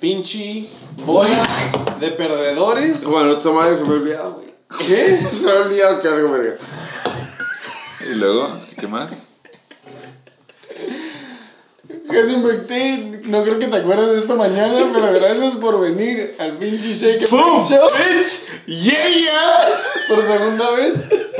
Pinche 0.00 0.68
bola 1.06 1.46
de 2.00 2.08
perdedores. 2.10 3.04
Bueno, 3.04 3.30
otra 3.32 3.52
madre 3.52 3.76
se 3.78 3.82
me 3.84 3.88
ha 3.90 3.92
olvidado, 3.92 4.32
güey. 4.34 4.52
¿Qué? 4.78 5.14
Se 5.16 5.36
me 5.46 5.52
ha 5.52 5.54
olvidado 5.62 6.00
que 6.02 6.08
algo, 6.08 6.30
verga. 6.32 6.56
Y 8.10 8.14
luego, 8.16 8.48
¿qué 8.80 8.88
más? 8.88 9.31
Heisenberg 12.12 12.60
Tate, 12.62 13.22
no 13.24 13.42
creo 13.42 13.58
que 13.58 13.66
te 13.66 13.76
acuerdes 13.76 14.08
de 14.12 14.18
esta 14.18 14.34
mañana, 14.34 14.74
pero 14.92 15.12
gracias 15.12 15.54
por 15.54 15.80
venir 15.80 16.34
al 16.38 16.52
pinche 16.52 16.94
Shake 16.94 17.22
and 17.22 17.30
Bake 17.30 17.60
Show 17.60 17.78
Yeah, 18.66 19.08
yeah. 19.08 19.60
por 20.08 20.22
segunda 20.22 20.70
vez. 20.72 20.94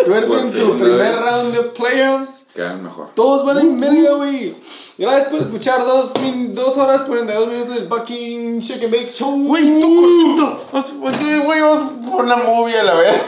Suerte 0.05 0.27
Por 0.27 0.39
en 0.39 0.53
tu 0.53 0.77
primer 0.77 0.99
vez. 0.99 1.17
round 1.21 1.55
de 1.55 1.63
playoffs. 1.71 2.47
Quedan 2.55 2.83
mejor. 2.83 3.11
Todos 3.15 3.45
valen 3.47 3.79
verga, 3.79 4.15
güey. 4.15 4.55
Gracias 4.99 5.31
por 5.31 5.41
escuchar 5.41 5.85
dos, 5.85 6.13
horas 6.77 7.05
42 7.05 7.49
minutos 7.49 7.75
del 7.75 7.89
fucking 7.89 8.61
Shake 8.61 8.85
and 8.85 8.93
Bake 8.93 9.13
Show. 9.15 9.47
Güey, 9.47 9.81
tú. 9.81 10.59
Güey, 11.01 11.39
güey, 11.45 11.61
vamos 11.61 11.85
a 11.85 12.11
poner 12.11 12.25
una 12.25 12.37
movie 12.37 12.77
a 12.79 12.83
la 12.83 12.95
verga. 12.95 13.23